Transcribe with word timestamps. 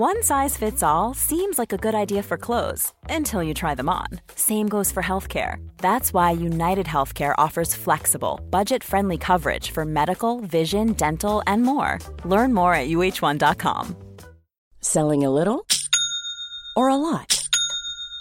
One 0.00 0.22
size 0.22 0.56
fits 0.56 0.82
all 0.82 1.12
seems 1.12 1.58
like 1.58 1.74
a 1.74 1.76
good 1.76 1.94
idea 1.94 2.22
for 2.22 2.38
clothes 2.38 2.94
until 3.10 3.42
you 3.42 3.52
try 3.52 3.74
them 3.74 3.90
on. 3.90 4.06
Same 4.34 4.66
goes 4.66 4.90
for 4.90 5.02
healthcare. 5.02 5.56
That's 5.76 6.14
why 6.14 6.30
United 6.30 6.86
Healthcare 6.86 7.34
offers 7.36 7.74
flexible, 7.74 8.40
budget 8.48 8.82
friendly 8.82 9.18
coverage 9.18 9.72
for 9.72 9.84
medical, 9.84 10.40
vision, 10.40 10.94
dental, 10.94 11.42
and 11.46 11.64
more. 11.64 11.98
Learn 12.24 12.54
more 12.54 12.72
at 12.72 12.88
uh1.com. 12.88 13.94
Selling 14.80 15.22
a 15.22 15.30
little 15.30 15.66
or 16.74 16.88
a 16.88 16.96
lot? 16.96 17.39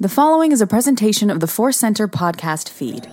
The 0.00 0.08
following 0.08 0.50
is 0.50 0.60
a 0.60 0.66
presentation 0.66 1.30
of 1.30 1.38
the 1.38 1.46
Force 1.46 1.76
Center 1.76 2.08
podcast 2.08 2.68
feed. 2.68 3.04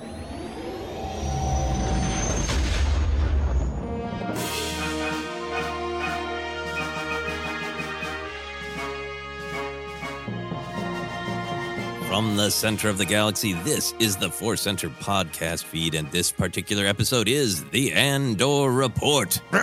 From 12.07 12.35
the 12.35 12.49
center 12.49 12.89
of 12.89 12.97
the 12.97 13.05
galaxy, 13.05 13.53
this 13.53 13.93
is 13.99 14.17
the 14.17 14.31
Force 14.31 14.61
Center 14.61 14.89
podcast 14.89 15.65
feed, 15.65 15.93
and 15.93 16.11
this 16.11 16.31
particular 16.31 16.87
episode 16.87 17.27
is 17.27 17.63
the 17.65 17.93
Andor 17.93 18.71
Report. 18.71 19.39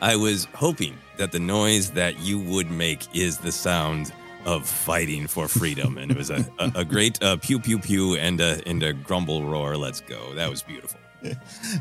I 0.00 0.16
was 0.16 0.48
hoping 0.54 0.96
that 1.16 1.32
the 1.32 1.38
noise 1.38 1.90
that 1.92 2.18
you 2.20 2.38
would 2.38 2.70
make 2.70 3.14
is 3.14 3.38
the 3.38 3.52
sound 3.52 4.12
of 4.44 4.68
fighting 4.68 5.26
for 5.26 5.48
freedom, 5.48 5.96
and 5.98 6.10
it 6.10 6.16
was 6.16 6.30
a, 6.30 6.46
a, 6.58 6.72
a 6.76 6.84
great 6.84 7.22
uh, 7.22 7.36
pew 7.36 7.58
pew 7.58 7.78
pew 7.78 8.16
and 8.16 8.40
a, 8.40 8.60
and 8.66 8.82
a 8.82 8.92
grumble 8.92 9.44
roar. 9.44 9.76
Let's 9.76 10.00
go! 10.00 10.34
That 10.34 10.50
was 10.50 10.62
beautiful. 10.62 11.00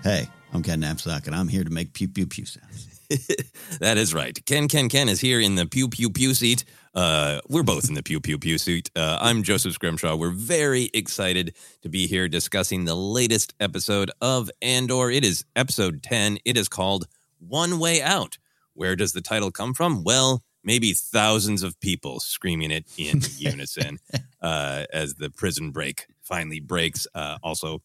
Hey, 0.03 0.29
I'm 0.53 0.63
Ken 0.63 0.81
Napzok, 0.81 1.27
and 1.27 1.35
I'm 1.35 1.49
here 1.49 1.65
to 1.65 1.69
make 1.69 1.93
pew 1.93 2.07
pew 2.07 2.25
pew 2.25 2.45
sounds. 2.45 2.93
that 3.79 3.97
is 3.97 4.13
right. 4.13 4.37
Ken 4.45 4.67
Ken 4.67 4.87
Ken 4.87 5.09
is 5.09 5.19
here 5.19 5.39
in 5.39 5.55
the 5.55 5.65
pew 5.65 5.89
pew 5.89 6.09
pew 6.09 6.33
seat. 6.33 6.63
Uh, 6.95 7.41
we're 7.49 7.63
both 7.63 7.89
in 7.89 7.95
the 7.95 8.03
pew 8.03 8.19
pew 8.19 8.37
pew 8.37 8.57
seat. 8.57 8.89
Uh, 8.95 9.17
I'm 9.19 9.43
Joseph 9.43 9.73
Scrimshaw. 9.73 10.15
We're 10.15 10.29
very 10.31 10.89
excited 10.93 11.55
to 11.81 11.89
be 11.89 12.07
here 12.07 12.27
discussing 12.29 12.85
the 12.85 12.95
latest 12.95 13.53
episode 13.59 14.11
of 14.21 14.49
Andor. 14.61 15.11
It 15.11 15.25
is 15.25 15.43
episode 15.55 16.03
10. 16.03 16.37
It 16.45 16.57
is 16.57 16.69
called 16.69 17.07
One 17.39 17.79
Way 17.79 18.01
Out. 18.01 18.37
Where 18.73 18.95
does 18.95 19.13
the 19.13 19.21
title 19.21 19.51
come 19.51 19.73
from? 19.73 20.03
Well, 20.03 20.43
maybe 20.63 20.93
thousands 20.93 21.63
of 21.63 21.79
people 21.79 22.19
screaming 22.19 22.71
it 22.71 22.85
in 22.97 23.21
unison 23.37 23.99
uh, 24.41 24.85
as 24.91 25.15
the 25.15 25.29
prison 25.29 25.71
break 25.71 26.07
finally 26.21 26.59
breaks. 26.59 27.05
Uh, 27.13 27.37
also, 27.43 27.81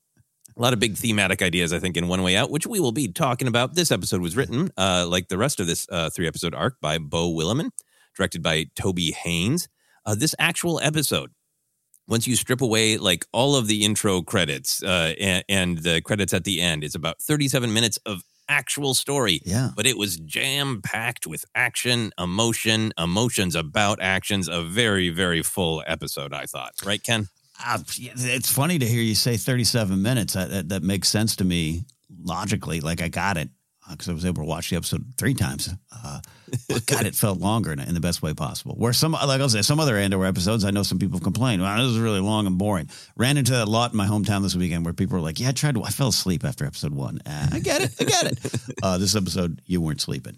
a 0.56 0.62
lot 0.62 0.72
of 0.72 0.78
big 0.78 0.97
thematic 0.97 1.43
ideas, 1.43 1.72
I 1.72 1.78
think, 1.78 1.97
in 1.97 2.09
One 2.09 2.22
Way 2.22 2.37
Out, 2.37 2.50
which 2.50 2.66
we 2.66 2.81
will 2.81 2.93
be 2.93 3.09
talking 3.09 3.48
about. 3.48 3.75
This 3.75 3.93
episode 3.93 4.21
was 4.21 4.37
written, 4.37 4.71
uh, 4.77 5.06
like 5.09 5.28
the 5.28 5.38
rest 5.38 5.60
of 5.60 5.66
this 5.66 5.87
uh, 5.91 6.10
three 6.10 6.27
episode 6.27 6.54
arc, 6.54 6.81
by 6.81 6.98
Bo 6.98 7.32
Willimon, 7.32 7.71
directed 8.16 8.43
by 8.43 8.66
Toby 8.75 9.12
Haynes. 9.12 9.69
Uh, 10.04 10.15
this 10.15 10.34
actual 10.38 10.80
episode, 10.83 11.30
once 12.09 12.27
you 12.27 12.34
strip 12.34 12.60
away 12.60 12.97
like 12.97 13.27
all 13.33 13.54
of 13.54 13.66
the 13.66 13.84
intro 13.84 14.22
credits 14.22 14.83
uh, 14.83 15.15
and, 15.21 15.45
and 15.48 15.78
the 15.78 16.01
credits 16.01 16.33
at 16.33 16.45
the 16.45 16.60
end, 16.60 16.83
it's 16.83 16.95
about 16.95 17.21
37 17.21 17.72
minutes 17.72 17.98
of 18.07 18.22
actual 18.48 18.95
story. 18.95 19.41
Yeah. 19.45 19.71
But 19.77 19.86
it 19.86 19.97
was 19.97 20.16
jam 20.16 20.80
packed 20.83 21.27
with 21.27 21.45
action, 21.54 22.12
emotion, 22.18 22.92
emotions 22.98 23.54
about 23.54 24.00
actions. 24.00 24.48
A 24.48 24.62
very, 24.62 25.10
very 25.10 25.42
full 25.42 25.83
episode, 25.86 26.33
I 26.33 26.45
thought. 26.45 26.72
Right, 26.84 27.03
Ken? 27.03 27.28
Uh, 27.65 27.78
it's 27.98 28.53
funny 28.53 28.78
to 28.78 28.86
hear 28.86 29.03
you 29.03 29.15
say 29.15 29.36
37 29.36 30.00
minutes. 30.00 30.34
That, 30.34 30.50
that, 30.50 30.68
that 30.68 30.83
makes 30.83 31.09
sense 31.09 31.36
to 31.36 31.45
me 31.45 31.84
logically. 32.22 32.80
Like 32.80 33.03
I 33.03 33.09
got 33.09 33.36
it 33.36 33.50
because 33.90 34.08
I 34.08 34.12
was 34.12 34.24
able 34.24 34.42
to 34.42 34.48
watch 34.48 34.70
the 34.70 34.76
episode 34.76 35.04
three 35.16 35.34
times. 35.34 35.68
Uh, 35.92 36.20
but 36.68 36.86
God, 36.86 37.06
it 37.06 37.14
felt 37.14 37.38
longer 37.38 37.72
in, 37.72 37.80
in 37.80 37.94
the 37.94 38.00
best 38.00 38.22
way 38.22 38.34
possible. 38.34 38.74
Where 38.76 38.92
some, 38.92 39.12
like 39.12 39.40
I'll 39.40 39.48
say, 39.48 39.62
some 39.62 39.80
other 39.80 39.96
Andor 39.96 40.24
episodes, 40.24 40.64
I 40.64 40.70
know 40.70 40.82
some 40.82 40.98
people 40.98 41.20
complain, 41.20 41.60
wow, 41.60 41.76
this 41.78 41.86
is 41.86 41.98
really 41.98 42.20
long 42.20 42.46
and 42.46 42.58
boring. 42.58 42.88
Ran 43.16 43.36
into 43.36 43.52
that 43.52 43.68
a 43.68 43.70
lot 43.70 43.92
in 43.92 43.96
my 43.96 44.06
hometown 44.06 44.42
this 44.42 44.54
weekend 44.56 44.84
where 44.84 44.94
people 44.94 45.16
were 45.16 45.22
like, 45.22 45.40
yeah, 45.40 45.48
I 45.48 45.52
tried 45.52 45.74
to, 45.74 45.82
I 45.84 45.90
fell 45.90 46.08
asleep 46.08 46.44
after 46.44 46.64
episode 46.64 46.94
one. 46.94 47.20
Uh, 47.26 47.48
I 47.52 47.58
get 47.60 47.82
it. 47.82 47.94
I 48.00 48.04
get 48.04 48.24
it. 48.32 48.38
Uh, 48.82 48.96
this 48.96 49.16
episode, 49.16 49.60
you 49.66 49.80
weren't 49.80 50.00
sleeping. 50.00 50.36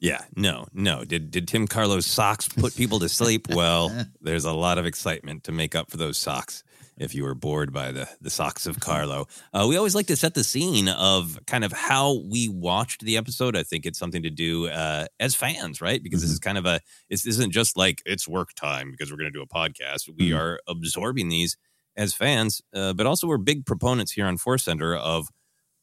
Yeah, 0.00 0.20
no, 0.36 0.66
no. 0.72 1.04
Did 1.04 1.30
did 1.30 1.48
Timm 1.48 1.66
Karlo's 1.66 2.06
socks 2.06 2.48
put 2.48 2.76
people 2.76 2.98
to 3.00 3.08
sleep? 3.08 3.48
Well, 3.48 3.90
there's 4.20 4.44
a 4.44 4.52
lot 4.52 4.78
of 4.78 4.86
excitement 4.86 5.44
to 5.44 5.52
make 5.52 5.74
up 5.74 5.90
for 5.90 5.96
those 5.96 6.18
socks. 6.18 6.62
If 6.98 7.14
you 7.14 7.24
were 7.24 7.34
bored 7.34 7.72
by 7.72 7.92
the 7.92 8.08
the 8.22 8.30
socks 8.30 8.66
of 8.66 8.78
Karlo, 8.78 9.28
uh, 9.52 9.66
we 9.68 9.76
always 9.76 9.94
like 9.94 10.06
to 10.06 10.16
set 10.16 10.32
the 10.34 10.42
scene 10.44 10.88
of 10.88 11.38
kind 11.46 11.62
of 11.64 11.72
how 11.72 12.22
we 12.30 12.48
watched 12.48 13.02
the 13.02 13.18
episode. 13.18 13.54
I 13.54 13.62
think 13.64 13.84
it's 13.84 13.98
something 13.98 14.22
to 14.22 14.30
do 14.30 14.68
uh, 14.68 15.06
as 15.20 15.34
fans, 15.34 15.82
right? 15.82 16.02
Because 16.02 16.22
this 16.22 16.30
is 16.30 16.38
kind 16.38 16.56
of 16.56 16.64
a 16.64 16.80
this 17.10 17.26
isn't 17.26 17.50
just 17.52 17.76
like 17.76 18.02
it's 18.06 18.26
work 18.26 18.54
time 18.54 18.90
because 18.90 19.10
we're 19.10 19.18
going 19.18 19.30
to 19.32 19.38
do 19.38 19.42
a 19.42 19.46
podcast. 19.46 20.08
We 20.18 20.30
Mhm. 20.30 20.38
are 20.38 20.60
absorbing 20.66 21.28
these 21.28 21.56
as 21.98 22.14
fans, 22.14 22.62
uh, 22.74 22.94
but 22.94 23.06
also 23.06 23.26
we're 23.26 23.38
big 23.38 23.66
proponents 23.66 24.12
here 24.12 24.26
on 24.26 24.38
Force 24.38 24.64
Center 24.64 24.96
of 24.96 25.28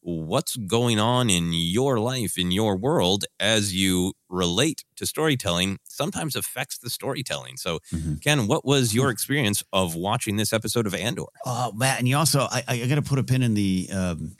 what's 0.03 0.55
going 0.57 0.99
on 0.99 1.29
in 1.29 1.51
your 1.53 1.99
life, 1.99 2.37
in 2.37 2.51
your 2.51 2.75
world, 2.75 3.25
as 3.39 3.73
you 3.73 4.13
relate 4.29 4.83
to 4.97 5.05
storytelling, 5.05 5.79
sometimes 5.85 6.35
affects 6.35 6.77
the 6.77 6.89
storytelling. 6.89 7.57
So, 7.57 7.79
Mm-hmm. 7.93 8.15
Ken, 8.15 8.47
what 8.47 8.65
was 8.65 8.93
your 8.93 9.09
experience 9.09 9.63
of 9.71 9.95
watching 9.95 10.35
this 10.37 10.51
episode 10.53 10.85
of 10.87 10.93
Andor? 10.93 11.23
Oh, 11.45 11.71
Matt, 11.73 11.99
and 11.99 12.07
you 12.07 12.17
also, 12.17 12.41
I, 12.41 12.63
I 12.67 12.85
got 12.87 12.95
to 12.95 13.01
put 13.01 13.19
a 13.19 13.23
pin 13.23 13.41
in 13.43 13.53
the. 13.53 13.89
Um, 13.91 14.35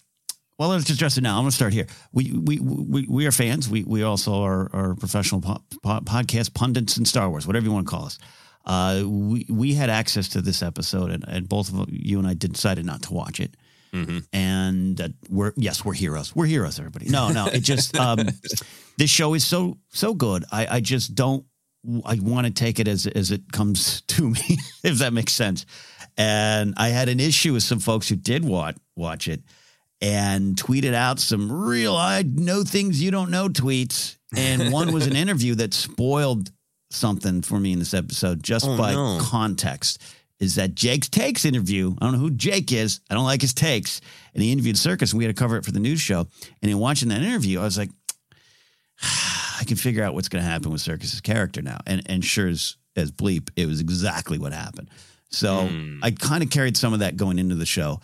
well, 0.60 0.70
let's 0.70 0.84
just 0.86 1.00
address 1.00 1.18
it 1.18 1.22
now. 1.22 1.38
I'm 1.38 1.44
going 1.44 1.50
to 1.50 1.56
start 1.56 1.74
here. 1.74 1.88
We 2.12 2.32
we 2.32 2.60
we, 2.60 3.08
we 3.08 3.26
are 3.26 3.32
fans. 3.32 3.68
We 3.70 3.84
we 3.84 4.04
also 4.04 4.44
are, 4.44 4.70
are 4.74 4.96
professional 4.96 5.42
po- 5.42 5.64
po- 5.82 6.02
podcast 6.02 6.54
pundits 6.54 6.98
in 6.98 7.06
Star 7.06 7.30
Wars, 7.30 7.48
whatever 7.48 7.66
you 7.66 7.72
want 7.72 7.88
to 7.88 7.92
call 7.92 8.06
us. 8.06 8.20
Uh, 8.66 9.04
we 9.06 9.46
we 9.50 9.74
had 9.74 9.90
access 9.90 10.28
to 10.30 10.42
this 10.42 10.62
episode, 10.62 11.10
and, 11.12 11.26
and 11.28 11.50
both 11.50 11.74
of 11.74 11.88
you 11.90 12.20
and 12.20 12.28
I 12.28 12.34
decided 12.36 12.86
not 12.86 13.02
to 13.04 13.14
watch 13.14 13.40
it. 13.40 13.56
And 14.34 15.00
uh, 15.00 15.10
we're 15.30 15.54
yes, 15.56 15.86
we're 15.86 15.94
heroes. 15.94 16.36
We're 16.36 16.46
heroes, 16.48 16.80
everybody. 16.80 17.10
No, 17.10 17.30
no, 17.30 17.46
it 17.48 17.60
just 17.62 17.96
um, 17.98 18.18
this 18.98 19.10
show 19.10 19.34
is 19.36 19.46
so 19.46 19.78
so 19.90 20.14
good. 20.14 20.46
I 20.52 20.68
I 20.78 20.80
just 20.80 21.14
don't. 21.16 21.46
I 22.06 22.18
want 22.22 22.48
to 22.48 22.54
take 22.54 22.80
it 22.80 22.88
as 22.88 23.06
as 23.08 23.32
it 23.32 23.52
comes 23.52 24.02
to 24.08 24.30
me, 24.30 24.58
if 24.84 24.98
that 25.00 25.14
makes 25.14 25.34
sense. 25.34 25.66
And 26.18 26.74
I 26.78 26.90
had 26.90 27.10
an 27.10 27.20
issue 27.20 27.54
with 27.54 27.64
some 27.64 27.80
folks 27.80 28.10
who 28.10 28.16
did 28.16 28.44
watch 28.46 28.76
watch 28.96 29.28
it 29.28 29.42
and 30.02 30.56
tweeted 30.56 30.94
out 30.94 31.20
some 31.20 31.52
real 31.52 31.96
I 31.96 32.24
know 32.24 32.64
things 32.64 33.02
you 33.02 33.12
don't 33.12 33.32
know 33.32 33.48
tweets. 33.48 34.18
And 34.36 34.72
one 34.74 34.92
was 34.92 35.06
an 35.08 35.16
interview 35.24 35.56
that 35.56 35.74
spoiled 35.74 36.52
something 36.92 37.42
for 37.42 37.60
me 37.60 37.74
in 37.74 37.80
this 37.80 37.94
episode 37.94 38.44
just 38.44 38.66
Oh, 38.68 38.78
by 38.78 38.94
no. 38.94 39.20
context. 39.22 40.02
Is 40.40 40.56
that 40.56 40.76
Jake's 40.76 41.10
takes 41.10 41.46
interview? 41.46 41.96
I 42.00 42.06
don't 42.06 42.14
know 42.14 42.20
who 42.20 42.32
Jake 42.32 42.72
is. 42.72 43.00
I 43.10 43.14
don't 43.14 43.24
like 43.24 43.42
his 43.42 43.54
takes. 43.54 44.02
And 44.34 44.44
he 44.44 44.52
interviewed 44.52 44.76
Serkis, 44.76 45.12
and 45.12 45.18
we 45.18 45.26
had 45.26 45.36
to 45.36 45.40
cover 45.40 45.58
it 45.58 45.66
for 45.66 45.72
the 45.72 45.80
news 45.80 46.02
show. 46.02 46.28
And 46.62 46.72
in 46.72 46.80
watching 46.80 47.10
that 47.10 47.22
interview, 47.22 47.60
I 47.60 47.64
was 47.64 47.78
like, 47.78 47.92
I 49.02 49.64
can 49.66 49.78
figure 49.78 50.04
out 50.04 50.14
what's 50.14 50.30
going 50.30 50.44
to 50.44 50.50
happen 50.50 50.72
with 50.72 50.82
Serkis's 50.82 51.22
character 51.22 51.62
now. 51.62 51.80
And 51.86 52.02
and 52.08 52.26
sure 52.26 52.48
as 52.48 52.76
as 52.96 53.12
bleep, 53.12 53.50
it 53.56 53.66
was 53.66 53.80
exactly 53.80 54.38
what 54.38 54.54
happened. 54.54 54.90
So 55.30 55.68
hmm. 55.68 56.00
I 56.04 56.12
kind 56.12 56.44
of 56.44 56.50
carried 56.50 56.78
some 56.78 56.94
of 56.94 57.00
that 57.00 57.18
going 57.18 57.40
into 57.40 57.56
the 57.56 57.66
show. 57.66 58.00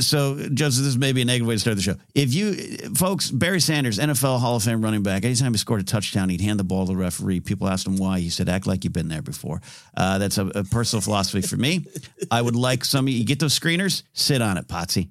So, 0.00 0.48
Joseph, 0.54 0.84
this 0.84 0.96
may 0.96 1.12
be 1.12 1.22
a 1.22 1.24
negative 1.26 1.46
way 1.46 1.54
to 1.54 1.58
start 1.58 1.76
the 1.76 1.82
show. 1.82 1.96
If 2.14 2.32
you, 2.32 2.54
folks, 2.94 3.30
Barry 3.30 3.60
Sanders, 3.60 3.98
NFL 3.98 4.40
Hall 4.40 4.56
of 4.56 4.62
Fame 4.62 4.82
running 4.82 5.02
back, 5.02 5.24
anytime 5.24 5.52
he 5.52 5.58
scored 5.58 5.80
a 5.80 5.84
touchdown, 5.84 6.30
he'd 6.30 6.40
hand 6.40 6.58
the 6.58 6.64
ball 6.64 6.86
to 6.86 6.92
the 6.92 6.96
referee. 6.96 7.40
People 7.40 7.68
asked 7.68 7.86
him 7.86 7.96
why. 7.96 8.20
He 8.20 8.30
said, 8.30 8.48
act 8.48 8.66
like 8.66 8.84
you've 8.84 8.94
been 8.94 9.08
there 9.08 9.20
before. 9.20 9.60
Uh, 9.94 10.16
that's 10.18 10.38
a, 10.38 10.46
a 10.46 10.64
personal 10.64 11.02
philosophy 11.02 11.42
for 11.42 11.56
me. 11.56 11.84
I 12.30 12.40
would 12.40 12.56
like 12.56 12.84
some 12.84 13.04
of 13.04 13.10
you, 13.10 13.18
you 13.18 13.26
get 13.26 13.40
those 13.40 13.58
screeners, 13.58 14.04
sit 14.14 14.40
on 14.40 14.56
it, 14.56 14.68
Potsy 14.68 15.10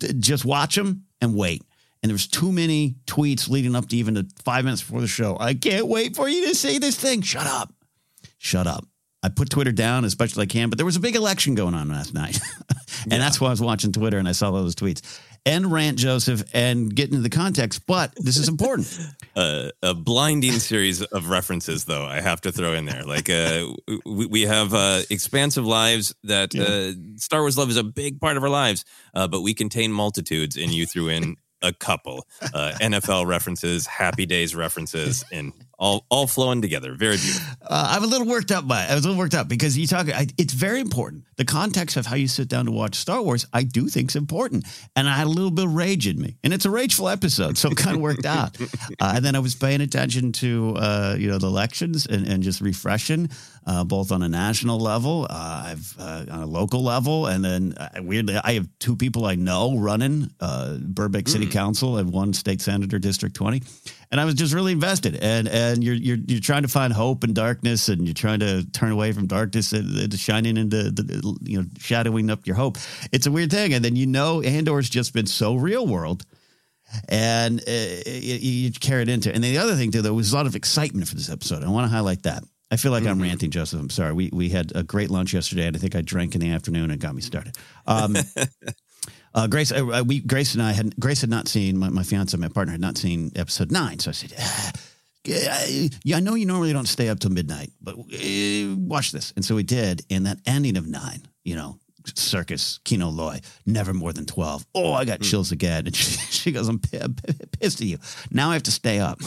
d- 0.00 0.14
just 0.18 0.44
watch 0.44 0.74
them 0.74 1.04
and 1.20 1.36
wait. 1.36 1.62
And 2.02 2.10
there 2.10 2.14
was 2.14 2.26
too 2.26 2.50
many 2.50 2.96
tweets 3.06 3.48
leading 3.48 3.76
up 3.76 3.88
to 3.90 3.96
even 3.96 4.14
the 4.14 4.28
five 4.44 4.64
minutes 4.64 4.82
before 4.82 5.02
the 5.02 5.06
show. 5.06 5.36
I 5.38 5.54
can't 5.54 5.86
wait 5.86 6.16
for 6.16 6.28
you 6.28 6.48
to 6.48 6.54
say 6.54 6.78
this 6.78 6.98
thing. 6.98 7.20
Shut 7.22 7.46
up. 7.46 7.72
Shut 8.38 8.66
up. 8.66 8.84
I 9.22 9.28
put 9.28 9.50
Twitter 9.50 9.70
down 9.70 10.06
as 10.06 10.18
much 10.18 10.32
as 10.32 10.38
I 10.38 10.46
can, 10.46 10.70
but 10.70 10.78
there 10.78 10.86
was 10.86 10.96
a 10.96 11.00
big 11.00 11.14
election 11.14 11.54
going 11.54 11.74
on 11.74 11.90
last 11.90 12.14
night. 12.14 12.40
and 13.04 13.20
that's 13.20 13.40
why 13.40 13.48
I 13.48 13.50
was 13.50 13.60
watching 13.60 13.92
Twitter 13.92 14.18
and 14.18 14.28
I 14.28 14.32
saw 14.32 14.50
those 14.50 14.74
tweets. 14.74 15.02
And 15.46 15.72
rant 15.72 15.96
Joseph 15.96 16.42
and 16.52 16.94
get 16.94 17.08
into 17.08 17.22
the 17.22 17.30
context, 17.30 17.86
but 17.86 18.12
this 18.16 18.36
is 18.36 18.48
important. 18.48 18.88
Uh, 19.36 19.70
a 19.80 19.94
blinding 19.94 20.58
series 20.58 21.02
of 21.02 21.30
references, 21.30 21.84
though, 21.84 22.04
I 22.04 22.20
have 22.20 22.40
to 22.42 22.52
throw 22.52 22.74
in 22.74 22.84
there. 22.84 23.04
Like, 23.04 23.30
uh, 23.30 23.68
we, 24.04 24.26
we 24.26 24.42
have 24.42 24.74
uh, 24.74 25.02
expansive 25.08 25.64
lives 25.64 26.12
that 26.24 26.54
uh, 26.54 27.16
Star 27.16 27.40
Wars 27.40 27.56
love 27.56 27.70
is 27.70 27.76
a 27.76 27.84
big 27.84 28.20
part 28.20 28.36
of 28.36 28.42
our 28.42 28.48
lives, 28.48 28.84
uh, 29.14 29.28
but 29.28 29.42
we 29.42 29.54
contain 29.54 29.92
multitudes, 29.92 30.56
and 30.56 30.72
you 30.72 30.84
threw 30.84 31.08
in 31.08 31.36
a 31.62 31.72
couple 31.72 32.26
uh, 32.54 32.72
NFL 32.80 33.26
references, 33.26 33.86
Happy 33.86 34.26
Days 34.26 34.54
references, 34.54 35.24
and 35.32 35.52
all 35.80 36.04
all 36.10 36.26
flowing 36.26 36.60
together. 36.60 36.92
Very 36.94 37.16
beautiful. 37.16 37.56
Uh, 37.62 37.88
I'm 37.92 38.04
a 38.04 38.06
little 38.06 38.26
worked 38.26 38.52
up 38.52 38.68
by 38.68 38.84
it. 38.84 38.90
I 38.90 38.94
was 38.94 39.04
a 39.04 39.08
little 39.08 39.18
worked 39.18 39.34
up 39.34 39.48
because 39.48 39.76
you 39.76 39.86
talk. 39.86 40.08
I, 40.08 40.26
it's 40.36 40.52
very 40.52 40.78
important. 40.78 41.24
The 41.36 41.46
context 41.46 41.96
of 41.96 42.04
how 42.04 42.16
you 42.16 42.28
sit 42.28 42.48
down 42.48 42.66
to 42.66 42.70
watch 42.70 42.96
Star 42.96 43.22
Wars, 43.22 43.46
I 43.52 43.62
do 43.62 43.88
think 43.88 44.10
is 44.10 44.16
important. 44.16 44.66
And 44.94 45.08
I 45.08 45.16
had 45.16 45.26
a 45.26 45.30
little 45.30 45.50
bit 45.50 45.64
of 45.64 45.74
rage 45.74 46.06
in 46.06 46.20
me, 46.20 46.36
and 46.44 46.52
it's 46.52 46.66
a 46.66 46.70
rageful 46.70 47.08
episode, 47.08 47.56
so 47.56 47.70
it 47.70 47.78
kind 47.78 47.96
of 47.96 48.02
worked 48.02 48.26
out. 48.26 48.56
Uh, 49.00 49.12
and 49.16 49.24
then 49.24 49.34
I 49.34 49.38
was 49.38 49.54
paying 49.54 49.80
attention 49.80 50.32
to 50.32 50.74
uh, 50.76 51.16
you 51.18 51.28
know 51.30 51.38
the 51.38 51.46
elections 51.46 52.06
and, 52.06 52.26
and 52.26 52.42
just 52.42 52.60
refreshing, 52.60 53.30
uh, 53.66 53.84
both 53.84 54.12
on 54.12 54.22
a 54.22 54.28
national 54.28 54.78
level, 54.78 55.26
uh, 55.30 55.62
I've 55.66 55.94
uh, 55.98 56.26
on 56.30 56.42
a 56.42 56.46
local 56.46 56.82
level, 56.82 57.26
and 57.26 57.44
then 57.44 57.74
uh, 57.78 57.88
weirdly, 58.00 58.36
I 58.42 58.54
have 58.54 58.68
two 58.78 58.96
people 58.96 59.24
I 59.24 59.36
know 59.36 59.78
running 59.78 60.30
uh, 60.40 60.76
Burbank 60.78 61.28
City 61.28 61.46
Council 61.46 61.96
and 61.96 62.12
one 62.12 62.32
state 62.34 62.60
senator, 62.60 62.98
District 62.98 63.34
20 63.34 63.62
and 64.10 64.20
I 64.20 64.24
was 64.24 64.34
just 64.34 64.52
really 64.52 64.72
invested. 64.72 65.16
And 65.16 65.48
and 65.48 65.84
you're 65.84 65.94
you're 65.94 66.18
you're 66.26 66.40
trying 66.40 66.62
to 66.62 66.68
find 66.68 66.92
hope 66.92 67.24
in 67.24 67.32
darkness, 67.32 67.88
and 67.88 68.06
you're 68.06 68.14
trying 68.14 68.40
to 68.40 68.64
turn 68.70 68.90
away 68.90 69.12
from 69.12 69.26
darkness 69.26 69.72
and, 69.72 69.96
and 69.96 70.18
shining 70.18 70.56
into 70.56 70.90
the 70.90 71.38
you 71.42 71.58
know 71.58 71.68
shadowing 71.78 72.30
up 72.30 72.46
your 72.46 72.56
hope. 72.56 72.78
It's 73.12 73.26
a 73.26 73.30
weird 73.30 73.50
thing, 73.50 73.74
and 73.74 73.84
then 73.84 73.96
you 73.96 74.06
know 74.06 74.42
Andor's 74.42 74.90
just 74.90 75.14
been 75.14 75.26
so 75.26 75.54
real 75.54 75.86
world. 75.86 76.24
And 77.08 77.60
uh, 77.68 77.72
you, 78.04 78.34
you 78.34 78.72
carry 78.72 79.02
it 79.02 79.08
into, 79.08 79.32
and 79.32 79.44
then 79.44 79.52
the 79.52 79.58
other 79.58 79.76
thing 79.76 79.92
too, 79.92 80.02
there 80.02 80.12
was 80.12 80.32
a 80.32 80.36
lot 80.36 80.46
of 80.46 80.56
excitement 80.56 81.06
for 81.06 81.14
this 81.14 81.30
episode. 81.30 81.62
I 81.62 81.68
want 81.68 81.84
to 81.84 81.94
highlight 81.94 82.24
that. 82.24 82.42
I 82.72 82.76
feel 82.76 82.90
like 82.90 83.04
I'm 83.04 83.22
ranting, 83.22 83.50
Joseph. 83.50 83.80
I'm 83.80 83.90
sorry. 83.90 84.12
We 84.12 84.30
we 84.32 84.48
had 84.48 84.72
a 84.74 84.82
great 84.82 85.08
lunch 85.08 85.32
yesterday, 85.32 85.66
and 85.66 85.76
I 85.76 85.78
think 85.78 85.94
I 85.94 86.02
drank 86.02 86.34
in 86.34 86.40
the 86.40 86.50
afternoon 86.50 86.90
and 86.90 87.00
got 87.00 87.14
me 87.14 87.22
started. 87.22 87.56
Um, 87.86 88.16
uh, 89.34 89.46
Grace, 89.46 89.72
uh, 89.72 90.02
we 90.06 90.20
Grace 90.20 90.54
and 90.54 90.62
I 90.62 90.72
had 90.72 90.96
Grace 90.96 91.20
had 91.20 91.30
not 91.30 91.48
seen 91.48 91.78
my, 91.78 91.88
my 91.88 92.02
fiance, 92.02 92.36
my 92.36 92.48
partner 92.48 92.72
had 92.72 92.80
not 92.80 92.96
seen 92.96 93.30
episode 93.36 93.70
nine, 93.70 93.98
so 93.98 94.10
I 94.10 94.12
said, 94.12 94.32
ah, 94.38 94.72
"Yeah, 95.24 96.16
I 96.16 96.20
know 96.20 96.34
you 96.34 96.46
normally 96.46 96.72
don't 96.72 96.86
stay 96.88 97.08
up 97.08 97.20
till 97.20 97.30
midnight, 97.30 97.70
but 97.80 97.94
uh, 97.96 98.76
watch 98.76 99.12
this." 99.12 99.32
And 99.36 99.44
so 99.44 99.54
we 99.54 99.62
did, 99.62 100.02
and 100.10 100.26
that 100.26 100.38
ending 100.46 100.76
of 100.76 100.86
nine, 100.86 101.22
you 101.44 101.54
know, 101.54 101.78
Serkis 102.04 102.82
Kino 102.84 103.08
Loy, 103.08 103.40
never 103.66 103.94
more 103.94 104.12
than 104.12 104.26
twelve. 104.26 104.66
Oh, 104.74 104.92
I 104.92 105.04
got 105.04 105.20
chills 105.20 105.52
again, 105.52 105.86
and 105.86 105.94
she, 105.96 106.10
she 106.32 106.52
goes, 106.52 106.68
"I'm 106.68 106.78
pi- 106.78 106.98
pi- 106.98 107.34
pissed 107.60 107.80
at 107.80 107.86
you. 107.86 107.98
Now 108.30 108.50
I 108.50 108.54
have 108.54 108.64
to 108.64 108.72
stay 108.72 108.98
up." 108.98 109.20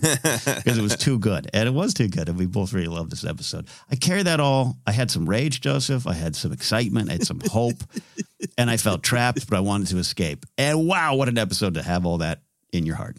because 0.00 0.78
it 0.78 0.82
was 0.82 0.96
too 0.96 1.18
good. 1.18 1.48
And 1.52 1.68
it 1.68 1.72
was 1.72 1.94
too 1.94 2.08
good. 2.08 2.28
And 2.28 2.38
we 2.38 2.46
both 2.46 2.72
really 2.72 2.88
loved 2.88 3.10
this 3.10 3.24
episode. 3.24 3.66
I 3.90 3.96
carried 3.96 4.26
that 4.26 4.40
all. 4.40 4.76
I 4.86 4.92
had 4.92 5.10
some 5.10 5.28
rage, 5.28 5.60
Joseph. 5.60 6.06
I 6.06 6.14
had 6.14 6.36
some 6.36 6.52
excitement. 6.52 7.10
I 7.10 7.14
had 7.14 7.26
some 7.26 7.40
hope. 7.50 7.76
and 8.58 8.70
I 8.70 8.76
felt 8.76 9.02
trapped, 9.02 9.48
but 9.48 9.56
I 9.56 9.60
wanted 9.60 9.88
to 9.88 9.98
escape. 9.98 10.46
And 10.58 10.86
wow, 10.86 11.14
what 11.14 11.28
an 11.28 11.38
episode 11.38 11.74
to 11.74 11.82
have 11.82 12.06
all 12.06 12.18
that 12.18 12.42
in 12.72 12.86
your 12.86 12.96
heart. 12.96 13.16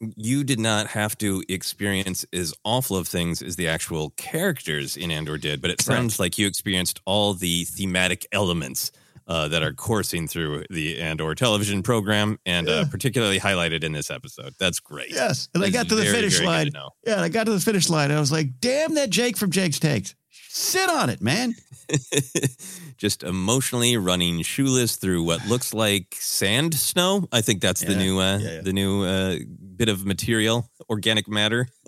You 0.00 0.44
did 0.44 0.60
not 0.60 0.88
have 0.88 1.16
to 1.18 1.42
experience 1.48 2.26
as 2.32 2.52
awful 2.64 2.98
of 2.98 3.08
things 3.08 3.40
as 3.40 3.56
the 3.56 3.68
actual 3.68 4.10
characters 4.10 4.96
in 4.96 5.10
Andor 5.10 5.38
did, 5.38 5.62
but 5.62 5.70
it 5.70 5.80
sounds 5.80 6.20
like 6.20 6.36
you 6.36 6.46
experienced 6.46 7.00
all 7.06 7.32
the 7.32 7.64
thematic 7.64 8.26
elements 8.30 8.92
uh, 9.26 9.48
that 9.48 9.62
are 9.62 9.72
coursing 9.72 10.28
through 10.28 10.64
the 10.70 11.00
Andor 11.00 11.34
television 11.34 11.82
program, 11.82 12.38
and 12.46 12.68
uh, 12.68 12.84
particularly 12.90 13.40
highlighted 13.40 13.82
in 13.82 13.92
this 13.92 14.10
episode. 14.10 14.54
That's 14.58 14.80
great. 14.80 15.10
Yes. 15.10 15.48
And 15.54 15.64
I 15.64 15.70
got 15.70 15.88
to 15.88 15.94
the 15.94 16.02
very, 16.02 16.14
finish 16.14 16.34
very 16.36 16.46
line. 16.46 16.70
Yeah, 17.06 17.14
and 17.14 17.22
I 17.22 17.28
got 17.28 17.44
to 17.46 17.52
the 17.52 17.60
finish 17.60 17.88
line. 17.88 18.10
And 18.10 18.18
I 18.18 18.20
was 18.20 18.32
like, 18.32 18.60
damn 18.60 18.94
that 18.94 19.10
Jake 19.10 19.36
from 19.36 19.50
Jake's 19.50 19.78
Takes. 19.78 20.14
Sit 20.48 20.88
on 20.88 21.10
it, 21.10 21.20
man. 21.20 21.54
Just 22.96 23.22
emotionally 23.22 23.96
running 23.98 24.40
shoeless 24.42 24.96
through 24.96 25.22
what 25.22 25.46
looks 25.46 25.74
like 25.74 26.16
sand 26.18 26.74
snow. 26.74 27.28
I 27.30 27.42
think 27.42 27.60
that's 27.60 27.82
the 27.82 27.94
new 27.94 28.18
uh, 28.18 28.38
Yeah, 28.38 28.50
yeah. 28.50 28.60
the 28.62 28.72
new 28.72 29.02
uh, 29.04 29.36
bit 29.76 29.88
of 29.90 30.06
material, 30.06 30.70
organic 30.88 31.28
matter 31.28 31.68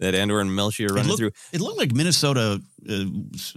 that 0.00 0.14
Andor 0.14 0.40
and 0.40 0.50
Melshi 0.50 0.84
are 0.88 0.92
It 0.92 0.96
running 0.96 1.08
looked, 1.08 1.18
through. 1.18 1.30
it 1.52 1.60
looked 1.60 1.78
like 1.78 1.92
Minnesota 1.92 2.60
uh, 2.88 3.04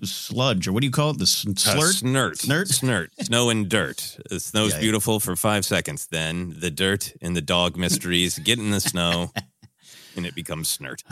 sludge, 0.05 0.67
or 0.67 0.71
what 0.73 0.81
do 0.81 0.87
you 0.87 0.91
call 0.91 1.11
it? 1.11 1.17
The 1.17 1.23
s- 1.23 1.45
Uh, 1.47 1.51
snert. 1.51 2.41
Snert? 2.45 2.67
Snert. 2.79 3.07
Snow 3.25 3.49
and 3.49 3.69
dirt. 3.69 4.17
Uh, 4.31 4.39
snow's 4.39 4.71
Yeah, 4.71 4.75
yeah. 4.77 4.81
beautiful 4.81 5.19
for 5.19 5.35
five 5.35 5.65
seconds. 5.65 6.07
Then 6.07 6.55
the 6.57 6.71
dirt 6.71 7.13
and 7.21 7.35
the 7.35 7.41
dog 7.41 7.77
mysteries 7.77 8.39
get 8.39 8.59
in 8.59 8.71
the 8.71 8.79
snow 8.81 9.31
and 10.15 10.25
it 10.25 10.35
becomes 10.35 10.75
snert. 10.75 11.03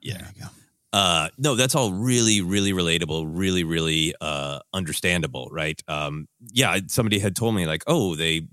Yeah. 0.00 0.18
There 0.18 0.32
you 0.36 0.42
go. 0.42 0.48
Uh, 0.90 1.28
no, 1.36 1.54
that's 1.54 1.74
all 1.74 1.92
really, 1.92 2.40
really 2.40 2.72
relatable, 2.72 3.26
really, 3.28 3.62
really 3.62 4.14
uh, 4.22 4.58
understandable, 4.72 5.48
right? 5.52 5.80
Um, 5.86 6.28
yeah, 6.50 6.78
somebody 6.86 7.18
had 7.18 7.36
told 7.36 7.54
me 7.54 7.66
like, 7.66 7.82
oh, 7.86 8.14
they 8.14 8.48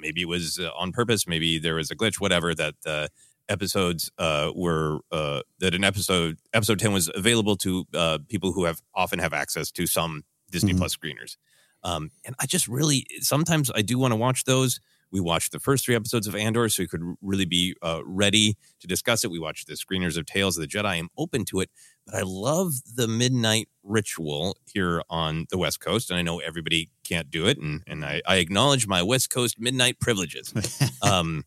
maybe 0.00 0.22
it 0.22 0.28
was 0.28 0.58
uh, 0.58 0.70
on 0.76 0.90
purpose, 0.92 1.26
maybe 1.26 1.58
there 1.58 1.74
was 1.74 1.90
a 1.90 1.96
glitch, 1.96 2.18
whatever. 2.18 2.54
That 2.54 2.74
the 2.82 3.10
episodes 3.50 4.10
uh, 4.18 4.50
were 4.54 5.00
uh, 5.12 5.42
that 5.58 5.74
an 5.74 5.84
episode 5.84 6.38
episode 6.54 6.78
ten 6.78 6.92
was 6.92 7.10
available 7.14 7.56
to 7.56 7.84
uh, 7.94 8.18
people 8.28 8.52
who 8.52 8.64
have 8.64 8.80
often 8.94 9.18
have 9.18 9.34
access 9.34 9.70
to 9.72 9.86
some 9.86 10.24
Disney 10.50 10.72
Mhm. 10.72 10.78
Plus 10.78 10.96
screeners. 10.96 11.36
Um, 11.82 12.10
and 12.24 12.34
I 12.38 12.46
just 12.46 12.68
really 12.68 13.06
sometimes 13.20 13.70
I 13.74 13.82
do 13.82 13.98
want 13.98 14.12
to 14.12 14.16
watch 14.16 14.44
those. 14.44 14.80
We 15.12 15.18
watched 15.18 15.50
the 15.50 15.58
first 15.58 15.84
three 15.84 15.96
episodes 15.96 16.28
of 16.28 16.36
Andor, 16.36 16.68
so 16.68 16.84
we 16.84 16.86
could 16.86 17.02
really 17.20 17.44
be 17.44 17.74
uh, 17.82 18.00
ready 18.04 18.56
to 18.78 18.86
discuss 18.86 19.24
it. 19.24 19.30
We 19.30 19.40
watched 19.40 19.66
the 19.66 19.74
screeners 19.74 20.16
of 20.16 20.24
Tales 20.24 20.56
of 20.56 20.60
the 20.60 20.68
Jedi. 20.68 20.84
I'm 21.00 21.08
open 21.18 21.44
to 21.46 21.58
it, 21.58 21.70
but 22.06 22.14
I 22.14 22.22
love 22.24 22.74
the 22.94 23.08
midnight 23.08 23.68
ritual 23.82 24.56
here 24.72 25.02
on 25.10 25.46
the 25.50 25.58
West 25.58 25.80
Coast, 25.80 26.10
and 26.10 26.18
I 26.18 26.22
know 26.22 26.38
everybody 26.38 26.90
can't 27.02 27.28
do 27.28 27.46
it, 27.46 27.58
and 27.58 27.82
and 27.88 28.04
I, 28.04 28.22
I 28.24 28.36
acknowledge 28.36 28.86
my 28.86 29.02
West 29.02 29.30
Coast 29.30 29.58
midnight 29.58 29.98
privileges. 29.98 30.54
um, 31.02 31.44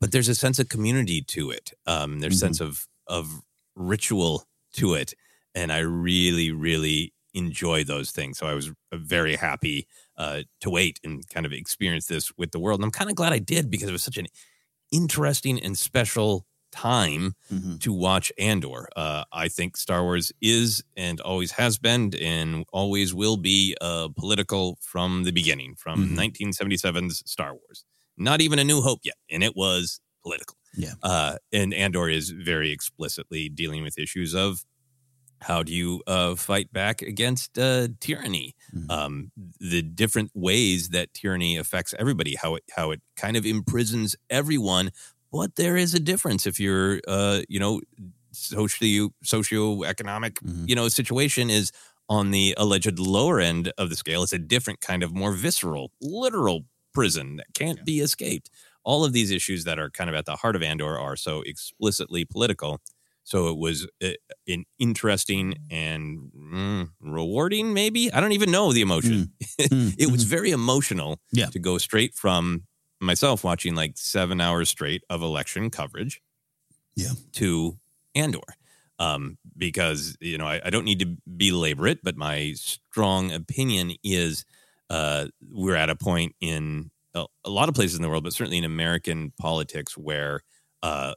but 0.00 0.12
there's 0.12 0.28
a 0.28 0.34
sense 0.34 0.58
of 0.58 0.68
community 0.68 1.22
to 1.22 1.50
it. 1.50 1.72
Um, 1.86 2.20
there's 2.20 2.34
a 2.34 2.38
sense 2.38 2.60
of 2.60 2.86
of 3.06 3.40
ritual 3.76 4.44
to 4.74 4.94
it, 4.94 5.14
and 5.54 5.72
I 5.72 5.78
really, 5.80 6.52
really 6.52 7.12
enjoy 7.34 7.84
those 7.84 8.10
things. 8.10 8.38
So 8.38 8.46
I 8.46 8.54
was 8.54 8.70
very 8.92 9.36
happy 9.36 9.86
uh, 10.16 10.42
to 10.62 10.70
wait 10.70 10.98
and 11.04 11.28
kind 11.28 11.46
of 11.46 11.52
experience 11.52 12.06
this 12.06 12.32
with 12.36 12.50
the 12.50 12.58
world. 12.58 12.80
And 12.80 12.84
I'm 12.84 12.90
kind 12.90 13.08
of 13.10 13.16
glad 13.16 13.32
I 13.32 13.38
did 13.38 13.70
because 13.70 13.88
it 13.88 13.92
was 13.92 14.02
such 14.02 14.16
an 14.16 14.26
interesting 14.92 15.60
and 15.60 15.76
special 15.78 16.46
time 16.72 17.34
Mm-hmm. 17.52 17.76
to 17.78 17.92
watch 17.92 18.30
Andor. 18.38 18.88
Uh, 18.94 19.24
I 19.32 19.48
think 19.48 19.76
Star 19.76 20.02
Wars 20.04 20.30
is 20.40 20.84
and 20.96 21.20
always 21.20 21.50
has 21.52 21.78
been 21.78 22.12
and 22.20 22.64
always 22.72 23.12
will 23.12 23.36
be 23.36 23.76
uh, 23.80 24.08
political 24.16 24.78
from 24.80 25.24
the 25.24 25.32
beginning, 25.32 25.74
from 25.74 26.10
Mhm. 26.10 26.16
1977's 26.16 27.22
Star 27.28 27.54
Wars. 27.54 27.84
Not 28.20 28.40
even 28.40 28.58
A 28.58 28.64
New 28.64 28.82
Hope 28.82 29.00
yet, 29.02 29.16
and 29.30 29.42
it 29.42 29.56
was 29.56 30.00
political. 30.22 30.56
Yeah. 30.76 30.92
Uh, 31.02 31.36
and 31.52 31.74
Andor 31.74 32.08
is 32.08 32.30
very 32.30 32.70
explicitly 32.70 33.48
dealing 33.48 33.82
with 33.82 33.98
issues 33.98 34.34
of 34.34 34.64
how 35.40 35.62
do 35.62 35.72
you 35.72 36.02
uh, 36.06 36.34
fight 36.36 36.70
back 36.72 37.00
against 37.00 37.58
uh, 37.58 37.88
tyranny? 37.98 38.54
Mhm. 38.76 38.90
Um, 38.90 39.32
the 39.58 39.80
different 39.82 40.30
ways 40.34 40.90
that 40.90 41.14
tyranny 41.14 41.56
affects 41.56 41.94
everybody, 41.98 42.34
how 42.36 42.56
it 42.56 42.64
how 42.76 42.90
it 42.90 43.00
kind 43.16 43.36
of 43.38 43.46
imprisons 43.46 44.14
everyone. 44.28 44.90
But 45.32 45.56
there 45.56 45.76
is 45.78 45.94
a 45.94 46.00
difference 46.00 46.46
if 46.46 46.60
you're, 46.60 47.00
uh, 47.08 47.40
you 47.48 47.58
know, 47.58 47.80
socio 48.32 49.10
socioeconomic, 49.24 50.34
Mhm. 50.44 50.68
you 50.68 50.74
know, 50.74 50.88
situation 50.88 51.48
is 51.50 51.72
on 52.08 52.32
the 52.32 52.54
alleged 52.58 52.98
lower 52.98 53.40
end 53.40 53.72
of 53.78 53.88
the 53.88 53.96
scale. 53.96 54.22
It's 54.22 54.32
a 54.32 54.38
different 54.38 54.80
kind 54.80 55.02
of 55.02 55.14
more 55.14 55.32
visceral, 55.32 55.90
literal 56.02 56.66
prison 56.92 57.36
that 57.36 57.46
can't 57.54 57.84
be 57.84 58.00
escaped. 58.00 58.50
All 58.84 59.04
of 59.04 59.12
these 59.12 59.30
issues 59.30 59.64
that 59.64 59.78
are 59.78 59.90
kind 59.90 60.08
of 60.08 60.16
at 60.16 60.24
the 60.26 60.36
heart 60.36 60.56
of 60.56 60.62
Andor 60.62 60.98
are 60.98 61.16
so 61.16 61.42
explicitly 61.42 62.24
political. 62.24 62.80
So 63.24 63.48
it 63.48 63.58
was 63.58 63.86
uh, 64.02 64.10
an 64.48 64.64
interesting 64.78 65.54
and 65.70 66.30
mm, 66.36 66.88
rewarding, 67.00 67.74
maybe. 67.74 68.12
I 68.12 68.20
don't 68.20 68.32
even 68.32 68.50
know 68.50 68.72
the 68.72 68.80
emotion. 68.80 69.32
Mm. 69.60 69.94
it 69.98 70.10
was 70.10 70.24
very 70.24 70.50
emotional 70.50 71.20
Yeah. 71.30 71.46
to 71.46 71.58
go 71.58 71.78
straight 71.78 72.14
from 72.14 72.64
myself 73.00 73.44
watching 73.44 73.74
like 73.74 73.92
seven 73.96 74.40
hours 74.40 74.68
straight 74.70 75.02
of 75.10 75.22
election 75.22 75.70
coverage 75.70 76.20
Yeah. 76.96 77.10
to 77.32 77.78
Andor. 78.14 78.40
Um, 78.98 79.38
because, 79.56 80.16
you 80.20 80.36
know, 80.36 80.46
I, 80.46 80.60
I 80.64 80.70
don't 80.70 80.84
need 80.84 80.98
to 81.00 81.16
belabor 81.36 81.86
it, 81.86 82.00
but 82.02 82.16
my 82.16 82.52
strong 82.56 83.30
opinion 83.32 83.92
is 84.02 84.44
uh, 84.90 85.28
we're 85.50 85.76
at 85.76 85.90
a 85.90 85.96
point 85.96 86.36
in 86.40 86.90
a, 87.14 87.26
a 87.44 87.50
lot 87.50 87.70
of 87.70 87.76
places 87.76 87.96
in 87.96 88.02
the 88.02 88.10
world, 88.10 88.24
but 88.24 88.34
certainly 88.34 88.58
in 88.58 88.64
American 88.64 89.32
politics, 89.38 89.96
where 89.98 90.42
uh, 90.82 91.14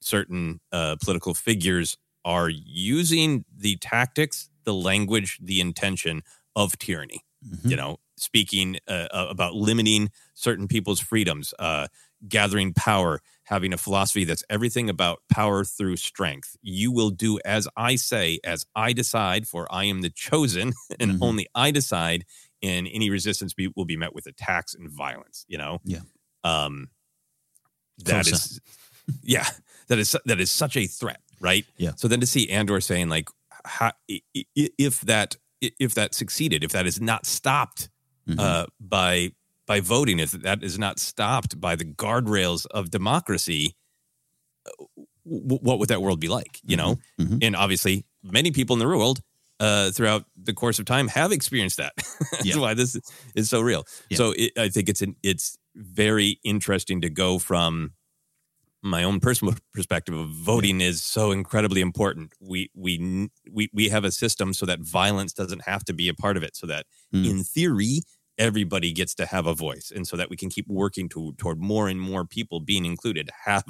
certain 0.00 0.60
uh, 0.72 0.96
political 1.02 1.34
figures 1.34 1.96
are 2.24 2.48
using 2.48 3.44
the 3.56 3.76
tactics, 3.76 4.50
the 4.64 4.74
language, 4.74 5.38
the 5.42 5.60
intention 5.60 6.22
of 6.54 6.76
tyranny. 6.78 7.20
Mhm. 7.42 7.70
You 7.70 7.76
know, 7.76 7.96
speaking 8.16 8.78
uh, 8.88 9.08
about 9.12 9.54
limiting 9.54 10.10
certain 10.34 10.68
people's 10.68 11.00
freedoms, 11.00 11.54
uh, 11.58 11.88
gathering 12.28 12.72
power, 12.72 13.20
having 13.44 13.72
a 13.72 13.76
philosophy 13.78 14.24
that's 14.24 14.42
everything 14.50 14.88
about 14.90 15.22
power 15.30 15.64
through 15.64 15.96
strength. 15.96 16.56
You 16.62 16.90
will 16.90 17.10
do 17.10 17.38
as 17.44 17.68
I 17.76 17.96
say, 17.96 18.40
as 18.42 18.64
I 18.74 18.92
decide, 18.92 19.46
for 19.46 19.72
I 19.72 19.84
am 19.84 20.00
the 20.00 20.10
chosen, 20.10 20.72
and 21.00 21.12
Mhm. 21.12 21.20
only 21.20 21.46
I 21.54 21.70
decide. 21.70 22.24
And 22.62 22.88
any 22.92 23.10
resistance 23.10 23.52
be, 23.54 23.70
will 23.76 23.84
be 23.84 23.96
met 23.96 24.14
with 24.14 24.26
attacks 24.26 24.74
and 24.74 24.90
violence. 24.90 25.44
You 25.48 25.58
know, 25.58 25.80
Yeah. 25.84 26.00
Um, 26.44 26.88
that 28.04 28.26
is, 28.28 28.60
yeah, 29.22 29.46
that 29.88 29.98
is 29.98 30.14
that 30.24 30.40
is 30.40 30.50
such 30.50 30.76
a 30.76 30.86
threat, 30.86 31.20
right? 31.40 31.64
Yeah. 31.76 31.92
So 31.96 32.08
then 32.08 32.20
to 32.20 32.26
see 32.26 32.48
Andor 32.50 32.80
saying 32.80 33.08
like, 33.08 33.28
how, 33.64 33.92
if 34.08 35.00
that 35.02 35.36
if 35.60 35.94
that 35.94 36.14
succeeded, 36.14 36.62
if 36.64 36.70
that 36.72 36.86
is 36.86 37.00
not 37.00 37.26
stopped 37.26 37.88
Mhm. 38.28 38.38
uh, 38.40 38.66
by 38.80 39.32
by 39.66 39.80
voting, 39.80 40.18
if 40.20 40.30
that 40.32 40.62
is 40.62 40.78
not 40.78 40.98
stopped 41.00 41.60
by 41.60 41.74
the 41.76 41.84
guardrails 41.84 42.66
of 42.70 42.90
democracy, 42.90 43.74
uh, 44.66 44.84
what 45.24 45.78
would 45.78 45.88
that 45.88 46.00
world 46.02 46.20
be 46.20 46.28
like? 46.28 46.60
You 46.64 46.76
know, 46.76 46.98
Mhm. 47.18 47.38
and 47.42 47.56
obviously, 47.56 48.04
many 48.22 48.50
people 48.52 48.74
in 48.74 48.78
the 48.80 48.86
real 48.86 48.98
world 48.98 49.20
uh, 49.60 49.90
throughout 49.90 50.24
the 50.36 50.52
course 50.52 50.78
of 50.78 50.84
time 50.84 51.08
have 51.08 51.32
experienced 51.32 51.76
that. 51.78 51.92
That's 52.32 52.44
Yeah. 52.46 52.58
why 52.58 52.74
this 52.74 52.96
is 53.34 53.48
so 53.50 53.60
real. 53.60 53.84
Yeah. 54.10 54.16
So 54.18 54.34
it, 54.36 54.52
I 54.58 54.68
think 54.68 54.88
it's 54.88 55.02
an, 55.02 55.16
it's 55.22 55.56
very 55.74 56.38
interesting 56.44 57.00
to 57.02 57.10
go 57.10 57.38
from 57.38 57.92
my 58.82 59.02
own 59.02 59.20
personal 59.20 59.54
perspective 59.74 60.14
of 60.14 60.28
voting 60.30 60.80
is 60.80 61.02
so 61.02 61.32
incredibly 61.32 61.80
important. 61.80 62.32
We 62.40 62.70
we 62.74 63.28
we 63.50 63.68
we 63.72 63.88
have 63.88 64.04
a 64.04 64.10
system 64.12 64.52
so 64.52 64.66
that 64.66 64.80
violence 64.80 65.32
doesn't 65.32 65.62
have 65.64 65.84
to 65.86 65.92
be 65.94 66.08
a 66.08 66.14
part 66.14 66.36
of 66.36 66.42
it. 66.42 66.56
So 66.56 66.66
that 66.66 66.86
Mm. 67.14 67.28
in 67.30 67.44
theory, 67.44 68.00
everybody 68.38 68.92
gets 68.92 69.14
to 69.14 69.26
have 69.26 69.46
a 69.46 69.54
voice, 69.54 69.90
and 69.94 70.06
so 70.06 70.16
that 70.16 70.28
we 70.28 70.36
can 70.36 70.50
keep 70.50 70.66
working 70.68 71.08
to, 71.10 71.32
toward 71.38 71.58
more 71.60 71.88
and 71.88 72.00
more 72.00 72.24
people 72.26 72.60
being 72.60 72.84
included, 72.84 73.30
have 73.44 73.64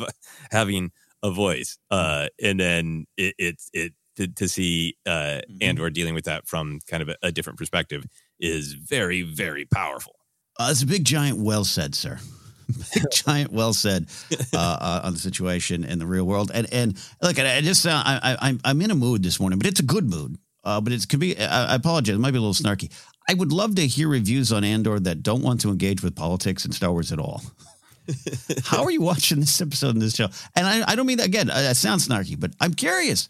having 0.50 0.90
a 1.22 1.30
voice. 1.30 1.78
Uh, 1.90 2.28
and 2.42 2.58
then 2.60 3.06
it 3.16 3.34
it, 3.38 3.62
it 3.72 3.92
to, 4.16 4.26
to 4.28 4.48
see 4.48 4.96
uh, 5.06 5.40
Mhm. 5.50 5.62
Andor 5.62 5.90
dealing 5.90 6.14
with 6.14 6.24
that 6.24 6.46
from 6.46 6.80
kind 6.88 7.02
of 7.02 7.08
a, 7.10 7.16
a 7.22 7.32
different 7.32 7.58
perspective 7.58 8.04
is 8.40 8.72
very 8.74 9.22
very 9.22 9.64
powerful. 9.66 10.14
Uh, 10.58 10.68
it's 10.70 10.82
a 10.82 10.86
big 10.86 11.04
giant 11.04 11.38
well 11.38 11.64
said, 11.64 11.94
sir. 11.94 12.18
big 12.94 13.04
giant 13.12 13.52
well 13.52 13.72
said 13.72 14.06
uh, 14.52 14.56
uh, 14.80 15.00
on 15.04 15.12
the 15.12 15.18
situation 15.18 15.84
in 15.84 15.98
the 15.98 16.06
real 16.06 16.24
world. 16.24 16.50
And 16.52 16.66
and 16.72 16.96
look, 17.22 17.38
I 17.38 17.56
I 17.58 17.60
just 17.60 17.86
uh, 17.86 17.90
I, 18.04 18.20
I 18.32 18.48
I'm 18.48 18.60
I'm 18.64 18.80
in 18.82 18.90
a 18.90 18.94
mood 18.94 19.22
this 19.22 19.38
morning, 19.38 19.58
but 19.58 19.66
it's 19.68 19.80
a 19.80 19.84
good 19.84 20.08
mood. 20.10 20.36
Uh, 20.64 20.80
but 20.80 20.92
it 20.92 21.08
could 21.08 21.20
be. 21.20 21.38
I, 21.38 21.72
I 21.72 21.74
apologize. 21.76 22.16
It 22.16 22.18
might 22.18 22.32
be 22.32 22.38
a 22.38 22.40
little 22.40 22.52
snarky. 22.54 22.90
I 23.28 23.34
would 23.34 23.52
love 23.52 23.74
to 23.76 23.86
hear 23.86 24.08
reviews 24.08 24.52
on 24.52 24.64
Andor 24.64 24.98
that 25.00 25.22
don't 25.22 25.42
want 25.42 25.60
to 25.62 25.70
engage 25.70 26.02
with 26.02 26.14
politics 26.16 26.64
and 26.64 26.74
Star 26.74 26.90
Wars 26.90 27.12
at 27.12 27.18
all. 27.20 27.40
How 28.64 28.84
are 28.84 28.90
you 28.90 29.00
watching 29.00 29.40
this 29.40 29.60
episode 29.60 29.90
in 29.94 29.98
this 30.00 30.14
show? 30.14 30.28
And 30.54 30.66
I, 30.66 30.92
I 30.92 30.96
don't 30.96 31.06
mean 31.06 31.18
that 31.18 31.26
again. 31.26 31.50
uh, 31.50 31.54
That 31.62 31.76
sounds 31.76 32.06
snarky, 32.08 32.38
but 32.38 32.52
I'm 32.60 32.72
curious. 32.74 33.28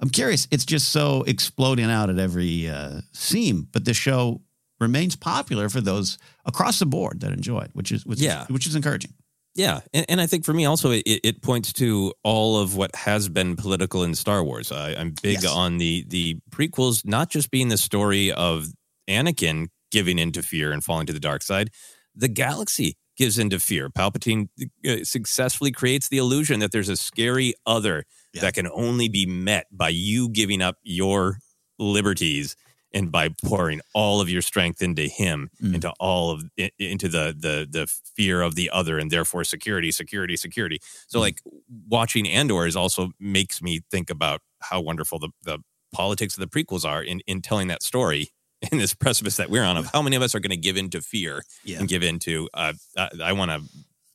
I'm 0.00 0.10
curious. 0.10 0.46
It's 0.50 0.64
just 0.64 0.88
so 0.88 1.22
exploding 1.26 1.90
out 1.90 2.08
at 2.10 2.18
every 2.18 2.68
uh, 2.68 3.00
seam. 3.12 3.68
But 3.72 3.84
the 3.84 3.94
show 3.94 4.42
remains 4.80 5.16
popular 5.16 5.68
for 5.68 5.80
those 5.80 6.18
across 6.44 6.78
the 6.78 6.86
board 6.86 7.20
that 7.20 7.32
enjoy 7.32 7.60
it, 7.60 7.70
which 7.72 7.90
is 7.92 8.06
which, 8.06 8.20
Yeah. 8.20 8.42
is, 8.44 8.48
which 8.48 8.66
is 8.66 8.76
encouraging. 8.76 9.12
Yeah, 9.54 9.80
and, 9.92 10.06
and 10.08 10.20
I 10.20 10.26
think 10.28 10.44
for 10.44 10.52
me 10.52 10.66
also 10.66 10.92
it, 10.92 11.02
it 11.04 11.42
points 11.42 11.72
to 11.74 12.12
all 12.22 12.60
of 12.60 12.76
what 12.76 12.94
has 12.94 13.28
been 13.28 13.56
political 13.56 14.04
in 14.04 14.14
Star 14.14 14.44
Wars. 14.44 14.70
I, 14.70 14.94
I'm 14.94 15.14
big 15.20 15.42
Yes. 15.42 15.46
on 15.52 15.78
the 15.78 16.04
the 16.06 16.36
prequels, 16.50 17.04
not 17.04 17.28
just 17.28 17.50
being 17.50 17.68
the 17.68 17.76
story 17.78 18.30
of 18.30 18.68
Anakin 19.08 19.68
giving 19.90 20.18
into 20.18 20.42
fear 20.42 20.70
and 20.70 20.84
falling 20.84 21.06
to 21.06 21.12
the 21.12 21.18
dark 21.18 21.42
side. 21.42 21.70
The 22.14 22.28
galaxy 22.28 22.96
gives 23.16 23.36
into 23.36 23.58
fear. 23.58 23.88
Palpatine 23.90 24.48
uh, 24.86 25.02
successfully 25.02 25.72
creates 25.72 26.08
the 26.08 26.18
illusion 26.18 26.60
that 26.60 26.70
there's 26.70 26.88
a 26.90 26.96
scary 26.96 27.54
other 27.66 28.04
Yeah. 28.34 28.42
that 28.42 28.54
can 28.54 28.68
only 28.68 29.08
be 29.08 29.26
met 29.26 29.66
by 29.72 29.88
you 29.88 30.28
giving 30.28 30.60
up 30.62 30.76
your 30.82 31.38
liberties 31.78 32.56
and 32.94 33.12
by 33.12 33.28
pouring 33.44 33.80
all 33.94 34.20
of 34.20 34.28
your 34.30 34.40
strength 34.42 34.80
into 34.82 35.02
him 35.02 35.50
Mm. 35.62 35.74
into 35.76 35.90
all 36.00 36.30
of 36.30 36.44
into 36.78 37.08
the 37.08 37.34
the 37.38 37.66
the 37.70 37.86
fear 38.16 38.40
of 38.42 38.54
the 38.54 38.70
other 38.70 38.98
and 38.98 39.10
therefore 39.10 39.44
security 39.44 39.90
security 39.92 40.36
security 40.36 40.80
so 41.06 41.18
Mm. 41.18 41.22
like 41.22 41.40
watching 41.88 42.28
andor 42.28 42.66
is 42.66 42.76
also 42.76 43.10
makes 43.20 43.60
me 43.62 43.80
think 43.90 44.08
about 44.10 44.40
how 44.60 44.80
wonderful 44.80 45.18
the 45.18 45.28
the 45.42 45.58
politics 45.92 46.36
of 46.36 46.40
the 46.40 46.46
prequels 46.48 46.84
are 46.84 47.02
in 47.02 47.20
in 47.26 47.40
telling 47.42 47.68
that 47.68 47.82
story 47.82 48.28
in 48.72 48.78
this 48.78 48.94
precipice 48.94 49.36
that 49.36 49.50
we're 49.50 49.62
on 49.64 49.76
of 49.76 49.86
how 49.92 50.02
many 50.02 50.16
of 50.16 50.22
us 50.22 50.34
are 50.34 50.40
going 50.40 50.50
to 50.50 50.56
give 50.56 50.76
in 50.76 50.90
to 50.90 51.00
fear 51.00 51.42
Yeah. 51.64 51.78
and 51.78 51.88
give 51.88 52.02
in 52.02 52.18
to 52.20 52.48
uh, 52.54 52.72
I, 52.96 53.08
I 53.22 53.32
want 53.32 53.50
to 53.50 53.62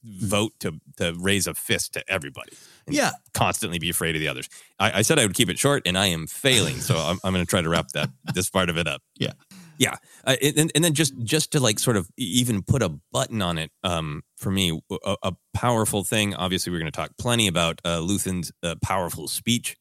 vote 0.04 0.54
to 0.60 0.80
to 0.98 1.14
raise 1.20 1.48
a 1.48 1.54
fist 1.54 1.94
to 1.94 2.04
everybody 2.12 2.54
and 2.88 2.96
Yeah. 2.96 3.12
constantly 3.34 3.80
be 3.80 3.90
afraid 3.90 4.16
of 4.16 4.20
the 4.22 4.28
others. 4.28 4.50
I, 4.80 5.00
I 5.00 5.02
said 5.04 5.18
I 5.20 5.26
would 5.26 5.36
keep 5.36 5.50
it 5.50 5.58
short, 5.60 5.84
and 5.86 5.98
I 5.98 6.08
am 6.08 6.28
failing. 6.28 6.76
So 6.82 6.96
I'm, 6.98 7.20
I'm 7.24 7.34
going 7.34 7.46
to 7.46 7.50
try 7.50 7.62
to 7.62 7.70
wrap 7.70 7.90
that 7.90 8.10
this 8.34 8.50
part 8.50 8.70
of 8.70 8.78
it 8.78 8.88
up. 8.88 9.02
Yeah. 9.18 9.34
Yeah, 9.80 9.96
uh, 10.24 10.36
and 10.42 10.72
and 10.76 10.84
then 10.84 10.94
just 10.94 11.18
just 11.24 11.52
to 11.54 11.60
like 11.60 11.80
sort 11.80 11.98
of 11.98 12.08
even 12.16 12.62
put 12.62 12.84
a 12.84 12.90
button 13.12 13.42
on 13.42 13.58
it, 13.58 13.72
um, 13.84 14.22
for 14.38 14.52
me, 14.52 14.80
a, 15.04 15.16
a 15.24 15.34
powerful 15.56 16.04
thing. 16.04 16.36
Obviously, 16.36 16.72
we're 16.72 16.78
going 16.80 16.92
to 16.92 16.96
talk 16.96 17.10
plenty 17.18 17.48
about 17.48 17.82
uh, 17.84 17.98
Luthen's 18.00 18.52
uh, 18.62 18.76
powerful 18.84 19.28
speech 19.28 19.76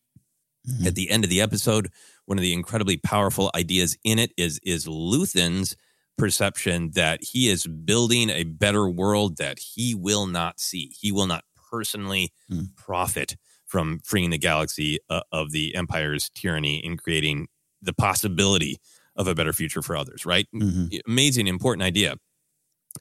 Mm-hmm. 0.67 0.87
at 0.87 0.95
the 0.95 1.11
end 1.11 1.25
of 1.25 1.31
the 1.31 1.41
episode. 1.41 1.91
One 2.26 2.38
of 2.38 2.43
the 2.43 2.52
incredibly 2.52 2.97
powerful 2.97 3.50
ideas 3.52 3.97
in 4.05 4.21
it 4.21 4.33
is 4.38 4.61
is 4.62 4.87
Luthen's 4.87 5.75
perception 6.23 6.93
that 6.93 7.19
he 7.21 7.49
is 7.49 7.67
building 7.67 8.31
a 8.31 8.45
better 8.45 8.88
world 8.88 9.38
that 9.38 9.59
he 9.59 9.93
will 9.93 10.26
not 10.26 10.61
see. 10.61 10.93
He 11.00 11.11
will 11.11 11.26
not 11.26 11.43
personally 11.71 12.33
Hmm. 12.49 12.67
profit 12.76 13.35
from 13.67 13.99
freeing 14.05 14.31
the 14.31 14.38
galaxy 14.38 14.99
uh, 15.11 15.23
of 15.33 15.50
the 15.50 15.75
Empire's 15.75 16.31
tyranny 16.35 16.81
and 16.85 16.97
creating 17.02 17.49
the 17.81 17.93
possibility 17.93 18.76
of 19.17 19.26
a 19.26 19.35
better 19.35 19.52
future 19.52 19.83
for 19.83 19.97
others. 19.97 20.25
Right? 20.25 20.47
Mhm. 20.55 21.00
Amazing, 21.09 21.49
important 21.49 21.83
idea. 21.83 22.14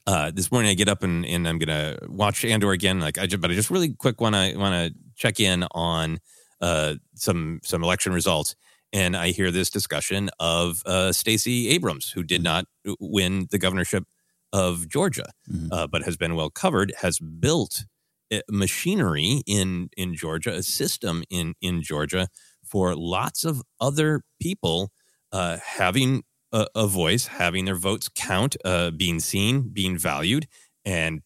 Uh, 0.06 0.32
this 0.34 0.50
morning 0.50 0.70
I 0.70 0.74
get 0.74 0.88
up 0.88 1.02
and, 1.04 1.24
and 1.24 1.46
I'm 1.46 1.58
gonna 1.58 1.98
watch 2.08 2.44
Andor 2.44 2.72
again. 2.72 2.98
Like 2.98 3.18
I 3.18 3.26
just, 3.26 3.40
but 3.40 3.50
I 3.52 3.54
just 3.54 3.70
really 3.70 3.90
quick 3.94 4.20
want 4.20 4.34
to 4.34 4.56
want 4.56 4.74
to 4.74 4.98
check 5.14 5.38
in 5.38 5.62
on 5.72 6.18
uh, 6.60 6.94
some 7.14 7.60
some 7.62 7.84
election 7.84 8.12
results, 8.12 8.56
and 8.92 9.16
I 9.16 9.30
hear 9.30 9.50
this 9.50 9.70
discussion 9.70 10.30
of 10.40 10.82
uh, 10.86 11.12
Stacey 11.12 11.68
Abrams, 11.70 12.10
who 12.10 12.22
did 12.22 12.42
not 12.42 12.66
win 13.00 13.46
the 13.50 13.58
governorship 13.58 14.04
of 14.52 14.88
Georgia, 14.88 15.26
Mhm. 15.50 15.68
uh, 15.72 15.86
but 15.86 16.02
has 16.02 16.16
been 16.16 16.34
well 16.34 16.50
covered, 16.50 16.92
has 17.00 17.18
built 17.18 17.84
uh, 18.32 18.40
machinery 18.50 19.42
in 19.46 19.88
in 19.96 20.14
Georgia, 20.14 20.52
a 20.54 20.62
system 20.62 21.22
in 21.30 21.54
in 21.60 21.82
Georgia 21.82 22.28
for 22.64 22.94
lots 22.96 23.44
of 23.44 23.62
other 23.80 24.22
people 24.40 24.90
uh, 25.32 25.58
having 25.64 26.22
a, 26.52 26.66
a 26.74 26.86
voice, 26.86 27.26
having 27.26 27.64
their 27.64 27.76
votes 27.76 28.08
count, 28.14 28.56
uh, 28.64 28.90
being 28.90 29.20
seen, 29.20 29.70
being 29.72 29.98
valued, 29.98 30.46
and 30.84 31.22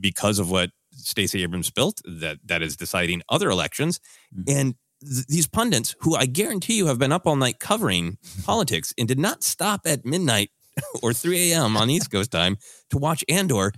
because 0.00 0.38
of 0.38 0.50
what 0.50 0.70
Stacey 0.92 1.42
Abrams 1.42 1.70
built, 1.70 2.00
that 2.04 2.38
that 2.44 2.62
is 2.62 2.76
deciding 2.76 3.22
other 3.28 3.50
elections, 3.50 4.00
and 4.48 4.74
th- 5.08 5.26
these 5.26 5.46
pundits, 5.46 5.94
who 6.00 6.14
I 6.16 6.26
guarantee 6.26 6.76
you 6.76 6.86
have 6.86 6.98
been 6.98 7.12
up 7.12 7.26
all 7.26 7.36
night 7.36 7.58
covering 7.60 8.18
politics 8.44 8.92
and 8.98 9.06
did 9.08 9.18
not 9.18 9.42
stop 9.42 9.82
at 9.86 10.04
midnight 10.04 10.50
or 11.02 11.12
3 11.12 11.52
a.m. 11.52 11.76
on 11.76 11.88
East 11.90 12.10
Coast 12.10 12.30
time 12.30 12.56
to 12.90 12.98
watch 12.98 13.24
Andor, 13.28 13.72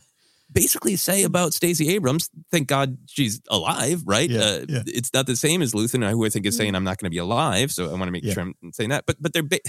basically 0.51 0.97
say 0.97 1.23
about 1.25 1.53
Stacey 1.55 1.91
Abrams, 1.95 2.31
thank 2.51 2.67
God 2.69 2.97
she's 3.07 3.41
alive, 3.51 4.03
right? 4.07 4.29
Yeah, 4.31 4.41
uh, 4.41 4.65
yeah. 4.69 4.83
It's 4.87 5.13
not 5.13 5.27
the 5.27 5.37
same 5.37 5.63
as 5.63 5.75
Luthen, 5.75 6.09
who 6.11 6.25
I 6.25 6.31
think 6.31 6.47
is 6.47 6.57
saying 6.57 6.75
I'm 6.75 6.85
not 6.85 6.99
going 6.99 7.07
to 7.07 7.15
be 7.15 7.19
alive. 7.19 7.71
So 7.71 7.85
I 7.87 7.91
want 7.93 8.05
to 8.05 8.11
make 8.11 8.25
Yeah. 8.25 8.33
sure 8.35 8.43
I'm 8.63 8.73
saying 8.73 8.89
that. 8.91 9.05
But 9.07 9.17
but 9.21 9.33
they're 9.35 9.43
ba- 9.43 9.61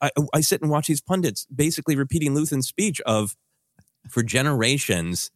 I, 0.00 0.10
I 0.32 0.40
sit 0.40 0.62
and 0.62 0.70
watch 0.70 0.86
these 0.86 1.00
pundits 1.02 1.46
basically 1.54 1.96
repeating 1.96 2.32
Luthen's 2.34 2.68
speech 2.68 3.00
of 3.02 3.36
for 4.08 4.22
generations 4.22 5.30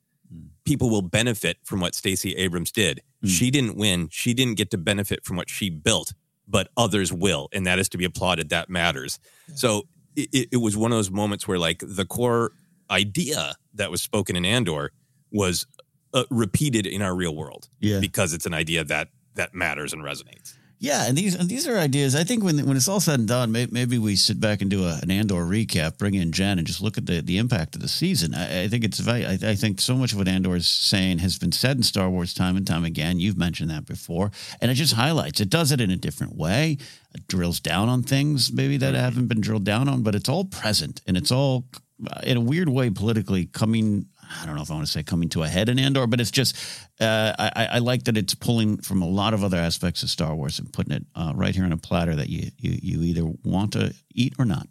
people 0.64 0.88
will 0.88 1.02
benefit 1.02 1.58
from 1.64 1.80
what 1.80 1.94
Stacey 1.94 2.34
Abrams 2.36 2.72
did. 2.72 3.00
Mm. 3.24 3.28
She 3.28 3.50
didn't 3.50 3.76
win. 3.76 4.08
She 4.10 4.34
didn't 4.34 4.56
get 4.56 4.70
to 4.70 4.78
benefit 4.78 5.24
from 5.24 5.36
what 5.36 5.48
she 5.48 5.70
built, 5.70 6.12
but 6.46 6.68
others 6.76 7.12
will, 7.12 7.48
and 7.52 7.66
that 7.66 7.78
is 7.78 7.88
to 7.90 7.98
be 7.98 8.04
applauded. 8.04 8.50
That 8.50 8.68
matters. 8.68 9.18
So 9.54 9.84
it, 10.16 10.28
it- 10.32 10.48
it 10.52 10.56
was 10.58 10.76
one 10.76 10.92
of 10.92 10.98
those 10.98 11.10
moments 11.10 11.48
where, 11.48 11.58
like, 11.58 11.82
the 11.84 12.04
core 12.04 12.52
idea 12.90 13.54
that 13.74 13.90
was 13.90 14.02
spoken 14.02 14.36
in 14.36 14.44
Andor 14.44 14.92
was 15.32 15.66
uh, 16.12 16.24
repeated 16.30 16.86
in 16.86 17.02
our 17.02 17.14
real 17.14 17.34
world 17.34 17.68
Yeah. 17.80 17.98
because 17.98 18.32
it's 18.34 18.46
an 18.46 18.54
idea 18.54 18.84
that 18.84 19.08
that 19.34 19.52
matters 19.54 19.92
and 19.92 20.02
resonates. 20.02 20.54
Yeah, 20.78 21.06
and 21.06 21.16
these 21.16 21.34
and 21.34 21.48
these 21.48 21.66
are 21.66 21.78
ideas. 21.78 22.14
I 22.14 22.24
think 22.24 22.44
when 22.44 22.66
when 22.66 22.76
it's 22.76 22.88
all 22.88 23.00
said 23.00 23.18
and 23.18 23.28
done, 23.28 23.52
may, 23.52 23.66
maybe 23.70 23.96
we 23.96 24.16
sit 24.16 24.40
back 24.40 24.60
and 24.60 24.70
do 24.70 24.84
a, 24.84 24.98
an 25.02 25.10
Andor 25.10 25.44
recap, 25.46 25.98
bring 25.98 26.14
in 26.14 26.32
Jen, 26.32 26.58
and 26.58 26.66
just 26.66 26.82
look 26.82 26.98
at 26.98 27.06
the, 27.06 27.22
the 27.22 27.38
impact 27.38 27.74
of 27.74 27.80
the 27.80 27.88
season. 27.88 28.34
I, 28.34 28.64
I 28.64 28.68
think 28.68 28.84
it's 28.84 28.98
very. 28.98 29.24
I, 29.24 29.32
I 29.32 29.54
think 29.54 29.80
so 29.80 29.94
much 29.96 30.12
of 30.12 30.18
what 30.18 30.28
Andor 30.28 30.56
is 30.56 30.66
saying 30.66 31.18
has 31.18 31.38
been 31.38 31.52
said 31.52 31.76
in 31.76 31.82
Star 31.82 32.10
Wars 32.10 32.34
time 32.34 32.56
and 32.56 32.66
time 32.66 32.84
again. 32.84 33.18
You've 33.18 33.38
mentioned 33.38 33.70
that 33.70 33.86
before, 33.86 34.30
and 34.60 34.70
it 34.70 34.74
just 34.74 34.94
highlights. 34.94 35.40
It 35.40 35.48
does 35.48 35.72
it 35.72 35.80
in 35.80 35.90
a 35.90 35.96
different 35.96 36.36
way. 36.36 36.76
It 37.14 37.28
drills 37.28 37.60
down 37.60 37.88
on 37.88 38.02
things 38.02 38.52
maybe 38.52 38.76
that 38.78 38.94
haven't 38.94 39.28
been 39.28 39.40
drilled 39.40 39.64
down 39.64 39.88
on, 39.88 40.02
but 40.02 40.14
it's 40.14 40.28
all 40.28 40.44
present 40.44 41.00
and 41.06 41.16
it's 41.16 41.30
all 41.30 41.64
uh, 42.10 42.20
in 42.24 42.36
a 42.36 42.40
weird 42.40 42.68
way 42.68 42.90
politically 42.90 43.46
coming. 43.46 44.06
I 44.40 44.46
don't 44.46 44.56
know 44.56 44.62
if 44.62 44.70
I 44.70 44.74
want 44.74 44.86
to 44.86 44.92
say 44.92 45.02
coming 45.02 45.28
to 45.30 45.42
a 45.42 45.48
head 45.48 45.68
in 45.68 45.78
Andor, 45.78 46.06
but 46.06 46.20
it's 46.20 46.30
just 46.30 46.56
uh, 47.00 47.32
I, 47.38 47.68
I 47.72 47.78
like 47.78 48.04
that 48.04 48.16
it's 48.16 48.34
pulling 48.34 48.78
from 48.78 49.02
a 49.02 49.06
lot 49.08 49.34
of 49.34 49.42
other 49.44 49.56
aspects 49.58 50.02
of 50.02 50.10
Star 50.10 50.34
Wars 50.34 50.58
and 50.58 50.72
putting 50.72 50.92
it 50.92 51.04
uh, 51.14 51.32
right 51.34 51.54
here 51.54 51.64
on 51.64 51.72
a 51.72 51.76
platter 51.76 52.14
that 52.16 52.28
you, 52.28 52.50
you 52.58 52.78
you 52.82 53.02
either 53.02 53.24
want 53.44 53.72
to 53.72 53.94
eat 54.14 54.34
or 54.38 54.44
not. 54.44 54.66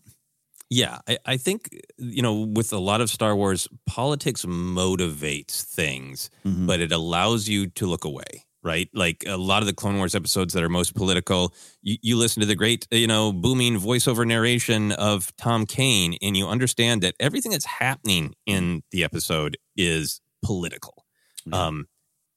Yeah, 0.70 1.00
I, 1.08 1.18
I 1.26 1.38
think 1.38 1.70
you 1.98 2.22
know 2.22 2.42
with 2.42 2.74
a 2.74 2.80
lot 2.80 3.00
of 3.02 3.10
Star 3.10 3.36
Wars, 3.36 3.68
politics 3.86 4.44
motivates 4.46 5.64
things, 5.64 6.30
Mhm. 6.46 6.66
but 6.68 6.80
it 6.80 6.92
allows 6.92 7.48
you 7.48 7.68
to 7.68 7.86
look 7.86 8.06
away. 8.06 8.46
Right, 8.64 8.90
like 8.94 9.26
a 9.28 9.36
lot 9.36 9.62
of 9.62 9.68
the 9.68 9.74
Clone 9.74 9.98
Wars 9.98 10.16
episodes 10.16 10.54
that 10.54 10.64
are 10.64 10.70
most 10.70 10.96
political, 10.96 11.54
you, 11.82 11.98
you 12.02 12.18
listen 12.18 12.40
to 12.40 12.46
the 12.46 12.56
great, 12.56 12.88
you 12.92 13.08
know, 13.08 13.34
booming 13.34 13.78
voiceover 13.78 14.26
narration 14.26 14.94
of 14.94 15.36
Tom 15.36 15.66
Kane, 15.66 16.18
and 16.22 16.38
you 16.38 16.48
understand 16.48 17.02
that 17.02 17.16
everything 17.20 17.52
that's 17.52 17.66
happening 17.66 18.36
in 18.46 18.84
the 18.92 19.04
episode 19.04 19.58
is 19.76 20.22
political. 20.46 21.06
Um, 21.52 21.88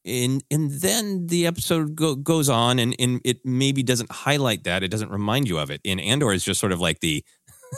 and 0.05 0.43
and 0.51 0.71
then 0.71 1.27
the 1.27 1.47
episode 1.47 1.97
go, 1.97 2.15
goes 2.15 2.49
on, 2.49 2.79
and, 2.79 2.95
and 2.99 3.21
it 3.25 3.45
maybe 3.45 3.83
doesn't 3.83 4.11
highlight 4.11 4.65
that. 4.65 4.83
It 4.83 4.89
doesn't 4.89 5.11
remind 5.11 5.49
you 5.49 5.59
of 5.59 5.71
it. 5.71 5.81
And 5.85 6.01
Andor 6.01 6.33
is 6.33 6.45
just 6.45 6.61
sort 6.61 6.73
of 6.73 6.81
like 6.81 7.01
the 7.01 7.25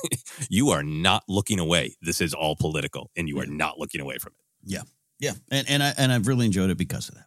you 0.51 0.71
are 0.71 0.83
not 0.83 1.25
looking 1.29 1.59
away. 1.59 1.97
This 2.03 2.21
is 2.21 2.35
all 2.35 2.55
political, 2.55 3.11
and 3.17 3.29
you 3.29 3.41
are 3.41 3.47
not 3.47 3.79
looking 3.79 4.01
away 4.01 4.19
from 4.19 4.35
it. 4.39 4.45
Yeah, 4.65 4.83
yeah, 5.19 5.33
and 5.51 5.69
and 5.69 5.83
I 5.83 5.95
and 5.97 6.13
I've 6.13 6.27
really 6.27 6.47
enjoyed 6.47 6.71
it 6.71 6.79
because 6.79 7.09
of 7.09 7.15
that. 7.17 7.25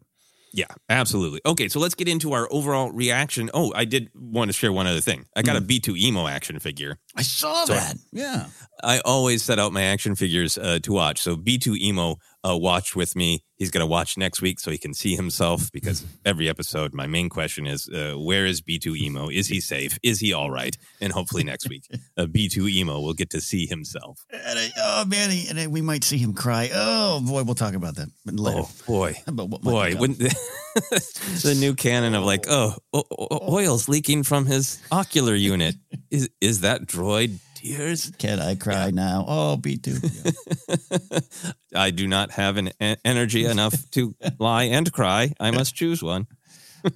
Yeah, 0.53 0.65
absolutely. 0.89 1.39
Okay, 1.45 1.69
so 1.69 1.79
let's 1.79 1.95
get 1.95 2.07
into 2.09 2.33
our 2.33 2.47
overall 2.51 2.91
reaction. 2.91 3.49
Oh, 3.53 3.71
I 3.73 3.85
did 3.85 4.09
want 4.13 4.49
to 4.49 4.53
share 4.53 4.71
one 4.73 4.85
other 4.85 4.99
thing. 4.99 5.25
I 5.35 5.43
got 5.43 5.55
a 5.55 5.61
B2EMO 5.61 6.29
action 6.29 6.59
figure. 6.59 6.97
I 7.15 7.21
saw 7.21 7.63
So- 7.65 7.73
that. 7.73 7.95
Yeah, 8.11 8.47
I 8.83 8.99
always 9.05 9.43
set 9.43 9.59
out 9.59 9.71
my 9.71 9.83
action 9.83 10.15
figures 10.15 10.57
uh, 10.57 10.79
to 10.83 10.91
watch. 10.91 11.21
So 11.21 11.37
B2EMO 11.37 12.17
uh, 12.47 12.57
watch 12.57 12.95
with 12.95 13.15
me. 13.15 13.43
He's 13.57 13.69
going 13.69 13.81
to 13.81 13.87
watch 13.87 14.17
next 14.17 14.41
week 14.41 14.59
so 14.59 14.71
he 14.71 14.79
can 14.79 14.93
see 14.95 15.15
himself 15.15 15.71
because 15.71 16.03
every 16.25 16.49
episode, 16.49 16.93
my 16.95 17.05
main 17.05 17.29
question 17.29 17.67
is 17.67 17.87
uh, 17.89 18.15
where 18.17 18.47
is 18.47 18.61
B2EMO? 18.61 19.31
Is 19.31 19.47
he 19.47 19.59
safe? 19.61 19.99
Is 20.01 20.19
he 20.19 20.33
all 20.33 20.49
right? 20.49 20.75
And 20.99 21.13
hopefully 21.13 21.43
next 21.43 21.69
week, 21.69 21.83
uh, 22.17 22.25
B2EMO 22.25 23.01
will 23.03 23.13
get 23.13 23.29
to 23.31 23.41
see 23.41 23.67
himself. 23.67 24.25
and 24.31 24.57
I, 24.57 24.69
oh 24.77 25.05
man, 25.05 25.29
and 25.49 25.59
I- 25.59 25.67
we 25.67 25.81
might 25.81 26.03
see 26.03 26.17
him 26.17 26.33
cry. 26.33 26.69
Oh 26.73 27.21
boy, 27.21 27.43
we'll 27.43 27.53
talk 27.55 27.75
about 27.75 27.95
that 27.97 28.07
later. 28.25 28.61
Oh, 28.63 28.69
boy. 28.87 29.15
About 29.27 29.49
what 29.49 29.61
Boy, 29.61 29.95
wouldn't 29.95 30.19
the, 30.19 30.33
the 31.43 31.55
new 31.55 31.75
canon 31.75 32.15
of 32.15 32.23
like, 32.23 32.45
oh, 32.49 32.75
o- 32.93 33.03
o- 33.11 33.53
oil's 33.55 33.87
leaking 33.87 34.23
from 34.23 34.45
his 34.45 34.81
ocular 34.91 35.35
unit. 35.35 35.75
Is 36.09 36.29
is 36.41 36.61
that 36.61 36.85
droid 36.87 37.37
tears? 37.61 38.11
Can 38.17 38.39
I 38.39 38.55
cry 38.55 38.91
now? 38.91 39.25
Oh, 39.27 39.57
B 39.57 39.77
two. 39.77 39.97
I 41.75 41.91
do 41.91 42.07
not 42.07 42.31
have 42.31 42.57
an 42.57 42.69
e- 42.81 42.95
energy 43.05 43.45
enough 43.45 43.89
to 43.91 44.15
lie 44.39 44.63
and 44.63 44.91
cry. 44.91 45.33
I 45.39 45.51
must 45.51 45.75
choose 45.75 46.01
one. 46.03 46.27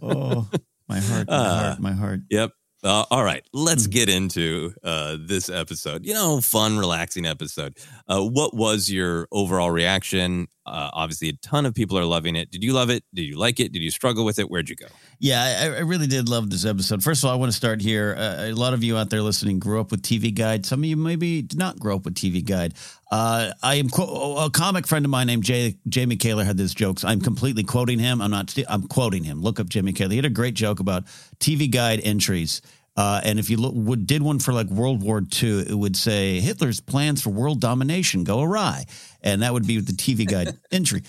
oh, 0.01 0.49
my 0.87 0.99
heart, 0.99 1.27
my 1.27 1.33
Uh, 1.35 1.63
heart, 1.69 1.79
my 1.79 1.91
heart. 1.93 2.19
Yep. 2.29 2.51
Uh, 2.83 3.03
all 3.09 3.23
right, 3.23 3.43
let's 3.51 3.87
get 3.87 4.09
into 4.09 4.71
uh, 4.83 5.17
this 5.19 5.49
episode. 5.49 6.05
You 6.05 6.13
know, 6.13 6.39
fun, 6.41 6.77
relaxing 6.77 7.25
episode. 7.25 7.77
Uh, 8.07 8.21
what 8.21 8.53
was 8.55 8.89
your 8.91 9.27
overall 9.31 9.71
reaction? 9.71 10.47
Uh, 10.65 10.89
obviously, 10.93 11.29
a 11.29 11.33
ton 11.33 11.65
of 11.65 11.73
people 11.73 11.97
are 11.97 12.05
loving 12.05 12.35
it. 12.35 12.49
Did 12.49 12.63
you 12.63 12.73
love 12.73 12.89
it? 12.89 13.03
Did 13.13 13.23
you 13.23 13.37
like 13.37 13.59
it? 13.59 13.71
Did 13.71 13.83
you 13.83 13.91
struggle 13.91 14.25
with 14.25 14.39
it? 14.39 14.49
Where'd 14.49 14.69
you 14.69 14.75
go? 14.75 14.87
Yeah, 15.19 15.59
I, 15.61 15.77
I 15.77 15.79
really 15.79 16.07
did 16.07 16.27
love 16.27 16.49
this 16.49 16.65
episode. 16.65 17.03
First 17.03 17.23
of 17.23 17.27
all, 17.27 17.33
I 17.33 17.37
want 17.37 17.51
to 17.51 17.55
start 17.55 17.81
here. 17.81 18.15
Uh, 18.17 18.45
a 18.45 18.53
lot 18.53 18.73
of 18.73 18.83
you 18.83 18.97
out 18.97 19.09
there 19.09 19.21
listening 19.21 19.59
grew 19.59 19.79
up 19.79 19.91
with 19.91 20.01
TV 20.01 20.33
Guide. 20.33 20.65
Some 20.65 20.79
of 20.79 20.85
you 20.85 20.97
maybe 20.97 21.43
did 21.43 21.59
not 21.59 21.79
grow 21.79 21.97
up 21.97 22.05
with 22.05 22.15
TV 22.15 22.43
Guide. 22.43 22.73
Uh, 23.11 23.51
I 23.61 23.75
am 23.75 23.87
a 23.87 24.49
comic 24.51 24.87
friend 24.87 25.05
of 25.05 25.11
mine 25.11 25.27
named 25.27 25.43
Jay, 25.43 25.77
Jamie 25.87 26.15
Kaler 26.15 26.43
had 26.43 26.57
this 26.57 26.73
joke. 26.73 27.03
I'm 27.03 27.21
completely 27.21 27.63
quoting 27.63 27.99
him. 27.99 28.21
I'm 28.21 28.31
not. 28.31 28.49
st- 28.49 28.67
I'm 28.69 28.87
quoting 28.87 29.23
him. 29.23 29.41
Look 29.41 29.59
up 29.59 29.69
Jamie 29.69 29.93
Kaler. 29.93 30.11
He 30.11 30.15
had 30.15 30.25
a 30.25 30.29
great 30.29 30.55
joke 30.55 30.79
about 30.79 31.05
TV 31.39 31.69
Guide 31.71 32.01
entries. 32.03 32.61
Uh, 32.97 33.19
and 33.25 33.39
if 33.39 33.49
you 33.49 33.57
look, 33.57 33.73
would, 33.75 34.07
did 34.07 34.21
one 34.21 34.39
for 34.39 34.53
like 34.53 34.67
World 34.67 35.03
War 35.03 35.21
II, 35.21 35.59
it 35.59 35.77
would 35.77 35.97
say 35.97 36.39
Hitler's 36.39 36.79
plans 36.79 37.21
for 37.21 37.29
world 37.29 37.59
domination 37.59 38.23
go 38.23 38.41
awry, 38.41 38.85
and 39.25 39.41
that 39.41 39.51
would 39.51 39.67
be 39.67 39.79
the 39.81 39.91
TV 39.91 40.25
Guide 40.25 40.57
entry. 40.71 41.01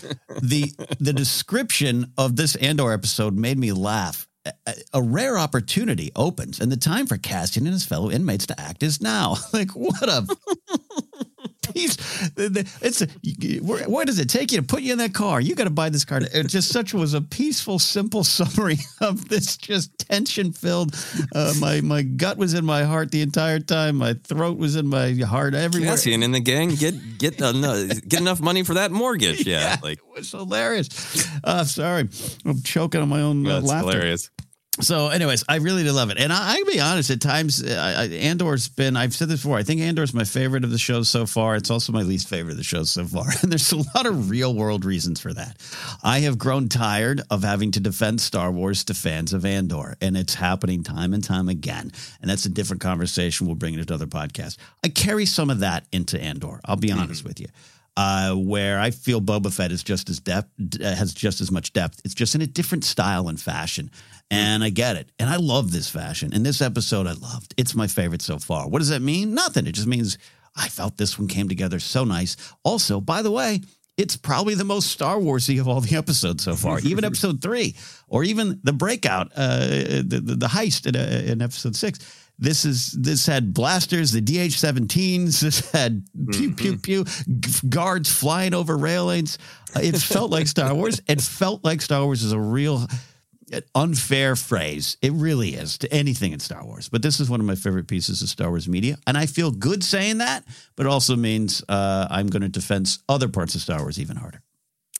the 0.43 0.73
The 0.99 1.13
description 1.13 2.13
of 2.19 2.35
this 2.35 2.57
Andor 2.57 2.93
episode 2.93 3.37
made 3.37 3.59
me 3.59 3.71
laugh. 3.73 4.27
A, 4.65 4.75
a 4.95 5.03
rare 5.03 5.37
opportunity 5.39 6.13
opens, 6.15 6.61
and 6.61 6.71
the 6.71 6.77
time 6.77 7.07
for 7.07 7.19
Cassian 7.19 7.67
and 7.67 7.73
his 7.73 7.85
fellow 7.85 8.13
inmates 8.13 8.47
to 8.47 8.61
act 8.61 8.83
is 8.83 9.01
now. 9.01 9.37
Like 9.53 9.73
what 9.73 10.09
a 10.09 10.25
He's 11.75 11.97
it's 12.37 13.03
where 13.63 14.05
does 14.05 14.19
it 14.19 14.29
take 14.29 14.53
you 14.53 14.59
to 14.59 14.65
put 14.65 14.83
you 14.83 14.93
in 14.93 14.99
that 14.99 15.15
car? 15.15 15.41
You 15.41 15.55
got 15.55 15.65
to 15.65 15.71
buy 15.71 15.89
this 15.89 16.05
car. 16.05 16.21
It 16.23 16.47
just 16.49 16.71
such 16.71 16.95
was 16.95 17.15
a 17.15 17.21
peaceful, 17.21 17.79
simple 17.79 18.25
summary 18.37 18.79
of 19.01 19.29
this 19.29 19.57
just 19.57 19.99
tension 19.99 20.53
filled. 20.53 20.95
Uh, 21.35 21.55
my 21.61 21.81
my 21.81 22.03
gut 22.03 22.37
was 22.37 22.55
in 22.55 22.65
my 22.65 22.85
heart 22.85 23.11
the 23.11 23.23
entire 23.23 23.61
time. 23.61 23.97
My 23.97 24.15
throat 24.15 24.59
was 24.59 24.77
in 24.77 24.87
my 24.87 25.13
heart 25.15 25.55
everywhere. 25.55 25.91
Jesse 25.93 26.15
and 26.15 26.25
in 26.25 26.33
the 26.33 26.41
gang 26.41 26.75
get 26.75 27.19
get 27.19 27.41
enough, 27.41 27.89
get 28.09 28.21
enough 28.21 28.41
money 28.41 28.63
for 28.63 28.75
that 28.75 28.91
mortgage. 28.93 29.37
Yeah, 29.47 29.61
Yeah, 29.61 29.77
like 29.83 29.99
it 29.99 30.05
was 30.19 30.31
hilarious. 30.31 30.89
Uh, 31.45 31.65
sorry, 31.65 32.09
I'm 32.45 32.63
choking 32.63 33.01
on 33.01 33.09
my 33.09 33.21
own 33.21 33.47
uh, 33.47 33.61
that's 33.61 33.67
laughter. 33.67 33.91
hilarious. 33.93 34.31
So, 34.81 35.09
anyways, 35.09 35.43
I 35.49 35.57
really 35.57 35.85
did 35.85 35.93
love 35.93 36.11
it, 36.11 36.19
and 36.19 36.31
I, 36.31 36.57
I'll 36.57 36.65
be 36.67 36.81
honest. 36.81 37.11
At 37.11 37.21
times, 37.21 37.63
uh, 37.63 37.95
I, 37.97 38.03
I, 38.03 38.07
Andor's 38.09 38.69
been. 38.69 38.97
I've 38.97 39.15
said 39.15 39.29
this 39.29 39.41
before. 39.41 39.57
I 39.57 39.63
think 39.63 39.81
Andor's 39.81 40.13
my 40.13 40.25
favorite 40.25 40.65
of 40.65 40.71
the 40.71 40.79
shows 40.79 41.09
so 41.09 41.25
far. 41.25 41.57
It's 41.57 41.71
also 41.71 41.93
my 41.93 42.03
least 42.03 42.29
favorite 42.29 42.53
of 42.53 42.59
the 42.59 42.65
shows 42.65 42.91
so 42.91 43.07
far, 43.07 43.27
and 43.43 43.51
there's 43.51 43.73
a 43.73 43.77
lot 43.77 44.05
of 44.05 44.29
real 44.29 44.55
world 44.55 44.85
reasons 44.85 45.19
for 45.21 45.33
that. 45.33 45.57
I 46.03 46.21
have 46.21 46.37
grown 46.37 46.69
tired 46.69 47.23
of 47.31 47.43
having 47.43 47.71
to 47.73 47.81
defend 47.81 48.21
Star 48.21 48.51
Wars 48.51 48.85
to 48.85 48.95
fans 48.95 49.33
of 49.33 49.47
Andor, 49.47 49.97
and 50.03 50.17
it's 50.17 50.35
happening 50.35 50.83
time 50.83 51.15
and 51.15 51.25
time 51.25 51.49
again. 51.49 51.91
And 52.21 52.31
that's 52.31 52.45
a 52.45 52.51
different 52.51 52.83
conversation. 52.83 53.47
We'll 53.47 53.57
bring 53.57 53.79
it 53.79 53.89
to 53.89 53.95
other 53.95 54.07
podcasts. 54.07 54.59
I 54.85 54.89
carry 54.89 55.25
some 55.25 55.49
of 55.49 55.61
that 55.61 55.87
into 55.91 56.21
Andor. 56.21 56.61
I'll 56.65 56.77
be 56.77 56.93
honest 56.93 57.25
with 57.25 57.41
you. 57.41 57.47
Uh, 57.99 58.35
where 58.35 58.79
I 58.79 58.91
feel 58.91 59.23
Boba 59.23 59.51
Fett 59.51 59.73
is 59.73 59.83
just 59.83 60.11
as 60.11 60.21
depth 60.21 60.51
has 60.83 61.15
just 61.15 61.41
as 61.41 61.51
much 61.51 61.73
depth. 61.73 62.03
It's 62.05 62.13
just 62.13 62.35
in 62.35 62.43
a 62.43 62.47
different 62.47 62.85
style 62.85 63.29
and 63.29 63.41
fashion, 63.41 63.91
and 64.31 64.65
I 64.65 64.71
get 64.71 64.97
it. 64.97 65.11
And 65.19 65.29
I 65.31 65.37
love 65.37 65.73
this 65.73 65.89
fashion. 65.89 66.33
And 66.33 66.45
this 66.45 66.61
episode, 66.61 67.07
I 67.07 67.13
loved. 67.13 67.55
It's 67.57 67.75
my 67.75 67.87
favorite 67.87 68.23
so 68.23 68.39
far. 68.39 68.69
What 68.69 68.81
does 68.81 68.89
that 68.91 69.03
mean? 69.03 69.35
Nothing. 69.35 69.67
It 69.67 69.73
just 69.73 69.87
means 69.87 70.19
I 70.57 70.69
felt 70.69 70.97
this 70.97 71.19
one 71.19 71.29
came 71.29 71.49
together 71.49 71.79
so 71.79 72.05
nice. 72.05 72.37
Also, 72.65 73.01
by 73.01 73.23
the 73.23 73.31
way, 73.31 73.61
it's 73.97 74.17
probably 74.17 74.55
the 74.55 74.65
most 74.65 74.89
Star 74.91 75.17
Warsy 75.17 75.59
of 75.61 75.69
all 75.69 75.81
the 75.81 75.97
episodes 75.97 76.45
so 76.45 76.55
far. 76.55 76.81
even 76.81 77.05
episode 77.13 77.41
three, 77.41 77.77
or 78.09 78.25
even 78.25 78.61
the 78.63 78.73
breakout, 78.73 79.33
uh, 79.37 79.67
the, 79.67 80.21
the 80.23 80.35
the 80.37 80.47
heist 80.47 80.87
in, 80.87 80.97
uh, 80.97 81.33
in 81.33 81.41
episode 81.41 81.75
six. 81.77 81.99
This 82.39 82.67
is 82.67 82.93
this 82.93 83.25
had 83.25 83.55
blasters, 83.55 84.13
the 84.13 84.21
DH-17s. 84.21 85.41
This 85.41 85.71
had 85.71 86.05
pew 86.33 86.53
pew 86.53 86.77
pew 86.77 87.05
g- 87.05 87.69
guards 87.71 88.13
flying 88.13 88.53
over 88.53 88.77
railings. 88.77 89.39
Uh, 89.75 89.81
It 89.83 89.97
felt 89.97 90.31
like 90.31 90.47
Star 90.47 90.75
Wars. 90.75 91.01
It 91.09 91.23
felt 91.23 91.65
like 91.65 91.81
Star 91.81 92.05
Wars 92.05 92.23
is 92.23 92.33
a 92.33 92.39
real 92.39 92.87
unfair 93.75 94.37
phrase. 94.37 94.97
It 95.03 95.13
really 95.13 95.51
is 95.51 95.79
to 95.79 95.93
anything 95.93 96.33
in 96.33 96.41
Star 96.41 96.65
Wars. 96.65 96.89
But 96.89 97.03
this 97.03 97.21
is 97.21 97.31
one 97.31 97.41
of 97.41 97.47
my 97.47 97.55
favorite 97.55 97.87
pieces 97.87 98.23
of 98.23 98.29
Star 98.29 98.49
Wars 98.49 98.69
media, 98.69 98.97
and 99.07 99.17
I 99.17 99.27
feel 99.27 99.51
good 99.51 99.85
saying 99.85 100.19
that. 100.19 100.45
But 100.75 100.87
it 100.87 100.89
also 100.89 101.17
means 101.17 101.63
uh, 101.69 102.07
I'm 102.11 102.27
going 102.29 102.43
to 102.43 102.49
defend 102.49 102.99
other 103.09 103.29
parts 103.29 103.55
of 103.55 103.61
Star 103.61 103.81
Wars 103.81 104.01
even 104.01 104.17
harder. 104.17 104.43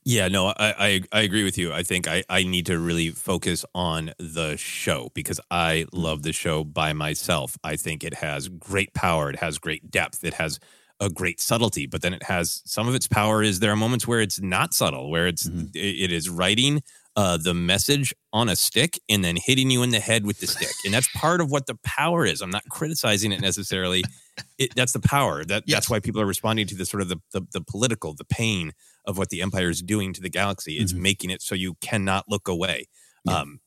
Yeah, 0.09 0.29
no, 0.29 0.47
I, 0.47 0.53
I 0.57 1.01
I 1.11 1.21
agree 1.23 1.43
with 1.43 1.57
you. 1.57 1.73
I 1.73 1.83
think 1.83 2.07
I, 2.07 2.23
I 2.29 2.43
need 2.43 2.67
to 2.67 2.79
really 2.79 3.09
focus 3.09 3.65
on 3.75 4.13
the 4.17 4.55
show 4.55 5.11
because 5.13 5.41
I 5.51 5.85
love 5.91 6.23
the 6.23 6.31
show 6.31 6.63
by 6.63 6.93
myself. 6.93 7.57
I 7.61 7.75
think 7.75 8.05
it 8.05 8.13
has 8.13 8.47
great 8.47 8.93
power. 8.93 9.29
It 9.29 9.39
has 9.39 9.57
great 9.57 9.91
depth. 9.91 10.23
It 10.23 10.35
has 10.35 10.61
a 11.01 11.09
great 11.09 11.41
subtlety, 11.41 11.87
but 11.87 12.01
then 12.01 12.13
it 12.13 12.23
has 12.23 12.61
some 12.65 12.87
of 12.87 12.95
its 12.95 13.07
power 13.07 13.43
is 13.43 13.59
there 13.59 13.71
are 13.71 13.75
moments 13.75 14.07
where 14.07 14.21
it's 14.21 14.39
not 14.39 14.73
subtle, 14.73 15.09
where 15.09 15.27
it's 15.27 15.45
it, 15.45 15.75
it 15.75 16.11
is 16.13 16.29
writing 16.29 16.81
uh, 17.17 17.35
the 17.35 17.53
message 17.53 18.13
on 18.31 18.47
a 18.47 18.55
stick 18.55 18.99
and 19.09 19.23
then 19.23 19.35
hitting 19.35 19.71
you 19.71 19.81
in 19.81 19.89
the 19.89 19.99
head 19.99 20.25
with 20.25 20.39
the 20.39 20.45
stick, 20.47 20.75
and 20.85 20.93
that's 20.93 21.09
part 21.09 21.41
of 21.41 21.49
what 21.49 21.65
the 21.65 21.75
power 21.83 22.25
is. 22.25 22.41
I'm 22.41 22.51
not 22.51 22.63
criticizing 22.69 23.31
it 23.31 23.41
necessarily. 23.41 24.03
It, 24.59 24.75
that's 24.75 24.93
the 24.93 24.99
power. 24.99 25.43
That 25.43 25.63
that's 25.67 25.89
why 25.89 25.99
people 25.99 26.21
are 26.21 26.25
responding 26.27 26.67
to 26.67 26.75
the 26.75 26.85
sort 26.85 27.01
of 27.01 27.09
the, 27.09 27.17
the 27.33 27.41
the 27.51 27.61
political, 27.61 28.13
the 28.13 28.23
pain 28.23 28.71
of 29.05 29.17
what 29.17 29.29
the 29.29 29.41
empire 29.41 29.69
is 29.69 29.81
doing 29.81 30.13
to 30.13 30.21
the 30.21 30.29
galaxy. 30.29 30.77
It's 30.77 30.93
making 30.93 31.31
it 31.31 31.41
so 31.41 31.55
you 31.55 31.73
cannot 31.81 32.25
look 32.29 32.47
away. 32.47 32.85
Um, 33.27 33.61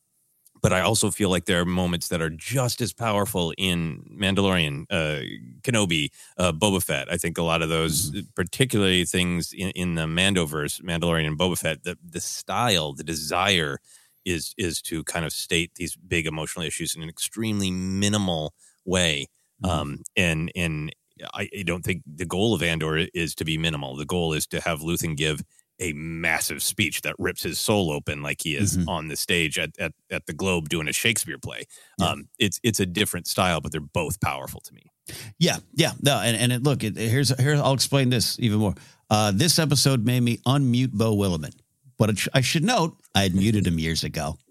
but 0.61 0.73
I 0.73 0.81
also 0.81 1.11
feel 1.11 1.31
like 1.31 1.47
there 1.47 1.61
are 1.61 1.65
moments 1.65 2.09
that 2.09 2.21
are 2.21 2.31
just 2.31 2.81
as 2.81 2.93
powerful 2.93 3.53
in 3.57 4.03
Mandalorian, 4.11 4.87
uh, 4.91 5.21
Kenobi, 5.63 6.11
uh, 6.37 6.53
Boba 6.53 6.83
Fett. 6.83 7.11
I 7.11 7.17
think 7.17 7.39
a 7.39 7.43
lot 7.43 7.63
of 7.63 7.69
those, 7.69 8.15
particularly 8.35 9.05
things 9.05 9.53
in, 9.53 9.71
in 9.71 9.95
the 9.95 10.07
Mandoverse, 10.07 10.83
Mandalorian 10.83 11.27
and 11.27 11.39
Boba 11.39 11.59
Fett, 11.59 11.85
the 11.85 11.97
the 12.07 12.21
style, 12.21 12.93
the 12.93 13.05
desire 13.05 13.79
is 14.25 14.55
is 14.59 14.83
to 14.83 15.03
kind 15.05 15.25
of 15.25 15.33
state 15.33 15.73
these 15.77 15.97
big 15.97 16.27
emotional 16.27 16.65
issues 16.65 16.95
in 16.95 17.03
an 17.03 17.09
extremely 17.09 17.71
minimal 17.71 18.55
way. 18.85 19.27
Um, 19.65 20.03
and 20.17 20.51
and 20.55 20.95
I, 21.35 21.49
I 21.59 21.63
don't 21.63 21.85
think 21.85 22.03
the 22.07 22.25
goal 22.25 22.55
of 22.55 22.63
Andor 22.63 23.07
is 23.15 23.35
to 23.37 23.45
be 23.45 23.59
minimal. 23.59 23.97
The 23.97 24.07
goal 24.07 24.33
is 24.33 24.47
to 24.49 24.61
have 24.61 24.81
Luthen 24.81 25.17
give 25.17 25.43
a 25.81 25.93
massive 25.95 26.63
speech 26.63 27.03
that 27.03 27.15
rips 27.19 27.43
his 27.43 27.59
soul 27.59 27.91
open 27.91 28.23
like 28.23 28.43
he 28.43 28.55
is 28.55 28.79
on 28.87 29.09
the 29.09 29.17
stage 29.17 29.59
at, 29.59 29.71
at, 29.79 29.93
at 30.11 30.27
the 30.27 30.33
Globe 30.33 30.69
doing 30.69 30.89
a 30.89 30.93
Shakespeare 30.93 31.39
play. 31.39 31.65
Um, 32.01 32.29
it's 32.39 32.61
it's 32.63 32.81
a 32.81 32.87
different 32.87 33.27
style, 33.27 33.61
but 33.61 33.73
they're 33.73 33.81
both 33.81 34.21
powerful 34.21 34.61
to 34.61 34.75
me. 34.75 34.93
Yeah, 35.39 35.57
yeah, 35.75 35.93
no, 36.03 36.19
and 36.21 36.37
and 36.37 36.53
it, 36.53 36.63
look, 36.63 36.85
it, 36.85 36.97
here's 36.97 37.37
here 37.41 37.57
I'll 37.57 37.73
explain 37.73 38.11
this 38.11 38.39
even 38.39 38.59
more. 38.59 38.75
Uh, 39.09 39.33
this 39.35 39.59
episode 39.59 40.05
made 40.05 40.23
me 40.23 40.37
unmute 40.47 40.93
Bo 40.93 41.17
Willimon, 41.17 41.55
but 42.01 42.09
it 42.11 42.19
sh- 42.19 42.29
I 42.35 42.41
should 42.41 42.65
note 42.65 42.97
I 43.15 43.23
had 43.23 43.35
muted 43.35 43.67
him 43.67 43.79
years 43.79 44.03
ago. 44.05 44.39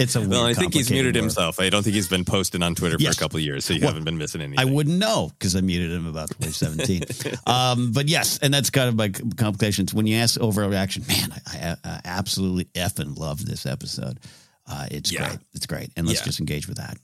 It's 0.00 0.16
a 0.16 0.20
well, 0.26 0.44
I 0.46 0.54
think 0.54 0.72
he's 0.74 0.90
muted 0.90 1.14
world. 1.14 1.24
himself. 1.24 1.60
I 1.60 1.68
don't 1.70 1.82
think 1.82 1.94
he's 1.94 2.08
been 2.08 2.24
posting 2.24 2.62
on 2.62 2.74
Twitter 2.74 2.96
Yes. 2.98 3.14
for 3.16 3.20
a 3.20 3.22
couple 3.24 3.36
of 3.38 3.42
years, 3.44 3.64
so 3.64 3.74
you 3.74 3.80
Well, 3.80 3.90
haven't 3.90 4.04
been 4.04 4.16
missing 4.16 4.40
anything. 4.40 4.58
I 4.58 4.64
wouldn't 4.64 4.98
know 4.98 5.30
because 5.38 5.54
I 5.54 5.60
muted 5.60 5.92
him 5.92 6.06
about 6.06 6.30
2017. 6.40 7.34
um, 7.46 7.92
but 7.92 8.08
yes, 8.08 8.38
and 8.38 8.52
that's 8.54 8.70
kind 8.70 8.88
of 8.88 8.94
my 8.96 9.10
complications. 9.36 9.92
When 9.92 10.06
you 10.06 10.16
ask 10.16 10.40
overreaction, 10.40 11.06
man, 11.08 11.32
I, 11.46 11.76
I, 11.84 11.90
I 11.90 12.00
absolutely 12.04 12.64
effing 12.74 13.18
love 13.18 13.44
this 13.44 13.66
episode. 13.66 14.18
Uh, 14.66 14.86
it's 14.90 15.12
Yeah. 15.12 15.28
great. 15.28 15.38
It's 15.54 15.66
great. 15.66 15.90
And 15.96 16.06
let's 16.06 16.20
Yeah. 16.20 16.24
just 16.26 16.40
engage 16.40 16.66
with 16.68 16.78
that. 16.78 16.96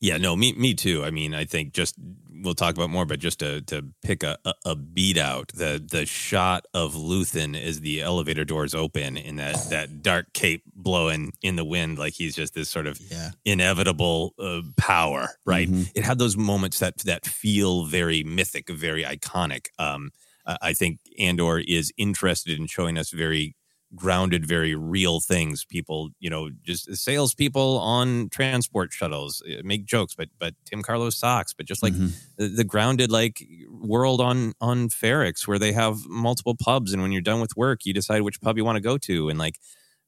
Yeah, 0.00 0.16
no, 0.16 0.34
me 0.34 0.52
me 0.54 0.74
too. 0.74 1.04
I 1.04 1.10
mean, 1.10 1.32
I 1.34 1.44
think 1.44 1.72
just 1.74 1.94
we'll 2.42 2.54
talk 2.54 2.74
about 2.76 2.90
more, 2.90 3.06
but 3.06 3.18
just 3.20 3.38
to 3.40 3.60
to 3.62 3.84
pick 4.02 4.22
a, 4.22 4.36
a, 4.44 4.54
a 4.66 4.76
beat 4.76 5.16
out, 5.18 5.48
the 5.54 5.82
the 5.90 6.04
shot 6.06 6.64
of 6.74 6.94
Luthen 6.94 7.60
as 7.60 7.80
the 7.80 8.00
elevator 8.02 8.44
doors 8.44 8.74
open 8.74 9.16
and 9.16 9.38
that 9.38 9.56
that 9.70 10.02
dark 10.02 10.32
cape 10.34 10.62
blowing 10.74 11.32
in 11.42 11.56
the 11.56 11.64
wind, 11.64 11.98
like 11.98 12.14
he's 12.14 12.34
just 12.34 12.54
this 12.54 12.68
sort 12.70 12.86
of 12.86 13.00
Yeah. 13.10 13.30
inevitable 13.44 14.34
uh, 14.38 14.62
power, 14.76 15.28
right? 15.46 15.68
Mhm. 15.70 15.90
It 15.94 16.04
had 16.04 16.18
those 16.18 16.36
moments 16.36 16.78
that 16.80 16.98
that 16.98 17.24
feel 17.26 17.84
very 17.86 18.22
mythic, 18.22 18.68
very 18.68 19.04
iconic. 19.04 19.66
Um, 19.78 20.10
I 20.44 20.72
think 20.74 20.98
Andor 21.20 21.60
is 21.60 21.92
interested 21.96 22.58
in 22.58 22.66
showing 22.66 22.98
us 22.98 23.10
very 23.12 23.54
grounded, 23.94 24.46
very 24.46 24.74
real 24.74 25.20
things. 25.20 25.64
People, 25.64 26.10
you 26.18 26.30
know, 26.30 26.50
just 26.62 26.94
salespeople 26.96 27.78
on 27.78 28.28
transport 28.30 28.92
shuttles 28.92 29.42
uh, 29.46 29.60
make 29.64 29.84
jokes, 29.84 30.14
but 30.14 30.28
but 30.38 30.54
Timm 30.64 30.82
Karlo's 30.82 31.16
socks, 31.16 31.52
but 31.52 31.66
just 31.66 31.82
like 31.82 31.92
Mhm. 31.94 32.12
the, 32.36 32.48
the 32.48 32.64
grounded 32.64 33.10
like 33.10 33.46
world 33.68 34.20
on 34.20 34.54
on 34.60 34.88
Ferrix 34.88 35.46
where 35.46 35.58
they 35.58 35.72
have 35.72 36.06
multiple 36.06 36.54
pubs, 36.56 36.92
and 36.92 37.02
when 37.02 37.12
you're 37.12 37.20
done 37.20 37.40
with 37.40 37.56
work, 37.56 37.84
you 37.84 37.92
decide 37.92 38.22
which 38.22 38.40
pub 38.40 38.56
you 38.56 38.64
want 38.64 38.76
to 38.76 38.80
go 38.80 38.96
to, 38.98 39.28
and 39.28 39.38
like 39.38 39.58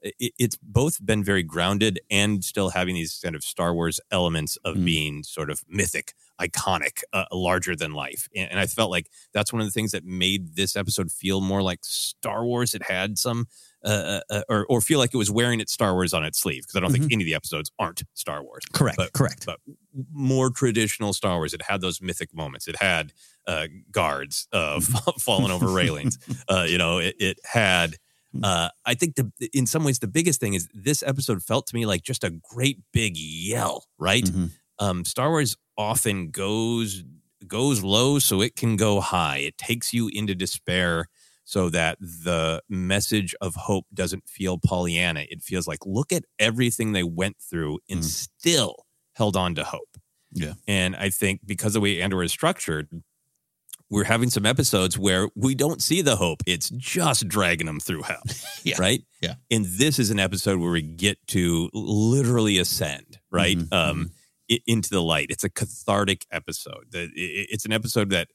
it, 0.03 0.33
it's 0.38 0.57
both 0.62 1.05
been 1.05 1.25
very 1.25 1.42
grounded 1.42 1.99
and 2.11 2.44
still 2.44 2.70
having 2.70 2.94
these 2.94 3.18
kind 3.23 3.35
of 3.35 3.42
Star 3.42 3.73
Wars 3.75 4.01
elements 4.11 4.57
of 4.64 4.77
Mm. 4.77 4.85
being 4.85 5.23
sort 5.23 5.49
of 5.51 5.64
mythic, 5.68 6.12
iconic, 6.38 7.03
uh, 7.14 7.25
larger 7.33 7.75
than 7.75 7.92
life. 7.94 8.29
And, 8.37 8.51
and 8.51 8.61
I 8.61 8.66
felt 8.66 8.90
like 8.90 9.09
that's 9.33 9.51
one 9.51 9.62
of 9.62 9.66
the 9.66 9.70
things 9.73 9.92
that 9.92 10.05
made 10.05 10.57
this 10.57 10.77
episode 10.77 11.11
feel 11.11 11.40
more 11.40 11.62
like 11.62 11.81
Star 11.85 12.44
Wars. 12.44 12.75
It 12.75 12.83
had 12.83 13.18
some, 13.18 13.47
uh, 13.85 14.20
uh, 14.31 14.42
or 14.49 14.66
or 14.68 14.81
feel 14.81 14.99
like 14.99 15.12
it 15.12 15.16
was 15.16 15.31
wearing 15.31 15.61
its 15.61 15.73
Star 15.73 15.92
Wars 15.92 16.14
on 16.14 16.25
its 16.25 16.40
sleeve 16.40 16.62
because 16.62 16.77
I 16.77 16.81
don't 16.81 16.92
think 16.92 17.12
any 17.12 17.23
of 17.23 17.27
the 17.27 17.35
episodes 17.35 17.70
aren't 17.79 18.03
Star 18.14 18.42
Wars. 18.42 18.64
Correct. 18.73 18.97
But, 18.97 19.12
correct. 19.12 19.47
But 19.47 19.61
more 20.12 20.51
traditional 20.51 21.12
Star 21.12 21.37
Wars. 21.37 21.53
It 21.55 21.62
had 21.62 21.81
those 21.81 22.01
mythic 22.01 22.35
moments. 22.35 22.66
It 22.66 22.77
had 22.81 23.12
uh, 23.47 23.66
guards 23.90 24.49
uh, 24.53 24.81
falling 25.18 25.51
over 25.51 25.68
railings. 25.68 26.18
Uh, 26.49 26.66
you 26.68 26.79
know, 26.79 26.99
it, 26.99 27.14
it 27.18 27.38
had. 27.44 27.97
Uh, 28.42 28.68
I 28.85 28.94
think 28.94 29.14
the 29.14 29.31
in 29.53 29.64
some 29.66 29.85
ways 29.85 30.01
the 30.01 30.09
biggest 30.09 30.40
thing 30.40 30.55
is 30.55 30.68
this 30.75 31.05
episode 31.05 31.42
felt 31.42 31.68
to 31.68 31.75
me 31.75 31.87
like 31.87 32.03
just 32.03 32.25
a 32.25 32.31
great 32.31 32.79
big 32.92 33.16
yell, 33.16 33.87
right? 33.99 34.25
Mhm. 34.25 34.51
Um, 34.81 35.05
Star 35.05 35.31
Wars 35.31 35.57
often 35.79 36.31
goes 36.31 37.05
goes 37.47 37.83
low 37.83 38.18
so 38.18 38.40
it 38.40 38.57
can 38.57 38.77
go 38.77 39.01
high. 39.01 39.38
It 39.38 39.57
takes 39.57 39.92
you 39.92 40.11
into 40.12 40.35
despair 40.35 41.09
so 41.45 41.69
that 41.71 41.99
the 42.01 42.63
message 42.69 43.35
of 43.41 43.55
hope 43.55 43.87
doesn't 43.93 44.29
feel 44.29 44.59
Pollyanna. 44.59 45.27
It 45.31 45.43
feels 45.43 45.67
like 45.69 45.81
look 45.85 46.13
at 46.13 46.25
everything 46.39 46.93
they 46.93 47.03
went 47.03 47.37
through 47.39 47.81
and 47.89 48.01
Mm. 48.01 48.05
still 48.05 48.87
held 49.15 49.37
on 49.37 49.55
to 49.57 49.65
hope. 49.65 49.99
Yeah. 50.33 50.55
And 50.67 50.97
I 50.97 51.11
think 51.11 51.41
because 51.47 51.69
of 51.69 51.75
the 51.75 51.81
way 51.83 52.01
Andor 52.03 52.23
is 52.23 52.33
structured, 52.33 52.89
we're 53.91 54.05
having 54.05 54.31
some 54.31 54.47
episodes 54.47 54.99
where 54.99 55.29
we 55.37 55.55
don't 55.55 55.83
see 55.83 56.01
the 56.03 56.17
hope. 56.17 56.43
It's 56.47 56.71
just 56.71 57.29
dragging 57.29 57.67
them 57.67 57.79
through 57.81 58.03
hell. 58.03 58.23
Yeah. 58.65 58.77
Right. 58.79 59.03
Yeah. 59.21 59.35
And 59.51 59.67
this 59.67 59.99
is 59.99 60.11
an 60.11 60.19
episode 60.19 60.59
where 60.59 60.71
we 60.71 60.81
get 60.81 61.19
to 61.29 61.69
literally 61.75 62.57
ascend, 62.57 63.19
right? 63.31 63.59
Mhm, 63.59 63.69
Um, 63.73 64.11
i- 64.51 64.61
into 64.67 64.89
the 64.89 65.03
light. 65.03 65.27
It's 65.29 65.45
a 65.45 65.51
cathartic 65.51 66.25
episode. 66.33 66.87
The- 66.91 67.03
i- 67.03 67.41
i- 67.43 67.47
It's 67.51 67.67
an 67.67 67.73
episode 67.73 68.09
that 68.11 68.29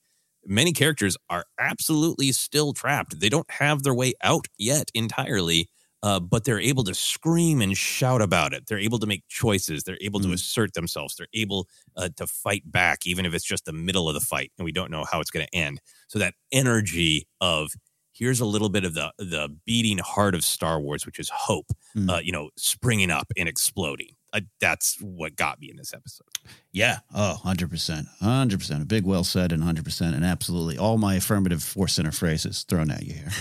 many 0.45 0.73
characters 0.73 1.17
are 1.29 1.45
absolutely 1.59 2.31
still 2.31 2.73
trapped. 2.73 3.19
They 3.19 3.29
don't 3.29 3.49
have 3.51 3.83
their 3.83 3.93
way 3.93 4.13
out 4.23 4.47
yet 4.57 4.89
entirely, 4.93 5.69
uh, 6.01 6.19
but 6.19 6.45
they're 6.45 6.59
able 6.59 6.83
to 6.85 6.93
scream 6.93 7.61
and 7.61 7.77
shout 7.77 8.21
about 8.21 8.53
it. 8.53 8.65
They're 8.67 8.79
able 8.79 8.99
to 8.99 9.07
make 9.07 9.23
choices. 9.27 9.83
They're 9.83 9.97
able 10.01 10.19
to 10.21 10.31
assert 10.31 10.73
themselves. 10.73 11.15
They're 11.15 11.27
able 11.33 11.67
uh, 11.97 12.09
to 12.17 12.25
fight 12.27 12.63
back, 12.71 13.05
even 13.05 13.25
if 13.25 13.33
it's 13.33 13.43
just 13.45 13.65
the 13.65 13.73
middle 13.73 14.07
of 14.07 14.13
the 14.13 14.21
fight 14.21 14.51
and 14.57 14.65
we 14.65 14.71
don't 14.71 14.91
know 14.91 15.05
how 15.11 15.19
it's 15.19 15.31
going 15.31 15.45
to 15.45 15.55
end. 15.55 15.81
So 16.07 16.19
that 16.19 16.35
energy 16.51 17.27
of 17.41 17.71
here's 18.13 18.39
a 18.39 18.45
little 18.45 18.69
bit 18.69 18.83
of 18.85 18.93
the 18.93 19.11
the 19.17 19.49
beating 19.65 19.97
heart 19.99 20.35
of 20.35 20.43
Star 20.43 20.79
Wars, 20.79 21.05
which 21.05 21.19
is 21.19 21.29
hope, 21.29 21.67
Mm. 21.97 22.09
uh, 22.09 22.19
you 22.19 22.31
know, 22.31 22.49
springing 22.57 23.09
up 23.11 23.27
and 23.37 23.49
exploding. 23.49 24.15
I, 24.33 24.41
that's 24.59 24.97
what 25.01 25.35
got 25.35 25.59
me 25.59 25.69
in 25.69 25.77
this 25.77 25.93
episode. 25.93 26.27
Yeah. 26.71 26.99
Oh, 27.13 27.39
100%. 27.43 28.05
100%. 28.21 28.81
A 28.81 28.85
big 28.85 29.05
well 29.05 29.23
said 29.23 29.51
and 29.51 29.63
100%. 29.63 30.13
And 30.13 30.23
absolutely 30.23 30.77
all 30.77 30.97
my 30.97 31.15
affirmative 31.15 31.63
force 31.63 31.93
center 31.93 32.11
phrases 32.11 32.63
thrown 32.63 32.91
at 32.91 33.03
you 33.03 33.13
here. 33.13 33.31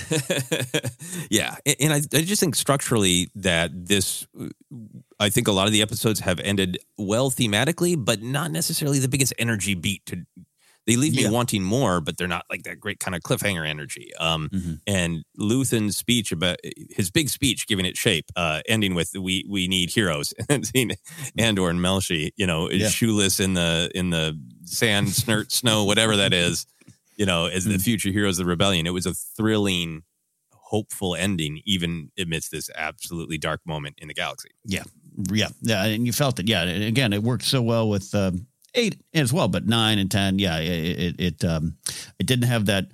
yeah, 1.30 1.56
and, 1.66 1.76
and 1.80 1.92
I, 1.92 1.96
I 1.96 2.22
just 2.22 2.40
think 2.40 2.56
structurally 2.56 3.30
that 3.34 3.70
this, 3.86 4.26
I 5.20 5.28
think 5.28 5.48
a 5.48 5.52
lot 5.52 5.66
of 5.66 5.72
the 5.72 5.82
episodes 5.82 6.20
have 6.20 6.40
ended 6.40 6.78
well 6.96 7.30
thematically, 7.30 8.02
but 8.02 8.22
not 8.22 8.50
necessarily 8.50 8.98
the 8.98 9.08
biggest 9.08 9.34
energy 9.38 9.74
beat. 9.74 10.06
To 10.06 10.24
they 10.88 10.96
leave 10.96 11.14
Yeah. 11.14 11.28
me 11.28 11.34
wanting 11.34 11.62
more, 11.62 12.00
but 12.00 12.16
they're 12.16 12.26
not 12.26 12.44
like 12.50 12.64
that 12.64 12.80
great 12.80 12.98
kind 12.98 13.14
of 13.14 13.20
cliffhanger 13.22 13.64
energy. 13.68 14.10
Um, 14.18 14.48
Mhm. 14.48 14.80
and 14.86 15.24
Luthen's 15.38 15.96
speech 15.96 16.32
about 16.32 16.56
his 16.90 17.10
big 17.12 17.28
speech, 17.28 17.66
giving 17.68 17.84
it 17.86 17.96
shape, 17.96 18.24
uh, 18.34 18.62
ending 18.66 18.94
with 18.96 19.12
"We 19.14 19.44
we 19.48 19.68
need 19.68 19.90
heroes," 19.90 20.32
and 20.48 20.96
Andor 21.38 21.70
and 21.70 21.78
Melshi, 21.78 22.30
you 22.36 22.46
know, 22.46 22.68
Yeah. 22.70 22.88
shoeless 22.88 23.38
in 23.38 23.54
the 23.54 23.90
in 23.94 24.10
the 24.10 24.36
sand, 24.64 25.08
snert, 25.08 25.52
snow, 25.52 25.84
whatever 25.84 26.16
that 26.16 26.32
is, 26.32 26.66
you 27.16 27.26
know, 27.26 27.46
as 27.46 27.64
Mm. 27.66 27.72
the 27.72 27.78
future 27.78 28.10
heroes 28.10 28.38
of 28.38 28.46
the 28.46 28.48
rebellion. 28.50 28.86
It 28.86 28.92
was 28.94 29.06
a 29.06 29.14
thrilling, 29.14 30.02
hopeful 30.52 31.14
ending, 31.14 31.60
even 31.64 32.10
amidst 32.18 32.50
this 32.50 32.70
absolutely 32.74 33.38
dark 33.38 33.60
moment 33.66 33.96
in 33.98 34.08
the 34.08 34.14
galaxy. 34.14 34.50
Yeah. 34.64 34.84
Yeah. 35.32 35.48
Yeah. 35.62 35.84
And 35.84 36.06
you 36.06 36.12
felt 36.12 36.38
it. 36.40 36.48
Yeah. 36.48 36.62
And 36.62 36.82
again, 36.84 37.12
it 37.12 37.22
worked 37.22 37.44
so 37.44 37.60
well 37.62 37.88
with 37.88 38.14
um, 38.14 38.46
eight 38.78 39.00
as 39.14 39.32
well, 39.32 39.48
but 39.48 39.66
nine 39.66 39.98
and 39.98 40.10
10. 40.10 40.38
Yeah. 40.38 40.58
It, 40.58 40.98
it, 40.98 41.20
it, 41.20 41.44
um, 41.44 41.76
it 42.18 42.26
didn't 42.26 42.48
have 42.48 42.66
that 42.66 42.86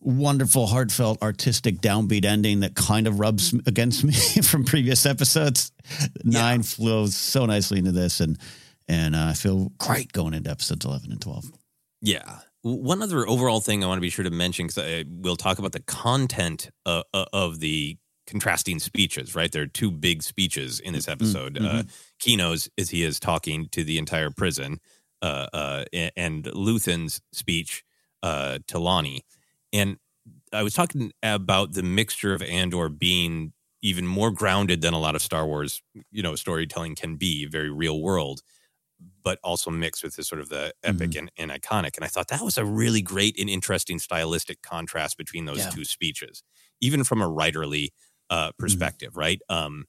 wonderful, 0.00 0.66
heartfelt, 0.66 1.22
artistic 1.22 1.80
downbeat 1.80 2.24
ending 2.24 2.60
that 2.60 2.74
kind 2.74 3.06
of 3.06 3.20
rubs 3.20 3.52
against 3.66 4.04
me 4.04 4.12
from 4.42 4.64
previous 4.64 5.06
episodes. 5.06 5.72
Nine 6.24 6.62
flows 6.62 7.14
so 7.14 7.46
nicely 7.46 7.78
into 7.78 7.92
this. 7.92 8.20
And, 8.20 8.38
and 8.88 9.14
uh, 9.14 9.26
I 9.26 9.32
feel 9.34 9.72
great 9.78 10.12
going 10.12 10.34
into 10.34 10.50
episodes 10.50 10.84
11 10.84 11.12
and 11.12 11.20
12. 11.20 11.44
Yeah. 12.00 12.38
One 12.62 13.02
other 13.02 13.28
overall 13.28 13.60
thing 13.60 13.84
I 13.84 13.86
want 13.86 13.98
to 13.98 14.02
be 14.02 14.10
sure 14.10 14.24
to 14.24 14.30
mention 14.30 14.66
because 14.66 15.04
we'll 15.08 15.36
talk 15.36 15.58
about 15.58 15.72
the 15.72 15.82
content 15.82 16.70
uh, 16.84 17.02
uh, 17.14 17.26
of 17.32 17.60
the 17.60 17.96
contrasting 18.26 18.78
speeches. 18.78 19.34
Right, 19.34 19.50
there 19.50 19.62
are 19.62 19.68
two 19.68 19.90
big 19.90 20.22
speeches 20.22 20.80
in 20.80 20.92
this 20.92 21.08
episode. 21.08 21.58
Uh, 21.62 21.84
Kino's 22.18 22.68
as 22.76 22.90
he 22.90 23.02
is 23.02 23.20
talking 23.20 23.68
to 23.70 23.84
the 23.84 23.98
entire 23.98 24.30
prison, 24.30 24.72
uh, 24.74 24.78
uh, 24.78 24.95
and 25.22 26.44
Luthen's 26.46 27.20
speech 27.32 27.84
uh, 28.22 28.58
to 28.68 28.78
Lonnie. 28.78 29.24
And 29.72 29.98
I 30.52 30.62
was 30.62 30.74
talking 30.74 31.12
about 31.22 31.72
the 31.74 31.82
mixture 31.82 32.34
of 32.34 32.42
Andor 32.42 32.88
being 32.88 33.52
even 33.82 34.06
more 34.06 34.30
grounded 34.30 34.80
than 34.80 34.94
a 34.94 34.98
lot 34.98 35.14
of 35.14 35.22
Star 35.22 35.46
Wars, 35.46 35.82
you 36.10 36.22
know, 36.22 36.34
storytelling 36.34 36.94
can 36.96 37.16
be, 37.16 37.46
very 37.46 37.70
real 37.70 38.00
world 38.00 38.42
but 39.22 39.38
also 39.44 39.70
mixed 39.70 40.02
with 40.02 40.16
this 40.16 40.28
sort 40.28 40.40
of 40.40 40.48
the 40.48 40.72
epic 40.82 41.14
and, 41.16 41.30
and 41.36 41.50
iconic. 41.50 41.96
And 41.96 42.04
I 42.04 42.08
thought 42.08 42.28
that 42.28 42.42
was 42.42 42.56
a 42.56 42.64
really 42.64 43.02
great 43.02 43.38
and 43.38 43.50
interesting 43.50 43.98
stylistic 43.98 44.62
contrast 44.62 45.18
between 45.18 45.44
those 45.44 45.58
Yeah. 45.58 45.70
two 45.70 45.84
speeches, 45.84 46.42
even 46.80 47.04
from 47.04 47.20
a 47.20 47.28
writerly 47.28 47.90
uh, 48.30 48.52
perspective, 48.58 49.16
right? 49.16 49.40
Um, 49.48 49.86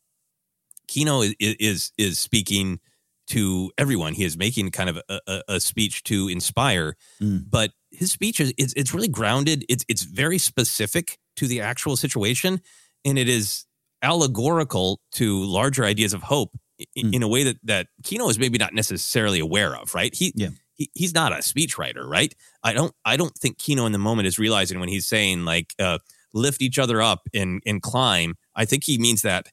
Kino 0.88 1.22
is, 1.22 1.36
is 1.40 1.92
is 1.98 2.20
speaking 2.20 2.80
to 3.28 3.72
everyone. 3.78 4.14
He 4.14 4.24
is 4.24 4.38
making 4.38 4.72
kind 4.72 4.90
of 4.90 5.00
a, 5.10 5.20
a, 5.28 5.42
a 5.48 5.60
speech 5.60 6.04
to 6.04 6.28
inspire, 6.28 6.96
Mm. 7.22 7.44
but 7.50 7.72
his 7.92 8.12
speech 8.12 8.40
is 8.40 8.54
it's, 8.58 8.74
it's 8.74 8.94
really 8.94 9.08
grounded. 9.08 9.66
It's 9.70 9.86
it's 9.88 10.04
very 10.04 10.38
specific 10.38 11.18
to 11.38 11.48
the 11.48 11.62
actual 11.62 11.96
situation, 11.96 12.62
and 13.06 13.18
it 13.18 13.30
is 13.30 13.66
allegorical 14.02 15.00
to 15.14 15.44
larger 15.44 15.84
ideas 15.86 16.14
of 16.14 16.24
hope 16.24 16.52
i- 16.80 16.86
Mm. 16.98 17.14
in 17.16 17.24
a 17.24 17.28
way 17.28 17.44
that 17.44 17.58
that 17.64 17.88
Kino 18.04 18.30
is 18.30 18.38
maybe 18.40 18.58
not 18.58 18.74
necessarily 18.74 19.40
aware 19.40 19.76
of. 19.76 19.94
Right? 19.96 20.14
He 20.14 20.32
Yeah. 20.36 20.50
he, 20.76 20.90
he's 20.94 21.14
not 21.14 21.32
a 21.34 21.38
speechwriter, 21.38 22.06
right? 22.08 22.34
I 22.64 22.74
don't 22.74 22.94
I 23.06 23.18
don't 23.18 23.36
think 23.38 23.58
Kino 23.58 23.86
in 23.86 23.92
the 23.92 24.00
moment 24.00 24.28
is 24.28 24.38
realizing 24.40 24.80
when 24.80 24.90
he's 24.90 25.08
saying 25.08 25.46
like 25.46 25.74
uh, 25.80 26.00
lift 26.34 26.62
each 26.62 26.78
other 26.80 27.02
up 27.02 27.22
and 27.34 27.62
and 27.66 27.82
climb. 27.82 28.36
I 28.56 28.66
think 28.66 28.84
he 28.84 28.98
means 28.98 29.22
that 29.24 29.48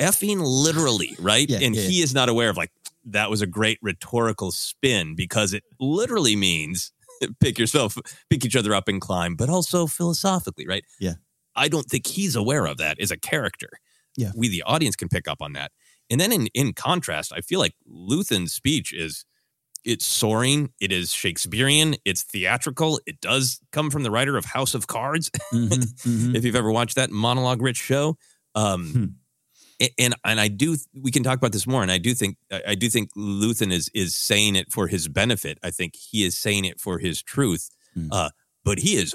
effing 0.00 0.38
literally, 0.40 1.16
right? 1.18 1.48
Yeah, 1.50 1.58
and 1.60 1.74
yeah, 1.74 1.82
he 1.82 2.00
is 2.02 2.14
not 2.14 2.28
aware 2.28 2.48
of 2.50 2.56
like 2.56 2.70
that 3.12 3.30
was 3.30 3.42
a 3.42 3.46
great 3.46 3.78
rhetorical 3.82 4.50
spin 4.52 5.14
because 5.14 5.52
it 5.54 5.64
literally 5.80 6.36
means 6.36 6.92
pick 7.40 7.58
yourself 7.58 7.96
pick 8.30 8.44
each 8.44 8.56
other 8.56 8.74
up 8.74 8.88
and 8.88 9.00
climb, 9.00 9.34
but 9.36 9.48
also 9.48 9.86
philosophically, 9.86 10.66
right? 10.66 10.84
Yeah. 11.00 11.14
I 11.56 11.68
don't 11.68 11.86
think 11.86 12.06
he's 12.06 12.36
aware 12.36 12.66
of 12.66 12.76
that 12.78 13.00
as 13.00 13.10
a 13.10 13.16
character. 13.16 13.68
Yeah. 14.16 14.30
We 14.36 14.48
the 14.48 14.62
audience 14.62 14.96
can 14.96 15.08
pick 15.08 15.26
up 15.28 15.42
on 15.42 15.52
that. 15.54 15.72
And 16.10 16.20
then 16.20 16.32
in 16.32 16.46
in 16.54 16.72
contrast, 16.72 17.32
I 17.34 17.40
feel 17.40 17.58
like 17.60 17.74
Luthen's 17.86 18.52
speech 18.52 18.92
is 18.92 19.24
it's 19.84 20.04
soaring, 20.04 20.70
it 20.80 20.90
is 20.92 21.12
Shakespearean, 21.12 21.96
it's 22.04 22.22
theatrical, 22.22 23.00
it 23.06 23.20
does 23.20 23.60
come 23.72 23.90
from 23.90 24.02
the 24.02 24.10
writer 24.10 24.36
of 24.36 24.44
House 24.44 24.74
of 24.74 24.86
Cards, 24.86 25.30
Mhm, 25.52 25.68
mhm. 26.04 26.34
if 26.36 26.44
you've 26.44 26.56
ever 26.56 26.70
watched 26.72 26.96
that 26.96 27.10
monologue 27.10 27.62
rich 27.62 27.76
show. 27.78 28.16
Um 28.54 28.92
Hmm. 28.92 29.04
And 29.98 30.14
and 30.24 30.40
I 30.40 30.48
do 30.48 30.76
we 30.94 31.10
can 31.10 31.22
talk 31.22 31.38
about 31.38 31.52
this 31.52 31.66
more 31.66 31.82
and 31.82 31.90
I 31.92 31.98
do 31.98 32.14
think 32.14 32.36
I 32.66 32.74
do 32.74 32.88
think 32.88 33.10
Luthen 33.14 33.72
is 33.72 33.88
is 33.94 34.14
saying 34.14 34.56
it 34.56 34.72
for 34.72 34.86
his 34.88 35.08
benefit. 35.08 35.58
I 35.62 35.70
think 35.70 35.94
he 35.96 36.24
is 36.24 36.36
saying 36.38 36.64
it 36.64 36.80
for 36.80 36.98
his 36.98 37.22
truth. 37.22 37.70
Hmm. 37.94 38.08
Uh 38.10 38.30
but 38.64 38.78
he 38.78 38.96
is 38.96 39.14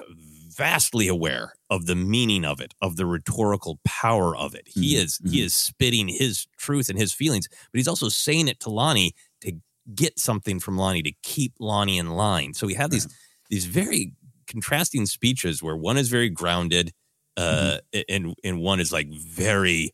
vastly 0.56 1.08
aware 1.08 1.54
of 1.70 1.86
the 1.86 1.96
meaning 1.96 2.46
of 2.46 2.62
it, 2.62 2.74
of 2.82 2.96
the 2.96 3.06
rhetorical 3.06 3.80
power 3.84 4.36
of 4.36 4.54
it. 4.56 4.68
He 4.68 4.96
Mhm, 4.96 5.04
is 5.04 5.20
he 5.30 5.42
is 5.42 5.54
spitting 5.54 6.08
his 6.08 6.48
truth 6.58 6.90
and 6.90 6.98
his 7.00 7.12
feelings, 7.14 7.48
but 7.50 7.78
he's 7.78 7.88
also 7.88 8.10
saying 8.10 8.48
it 8.48 8.60
to 8.62 8.70
Lonnie 8.70 9.14
to 9.42 9.54
get 9.94 10.18
something 10.20 10.60
from 10.60 10.78
Lonnie 10.78 11.04
to 11.04 11.14
keep 11.24 11.54
Lonnie 11.60 11.98
in 11.98 12.12
line. 12.12 12.54
So 12.54 12.66
we 12.68 12.74
have 12.76 12.90
these 12.92 13.08
these 13.50 13.66
very 13.66 14.14
contrasting 14.48 15.06
speeches 15.08 15.62
where 15.62 15.76
one 15.76 15.98
is 15.98 16.10
very 16.10 16.30
grounded 16.30 16.94
uh 17.38 17.80
and 18.10 18.36
and 18.44 18.62
one 18.62 18.80
is 18.80 18.92
like 18.94 19.10
very 19.10 19.92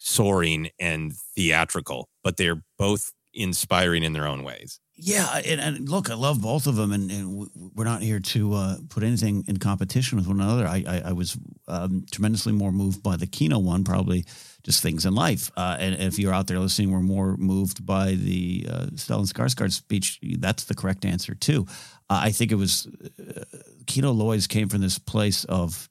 soaring 0.00 0.70
and 0.80 1.12
theatrical, 1.36 2.08
but 2.24 2.36
they're 2.36 2.62
both 2.78 3.12
inspiring 3.32 4.02
in 4.02 4.12
their 4.12 4.26
own 4.26 4.42
ways. 4.42 4.80
Yeah, 5.02 5.40
and, 5.46 5.60
and 5.60 5.88
look, 5.88 6.10
I 6.10 6.14
love 6.14 6.42
both 6.42 6.66
of 6.66 6.76
them, 6.76 6.92
and, 6.92 7.10
and 7.10 7.48
we're 7.74 7.84
not 7.84 8.02
here 8.02 8.20
to 8.20 8.52
uh, 8.52 8.76
put 8.90 9.02
anything 9.02 9.44
in 9.46 9.58
competition 9.58 10.18
with 10.18 10.26
one 10.26 10.40
another. 10.40 10.66
I, 10.66 10.84
I, 10.86 11.02
I 11.06 11.12
was 11.12 11.38
um, 11.68 12.04
tremendously 12.10 12.52
more 12.52 12.72
moved 12.72 13.02
by 13.02 13.16
the 13.16 13.26
Kino 13.26 13.58
one, 13.58 13.82
probably 13.82 14.24
just 14.62 14.82
things 14.82 15.06
in 15.06 15.14
life. 15.14 15.50
Uh, 15.56 15.76
and 15.78 15.94
if 15.94 16.18
you're 16.18 16.34
out 16.34 16.48
there 16.48 16.58
listening, 16.58 16.90
we're 16.90 17.00
more 17.00 17.36
moved 17.38 17.86
by 17.86 18.12
the 18.12 18.66
uh, 18.68 18.86
Stellan 18.94 19.30
Skarsgård 19.30 19.72
speech. 19.72 20.18
That's 20.38 20.64
the 20.64 20.74
correct 20.74 21.06
answer 21.06 21.34
too. 21.34 21.66
Uh, 22.10 22.20
I 22.24 22.30
think 22.30 22.52
it 22.52 22.56
was 22.56 22.86
uh, 23.18 23.44
Kino 23.86 24.10
Loy's 24.10 24.46
came 24.46 24.68
from 24.68 24.82
this 24.82 24.98
place 24.98 25.44
of 25.44 25.88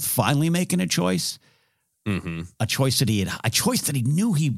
finally 0.00 0.50
making 0.50 0.80
a 0.80 0.86
choice 0.86 1.38
Mm-hmm. 2.06 2.42
a 2.58 2.66
choice 2.66 2.98
that 2.98 3.08
he 3.08 3.20
had 3.20 3.30
a 3.44 3.50
choice 3.50 3.82
that 3.82 3.94
he 3.94 4.02
knew 4.02 4.32
he 4.32 4.56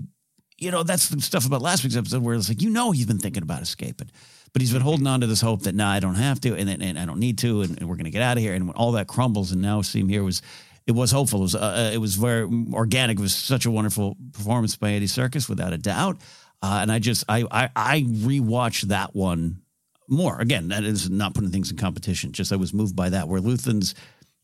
you 0.57 0.70
know 0.70 0.83
that's 0.83 1.09
the 1.09 1.20
stuff 1.20 1.44
about 1.44 1.61
last 1.61 1.85
week's 1.85 1.96
episode 1.96 2.22
where 2.22 2.35
it's 2.35 2.48
like 2.48 2.62
you 2.62 2.70
know 2.70 2.90
he's 2.90 3.04
been 3.04 3.18
thinking 3.18 3.42
about 3.42 3.61
escaping 3.61 4.11
but 4.54 4.62
he's 4.62 4.72
been 4.72 4.80
holding 4.80 5.07
on 5.07 5.20
to 5.20 5.26
this 5.26 5.42
hope 5.42 5.62
that 5.62 5.74
nah 5.74 5.90
i 5.90 6.00
don't 6.00 6.14
have 6.14 6.40
to 6.40 6.54
and, 6.54 6.70
and, 6.70 6.98
i 6.98 7.04
don't 7.04 7.18
need 7.18 7.37
to 7.37 7.61
and, 7.61 7.78
and 7.78 7.88
we're 7.88 7.96
going 7.96 8.07
to 8.07 8.11
get 8.11 8.22
out 8.22 8.38
of 8.38 8.42
here 8.42 8.54
and 8.54 8.66
when 8.66 8.76
all 8.76 8.92
that 8.92 9.09
crumbles 9.09 9.52
and 9.52 9.61
now 9.61 9.83
see 9.83 10.00
him 10.00 10.09
here 10.09 10.24
was 10.24 10.40
it 10.87 10.92
was 10.92 11.11
hopeful. 11.11 11.40
It 11.40 11.42
was 11.42 11.54
uh, 11.54 11.61
uh, 11.61 11.90
it 11.92 11.98
was 11.98 12.16
very 12.16 12.48
organic. 12.72 13.18
It 13.18 13.22
was 13.22 13.35
such 13.35 13.66
a 13.66 13.70
wonderful 13.70 14.16
performance 14.33 14.76
by 14.76 14.90
Andy 14.90 15.07
Serkis 15.07 15.48
without 15.48 15.72
a 15.72 15.78
doubt. 15.78 16.18
Uh, 16.62 16.78
and 16.80 16.90
i 16.90 16.98
just 16.98 17.24
i 17.28 17.44
i, 17.50 17.70
I 17.76 18.00
rewatched 18.02 18.85
that 18.85 19.14
one 19.14 19.62
more. 20.09 20.40
Again 20.40 20.68
that 20.68 20.85
is 20.85 21.11
not 21.11 21.35
putting 21.35 21.50
things 21.50 21.70
in 21.70 21.76
competition 21.76 22.33
just 22.33 22.52
i 22.52 22.57
was 22.57 22.72
moved 22.72 22.96
by 22.96 23.09
that 23.11 23.28
where 23.28 23.40
luthen's 23.40 23.94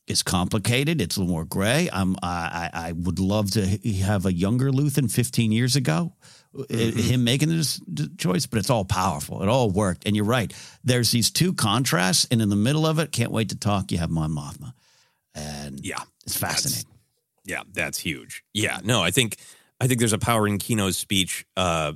is 0.07 0.23
complicated. 0.23 1.01
It's 1.01 1.17
a 1.17 1.21
little 1.21 1.33
more 1.35 1.45
gray. 1.45 1.89
I'm, 1.93 2.17
I, 2.23 2.71
I 2.73 2.93
would 2.93 3.19
love 3.19 3.51
to 3.53 3.67
have 4.03 4.27
a 4.27 4.33
younger 4.33 4.71
Luthen 4.71 5.11
15 5.11 5.53
years 5.53 5.77
ago, 5.77 6.15
uh, 6.59 6.65
him 6.75 7.23
making 7.25 7.49
this 7.49 7.81
choice, 8.19 8.47
but 8.47 8.59
it's 8.59 8.71
all 8.71 8.85
powerful. 8.85 9.43
It 9.43 9.49
all 9.49 9.71
worked. 9.71 10.07
And 10.07 10.17
you're 10.17 10.25
right. 10.25 10.53
There's 10.83 11.13
these 11.13 11.31
two 11.31 11.53
contrasts, 11.55 12.27
and 12.31 12.43
in 12.43 12.49
the 12.49 12.57
middle 12.57 12.87
of 12.87 12.99
it, 12.99 13.13
can't 13.13 13.31
wait 13.31 13.51
to 13.51 13.57
talk. 13.57 13.93
You 13.93 13.99
have 13.99 14.11
Mon 14.11 14.31
Mothma, 14.33 14.73
and 15.35 15.79
Yeah. 15.85 16.03
it's 16.27 16.37
fascinating. 16.37 16.91
Yeah, 17.45 17.63
that's 17.73 17.99
huge. 17.99 18.43
Yeah, 18.53 18.81
no, 18.85 19.03
I 19.03 19.11
think 19.11 19.37
I 19.81 19.87
think 19.87 19.99
there's 19.99 20.13
a 20.13 20.19
power 20.19 20.47
in 20.47 20.59
Kino's 20.59 20.99
speech. 20.99 21.45
Uh, 21.57 21.93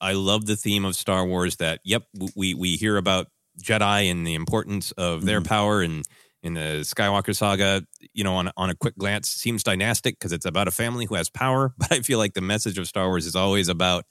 I 0.00 0.12
love 0.12 0.46
the 0.46 0.54
theme 0.56 0.84
of 0.84 0.94
Star 0.96 1.26
Wars. 1.26 1.56
That 1.56 1.80
yep, 1.84 2.04
we 2.36 2.54
we 2.54 2.76
hear 2.76 2.96
about 2.96 3.26
Jedi 3.62 4.10
and 4.10 4.26
the 4.26 4.34
importance 4.34 4.92
of 4.92 5.24
their 5.24 5.40
Mhm. 5.40 5.46
power 5.48 5.82
and 5.82 6.04
in 6.44 6.54
the 6.54 6.82
Skywalker 6.84 7.34
saga, 7.34 7.84
you 8.12 8.22
know, 8.22 8.36
on 8.36 8.50
on 8.56 8.70
a 8.70 8.74
quick 8.76 8.96
glance, 8.96 9.28
seems 9.28 9.64
dynastic 9.64 10.14
because 10.18 10.30
it's 10.32 10.44
about 10.46 10.68
a 10.68 10.70
family 10.70 11.06
who 11.06 11.16
has 11.16 11.28
power. 11.30 11.74
But 11.78 11.90
I 11.92 12.00
feel 12.00 12.18
like 12.18 12.34
the 12.34 12.40
message 12.40 12.78
of 12.78 12.86
Star 12.86 13.06
Wars 13.08 13.26
is 13.26 13.34
always 13.34 13.68
about 13.68 14.04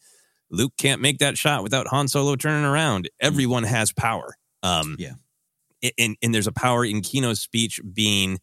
Luke 0.51 0.73
can't 0.77 0.99
make 1.01 1.19
that 1.19 1.37
shot 1.37 1.63
without 1.63 1.87
Han 1.87 2.07
Solo 2.09 2.35
turning 2.35 2.65
around. 2.65 3.09
Everyone 3.21 3.63
has 3.63 3.93
power. 3.93 4.35
Um, 4.61 4.97
Yeah. 4.99 5.13
And 5.97 6.17
and 6.21 6.33
there's 6.33 6.47
a 6.47 6.51
power 6.51 6.83
in 6.85 7.01
Kino's 7.01 7.39
speech 7.41 7.79
being 7.93 8.39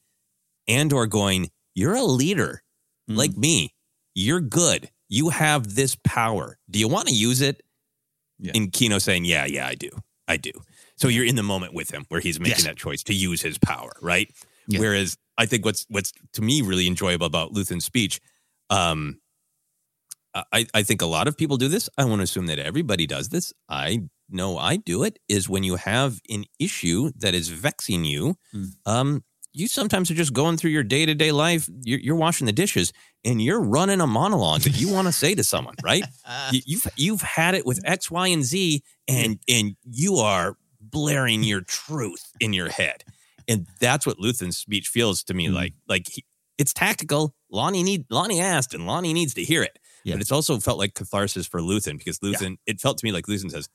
Andor 0.69 1.07
going, 1.07 1.51
"You're 1.75 1.97
a 1.97 2.05
leader 2.05 2.63
Mm-hmm. 3.09 3.19
like 3.19 3.37
me. 3.37 3.75
You're 4.15 4.41
good. 4.41 4.89
You 5.09 5.31
have 5.31 5.75
this 5.75 5.97
power. 6.05 6.59
Do 6.71 6.79
you 6.79 6.87
want 6.87 7.09
to 7.09 7.15
use 7.15 7.41
it?" 7.41 7.63
Yeah. 8.39 8.53
And 8.55 8.73
Kino 8.73 8.99
saying, 8.99 9.25
"Yeah, 9.25 9.47
yeah, 9.47 9.67
I 9.67 9.75
do. 9.75 9.91
I 10.29 10.37
do." 10.37 10.53
So 11.01 11.09
you're 11.09 11.25
in 11.25 11.37
the 11.37 11.43
moment 11.43 11.73
with 11.75 11.91
him 11.93 12.05
where 12.09 12.21
he's 12.21 12.39
making 12.39 12.57
Yes. 12.59 12.65
that 12.65 12.77
choice 12.77 13.03
to 13.05 13.15
use 13.15 13.41
his 13.41 13.57
power, 13.59 13.93
right? 14.03 14.31
Yeah. 14.69 14.81
Whereas 14.81 15.17
I 15.39 15.47
think 15.47 15.65
what's 15.65 15.87
what's 15.89 16.13
to 16.35 16.43
me 16.43 16.61
really 16.63 16.87
enjoyable 16.87 17.27
about 17.27 17.53
Luthen's 17.53 17.85
speech, 17.87 18.21
um, 18.69 19.19
I 20.53 20.67
I 20.75 20.83
think 20.83 21.03
a 21.03 21.07
lot 21.07 21.27
of 21.27 21.37
people 21.37 21.57
do 21.57 21.69
this. 21.69 21.89
I 21.99 22.05
want 22.05 22.21
to 22.21 22.25
assume 22.25 22.47
that 22.47 22.59
everybody 22.59 23.07
does 23.07 23.31
this. 23.31 23.53
I 23.69 24.03
know 24.29 24.59
I 24.59 24.77
do 24.77 25.03
it. 25.03 25.19
Is 25.29 25.49
when 25.49 25.65
you 25.65 25.77
have 25.77 26.21
an 26.29 26.45
issue 26.59 27.11
that 27.17 27.35
is 27.35 27.49
vexing 27.49 28.05
you, 28.05 28.37
Hmm. 28.53 28.65
um, 28.87 29.25
you 29.53 29.67
sometimes 29.67 30.09
are 30.13 30.15
just 30.15 30.33
going 30.33 30.57
through 30.57 30.71
your 30.71 30.85
day 30.85 31.05
to 31.05 31.15
day 31.15 31.33
life. 31.33 31.69
You're, 31.83 31.99
you're 31.99 32.15
washing 32.15 32.47
the 32.47 32.53
dishes 32.53 32.93
and 33.25 33.43
you're 33.43 33.61
running 33.61 34.01
a 34.01 34.07
monologue 34.07 34.61
that 34.61 34.81
you 34.81 34.93
want 34.93 35.09
to 35.09 35.13
say 35.13 35.35
to 35.35 35.43
someone, 35.43 35.75
right? 35.83 36.05
you, 36.53 36.61
you've 36.67 36.87
you've 36.97 37.23
had 37.23 37.57
it 37.57 37.67
with 37.67 37.81
X, 37.85 38.09
Y, 38.11 38.29
and 38.29 38.45
Z, 38.45 38.83
and 39.09 39.41
and 39.49 39.75
you 39.91 40.17
are 40.19 40.57
blaring 40.91 41.43
your 41.43 41.61
truth 41.63 42.33
in 42.41 42.53
your 42.53 42.69
head, 42.71 43.05
and 43.49 43.67
that's 43.81 44.07
what 44.07 44.19
Luthen's 44.19 44.59
speech 44.59 44.89
feels 44.89 45.23
to 45.25 45.35
me 45.35 45.49
Mhm. 45.49 45.55
like. 45.55 45.75
Like 45.89 46.09
he, 46.09 46.25
it's 46.59 46.73
tactical. 46.75 47.35
Lonni 47.53 47.83
need 47.83 48.09
Lonni 48.09 48.41
asked, 48.41 48.75
and 48.75 48.85
Lonni 48.85 49.13
needs 49.15 49.35
to 49.35 49.43
hear 49.45 49.63
it. 49.63 49.79
Yeah. 50.05 50.15
But 50.15 50.21
it's 50.23 50.33
also 50.33 50.59
felt 50.61 50.79
like 50.79 50.95
catharsis 50.95 51.47
for 51.47 51.61
Luthen 51.61 51.99
because 51.99 52.19
Luthen. 52.21 52.57
It 52.67 52.81
felt 52.81 52.99
to 52.99 53.05
me 53.05 53.13
like 53.13 53.27
Luthen 53.27 53.51
says, 53.51 53.69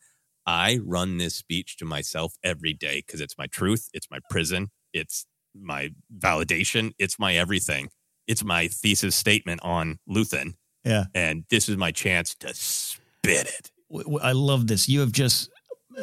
"I 0.46 0.80
run 0.84 1.18
this 1.18 1.36
speech 1.36 1.78
to 1.78 1.86
myself 1.86 2.36
every 2.44 2.74
day 2.74 3.04
because 3.06 3.22
it's 3.22 3.38
my 3.38 3.48
truth, 3.48 3.90
it's 3.94 4.08
my 4.10 4.20
prison, 4.30 4.70
it's 4.94 5.26
my 5.54 5.92
validation, 6.18 6.94
it's 7.00 7.18
my 7.20 7.36
everything." 7.36 7.90
It's 8.28 8.44
my 8.44 8.68
thesis 8.68 9.16
statement 9.16 9.62
on 9.62 10.00
Luthen 10.10 10.56
Yeah. 10.84 11.06
and 11.14 11.46
this 11.52 11.70
is 11.70 11.78
my 11.78 11.92
chance 11.92 12.34
to 12.40 12.56
spit 12.56 13.48
it. 13.48 13.72
I 14.20 14.32
love 14.32 14.66
this. 14.66 14.90
You 14.90 15.02
have 15.02 15.12
just 15.12 15.52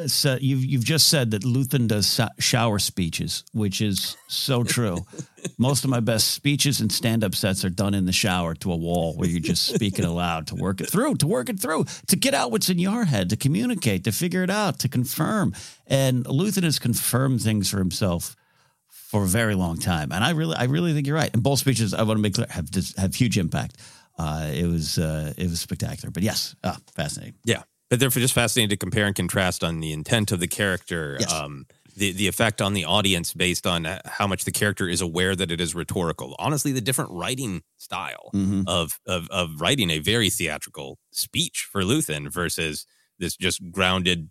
said 0.07 0.43
you've 0.43 0.65
you've 0.65 0.85
just 0.85 1.09
said 1.09 1.31
that 1.33 1.43
Luthen 1.43 1.89
does 1.89 2.21
shower 2.39 2.79
speeches, 2.79 3.45
which 3.53 3.81
is 3.81 4.17
so 4.29 4.65
true. 4.65 4.99
Most 5.59 5.85
of 5.85 5.91
my 5.91 6.01
best 6.01 6.33
speeches 6.33 6.81
and 6.81 6.91
stand 6.91 7.25
up 7.25 7.35
sets 7.35 7.65
are 7.65 7.71
done 7.71 7.95
in 7.95 8.07
the 8.07 8.13
shower 8.13 8.55
to 8.57 8.73
a 8.73 8.77
wall 8.77 9.15
where 9.15 9.29
you're 9.29 9.41
just 9.41 9.75
speaking 9.75 10.05
aloud 10.05 10.47
to 10.49 10.55
work 10.55 10.81
it 10.81 10.89
through, 10.89 11.17
to 11.17 11.27
work 11.27 11.49
it 11.49 11.59
through, 11.59 11.85
to 12.07 12.17
get 12.17 12.33
out 12.35 12.51
what's 12.51 12.69
in 12.69 12.79
your 12.79 13.05
head, 13.05 13.31
to 13.31 13.37
communicate, 13.37 14.05
to 14.05 14.13
figure 14.13 14.43
it 14.43 14.51
out, 14.51 14.79
to 14.81 14.89
confirm. 14.89 15.55
And 15.87 16.25
Luthen 16.25 16.63
has 16.63 16.79
confirmed 16.79 17.43
things 17.43 17.69
for 17.69 17.79
himself 17.79 18.37
for 18.89 19.25
a 19.25 19.27
very 19.27 19.55
long 19.55 19.79
time, 19.79 20.11
and 20.11 20.25
I 20.25 20.31
really, 20.31 20.57
I 20.57 20.65
really 20.65 20.95
think 20.95 21.07
you're 21.07 21.17
right. 21.17 21.33
And 21.33 21.43
both 21.43 21.59
speeches, 21.59 21.93
I 21.93 22.03
want 22.03 22.19
to 22.19 22.23
make 22.23 22.35
clear, 22.35 22.47
have 22.51 22.69
have 22.97 23.15
huge 23.15 23.37
impact. 23.37 23.77
Uh, 24.19 24.51
it 24.53 24.67
was 24.67 24.99
uh, 24.99 25.33
it 25.37 25.51
was 25.51 25.61
spectacular. 25.61 26.11
But 26.11 26.23
yes, 26.23 26.55
ah, 26.65 26.79
fascinating. 26.95 27.35
Yeah. 27.45 27.63
But 27.93 28.01
they're 28.01 28.09
just 28.09 28.33
fascinating 28.33 28.71
to 28.71 28.79
compare 28.79 29.05
and 29.05 29.15
contrast 29.15 29.63
on 29.63 29.81
the 29.81 29.93
intent 29.93 30.33
of 30.33 30.41
the 30.41 30.49
character, 30.49 31.19
Yes. 31.21 31.31
um, 31.31 31.67
the, 31.95 32.11
the 32.13 32.27
effect 32.27 32.63
on 32.63 32.73
the 32.73 32.87
audience 32.87 33.35
based 33.35 33.67
on 33.67 33.85
uh, 33.85 34.01
how 34.07 34.27
much 34.27 34.47
the 34.47 34.51
character 34.51 34.89
is 34.89 35.03
aware 35.03 35.37
that 35.37 35.51
it 35.51 35.61
is 35.61 35.75
rhetorical. 35.75 36.35
Honestly, 36.39 36.73
the 36.73 36.81
different 36.81 37.11
writing 37.11 37.61
style 37.77 38.31
Mhm. 38.33 38.65
of, 38.67 38.99
of, 39.07 39.29
of 39.29 39.61
writing 39.61 39.91
a 39.91 39.99
very 39.99 40.31
theatrical 40.31 40.97
speech 41.11 41.69
for 41.71 41.83
Luthen 41.83 42.33
versus 42.33 42.87
this 43.19 43.37
just 43.37 43.61
grounded, 43.71 44.31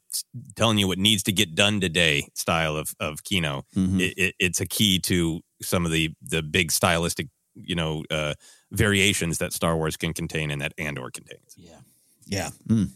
telling 0.56 0.80
you 0.80 0.88
what 0.88 0.98
needs 0.98 1.22
to 1.22 1.32
get 1.32 1.54
done 1.54 1.80
today 1.80 2.30
style 2.34 2.76
of, 2.76 2.96
of 3.00 3.24
Kino. 3.24 3.64
Mhm. 3.78 4.00
it, 4.02 4.14
it, 4.18 4.36
it's 4.40 4.60
a 4.60 4.66
key 4.66 4.98
to 5.02 5.42
some 5.62 5.86
of 5.86 5.92
the 5.92 6.10
the 6.20 6.42
big 6.42 6.72
stylistic 6.72 7.28
you 7.54 7.76
know 7.76 8.04
uh, 8.10 8.34
variations 8.72 9.38
that 9.38 9.54
Star 9.54 9.78
Wars 9.78 9.98
can 9.98 10.14
contain 10.14 10.50
and 10.50 10.60
that 10.64 10.74
Andor 10.80 11.12
contains. 11.12 11.54
Yeah. 11.56 11.78
Yeah. 12.26 12.50
Mm. 12.68 12.90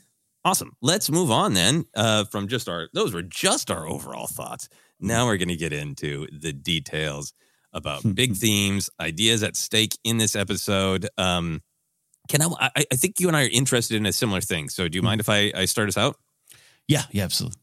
Awesome. 0.45 0.73
Let's 0.79 1.09
move 1.09 1.31
on 1.31 1.55
then 1.55 1.85
uh, 1.95 2.25
from 2.25 2.47
just 2.47 2.69
our 2.69 2.87
those 2.93 3.15
were 3.15 3.23
just 3.23 3.71
our 3.71 3.87
overall 3.87 4.27
thoughts. 4.27 4.69
Now 4.99 5.25
we're 5.25 5.37
going 5.37 5.49
to 5.49 5.55
get 5.55 5.73
into 5.73 6.27
the 6.31 6.53
details 6.53 7.33
about 7.73 8.03
big 8.15 8.35
themes, 8.35 8.87
ideas 8.99 9.41
at 9.41 9.55
stake 9.55 9.97
in 10.03 10.19
this 10.19 10.35
episode. 10.35 11.09
Um, 11.17 11.63
can 12.29 12.43
I, 12.43 12.47
I? 12.59 12.85
I 12.91 12.95
think 12.95 13.19
you 13.19 13.27
and 13.27 13.35
I 13.35 13.45
are 13.45 13.49
interested 13.51 13.97
in 13.97 14.05
a 14.05 14.13
similar 14.13 14.39
thing. 14.39 14.69
So, 14.69 14.87
do 14.87 14.95
you 14.95 15.01
mind 15.01 15.19
if 15.19 15.29
I, 15.29 15.51
I 15.55 15.65
start 15.65 15.89
us 15.89 15.97
out? 15.97 16.15
Yeah. 16.87 17.03
Yeah. 17.11 17.23
Absolutely. 17.23 17.59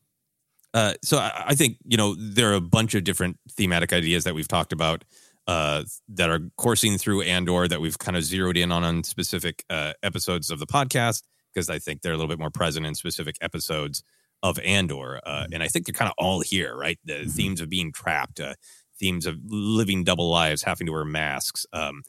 Uh, 0.75 0.95
so 1.05 1.19
I, 1.19 1.45
I 1.49 1.55
think 1.55 1.77
you 1.87 1.97
know 1.97 2.17
there 2.19 2.51
are 2.51 2.55
a 2.55 2.61
bunch 2.61 2.95
of 2.97 3.05
different 3.05 3.39
thematic 3.53 3.93
ideas 3.93 4.25
that 4.25 4.35
we've 4.35 4.49
talked 4.49 4.73
about 4.73 5.05
uh, 5.47 5.85
that 6.09 6.31
are 6.31 6.41
coursing 6.57 6.99
through 6.99 7.23
Andor 7.23 7.69
that 7.69 7.81
we've 7.81 7.99
kind 7.99 8.17
of 8.17 8.25
zeroed 8.25 8.57
in 8.57 8.73
on 8.73 8.83
on 8.83 9.05
specific 9.05 9.65
uh, 9.71 9.93
episodes 10.03 10.51
of 10.51 10.59
the 10.59 10.67
podcast 10.67 11.23
because 11.53 11.71
I 11.71 11.79
think 11.79 12.03
they're 12.03 12.13
a 12.13 12.17
little 12.17 12.29
bit 12.29 12.39
more 12.39 12.51
present 12.51 12.87
in 12.87 12.95
specific 12.95 13.37
episodes 13.41 14.03
of 14.43 14.59
Andor, 14.61 15.21
uh, 15.25 15.47
and 15.53 15.63
I 15.63 15.69
think 15.69 15.87
they're 15.87 15.93
kind 15.93 16.09
of 16.09 16.15
all 16.19 16.41
here, 16.41 16.77
right? 16.77 16.99
The 17.05 17.25
themes 17.27 17.61
of 17.61 17.69
being 17.69 17.93
trapped, 17.93 18.41
uh, 18.41 18.55
themes 18.99 19.27
of 19.27 19.37
living 19.47 20.05
double 20.05 20.29
lives, 20.29 20.63
having 20.63 20.87
to 20.87 20.93
wear 20.93 21.05
masks. 21.05 21.65
Um, 21.73 22.03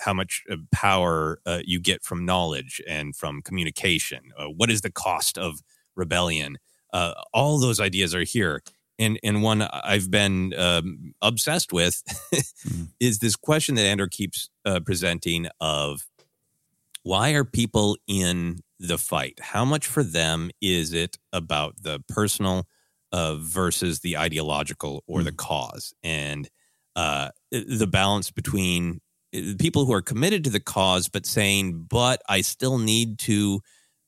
how 0.00 0.12
much 0.14 0.44
power 0.70 1.40
uh, 1.46 1.60
you 1.64 1.80
get 1.80 2.02
from 2.04 2.24
knowledge 2.24 2.80
and 2.86 3.16
from 3.16 3.42
communication. 3.42 4.32
Uh, 4.38 4.46
what 4.46 4.70
is 4.70 4.82
the 4.82 4.90
cost 4.90 5.38
of 5.38 5.60
rebellion? 5.94 6.58
Uh, 6.92 7.14
all 7.32 7.58
those 7.58 7.80
ideas 7.80 8.14
are 8.14 8.22
here. 8.22 8.62
And, 8.98 9.18
and 9.24 9.42
one 9.42 9.62
I've 9.62 10.10
been 10.10 10.54
um, 10.54 11.14
obsessed 11.22 11.72
with 11.72 12.02
is 13.00 13.18
this 13.18 13.34
question 13.34 13.74
that 13.76 13.86
Andor 13.86 14.06
keeps 14.06 14.50
uh, 14.64 14.80
presenting 14.80 15.48
of 15.60 16.06
why 17.02 17.30
are 17.30 17.44
people 17.44 17.96
in 18.06 18.60
the 18.82 18.98
fight? 18.98 19.38
How 19.40 19.64
much 19.64 19.86
for 19.86 20.02
them 20.02 20.50
is 20.60 20.92
it 20.92 21.16
about 21.32 21.76
the 21.80 22.02
personal 22.08 22.66
uh, 23.12 23.36
versus 23.36 24.00
the 24.00 24.18
ideological 24.18 25.04
or 25.06 25.22
the 25.22 25.32
cause? 25.32 25.94
And 26.02 26.48
uh, 26.96 27.30
the 27.50 27.86
balance 27.86 28.30
between 28.30 29.00
people 29.58 29.86
who 29.86 29.92
are 29.92 30.02
committed 30.02 30.44
to 30.44 30.50
the 30.50 30.60
cause, 30.60 31.08
but 31.08 31.24
saying, 31.24 31.86
but 31.88 32.20
I 32.28 32.42
still 32.42 32.78
need 32.78 33.18
to 33.20 33.60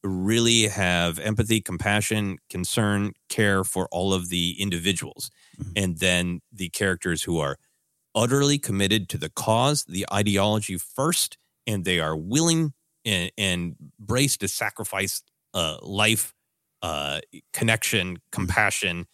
really 0.03 0.65
have 0.65 1.19
empathy, 1.19 1.63
compassion, 1.63 2.37
concern, 2.51 3.13
care 3.31 3.65
for 3.65 3.89
all 3.91 4.13
of 4.13 4.29
the 4.29 4.55
individuals. 4.61 5.31
And 5.77 5.99
then 5.99 6.41
the 6.53 6.69
characters 6.69 7.23
who 7.23 7.39
are 7.39 7.57
utterly 8.15 8.59
committed 8.59 9.09
to 9.11 9.19
the 9.19 9.31
cause, 9.31 9.85
the 9.85 10.05
ideology 10.13 10.77
first, 10.77 11.39
and 11.67 11.85
they 11.85 12.01
are 12.01 12.17
willing 12.17 12.75
and, 13.05 13.31
and 13.37 13.77
braced 13.99 14.41
to 14.41 14.49
sacrifice 14.49 15.23
uh, 15.53 15.79
life, 15.83 16.35
uh, 16.83 17.21
connection, 17.53 18.19
compassion 18.33 19.07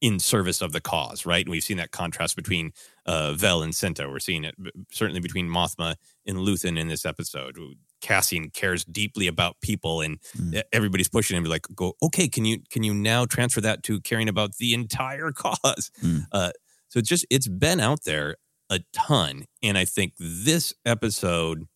in 0.00 0.18
service 0.18 0.62
of 0.62 0.72
the 0.72 0.80
cause, 0.80 1.26
right? 1.26 1.44
And 1.44 1.50
we've 1.50 1.64
seen 1.64 1.78
that 1.78 1.90
contrast 1.90 2.36
between 2.36 2.72
uh, 3.06 3.32
Vel 3.32 3.62
and 3.62 3.72
Cinta. 3.72 4.10
We're 4.10 4.20
seeing 4.20 4.44
it 4.44 4.54
certainly 4.92 5.20
between 5.20 5.48
Mothma 5.48 5.96
and 6.26 6.38
Luthen 6.38 6.78
in 6.78 6.88
this 6.88 7.04
episode. 7.04 7.58
Cassian 8.00 8.50
cares 8.50 8.84
deeply 8.84 9.26
about 9.26 9.56
people, 9.60 10.00
and 10.00 10.18
e- 10.52 10.62
everybody's 10.72 11.08
pushing 11.08 11.36
him 11.36 11.44
to 11.44 11.50
like 11.50 11.66
go. 11.74 11.94
Okay, 12.00 12.28
can 12.28 12.44
you 12.44 12.60
can 12.70 12.84
you 12.84 12.94
now 12.94 13.26
transfer 13.26 13.60
that 13.60 13.82
to 13.84 14.00
caring 14.00 14.28
about 14.28 14.56
the 14.56 14.72
entire 14.72 15.32
cause? 15.36 15.90
Mm. 16.02 16.26
Uh, 16.30 16.52
so 16.88 17.00
it's 17.00 17.08
just 17.08 17.26
it's 17.28 17.48
been 17.48 17.80
out 17.80 18.04
there 18.04 18.36
a 18.70 18.80
ton, 18.92 19.46
and 19.62 19.76
I 19.76 19.84
think 19.84 20.12
this 20.18 20.74
episode, 20.86 21.66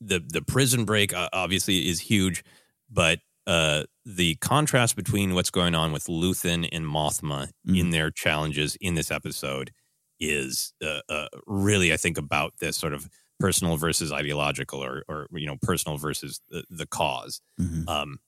the 0.00 0.20
the 0.26 0.42
prison 0.42 0.84
break 0.84 1.14
uh, 1.14 1.28
obviously 1.32 1.88
is 1.88 2.00
huge, 2.00 2.44
but 2.90 3.20
uh, 3.46 3.84
the 4.04 4.36
contrast 4.36 4.96
between 4.96 5.34
what's 5.34 5.50
going 5.50 5.74
on 5.74 5.92
with 5.92 6.04
Luthen 6.06 6.68
and 6.72 6.84
Mothma 6.84 7.50
in 7.66 7.90
their 7.90 8.10
challenges 8.10 8.76
in 8.80 8.94
this 8.94 9.10
episode 9.10 9.72
is 10.20 10.72
uh, 10.84 11.00
uh, 11.08 11.28
really, 11.46 11.92
I 11.92 11.96
think, 11.96 12.18
about 12.18 12.54
this 12.60 12.76
sort 12.76 12.92
of 12.92 13.08
personal 13.38 13.76
versus 13.76 14.12
ideological, 14.12 14.82
or 14.82 15.04
or 15.08 15.26
you 15.32 15.46
know, 15.46 15.56
personal 15.62 15.96
versus 15.98 16.40
the, 16.50 16.64
the 16.70 16.86
cause. 16.86 17.40
Mhm. 17.60 17.88
Um, 17.88 18.18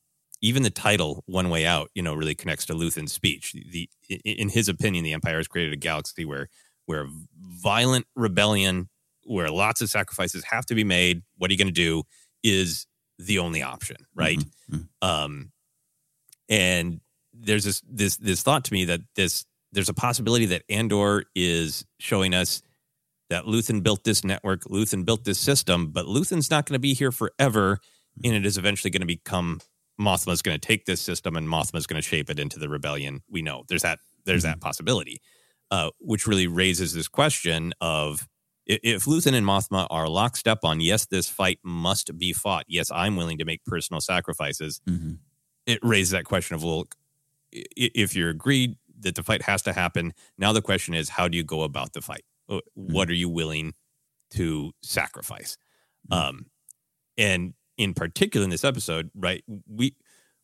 even 0.41 0.63
the 0.65 0.71
title 0.71 1.23
"One 1.27 1.51
Way 1.51 1.67
Out," 1.67 1.91
you 1.95 2.03
know, 2.03 2.15
really 2.15 2.35
connects 2.35 2.65
to 2.67 2.75
Luthen's 2.75 3.13
speech. 3.13 3.53
The 3.53 3.89
in, 4.09 4.21
in 4.25 4.49
his 4.49 4.69
opinion, 4.69 5.05
the 5.05 5.13
Empire 5.13 5.37
has 5.37 5.49
created 5.49 5.73
a 5.73 5.77
galaxy 5.77 6.25
where 6.25 6.49
where 6.87 7.07
violent 7.39 8.07
rebellion, 8.17 8.89
where 9.25 9.51
lots 9.51 9.81
of 9.81 9.91
sacrifices 9.91 10.45
have 10.45 10.67
to 10.67 10.75
be 10.75 10.85
made. 10.85 11.23
What 11.39 11.51
are 11.51 11.53
you 11.55 11.59
going 11.59 11.69
to 11.69 11.73
do? 11.73 12.03
Is 12.43 12.87
the 13.19 13.39
only 13.39 13.63
option, 13.63 13.97
right? 14.15 14.43
Um, 15.01 15.53
and 16.49 17.01
there's 17.33 17.65
this 17.65 17.83
this 17.89 18.17
this 18.17 18.43
thought 18.43 18.65
to 18.65 18.73
me 18.73 18.85
that 18.87 19.01
this 19.17 19.45
there's 19.73 19.89
a 19.89 19.95
possibility 19.95 20.47
that 20.47 20.63
Andor 20.69 21.25
is 21.35 21.85
showing 21.99 22.35
us 22.35 22.63
that 23.31 23.45
Luthen 23.45 23.83
built 23.83 24.05
this 24.05 24.25
network, 24.25 24.65
Luthen 24.65 25.07
built 25.07 25.25
this 25.25 25.39
system, 25.39 25.87
but 25.91 26.05
Luthen's 26.05 26.51
not 26.51 26.67
going 26.67 26.75
to 26.75 26.81
be 26.81 26.93
here 26.93 27.11
forever, 27.11 27.79
and 28.23 28.35
it 28.35 28.45
is 28.45 28.59
eventually 28.59 28.91
going 28.91 29.01
to 29.01 29.07
become 29.07 29.61
Mothma's 29.99 30.43
going 30.43 30.59
to 30.59 30.67
take 30.67 30.85
this 30.85 31.01
system, 31.01 31.37
and 31.37 31.49
Mothma's 31.49 31.87
going 31.87 32.01
to 32.01 32.07
shape 32.07 32.29
it 32.29 32.39
into 32.39 32.59
the 32.59 32.69
rebellion. 32.69 33.23
We 33.31 33.41
know 33.41 33.65
there's 33.69 33.83
that 33.83 34.01
there's 34.25 34.43
that 34.43 34.61
possibility, 34.61 35.21
uh, 35.71 35.91
which 35.99 36.27
really 36.27 36.47
raises 36.47 36.93
this 36.93 37.09
question 37.09 37.73
of 37.81 38.29
if 38.67 39.05
Luthen 39.05 39.35
and 39.35 39.47
Mothma 39.47 39.87
are 39.91 40.09
lockstep 40.09 40.61
on 40.65 40.81
yes, 40.81 41.07
this 41.07 41.29
fight 41.29 41.59
must 41.65 42.17
be 42.19 42.33
fought. 42.33 42.65
Yes, 42.69 42.91
I'm 42.93 43.17
willing 43.17 43.39
to 43.39 43.45
make 43.45 43.65
personal 43.65 44.01
sacrifices. 44.01 44.81
Mhm. 44.89 45.19
It 45.67 45.79
raises 45.83 46.11
that 46.11 46.25
question 46.25 46.55
of 46.55 46.63
well, 46.65 46.87
if 47.53 48.15
you're 48.17 48.31
agreed 48.31 48.77
that 49.01 49.15
the 49.15 49.23
fight 49.23 49.43
has 49.43 49.63
to 49.63 49.73
happen, 49.73 50.13
now 50.39 50.53
the 50.53 50.63
question 50.63 50.95
is 50.95 51.09
how 51.11 51.29
do 51.29 51.37
you 51.37 51.45
go 51.45 51.63
about 51.63 51.93
the 51.93 52.01
fight? 52.01 52.25
Uh, 52.49 52.61
What 52.75 53.09
are 53.11 53.15
you 53.15 53.29
willing 53.29 53.75
to 54.31 54.73
sacrifice? 54.83 55.57
Um, 56.11 56.47
and 57.19 57.55
in 57.77 57.95
particular 57.95 58.45
in 58.45 58.51
this 58.51 58.65
episode, 58.65 59.11
right, 59.15 59.45
we 59.67 59.97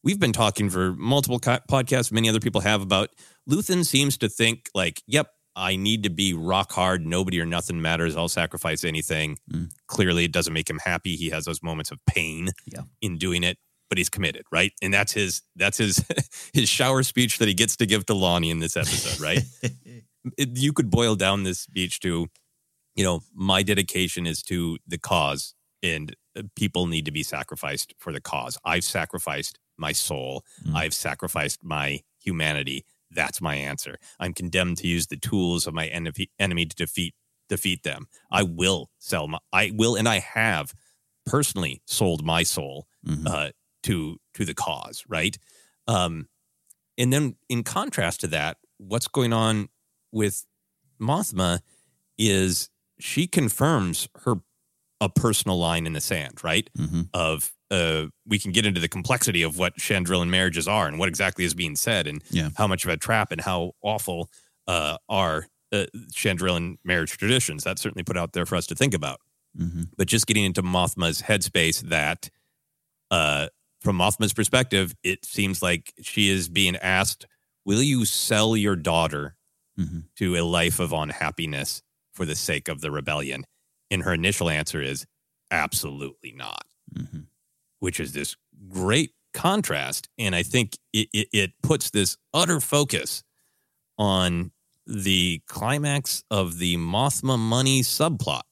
we've 0.04 0.20
been 0.20 0.32
talking 0.32 0.70
for 0.70 0.92
multiple 0.94 1.38
co- 1.38 1.58
podcasts, 1.70 2.12
many 2.12 2.28
other 2.28 2.40
people 2.40 2.60
have 2.60 2.80
about 2.82 3.10
Luthen 3.48 3.84
seems 3.84 4.16
to 4.18 4.28
think 4.28 4.68
like, 4.74 5.02
yep, 5.06 5.32
I 5.58 5.76
need 5.76 6.04
to 6.04 6.10
be 6.10 6.32
rock 6.34 6.72
hard, 6.72 7.04
nobody 7.04 7.40
or 7.40 7.46
nothing 7.46 7.82
matters, 7.82 8.16
I'll 8.16 8.28
sacrifice 8.28 8.84
anything. 8.84 9.38
Mm. 9.52 9.70
Clearly 9.88 10.24
it 10.24 10.32
doesn't 10.32 10.52
make 10.52 10.70
him 10.70 10.78
happy. 10.84 11.16
He 11.16 11.30
has 11.30 11.44
those 11.44 11.62
moments 11.62 11.90
of 11.90 11.98
pain 12.06 12.50
Yeah. 12.66 12.82
in 13.02 13.18
doing 13.18 13.42
it, 13.42 13.58
but 13.90 13.98
he's 13.98 14.08
committed, 14.08 14.44
right? 14.52 14.72
And 14.80 14.94
that's 14.94 15.12
his 15.12 15.42
that's 15.56 15.78
his 15.78 16.04
his 16.52 16.68
shower 16.68 17.02
speech 17.02 17.38
that 17.38 17.48
he 17.48 17.54
gets 17.54 17.76
to 17.76 17.86
give 17.86 18.06
to 18.06 18.12
Lonni 18.12 18.50
in 18.50 18.60
this 18.60 18.76
episode, 18.76 19.20
right? 19.20 19.40
it, 20.38 20.56
you 20.56 20.72
could 20.72 20.90
boil 20.90 21.16
down 21.16 21.42
this 21.42 21.58
speech 21.60 22.00
to, 22.00 22.28
you 22.94 23.04
know, 23.04 23.20
my 23.34 23.62
dedication 23.62 24.26
is 24.26 24.42
to 24.44 24.78
the 24.86 24.98
cause, 24.98 25.54
and 25.82 26.14
uh, 26.36 26.42
people 26.54 26.86
need 26.86 27.04
to 27.04 27.10
be 27.12 27.22
sacrificed 27.24 27.94
for 27.98 28.12
the 28.12 28.20
cause. 28.20 28.58
I've 28.64 28.84
sacrificed 28.84 29.58
my 29.76 29.92
soul. 29.92 30.44
Mm. 30.66 30.74
I've 30.76 30.94
sacrificed 30.94 31.64
my 31.64 32.00
humanity. 32.20 32.84
That's 33.10 33.40
my 33.40 33.54
answer. 33.56 33.98
I'm 34.20 34.34
condemned 34.34 34.78
to 34.78 34.86
use 34.86 35.06
the 35.06 35.16
tools 35.16 35.66
of 35.66 35.74
my 35.74 35.86
enemy, 35.86 36.66
to 36.66 36.76
defeat 36.76 37.14
defeat 37.48 37.82
them. 37.82 38.06
I 38.30 38.42
will 38.42 38.90
sell 38.98 39.26
my. 39.28 39.38
I 39.52 39.72
will, 39.74 39.96
and 39.96 40.06
I 40.08 40.18
have 40.18 40.74
personally 41.24 41.82
sold 41.86 42.24
my 42.24 42.42
soul 42.42 42.86
Mhm. 43.06 43.26
uh, 43.26 43.52
to 43.84 44.18
to 44.34 44.44
the 44.44 44.54
cause, 44.54 45.04
right? 45.08 45.38
Um, 45.86 46.28
and 46.98 47.12
then 47.12 47.36
in 47.48 47.64
contrast 47.64 48.20
to 48.20 48.26
that, 48.28 48.58
what's 48.78 49.08
going 49.08 49.32
on 49.32 49.68
with 50.12 50.44
Mothma 51.00 51.60
is 52.18 52.70
she 53.00 53.26
confirms 53.26 54.08
her 54.24 54.36
a 55.00 55.08
personal 55.08 55.58
line 55.58 55.86
in 55.86 55.92
the 55.94 56.00
sand, 56.00 56.42
right? 56.44 56.68
Mhm. 56.76 57.08
Of 57.14 57.52
uh, 57.70 58.06
we 58.26 58.38
can 58.38 58.52
get 58.52 58.64
into 58.66 58.80
the 58.80 58.88
complexity 58.88 59.42
of 59.42 59.58
what 59.58 59.76
Chandrilan 59.76 60.28
marriages 60.28 60.66
are 60.68 60.86
and 60.88 60.98
what 60.98 61.08
exactly 61.08 61.44
is 61.44 61.54
being 61.54 61.76
said 61.76 62.06
and 62.06 62.22
Yeah. 62.30 62.50
how 62.56 62.66
much 62.66 62.84
of 62.84 62.90
a 62.90 62.96
trap 62.96 63.30
and 63.32 63.40
how 63.40 63.72
awful 63.82 64.30
uh, 64.66 64.96
are 65.08 65.48
uh, 65.72 65.84
Chandrilan 66.12 66.78
marriage 66.84 67.16
traditions. 67.18 67.62
That's 67.64 67.82
certainly 67.82 68.02
put 68.04 68.16
out 68.16 68.32
there 68.32 68.46
for 68.46 68.56
us 68.56 68.66
to 68.68 68.74
think 68.74 68.94
about 68.94 69.20
Mhm. 69.58 69.88
but 69.96 70.06
just 70.08 70.26
getting 70.26 70.44
into 70.44 70.62
Mothma's 70.62 71.22
headspace 71.22 71.80
that 71.88 72.30
uh 73.10 73.48
from 73.80 73.96
Mothma's 73.96 74.32
perspective, 74.34 74.94
it 75.02 75.24
seems 75.24 75.62
like 75.62 75.92
she 76.02 76.28
is 76.28 76.48
being 76.48 76.76
asked, 76.76 77.26
Will 77.64 77.82
you 77.82 78.04
sell 78.04 78.56
your 78.56 78.76
daughter 78.76 79.36
Mhm. 79.78 80.04
to 80.16 80.36
a 80.36 80.42
life 80.44 80.80
of 80.80 80.92
unhappiness 80.92 81.82
for 82.12 82.24
the 82.26 82.34
sake 82.34 82.68
of 82.68 82.80
the 82.80 82.90
rebellion? 82.90 83.44
And 83.90 84.02
her 84.02 84.12
initial 84.14 84.50
answer 84.50 84.82
is 84.82 85.06
absolutely 85.50 86.32
not, 86.32 86.66
Mhm. 86.94 87.26
Which 87.80 88.00
is 88.00 88.12
this 88.12 88.36
great 88.68 89.12
contrast. 89.34 90.08
And 90.18 90.34
I 90.34 90.42
think 90.42 90.76
it, 90.92 91.08
it, 91.12 91.28
it 91.32 91.50
puts 91.62 91.90
this 91.90 92.16
utter 92.34 92.60
focus 92.60 93.22
on 93.98 94.52
the 94.86 95.42
climax 95.46 96.24
of 96.30 96.58
the 96.58 96.76
Mothma 96.76 97.38
money 97.38 97.82
subplot 97.82 98.42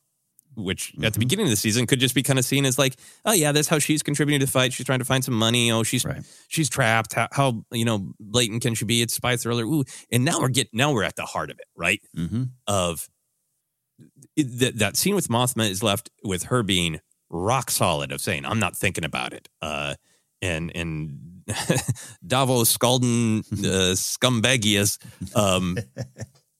which 0.59 0.95
at 1.03 1.12
the 1.12 1.18
Mhm. 1.18 1.20
beginning 1.20 1.45
of 1.45 1.51
the 1.51 1.57
season 1.57 1.87
could 1.87 2.01
just 2.01 2.14
be 2.14 2.22
kind 2.22 2.39
of 2.39 2.45
seen 2.47 2.64
as 2.64 2.79
like, 2.79 2.97
oh 3.27 3.33
yeah, 3.35 3.53
that's 3.53 3.68
how 3.68 3.79
she's 3.79 4.03
contributing 4.03 4.41
to 4.41 4.47
the 4.47 4.51
fight. 4.51 4.72
She's 4.72 4.87
trying 4.87 5.01
to 5.01 5.05
find 5.05 5.22
some 5.22 5.35
money. 5.35 5.70
Oh, 5.70 5.83
she's 5.83 6.03
Right. 6.03 6.22
she's 6.49 6.70
trapped. 6.70 7.12
How, 7.12 7.29
how 7.31 7.62
you 7.72 7.85
know 7.85 8.14
blatant 8.18 8.62
can 8.62 8.74
she 8.74 8.87
be? 8.87 9.03
It's 9.03 9.12
spy 9.12 9.37
thriller. 9.37 9.64
Ooh, 9.66 9.85
and 10.11 10.24
now 10.24 10.41
we're 10.41 10.49
getting 10.49 10.70
now 10.72 10.93
we're 10.93 11.03
at 11.03 11.16
the 11.16 11.27
heart 11.27 11.51
of 11.51 11.59
it, 11.59 11.66
right? 11.77 12.01
Mhm. 12.16 12.53
Of 12.66 13.07
it, 14.35 14.59
that 14.61 14.79
that 14.79 14.97
scene 14.97 15.14
with 15.14 15.29
Mothma 15.29 15.68
is 15.68 15.83
left 15.83 16.09
with 16.24 16.45
her 16.45 16.62
being 16.62 17.01
rock 17.31 17.70
solid 17.70 18.12
of 18.12 18.20
saying, 18.20 18.45
I'm 18.47 18.59
not 18.59 18.77
thinking 18.77 19.05
about 19.05 19.33
it. 19.33 19.49
Uh, 19.62 19.95
and 20.43 20.70
and 20.74 21.43
Davos 22.27 22.77
Sculdun 22.77 23.41
uh, 23.64 23.95
scumbagius 23.95 24.99
um, 25.37 25.79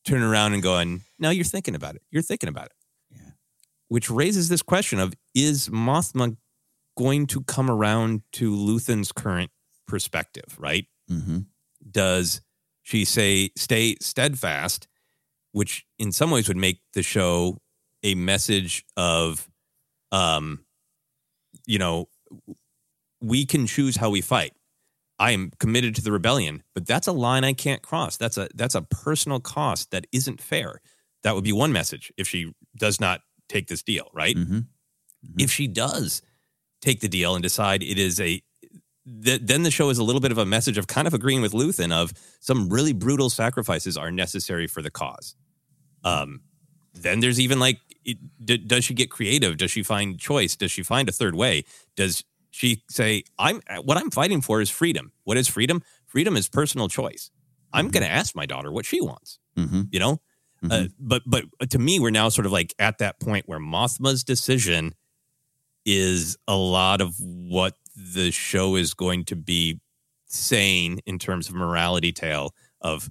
turning 0.05 0.25
around 0.25 0.55
and 0.55 0.63
going, 0.63 1.03
no, 1.19 1.31
you're 1.31 1.45
thinking 1.45 1.75
about 1.75 1.95
it. 1.97 2.03
You're 2.11 2.23
thinking 2.23 2.49
about 2.49 2.67
it 2.67 2.73
Yeah. 3.13 3.31
which 3.89 4.11
raises 4.11 4.49
this 4.49 4.63
question 4.63 4.99
of 4.99 5.15
is 5.35 5.69
Mothma 5.69 6.37
going 6.97 7.27
to 7.27 7.43
come 7.43 7.71
around 7.71 8.23
to 8.33 8.51
Luthen's 8.55 9.13
current 9.13 9.51
perspective, 9.87 10.57
right? 10.59 10.87
Mhm. 11.11 11.47
Does 11.89 12.41
she 12.83 13.05
say 13.05 13.51
stay 13.57 13.97
steadfast, 14.01 14.89
which 15.53 15.85
in 15.99 16.13
some 16.13 16.31
ways 16.31 16.49
would 16.49 16.57
make 16.57 16.81
the 16.95 17.03
show 17.03 17.59
a 18.03 18.15
message 18.15 18.85
of 18.97 19.49
um 20.13 20.65
you 21.67 21.79
know 21.79 22.09
we 23.21 23.47
can 23.47 23.67
choose 23.67 23.97
how 23.97 24.11
we 24.11 24.21
fight. 24.21 24.53
I 25.19 25.31
am 25.33 25.51
committed 25.59 25.95
to 25.97 26.03
the 26.03 26.13
rebellion, 26.13 26.63
but 26.75 26.87
that's 26.87 27.07
a 27.07 27.13
line 27.13 27.45
I 27.45 27.55
can't 27.55 27.83
cross. 27.83 28.17
That's 28.17 28.37
a 28.37 28.49
that's 28.55 28.75
a 28.75 28.83
personal 28.83 29.41
cost 29.41 29.91
that 29.91 30.07
isn't 30.13 30.41
fair. 30.41 30.81
That 31.23 31.35
would 31.35 31.45
be 31.45 31.53
one 31.53 31.73
message 31.73 32.13
if 32.17 32.29
she 32.29 32.53
does 32.77 33.01
not 33.01 33.23
take 33.49 33.69
this 33.69 33.83
deal, 33.83 34.11
right? 34.13 34.37
Mhm. 34.37 34.67
If 35.39 35.51
she 35.51 35.67
does 35.67 36.21
take 36.83 37.01
the 37.01 37.09
deal 37.09 37.35
and 37.35 37.43
decide 37.43 37.83
it 37.83 37.99
is 37.99 38.21
a 38.21 38.43
th- 39.25 39.41
then 39.43 39.63
the 39.63 39.71
show 39.71 39.89
is 39.89 39.99
a 39.99 40.05
little 40.05 40.21
bit 40.21 40.33
of 40.33 40.39
a 40.39 40.45
message 40.47 40.77
of 40.77 40.87
kind 40.87 41.07
of 41.09 41.15
agreeing 41.15 41.41
with 41.41 41.53
Luthen 41.53 41.93
of 41.93 42.13
some 42.41 42.69
really 42.69 42.93
brutal 42.93 43.31
sacrifices 43.31 43.97
are 43.97 44.11
necessary 44.11 44.67
for 44.67 44.83
the 44.83 44.91
cause. 44.91 45.35
Um, 46.05 46.43
then 46.97 47.21
there's 47.21 47.39
even 47.41 47.59
like, 47.59 47.79
it, 48.05 48.19
d- 48.45 48.59
does 48.59 48.85
she 48.85 48.95
get 48.95 49.11
creative? 49.11 49.57
Does 49.57 49.71
she 49.71 49.83
find 49.83 50.19
choice? 50.19 50.57
Does 50.57 50.71
she 50.73 50.83
find 50.83 51.09
a 51.09 51.13
third 51.13 51.35
way? 51.35 51.65
Does 51.97 52.25
she 52.51 52.83
say, 52.89 53.25
"I'm 53.39 53.61
what 53.85 53.97
I'm 53.99 54.11
fighting 54.11 54.41
for 54.41 54.61
is 54.61 54.71
freedom"? 54.71 55.13
What 55.25 55.37
is 55.37 55.49
freedom? 55.49 55.83
Freedom 56.07 56.37
is 56.37 56.49
personal 56.49 56.89
choice. 56.89 57.31
I'm 57.73 57.89
going 57.89 58.03
to 58.05 58.11
ask 58.11 58.35
my 58.35 58.47
daughter 58.47 58.71
what 58.73 58.87
she 58.87 59.01
wants. 59.01 59.39
Mhm. 59.59 59.89
You 59.93 59.99
know, 59.99 60.13
uh, 60.65 60.69
Mhm. 60.69 60.93
but 60.99 61.23
but 61.27 61.45
to 61.71 61.79
me, 61.79 61.99
we're 62.01 62.11
now 62.11 62.29
sort 62.31 62.47
of 62.47 62.53
like 62.53 62.75
at 62.79 62.99
that 62.99 63.21
point 63.21 63.49
where 63.49 63.59
Mothma's 63.61 64.25
decision 64.25 64.95
is 65.85 66.37
a 66.49 66.57
lot 66.57 67.01
of 67.01 67.17
what 67.21 67.75
the 67.97 68.31
show 68.31 68.77
is 68.77 68.95
going 68.95 69.25
to 69.27 69.37
be 69.37 69.81
saying 70.27 71.01
in 71.07 71.19
terms 71.19 71.49
of 71.49 71.55
morality 71.55 72.13
tale 72.13 72.55
of 72.81 73.11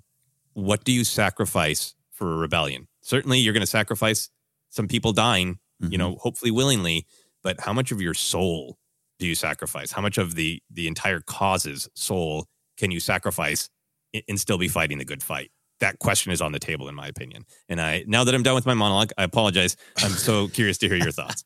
what 0.53 0.83
do 0.83 0.91
you 0.91 1.03
sacrifice 1.03 1.95
for 2.11 2.33
a 2.33 2.38
rebellion? 2.38 2.88
Certainly, 3.06 3.38
you're 3.39 3.53
going 3.53 3.62
to 3.62 3.68
sacrifice 3.68 4.30
some 4.72 4.88
people 4.88 5.14
dying, 5.14 5.60
you 5.80 5.97
know, 5.97 6.14
mm-hmm. 6.14 6.20
hopefully 6.22 6.49
willingly, 6.49 7.06
but 7.43 7.60
how 7.60 7.72
much 7.72 7.91
of 7.91 8.01
your 8.01 8.16
soul 8.16 8.80
do 9.20 9.28
you 9.28 9.36
sacrifice? 9.36 9.91
How 9.91 10.01
much 10.01 10.18
of 10.18 10.34
the 10.34 10.60
the 10.72 10.88
entire 10.88 11.20
cause's 11.20 11.88
soul 11.93 12.47
can 12.78 12.89
you 12.89 12.99
sacrifice 12.99 13.70
and- 14.12 14.24
and 14.28 14.39
still 14.39 14.58
be 14.58 14.68
fighting 14.68 14.97
the 14.97 15.06
good 15.06 15.22
fight? 15.22 15.51
That 15.82 15.99
question 15.99 16.32
is 16.32 16.41
on 16.41 16.51
the 16.51 16.60
table, 16.60 16.89
in 16.89 16.95
my 16.95 17.08
opinion. 17.08 17.45
And 17.70 17.80
I 17.80 18.03
now 18.08 18.24
that 18.24 18.34
I'm 18.34 18.41
done 18.41 18.56
with 18.56 18.66
my 18.66 18.74
monologue, 18.74 19.12
I 19.20 19.24
apologize. 19.24 19.78
I'm 20.03 20.10
so 20.10 20.47
curious 20.58 20.80
to 20.80 20.88
hear 20.88 20.97
your 20.97 21.12
thoughts. 21.12 21.43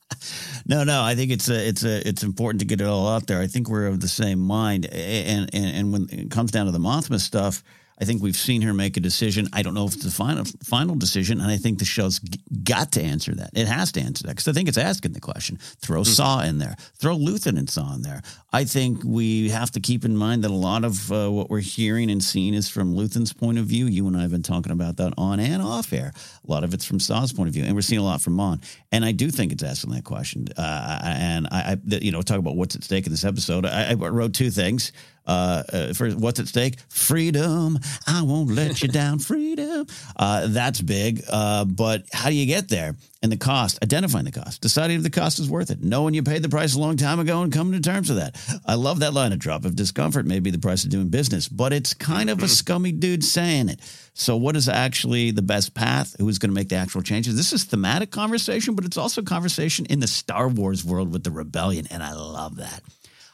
No, 0.66 0.86
no. 0.86 1.04
I 1.04 1.14
think 1.16 1.32
it's 1.32 1.50
a, 1.50 1.68
it's 1.68 1.84
a, 1.84 2.08
it's 2.08 2.24
important 2.24 2.62
to 2.62 2.66
get 2.66 2.80
it 2.80 2.88
all 2.88 3.10
out 3.10 3.28
there. 3.28 3.42
I 3.42 3.48
think 3.48 3.68
we're 3.68 3.88
of 3.88 4.00
the 4.00 4.08
same 4.08 4.40
mind. 4.40 4.86
And 4.86 5.50
and 5.54 5.66
and 5.76 5.92
when 5.92 6.08
it 6.10 6.32
comes 6.32 6.52
down 6.52 6.68
to 6.68 6.72
the 6.72 6.80
Mothma 6.80 7.20
stuff, 7.20 7.64
I 8.02 8.06
think 8.06 8.22
we've 8.22 8.36
seen 8.36 8.62
her 8.62 8.74
make 8.74 8.96
a 8.98 9.00
decision. 9.00 9.48
I 9.52 9.62
don't 9.62 9.74
know 9.74 9.86
if 9.86 9.96
it's 9.96 10.06
the 10.06 10.12
final 10.12 10.46
final 10.64 10.96
decision, 10.96 11.42
and 11.42 11.52
I 11.52 11.58
think 11.58 11.80
the 11.80 11.86
show's 11.86 12.20
g- 12.20 12.40
got 12.64 12.94
to 12.94 13.02
answer 13.02 13.36
that. 13.36 13.52
It 13.54 13.68
has 13.68 13.92
to 13.94 14.02
answer 14.02 14.24
that 14.24 14.36
because 14.36 14.48
I 14.48 14.54
think 14.54 14.70
it's 14.70 14.78
asking 14.78 15.14
the 15.14 15.20
question. 15.20 15.58
Throw 15.82 16.04
Saw 16.04 16.42
in 16.42 16.60
there. 16.60 16.76
Throw 16.96 17.18
Luthen 17.18 17.58
and 17.58 17.70
Saw 17.70 17.94
in 17.96 18.02
there. 18.02 18.22
I 18.52 18.64
think 18.64 19.04
we 19.04 19.50
have 19.50 19.72
to 19.72 19.80
keep 19.80 20.06
in 20.06 20.16
mind 20.16 20.44
that 20.44 20.52
a 20.52 20.54
lot 20.54 20.84
of 20.84 21.12
uh, 21.12 21.30
what 21.30 21.50
we're 21.50 21.60
hearing 21.60 22.10
and 22.10 22.24
seeing 22.24 22.54
is 22.54 22.70
from 22.70 22.96
Luthen's 22.96 23.34
point 23.34 23.60
of 23.60 23.66
view. 23.66 23.86
You 23.86 24.08
and 24.08 24.18
I 24.18 24.22
have 24.22 24.32
been 24.32 24.44
talking 24.44 24.72
about 24.72 24.98
that 24.98 25.14
on 25.18 25.40
and 25.40 25.62
off 25.62 25.94
air. 25.94 26.14
A 26.48 26.52
lot 26.52 26.64
of 26.64 26.74
it's 26.74 26.86
from 26.86 27.00
Saw's 27.00 27.34
point 27.34 27.48
of 27.48 27.54
view, 27.54 27.64
and 27.64 27.76
we're 27.76 27.82
seeing 27.82 28.02
a 28.02 28.04
lot 28.04 28.22
from 28.22 28.34
Mon. 28.34 28.62
And 28.92 29.06
I 29.06 29.12
do 29.12 29.30
think 29.30 29.52
it's 29.52 29.64
asking 29.64 29.94
that 29.94 30.04
question. 30.04 30.48
Uh, 30.58 31.00
and 31.04 31.48
I, 31.52 31.74
I, 31.74 31.78
you 32.02 32.12
know, 32.12 32.22
talk 32.22 32.40
about 32.40 32.56
what's 32.56 32.76
at 32.76 32.84
stake 32.84 33.06
in 33.06 33.12
this 33.12 33.26
episode. 33.26 33.66
I, 33.66 33.92
I 33.92 33.94
wrote 33.94 34.34
two 34.34 34.50
things. 34.50 34.92
Uh, 35.26 35.64
uh, 35.72 35.94
for 35.94 36.10
what's 36.12 36.40
at 36.40 36.48
stake? 36.48 36.80
Freedom. 36.90 37.78
I 38.08 38.24
won't 38.24 38.52
let 38.52 38.82
you 38.82 38.88
down. 38.88 39.20
Freedom. 39.30 39.86
Uh, 40.16 40.48
that's 40.48 40.82
big. 40.82 41.24
Uh, 41.30 41.66
but 41.66 42.06
how 42.12 42.30
do 42.30 42.36
you 42.36 42.46
get 42.46 42.70
there? 42.70 42.96
And 43.22 43.32
the 43.32 43.38
cost, 43.38 43.80
identifying 43.84 44.26
the 44.26 44.32
cost, 44.32 44.62
deciding 44.62 44.98
if 44.98 45.04
the 45.04 45.10
cost 45.10 45.40
is 45.40 45.50
worth 45.50 45.72
it, 45.72 45.84
knowing 45.84 46.14
you 46.14 46.24
paid 46.24 46.42
the 46.42 46.48
price 46.50 46.74
a 46.74 46.80
long 46.80 46.96
time 46.96 47.20
ago 47.20 47.42
and 47.42 47.52
coming 47.52 47.74
to 47.74 47.82
terms 47.82 48.10
with 48.10 48.18
that. 48.18 48.62
I 48.66 48.76
love 48.76 49.02
that 49.02 49.14
line. 49.14 49.34
A 49.34 49.38
drop 49.38 49.66
of 49.66 49.76
discomfort 49.76 50.26
may 50.26 50.40
be 50.40 50.52
the 50.52 50.58
price 50.58 50.86
of 50.86 50.90
doing 50.90 51.10
business, 51.10 51.50
but 51.50 51.74
it's 51.74 51.94
kind 51.94 52.30
of 52.30 52.42
a 52.42 52.48
scummy 52.48 52.94
dude 52.94 53.24
saying 53.24 53.70
it. 53.70 53.82
So, 54.14 54.38
what 54.38 54.56
is 54.56 54.68
actually 54.70 55.32
the 55.32 55.42
best 55.42 55.74
path? 55.74 56.16
Who's 56.20 56.40
going 56.40 56.50
to 56.50 56.56
make 56.56 56.70
the 56.70 56.76
actual 56.76 57.02
changes? 57.02 57.36
This 57.36 57.54
is 57.54 57.66
thematic 57.66 58.12
conversation, 58.12 58.74
but 58.74 58.86
it's 58.86 58.98
also 58.98 59.22
conversation 59.22 59.86
in 59.88 60.00
the 60.00 60.08
Star 60.08 60.48
Wars 60.48 60.84
world 60.84 61.12
with 61.12 61.24
the 61.24 61.32
rebellion. 61.32 61.88
And 61.92 62.02
I 62.02 62.14
love 62.14 62.58
that. 62.58 62.82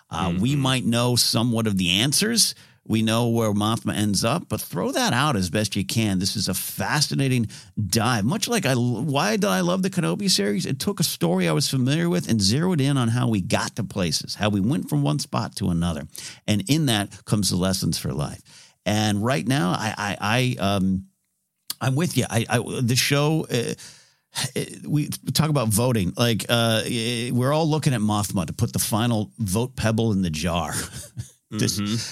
Uh, 0.09 0.33
We 0.39 0.55
might 0.55 0.85
know 0.85 1.15
somewhat 1.15 1.67
of 1.67 1.77
the 1.77 1.89
answers. 1.89 2.55
We 2.87 3.01
know 3.01 3.29
where 3.29 3.51
Mothma 3.51 3.95
ends 3.95 4.23
up, 4.23 4.47
but 4.47 4.61
throw 4.61 4.91
that 4.91 5.11
out 5.11 5.35
as 5.35 5.49
best 5.49 5.75
you 5.75 5.83
can. 5.83 6.19
This 6.19 6.35
is 6.35 6.47
a 6.47 6.53
fascinating 6.53 7.47
dive. 7.83 8.25
Much 8.25 8.47
like 8.47 8.67
I, 8.67 8.75
why 8.75 9.37
did 9.37 9.45
I 9.45 9.61
love 9.61 9.81
the 9.81 9.89
Kenobi 9.89 10.29
series? 10.29 10.67
It 10.67 10.79
took 10.79 10.99
a 10.99 11.03
story 11.03 11.47
I 11.47 11.53
was 11.53 11.67
familiar 11.67 12.09
with 12.09 12.29
and 12.29 12.39
zeroed 12.39 12.79
in 12.79 12.95
on 12.95 13.07
how 13.07 13.27
we 13.27 13.41
got 13.41 13.75
to 13.77 13.83
places, 13.83 14.35
how 14.35 14.49
we 14.49 14.59
went 14.59 14.87
from 14.87 15.01
one 15.01 15.17
spot 15.17 15.55
to 15.55 15.69
another, 15.69 16.03
and 16.47 16.63
in 16.69 16.85
that 16.85 17.25
comes 17.25 17.49
the 17.49 17.57
lessons 17.57 17.97
for 17.97 18.13
life. 18.13 18.43
And 18.85 19.25
right 19.25 19.47
now, 19.47 19.71
I, 19.71 19.95
I, 19.97 20.55
I 20.59 20.63
um, 20.63 21.07
I'm 21.81 21.95
with 21.95 22.15
you. 22.17 22.25
I, 22.29 22.45
I 22.47 22.81
the 22.81 22.95
show. 22.95 23.47
Uh, 23.51 23.73
we 24.87 25.09
talk 25.33 25.49
about 25.49 25.69
voting. 25.69 26.13
Like 26.17 26.45
uh, 26.49 26.83
we're 27.31 27.53
all 27.53 27.67
looking 27.67 27.93
at 27.93 28.01
mothma 28.01 28.45
to 28.45 28.53
put 28.53 28.73
the 28.73 28.79
final 28.79 29.31
vote 29.37 29.75
pebble 29.75 30.11
in 30.11 30.21
the 30.21 30.29
jar. 30.29 30.73
To, 31.51 31.67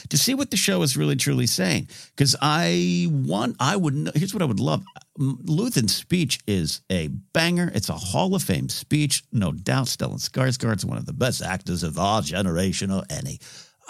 to 0.07 0.17
see 0.17 0.35
what 0.35 0.51
the 0.51 0.57
show 0.57 0.83
is 0.83 0.95
really 0.95 1.17
truly 1.17 1.47
saying. 1.47 1.89
Because 2.15 2.33
i 2.41 3.07
want 3.09 3.57
i 3.59 3.75
would 3.75 3.93
know, 3.93 4.11
here's 4.15 4.33
what 4.33 4.41
i 4.41 4.45
would 4.45 4.61
love. 4.61 4.83
Luthen's 5.19 5.93
speech 5.93 6.39
is 6.47 6.81
a 6.89 7.07
banger. 7.33 7.69
It's 7.73 7.89
a 7.89 7.93
hall 7.93 8.35
of 8.35 8.43
fame 8.43 8.69
speech. 8.69 9.23
No 9.33 9.51
doubt 9.51 9.87
stellan 9.87 10.21
skarsgård's 10.21 10.85
one 10.85 10.97
of 10.97 11.05
the 11.05 11.13
best 11.13 11.41
actors 11.41 11.83
of 11.83 11.97
our 11.97 12.21
generation 12.21 12.89
or 12.89 13.03
any. 13.09 13.39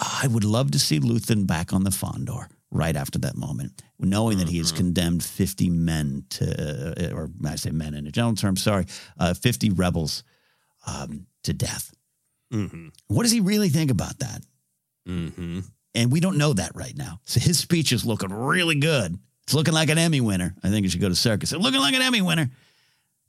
I 0.00 0.26
would 0.26 0.44
love 0.44 0.72
to 0.72 0.78
see 0.80 0.98
luthen 0.98 1.46
back 1.46 1.72
on 1.72 1.84
the 1.84 1.90
fondor 1.90 2.48
right 2.74 2.96
after 2.96 3.18
that 3.20 3.36
moment, 3.36 3.82
knowing 3.98 4.38
that 4.38 4.48
he 4.48 4.58
has 4.58 4.72
condemned 4.72 5.22
50 5.22 5.70
men 5.70 6.24
to, 6.30 7.12
uh, 7.12 7.14
or 7.14 7.30
I 7.46 7.54
say 7.54 7.70
men 7.70 7.94
in 7.94 8.06
a 8.06 8.10
general 8.10 8.34
term, 8.34 8.56
sorry, 8.56 8.86
uh, 9.18 9.32
50 9.32 9.70
rebels 9.70 10.24
um, 10.86 11.26
to 11.44 11.54
death. 11.54 11.94
Mm-hmm. 12.52 12.88
What 13.06 13.22
does 13.22 13.32
he 13.32 13.40
really 13.40 13.68
think 13.68 13.90
about 13.90 14.18
that? 14.18 14.42
Mm-hmm. 15.08 15.60
And 15.94 16.12
we 16.12 16.18
don't 16.18 16.36
know 16.36 16.52
that 16.52 16.72
right 16.74 16.96
now. 16.96 17.20
So 17.24 17.40
his 17.40 17.58
speech 17.58 17.92
is 17.92 18.04
looking 18.04 18.32
really 18.32 18.74
good. 18.74 19.16
It's 19.44 19.54
looking 19.54 19.74
like 19.74 19.88
an 19.90 19.98
Emmy 19.98 20.20
winner. 20.20 20.54
I 20.62 20.70
think 20.70 20.84
it 20.84 20.90
should 20.90 21.00
go 21.00 21.08
to 21.08 21.14
Serkis. 21.14 21.44
It's 21.44 21.52
looking 21.52 21.80
like 21.80 21.94
an 21.94 22.02
Emmy 22.02 22.22
winner. 22.22 22.50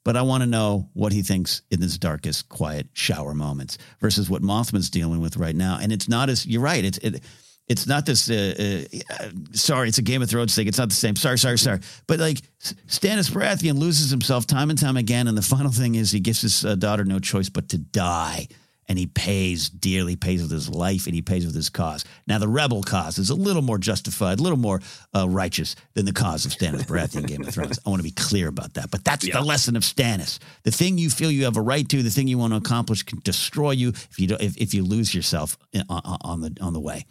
But 0.04 0.16
I 0.16 0.22
want 0.22 0.42
to 0.44 0.50
know 0.50 0.90
what 0.94 1.14
he 1.14 1.24
thinks 1.24 1.64
in 1.72 1.82
his 1.82 1.98
darkest, 1.98 2.48
quiet 2.48 2.88
shower 2.94 3.34
moments 3.34 3.78
versus 4.00 4.30
what 4.30 4.44
Mothma's 4.44 4.90
dealing 4.90 5.20
with 5.20 5.38
right 5.38 5.56
now. 5.56 5.80
And 5.82 5.92
it's 5.92 6.08
not 6.08 6.30
as 6.30 6.46
you're 6.46 6.62
right. 6.62 6.86
It's 6.86 6.98
it, 7.00 7.24
it's 7.68 7.88
not 7.88 8.06
this. 8.06 8.30
Uh, 8.30 8.86
uh, 9.10 9.30
sorry, 9.54 9.88
it's 9.88 9.98
a 9.98 10.04
Game 10.04 10.22
of 10.22 10.30
Thrones 10.30 10.54
thing. 10.56 10.68
It's 10.68 10.78
not 10.78 10.90
the 10.90 10.96
same. 10.96 11.16
Sorry, 11.16 11.38
sorry, 11.38 11.58
sorry. 11.58 11.80
But 12.08 12.20
like 12.20 12.40
Stannis 12.88 13.32
Baratheon 13.32 13.78
loses 13.78 14.12
himself 14.12 14.46
time 14.46 14.70
and 14.70 14.78
time 14.80 14.98
again, 14.98 15.28
and 15.28 15.38
the 15.38 15.42
final 15.42 15.72
thing 15.72 15.96
is 15.96 16.12
he 16.12 16.20
gives 16.20 16.42
his 16.42 16.64
uh, 16.64 16.76
daughter 16.76 17.04
no 17.06 17.20
choice 17.20 17.50
but 17.50 17.70
to 17.70 17.80
die, 17.80 18.48
and 18.88 19.00
he 19.00 19.08
pays 19.08 19.68
dearly, 19.68 20.16
pays 20.16 20.44
with 20.44 20.52
his 20.52 20.70
life, 20.70 21.08
and 21.08 21.16
he 21.16 21.24
pays 21.24 21.44
with 21.44 21.56
his 21.56 21.70
cause. 21.70 22.06
Now 22.28 22.38
the 22.38 22.48
rebel 22.48 22.84
cause 22.84 23.18
is 23.18 23.32
a 23.32 23.36
little 23.36 23.64
more 23.64 23.80
justified, 23.80 24.40
a 24.40 24.44
little 24.44 24.60
more 24.60 24.80
uh, 25.16 25.28
righteous 25.28 25.76
than 25.96 26.06
the 26.06 26.14
cause 26.14 26.46
of 26.46 26.52
Stannis 26.52 26.84
Baratheon 26.86 27.26
Game 27.26 27.42
of 27.42 27.52
Thrones. 27.52 27.80
I 27.84 27.90
want 27.90 28.00
to 28.00 28.04
be 28.04 28.12
clear 28.12 28.48
about 28.48 28.76
that. 28.76 28.92
But 28.92 29.04
that's 29.04 29.26
Yeah. 29.26 29.40
the 29.40 29.42
lesson 29.42 29.76
of 29.76 29.82
Stannis. 29.82 30.38
The 30.64 30.72
thing 30.72 31.00
you 31.00 31.10
feel 31.10 31.32
you 31.32 31.46
have 31.46 31.58
a 31.58 31.62
right 31.62 31.90
to, 31.90 32.04
the 32.04 32.12
thing 32.12 32.28
you 32.28 32.38
want 32.38 32.54
to 32.54 32.58
accomplish, 32.58 33.02
can 33.02 33.20
destroy 33.24 33.72
you 33.72 33.90
if 33.90 34.20
you 34.20 34.28
don't, 34.28 34.42
if, 34.42 34.56
if 34.58 34.76
you 34.76 34.84
lose 34.84 35.16
yourself 35.16 35.58
on, 35.90 36.02
on 36.22 36.42
the 36.42 36.56
on 36.62 36.74
the 36.74 36.80
way 36.80 37.06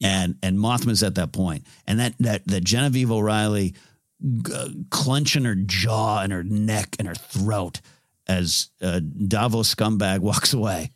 and 0.00 0.36
and 0.42 0.58
Mothma's 0.58 1.02
at 1.02 1.16
that 1.16 1.32
point, 1.32 1.66
and 1.86 2.00
that 2.00 2.14
that 2.18 2.46
that 2.46 2.64
Genevieve 2.64 3.10
O'Reilly 3.10 3.74
g- 4.42 4.84
clenching 4.90 5.44
her 5.44 5.54
jaw 5.54 6.20
and 6.22 6.32
her 6.32 6.42
neck 6.44 6.96
and 6.98 7.08
her 7.08 7.14
throat 7.14 7.80
as 8.26 8.70
uh, 8.80 9.00
Davos 9.00 9.74
scumbag 9.74 10.18
walks 10.20 10.52
away. 10.52 10.90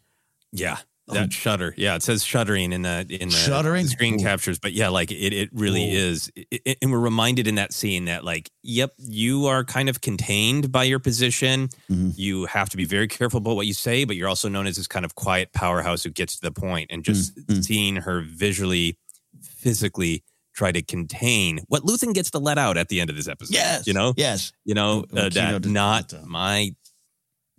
Yeah. 0.53 0.79
That 1.09 1.33
shudder. 1.33 1.75
Yeah, 1.77 1.97
it 1.97 2.03
says 2.03 2.25
shuddering 2.25 2.73
in 2.73 2.81
the 2.83 3.07
in 3.11 3.29
the 3.29 3.35
Shuddering? 3.35 3.87
screen 3.87 4.15
Ooh. 4.15 4.23
captures, 4.23 4.59
but 4.59 4.73
yeah, 4.73 4.89
like 4.89 5.11
it 5.13 5.35
it 5.35 5.51
really 5.53 5.91
Ooh. 5.91 5.99
is. 5.99 6.31
It- 6.35 6.63
it- 6.65 6.79
and 6.81 6.91
we're 6.91 6.99
reminded 6.99 7.47
in 7.47 7.57
that 7.57 7.75
scene 7.75 8.07
that 8.07 8.25
like, 8.25 8.51
yep, 8.63 8.93
you 8.97 9.45
are 9.47 9.65
kind 9.65 9.91
of 9.91 10.01
contained 10.01 10.73
by 10.73 10.85
your 10.85 10.99
position. 10.99 11.69
Mm-hmm. 11.91 12.11
You 12.17 12.47
have 12.47 12.71
to 12.71 12.79
be 12.79 12.87
very 12.87 13.07
careful 13.07 13.39
about 13.39 13.55
what 13.57 13.67
you 13.67 13.75
say, 13.75 14.05
but 14.05 14.17
you're 14.17 14.29
also 14.31 14.49
known 14.49 14.67
as 14.67 14.77
this 14.77 14.87
kind 14.87 15.05
of 15.05 15.15
quiet 15.15 15.53
powerhouse 15.53 16.03
who 16.05 16.11
gets 16.11 16.37
to 16.37 16.43
the 16.43 16.53
point. 16.53 16.91
And 16.91 17.05
just 17.05 17.35
Mm-hmm. 17.37 17.61
seeing 17.61 17.97
her 17.97 18.23
visually, 18.23 18.97
physically 19.43 20.25
try 20.55 20.71
to 20.73 20.83
contain 20.83 21.61
what 21.69 21.83
Luthen 21.83 22.15
gets 22.15 22.31
to 22.31 22.39
let 22.39 22.59
out 22.59 22.77
at 22.77 22.89
the 22.89 23.01
end 23.01 23.11
of 23.11 23.17
this 23.17 23.29
episode. 23.29 23.55
Yes, 23.55 23.87
you 23.87 23.93
know, 23.93 24.15
yes, 24.17 24.53
you 24.65 24.75
know 24.75 25.05
uh, 25.15 25.29
that 25.31 25.65
not 25.67 26.15
uh, 26.15 26.19
my 26.25 26.71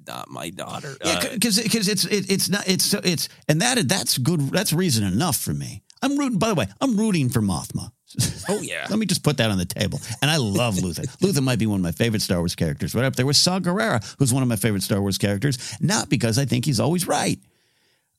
not 0.08 0.30
my 0.30 0.49
daughter. 0.49 0.95
Yeah, 1.03 1.12
Uh, 1.12 1.34
because 1.34 1.60
because 1.62 1.88
it's 1.88 2.06
it, 2.06 2.30
it's 2.32 2.49
not 2.49 2.68
it's 2.68 2.86
so 2.86 2.99
it's 3.03 3.30
and 3.47 3.62
that 3.62 3.88
that's 3.88 4.18
good. 4.18 4.39
That's 4.51 4.74
reason 4.74 5.03
enough 5.03 5.38
for 5.38 5.53
me. 5.53 5.84
I'm 6.01 6.18
rooting. 6.18 6.39
By 6.39 6.49
the 6.49 6.56
way, 6.56 6.68
I'm 6.82 6.97
rooting 6.97 7.30
for 7.30 7.41
Mothma. 7.41 7.91
oh 8.49 8.62
yeah. 8.62 8.88
Let 8.89 8.97
me 8.99 9.06
just 9.06 9.24
put 9.24 9.38
that 9.38 9.49
on 9.51 9.58
the 9.58 9.66
table. 9.66 9.99
And 10.22 10.30
I 10.32 10.38
love 10.38 10.76
Luthen. 10.76 11.06
Luthen 11.22 11.43
might 11.43 11.60
be 11.60 11.66
one 11.66 11.80
of 11.80 11.84
my 11.84 11.91
favorite 11.91 12.22
Star 12.22 12.38
Wars 12.38 12.56
characters. 12.56 12.93
Right 12.95 13.03
up 13.06 13.16
there 13.16 13.26
with 13.26 13.36
Saw 13.38 13.60
Gerrera, 13.60 14.01
who's 14.20 14.34
one 14.34 14.43
of 14.43 14.49
my 14.49 14.56
favorite 14.56 14.84
Star 14.84 15.01
Wars 15.01 15.18
characters. 15.18 15.58
Not 15.82 16.10
because 16.10 16.38
I 16.38 16.45
think 16.45 16.66
he's 16.66 16.80
always 16.80 17.08
right. 17.08 17.39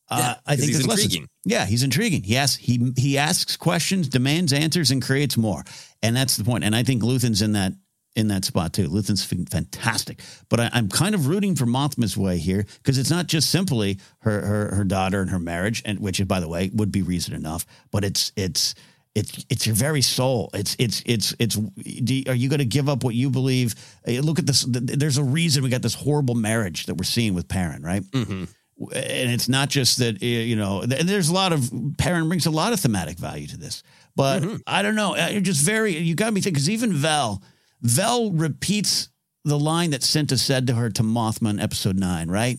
Uh, 0.09 0.17
Yeah, 0.19 0.35
I 0.47 0.51
'cause 0.53 0.59
think 0.59 0.67
he's 0.69 0.77
there's 0.79 0.87
lessons. 0.87 1.05
intriguing. 1.07 1.29
Yeah, 1.45 1.67
he's 1.67 1.83
intriguing. 1.83 2.23
He 2.23 2.37
asks 2.37 2.57
he 2.63 2.93
he 2.97 3.19
asks 3.19 3.57
questions, 3.57 4.09
demands 4.09 4.53
answers, 4.53 4.91
and 4.91 5.01
creates 5.03 5.37
more. 5.37 5.65
And 6.03 6.15
that's 6.15 6.37
the 6.37 6.45
point. 6.45 6.63
And 6.65 6.77
I 6.77 6.83
think 6.83 7.03
Luthen's 7.03 7.41
in 7.43 7.53
that 7.53 7.73
in 8.17 8.29
that 8.29 8.45
spot 8.45 8.73
too. 8.73 8.89
Luthen's 8.89 9.25
fantastic. 9.25 10.21
But 10.49 10.61
I, 10.61 10.71
I'm 10.73 10.89
kind 10.89 11.15
of 11.15 11.27
rooting 11.29 11.55
for 11.55 11.67
Mothma's 11.67 12.17
way 12.17 12.39
here 12.39 12.65
because 12.79 12.99
it's 12.99 13.11
not 13.11 13.27
just 13.27 13.51
simply 13.51 13.99
her, 14.21 14.41
her 14.45 14.75
her 14.75 14.85
daughter 14.85 15.21
and 15.21 15.31
her 15.31 15.39
marriage, 15.39 15.83
and 15.85 16.01
which 16.01 16.27
by 16.27 16.41
the 16.41 16.49
way 16.49 16.71
would 16.75 16.91
be 16.91 17.03
reason 17.03 17.35
enough. 17.35 17.67
But 17.91 18.05
it's 18.05 18.33
it's 18.37 18.75
it's 19.15 19.47
it's 19.49 19.67
your 19.67 19.75
very 19.77 20.03
soul. 20.03 20.51
It's 20.55 20.77
it's 20.79 21.03
it's 21.07 21.35
it's. 21.39 21.57
Do 21.57 22.15
you, 22.15 22.25
are 22.29 22.35
you 22.35 22.49
going 22.49 22.59
to 22.59 22.65
give 22.65 22.89
up 22.89 23.05
what 23.05 23.15
you 23.15 23.31
believe? 23.31 23.75
Uh, 24.07 24.13
Look 24.21 24.39
at 24.39 24.47
this. 24.47 24.67
There's 24.69 25.19
a 25.19 25.25
reason 25.25 25.63
we 25.63 25.71
got 25.71 25.83
this 25.83 25.95
horrible 25.95 26.35
marriage 26.35 26.87
that 26.87 26.97
we're 26.97 27.05
seeing 27.05 27.35
with 27.35 27.49
Perrin, 27.49 27.83
right? 27.83 28.03
Mm-hmm. 28.03 28.45
and 28.93 29.31
it's 29.31 29.49
not 29.49 29.71
just 29.71 29.99
that 29.99 30.23
you 30.23 30.55
know 30.55 30.83
and 30.83 30.93
there's 30.93 31.31
a 31.31 31.33
lot 31.33 31.53
of 31.55 31.71
Perrin 31.97 32.29
brings 32.29 32.45
a 32.45 32.51
lot 32.51 32.75
of 32.75 32.81
thematic 32.81 33.17
value 33.17 33.47
to 33.47 33.57
this 33.57 33.83
but 34.15 34.45
i 34.67 34.83
don't 34.83 34.95
know 34.95 35.17
uh, 35.17 35.29
you're 35.33 35.41
just 35.41 35.65
very 35.65 35.97
you 35.97 36.15
got 36.15 36.31
me 36.35 36.43
thinking 36.43 36.53
because 36.53 36.69
even 36.69 36.93
vel 36.93 37.43
vel 37.81 38.33
repeats 38.33 39.09
the 39.45 39.59
line 39.59 39.91
that 39.91 40.01
Cinta 40.01 40.39
said 40.39 40.67
to 40.67 40.75
her 40.75 40.91
to 40.91 41.03
mothma 41.03 41.51
in 41.51 41.61
episode 41.61 41.97
9 41.97 42.29
right? 42.29 42.59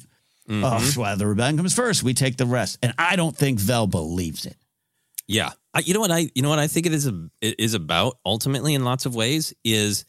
Mm-hmm. 0.50 0.64
Oh 0.64 1.02
well 1.02 1.18
the 1.18 1.28
rebellion 1.28 1.58
comes 1.58 1.74
first. 1.74 2.04
We 2.04 2.14
take 2.14 2.38
the 2.38 2.46
rest. 2.46 2.80
And 2.82 2.94
i 2.98 3.16
don't 3.16 3.36
think 3.36 3.60
vel 3.60 3.88
believes 3.88 4.46
it. 4.46 4.58
Yeah, 5.28 5.52
I, 5.74 5.80
you 5.80 5.94
know 5.94 6.00
what 6.00 6.12
I 6.12 6.30
you 6.34 6.42
know 6.42 6.50
what 6.50 6.60
I 6.60 6.68
think 6.68 6.86
it 6.86 6.94
is 6.94 7.06
a, 7.06 7.30
it 7.42 7.60
is 7.60 7.74
about 7.74 8.18
ultimately 8.26 8.74
in 8.74 8.86
lots 8.86 9.06
of 9.06 9.14
ways 9.14 9.54
is 9.64 10.06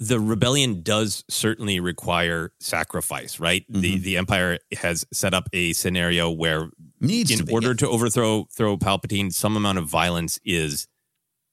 the 0.00 0.18
rebellion 0.18 0.82
does 0.82 1.24
certainly 1.28 1.78
require 1.78 2.52
sacrifice, 2.58 3.38
right? 3.38 3.64
The 3.68 3.94
mm-hmm. 3.94 4.02
the 4.02 4.16
empire 4.16 4.58
has 4.78 5.04
set 5.12 5.34
up 5.34 5.48
a 5.52 5.72
scenario 5.74 6.30
where 6.30 6.70
needs 7.00 7.30
in 7.30 7.46
to 7.46 7.52
order 7.52 7.74
to 7.74 7.88
overthrow 7.88 8.46
throw 8.52 8.76
Palpatine, 8.76 9.32
some 9.32 9.56
amount 9.56 9.78
of 9.78 9.86
violence 9.86 10.40
is 10.44 10.88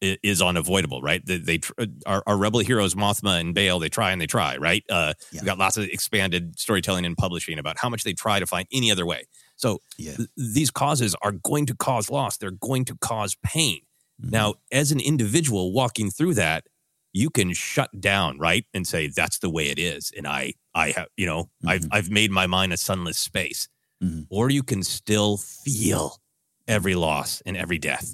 is 0.01 0.41
unavoidable, 0.41 1.01
right? 1.01 1.25
They, 1.25 1.37
they 1.37 1.59
our, 2.05 2.21
our 2.27 2.37
rebel 2.37 2.59
heroes 2.59 2.93
Mothma 2.95 3.39
and 3.39 3.53
Bail, 3.55 3.79
they 3.79 3.89
try 3.89 4.11
and 4.11 4.21
they 4.21 4.27
try, 4.27 4.57
right? 4.57 4.83
Uh, 4.89 5.13
Yeah. 5.31 5.41
We've 5.41 5.45
got 5.45 5.57
lots 5.57 5.77
of 5.77 5.85
expanded 5.85 6.59
storytelling 6.59 7.05
and 7.05 7.17
publishing 7.17 7.57
about 7.59 7.77
how 7.79 7.89
much 7.89 8.03
they 8.03 8.13
try 8.13 8.39
to 8.39 8.45
find 8.45 8.67
any 8.71 8.91
other 8.91 9.05
way. 9.05 9.23
So 9.55 9.79
Yeah. 9.97 10.15
th- 10.15 10.29
these 10.37 10.69
causes 10.71 11.15
are 11.21 11.31
going 11.31 11.65
to 11.67 11.75
cause 11.75 12.09
loss. 12.11 12.37
They're 12.37 12.51
going 12.51 12.85
to 12.85 12.95
cause 12.95 13.35
pain. 13.43 13.81
Mm-hmm. 14.21 14.29
Now, 14.31 14.55
as 14.71 14.91
an 14.91 14.99
individual 14.99 15.73
walking 15.73 16.11
through 16.11 16.35
that, 16.35 16.65
you 17.13 17.29
can 17.31 17.53
shut 17.53 17.99
down, 17.99 18.37
right, 18.37 18.65
and 18.75 18.85
say 18.85 19.07
that's 19.07 19.39
the 19.39 19.49
way 19.49 19.69
it 19.69 19.79
is, 19.79 20.11
and 20.15 20.27
I, 20.27 20.53
I 20.75 20.91
have, 20.91 21.07
you 21.17 21.25
know, 21.25 21.49
I've, 21.65 21.81
Mhm. 21.81 21.87
I've 21.91 22.09
made 22.11 22.29
my 22.29 22.45
mind 22.45 22.73
a 22.73 22.77
sunless 22.77 23.17
space, 23.17 23.67
Mhm. 24.03 24.27
or 24.29 24.51
you 24.51 24.61
can 24.61 24.83
still 24.83 25.37
feel 25.37 26.19
every 26.67 26.93
loss 26.93 27.41
and 27.45 27.57
every 27.57 27.79
death, 27.79 28.13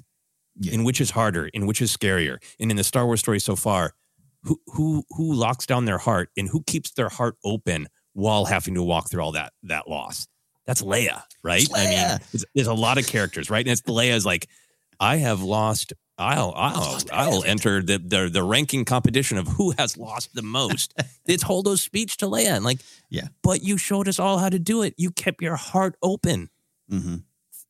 Yeah. 0.58 0.72
in 0.74 0.84
which 0.84 1.00
is 1.00 1.10
harder, 1.10 1.46
in 1.48 1.66
which 1.66 1.82
is 1.82 1.94
scarier, 1.96 2.38
and 2.60 2.70
in 2.70 2.76
the 2.76 2.84
Star 2.84 3.06
Wars 3.06 3.20
story 3.20 3.40
so 3.40 3.56
far, 3.56 3.94
who, 4.44 4.60
who, 4.68 5.02
who 5.10 5.32
locks 5.34 5.66
down 5.66 5.84
their 5.84 5.98
heart 5.98 6.28
and 6.36 6.48
who 6.48 6.62
keeps 6.64 6.92
their 6.92 7.08
heart 7.08 7.36
open 7.44 7.88
while 8.12 8.44
having 8.44 8.74
to 8.74 8.82
walk 8.82 9.10
through 9.10 9.22
all 9.22 9.32
that, 9.32 9.52
that 9.64 9.88
loss. 9.88 10.28
That's 10.66 10.80
Leia, 10.82 11.22
right? 11.42 11.62
It's 11.62 11.74
I 11.74 11.84
mean, 11.84 12.18
there's, 12.32 12.44
there's 12.54 12.66
a 12.68 12.74
lot 12.74 12.98
of 12.98 13.06
characters, 13.06 13.50
right? 13.50 13.66
And 13.66 13.72
it's 13.72 13.82
Leia's 13.82 14.24
like, 14.24 14.48
I 15.00 15.16
have 15.16 15.42
lost. 15.42 15.92
I'll 16.16 16.52
I'll 16.56 17.00
I'll 17.12 17.44
enter 17.44 17.82
the, 17.82 17.98
the 17.98 18.30
the 18.32 18.42
ranking 18.44 18.84
competition 18.84 19.36
of 19.36 19.48
who 19.48 19.72
has 19.76 19.96
lost 19.96 20.32
the 20.34 20.42
most. 20.42 20.94
it's 21.26 21.42
Holdo's 21.42 21.82
speech 21.82 22.16
to 22.18 22.26
Leia, 22.26 22.54
and 22.54 22.64
like, 22.64 22.78
Yeah. 23.10 23.26
but 23.42 23.62
you 23.64 23.76
showed 23.76 24.06
us 24.06 24.20
all 24.20 24.38
how 24.38 24.48
to 24.48 24.60
do 24.60 24.82
it. 24.82 24.94
You 24.96 25.10
kept 25.10 25.42
your 25.42 25.56
heart 25.56 25.96
open. 26.02 26.50
Mm-hmm. 26.90 27.16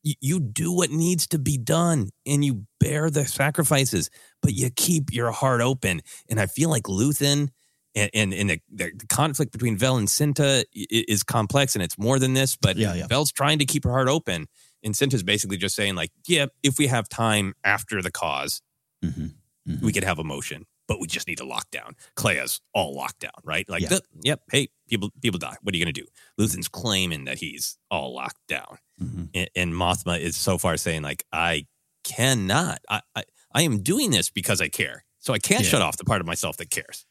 You, 0.05 0.13
you 0.21 0.39
do 0.39 0.71
what 0.71 0.89
needs 0.91 1.27
to 1.27 1.39
be 1.39 1.57
done, 1.57 2.11
and 2.25 2.45
you 2.45 2.65
bear 2.79 3.09
the 3.09 3.25
sacrifices, 3.25 4.09
but 4.41 4.53
you 4.53 4.69
keep 4.69 5.11
your 5.11 5.31
heart 5.31 5.59
open. 5.59 6.01
And 6.29 6.39
I 6.39 6.45
feel 6.45 6.69
like 6.69 6.83
Luthen 6.83 7.49
and 7.93 8.09
and, 8.13 8.33
and 8.33 8.49
the, 8.51 8.61
the 8.71 9.07
conflict 9.09 9.51
between 9.51 9.77
Vel 9.77 9.97
and 9.97 10.07
Cinta 10.07 10.63
is 10.73 11.23
complex, 11.23 11.75
and 11.75 11.83
it's 11.83 11.97
more 11.97 12.19
than 12.19 12.33
this. 12.33 12.55
But 12.55 12.77
Yeah, 12.77 12.93
yeah. 12.93 13.07
Vel's 13.07 13.31
trying 13.33 13.59
to 13.59 13.65
keep 13.65 13.83
her 13.83 13.91
heart 13.91 14.07
open, 14.07 14.47
and 14.83 14.93
Cinta's 14.93 15.23
basically 15.23 15.57
just 15.57 15.75
saying 15.75 15.95
like, 15.95 16.11
yeah, 16.27 16.45
if 16.63 16.77
we 16.77 16.87
have 16.87 17.09
time 17.09 17.53
after 17.63 18.01
the 18.01 18.11
cause, 18.11 18.61
Mm-hmm. 19.03 19.85
we 19.85 19.91
could 19.91 20.03
have 20.03 20.19
emotion, 20.19 20.65
but 20.87 20.99
we 20.99 21.07
just 21.07 21.27
need 21.27 21.37
to 21.37 21.45
lock 21.45 21.69
down. 21.71 21.95
Kleya's 22.15 22.61
all 22.73 22.95
locked 22.95 23.19
down, 23.19 23.31
right? 23.43 23.67
Like, 23.69 23.81
Yeah. 23.83 23.89
"Th- 23.89 24.01
yep, 24.23 24.41
hey, 24.51 24.67
people 24.89 25.09
people 25.21 25.39
die. 25.39 25.55
What 25.61 25.73
are 25.73 25.77
you 25.77 25.83
going 25.85 25.93
to 25.93 26.01
do? 26.01 26.07
Luthen's 26.37 26.67
claiming 26.67 27.25
that 27.25 27.37
he's 27.39 27.77
all 27.89 28.13
locked 28.13 28.45
down, 28.47 28.77
Mm-hmm. 29.01 29.23
and, 29.33 29.49
and 29.55 29.73
Mothma 29.73 30.19
is 30.19 30.37
so 30.37 30.57
far 30.57 30.77
saying 30.77 31.01
like, 31.01 31.25
I 31.33 31.65
cannot. 32.03 32.79
I, 32.89 33.01
I 33.15 33.23
I 33.53 33.61
am 33.63 33.81
doing 33.81 34.11
this 34.11 34.29
because 34.29 34.61
I 34.61 34.67
care, 34.69 35.05
so 35.19 35.33
I 35.33 35.39
can't 35.39 35.63
Yeah. 35.63 35.69
shut 35.69 35.81
off 35.81 35.97
the 35.97 36.05
part 36.05 36.21
of 36.21 36.27
myself 36.27 36.57
that 36.57 36.69
cares. 36.69 37.05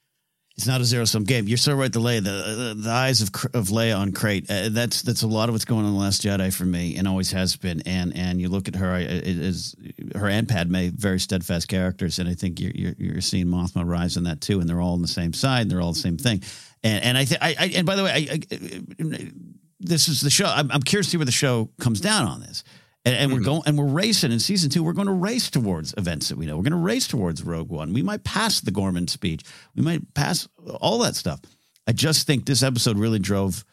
It's 0.56 0.68
not 0.68 0.80
a 0.80 0.84
zero 0.84 1.04
sum 1.04 1.24
game. 1.24 1.48
You're 1.48 1.56
so 1.56 1.74
right. 1.74 1.92
The 1.92 1.98
Leia, 1.98 2.22
the, 2.22 2.74
the, 2.74 2.82
the 2.82 2.90
eyes 2.90 3.20
of 3.20 3.30
of 3.54 3.68
Leia 3.68 3.98
on 3.98 4.12
Crait. 4.12 4.48
Uh, 4.48 4.68
that's 4.70 5.02
that's 5.02 5.22
a 5.22 5.26
lot 5.26 5.48
of 5.48 5.54
what's 5.54 5.64
going 5.64 5.80
on 5.80 5.86
in 5.86 5.94
the 5.94 5.98
Last 5.98 6.22
Jedi 6.22 6.54
for 6.54 6.64
me, 6.64 6.96
and 6.96 7.08
always 7.08 7.32
has 7.32 7.56
been. 7.56 7.82
And 7.86 8.16
and 8.16 8.40
you 8.40 8.48
look 8.48 8.68
at 8.68 8.76
her, 8.76 8.96
is 8.96 9.74
her 10.14 10.28
and 10.28 10.48
Padme, 10.48 10.90
very 10.94 11.18
steadfast 11.18 11.66
characters, 11.66 12.20
and 12.20 12.28
I 12.28 12.34
think 12.34 12.60
you're 12.60 12.70
you're, 12.72 12.94
you're 12.98 13.20
seeing 13.20 13.46
Mothma 13.46 13.84
rise 13.84 14.16
in 14.16 14.24
that 14.24 14.40
too. 14.40 14.60
And 14.60 14.68
they're 14.68 14.80
all 14.80 14.94
on 14.94 15.02
the 15.02 15.08
same 15.08 15.32
side. 15.32 15.62
And 15.62 15.70
they're 15.72 15.80
all 15.80 15.92
the 15.92 15.98
same 15.98 16.18
thing. 16.18 16.44
And 16.84 17.02
and 17.02 17.18
I 17.18 17.24
think 17.24 17.42
I, 17.42 17.56
I 17.58 17.72
and 17.74 17.84
by 17.84 17.96
the 17.96 18.04
way, 18.04 18.12
I, 18.12 18.38
I, 18.54 19.32
this 19.80 20.08
is 20.08 20.20
the 20.20 20.30
show. 20.30 20.46
I'm, 20.46 20.70
I'm 20.70 20.82
curious 20.82 21.06
to 21.06 21.10
see 21.10 21.16
where 21.16 21.26
the 21.26 21.32
show 21.32 21.70
comes 21.80 22.00
down 22.00 22.28
on 22.28 22.40
this. 22.40 22.62
And, 23.04 23.16
and 23.16 23.32
we're 23.32 23.38
hmm. 23.38 23.44
going 23.44 23.62
and 23.66 23.78
we're 23.78 23.84
racing 23.84 24.32
in 24.32 24.40
season 24.40 24.70
two. 24.70 24.82
We're 24.82 24.92
going 24.92 25.08
to 25.08 25.12
race 25.12 25.50
towards 25.50 25.94
events 25.96 26.28
that 26.28 26.38
we 26.38 26.46
know. 26.46 26.56
We're 26.56 26.62
going 26.62 26.72
to 26.72 26.78
race 26.78 27.06
towards 27.06 27.42
Rogue 27.42 27.70
One. 27.70 27.92
We 27.92 28.02
might 28.02 28.24
pass 28.24 28.60
the 28.60 28.70
Ghorman 28.70 29.08
speech. 29.08 29.42
We 29.74 29.82
might 29.82 30.14
pass 30.14 30.48
all 30.80 30.98
that 30.98 31.14
stuff. 31.14 31.40
I 31.86 31.92
just 31.92 32.26
think 32.26 32.46
this 32.46 32.62
episode 32.62 32.98
really 32.98 33.18
drove 33.18 33.64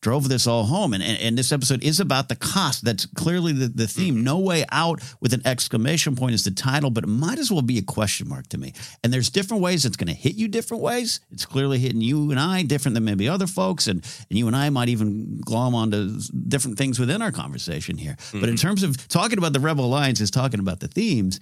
drove 0.00 0.28
this 0.28 0.46
all 0.46 0.64
home. 0.64 0.94
And, 0.94 1.02
and, 1.02 1.18
and 1.18 1.38
this 1.38 1.52
episode 1.52 1.82
is 1.82 2.00
about 2.00 2.28
the 2.28 2.36
cost. 2.36 2.84
That's 2.84 3.06
clearly 3.06 3.52
the, 3.52 3.68
the 3.68 3.86
theme. 3.86 4.24
No 4.24 4.38
way 4.38 4.64
out 4.72 5.00
with 5.20 5.32
an 5.32 5.42
exclamation 5.44 6.16
point 6.16 6.34
is 6.34 6.44
the 6.44 6.50
title, 6.50 6.90
but 6.90 7.04
it 7.04 7.08
might 7.08 7.38
as 7.38 7.50
well 7.50 7.62
be 7.62 7.78
a 7.78 7.82
question 7.82 8.28
mark 8.28 8.48
to 8.48 8.58
me. 8.58 8.72
And 9.02 9.12
there's 9.12 9.30
different 9.30 9.62
ways 9.62 9.84
it's 9.84 9.96
going 9.96 10.08
to 10.08 10.14
hit 10.14 10.36
you 10.36 10.48
different 10.48 10.82
ways. 10.82 11.20
It's 11.30 11.46
clearly 11.46 11.78
hitting 11.78 12.00
you 12.00 12.30
and 12.30 12.40
I 12.40 12.62
different 12.62 12.94
than 12.94 13.04
maybe 13.04 13.28
other 13.28 13.46
folks. 13.46 13.86
And, 13.86 14.04
and 14.28 14.38
you 14.38 14.46
and 14.46 14.56
I 14.56 14.70
might 14.70 14.88
even 14.88 15.40
glom 15.40 15.74
onto 15.74 16.18
different 16.48 16.78
things 16.78 16.98
within 16.98 17.22
our 17.22 17.32
conversation 17.32 17.98
here. 17.98 18.16
But 18.32 18.48
in 18.48 18.56
terms 18.56 18.82
of 18.82 19.08
talking 19.08 19.38
about 19.38 19.52
the 19.52 19.60
Rebel 19.60 19.84
Alliance 19.84 20.20
is 20.20 20.30
talking 20.30 20.60
about 20.60 20.80
the 20.80 20.88
themes. 20.88 21.40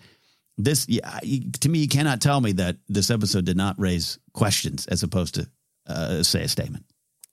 This, 0.60 0.88
yeah, 0.88 1.20
to 1.60 1.68
me, 1.68 1.78
you 1.78 1.88
cannot 1.88 2.20
tell 2.20 2.40
me 2.40 2.50
that 2.52 2.78
this 2.88 3.12
episode 3.12 3.44
did 3.44 3.56
not 3.56 3.78
raise 3.78 4.18
questions 4.32 4.88
as 4.88 5.04
opposed 5.04 5.36
to 5.36 5.48
uh, 5.86 6.24
say 6.24 6.42
a 6.42 6.48
statement. 6.48 6.84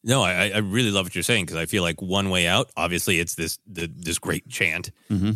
No, 0.07 0.21
I, 0.21 0.51
I 0.53 0.57
really 0.59 0.91
love 0.91 1.07
what 1.07 1.15
you're 1.15 1.23
saying 1.23 1.45
because 1.45 1.57
I 1.57 1.65
feel 1.65 1.81
like 1.81 1.99
one 2.01 2.29
way 2.29 2.45
out. 2.47 2.69
Obviously, 2.77 3.19
it's 3.19 3.33
this 3.35 3.57
the, 3.65 3.87
this 3.93 4.19
great 4.19 4.47
chant, 4.47 4.91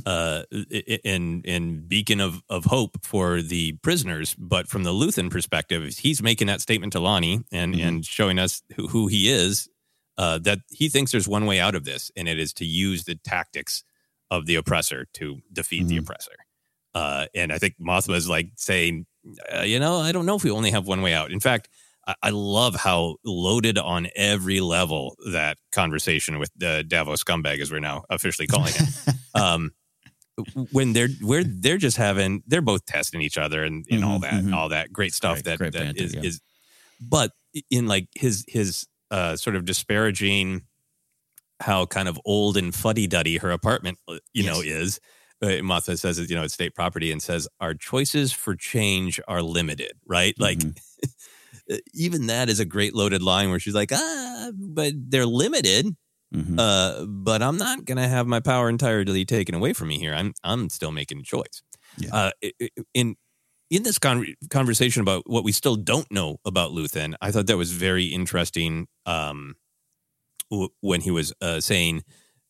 uh, 0.06 0.44
i- 0.54 0.84
i- 0.88 1.00
and 1.04 1.44
and 1.46 1.90
beacon 1.90 2.20
of 2.22 2.44
of 2.50 2.66
hope 2.66 3.04
for 3.04 3.42
the 3.42 3.74
prisoners. 3.82 4.36
But 4.38 4.68
from 4.68 4.84
the 4.84 4.92
Luthen 4.92 5.32
perspective, 5.32 5.84
he's 5.98 6.22
making 6.22 6.48
that 6.48 6.62
statement 6.62 6.94
to 6.94 7.00
Lonni 7.00 7.44
and 7.52 7.74
and 7.88 8.06
showing 8.06 8.38
us 8.38 8.62
who, 8.76 8.88
who 8.88 9.08
he 9.08 9.30
is. 9.32 9.68
Uh, 10.20 10.38
that 10.38 10.60
he 10.70 10.90
thinks 10.90 11.12
there's 11.14 11.28
one 11.30 11.46
way 11.46 11.60
out 11.60 11.76
of 11.76 11.86
this, 11.86 12.12
and 12.16 12.28
it 12.28 12.38
is 12.38 12.52
to 12.54 12.66
use 12.66 13.06
the 13.06 13.16
tactics 13.16 13.84
of 14.30 14.46
the 14.46 14.56
oppressor 14.56 15.08
to 15.14 15.40
defeat 15.52 15.88
the 15.88 15.96
oppressor. 15.98 16.36
Uh, 16.94 17.26
and 17.34 17.54
I 17.54 17.58
think 17.58 17.76
Mothma 17.80 18.16
is 18.16 18.28
like 18.28 18.52
saying, 18.58 19.06
uh, 19.56 19.62
you 19.62 19.80
know, 19.80 19.98
I 19.98 20.12
don't 20.12 20.26
know 20.26 20.36
if 20.36 20.44
we 20.44 20.52
only 20.52 20.72
have 20.72 20.86
one 20.88 21.02
way 21.02 21.14
out. 21.14 21.32
In 21.32 21.40
fact, 21.40 21.70
I, 22.08 22.30
love 22.32 22.76
how 22.76 23.18
loaded 23.24 23.78
on 23.78 24.08
every 24.16 24.62
level 24.62 25.16
that 25.32 25.58
conversation 25.72 26.40
with 26.40 26.50
the 26.56 26.84
Davos 26.88 27.24
scumbag, 27.24 27.60
as 27.62 27.72
we're 27.72 27.80
now 27.80 28.04
officially 28.10 28.48
calling 28.48 28.74
it. 28.76 29.16
um, 29.40 29.72
when 30.72 30.94
they're 30.94 31.10
where 31.22 31.44
they're 31.44 31.78
just 31.78 31.98
having 31.98 32.42
they're 32.48 32.62
both 32.62 32.86
testing 32.86 33.22
each 33.22 33.38
other 33.38 33.64
and, 33.64 33.86
and 33.92 34.06
all 34.06 34.20
Mhm, 34.20 34.22
that 34.22 34.44
mhm. 34.46 34.56
all 34.56 34.70
that 34.70 34.92
great 34.94 35.14
stuff 35.14 35.36
Great- 35.36 35.44
that, 35.46 35.58
great 35.58 35.74
that 35.74 35.80
banter, 35.96 36.04
is, 36.04 36.14
yeah. 36.16 36.22
is 36.22 36.42
but 37.02 37.32
in 37.70 37.88
like 37.88 38.08
his 38.16 38.46
his 38.48 38.88
uh 39.12 39.36
sort 39.36 39.58
of 39.58 39.66
disparaging 39.66 40.62
how 41.60 41.86
kind 41.86 42.08
of 42.08 42.18
old 42.24 42.56
and 42.56 42.74
fuddy 42.74 43.06
duddy 43.06 43.36
her 43.38 43.52
apartment 43.52 43.98
uh, 44.08 44.18
you 44.34 44.46
know 44.46 44.62
is 44.62 45.02
uh, 45.42 45.48
Mothma 45.48 46.00
says 46.00 46.18
you 46.30 46.36
know 46.38 46.44
it's 46.44 46.54
state 46.54 46.74
property 46.74 47.12
and 47.12 47.22
says 47.22 47.46
our 47.60 47.74
choices 47.74 48.32
for 48.32 48.56
change 48.56 49.20
are 49.28 49.42
limited 49.42 49.92
right 50.08 50.36
like 50.40 50.62
even 51.94 52.28
that 52.28 52.50
is 52.50 52.60
a 52.60 52.66
great 52.66 52.94
loaded 52.96 53.22
line 53.22 53.50
where 53.50 53.60
she's 53.60 53.76
like 53.76 53.92
ah 53.94 54.52
but 54.56 54.94
they're 54.96 55.26
limited 55.26 55.96
Mm-hmm. 56.32 56.60
uh, 56.60 57.06
but 57.08 57.42
I'm 57.42 57.58
not 57.58 57.86
going 57.86 57.98
to 57.98 58.08
have 58.08 58.28
my 58.28 58.40
power 58.40 58.70
entirely 58.70 59.26
taken 59.26 59.56
away 59.56 59.74
from 59.74 59.88
me 59.88 59.98
here. 59.98 60.14
I'm 60.14 60.36
I'm 60.44 60.70
still 60.70 60.92
making 60.92 61.18
a 61.18 61.24
choice. 61.24 61.64
Yeah. 61.98 62.10
Uh, 62.14 62.32
in 62.94 63.16
in 63.72 63.82
this 63.82 63.98
con- 63.98 64.36
conversation 64.52 65.02
about 65.02 65.24
what 65.26 65.44
we 65.44 65.52
still 65.52 65.76
don't 65.76 66.06
know 66.12 66.38
about 66.46 66.70
Luthen, 66.70 67.16
I 67.20 67.32
thought 67.32 67.48
that 67.48 67.58
was 67.58 67.72
very 67.72 68.06
interesting. 68.06 68.86
Um, 69.08 69.56
w- 70.52 70.70
when 70.82 71.02
he 71.02 71.10
was 71.10 71.34
uh, 71.42 71.62
saying 71.62 72.04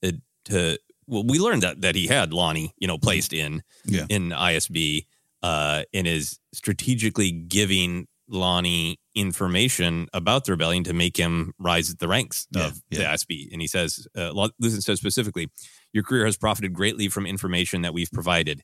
uh, 0.03 0.11
to 0.49 0.77
well, 1.07 1.23
we 1.25 1.39
learned 1.39 1.63
that 1.63 1.79
that 1.79 1.95
he 1.95 2.07
had 2.07 2.31
Lonni, 2.31 2.71
you 2.79 2.87
know, 2.87 2.97
placed 2.97 3.31
in 3.31 3.63
Yeah. 3.85 4.05
in 4.09 4.31
ISB, 4.31 5.05
uh, 5.41 5.83
and 5.93 6.05
is 6.05 6.37
strategically 6.53 7.31
giving 7.31 8.07
Lonni 8.31 8.95
information 9.15 10.07
about 10.13 10.45
the 10.45 10.51
rebellion 10.51 10.83
to 10.85 10.93
make 10.93 11.17
him 11.17 11.53
rise 11.59 11.89
at 11.91 11.99
the 11.99 12.07
ranks 12.07 12.47
Yeah, 12.51 12.67
of 12.67 12.81
yeah. 12.89 12.99
the 12.99 13.03
ISB. 13.05 13.51
And 13.51 13.61
he 13.61 13.67
says, 13.67 14.07
uh, 14.15 14.31
Luthen 14.31 14.81
says 14.81 14.99
specifically, 14.99 15.49
your 15.93 16.03
career 16.03 16.25
has 16.25 16.37
profited 16.37 16.73
greatly 16.73 17.09
from 17.09 17.25
information 17.25 17.81
that 17.81 17.93
we've 17.93 18.11
provided. 18.11 18.61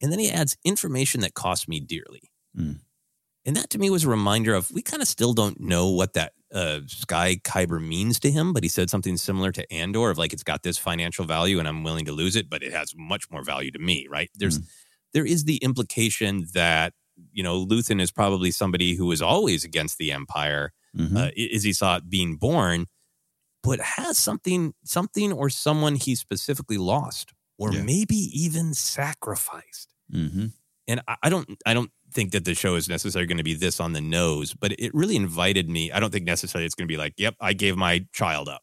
And 0.00 0.12
then 0.12 0.18
he 0.18 0.30
adds 0.30 0.56
information 0.64 1.20
that 1.22 1.34
cost 1.34 1.68
me 1.68 1.80
dearly. 1.80 2.30
Mm. 2.56 2.80
And 3.44 3.56
that 3.56 3.70
to 3.70 3.78
me 3.78 3.90
was 3.90 4.04
a 4.04 4.08
reminder 4.10 4.54
of 4.54 4.70
we 4.70 4.82
kind 4.82 5.02
of 5.02 5.08
still 5.08 5.32
don't 5.32 5.60
know 5.60 5.88
what 5.88 6.12
that 6.12 6.32
uh, 6.52 6.80
Sky 6.86 7.36
Kyber 7.42 7.80
means 7.84 8.18
to 8.20 8.30
him, 8.30 8.52
but 8.52 8.62
he 8.62 8.68
said 8.68 8.90
something 8.90 9.16
similar 9.16 9.52
to 9.52 9.72
Andor 9.72 10.10
of 10.10 10.18
like 10.18 10.32
it's 10.32 10.42
got 10.42 10.62
this 10.62 10.78
financial 10.78 11.24
value 11.24 11.58
and 11.58 11.66
I'm 11.66 11.82
willing 11.82 12.04
to 12.06 12.12
lose 12.12 12.36
it, 12.36 12.48
but 12.50 12.62
it 12.62 12.72
has 12.72 12.94
much 12.96 13.30
more 13.30 13.42
value 13.42 13.70
to 13.72 13.78
me, 13.78 14.06
right? 14.08 14.30
There's 14.34 14.60
there 15.14 15.24
is 15.24 15.44
the 15.44 15.56
implication 15.58 16.46
that 16.54 16.92
you 17.32 17.42
know 17.42 17.64
Luthen 17.66 18.00
is 18.00 18.10
probably 18.10 18.50
somebody 18.50 18.94
who 18.94 19.06
was 19.06 19.20
always 19.22 19.64
against 19.64 19.98
the 19.98 20.12
Empire 20.12 20.72
Mhm. 20.96 21.16
uh, 21.16 21.54
as 21.54 21.62
he 21.64 21.72
saw 21.72 21.96
it 21.96 22.08
being 22.08 22.36
born, 22.36 22.86
but 23.62 23.80
has 23.80 24.18
something 24.18 24.74
something 24.84 25.32
or 25.32 25.50
someone 25.50 25.94
he 25.96 26.14
specifically 26.14 26.78
lost 26.78 27.32
or 27.58 27.72
Yeah. 27.72 27.82
maybe 27.82 28.16
even 28.16 28.72
sacrificed 28.74 29.92
Mm-hmm. 30.12 30.46
and 30.86 31.00
I, 31.06 31.16
I 31.24 31.28
don't 31.28 31.48
I 31.66 31.74
don't 31.74 31.90
think 32.12 32.32
that 32.32 32.44
the 32.46 32.54
show 32.54 32.74
is 32.76 32.88
necessarily 32.88 33.26
going 33.26 33.36
to 33.38 33.44
be 33.44 33.54
this 33.54 33.80
on 33.80 33.92
the 33.92 34.00
nose, 34.00 34.54
but 34.54 34.72
it 34.78 34.94
really 34.94 35.16
invited 35.16 35.68
me. 35.68 35.92
I 35.92 36.00
don't 36.00 36.10
think 36.10 36.24
necessarily 36.24 36.64
it's 36.64 36.74
going 36.74 36.88
to 36.88 36.92
be 36.92 36.96
like, 36.96 37.12
"Yep, 37.18 37.34
I 37.40 37.52
gave 37.52 37.76
my 37.76 38.06
child 38.14 38.48
up." 38.48 38.62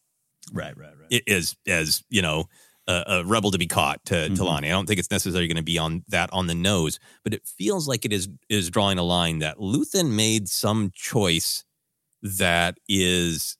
Right, 0.52 0.76
right, 0.76 0.96
right. 0.98 1.06
It 1.10 1.22
is 1.28 1.54
as 1.68 2.02
you 2.08 2.22
know 2.22 2.46
a, 2.88 3.02
a 3.08 3.24
rebel 3.24 3.50
to 3.50 3.58
be 3.58 3.66
caught 3.66 4.04
to, 4.06 4.28
to 4.28 4.34
Mhm. 4.34 4.38
Lonni. 4.46 4.66
I 4.66 4.70
don't 4.70 4.86
think 4.86 4.98
it's 5.00 5.10
necessarily 5.10 5.48
going 5.48 5.56
to 5.56 5.62
be 5.62 5.78
on 5.78 6.04
that 6.08 6.30
on 6.32 6.46
the 6.46 6.54
nose, 6.54 6.98
but 7.24 7.34
it 7.34 7.46
feels 7.46 7.88
like 7.88 8.04
it 8.04 8.12
is 8.12 8.28
is 8.48 8.70
drawing 8.70 8.98
a 8.98 9.02
line 9.02 9.40
that 9.40 9.58
Luthen 9.58 10.10
made 10.14 10.48
some 10.48 10.90
choice 10.94 11.64
that 12.22 12.78
is 12.88 13.56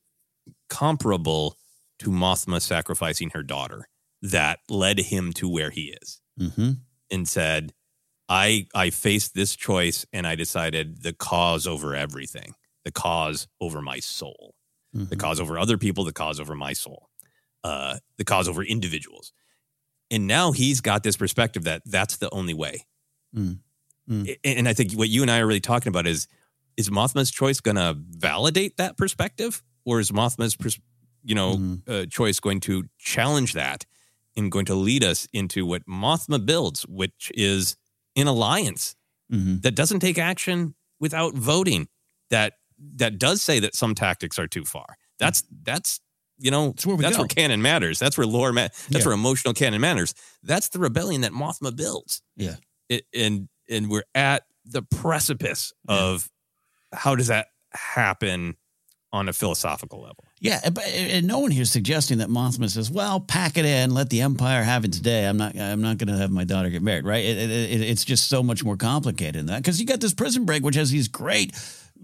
comparable 0.69 1.57
to 1.99 2.11
Mothma 2.11 2.61
sacrificing 2.61 3.31
her 3.31 3.43
daughter 3.43 3.89
that 4.23 4.61
led 4.69 4.99
him 4.99 5.33
to 5.35 5.49
where 5.49 5.71
he 5.71 5.95
is 6.03 6.21
Mm-hmm. 6.39 6.71
and 7.11 7.29
said, 7.29 7.73
I 8.29 8.67
I 8.75 8.91
faced 8.91 9.35
this 9.35 9.57
choice 9.57 10.05
and 10.13 10.27
I 10.27 10.35
decided 10.35 11.03
the 11.03 11.13
cause 11.15 11.67
over 11.67 11.95
everything, 11.95 12.55
the 12.85 12.91
cause 12.93 13.49
over 13.61 13.81
my 13.81 14.01
soul, 14.01 14.55
Mm-hmm. 14.95 15.07
the 15.09 15.17
cause 15.17 15.41
over 15.41 15.59
other 15.59 15.79
people, 15.79 16.05
the 16.05 16.13
cause 16.13 16.39
over 16.41 16.55
my 16.55 16.73
soul, 16.73 17.09
uh, 17.67 17.99
the 18.19 18.25
cause 18.25 18.49
over 18.49 18.63
individuals. 18.63 19.33
And 20.11 20.27
now 20.27 20.53
he's 20.53 20.81
got 20.81 21.03
this 21.03 21.17
perspective 21.17 21.65
that 21.65 21.83
that's 21.85 22.17
the 22.19 22.31
only 22.31 22.55
way. 22.55 22.87
Mm. 23.35 23.59
Mm. 24.09 24.37
And 24.45 24.69
I 24.69 24.73
think 24.73 24.93
what 24.93 25.09
you 25.09 25.23
and 25.23 25.31
I 25.31 25.41
are 25.41 25.47
really 25.47 25.61
talking 25.73 25.91
about 25.91 26.07
is 26.07 26.29
is 26.77 26.91
Mothma's 26.91 27.31
choice 27.31 27.61
going 27.61 27.77
to 27.77 27.97
validate 28.29 28.77
that 28.77 28.97
perspective, 28.99 29.63
or 29.85 29.99
is 29.99 30.11
Mothma's 30.13 30.57
you 31.25 31.35
know 31.35 31.57
Mhm. 31.57 31.89
uh, 31.89 32.07
choice 32.19 32.39
going 32.41 32.61
to 32.61 32.85
challenge 32.99 33.53
that 33.55 33.85
and 34.37 34.53
going 34.53 34.67
to 34.67 34.75
lead 34.89 35.03
us 35.03 35.27
into 35.33 35.67
what 35.67 35.83
Mothma 35.87 36.39
builds, 36.45 36.87
which 36.87 37.33
is 37.35 37.77
an 38.15 38.27
alliance 38.29 38.95
Mhm. 39.33 39.63
that 39.63 39.75
doesn't 39.75 40.01
take 40.01 40.19
action 40.19 40.75
without 41.01 41.35
voting. 41.35 41.89
That 42.31 42.53
that 42.79 43.19
does 43.19 43.43
say 43.43 43.59
that 43.61 43.75
some 43.75 43.95
tactics 43.95 44.39
are 44.39 44.47
too 44.49 44.65
far. 44.65 44.97
That's 45.19 45.43
that's 45.65 46.01
you 46.39 46.51
know 46.51 46.69
That's 46.69 46.87
where 46.87 46.97
that's 46.97 47.19
where 47.19 47.27
canon 47.27 47.63
matters. 47.63 47.99
That's 47.99 48.17
where 48.19 48.27
lore 48.27 48.53
ma- 48.53 48.63
that's 48.69 48.91
Yeah. 48.91 49.05
where 49.05 49.15
emotional 49.15 49.55
canon 49.55 49.81
matters. 49.81 50.15
That's 50.43 50.69
the 50.69 50.79
rebellion 50.79 51.23
that 51.23 51.33
Mothma 51.33 51.75
builds. 51.75 52.23
Yeah. 52.37 52.57
It, 52.89 53.05
and 53.15 53.49
and 53.69 53.89
we're 53.91 54.05
at 54.15 54.45
the 54.65 54.83
precipice 54.83 55.73
of 55.89 56.29
how 56.93 57.15
does 57.17 57.29
that 57.29 57.49
happen 57.73 58.57
on 59.13 59.29
a 59.29 59.33
philosophical 59.33 60.01
level? 60.01 60.25
Yeah, 60.41 60.61
and- 60.65 60.75
but 60.75 60.85
and 60.85 61.27
no 61.27 61.39
one 61.39 61.51
here 61.51 61.63
is 61.63 61.73
suggesting 61.73 62.19
that 62.19 62.29
Mothma 62.29 62.69
says, 62.71 62.91
"Well, 62.91 63.21
pack 63.21 63.57
it 63.57 63.65
in, 63.65 63.95
let 63.95 64.11
the 64.11 64.21
Empire 64.21 64.63
have 64.63 64.85
its 64.85 65.01
day. 65.01 65.25
I'm 65.27 65.37
not, 65.39 65.59
I'm 65.59 65.81
not 65.81 65.97
going 65.99 66.09
to 66.09 66.17
have 66.19 66.31
my 66.31 66.45
daughter 66.45 66.69
get 66.69 66.83
married." 66.83 67.05
Right? 67.07 67.25
It, 67.25 67.39
it, 67.51 67.81
it's 67.81 68.05
just 68.05 68.29
so 68.29 68.43
much 68.43 68.63
more 68.63 68.77
complicated 68.77 69.37
than 69.41 69.47
that 69.47 69.63
because 69.63 69.81
you 69.81 69.87
got 69.87 70.01
this 70.01 70.13
prison 70.13 70.45
break, 70.45 70.63
which 70.63 70.75
has 70.75 70.91
these 70.91 71.09
great, 71.09 71.55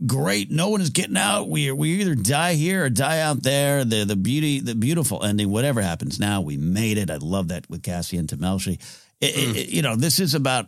great. 0.06 0.50
No 0.50 0.68
one 0.68 0.80
is 0.80 0.90
getting 0.90 1.16
out. 1.16 1.48
We 1.48 1.70
we 1.72 2.00
either 2.00 2.14
die 2.14 2.54
here 2.54 2.84
or 2.84 2.90
die 2.90 3.20
out 3.20 3.42
there. 3.42 3.84
The 3.84 4.04
the 4.04 4.16
beauty, 4.16 4.60
the 4.60 4.74
beautiful 4.74 5.22
ending. 5.22 5.50
Whatever 5.50 5.80
happens 5.82 6.18
now, 6.20 6.40
we 6.40 6.56
made 6.56 6.98
it. 6.98 7.10
I 7.10 7.16
love 7.16 7.48
that 7.48 7.68
with 7.70 7.82
Cassie 7.82 8.16
and 8.16 8.28
Melshi. 8.28 8.80
It, 9.20 9.36
it- 9.36 9.48
mm. 9.48 9.56
it- 9.56 9.68
you 9.68 9.82
know, 9.82 9.96
this 9.96 10.20
is 10.20 10.34
about. 10.34 10.66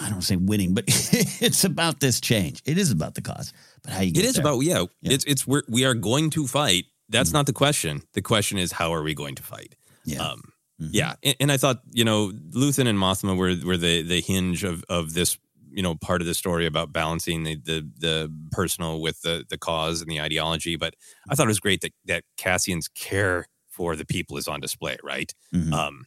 I 0.00 0.10
don't 0.10 0.22
say 0.22 0.34
winning, 0.34 0.74
but 0.74 0.84
it's 0.88 1.62
about 1.62 2.00
this 2.00 2.20
change. 2.20 2.60
It 2.66 2.78
is 2.78 2.90
about 2.90 3.14
the 3.14 3.22
cause. 3.22 3.52
But 3.84 3.92
how 3.92 4.00
you 4.02 4.10
get 4.12 4.24
It 4.24 4.26
is 4.28 4.34
there. 4.34 4.42
about 4.42 4.58
yeah, 4.60 4.84
Yeah. 5.02 5.12
It's 5.12 5.24
it's 5.24 5.46
we're, 5.46 5.62
we 5.68 5.84
are 5.84 5.94
going 5.94 6.30
to 6.30 6.46
fight. 6.48 6.86
That's 7.08 7.30
mm. 7.30 7.34
not 7.34 7.46
the 7.46 7.52
question. 7.52 8.02
The 8.14 8.22
question 8.22 8.58
is 8.58 8.72
how 8.72 8.92
are 8.92 9.02
we 9.04 9.14
going 9.14 9.36
to 9.36 9.42
fight? 9.44 9.76
Yeah. 10.04 10.18
Um, 10.22 10.42
mm-hmm. 10.82 10.88
Yeah, 10.90 11.14
and, 11.22 11.36
and 11.38 11.52
I 11.52 11.58
thought 11.58 11.80
you 11.92 12.04
know 12.04 12.32
Luthen 12.50 12.88
and 12.88 12.98
Mothma 12.98 13.36
were 13.36 13.54
were 13.64 13.76
the 13.76 14.02
the 14.02 14.20
hinge 14.20 14.64
of 14.64 14.82
of 14.88 15.14
this 15.14 15.38
you 15.74 15.82
know 15.82 15.94
part 15.96 16.20
of 16.20 16.26
the 16.26 16.34
story 16.34 16.66
about 16.66 16.92
balancing 16.92 17.42
the 17.44 17.56
the, 17.56 17.90
the 17.98 18.32
personal 18.52 19.00
with 19.00 19.20
the 19.22 19.44
the 19.48 19.58
cause 19.58 20.00
and 20.00 20.10
the 20.10 20.20
ideology. 20.20 20.76
But 20.76 20.94
I 21.28 21.34
thought 21.34 21.46
it 21.46 21.48
was 21.56 21.60
great 21.60 21.80
that 21.82 21.92
that 22.06 22.24
Cassian's 22.38 22.88
care 22.88 23.46
for 23.68 23.96
the 23.96 24.06
people 24.06 24.36
is 24.36 24.48
on 24.48 24.60
display. 24.60 24.96
Right. 25.02 25.32
Mhm. 25.52 25.72
Um, 25.72 26.04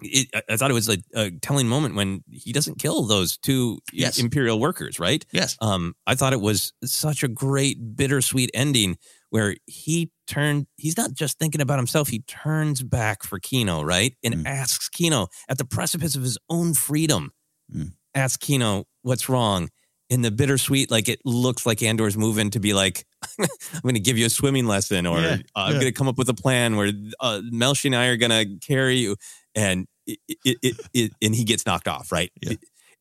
it, 0.00 0.28
I- 0.34 0.42
I 0.52 0.56
thought 0.56 0.70
it 0.70 0.74
was 0.74 0.88
a, 0.88 0.98
a 1.14 1.30
telling 1.40 1.68
moment 1.68 1.94
when 1.94 2.24
he 2.30 2.52
doesn't 2.52 2.78
kill 2.80 3.04
those 3.04 3.38
two 3.38 3.78
Yes. 3.92 4.18
imperial 4.18 4.58
workers. 4.60 4.98
Right. 4.98 5.24
yes. 5.32 5.56
Um, 5.60 5.94
I 6.06 6.14
thought 6.14 6.32
it 6.32 6.40
was 6.40 6.72
such 6.84 7.22
a 7.22 7.28
great 7.28 7.96
bittersweet 7.96 8.50
ending 8.54 8.96
where 9.30 9.56
he 9.66 10.10
turned, 10.26 10.66
he's 10.76 10.96
not 10.96 11.12
just 11.12 11.38
thinking 11.38 11.60
about 11.60 11.78
himself, 11.78 12.08
he 12.08 12.20
turns 12.20 12.82
back 12.82 13.22
for 13.24 13.38
Kino, 13.40 13.82
right? 13.82 14.14
And 14.22 14.34
Mm. 14.34 14.46
asks 14.46 14.88
Kino 14.88 15.28
at 15.48 15.58
the 15.58 15.64
precipice 15.64 16.14
of 16.16 16.22
his 16.22 16.38
own 16.48 16.74
freedom, 16.74 17.32
Mm. 17.74 17.92
Asks 18.14 18.36
Kino, 18.36 18.84
what's 19.02 19.28
wrong? 19.28 19.68
In 20.10 20.20
the 20.22 20.30
bittersweet, 20.30 20.90
like 20.90 21.08
it 21.08 21.20
looks 21.24 21.64
like 21.66 21.82
Andor's 21.82 22.16
moving 22.16 22.50
to 22.50 22.60
be 22.60 22.74
like, 22.74 23.04
I'm 23.40 23.46
going 23.82 23.94
to 23.94 24.00
give 24.00 24.18
you 24.18 24.26
a 24.26 24.30
swimming 24.30 24.66
lesson, 24.66 25.06
or 25.06 25.18
Yeah, 25.20 25.36
uh, 25.56 25.60
I'm 25.60 25.72
yeah. 25.74 25.80
going 25.80 25.92
to 25.92 25.98
come 25.98 26.08
up 26.08 26.18
with 26.18 26.28
a 26.28 26.34
plan 26.34 26.76
where 26.76 26.92
uh, 27.20 27.40
Melshi 27.52 27.86
and 27.86 27.96
I 27.96 28.06
are 28.06 28.16
going 28.16 28.30
to 28.30 28.58
carry 28.66 28.96
you, 28.96 29.16
and 29.54 29.86
it, 30.06 30.18
it, 30.44 30.58
it, 30.62 30.76
it, 30.92 31.12
and 31.22 31.34
he 31.34 31.44
gets 31.44 31.64
knocked 31.64 31.88
off, 31.88 32.12
right? 32.12 32.30
Yeah. 32.42 32.52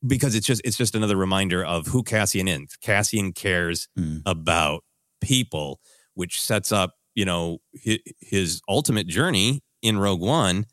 Because 0.06 0.34
it's 0.34 0.48
just 0.48 0.62
it's 0.66 0.78
just 0.78 0.96
another 0.96 1.16
reminder 1.18 1.64
of 1.64 1.88
who 1.88 2.04
Cassian 2.04 2.48
is. 2.48 2.76
Cassian 2.82 3.32
cares 3.34 3.88
Mm. 4.00 4.22
about 4.26 4.84
people, 5.22 5.80
which 6.14 6.42
sets 6.42 6.72
up 6.72 6.96
you 7.16 7.26
know 7.26 7.60
his, 7.74 8.00
his 8.20 8.62
ultimate 8.68 9.08
journey 9.08 9.62
in 9.82 9.98
Rogue 10.00 10.22
One, 10.22 10.66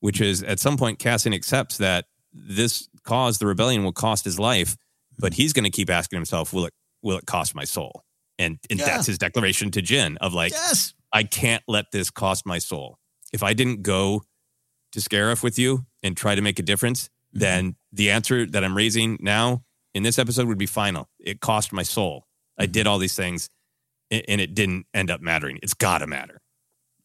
which 0.00 0.20
is 0.20 0.42
at 0.44 0.58
some 0.60 0.76
point 0.76 0.98
Cassian 1.00 1.32
accepts 1.34 1.78
that 1.78 2.06
this 2.32 2.88
cause, 3.04 3.38
the 3.38 3.46
rebellion, 3.46 3.84
will 3.84 3.92
cost 3.92 4.24
his 4.24 4.38
life, 4.38 4.76
but 5.18 5.34
he's 5.34 5.52
going 5.52 5.64
to 5.64 5.70
keep 5.70 5.90
asking 5.90 6.16
himself, 6.16 6.52
will 6.52 6.66
it 6.66 6.72
will 7.02 7.18
it 7.18 7.26
cost 7.26 7.54
my 7.54 7.64
soul? 7.64 8.02
And 8.38 8.58
and 8.70 8.78
Yeah. 8.78 8.86
that's 8.86 9.06
his 9.06 9.18
declaration 9.18 9.70
to 9.72 9.82
Jyn 9.82 10.16
of 10.20 10.32
like, 10.34 10.52
yes. 10.52 10.94
I 11.12 11.24
can't 11.24 11.62
let 11.68 11.86
this 11.92 12.10
cost 12.10 12.46
my 12.46 12.58
soul. 12.58 12.96
If 13.32 13.42
I 13.42 13.52
didn't 13.54 13.82
go 13.82 14.22
to 14.92 15.00
Scarif 15.00 15.42
with 15.42 15.58
you 15.58 15.84
and 16.02 16.16
try 16.16 16.34
to 16.34 16.42
make 16.42 16.58
a 16.58 16.62
difference, 16.62 17.08
Mm-hmm. 17.34 17.40
then 17.40 17.76
the 17.92 18.10
answer 18.10 18.44
that 18.44 18.62
I'm 18.62 18.76
raising 18.76 19.16
now 19.20 19.64
in 19.94 20.02
this 20.02 20.18
episode 20.18 20.46
would 20.48 20.58
be 20.58 20.66
final. 20.66 21.08
It 21.18 21.40
cost 21.40 21.72
my 21.72 21.82
soul. 21.82 22.26
I 22.58 22.64
Mm-hmm. 22.64 22.72
did 22.72 22.86
all 22.86 22.98
these 22.98 23.14
things 23.16 23.48
and 24.10 24.38
it 24.42 24.54
didn't 24.54 24.84
end 24.92 25.10
up 25.10 25.22
mattering. 25.22 25.58
It's 25.62 25.72
got 25.72 25.98
to 25.98 26.06
matter. 26.06 26.41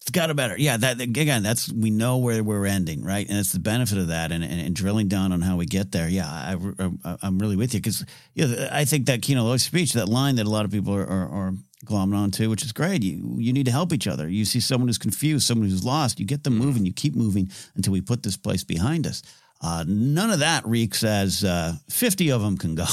It's 0.07 0.13
got 0.13 0.27
to 0.27 0.33
better. 0.33 0.55
Yeah, 0.57 0.77
that 0.77 1.01
again, 1.01 1.43
that's 1.43 1.69
we 1.69 1.89
know 1.89 2.19
where 2.19 2.41
we're 2.41 2.65
ending, 2.65 3.03
right? 3.03 3.27
And 3.27 3.37
it's 3.37 3.51
the 3.51 3.59
benefit 3.59 3.97
of 3.97 4.07
that, 4.07 4.31
and, 4.31 4.41
and, 4.41 4.61
and 4.61 4.73
drilling 4.73 5.09
down 5.09 5.33
on 5.33 5.41
how 5.41 5.57
we 5.57 5.65
get 5.65 5.91
there. 5.91 6.07
Yeah, 6.07 6.29
I, 6.29 7.17
I'm 7.21 7.37
really 7.39 7.57
with 7.57 7.73
you 7.73 7.81
because 7.81 8.05
yeah, 8.33 8.69
I 8.71 8.85
think 8.85 9.07
that 9.07 9.21
Kino 9.21 9.43
Loy 9.43 9.57
speech, 9.57 9.91
that 9.93 10.07
line 10.07 10.35
that 10.35 10.45
a 10.45 10.49
lot 10.49 10.63
of 10.63 10.71
people 10.71 10.95
are, 10.95 11.05
are, 11.05 11.27
are 11.27 11.53
glomming 11.85 12.15
on 12.15 12.31
to, 12.31 12.49
which 12.49 12.63
is 12.63 12.71
great. 12.71 13.03
You 13.03 13.35
you 13.37 13.51
need 13.51 13.65
to 13.65 13.71
help 13.73 13.91
each 13.91 14.07
other. 14.07 14.29
You 14.29 14.45
see 14.45 14.61
someone 14.61 14.87
who's 14.87 14.97
confused, 14.97 15.45
someone 15.45 15.67
who's 15.67 15.83
lost, 15.83 16.21
you 16.21 16.25
get 16.25 16.45
them 16.45 16.57
moving, 16.57 16.85
you 16.85 16.93
keep 16.93 17.13
moving 17.13 17.51
until 17.75 17.91
we 17.91 17.99
put 17.99 18.23
this 18.23 18.37
place 18.37 18.63
behind 18.63 19.07
us. 19.07 19.23
Uh, 19.59 19.83
none 19.85 20.29
of 20.29 20.39
that 20.39 20.65
reeks 20.65 21.03
as 21.03 21.43
uh, 21.43 21.73
50 21.89 22.31
of 22.31 22.41
them 22.41 22.57
can 22.57 22.75
go. 22.75 22.85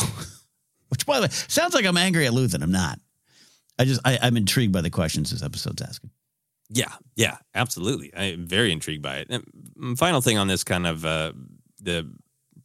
Which, 0.89 1.07
by 1.07 1.21
the 1.21 1.27
way, 1.27 1.29
sounds 1.31 1.75
like 1.75 1.85
I'm 1.85 1.97
angry 1.97 2.27
at 2.27 2.33
Luthen. 2.33 2.61
I'm 2.61 2.73
not. 2.73 2.99
I 3.79 3.85
just 3.85 4.01
I, 4.05 4.19
I'm 4.21 4.37
intrigued 4.37 4.73
by 4.73 4.81
the 4.81 4.91
questions 4.91 5.31
this 5.31 5.45
episode's 5.45 5.81
asking. 5.81 6.11
Yeah, 6.71 6.93
yeah, 7.17 7.37
absolutely. 7.55 8.13
I'm 8.17 8.47
very 8.47 8.73
intrigued 8.73 9.03
by 9.03 9.19
it. 9.19 9.29
And 9.31 9.99
final 9.99 10.21
thing 10.21 10.39
on 10.39 10.49
this 10.49 10.65
kind 10.65 10.87
of 10.87 11.05
uh, 11.05 11.33
the 11.81 12.11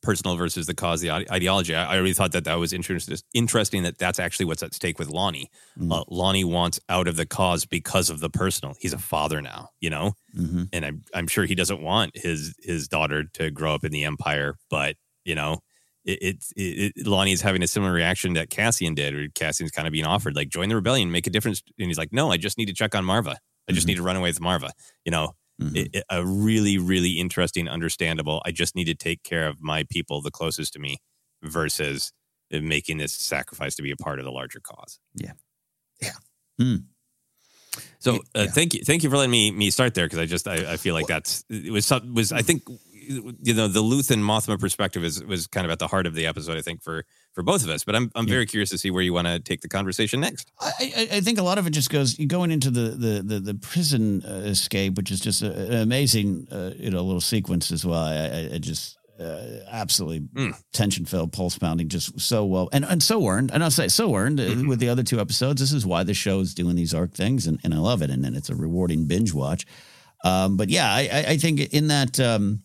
personal 0.02 0.38
versus 0.38 0.66
the 0.66 0.74
cause, 0.74 1.02
the 1.02 1.12
ideology. 1.12 1.76
I, 1.76 1.94
I 1.94 1.96
really 1.98 2.14
thought 2.14 2.32
that 2.32 2.46
that 2.46 2.56
was 2.56 2.72
interesting. 2.72 3.18
Interesting 3.34 3.84
that 3.84 3.98
that's 3.98 4.18
actually 4.18 4.46
what's 4.46 4.64
at 4.64 4.74
stake 4.74 4.98
with 4.98 5.10
Lonni. 5.10 5.48
Mm. 5.78 5.92
Uh, 5.94 6.06
Lonni 6.06 6.46
wants 6.46 6.80
out 6.88 7.10
of 7.10 7.18
the 7.18 7.26
cause 7.26 7.66
because 7.66 8.10
of 8.10 8.22
the 8.22 8.30
personal. 8.30 8.76
He's 8.80 8.94
a 8.94 8.98
father 8.98 9.42
now, 9.42 9.70
you 9.82 9.90
know, 9.90 10.14
Mm-hmm. 10.38 10.64
and 10.72 10.86
I'm 10.86 11.04
I'm 11.14 11.28
sure 11.28 11.44
he 11.46 11.56
doesn't 11.56 11.82
want 11.82 12.16
his 12.16 12.56
his 12.60 12.88
daughter 12.88 13.26
to 13.34 13.52
grow 13.52 13.74
up 13.74 13.84
in 13.84 13.92
the 13.92 14.06
Empire, 14.06 14.56
but 14.70 14.96
you 15.26 15.36
know. 15.36 15.60
It, 16.06 16.38
it, 16.56 16.94
it, 16.96 17.06
Lonni 17.06 17.34
is 17.34 17.42
having 17.42 17.62
a 17.62 17.68
similar 17.68 17.92
reaction 17.92 18.34
that 18.34 18.50
Cassian 18.50 18.96
did, 18.96 19.14
or 19.14 19.28
Cassian's 19.36 19.70
kind 19.70 19.86
of 19.86 19.92
being 19.92 20.06
offered, 20.06 20.34
like 20.36 20.48
join 20.48 20.70
the 20.70 20.76
rebellion, 20.76 21.12
make 21.12 21.28
a 21.28 21.30
difference, 21.30 21.62
and 21.78 21.88
he's 21.88 21.98
like, 22.00 22.14
"No, 22.14 22.32
I 22.32 22.38
just 22.38 22.58
need 22.58 22.68
to 22.68 22.74
check 22.74 22.96
on 22.96 23.04
Marva. 23.06 23.38
I 23.70 23.74
just 23.74 23.86
Mhm. 23.86 23.90
need 23.90 23.96
to 23.98 24.04
run 24.04 24.16
away 24.18 24.30
with 24.30 24.42
Marva." 24.42 24.72
You 25.06 25.12
know, 25.12 25.36
Mhm. 25.62 25.76
it, 25.76 25.90
it- 25.94 26.04
a 26.10 26.26
really, 26.26 26.78
really 26.78 27.12
interesting, 27.20 27.68
understandable. 27.70 28.42
I 28.46 28.52
just 28.52 28.76
need 28.76 28.86
to 28.86 28.96
take 28.96 29.24
care 29.24 29.48
of 29.48 29.62
my 29.62 29.84
people, 29.90 30.22
the 30.22 30.32
closest 30.32 30.74
to 30.74 30.80
me, 30.80 30.98
versus 31.44 32.12
making 32.52 32.98
this 32.98 33.14
sacrifice 33.14 33.76
to 33.76 33.84
be 33.84 33.92
a 33.92 33.96
part 33.98 34.20
of 34.20 34.26
the 34.26 34.32
larger 34.32 34.60
cause. 34.60 35.00
Yeah. 35.14 35.34
Yeah. 36.02 36.14
Mm. 36.60 36.86
So 38.00 38.16
uh, 38.16 38.20
yeah. 38.36 38.46
thank 38.48 38.74
you, 38.74 38.84
thank 38.84 39.04
you 39.04 39.10
for 39.10 39.18
letting 39.18 39.32
me 39.32 39.52
me 39.52 39.70
start 39.70 39.94
there 39.94 40.06
because 40.06 40.20
I 40.20 40.26
just 40.26 40.48
I, 40.48 40.74
I 40.74 40.78
feel 40.78 40.96
like 40.96 41.08
that's 41.08 41.44
it 41.50 41.72
was 41.72 41.86
some- 41.86 42.14
was 42.16 42.32
I 42.32 42.42
think 42.42 42.64
you 42.92 43.54
know 43.54 43.68
the 43.68 43.84
Luthen 43.84 44.20
Mothma 44.20 44.60
perspective 44.60 45.04
is 45.04 45.24
was 45.24 45.46
kind 45.48 45.66
of 45.66 45.72
at 45.72 45.80
the 45.80 45.88
heart 45.88 46.08
of 46.08 46.16
the 46.16 46.26
episode 46.26 46.58
I 46.58 46.62
think 46.62 46.82
for 46.82 47.06
for 47.34 47.44
both 47.44 47.64
of 47.64 47.70
us. 47.70 47.84
But 47.84 47.96
I'm 47.96 48.12
I'm 48.16 48.28
Yeah. 48.28 48.34
very 48.34 48.46
curious 48.46 48.70
to 48.72 48.78
see 48.78 48.92
where 48.92 49.04
you 49.04 49.14
want 49.14 49.28
to 49.28 49.40
take 49.40 49.62
the 49.62 49.70
conversation 49.70 50.20
next. 50.22 50.52
I, 50.60 51.08
I, 51.14 51.22
think 51.22 51.38
a 51.40 51.44
lot 51.44 51.58
of 51.58 51.68
it 51.68 51.72
just 51.72 51.90
goes 51.90 52.16
going 52.16 52.52
into 52.52 52.70
the 52.72 52.90
the 52.92 53.22
the, 53.24 53.40
the 53.40 53.54
prison 53.56 54.24
uh, 54.26 54.44
escape, 54.46 54.96
which 54.96 55.12
is 55.12 55.20
just 55.20 55.42
a, 55.42 55.52
an 55.52 55.82
amazing 55.82 56.48
uh, 56.52 56.72
you 56.78 56.90
know 56.92 57.02
little 57.04 57.22
sequence 57.22 57.72
as 57.72 57.86
well. 57.86 58.02
I, 58.04 58.16
I, 58.16 58.50
I 58.56 58.58
just 58.60 58.98
uh, 59.20 59.60
absolutely 59.70 60.22
Mm. 60.22 60.54
tension 60.72 61.06
filled, 61.06 61.34
pulse 61.34 61.58
pounding, 61.58 61.90
just 61.90 62.20
so 62.20 62.46
well 62.46 62.70
and 62.72 62.86
and 62.86 63.04
so 63.04 63.26
earned. 63.28 63.52
And 63.52 63.64
I'll 63.64 63.72
say 63.72 63.88
so 63.90 64.16
earned 64.16 64.40
uh, 64.40 64.44
Mm-hmm. 64.44 64.68
with 64.70 64.80
the 64.80 64.90
other 64.90 65.04
two 65.04 65.20
episodes. 65.20 65.60
This 65.62 65.72
is 65.74 65.86
why 65.86 66.04
the 66.04 66.14
show 66.14 66.40
is 66.40 66.54
doing 66.54 66.76
these 66.76 66.94
arc 66.94 67.14
things, 67.14 67.46
and, 67.48 67.60
and 67.64 67.74
I 67.74 67.78
love 67.80 68.02
it. 68.02 68.10
And 68.10 68.24
then 68.24 68.36
it's 68.36 68.50
a 68.50 68.56
rewarding 68.56 69.06
binge 69.08 69.34
watch. 69.34 69.66
Um, 70.24 70.58
but 70.58 70.70
yeah, 70.70 70.92
I, 70.92 71.02
I, 71.12 71.26
I 71.34 71.38
think 71.38 71.60
in 71.74 71.88
that. 71.88 72.20
Um, 72.20 72.62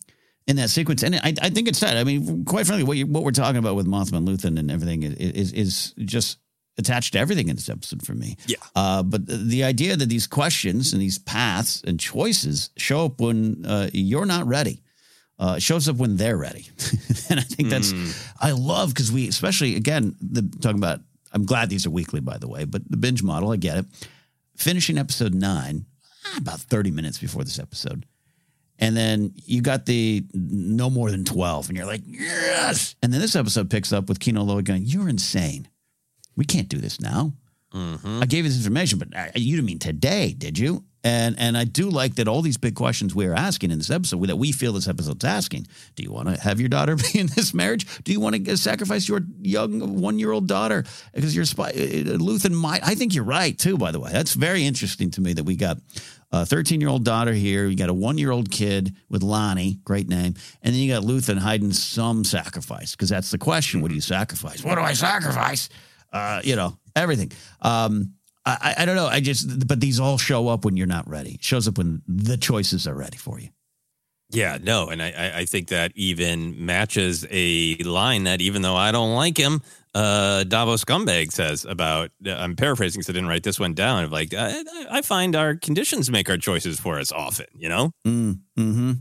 in 0.47 0.57
that 0.57 0.69
sequence, 0.69 1.03
and 1.03 1.15
I, 1.15 1.33
I 1.41 1.49
think 1.49 1.67
it's 1.67 1.79
sad. 1.79 1.97
I 1.97 2.03
mean, 2.03 2.45
quite 2.45 2.67
frankly, 2.67 2.83
what 2.83 2.97
you, 2.97 3.07
what 3.07 3.23
we're 3.23 3.31
talking 3.31 3.57
about 3.57 3.75
with 3.75 3.87
Mothma, 3.87 4.25
Luthen, 4.25 4.59
and 4.59 4.69
everything 4.69 5.03
is, 5.03 5.15
is 5.15 5.53
is 5.53 5.93
just 6.05 6.37
attached 6.77 7.13
to 7.13 7.19
everything 7.19 7.47
in 7.47 7.55
this 7.55 7.69
episode 7.69 8.05
for 8.05 8.13
me. 8.13 8.37
Yeah. 8.47 8.57
Uh, 8.75 9.01
but 9.01 9.25
the, 9.25 9.37
the 9.37 9.63
idea 9.63 9.95
that 9.95 10.09
these 10.09 10.27
questions 10.27 10.93
and 10.93 11.01
these 11.01 11.17
paths 11.17 11.81
and 11.87 11.99
choices 11.99 12.69
show 12.77 13.05
up 13.05 13.19
when 13.19 13.65
uh, 13.65 13.89
you're 13.93 14.25
not 14.25 14.45
ready, 14.45 14.83
uh, 15.39 15.57
shows 15.57 15.89
up 15.89 15.95
when 15.95 16.17
they're 16.17 16.37
ready, 16.37 16.67
and 17.29 17.39
I 17.39 17.43
think 17.43 17.69
that's 17.69 17.93
I 18.39 18.51
love 18.51 18.89
because 18.89 19.11
we, 19.11 19.27
especially 19.27 19.75
again, 19.75 20.15
the 20.21 20.41
talking 20.61 20.77
about. 20.79 21.01
I'm 21.33 21.45
glad 21.45 21.69
these 21.69 21.85
are 21.85 21.89
weekly, 21.89 22.21
by 22.21 22.37
the 22.37 22.47
way, 22.47 22.63
but 22.63 22.89
the 22.89 22.95
binge 22.95 23.21
model, 23.21 23.51
I 23.51 23.57
get 23.57 23.77
it. 23.79 23.85
Finishing 24.55 24.97
episode 24.97 25.33
nine, 25.33 25.85
ah, 26.25 26.37
about 26.37 26.61
30 26.61 26.91
minutes 26.91 27.17
before 27.17 27.43
this 27.43 27.59
episode. 27.59 28.05
And 28.77 28.95
then 28.95 29.33
you 29.45 29.61
got 29.61 29.85
the 29.85 30.23
no 30.33 30.89
more 30.89 31.09
than 31.09 31.23
12, 31.23 31.69
and 31.69 31.77
you're 31.77 31.87
like, 31.87 32.01
yes. 32.05 32.95
And 33.01 33.13
then 33.13 33.21
this 33.21 33.35
episode 33.35 33.69
picks 33.69 33.93
up 33.93 34.09
with 34.09 34.19
Kino 34.19 34.43
Loy 34.43 34.61
going, 34.61 34.83
You're 34.85 35.07
insane. 35.07 35.69
We 36.35 36.45
can't 36.45 36.67
do 36.67 36.77
this 36.77 36.99
now. 36.99 37.33
Mm-hmm. 37.73 38.23
I 38.23 38.25
gave 38.25 38.45
you 38.45 38.49
this 38.49 38.57
information, 38.57 38.99
but 38.99 39.15
uh, 39.15 39.27
you 39.35 39.55
didn't 39.55 39.65
mean 39.67 39.79
today, 39.79 40.33
did 40.37 40.57
you? 40.57 40.83
And 41.05 41.35
and 41.37 41.55
I 41.55 41.65
do 41.65 41.91
like 41.91 42.15
that 42.15 42.27
all 42.27 42.41
these 42.41 42.57
big 42.57 42.73
questions 42.73 43.13
we 43.13 43.27
are 43.27 43.35
asking 43.35 43.69
in 43.69 43.77
this 43.77 43.91
episode 43.91 44.25
that 44.27 44.37
we 44.37 44.51
feel 44.51 44.73
this 44.73 44.87
episode's 44.87 45.23
asking. 45.23 45.67
Do 45.95 46.01
you 46.01 46.11
want 46.11 46.29
to 46.29 46.41
have 46.41 46.59
your 46.59 46.67
daughter 46.67 46.95
be 47.13 47.19
in 47.19 47.27
this 47.27 47.53
marriage? 47.53 47.85
Do 48.03 48.11
you 48.11 48.19
want 48.19 48.43
to 48.43 48.57
sacrifice 48.57 49.07
your 49.07 49.21
young 49.39 50.01
one 50.01 50.17
year 50.17 50.31
old 50.31 50.47
daughter 50.47 50.83
because 51.13 51.35
you're 51.35 51.45
spy? 51.45 51.69
Uh, 51.69 52.17
Luthen 52.17 52.53
might. 52.53 52.83
I 52.83 52.95
think 52.95 53.13
you're 53.13 53.23
right 53.23 53.55
too. 53.57 53.77
By 53.77 53.91
the 53.91 53.99
way, 53.99 54.11
that's 54.11 54.33
very 54.33 54.65
interesting 54.65 55.11
to 55.11 55.21
me 55.21 55.33
that 55.33 55.43
we 55.43 55.55
got 55.55 55.77
a 56.31 56.45
13 56.45 56.81
year 56.81 56.89
old 56.89 57.03
daughter 57.03 57.33
here. 57.33 57.67
You 57.67 57.75
got 57.75 57.89
a 57.89 57.93
one 57.93 58.17
year 58.17 58.31
old 58.31 58.51
kid 58.51 58.95
with 59.09 59.21
Lonni, 59.21 59.83
great 59.83 60.07
name, 60.07 60.35
and 60.61 60.73
then 60.73 60.75
you 60.75 60.93
got 60.93 61.03
Luthen 61.03 61.37
hiding 61.37 61.73
some 61.73 62.23
sacrifice 62.23 62.91
because 62.91 63.09
that's 63.09 63.31
the 63.31 63.37
question. 63.37 63.81
What 63.81 63.89
do 63.89 63.95
you 63.95 64.01
sacrifice? 64.01 64.63
What 64.63 64.75
do 64.75 64.81
I 64.81 64.93
sacrifice? 64.93 65.69
Uh, 66.11 66.41
you 66.43 66.55
know 66.55 66.77
everything. 66.95 67.31
Um, 67.61 68.13
I, 68.45 68.75
I 68.79 68.85
don't 68.85 68.95
know. 68.95 69.07
I 69.07 69.21
just, 69.21 69.67
but 69.67 69.79
these 69.79 69.99
all 69.99 70.19
show 70.19 70.47
up 70.49 70.65
when 70.65 70.77
you're 70.77 70.85
not 70.85 71.09
ready. 71.09 71.39
Shows 71.41 71.67
up 71.67 71.79
when 71.79 72.03
the 72.07 72.37
choices 72.37 72.87
are 72.87 72.93
ready 72.93 73.17
for 73.17 73.39
you. 73.39 73.49
Yeah, 74.35 74.57
no, 74.61 74.89
and 74.89 75.01
I, 75.01 75.31
I 75.37 75.45
think 75.45 75.69
that 75.69 75.93
even 75.95 76.65
matches 76.65 77.25
a 77.31 77.77
line 77.77 78.25
that 78.25 78.41
even 78.41 78.61
though 78.61 78.75
I 78.75 78.91
don't 78.91 79.15
like 79.15 79.37
him, 79.37 79.61
uh, 79.93 80.43
Davos 80.43 80.83
Scumbag 80.83 81.31
says 81.31 81.63
about. 81.63 82.11
I'm 82.27 82.55
paraphrasing 82.57 82.99
because 82.99 83.09
I 83.09 83.13
didn't 83.13 83.29
write 83.29 83.43
this 83.43 83.59
one 83.59 83.73
down. 83.73 84.03
Of 84.03 84.11
like, 84.11 84.33
I, 84.33 84.61
I 84.91 85.01
find 85.01 85.35
our 85.37 85.55
conditions 85.55 86.11
make 86.11 86.29
our 86.29 86.37
choices 86.37 86.79
for 86.79 86.99
us 86.99 87.13
often. 87.13 87.47
You 87.55 87.69
know. 87.69 87.91
Mm, 88.05 88.39
hmm 88.57 88.91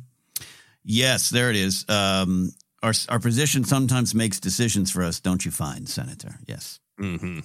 Yes, 0.85 1.31
there 1.31 1.51
it 1.51 1.57
is. 1.57 1.85
Um, 1.89 2.51
our 2.83 2.93
our 3.09 3.19
position 3.19 3.65
sometimes 3.65 4.15
makes 4.15 4.39
decisions 4.39 4.91
for 4.93 5.03
us, 5.03 5.19
don't 5.19 5.45
you 5.45 5.51
find, 5.51 5.89
Senator? 5.89 6.39
Yes. 6.47 6.79
Mm-hmm. 7.01 7.41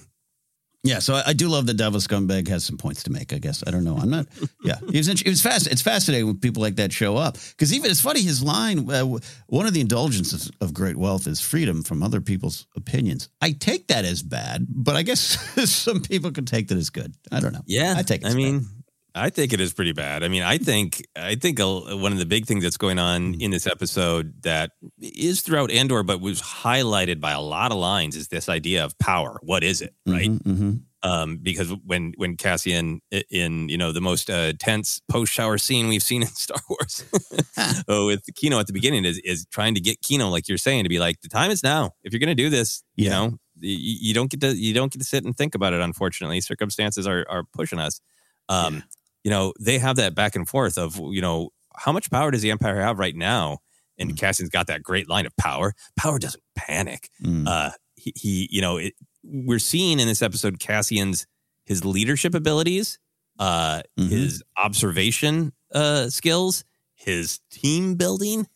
Yeah, 0.82 0.98
so 1.00 1.14
I, 1.14 1.22
I, 1.28 1.32
do 1.34 1.48
love 1.48 1.66
that 1.66 1.74
Davos 1.74 2.06
Scumbag 2.06 2.48
has 2.48 2.64
some 2.64 2.78
points 2.78 3.02
to 3.02 3.10
make. 3.10 3.34
I 3.34 3.38
guess 3.38 3.62
I 3.66 3.70
don't 3.70 3.84
know. 3.84 3.98
I'm 3.98 4.08
not. 4.08 4.26
Yeah, 4.64 4.76
it 4.88 4.96
was. 4.96 5.08
It 5.08 5.28
was 5.28 5.42
fast. 5.42 5.66
It's 5.66 5.82
fascinating 5.82 6.26
when 6.26 6.38
people 6.38 6.62
like 6.62 6.76
that 6.76 6.90
show 6.90 7.16
up 7.16 7.34
because 7.50 7.74
even 7.74 7.90
it's 7.90 8.00
funny. 8.00 8.22
His 8.22 8.42
line, 8.42 8.90
uh, 8.90 9.04
one 9.46 9.66
of 9.66 9.74
the 9.74 9.82
indulgences 9.82 10.50
of 10.62 10.72
great 10.72 10.96
wealth 10.96 11.26
is 11.26 11.38
freedom 11.38 11.82
from 11.82 12.02
other 12.02 12.22
people's 12.22 12.66
opinions. 12.76 13.28
I 13.42 13.52
take 13.52 13.88
that 13.88 14.06
as 14.06 14.22
bad, 14.22 14.66
but 14.70 14.96
I 14.96 15.02
guess 15.02 15.20
some 15.70 16.00
people 16.00 16.30
could 16.30 16.46
take 16.46 16.68
that 16.68 16.78
as 16.78 16.88
good. 16.88 17.14
I 17.30 17.40
don't 17.40 17.52
know. 17.52 17.62
Yeah, 17.66 17.94
I 17.96 18.02
take. 18.02 18.22
It 18.22 18.28
I 18.28 18.34
mean, 18.34 18.60
bad. 18.60 18.68
I 19.14 19.30
think 19.30 19.52
it 19.52 19.60
is 19.60 19.72
pretty 19.72 19.92
bad. 19.92 20.22
I 20.22 20.28
mean, 20.28 20.42
I 20.42 20.58
think 20.58 21.06
I 21.16 21.34
think 21.34 21.58
one 21.58 22.12
of 22.12 22.18
the 22.18 22.26
big 22.26 22.46
things 22.46 22.62
that's 22.62 22.76
going 22.76 22.98
on 22.98 23.34
mm. 23.34 23.40
in 23.40 23.50
this 23.50 23.66
episode 23.66 24.42
that 24.42 24.72
is 24.98 25.42
throughout 25.42 25.70
Andor, 25.70 26.02
but 26.02 26.20
was 26.20 26.40
highlighted 26.40 27.20
by 27.20 27.32
a 27.32 27.40
lot 27.40 27.72
of 27.72 27.78
lines, 27.78 28.16
is 28.16 28.28
this 28.28 28.48
idea 28.48 28.84
of 28.84 28.98
power. 28.98 29.38
What 29.42 29.64
is 29.64 29.82
it, 29.82 29.94
right? 30.06 30.30
Mm-hmm, 30.30 30.50
mm-hmm. 30.50 30.72
Um, 31.02 31.38
because 31.38 31.72
when 31.84 32.12
when 32.16 32.36
Cassian 32.36 33.00
in 33.30 33.68
you 33.68 33.78
know 33.78 33.90
the 33.90 34.02
most 34.02 34.28
uh, 34.28 34.52
tense 34.58 35.00
post 35.10 35.32
shower 35.32 35.56
scene 35.56 35.88
we've 35.88 36.02
seen 36.02 36.22
in 36.22 36.28
Star 36.34 36.60
Wars 36.68 37.04
oh, 37.88 38.06
with 38.06 38.22
Kino 38.36 38.58
at 38.58 38.66
the 38.66 38.72
beginning 38.72 39.04
is 39.04 39.18
is 39.24 39.46
trying 39.46 39.74
to 39.74 39.80
get 39.80 40.02
Kino, 40.02 40.28
like 40.28 40.48
you're 40.48 40.58
saying, 40.58 40.84
to 40.84 40.90
be 40.90 40.98
like 40.98 41.20
the 41.22 41.28
time 41.28 41.50
is 41.50 41.62
now. 41.62 41.92
If 42.04 42.12
you're 42.12 42.20
going 42.20 42.28
to 42.28 42.34
do 42.34 42.50
this, 42.50 42.84
yeah. 42.96 43.04
you 43.04 43.10
know, 43.10 43.38
you, 43.60 43.96
you, 44.00 44.14
don't 44.14 44.30
get 44.30 44.40
to 44.42 44.54
you 44.54 44.74
don't 44.74 44.92
get 44.92 44.98
to 44.98 45.06
sit 45.06 45.24
and 45.24 45.34
think 45.34 45.54
about 45.54 45.72
it. 45.72 45.80
Unfortunately, 45.80 46.40
circumstances 46.42 47.06
are 47.06 47.26
are 47.30 47.44
pushing 47.44 47.78
us. 47.78 48.00
Um, 48.48 48.74
yeah 48.74 48.80
you 49.24 49.30
know, 49.30 49.52
they 49.60 49.78
have 49.78 49.96
that 49.96 50.14
back 50.14 50.36
and 50.36 50.48
forth 50.48 50.78
of, 50.78 50.96
you 50.96 51.20
know, 51.20 51.50
how 51.76 51.92
much 51.92 52.10
power 52.10 52.30
does 52.30 52.42
the 52.42 52.50
Empire 52.50 52.80
have 52.80 52.98
right 52.98 53.14
now? 53.14 53.58
And 53.98 54.12
mm. 54.12 54.18
Cassian's 54.18 54.50
got 54.50 54.66
that 54.68 54.82
great 54.82 55.08
line 55.08 55.26
of 55.26 55.36
power. 55.36 55.74
Power 55.96 56.18
doesn't 56.18 56.42
panic. 56.56 57.10
Mm. 57.22 57.46
Uh, 57.46 57.70
he, 57.96 58.12
he, 58.16 58.48
you 58.50 58.60
know, 58.60 58.78
it, 58.78 58.94
we're 59.22 59.58
seeing 59.58 60.00
in 60.00 60.08
this 60.08 60.22
episode 60.22 60.58
Cassian's 60.58 61.26
his 61.64 61.84
leadership 61.84 62.34
abilities, 62.34 62.98
uh, 63.38 63.82
mm-hmm. 63.98 64.08
his 64.08 64.42
observation 64.56 65.52
uh, 65.72 66.08
skills, 66.08 66.64
his 66.94 67.40
team 67.50 67.94
building, 67.94 68.46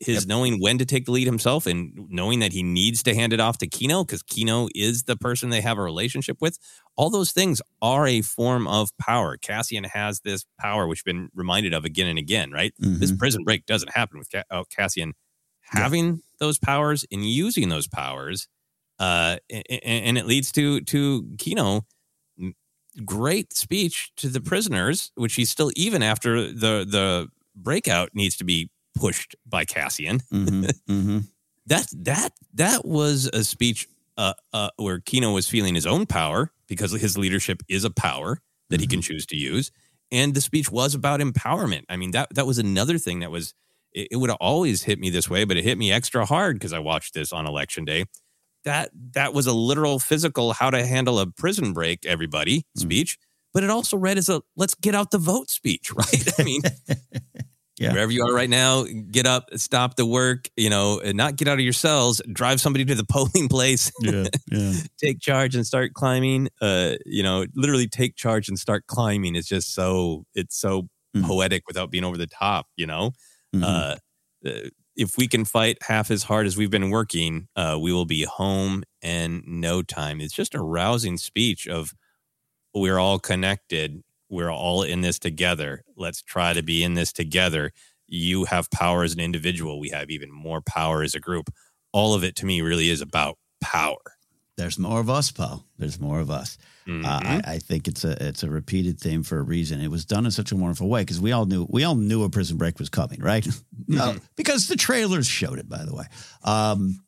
his 0.00 0.22
yep. 0.22 0.26
knowing 0.26 0.60
when 0.60 0.78
to 0.78 0.84
take 0.84 1.04
the 1.04 1.12
lead 1.12 1.26
himself 1.26 1.66
and 1.66 1.92
knowing 2.08 2.40
that 2.40 2.52
he 2.52 2.62
needs 2.62 3.02
to 3.04 3.14
hand 3.14 3.32
it 3.32 3.40
off 3.40 3.58
to 3.58 3.66
Kino 3.66 4.04
because 4.04 4.22
Kino 4.22 4.68
is 4.74 5.04
the 5.04 5.16
person 5.16 5.50
they 5.50 5.60
have 5.60 5.78
a 5.78 5.82
relationship 5.82 6.38
with. 6.40 6.58
All 6.96 7.10
those 7.10 7.32
things 7.32 7.60
are 7.82 8.06
a 8.06 8.22
form 8.22 8.66
of 8.66 8.96
power. 8.98 9.36
Cassian 9.36 9.84
has 9.84 10.20
this 10.20 10.44
power, 10.60 10.86
which 10.86 11.04
been 11.04 11.28
reminded 11.34 11.74
of 11.74 11.84
again 11.84 12.08
and 12.08 12.18
again, 12.18 12.50
right? 12.50 12.72
Mm-hmm. 12.82 13.00
This 13.00 13.12
prison 13.12 13.44
break 13.44 13.66
doesn't 13.66 13.92
happen 13.92 14.18
with 14.18 14.28
uh, 14.34 14.64
Cassian 14.74 15.14
having 15.62 16.22
those 16.38 16.58
powers 16.58 17.04
and 17.10 17.24
using 17.24 17.68
those 17.68 17.88
powers. 17.88 18.48
Uh, 18.98 19.36
and, 19.50 19.64
and, 19.82 20.18
it 20.18 20.24
leads 20.24 20.50
to 20.52 20.80
to 20.80 21.28
Kino 21.36 21.84
great 23.04 23.52
speech 23.52 24.10
to 24.16 24.28
the 24.28 24.40
prisoners, 24.40 25.12
which 25.16 25.34
he's 25.34 25.50
still 25.50 25.70
even 25.76 26.02
after 26.02 26.46
the 26.46 26.86
the 26.88 27.28
breakout 27.54 28.10
needs 28.14 28.36
to 28.36 28.44
be 28.44 28.70
pushed 28.96 29.36
by 29.46 29.64
Cassian. 29.64 30.20
Mm-hmm, 30.32 30.64
mm-hmm. 30.64 31.18
that 31.66 31.86
that 31.92 32.32
that 32.54 32.84
was 32.84 33.26
a 33.32 33.44
speech 33.44 33.86
uh, 34.16 34.34
uh, 34.52 34.70
where 34.76 35.00
Kino 35.00 35.32
was 35.32 35.48
feeling 35.48 35.74
his 35.74 35.86
own 35.86 36.06
power 36.06 36.50
because 36.66 36.92
his 36.92 37.16
leadership 37.18 37.62
is 37.68 37.84
a 37.84 37.90
power 37.90 38.40
that 38.70 38.76
mm-hmm. 38.76 38.80
he 38.80 38.86
can 38.86 39.00
mm-hmm. 39.00 39.12
choose 39.12 39.26
to 39.26 39.36
use, 39.36 39.70
and 40.10 40.34
the 40.34 40.40
speech 40.40 40.70
was 40.70 40.94
about 40.94 41.20
empowerment. 41.20 41.84
I 41.88 41.96
mean 41.96 42.12
that 42.12 42.34
that 42.34 42.46
was 42.46 42.58
another 42.58 42.98
thing 42.98 43.20
that 43.20 43.30
was 43.30 43.54
it, 43.96 44.08
it 44.12 44.16
would 44.16 44.30
have 44.30 44.38
always 44.40 44.84
hit 44.84 45.00
me 45.00 45.10
this 45.10 45.28
way, 45.28 45.44
but 45.44 45.56
it 45.56 45.64
hit 45.64 45.78
me 45.78 45.90
extra 45.90 46.24
hard 46.24 46.56
because 46.56 46.72
I 46.72 46.78
watched 46.78 47.14
this 47.14 47.32
on 47.32 47.46
election 47.46 47.84
day. 47.84 48.04
That 48.64 48.90
that 49.12 49.32
was 49.32 49.46
a 49.46 49.52
literal 49.52 49.98
physical 49.98 50.52
how 50.52 50.70
to 50.70 50.86
handle 50.86 51.18
a 51.18 51.26
prison 51.26 51.72
break 51.72 52.04
everybody 52.04 52.58
mm. 52.58 52.80
speech, 52.80 53.18
but 53.54 53.64
it 53.64 53.70
also 53.70 53.96
read 53.96 54.18
as 54.18 54.28
a 54.28 54.42
let's 54.56 54.74
get 54.74 54.94
out 54.94 55.10
the 55.10 55.18
vote 55.18 55.50
speech, 55.50 55.92
right? 55.94 56.38
I 56.38 56.42
mean, 56.44 56.62
yeah. 57.78 57.92
wherever 57.92 58.10
you 58.10 58.24
are 58.26 58.32
right 58.32 58.48
now, 58.48 58.84
get 59.10 59.26
up, 59.26 59.50
stop 59.56 59.96
the 59.96 60.06
work, 60.06 60.48
you 60.56 60.70
know, 60.70 61.00
and 61.00 61.16
not 61.16 61.36
get 61.36 61.48
out 61.48 61.54
of 61.54 61.60
your 61.60 61.72
cells, 61.72 62.22
drive 62.32 62.60
somebody 62.60 62.84
to 62.84 62.94
the 62.94 63.04
polling 63.10 63.48
place, 63.48 63.92
yeah, 64.00 64.24
yeah. 64.50 64.72
take 64.98 65.20
charge 65.20 65.54
and 65.54 65.66
start 65.66 65.94
climbing. 65.94 66.48
Uh, 66.60 66.94
you 67.04 67.22
know, 67.22 67.44
literally 67.54 67.86
take 67.86 68.16
charge 68.16 68.48
and 68.48 68.58
start 68.58 68.86
climbing 68.86 69.36
It's 69.36 69.48
just 69.48 69.74
so 69.74 70.24
it's 70.34 70.58
so 70.58 70.82
mm-hmm. 70.82 71.26
poetic 71.26 71.64
without 71.66 71.90
being 71.90 72.04
over 72.04 72.16
the 72.16 72.26
top, 72.26 72.66
you 72.76 72.86
know. 72.86 73.12
Mm-hmm. 73.54 73.64
Uh, 73.64 73.96
uh, 74.48 74.68
if 74.96 75.18
we 75.18 75.28
can 75.28 75.44
fight 75.44 75.76
half 75.82 76.10
as 76.10 76.22
hard 76.22 76.46
as 76.46 76.56
we've 76.56 76.70
been 76.70 76.90
working, 76.90 77.48
uh, 77.54 77.76
we 77.78 77.92
will 77.92 78.06
be 78.06 78.24
home 78.24 78.82
in 79.02 79.42
no 79.46 79.82
time. 79.82 80.20
It's 80.22 80.32
just 80.32 80.54
a 80.54 80.62
rousing 80.62 81.18
speech 81.18 81.68
of 81.68 81.92
we're 82.74 82.98
all 82.98 83.18
connected 83.18 84.02
we're 84.28 84.50
all 84.50 84.82
in 84.82 85.00
this 85.00 85.18
together. 85.18 85.82
Let's 85.96 86.22
try 86.22 86.52
to 86.52 86.62
be 86.62 86.82
in 86.82 86.94
this 86.94 87.12
together. 87.12 87.72
You 88.06 88.44
have 88.44 88.70
power 88.70 89.02
as 89.02 89.12
an 89.12 89.20
individual. 89.20 89.80
We 89.80 89.90
have 89.90 90.10
even 90.10 90.30
more 90.30 90.60
power 90.60 91.02
as 91.02 91.14
a 91.14 91.20
group. 91.20 91.50
All 91.92 92.14
of 92.14 92.24
it 92.24 92.36
to 92.36 92.46
me 92.46 92.60
really 92.60 92.88
is 92.88 93.00
about 93.00 93.38
power. 93.60 94.16
There's 94.56 94.78
more 94.78 95.00
of 95.00 95.10
us, 95.10 95.30
Paul. 95.30 95.66
There's 95.78 96.00
more 96.00 96.18
of 96.18 96.30
us. 96.30 96.56
Mm-hmm. 96.86 97.04
Uh, 97.04 97.20
I, 97.22 97.54
I, 97.54 97.58
think 97.58 97.88
it's 97.88 98.04
a 98.04 98.16
it's 98.26 98.42
a 98.42 98.48
repeated 98.48 98.98
theme 98.98 99.22
for 99.22 99.38
a 99.38 99.42
reason. 99.42 99.80
It 99.80 99.90
was 99.90 100.04
done 100.04 100.24
in 100.24 100.30
such 100.30 100.52
a 100.52 100.56
wonderful 100.56 100.88
way 100.88 101.02
because 101.02 101.20
we 101.20 101.32
all 101.32 101.44
knew 101.44 101.66
we 101.68 101.84
all 101.84 101.96
knew 101.96 102.22
a 102.22 102.30
prison 102.30 102.56
break 102.56 102.78
was 102.78 102.88
coming, 102.88 103.20
right? 103.20 103.46
Mm-hmm. 103.86 103.98
no, 103.98 104.16
because 104.34 104.66
the 104.66 104.74
trailers 104.74 105.28
showed 105.28 105.60
it, 105.60 105.68
by 105.68 105.84
the 105.84 105.94
way. 105.94 106.06
Um, 106.42 107.04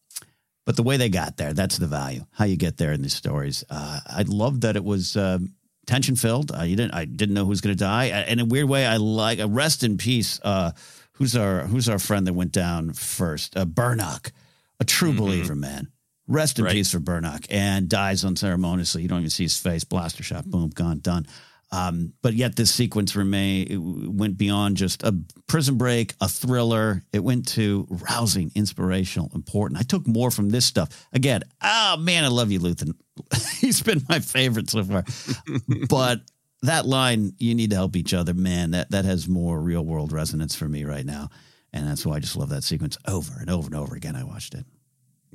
but 0.65 0.77
the 0.77 0.85
way 0.85 0.97
they 0.97 1.09
got 1.09 1.37
there, 1.37 1.53
that's 1.53 1.77
the 1.77 1.89
value. 1.89 2.25
How 2.31 2.45
you 2.45 2.57
get 2.57 2.77
there 2.77 2.93
in 2.93 3.03
these 3.03 3.15
stories. 3.15 3.65
Uh, 3.69 3.99
I 4.07 4.23
love 4.29 4.61
that 4.61 4.77
it 4.77 4.85
was 4.85 5.17
um, 5.17 5.55
tension 5.89 6.15
filled. 6.15 6.53
Uh, 6.53 6.63
you 6.63 6.77
didn't. 6.77 6.95
I 6.95 7.05
didn't 7.07 7.35
know 7.35 7.43
who 7.43 7.51
was 7.51 7.61
going 7.61 7.77
to 7.77 7.85
die. 7.85 8.25
In 8.29 8.39
a 8.39 8.45
weird 8.45 8.69
way, 8.69 8.87
I 8.87 8.99
like. 8.99 9.41
Uh, 9.41 9.49
rest 9.49 9.83
in 9.83 9.97
peace. 9.97 10.39
Uh, 10.45 10.71
who's 11.13 11.35
our 11.35 11.63
Who's 11.63 11.89
our 11.89 11.99
friend 11.99 12.27
that 12.29 12.35
went 12.35 12.53
down 12.53 12.93
first? 12.93 13.57
Uh, 13.57 13.65
Burnock, 13.65 14.31
a 14.79 14.85
true 14.85 15.09
mm-hmm. 15.11 15.19
believer, 15.19 15.55
man. 15.57 15.89
Rest 16.29 16.59
in 16.59 16.67
right. 16.67 16.75
peace 16.75 16.93
for 16.93 17.01
Burnock, 17.01 17.47
and 17.51 17.89
dies 17.89 18.25
unceremoniously. 18.25 19.03
You 19.03 19.09
don't 19.09 19.21
even 19.21 19.31
see 19.31 19.45
his 19.45 19.59
face. 19.59 19.83
Blaster 19.83 20.23
shot. 20.23 20.45
Boom. 20.45 20.69
Gone. 20.69 20.99
Done. 20.99 21.27
Um, 21.71 22.15
but 22.23 22.35
yet 22.35 22.57
this 22.57 22.73
sequence 22.73 23.15
remain 23.15 24.17
went 24.17 24.39
beyond 24.39 24.79
just 24.79 25.03
a 25.03 25.15
prison 25.47 25.77
break, 25.77 26.15
a 26.21 26.29
thriller. 26.29 27.03
It 27.13 27.23
went 27.23 27.47
to 27.49 27.87
rousing, 27.91 28.51
inspirational, 28.55 29.31
important. 29.35 29.79
I 29.79 29.83
took 29.83 30.07
more 30.07 30.31
from 30.31 30.49
this 30.49 30.65
stuff. 30.65 31.07
Again, 31.13 31.43
oh 31.63 31.97
man, 31.99 32.25
I 32.25 32.29
love 32.29 32.51
you, 32.51 32.61
Luthen. 32.61 32.95
He's 33.59 33.83
been 33.83 34.03
my 34.09 34.21
favorite 34.21 34.71
so 34.71 34.83
far. 34.83 35.05
but 35.91 36.23
that 36.63 36.87
line, 36.87 37.35
you 37.39 37.55
need 37.55 37.71
to 37.71 37.77
help 37.77 37.97
each 37.97 38.15
other, 38.15 38.33
man, 38.33 38.71
that 38.71 38.91
that 38.91 39.05
has 39.05 39.29
more 39.29 39.61
real 39.61 39.85
world 39.85 40.11
resonance 40.11 40.55
for 40.55 40.69
me 40.69 40.85
right 40.85 41.05
now. 41.05 41.29
And 41.75 41.87
that's 41.87 42.07
why 42.07 42.17
I 42.17 42.21
just 42.21 42.37
love 42.37 42.49
that 42.49 42.65
sequence 42.65 42.97
over 43.07 43.35
and 43.39 43.51
over 43.51 43.67
and 43.67 43.75
over 43.75 43.95
again. 43.95 44.17
I 44.17 44.25
watched 44.25 44.55
it. 44.55 44.65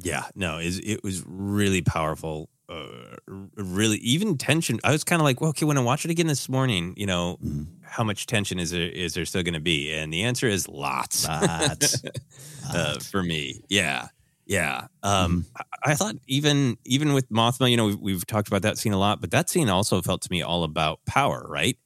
Yeah, 0.01 0.25
no, 0.33 0.57
it 0.59 1.03
was 1.03 1.23
really 1.27 1.83
powerful 1.83 2.49
uh, 2.73 3.17
really 3.55 3.97
even 3.97 4.37
tension. 4.37 4.79
I 4.83 4.91
was 4.91 5.03
kind 5.03 5.21
of 5.21 5.23
like, 5.23 5.41
well, 5.41 5.51
okay, 5.51 5.65
when 5.65 5.77
I 5.77 5.81
watch 5.81 6.05
it 6.05 6.11
again 6.11 6.27
this 6.27 6.49
morning, 6.49 6.93
you 6.97 7.05
know, 7.05 7.37
mm. 7.43 7.67
how 7.83 8.03
much 8.03 8.25
tension 8.25 8.59
is 8.59 8.71
there 8.71 8.89
is 8.89 9.13
there 9.13 9.25
still 9.25 9.43
going 9.43 9.53
to 9.53 9.59
be? 9.59 9.93
And 9.93 10.11
the 10.11 10.23
answer 10.23 10.47
is 10.47 10.67
lots. 10.67 11.27
Lots. 11.27 12.03
uh, 12.73 12.99
for 12.99 13.23
me, 13.23 13.63
yeah, 13.69 14.07
yeah. 14.45 14.87
Um, 15.03 15.45
mm. 15.55 15.61
I, 15.85 15.91
I, 15.91 15.95
thought 15.95 16.15
even 16.27 16.77
even 16.85 17.13
with 17.13 17.29
Mothma, 17.29 17.69
you 17.69 17.77
know, 17.77 17.85
we've, 17.85 17.99
we've 17.99 18.25
talked 18.25 18.47
about 18.47 18.63
that 18.63 18.77
scene 18.77 18.93
a 18.93 18.99
lot, 18.99 19.21
but 19.21 19.31
that 19.31 19.49
scene 19.49 19.69
also 19.69 20.01
felt 20.01 20.21
to 20.23 20.31
me 20.31 20.41
all 20.41 20.63
about 20.63 20.99
power, 21.05 21.45
right? 21.49 21.77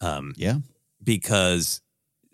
Um, 0.00 0.34
Yeah. 0.36 0.58
because 1.02 1.80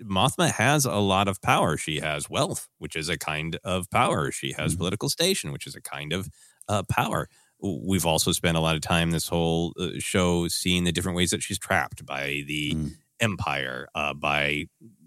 Mothma 0.03 0.51
has 0.51 0.85
a 0.85 0.97
lot 0.97 1.29
of 1.29 1.41
power. 1.43 1.77
She 1.77 2.01
has 2.01 2.29
wealth, 2.31 2.69
which 2.79 2.97
is 2.97 3.09
a 3.09 3.19
kind 3.19 3.59
of 3.65 3.91
power. 3.91 4.33
She 4.33 4.53
has 4.53 4.75
Mhm. 4.75 4.79
political 4.79 5.09
station, 5.09 5.53
which 5.53 5.67
is 5.67 5.75
a 5.75 5.81
kind 5.81 6.13
of 6.13 6.29
uh, 6.69 6.83
power. 6.85 7.29
We've 7.63 8.07
also 8.07 8.33
spent 8.33 8.57
a 8.57 8.61
lot 8.61 8.75
of 8.77 8.81
time 8.83 9.11
this 9.11 9.29
whole 9.29 9.73
uh, 9.79 9.91
show 9.99 10.49
seeing 10.49 10.85
the 10.85 10.93
different 10.93 11.17
ways 11.17 11.31
that 11.31 11.43
she's 11.43 11.59
trapped 11.59 12.05
by 12.07 12.43
the 12.47 12.73
Mm. 12.75 12.91
empire, 13.21 13.89
uh, 13.95 14.15
by 14.15 14.67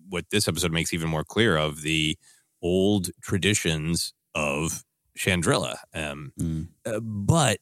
what 0.09 0.25
this 0.29 0.47
episode 0.47 0.71
makes 0.71 0.93
even 0.93 1.09
more 1.09 1.23
clear 1.23 1.57
of 1.57 1.81
the 1.81 2.17
old 2.61 3.09
traditions 3.21 4.13
of 4.35 4.83
Chandrila. 5.17 5.77
Um, 5.93 6.31
Mm. 6.39 6.67
uh, 6.85 6.99
but 6.99 7.59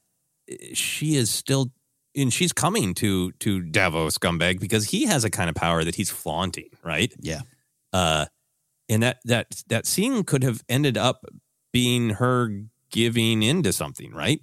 she 0.74 1.16
is 1.16 1.30
still 1.30 1.72
and 2.14 2.34
she's 2.34 2.52
coming 2.52 2.94
to 2.96 3.32
to 3.40 3.62
Davos 3.62 4.18
scumbag 4.18 4.60
because 4.60 4.90
he 4.90 5.06
has 5.06 5.24
a 5.24 5.30
kind 5.30 5.50
of 5.50 5.56
power 5.56 5.86
that 5.86 5.96
he's 5.96 6.10
flaunting, 6.10 6.68
right? 6.84 7.14
Yeah. 7.22 7.42
Uh 7.94 8.26
and 8.90 9.02
that 9.04 9.20
that 9.24 9.64
that 9.68 9.86
scene 9.86 10.24
could 10.26 10.44
have 10.44 10.62
ended 10.68 10.98
up 10.98 11.24
being 11.72 12.10
her 12.12 12.64
giving 12.92 13.44
into 13.44 13.72
something, 13.72 14.12
right? 14.12 14.42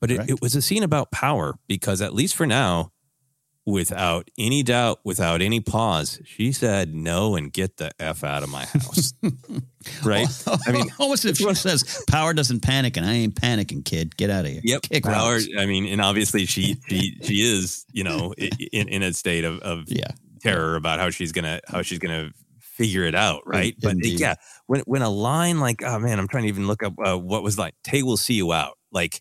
But 0.00 0.10
it, 0.10 0.30
it 0.30 0.40
was 0.40 0.54
a 0.54 0.62
scene 0.62 0.82
about 0.82 1.10
power 1.10 1.54
because 1.68 2.00
at 2.00 2.14
least 2.14 2.34
for 2.34 2.46
now, 2.46 2.90
without 3.66 4.30
any 4.38 4.62
doubt, 4.62 5.00
without 5.04 5.42
any 5.42 5.60
pause, 5.60 6.20
she 6.24 6.52
said 6.52 6.94
no 6.94 7.36
and 7.36 7.52
get 7.52 7.76
the 7.76 7.90
F 8.00 8.24
out 8.24 8.42
of 8.42 8.48
my 8.48 8.64
house. 8.64 9.12
right? 10.04 10.26
I 10.66 10.72
mean 10.72 10.86
almost 10.98 11.24
if 11.24 11.36
she 11.36 11.54
says, 11.54 12.02
"Power 12.08 12.32
doesn't 12.32 12.60
panic, 12.60 12.96
and 12.96 13.04
I 13.06 13.12
ain't 13.12 13.34
panicking, 13.34 13.84
kid. 13.84 14.16
Get 14.16 14.30
out 14.30 14.44
of 14.46 14.50
here." 14.50 14.60
Yep, 14.64 14.82
Kick 14.82 15.04
power. 15.04 15.34
rocks. 15.34 15.46
I 15.58 15.66
mean, 15.66 15.86
and 15.86 16.00
obviously 16.00 16.46
she 16.46 16.76
she 16.88 17.16
she 17.22 17.34
is 17.42 17.84
you 17.92 18.04
know 18.04 18.32
in 18.72 18.88
in 18.88 19.02
a 19.02 19.12
state 19.12 19.44
of 19.44 19.58
of 19.60 19.84
Yeah. 19.88 20.12
terror 20.40 20.76
about 20.76 20.98
how 20.98 21.10
she's 21.10 21.32
gonna 21.32 21.60
how 21.68 21.82
she's 21.82 21.98
gonna 21.98 22.30
figure 22.58 23.04
it 23.04 23.14
out, 23.14 23.42
right? 23.44 23.74
but 23.82 23.96
yeah, 24.02 24.36
when 24.66 24.80
when 24.86 25.02
a 25.02 25.10
line 25.10 25.60
like 25.60 25.82
oh 25.84 25.98
man, 25.98 26.18
I'm 26.18 26.28
trying 26.28 26.44
to 26.44 26.48
even 26.48 26.66
look 26.66 26.82
up 26.82 26.94
uh, 27.04 27.18
what 27.18 27.42
was 27.42 27.58
like 27.58 27.74
Tay 27.84 28.02
will 28.02 28.16
see 28.16 28.34
you 28.34 28.52
out, 28.54 28.78
like 28.90 29.20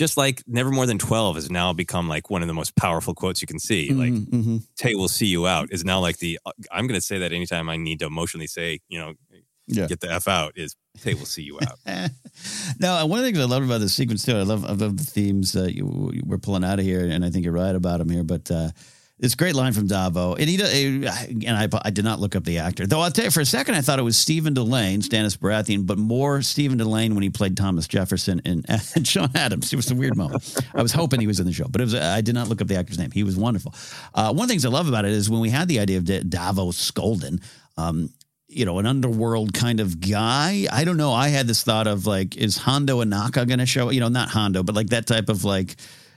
just 0.00 0.16
like 0.16 0.42
never 0.46 0.70
more 0.70 0.86
than 0.86 0.98
twelve 0.98 1.36
has 1.36 1.50
now 1.50 1.72
become 1.74 2.08
like 2.08 2.30
one 2.30 2.40
of 2.42 2.48
the 2.48 2.54
most 2.54 2.74
powerful 2.74 3.14
quotes 3.14 3.40
you 3.42 3.46
can 3.46 3.58
see. 3.58 3.92
Like 3.92 4.12
Mhm, 4.14 4.26
mhm. 4.32 4.62
Tay 4.76 4.94
will 4.94 5.08
see 5.08 5.26
you 5.26 5.46
out 5.46 5.68
is 5.70 5.84
now 5.84 6.00
like 6.00 6.16
the 6.18 6.38
uh, 6.46 6.52
I'm 6.72 6.86
gonna 6.86 7.00
say 7.02 7.18
that 7.18 7.32
anytime 7.32 7.68
I 7.68 7.76
need 7.76 7.98
to 8.00 8.06
emotionally 8.06 8.46
say 8.46 8.80
you 8.88 8.98
know 8.98 9.12
Yeah. 9.68 9.86
get 9.86 10.00
the 10.00 10.10
f 10.10 10.26
out 10.26 10.52
is 10.56 10.74
Tay 11.02 11.14
will 11.14 11.26
see 11.26 11.42
you 11.42 11.58
out. 11.60 11.78
no, 12.80 12.96
and 12.98 13.08
one 13.10 13.18
of 13.20 13.24
the 13.24 13.30
things 13.30 13.38
I 13.38 13.44
love 13.44 13.62
about 13.62 13.80
this 13.80 13.94
sequence 13.94 14.24
too, 14.24 14.36
I 14.36 14.42
love, 14.42 14.64
I 14.64 14.72
love 14.72 14.96
the 14.96 15.04
themes 15.04 15.52
that 15.52 15.74
you, 15.76 15.84
we're 16.26 16.38
pulling 16.38 16.64
out 16.64 16.78
of 16.80 16.84
here, 16.84 17.04
and 17.04 17.24
I 17.24 17.30
think 17.30 17.44
you're 17.44 17.54
right 17.54 17.74
about 17.74 17.98
them 18.00 18.08
here. 18.08 18.24
But 18.24 18.50
uh, 18.50 18.70
a 19.22 19.36
great 19.36 19.54
line 19.54 19.72
from 19.74 19.86
Davo, 19.86 20.38
and 20.38 20.48
he 20.48 21.46
and 21.46 21.56
I, 21.56 21.68
I 21.84 21.90
did 21.90 22.04
not 22.04 22.20
look 22.20 22.34
up 22.34 22.44
the 22.44 22.58
actor, 22.58 22.86
though. 22.86 23.00
I'll 23.00 23.10
tell 23.10 23.26
you 23.26 23.30
for 23.30 23.40
a 23.40 23.46
second, 23.46 23.74
I 23.74 23.82
thought 23.82 23.98
it 23.98 24.02
was 24.02 24.16
Stephen 24.16 24.54
Dillane, 24.54 25.02
Stannis 25.02 25.36
Baratheon, 25.36 25.86
but 25.86 25.98
more 25.98 26.40
Stephen 26.40 26.78
Dillane 26.78 27.12
when 27.12 27.22
he 27.22 27.28
played 27.28 27.56
Thomas 27.56 27.86
Jefferson 27.86 28.40
and, 28.46 28.64
and 28.94 29.04
John 29.04 29.30
Adams. 29.34 29.72
It 29.72 29.76
was 29.76 29.90
a 29.90 29.94
weird 29.94 30.16
moment. 30.16 30.56
I 30.74 30.82
was 30.82 30.92
hoping 30.92 31.20
he 31.20 31.26
was 31.26 31.38
in 31.38 31.46
the 31.46 31.52
show, 31.52 31.66
but 31.68 31.80
it 31.82 31.84
was. 31.84 31.94
I 31.94 32.22
did 32.22 32.34
not 32.34 32.48
look 32.48 32.62
up 32.62 32.68
the 32.68 32.76
actor's 32.76 32.98
name. 32.98 33.10
He 33.10 33.22
was 33.22 33.36
wonderful. 33.36 33.74
Uh, 34.14 34.32
one 34.32 34.44
of 34.44 34.48
the 34.48 34.52
things 34.52 34.64
I 34.64 34.70
love 34.70 34.88
about 34.88 35.04
it 35.04 35.12
is 35.12 35.28
when 35.28 35.40
we 35.40 35.50
had 35.50 35.68
the 35.68 35.80
idea 35.80 35.98
of 35.98 36.04
Da- 36.04 36.22
Davo 36.22 36.72
Sculdun. 36.72 37.42
Um, 37.76 38.10
you 38.48 38.64
know, 38.64 38.80
an 38.80 38.86
underworld 38.86 39.54
kind 39.54 39.78
of 39.78 40.00
guy. 40.00 40.66
I 40.72 40.82
don't 40.84 40.96
know. 40.96 41.12
I 41.12 41.28
had 41.28 41.46
this 41.46 41.62
thought 41.62 41.86
of 41.86 42.06
like, 42.06 42.36
is 42.36 42.56
Hondo 42.56 43.00
Ohnaka 43.00 43.46
going 43.46 43.60
to 43.60 43.66
show? 43.66 43.90
You 43.90 44.00
know, 44.00 44.08
not 44.08 44.28
Hondo, 44.28 44.64
but 44.64 44.74
like 44.74 44.88
that 44.88 45.06
type 45.06 45.28
of 45.28 45.44
like 45.44 45.76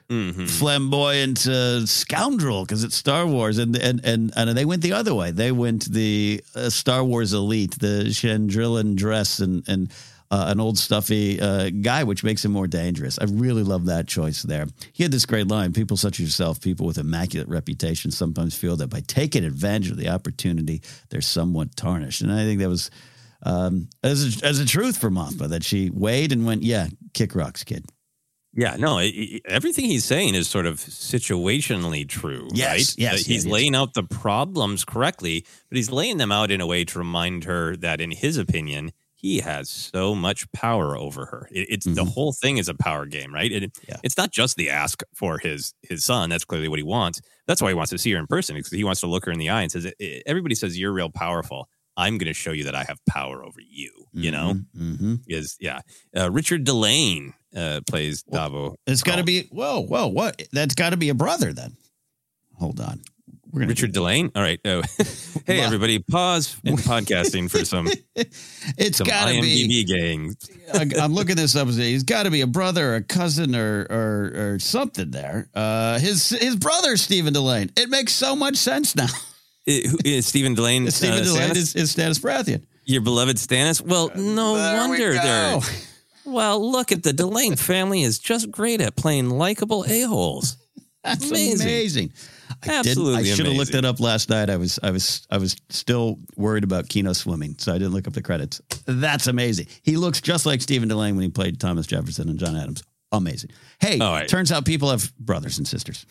Mhm. 0.09 0.49
flamboyant 0.49 1.47
uh, 1.47 1.85
scoundrel 1.85 2.63
because 2.65 2.83
it's 2.83 2.95
Star 2.95 3.25
Wars, 3.25 3.57
and 3.57 3.75
and 3.77 4.01
and 4.03 4.31
and 4.35 4.57
they 4.57 4.65
went 4.65 4.81
the 4.81 4.93
other 4.93 5.13
way. 5.15 5.31
They 5.31 5.51
went 5.51 5.91
the 5.91 6.43
uh, 6.55 6.69
Star 6.69 7.03
Wars 7.03 7.33
elite, 7.33 7.79
the 7.79 8.05
Chandrilan 8.09 8.95
dress, 8.95 9.39
and 9.39 9.63
and. 9.67 9.91
Uh, 10.31 10.45
an 10.47 10.59
old 10.59 10.79
stuffy 10.79 11.39
uh, 11.39 11.69
guy, 11.69 12.03
which 12.03 12.23
makes 12.23 12.43
him 12.43 12.51
more 12.51 12.65
dangerous. 12.65 13.19
I 13.19 13.25
really 13.25 13.61
love 13.61 13.85
that 13.85 14.07
choice 14.07 14.41
there. 14.41 14.65
He 14.91 15.03
had 15.03 15.11
this 15.11 15.27
great 15.27 15.47
line: 15.47 15.73
"People 15.73 15.95
such 15.95 16.19
as 16.19 16.25
yourself, 16.25 16.59
people 16.59 16.87
with 16.87 16.97
immaculate 16.97 17.47
reputations, 17.49 18.17
sometimes 18.17 18.55
feel 18.55 18.75
that 18.77 18.87
by 18.87 19.01
taking 19.01 19.43
advantage 19.45 19.91
of 19.91 19.97
the 19.97 20.09
opportunity, 20.09 20.81
they're 21.09 21.21
somewhat 21.21 21.75
tarnished." 21.75 22.21
And 22.23 22.31
I 22.31 22.45
think 22.45 22.61
that 22.61 22.69
was 22.69 22.89
um, 23.43 23.89
as 24.01 24.41
a, 24.41 24.45
as 24.47 24.57
a 24.59 24.65
truth 24.65 24.97
for 24.97 25.11
Mothma 25.11 25.49
that 25.49 25.63
she 25.63 25.91
weighed 25.91 26.31
and 26.31 26.47
went, 26.47 26.63
"Yeah, 26.63 26.87
kick 27.13 27.35
rocks, 27.35 27.63
kid." 27.63 27.85
Yeah, 28.55 28.75
no, 28.77 28.99
i 28.99 29.03
i 29.03 29.41
everything 29.47 29.85
he's 29.85 30.05
saying 30.05 30.35
is 30.35 30.47
sort 30.47 30.65
of 30.65 30.77
situationally 30.77 32.07
true, 32.07 32.47
Yes, 32.53 32.67
right? 32.69 32.77
yes, 32.77 32.95
yes, 32.97 33.25
he's 33.25 33.45
yes. 33.45 33.51
laying 33.51 33.75
out 33.75 33.93
the 33.93 34.03
problems 34.03 34.85
correctly, 34.85 35.45
but 35.69 35.75
he's 35.77 35.91
laying 35.91 36.17
them 36.17 36.31
out 36.31 36.51
in 36.51 36.61
a 36.61 36.67
way 36.67 36.85
to 36.85 36.99
remind 36.99 37.45
her 37.45 37.75
that, 37.77 37.99
in 38.01 38.11
his 38.11 38.37
opinion, 38.37 38.91
he 39.15 39.39
has 39.39 39.69
so 39.69 40.13
much 40.13 40.51
power 40.51 40.97
over 40.97 41.25
her. 41.27 41.47
It, 41.51 41.67
it's 41.69 41.85
the 41.85 42.03
whole 42.03 42.33
thing 42.33 42.57
is 42.57 42.67
a 42.67 42.73
power 42.75 43.05
game, 43.05 43.33
right? 43.33 43.51
It, 43.51 43.63
Mm-hmm. 43.63 43.85
Yeah. 43.91 43.97
It's 44.03 44.17
not 44.17 44.31
just 44.31 44.57
the 44.57 44.69
ask 44.69 45.01
for 45.13 45.37
his 45.39 45.73
his 45.81 46.03
son. 46.05 46.29
That's 46.29 46.43
clearly 46.45 46.67
what 46.67 46.77
he 46.79 46.83
wants. 46.83 47.21
That's 47.47 47.61
why 47.61 47.69
he 47.69 47.73
wants 47.73 47.89
to 47.91 47.97
see 47.97 48.11
her 48.11 48.19
in 48.19 48.27
person 48.27 48.55
because 48.55 48.71
he 48.71 48.83
wants 48.83 49.01
to 49.01 49.07
look 49.07 49.25
her 49.25 49.31
in 49.31 49.39
the 49.39 49.49
eye 49.49 49.61
and 49.61 49.71
says, 49.71 49.91
"Everybody 50.25 50.55
says 50.55 50.77
you're 50.77 50.91
real 50.93 51.09
powerful. 51.09 51.69
I'm 51.97 52.17
going 52.17 52.27
to 52.27 52.33
show 52.33 52.51
you 52.51 52.63
that 52.65 52.75
I 52.75 52.83
have 52.83 52.99
power 53.07 53.43
over 53.43 53.59
you." 53.61 53.91
You 54.13 54.31
know, 54.31 54.55
Mm-hmm. 54.77 55.15
is 55.27 55.57
yeah. 55.59 55.81
Uh, 56.15 56.29
Richard 56.31 56.65
Dillane 56.65 57.33
uh, 57.55 57.81
plays 57.87 58.23
Davo. 58.23 58.75
It's 58.85 59.03
got 59.03 59.15
to 59.17 59.23
be 59.23 59.47
whoa, 59.51 59.79
whoa, 59.81 60.07
what? 60.07 60.41
That's 60.51 60.75
got 60.75 60.91
to 60.91 60.97
be 60.97 61.09
a 61.09 61.13
brother 61.15 61.51
then. 61.53 61.75
Hold 62.59 62.79
on, 62.79 63.01
we're 63.51 63.61
gonna 63.61 63.69
Richard 63.69 63.93
Dillane. 63.93 64.31
All 64.35 64.41
right. 64.43 64.59
Oh. 64.63 64.83
hey, 65.47 65.57
Well- 65.57 65.65
everybody, 65.65 65.99
pause 65.99 66.55
in 66.63 66.75
podcasting 66.77 67.49
for 67.49 67.65
some 67.65 67.87
It's 68.15 68.97
some 68.97 69.07
got 69.07 69.29
to 69.29 69.41
be. 69.41 69.83
Gang. 69.83 70.35
I'm 70.99 71.13
looking 71.13 71.35
this 71.35 71.55
up. 71.55 71.67
He's 71.69 72.03
got 72.03 72.23
to 72.23 72.31
be 72.31 72.41
a 72.41 72.47
brother, 72.47 72.91
or 72.91 72.95
a 72.97 73.03
cousin, 73.03 73.55
or 73.55 73.87
or 73.89 74.53
or 74.53 74.59
something 74.59 75.09
there. 75.11 75.49
Uh, 75.55 75.97
his 75.99 76.29
his 76.29 76.55
brother 76.55 76.95
Stephen 76.97 77.33
Dillane. 77.33 77.71
It 77.77 77.89
makes 77.89 78.13
so 78.13 78.35
much 78.35 78.55
sense 78.57 78.95
now. 78.95 79.07
Is 79.66 80.28
Stephen 80.28 80.55
Dillane? 80.55 80.91
Stephen 80.91 81.20
uh, 81.20 81.22
Dillane 81.22 81.51
Stannis? 81.51 81.55
is, 81.55 81.76
is 81.76 81.95
Stannis 81.95 82.20
Baratheon. 82.20 82.64
your 82.86 83.01
beloved 83.01 83.38
Stannis. 83.38 83.82
Well, 83.82 84.11
no 84.16 84.55
There 84.55 84.82
we 84.84 84.89
wonder 84.89 85.14
they're. 85.14 85.59
Well, 86.26 86.72
look 86.72 86.91
at 86.91 87.03
the 87.03 87.11
Dillane 87.11 87.59
family 87.59 88.01
is 88.03 88.20
just 88.20 88.49
great 88.49 88.82
at 88.82 88.95
playing 88.95 89.30
likable 89.30 89.86
a 89.88 90.01
holes. 90.03 90.57
That's 91.03 91.30
Amazing. 91.30 91.68
amazing. 91.68 92.14
I 92.66 92.70
Absolutely 92.80 93.32
I 93.32 93.36
should 93.36 93.45
have 93.45 93.55
looked 93.55 93.74
it 93.74 93.84
up 93.84 93.99
last 93.99 94.30
night. 94.30 94.49
I 94.49 94.55
was 94.55 94.80
I 94.82 94.91
was 94.91 95.28
I 95.30 95.38
was 95.38 95.57
still 95.70 96.18
worried 96.38 96.64
about 96.64 96.88
Kino 96.88 97.11
swimming, 97.11 97.55
so 97.57 97.74
I 97.74 97.78
didn't 97.78 97.93
look 97.93 98.07
up 98.07 98.14
the 98.14 98.22
credits. 98.22 98.61
That's 98.86 99.28
amazing. 99.28 99.68
He 99.82 99.97
looks 99.97 100.22
just 100.22 100.45
like 100.45 100.61
Stephen 100.61 100.88
Dillane 100.88 101.16
when 101.16 101.24
he 101.24 101.30
played 101.30 101.59
Thomas 101.59 101.88
Jefferson 101.88 102.30
and 102.30 102.39
John 102.39 102.55
Adams. 102.55 102.84
Amazing. 103.11 103.51
Hey, 103.80 103.99
right. 103.99 104.28
turns 104.30 104.51
out 104.51 104.66
people 104.66 104.89
have 104.91 105.14
brothers 105.18 105.57
and 105.57 105.68
sisters. 105.68 106.05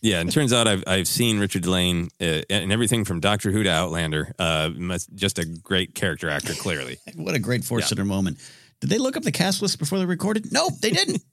Yeah, 0.00 0.20
and 0.20 0.28
it 0.28 0.32
turns 0.32 0.52
out 0.52 0.68
I've 0.68 0.84
I've 0.86 1.08
seen 1.08 1.38
Richard 1.40 1.64
Dillane 1.64 2.08
uh, 2.20 2.42
and 2.50 2.72
everything 2.72 3.04
from 3.04 3.18
Doctor 3.20 3.50
Who 3.50 3.62
to 3.64 3.70
Outlander. 3.70 4.32
Uh, 4.38 4.70
just 5.14 5.38
a 5.38 5.44
great 5.44 5.94
character 5.94 6.30
actor, 6.30 6.54
clearly. 6.54 6.98
What 7.16 7.34
a 7.34 7.38
great 7.40 7.64
Force 7.64 7.88
Center 7.88 8.04
moment. 8.04 8.38
Did 8.80 8.90
they 8.90 8.98
look 8.98 9.16
up 9.16 9.24
the 9.24 9.32
cast 9.32 9.60
list 9.60 9.78
before 9.80 9.98
they 9.98 10.04
recorded? 10.06 10.52
Nope, 10.52 10.74
they 10.80 10.90
didn't. 10.90 11.22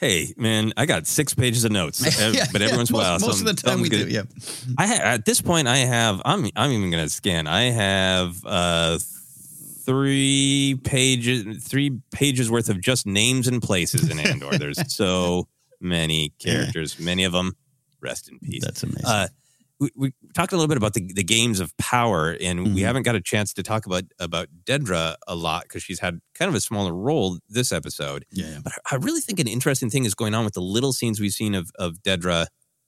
Hey, 0.00 0.32
man, 0.38 0.72
I 0.78 0.86
got 0.86 1.06
six 1.06 1.34
pages 1.34 1.66
of 1.66 1.72
notes, 1.72 2.00
Yeah, 2.00 2.46
but 2.52 2.62
every 2.62 2.68
yeah, 2.72 2.76
once 2.78 2.88
in 2.88 2.96
a 2.96 2.98
most- 2.98 3.06
while, 3.06 3.18
most 3.28 3.40
of 3.40 3.44
the 3.46 3.52
time 3.52 3.82
we 3.82 3.90
something's 3.90 4.06
do. 4.06 4.10
Yeah. 4.10 4.74
I 4.78 4.86
ha- 4.86 5.02
at 5.02 5.26
this 5.26 5.42
point, 5.42 5.68
I 5.68 5.76
have. 5.76 6.22
I'm. 6.24 6.48
I'm 6.56 6.70
even 6.72 6.90
going 6.90 7.04
to 7.04 7.10
scan. 7.10 7.46
I 7.46 7.64
have 7.64 8.36
uh, 8.46 8.98
three 9.84 10.80
pages. 10.84 11.62
Three 11.64 11.98
pages 12.12 12.50
worth 12.50 12.68
of 12.70 12.80
just 12.80 13.06
names 13.06 13.46
and 13.46 13.60
places 13.62 14.08
in 14.10 14.18
Andor. 14.18 14.56
There's 14.58 14.78
so 14.90 15.48
many 15.80 16.32
characters. 16.38 16.98
Many 16.98 17.24
of 17.24 17.32
them. 17.32 17.54
Rest 18.00 18.28
in 18.28 18.38
peace. 18.38 18.62
That's 18.64 18.82
amazing. 18.82 19.04
Uh, 19.06 19.28
we, 19.78 19.90
we 19.96 20.12
talked 20.34 20.52
a 20.52 20.56
little 20.56 20.68
bit 20.68 20.76
about 20.76 20.92
the, 20.92 21.10
the 21.14 21.24
games 21.24 21.58
of 21.58 21.74
power, 21.78 22.36
and 22.38 22.74
we 22.74 22.82
Mhm. 22.82 22.84
haven't 22.84 23.02
got 23.04 23.14
a 23.14 23.20
chance 23.20 23.54
to 23.54 23.62
talk 23.62 23.86
about 23.86 24.04
about 24.18 24.48
Dedra 24.64 25.16
a 25.26 25.34
lot 25.34 25.62
because 25.62 25.82
she's 25.82 26.00
had 26.00 26.20
kind 26.34 26.48
of 26.50 26.54
a 26.54 26.60
smaller 26.60 26.92
role 26.94 27.38
this 27.48 27.72
episode. 27.72 28.26
yeah. 28.30 28.58
But 28.62 28.74
I 28.90 28.96
really 28.96 29.20
think 29.22 29.40
an 29.40 29.48
interesting 29.48 29.88
thing 29.88 30.04
is 30.04 30.14
going 30.14 30.34
on 30.34 30.44
with 30.44 30.52
the 30.54 30.60
little 30.60 30.92
scenes 30.92 31.18
we've 31.20 31.32
seen 31.32 31.54
of 31.54 31.70
of 31.78 32.02
Dedra. 32.02 32.46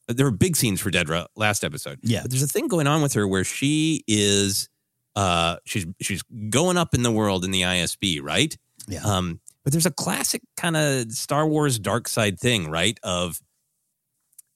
There 0.09 0.27
were 0.27 0.33
big 0.33 0.55
scenes 0.57 0.81
for 0.81 0.91
Dedra 0.91 1.27
last 1.35 1.65
episode. 1.65 1.99
Yeah. 2.03 2.23
But 2.23 2.31
there's 2.33 2.43
a 2.43 2.47
thing 2.49 2.69
going 2.69 2.87
on 2.87 3.01
with 3.01 3.15
her 3.15 3.27
where 3.27 3.45
she 3.45 4.05
is 4.07 4.69
uh 5.17 5.57
she's 5.65 5.87
she's 6.03 6.23
going 6.51 6.77
up 6.77 6.95
in 6.95 7.03
the 7.03 7.13
world 7.13 7.45
in 7.45 7.53
the 7.53 7.63
ISB, 7.63 8.21
right? 8.23 8.55
Yeah. 8.87 9.01
Um 9.05 9.41
but 9.65 9.73
there's 9.73 9.87
a 9.87 9.91
classic 9.93 10.43
kind 10.59 10.77
of 10.77 11.13
Star 11.13 11.47
Wars 11.47 11.79
dark 11.79 12.09
side 12.09 12.39
thing, 12.39 12.69
right? 12.69 12.99
Of 13.03 13.41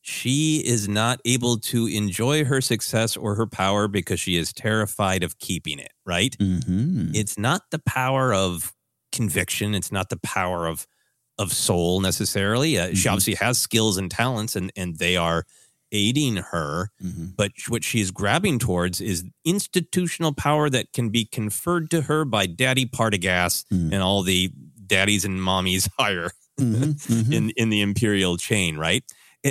she 0.08 0.58
is 0.64 0.88
not 0.88 1.20
able 1.24 1.58
to 1.58 1.88
enjoy 1.88 2.44
her 2.44 2.60
success 2.60 3.16
or 3.16 3.34
her 3.34 3.46
power 3.46 3.88
because 3.88 4.20
she 4.20 4.36
is 4.36 4.52
terrified 4.52 5.24
of 5.24 5.36
keeping 5.40 5.80
it, 5.80 5.92
right? 6.04 6.36
Mm-hmm. 6.38 7.10
it's 7.12 7.36
not 7.36 7.62
the 7.72 7.80
power 7.80 8.32
of 8.32 8.72
conviction 9.10 9.74
it's 9.74 9.90
not 9.90 10.08
the 10.10 10.18
power 10.18 10.66
of 10.66 10.86
of 11.38 11.52
soul 11.52 12.00
necessarily 12.00 12.78
uh, 12.78 12.88
she 12.94 13.08
Mhm. 13.08 13.12
obviously 13.12 13.34
has 13.34 13.58
skills 13.58 13.96
and 13.96 14.10
talents 14.10 14.54
and 14.54 14.70
and 14.76 14.98
they 14.98 15.16
are 15.16 15.44
aiding 15.92 16.36
her, 16.36 16.90
Mm-hmm. 17.02 17.26
but 17.36 17.52
what 17.68 17.82
she's 17.84 18.10
grabbing 18.10 18.58
towards 18.58 19.00
is 19.00 19.24
institutional 19.44 20.32
power 20.34 20.68
that 20.70 20.92
can 20.92 21.08
be 21.10 21.24
conferred 21.24 21.90
to 21.90 22.02
her 22.02 22.24
by 22.24 22.46
Daddy 22.46 22.86
Partagaz 22.86 23.64
Mm. 23.72 23.92
and 23.92 24.02
all 24.02 24.22
the 24.22 24.50
daddies 24.86 25.24
and 25.24 25.40
mommies 25.40 25.88
higher 25.98 26.30
Mm-hmm. 26.60 27.32
in 27.38 27.50
in 27.50 27.68
the 27.70 27.80
imperial 27.82 28.36
chain, 28.36 28.76
right? 28.78 29.04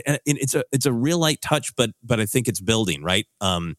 And, 0.06 0.20
it's 0.26 0.56
a 0.56 0.64
it's 0.72 0.86
a 0.86 0.94
real 0.94 1.18
light 1.20 1.42
touch, 1.42 1.76
but 1.76 1.92
but 2.04 2.20
I 2.20 2.26
think 2.26 2.48
it's 2.48 2.60
building, 2.62 3.04
right? 3.04 3.26
Um, 3.42 3.76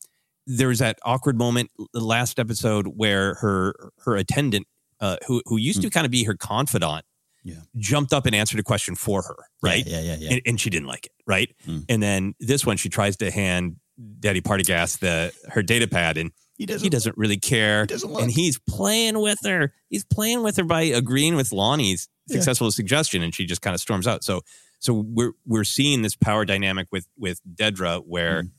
there's 0.46 0.78
that 0.78 0.98
awkward 1.04 1.36
moment 1.38 1.70
the 1.92 2.00
last 2.00 2.38
episode 2.38 2.86
where 2.86 3.34
her 3.34 3.90
her 4.04 4.16
attendant, 4.16 4.66
uh, 5.00 5.16
who 5.26 5.42
who 5.46 5.56
used 5.56 5.82
to 5.82 5.90
kind 5.90 6.04
of 6.06 6.10
be 6.12 6.24
her 6.24 6.34
confidant, 6.34 7.04
Mm. 7.44 7.50
Yeah. 7.50 7.60
jumped 7.76 8.12
up 8.12 8.26
and 8.26 8.34
answered 8.34 8.58
a 8.58 8.64
question 8.64 8.96
for 8.96 9.22
her, 9.22 9.36
right? 9.62 9.86
Yeah, 9.86 10.00
yeah, 10.00 10.14
yeah. 10.14 10.16
yeah. 10.18 10.30
And, 10.32 10.42
and 10.46 10.60
she 10.60 10.68
didn't 10.68 10.88
like 10.88 11.06
it, 11.06 11.12
right? 11.28 11.48
Mm. 11.64 11.84
And 11.88 12.02
then 12.02 12.34
this 12.40 12.66
one, 12.66 12.76
she 12.76 12.88
tries 12.88 13.16
to 13.18 13.30
hand 13.30 13.76
Daddy 14.18 14.40
Partagaz 14.40 14.98
the 14.98 15.32
her 15.50 15.62
data 15.62 15.86
pad, 15.86 16.16
and 16.18 16.32
he 16.58 16.66
doesn't. 16.66 16.82
he 16.84 16.90
doesn't 16.90 17.16
really 17.16 17.36
care. 17.38 17.82
He 17.82 17.86
doesn't 17.86 18.20
and 18.20 18.30
he's 18.32 18.58
playing 18.68 19.20
with 19.20 19.38
her. 19.44 19.72
He's 19.90 20.04
playing 20.04 20.42
with 20.42 20.56
her 20.56 20.64
by 20.64 20.82
agreeing 20.82 21.36
with 21.36 21.52
Lonni's 21.52 22.08
Yeah. 22.28 22.34
successful 22.38 22.72
suggestion, 22.72 23.22
and 23.22 23.32
she 23.32 23.46
just 23.46 23.62
kind 23.62 23.74
of 23.74 23.80
storms 23.80 24.08
out. 24.08 24.24
So, 24.24 24.42
so 24.78 24.92
we're 24.94 25.32
we're 25.46 25.64
seeing 25.64 26.02
this 26.02 26.16
power 26.16 26.44
dynamic 26.44 26.88
with 26.92 27.08
with 27.18 27.40
Dedra, 27.54 28.02
where 28.06 28.42
Mm. 28.44 28.50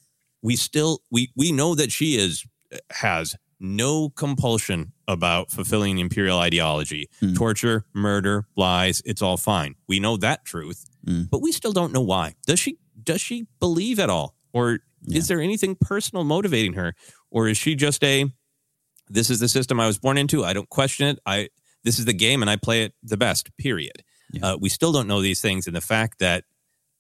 we 0.42 0.56
still 0.56 1.02
we 1.12 1.32
we 1.36 1.52
know 1.52 1.76
that 1.76 1.92
she 1.92 2.16
is 2.18 2.46
has 2.92 3.36
no 3.60 4.10
compulsion 4.10 4.94
about 5.08 5.50
fulfilling 5.52 5.98
imperial 5.98 6.38
ideology, 6.38 7.10
Mm. 7.22 7.36
torture, 7.36 7.86
murder, 7.94 8.46
lies. 8.56 9.02
It's 9.06 9.22
all 9.22 9.38
fine. 9.38 9.76
We 9.88 10.00
know 10.00 10.18
that 10.18 10.46
truth, 10.46 10.86
Mm. 11.06 11.30
but 11.30 11.42
we 11.42 11.52
still 11.52 11.72
don't 11.72 11.92
know 11.94 12.02
why. 12.02 12.36
Does 12.46 12.60
she 12.60 12.78
does 13.04 13.22
she 13.22 13.48
believe 13.60 14.00
at 14.00 14.10
all, 14.10 14.36
or 14.54 14.80
Yeah. 15.08 15.18
is 15.20 15.28
there 15.28 15.40
anything 15.42 15.76
personal 15.80 16.24
motivating 16.24 16.74
her, 16.74 16.94
or 17.32 17.48
is 17.48 17.58
she 17.58 17.74
just 17.76 18.04
a 18.04 18.26
this 19.10 19.30
is 19.30 19.40
the 19.40 19.48
system 19.48 19.80
I 19.80 19.88
was 19.88 19.98
born 19.98 20.18
into. 20.18 20.44
I 20.44 20.52
don't 20.52 20.70
question 20.70 21.08
it. 21.08 21.20
I 21.26 21.48
this 21.86 21.98
is 22.00 22.04
the 22.06 22.14
game, 22.14 22.42
and 22.44 22.50
I 22.50 22.58
play 22.58 22.84
it 22.84 22.94
the 23.02 23.16
best. 23.18 23.56
Period. 23.58 24.04
Yeah. 24.32 24.46
Uh, 24.54 24.58
we 24.58 24.70
still 24.70 24.92
don't 24.92 25.08
know 25.08 25.22
these 25.22 25.42
things, 25.42 25.68
and 25.68 25.76
the 25.76 25.82
fact 25.82 26.20
that 26.20 26.44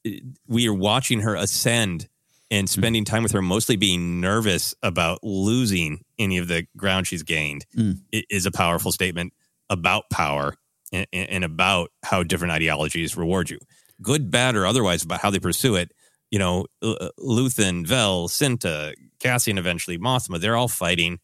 uh, 0.05 0.11
we 0.47 0.67
are 0.67 0.73
watching 0.73 1.21
her 1.21 1.35
ascend 1.35 2.07
Mm-hmm. 2.49 2.59
and 2.59 2.69
spending 2.69 3.03
time 3.03 3.23
with 3.23 3.33
her, 3.33 3.41
mostly 3.41 3.75
being 3.75 4.21
nervous 4.21 4.73
about 4.81 5.19
losing 5.21 6.05
any 6.17 6.37
of 6.37 6.47
the 6.47 6.65
ground 6.77 7.05
she's 7.05 7.21
gained, 7.23 7.65
Mm. 7.75 7.99
is 8.29 8.45
a 8.45 8.51
powerful 8.51 8.93
statement 8.93 9.33
about 9.69 10.09
power 10.09 10.55
and, 10.93 11.05
and 11.11 11.43
about 11.43 11.91
how 12.03 12.23
different 12.23 12.53
ideologies 12.53 13.17
reward 13.17 13.49
you, 13.49 13.59
good, 14.01 14.31
bad, 14.31 14.55
or 14.55 14.65
otherwise, 14.65 15.03
about 15.03 15.19
how 15.19 15.29
they 15.29 15.39
pursue 15.39 15.75
it. 15.75 15.91
You 16.31 16.39
know, 16.39 16.67
L- 16.81 17.11
Luthen, 17.19 17.85
Vel, 17.85 18.29
Cinta, 18.29 18.93
Cassian, 19.19 19.57
eventually 19.57 19.97
Mothma, 19.97 20.39
they're 20.39 20.55
all 20.55 20.69
fighting 20.69 21.19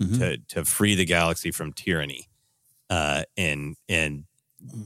Mhm. 0.00 0.18
to 0.18 0.38
to 0.54 0.64
free 0.64 0.94
the 0.94 1.04
galaxy 1.04 1.50
from 1.50 1.74
tyranny. 1.74 2.30
Uh, 2.88 3.24
and 3.36 3.76
and 3.86 4.24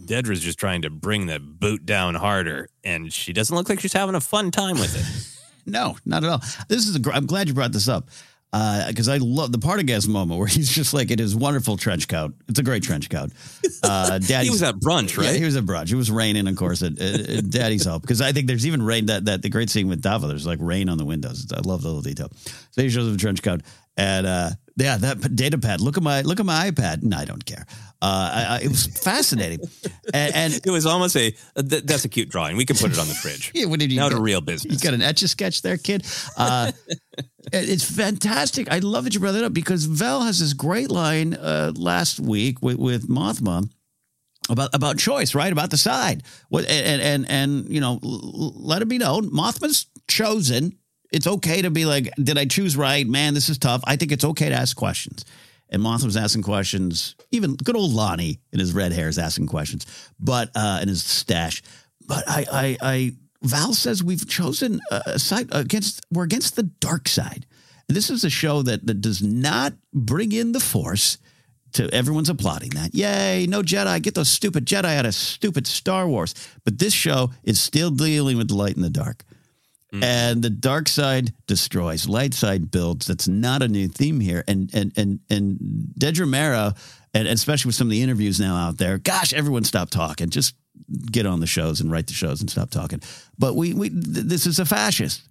Dedra's 0.04 0.40
just 0.40 0.58
trying 0.58 0.82
to 0.82 0.90
bring 0.90 1.26
the 1.26 1.38
boot 1.38 1.86
down 1.86 2.14
harder, 2.14 2.68
and 2.84 3.12
she 3.12 3.32
doesn't 3.32 3.54
look 3.54 3.68
like 3.68 3.80
she's 3.80 3.92
having 3.92 4.14
a 4.14 4.20
fun 4.20 4.50
time 4.50 4.76
with 4.76 4.96
it. 4.96 5.34
No, 5.70 5.98
not 6.06 6.24
at 6.24 6.30
all. 6.30 6.38
This 6.68 6.88
is 6.88 6.96
a. 6.96 6.98
gr- 6.98 7.12
I'm 7.12 7.26
glad 7.26 7.46
you 7.46 7.52
brought 7.52 7.72
this 7.72 7.88
up 7.88 8.08
because 8.50 9.06
I 9.06 9.18
love 9.18 9.52
the 9.52 9.58
Partagaz 9.58 10.08
moment 10.08 10.38
where 10.38 10.48
he's 10.56 10.70
just 10.70 10.94
like 10.94 11.10
in 11.10 11.18
his 11.18 11.36
wonderful 11.36 11.76
trench 11.76 12.08
coat. 12.08 12.34
It's 12.48 12.58
a 12.58 12.62
great 12.62 12.82
trench 12.82 13.10
coat. 13.10 13.32
Uh, 13.82 14.18
Daddy's, 14.18 14.44
he 14.46 14.50
was 14.50 14.62
at 14.62 14.76
brunch, 14.76 15.22
Yeah, 15.22 15.28
right? 15.28 15.36
he 15.38 15.44
was 15.44 15.56
at 15.56 15.64
brunch. 15.64 15.92
It 15.92 15.96
was 15.96 16.10
raining, 16.10 16.48
of 16.48 16.56
course, 16.56 16.80
at, 16.82 16.98
at, 16.98 17.50
Daddy's 17.50 17.84
help 17.84 18.00
because 18.00 18.22
I 18.22 18.32
think 18.32 18.46
there's 18.46 18.66
even 18.66 18.80
rain. 18.82 19.06
That 19.06 19.26
that 19.26 19.42
the 19.42 19.50
great 19.50 19.68
scene 19.68 19.88
with 19.88 20.02
Davo. 20.02 20.26
There's 20.26 20.46
like 20.46 20.58
rain 20.62 20.88
on 20.88 20.96
the 20.96 21.04
windows. 21.04 21.46
I 21.52 21.60
love 21.60 21.82
the 21.82 21.88
little 21.88 22.00
detail. 22.00 22.30
So 22.70 22.80
he 22.80 22.88
shows 22.88 23.06
him 23.06 23.14
a 23.16 23.18
trench 23.18 23.42
coat, 23.42 23.60
and 23.98 24.26
uh, 24.26 24.50
yeah, 24.78 24.96
that 24.96 25.34
data 25.34 25.58
pad. 25.58 25.80
Look 25.80 25.96
at 25.96 26.02
my 26.02 26.22
look 26.22 26.40
at 26.40 26.46
my 26.46 26.70
iPad. 26.70 27.02
No, 27.02 27.16
I 27.16 27.24
don't 27.24 27.44
care. 27.44 27.66
Uh, 28.00 28.30
I, 28.32 28.44
I, 28.44 28.60
it 28.62 28.68
was 28.68 28.86
fascinating, 28.86 29.60
and, 30.14 30.34
and 30.34 30.54
it 30.54 30.70
was 30.70 30.86
almost 30.86 31.16
a 31.16 31.32
th- 31.56 31.82
that's 31.82 32.04
a 32.04 32.08
cute 32.08 32.28
drawing. 32.28 32.56
We 32.56 32.64
can 32.64 32.76
put 32.76 32.92
it 32.92 32.98
on 32.98 33.08
the 33.08 33.14
fridge. 33.14 33.52
Yeah, 33.58 33.66
what 33.66 33.80
did 33.80 33.90
you 33.90 33.98
now 33.98 34.08
to 34.08 34.20
real 34.20 34.40
business? 34.40 34.74
You 34.74 34.80
got 34.80 34.94
an 34.94 35.02
etch 35.02 35.22
a 35.22 35.28
sketch 35.28 35.62
there, 35.62 35.76
kid. 35.76 36.06
Uh, 36.36 36.70
it's 37.52 37.90
fantastic. 37.90 38.70
I 38.70 38.78
love 38.78 39.04
that 39.04 39.14
you 39.14 39.20
brought 39.20 39.32
that 39.32 39.44
up 39.44 39.52
because 39.52 39.86
Vel 39.86 40.22
has 40.22 40.38
this 40.38 40.52
great 40.52 40.90
line 40.90 41.34
uh, 41.34 41.72
last 41.74 42.20
week 42.20 42.62
with, 42.62 42.76
with 42.78 43.08
Mothma 43.08 43.68
about 44.48 44.74
about 44.74 44.98
choice, 44.98 45.34
right? 45.34 45.52
About 45.52 45.70
the 45.70 45.76
side. 45.76 46.22
What 46.48 46.66
and 46.66 47.02
and 47.02 47.30
and 47.30 47.68
you 47.68 47.80
know, 47.80 47.98
let 48.02 48.82
it 48.82 48.88
be 48.88 48.98
known, 48.98 49.30
Mothma's 49.30 49.86
chosen. 50.08 50.78
It's 51.10 51.26
okay 51.26 51.62
to 51.62 51.70
be 51.70 51.86
like, 51.86 52.10
did 52.16 52.36
I 52.36 52.44
choose 52.44 52.76
right? 52.76 53.06
Man, 53.06 53.34
this 53.34 53.48
is 53.48 53.58
tough. 53.58 53.82
I 53.84 53.96
think 53.96 54.12
it's 54.12 54.24
okay 54.24 54.48
to 54.48 54.54
ask 54.54 54.76
questions. 54.76 55.24
And 55.70 55.82
Mothma 55.82 56.04
was 56.04 56.16
asking 56.16 56.42
questions. 56.42 57.14
Even 57.30 57.54
good 57.56 57.76
old 57.76 57.92
Lonni 57.92 58.38
in 58.52 58.58
his 58.58 58.72
red 58.72 58.92
hair 58.92 59.08
is 59.08 59.18
asking 59.18 59.46
questions, 59.48 59.86
but 60.18 60.50
uh, 60.54 60.80
in 60.82 60.88
his 60.88 61.04
stash. 61.04 61.62
But 62.06 62.24
I, 62.26 62.46
I, 62.50 62.76
I, 62.80 63.16
Vel 63.42 63.74
says 63.74 64.02
we've 64.02 64.26
chosen 64.26 64.80
a 64.90 65.18
side 65.18 65.48
against. 65.52 66.04
We're 66.10 66.24
against 66.24 66.56
the 66.56 66.62
dark 66.64 67.06
side. 67.06 67.46
And 67.86 67.96
this 67.96 68.10
is 68.10 68.24
a 68.24 68.30
show 68.30 68.62
that 68.62 68.86
that 68.86 69.00
does 69.00 69.22
not 69.22 69.74
bring 69.92 70.32
in 70.32 70.52
the 70.52 70.60
Force. 70.60 71.18
To 71.72 71.86
everyone's 71.92 72.30
applauding 72.30 72.70
that. 72.70 72.94
Yay! 72.94 73.46
No 73.46 73.60
Jedi. 73.60 74.00
Get 74.00 74.14
those 74.14 74.30
stupid 74.30 74.64
Jedi 74.64 74.96
out 74.96 75.04
of 75.04 75.14
stupid 75.14 75.66
Star 75.66 76.08
Wars. 76.08 76.34
But 76.64 76.78
this 76.78 76.94
show 76.94 77.30
is 77.44 77.60
still 77.60 77.90
dealing 77.90 78.38
with 78.38 78.48
the 78.48 78.54
light 78.54 78.74
and 78.74 78.82
the 78.82 78.88
dark. 78.88 79.22
Mm. 79.92 80.04
And 80.04 80.42
the 80.42 80.50
dark 80.50 80.88
side 80.88 81.32
destroys, 81.46 82.06
light 82.08 82.34
side 82.34 82.70
builds. 82.70 83.06
That's 83.06 83.26
not 83.26 83.62
a 83.62 83.68
new 83.68 83.88
theme 83.88 84.20
here. 84.20 84.44
And 84.46 84.70
and 84.74 84.92
and 84.96 85.20
and 85.30 85.58
Dedra 85.98 86.28
Meero, 86.28 86.76
and 87.14 87.26
especially 87.26 87.70
with 87.70 87.74
some 87.74 87.86
of 87.86 87.92
the 87.92 88.02
interviews 88.02 88.38
now 88.38 88.56
out 88.56 88.76
there, 88.76 88.98
gosh, 88.98 89.32
everyone 89.32 89.64
stop 89.64 89.88
talking. 89.88 90.28
Just 90.28 90.54
get 91.10 91.26
on 91.26 91.40
the 91.40 91.46
shows 91.46 91.80
and 91.80 91.90
write 91.90 92.06
the 92.06 92.12
shows 92.12 92.40
and 92.40 92.50
stop 92.50 92.70
talking. 92.70 93.00
But 93.38 93.56
we 93.56 93.72
we 93.72 93.88
th- 93.88 94.02
this 94.04 94.46
is 94.46 94.58
a 94.58 94.66
fascist. 94.66 95.22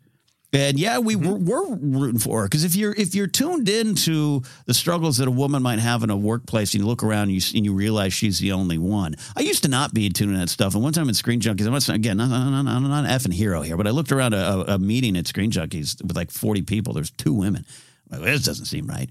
And 0.53 0.79
yeah, 0.79 0.99
we 0.99 1.15
mm-hmm. 1.15 1.45
were, 1.45 1.67
we're 1.67 1.75
rooting 1.75 2.19
for 2.19 2.41
her 2.41 2.45
because 2.45 2.63
if 2.63 2.73
you're 2.73 2.93
if 2.93 3.13
you're 3.13 3.27
tuned 3.27 3.67
into 3.67 4.41
the 4.65 4.73
struggles 4.73 5.17
that 5.17 5.27
a 5.27 5.31
woman 5.31 5.61
might 5.61 5.79
have 5.79 6.03
in 6.03 6.09
a 6.09 6.15
workplace, 6.15 6.73
and 6.73 6.81
you 6.81 6.87
look 6.87 7.03
around 7.03 7.23
and 7.23 7.31
you, 7.31 7.41
and 7.57 7.65
you 7.65 7.73
realize 7.73 8.13
she's 8.13 8.39
the 8.39 8.53
only 8.53 8.77
one. 8.77 9.15
I 9.35 9.41
used 9.41 9.63
to 9.63 9.69
not 9.69 9.93
be 9.93 10.09
tuned 10.09 10.37
that 10.37 10.49
stuff, 10.49 10.73
and 10.73 10.81
one 10.81 10.93
time 10.93 11.09
in 11.09 11.15
Screen 11.15 11.41
Junkies, 11.41 11.65
I'm 11.65 11.73
not 11.73 11.89
again, 11.89 12.21
I'm 12.21 12.29
not, 12.29 12.73
I'm 12.73 12.87
not 12.87 13.03
an 13.03 13.11
effing 13.11 13.33
hero 13.33 13.61
here, 13.61 13.75
but 13.75 13.87
I 13.87 13.89
looked 13.89 14.13
around 14.13 14.33
a, 14.33 14.37
a, 14.37 14.75
a 14.75 14.79
meeting 14.79 15.17
at 15.17 15.27
Screen 15.27 15.51
Junkies 15.51 16.01
with 16.01 16.15
like 16.15 16.31
40 16.31 16.61
people. 16.61 16.93
There's 16.93 17.11
two 17.11 17.33
women. 17.33 17.65
Like, 18.09 18.21
this 18.21 18.45
doesn't 18.45 18.65
seem 18.65 18.87
right. 18.87 19.09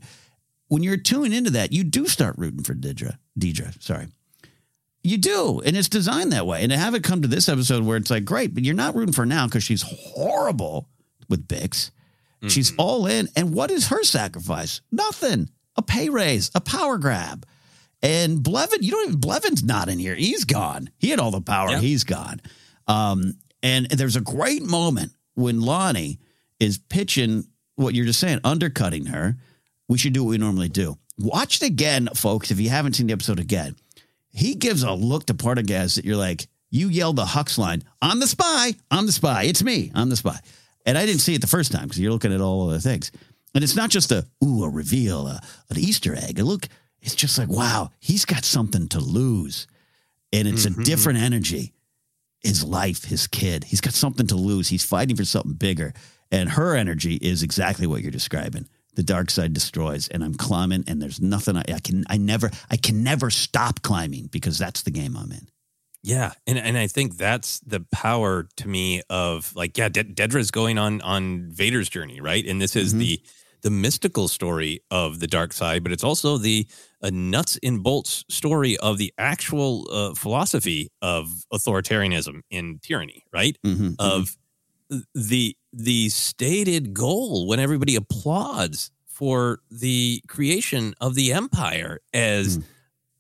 When 0.68 0.82
you're 0.82 0.96
tuned 0.96 1.34
into 1.34 1.50
that, 1.50 1.70
you 1.70 1.84
do 1.84 2.06
start 2.06 2.36
rooting 2.38 2.62
for 2.62 2.74
Deidre. 2.74 3.18
Deidre, 3.38 3.80
sorry. 3.82 4.06
You 5.02 5.18
do, 5.18 5.60
and 5.64 5.76
it's 5.76 5.88
designed 5.88 6.32
that 6.32 6.46
way. 6.46 6.62
And 6.62 6.72
to 6.72 6.78
have 6.78 6.94
it 6.94 7.04
come 7.04 7.20
to 7.22 7.28
this 7.28 7.48
episode 7.48 7.84
where 7.84 7.98
it's 7.98 8.10
like, 8.10 8.24
great, 8.24 8.54
but 8.54 8.64
you're 8.64 8.74
not 8.74 8.94
rooting 8.94 9.12
for 9.12 9.26
now 9.26 9.46
because 9.46 9.62
she's 9.62 9.82
horrible 9.86 10.88
with 11.28 11.48
Bix. 11.48 11.90
She's 12.48 12.72
all 12.76 13.06
in. 13.06 13.28
And 13.34 13.52
what 13.54 13.70
is 13.70 13.88
her 13.88 14.04
sacrifice? 14.04 14.80
Nothing. 14.92 15.50
A 15.76 15.82
pay 15.82 16.08
raise, 16.08 16.50
a 16.54 16.60
power 16.60 16.96
grab. 16.96 17.46
And 18.02 18.38
Blevin, 18.38 18.82
you 18.82 18.92
don't 18.92 19.08
even, 19.08 19.20
Blevin's 19.20 19.64
not 19.64 19.88
in 19.88 19.98
here. 19.98 20.14
He's 20.14 20.44
gone. 20.44 20.90
He 20.98 21.10
had 21.10 21.18
all 21.18 21.30
the 21.30 21.40
power. 21.40 21.70
Yeah. 21.70 21.80
He's 21.80 22.04
gone. 22.04 22.40
Um, 22.86 23.34
and 23.62 23.86
there's 23.86 24.16
a 24.16 24.20
great 24.20 24.62
moment 24.62 25.12
when 25.34 25.60
Lonni 25.60 26.18
is 26.60 26.78
pitching 26.78 27.46
what 27.74 27.94
you're 27.94 28.06
just 28.06 28.20
saying, 28.20 28.40
undercutting 28.44 29.06
her. 29.06 29.36
We 29.88 29.98
should 29.98 30.12
do 30.12 30.24
what 30.24 30.30
we 30.30 30.38
normally 30.38 30.68
do. 30.68 30.96
Watch 31.18 31.62
it 31.62 31.66
again, 31.66 32.08
folks, 32.14 32.50
if 32.50 32.60
you 32.60 32.68
haven't 32.68 32.94
seen 32.94 33.06
the 33.06 33.12
episode 33.12 33.40
again. 33.40 33.76
He 34.30 34.54
gives 34.54 34.82
a 34.82 34.92
look 34.92 35.26
to 35.26 35.34
Partagaz 35.34 35.96
that 35.96 36.04
you're 36.04 36.16
like, 36.16 36.46
you 36.70 36.88
yelled 36.88 37.16
the 37.16 37.24
Hux 37.24 37.56
line, 37.58 37.82
I'm 38.02 38.20
the 38.20 38.26
spy, 38.26 38.74
I'm 38.90 39.06
the 39.06 39.12
spy, 39.12 39.44
it's 39.44 39.62
me, 39.62 39.90
I'm 39.94 40.10
the 40.10 40.16
spy. 40.16 40.38
And 40.86 40.96
I 40.96 41.04
didn't 41.04 41.20
see 41.20 41.34
it 41.34 41.40
the 41.40 41.46
first 41.46 41.72
time 41.72 41.82
because 41.82 41.98
you're 42.00 42.12
looking 42.12 42.32
at 42.32 42.40
all 42.40 42.68
the 42.68 42.80
things. 42.80 43.10
And 43.54 43.62
it's 43.64 43.76
not 43.76 43.90
just 43.90 44.12
a, 44.12 44.26
ooh, 44.44 44.64
a 44.64 44.68
reveal, 44.70 45.26
a, 45.26 45.40
an 45.70 45.78
Easter 45.78 46.14
egg. 46.14 46.38
And 46.38 46.46
look, 46.46 46.68
it's 47.02 47.14
just 47.14 47.36
like, 47.38 47.48
wow, 47.48 47.90
he's 48.00 48.24
got 48.24 48.44
something 48.44 48.88
to 48.88 49.00
lose. 49.00 49.66
And 50.32 50.46
it's 50.46 50.64
Mhm. 50.66 50.80
a 50.80 50.84
different 50.84 51.18
energy. 51.18 51.72
His 52.40 52.62
life, 52.62 53.04
his 53.04 53.26
kid, 53.26 53.64
he's 53.64 53.80
got 53.80 53.94
something 53.94 54.26
to 54.28 54.36
lose. 54.36 54.68
He's 54.68 54.84
fighting 54.84 55.16
for 55.16 55.24
something 55.24 55.54
bigger. 55.54 55.92
And 56.30 56.50
her 56.50 56.76
energy 56.76 57.14
is 57.16 57.42
exactly 57.42 57.86
what 57.86 58.02
you're 58.02 58.10
describing. 58.10 58.68
The 58.94 59.02
dark 59.02 59.30
side 59.30 59.52
destroys, 59.52 60.08
and 60.08 60.24
I'm 60.24 60.34
climbing, 60.34 60.84
and 60.86 61.02
there's 61.02 61.20
nothing 61.20 61.56
I, 61.56 61.64
I 61.74 61.80
can. 61.80 62.04
I 62.08 62.16
never, 62.16 62.50
I 62.70 62.76
can 62.76 63.02
never 63.02 63.30
stop 63.30 63.82
climbing 63.82 64.28
because 64.28 64.56
that's 64.58 64.82
the 64.82 64.90
game 64.90 65.16
I'm 65.16 65.32
in. 65.32 65.48
Yeah, 66.06 66.34
and 66.46 66.56
and 66.56 66.78
I 66.78 66.86
think 66.86 67.16
that's 67.16 67.58
the 67.66 67.80
power 67.90 68.48
to 68.58 68.68
me 68.68 69.02
of 69.10 69.52
like 69.56 69.76
yeah, 69.76 69.88
De- 69.88 70.04
Dedra's 70.04 70.52
going 70.52 70.78
on 70.78 71.00
on 71.00 71.50
Vader's 71.50 71.88
journey, 71.88 72.20
right? 72.20 72.46
And 72.46 72.62
this 72.62 72.76
is 72.76 72.94
Mhm. 72.94 72.98
the 73.00 73.20
the 73.62 73.70
mystical 73.70 74.28
story 74.28 74.78
of 74.92 75.18
the 75.18 75.26
dark 75.26 75.52
side, 75.52 75.82
but 75.82 75.90
it's 75.90 76.04
also 76.04 76.38
the 76.38 76.68
uh, 77.02 77.10
nuts 77.12 77.58
and 77.60 77.82
bolts 77.82 78.24
story 78.28 78.76
of 78.76 78.98
the 78.98 79.12
actual 79.18 79.88
uh, 79.90 80.14
philosophy 80.14 80.88
of 81.02 81.28
authoritarianism 81.52 82.42
in 82.50 82.78
tyranny, 82.82 83.24
right? 83.32 83.58
Mm-hmm, 83.66 83.94
Of 83.98 84.36
the 85.12 85.56
the 85.72 86.08
stated 86.10 86.94
goal 86.94 87.48
when 87.48 87.58
everybody 87.58 87.96
applauds 87.96 88.92
for 89.08 89.58
the 89.72 90.22
creation 90.28 90.94
of 91.00 91.16
the 91.16 91.32
empire 91.32 91.98
as 92.14 92.60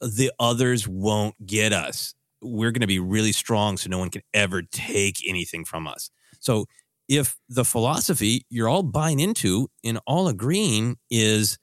the 0.00 0.30
others 0.38 0.86
won't 0.86 1.34
get 1.44 1.72
us. 1.72 2.14
We're 2.46 2.70
going 2.70 2.80
to 2.80 2.86
be 2.86 2.98
really 2.98 3.32
strong 3.32 3.76
so 3.76 3.88
no 3.90 3.98
one 3.98 4.10
can 4.10 4.22
ever 4.32 4.62
take 4.62 5.16
anything 5.28 5.64
from 5.64 5.86
us. 5.86 6.10
So 6.40 6.66
if 7.08 7.36
the 7.48 7.64
philosophy 7.64 8.42
you're 8.50 8.68
all 8.68 8.82
buying 8.82 9.20
into 9.20 9.68
and 9.84 9.98
all 10.06 10.28
agreeing 10.28 10.96
is 11.10 11.58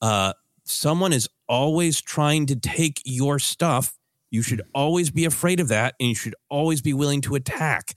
uh, 0.00 0.32
someone 0.64 1.12
is 1.12 1.28
always 1.48 2.00
trying 2.00 2.46
to 2.46 2.56
take 2.56 3.00
your 3.04 3.38
stuff, 3.38 3.96
you 4.30 4.42
should 4.42 4.62
always 4.74 5.10
be 5.10 5.24
afraid 5.24 5.60
of 5.60 5.68
that 5.68 5.94
and 5.98 6.08
you 6.10 6.14
should 6.14 6.34
always 6.50 6.82
be 6.82 6.92
willing 6.92 7.20
to 7.22 7.34
attack. 7.34 7.94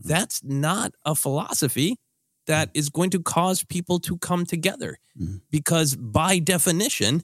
Mm. 0.00 0.08
That's 0.08 0.42
not 0.42 0.92
a 1.04 1.14
philosophy 1.14 1.96
that 2.46 2.68
mm. 2.68 2.70
is 2.74 2.88
going 2.88 3.10
to 3.10 3.22
cause 3.22 3.64
people 3.64 4.00
to 4.00 4.18
come 4.18 4.44
together 4.44 4.98
mm. 5.20 5.40
because 5.50 5.96
by 5.96 6.38
definition, 6.38 7.22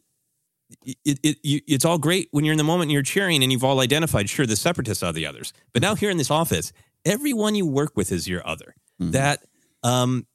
it, 0.85 0.97
it, 1.05 1.19
it, 1.23 1.63
it's 1.67 1.85
all 1.85 1.99
great 1.99 2.29
when 2.31 2.45
you're 2.45 2.53
in 2.53 2.59
the 2.59 2.65
moment 2.65 2.85
and 2.85 2.93
you're 2.93 3.03
cheering 3.03 3.43
and 3.43 3.53
you've 3.53 3.65
all 3.65 3.81
identified, 3.81 4.29
sure, 4.29 4.47
the 4.47 4.57
separatists 4.57 5.03
are 5.03 5.13
the 5.13 5.27
others. 5.27 5.53
But 5.73 5.83
now 5.83 5.95
here 5.95 6.11
in 6.11 6.17
this 6.17 6.31
office, 6.31 6.73
everyone 7.05 7.55
you 7.55 7.67
work 7.67 7.97
with 7.97 8.11
is 8.13 8.27
your 8.29 8.47
other. 8.47 8.75
That, 8.99 9.45
um, 9.83 10.27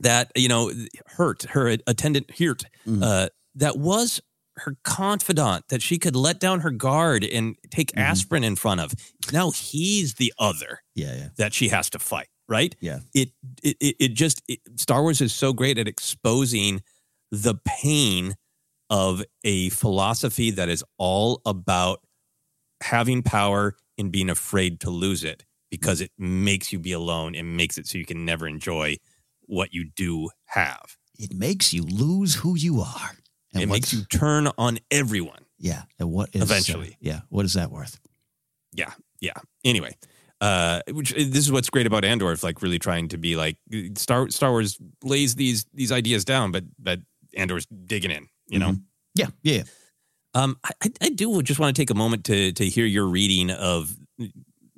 that, 0.00 0.32
you 0.34 0.48
know, 0.48 0.72
hurt, 1.06 1.44
her 1.50 1.76
attendant 1.86 2.30
Heert, 2.32 2.64
uh, 3.02 3.28
that 3.54 3.78
was 3.78 4.20
her 4.58 4.76
confidant 4.84 5.68
that 5.68 5.82
she 5.82 5.98
could 5.98 6.16
let 6.16 6.40
down 6.40 6.60
her 6.60 6.70
guard 6.70 7.24
and 7.24 7.56
take 7.70 7.96
aspirin 7.96 8.42
in 8.44 8.56
front 8.56 8.80
of. 8.80 8.92
Now 9.32 9.50
he's 9.50 10.14
the 10.14 10.32
other 10.38 10.80
Yeah, 10.94 11.14
yeah. 11.14 11.28
that 11.36 11.52
she 11.54 11.68
has 11.68 11.90
to 11.90 11.98
fight, 11.98 12.28
right? 12.48 12.74
Yeah. 12.80 13.00
It 13.14 13.30
it 13.62 13.76
it, 13.80 13.96
it 14.00 14.14
just 14.14 14.42
it, 14.48 14.60
Star 14.76 15.02
Wars 15.02 15.20
is 15.20 15.34
so 15.34 15.52
great 15.52 15.78
at 15.78 15.86
exposing 15.88 16.82
the 17.30 17.54
pain 17.66 18.34
of 18.90 19.22
a 19.44 19.68
philosophy 19.70 20.50
that 20.52 20.68
is 20.68 20.84
all 20.98 21.40
about 21.44 22.00
having 22.82 23.22
power 23.22 23.74
and 23.98 24.12
being 24.12 24.30
afraid 24.30 24.80
to 24.80 24.90
lose 24.90 25.24
it 25.24 25.44
because 25.70 26.00
it 26.00 26.10
makes 26.18 26.72
you 26.72 26.78
be 26.78 26.92
alone 26.92 27.34
and 27.34 27.56
makes 27.56 27.78
it 27.78 27.86
so 27.86 27.98
you 27.98 28.04
can 28.06 28.24
never 28.24 28.46
enjoy 28.46 28.96
what 29.42 29.72
you 29.72 29.90
do 29.96 30.28
have. 30.46 30.96
It 31.18 31.32
makes 31.32 31.72
you 31.72 31.82
lose 31.82 32.34
who 32.34 32.56
you 32.56 32.80
are. 32.80 33.10
And 33.54 33.62
it 33.62 33.68
makes 33.68 33.92
you 33.92 34.04
turn 34.04 34.48
on 34.58 34.78
everyone. 34.90 35.46
Yeah. 35.58 35.82
And 35.98 36.12
what 36.12 36.28
is 36.34 36.42
uh, 36.42 36.44
Eventually. 36.44 36.96
yeah. 37.00 37.20
What 37.30 37.46
is 37.46 37.54
that 37.54 37.70
worth? 37.70 37.98
Yeah, 38.72 38.92
yeah. 39.20 39.32
Anyway, 39.64 39.96
uh, 40.42 40.82
which 40.90 41.12
this 41.12 41.38
is 41.38 41.50
what's 41.50 41.70
great 41.70 41.86
about 41.86 42.04
Andor, 42.04 42.32
if 42.32 42.44
like 42.44 42.60
really 42.60 42.78
trying 42.78 43.08
to 43.08 43.16
be 43.16 43.36
like 43.36 43.56
Star 43.96 44.28
Star 44.28 44.50
Wars 44.50 44.78
lays 45.02 45.34
these 45.34 45.64
these 45.72 45.90
ideas 45.92 46.26
down, 46.26 46.52
but 46.52 46.64
but 46.78 47.00
Andor's 47.34 47.64
digging 47.66 48.10
in, 48.10 48.28
you 48.48 48.58
know. 48.58 48.74
Yeah. 49.14 49.28
Yeah. 49.42 49.62
Um, 50.34 50.58
I, 50.64 50.72
I- 51.00 51.08
do 51.08 51.42
just 51.42 51.58
want 51.60 51.74
to 51.74 51.80
take 51.80 51.90
a 51.90 51.94
moment 51.94 52.24
to 52.26 52.52
to 52.52 52.64
hear 52.66 52.84
your 52.86 53.06
reading 53.06 53.50
of 53.50 53.96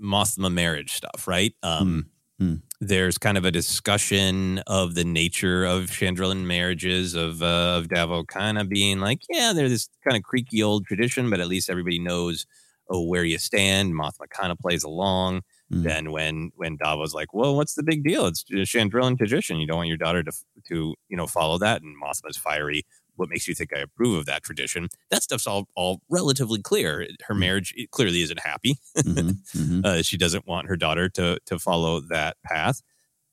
Mothma 0.00 0.52
marriage 0.52 0.92
stuff, 0.92 1.26
right? 1.26 1.54
Um, 1.62 2.10
Hmm. 2.40 2.54
there's 2.80 3.18
kind 3.18 3.36
of 3.36 3.44
a 3.44 3.50
discussion 3.50 4.58
of 4.68 4.94
the 4.94 5.02
nature 5.02 5.64
of 5.64 5.86
Chandrilan 5.90 6.44
marriages 6.44 7.14
of 7.16 7.42
uh, 7.42 7.74
of 7.78 7.88
Davo 7.88 8.24
kind 8.24 8.58
of 8.58 8.68
being 8.68 9.00
like, 9.00 9.22
yeah, 9.28 9.52
they're 9.52 9.68
this 9.68 9.88
kind 10.04 10.16
of 10.16 10.22
creaky 10.22 10.62
old 10.62 10.86
tradition, 10.86 11.30
but 11.30 11.40
at 11.40 11.48
least 11.48 11.68
everybody 11.68 11.98
knows 11.98 12.46
oh 12.90 13.02
where 13.02 13.24
you 13.24 13.38
stand. 13.38 13.92
Mothma 13.94 14.30
kind 14.30 14.52
of 14.52 14.58
plays 14.60 14.84
along. 14.84 15.42
Mm. 15.72 15.82
Then 15.82 16.12
when 16.12 16.52
when 16.54 16.78
Davo's 16.78 17.12
like, 17.12 17.34
well, 17.34 17.56
what's 17.56 17.74
the 17.74 17.82
big 17.82 18.04
deal? 18.04 18.26
It's 18.26 18.44
a 18.52 18.58
Chandrilan 18.58 19.18
tradition. 19.18 19.58
You 19.58 19.66
don't 19.66 19.78
want 19.78 19.88
your 19.88 19.96
daughter 19.98 20.22
to 20.22 20.32
to 20.68 20.94
you 21.08 21.16
know 21.16 21.26
follow 21.26 21.58
that. 21.58 21.82
And 21.82 21.96
Mothma's 22.00 22.36
fiery. 22.36 22.84
What 23.18 23.28
makes 23.30 23.48
you 23.48 23.54
think 23.54 23.76
I 23.76 23.80
approve 23.80 24.18
of 24.18 24.26
that 24.26 24.42
tradition? 24.44 24.88
That 25.10 25.22
stuff's 25.22 25.46
all 25.46 25.68
all 25.76 26.02
relatively 26.10 26.62
clear. 26.62 27.06
Her 27.26 27.34
marriage 27.34 27.74
it 27.76 27.90
clearly 27.90 28.22
isn't 28.22 28.40
happy. 28.40 28.76
Mhm, 28.96 29.36
mhm. 29.56 29.84
Uh, 29.84 30.02
she 30.02 30.16
doesn't 30.16 30.46
want 30.46 30.68
her 30.68 30.76
daughter 30.76 31.08
to 31.10 31.38
to 31.46 31.58
follow 31.58 32.00
that 32.00 32.36
path. 32.44 32.82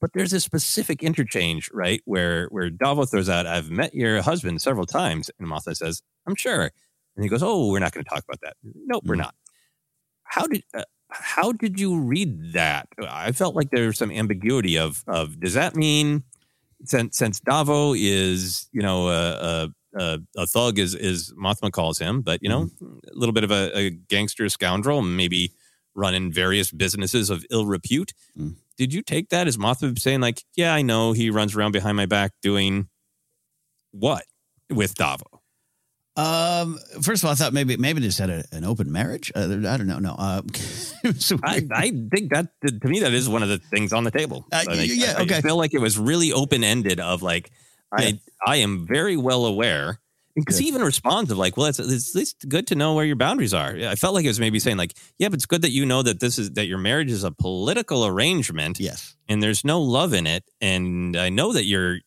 But 0.01 0.11
there's 0.13 0.33
a 0.33 0.41
specific 0.41 1.03
interchange, 1.03 1.69
right, 1.73 2.01
where 2.05 2.47
where 2.47 2.69
Davo 2.69 3.09
throws 3.09 3.29
out, 3.29 3.47
"I've 3.47 3.71
met 3.71 3.93
your 3.95 4.21
husband 4.21 4.61
several 4.61 4.85
times," 4.85 5.31
and 5.39 5.47
Mothma 5.47 5.75
says, 5.77 6.03
"I'm 6.27 6.35
sure," 6.35 6.71
and 7.15 7.23
he 7.23 7.29
goes, 7.29 7.43
"Oh, 7.43 7.71
we're 7.71 7.79
not 7.79 7.93
going 7.93 8.03
to 8.03 8.09
talk 8.09 8.23
about 8.25 8.41
that." 8.41 8.57
Nope, 8.63 9.05
we're 9.07 9.15
Mhm. 9.15 9.19
not. 9.27 9.35
How 10.23 10.47
did 10.47 10.63
uh, 10.75 10.83
how 11.11 11.51
did 11.53 11.79
you 11.79 11.99
read 11.99 12.53
that? 12.53 12.87
I 13.07 13.31
felt 13.31 13.55
like 13.55 13.69
there 13.71 13.87
was 13.87 13.97
some 13.97 14.11
ambiguity 14.11 14.77
of 14.77 15.03
of 15.07 15.39
does 15.39 15.53
that 15.55 15.75
mean 15.75 16.23
since 16.83 17.17
since 17.17 17.39
Davo 17.39 17.95
is 17.97 18.67
you 18.71 18.81
know 18.81 19.07
a 19.07 19.31
a, 19.31 19.99
a, 19.99 20.19
a 20.37 20.47
thug 20.47 20.79
is 20.79 20.95
as 20.95 21.31
Mothma 21.31 21.71
calls 21.71 21.99
him, 21.99 22.21
but 22.21 22.39
you 22.41 22.49
know 22.49 22.69
a 22.81 23.13
little 23.13 23.33
bit 23.33 23.43
of 23.43 23.51
a, 23.51 23.77
a 23.77 23.89
gangster 23.89 24.49
scoundrel, 24.49 25.01
maybe 25.01 25.53
running 25.95 26.31
various 26.31 26.71
businesses 26.71 27.29
of 27.29 27.45
ill 27.49 27.65
repute. 27.65 28.13
Mm. 28.37 28.55
Did 28.77 28.93
you 28.93 29.01
take 29.01 29.29
that 29.29 29.47
as 29.47 29.57
Mothma 29.57 29.97
saying 29.97 30.19
like, 30.19 30.43
yeah, 30.55 30.73
I 30.73 30.81
know 30.81 31.13
he 31.13 31.29
runs 31.29 31.55
around 31.55 31.71
behind 31.71 31.95
my 31.95 32.05
back 32.05 32.31
doing 32.41 32.89
what 33.91 34.25
with 34.69 34.95
Davo? 34.95 35.39
Um. 36.17 36.79
First 37.01 37.23
of 37.23 37.27
all, 37.27 37.31
I 37.33 37.35
thought 37.35 37.51
maybe 37.53 37.75
maybe 37.77 37.99
they 37.99 38.07
just 38.07 38.19
had 38.19 38.29
a, 38.29 38.43
an 38.53 38.63
open 38.63 38.89
marriage. 38.91 39.31
Uh, 39.35 39.41
I 39.41 39.77
don't 39.77 39.87
know. 39.87 39.99
No. 39.99 40.15
Uh, 40.17 40.41
it 41.03 41.15
was 41.15 41.33
I. 41.43 41.61
I 41.73 41.89
think 42.13 42.31
that 42.33 42.47
to 42.65 42.87
me 42.87 43.01
that 43.01 43.13
is 43.13 43.27
one 43.27 43.43
of 43.43 43.49
the 43.49 43.57
things 43.57 43.91
on 43.91 44.03
the 44.05 44.11
table. 44.11 44.45
Uh, 44.51 44.63
I 44.69 44.73
yeah, 44.83 45.15
I- 45.17 45.21
okay. 45.23 45.37
I 45.37 45.41
feel 45.41 45.57
like 45.57 45.73
it 45.73 45.81
was 45.81 45.97
really 45.97 46.31
open 46.31 46.63
ended. 46.63 46.99
Of 47.01 47.21
like, 47.21 47.51
Yeah. 47.99 48.05
I 48.07 48.19
I 48.47 48.55
am 48.57 48.87
very 48.87 49.17
well 49.17 49.45
aware 49.45 49.99
because 50.37 50.57
he 50.57 50.67
even 50.67 50.81
responds 50.83 51.31
of 51.31 51.37
like, 51.37 51.55
well, 51.57 51.65
it's, 51.67 51.79
it's 51.79 52.15
at 52.15 52.19
least 52.19 52.47
good 52.47 52.67
to 52.67 52.75
know 52.75 52.93
where 52.93 53.05
your 53.05 53.15
boundaries 53.17 53.53
are. 53.53 53.75
I 53.75 53.95
felt 53.95 54.13
like 54.13 54.23
it 54.25 54.29
was 54.29 54.39
maybe 54.39 54.59
saying 54.59 54.77
like, 54.77 54.93
yeah, 55.17 55.27
but 55.29 55.35
it's 55.35 55.45
good 55.45 55.61
that 55.63 55.71
you 55.71 55.85
know 55.85 56.01
that 56.01 56.19
this 56.21 56.37
is 56.39 56.51
that 56.51 56.67
your 56.67 56.77
marriage 56.77 57.11
is 57.11 57.23
a 57.25 57.31
political 57.31 58.05
arrangement 58.05 58.79
yes. 58.79 59.15
and 59.27 59.41
there's 59.43 59.63
no 59.65 59.81
love 59.81 60.13
in 60.13 60.27
it, 60.27 60.43
and 60.61 61.17
I 61.17 61.27
know 61.29 61.51
that 61.53 61.65
you're. 61.65 61.97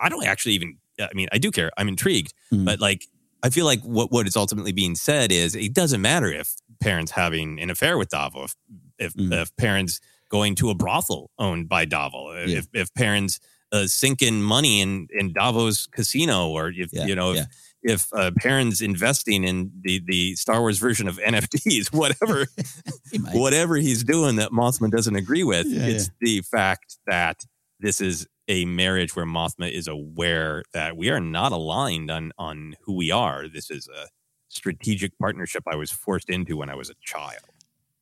I 0.00 0.10
don't 0.10 0.26
actually 0.26 0.54
even. 0.56 0.76
I 1.00 1.08
mean, 1.14 1.28
I 1.32 1.38
do 1.38 1.50
care. 1.50 1.70
I'm 1.78 1.88
intrigued, 1.88 2.34
Mhm. 2.52 2.66
but 2.66 2.80
like. 2.80 3.06
I 3.42 3.50
feel 3.50 3.66
like 3.66 3.80
what, 3.82 4.10
what 4.10 4.26
is 4.26 4.36
ultimately 4.36 4.72
being 4.72 4.94
said 4.94 5.30
is 5.30 5.54
it 5.54 5.74
doesn't 5.74 6.00
matter 6.00 6.32
if 6.32 6.54
Perrin's 6.80 7.12
having 7.12 7.60
an 7.60 7.70
affair 7.70 7.98
with 7.98 8.08
Davo, 8.10 8.44
if 8.44 8.54
if, 8.98 9.14
Mhm. 9.14 9.42
if 9.42 9.54
Perrin's 9.56 10.00
going 10.30 10.54
to 10.56 10.70
a 10.70 10.74
brothel 10.74 11.30
owned 11.38 11.68
by 11.68 11.84
Davo, 11.86 12.46
Yeah. 12.48 12.58
if 12.58 12.66
if 12.72 12.94
Perrin's 12.94 13.38
uh, 13.72 13.86
sinking 13.86 14.42
money 14.42 14.80
in 14.80 15.08
in 15.10 15.32
Davo's 15.32 15.86
casino, 15.92 16.48
or 16.48 16.70
if 16.70 16.90
Yeah, 16.92 17.06
you 17.06 17.14
know 17.14 17.32
if 17.32 17.36
yeah. 17.36 17.46
if 17.82 18.06
uh, 18.14 18.30
Perrin's 18.36 18.80
investing 18.80 19.44
in 19.44 19.70
the 19.82 20.00
the 20.06 20.34
Star 20.36 20.60
Wars 20.60 20.78
version 20.78 21.06
of 21.08 21.18
NFTs, 21.26 21.92
whatever 21.92 22.46
He 23.12 23.18
whatever 23.18 23.76
he's 23.76 24.02
doing 24.04 24.36
that 24.36 24.50
Mothma 24.50 24.90
doesn't 24.90 25.16
agree 25.16 25.44
with, 25.44 25.66
Yeah, 25.68 25.86
it's 25.86 26.10
the 26.20 26.40
fact 26.42 26.96
that 27.06 27.44
this 27.80 28.00
is 28.00 28.26
a 28.48 28.64
marriage 28.64 29.16
where 29.16 29.26
Mothma 29.26 29.70
is 29.70 29.88
aware 29.88 30.62
that 30.72 30.96
we 30.96 31.10
are 31.10 31.20
not 31.20 31.52
aligned 31.52 32.10
on 32.10 32.32
on 32.38 32.76
who 32.82 32.94
we 32.94 33.10
are. 33.10 33.48
This 33.48 33.70
is 33.70 33.88
a 33.88 34.08
strategic 34.48 35.18
partnership 35.18 35.64
I 35.66 35.76
was 35.76 35.90
forced 35.90 36.30
into 36.30 36.56
when 36.56 36.70
I 36.70 36.74
was 36.74 36.90
a 36.90 36.94
child. 37.02 37.44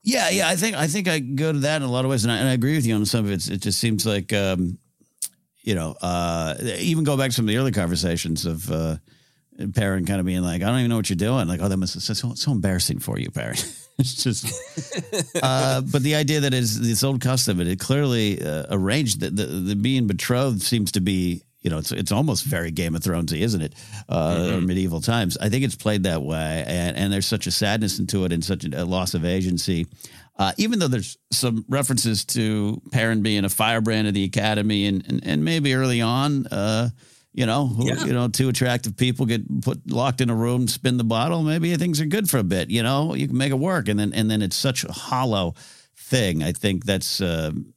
Yeah, 0.03 0.29
yeah. 0.29 0.49
I 0.49 0.57
think 0.57 0.77
I 0.77 0.87
think 0.87 1.09
I 1.09 1.19
go 1.19 1.53
to 1.53 1.59
that 1.61 1.77
in 1.77 1.89
a 1.89 1.91
lot 1.91 2.05
of 2.05 2.11
ways, 2.11 2.25
and 2.25 2.33
I, 2.33 2.37
and 2.37 2.49
I 2.49 2.53
agree 2.53 2.77
with 2.77 2.87
you 2.87 2.95
on 2.95 3.07
some 3.07 3.25
of 3.25 3.31
it. 3.31 3.49
It 3.49 3.63
just 3.63 3.81
seems 3.81 4.05
like, 4.05 4.33
um, 4.35 4.79
you 5.63 5.75
know, 5.75 5.97
uh, 6.03 6.57
even 6.79 7.05
go 7.05 7.17
back 7.17 7.31
to 7.31 7.33
some 7.37 7.47
of 7.47 7.49
the 7.49 7.57
early 7.57 7.73
conversations 7.73 8.45
of 8.45 8.71
uh, 8.71 8.97
Perrin 9.75 10.05
kind 10.05 10.21
of 10.21 10.27
being 10.27 10.43
like, 10.43 10.63
"I 10.63 10.67
don't 10.67 10.79
even 10.79 10.91
know 10.91 10.97
what 10.97 11.09
you're 11.09 11.17
doing." 11.17 11.47
Like, 11.49 11.61
"Oh, 11.63 11.69
that 11.69 11.77
must 11.77 12.01
so, 12.01 12.35
so 12.35 12.53
embarrassing 12.53 12.99
for 12.99 13.19
you, 13.19 13.31
Perrin." 13.31 13.57
it's 13.99 14.23
just, 14.23 14.47
uh, 15.43 15.81
but 15.81 16.03
the 16.03 16.15
idea 16.17 16.41
that 16.41 16.55
is 16.55 16.81
this 16.81 17.05
old 17.05 17.21
custom, 17.21 17.61
and 17.61 17.69
it 17.69 17.79
clearly 17.79 18.43
uh, 18.43 18.67
arranged 18.71 19.21
that 19.21 19.37
the, 19.37 19.47
the 19.47 19.77
being 19.77 20.07
betrothed 20.07 20.63
seems 20.63 20.93
to 20.93 21.01
be. 21.01 21.43
You 21.61 21.71
know, 21.71 21.79
it's 21.79 21.93
it's 21.93 22.13
almost 22.13 22.45
very 22.45 22.71
Game 22.71 22.95
of 22.95 23.01
Thronesy, 23.01 23.41
isn't 23.41 23.63
it? 23.63 23.75
Uh, 24.07 24.51
Or 24.57 24.61
medieval 24.61 25.01
times. 25.01 25.39
I 25.39 25.49
think 25.49 25.65
it's 25.65 25.75
played 25.77 26.03
that 26.03 26.23
way, 26.23 26.63
and, 26.67 26.95
and 26.95 27.11
there's 27.11 27.25
such 27.25 27.47
a 27.47 27.51
sadness 27.51 27.99
into 27.99 28.27
it, 28.27 28.33
and 28.33 28.45
such 28.45 28.67
a, 28.67 28.83
a 28.83 28.85
loss 28.85 29.15
of 29.15 29.25
agency. 29.25 29.87
Uh, 30.39 30.53
even 30.59 30.79
though 30.79 30.89
there's 30.89 31.17
some 31.33 31.65
references 31.69 32.25
to 32.27 32.83
Perrin 32.93 33.23
being 33.23 33.47
a 33.47 33.49
firebrand 33.49 34.09
of 34.09 34.13
the 34.13 34.25
academy, 34.25 34.85
and 34.87 35.07
and, 35.09 35.25
and 35.25 35.43
maybe 35.45 35.73
early 35.73 36.03
on, 36.03 36.47
uh, 36.49 36.91
you 37.35 37.47
know, 37.47 37.67
who, 37.67 37.87
Yeah. 37.89 38.05
you 38.07 38.13
know, 38.13 38.29
two 38.29 38.49
attractive 38.49 38.97
people 38.97 39.27
get 39.27 39.43
put 39.63 39.91
locked 39.91 40.21
in 40.21 40.31
a 40.31 40.35
room, 40.35 40.69
spin 40.69 40.97
the 40.97 41.05
bottle, 41.05 41.43
maybe 41.43 41.75
things 41.77 42.01
are 42.01 42.07
good 42.07 42.31
for 42.31 42.39
a 42.39 42.45
bit. 42.45 42.71
You 42.71 42.83
know, 42.83 43.15
you 43.15 43.27
can 43.29 43.37
make 43.37 43.51
it 43.51 43.59
work, 43.59 43.89
and 43.89 43.99
then 43.99 44.13
and 44.15 44.31
then 44.31 44.41
it's 44.43 44.57
such 44.57 44.85
a 44.85 44.93
hollow 44.93 45.55
thing. 45.97 46.43
I 46.43 46.53
think 46.53 46.85
that's. 46.85 47.21
Um, 47.21 47.75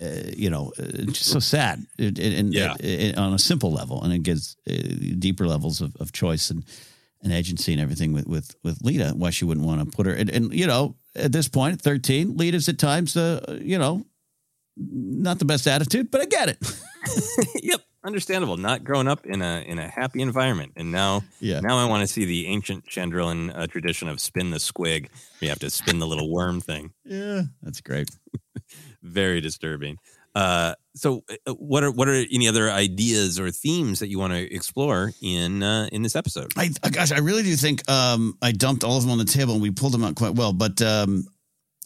uh, 0.00 0.30
you 0.36 0.48
know, 0.48 0.68
uh, 0.78 1.08
it's 1.08 1.26
so 1.26 1.40
sad. 1.40 1.84
It, 1.98 2.18
it, 2.20 2.38
and 2.38 2.54
Yeah. 2.54 2.74
it- 2.78 3.00
it- 3.00 3.18
on 3.18 3.32
a 3.34 3.38
simple 3.38 3.72
level, 3.72 4.00
and 4.04 4.12
it 4.12 4.22
gives 4.22 4.56
uh, 4.70 4.72
deeper 5.18 5.44
levels 5.44 5.80
of, 5.80 5.96
of 5.96 6.12
choice 6.12 6.50
and, 6.50 6.64
and 7.22 7.32
agency 7.32 7.72
and 7.72 7.80
everything 7.82 8.12
with 8.12 8.26
with 8.28 8.54
with 8.62 8.78
Leida. 8.84 9.12
Why 9.14 9.30
she 9.30 9.44
wouldn't 9.44 9.66
want 9.66 9.80
to 9.80 9.96
put 9.96 10.06
her 10.06 10.12
and, 10.14 10.30
and 10.30 10.52
you 10.54 10.66
know 10.68 10.94
at 11.16 11.32
this 11.32 11.48
point, 11.48 11.82
thirteen, 11.82 12.36
Leida's 12.36 12.68
at 12.68 12.78
times 12.78 13.16
uh, 13.16 13.58
you 13.60 13.76
know 13.78 14.04
not 14.76 15.38
the 15.40 15.44
best 15.44 15.66
attitude, 15.66 16.10
but 16.12 16.20
I 16.20 16.26
get 16.26 16.48
it. 16.50 16.58
yep, 17.62 17.80
understandable. 18.04 18.56
Not 18.56 18.84
growing 18.84 19.08
up 19.08 19.26
in 19.26 19.42
a 19.42 19.60
in 19.66 19.78
a 19.78 19.88
happy 19.88 20.20
environment, 20.22 20.72
and 20.76 20.90
now 20.92 21.22
Yeah. 21.40 21.60
now 21.60 21.78
I 21.78 21.84
want 21.86 22.00
to 22.02 22.06
see 22.12 22.24
the 22.24 22.46
ancient 22.46 22.86
Chandrilan 22.86 23.56
uh, 23.56 23.66
tradition 23.66 24.08
of 24.08 24.20
spin 24.20 24.50
the 24.50 24.58
squig. 24.58 25.08
You 25.40 25.48
have 25.50 25.58
to 25.60 25.70
spin 25.70 25.98
the 25.98 26.06
little 26.06 26.30
worm 26.32 26.60
thing. 26.60 26.92
Yeah, 27.04 27.42
that's 27.62 27.80
great. 27.80 28.08
Very 29.02 29.40
disturbing. 29.40 29.96
Uh, 30.34 30.74
so, 30.94 31.24
uh, 31.46 31.54
what 31.54 31.82
are 31.82 31.90
what 31.90 32.06
are 32.08 32.14
any 32.32 32.46
other 32.48 32.70
ideas 32.70 33.40
or 33.40 33.50
themes 33.50 33.98
that 34.00 34.08
you 34.08 34.18
want 34.18 34.32
to 34.32 34.54
explore 34.54 35.12
in 35.22 35.62
uh, 35.62 35.88
in 35.90 36.02
this 36.02 36.14
episode? 36.14 36.52
I 36.56 36.70
uh, 36.82 36.90
gosh, 36.90 37.10
I 37.12 37.18
really 37.18 37.42
do 37.42 37.56
think 37.56 37.88
um, 37.90 38.36
I 38.42 38.52
dumped 38.52 38.84
all 38.84 38.96
of 38.96 39.02
them 39.02 39.10
on 39.12 39.18
the 39.18 39.24
table 39.24 39.54
and 39.54 39.62
we 39.62 39.70
pulled 39.70 39.92
them 39.92 40.04
out 40.04 40.14
quite 40.16 40.34
well. 40.34 40.52
But 40.52 40.80
um, 40.82 41.24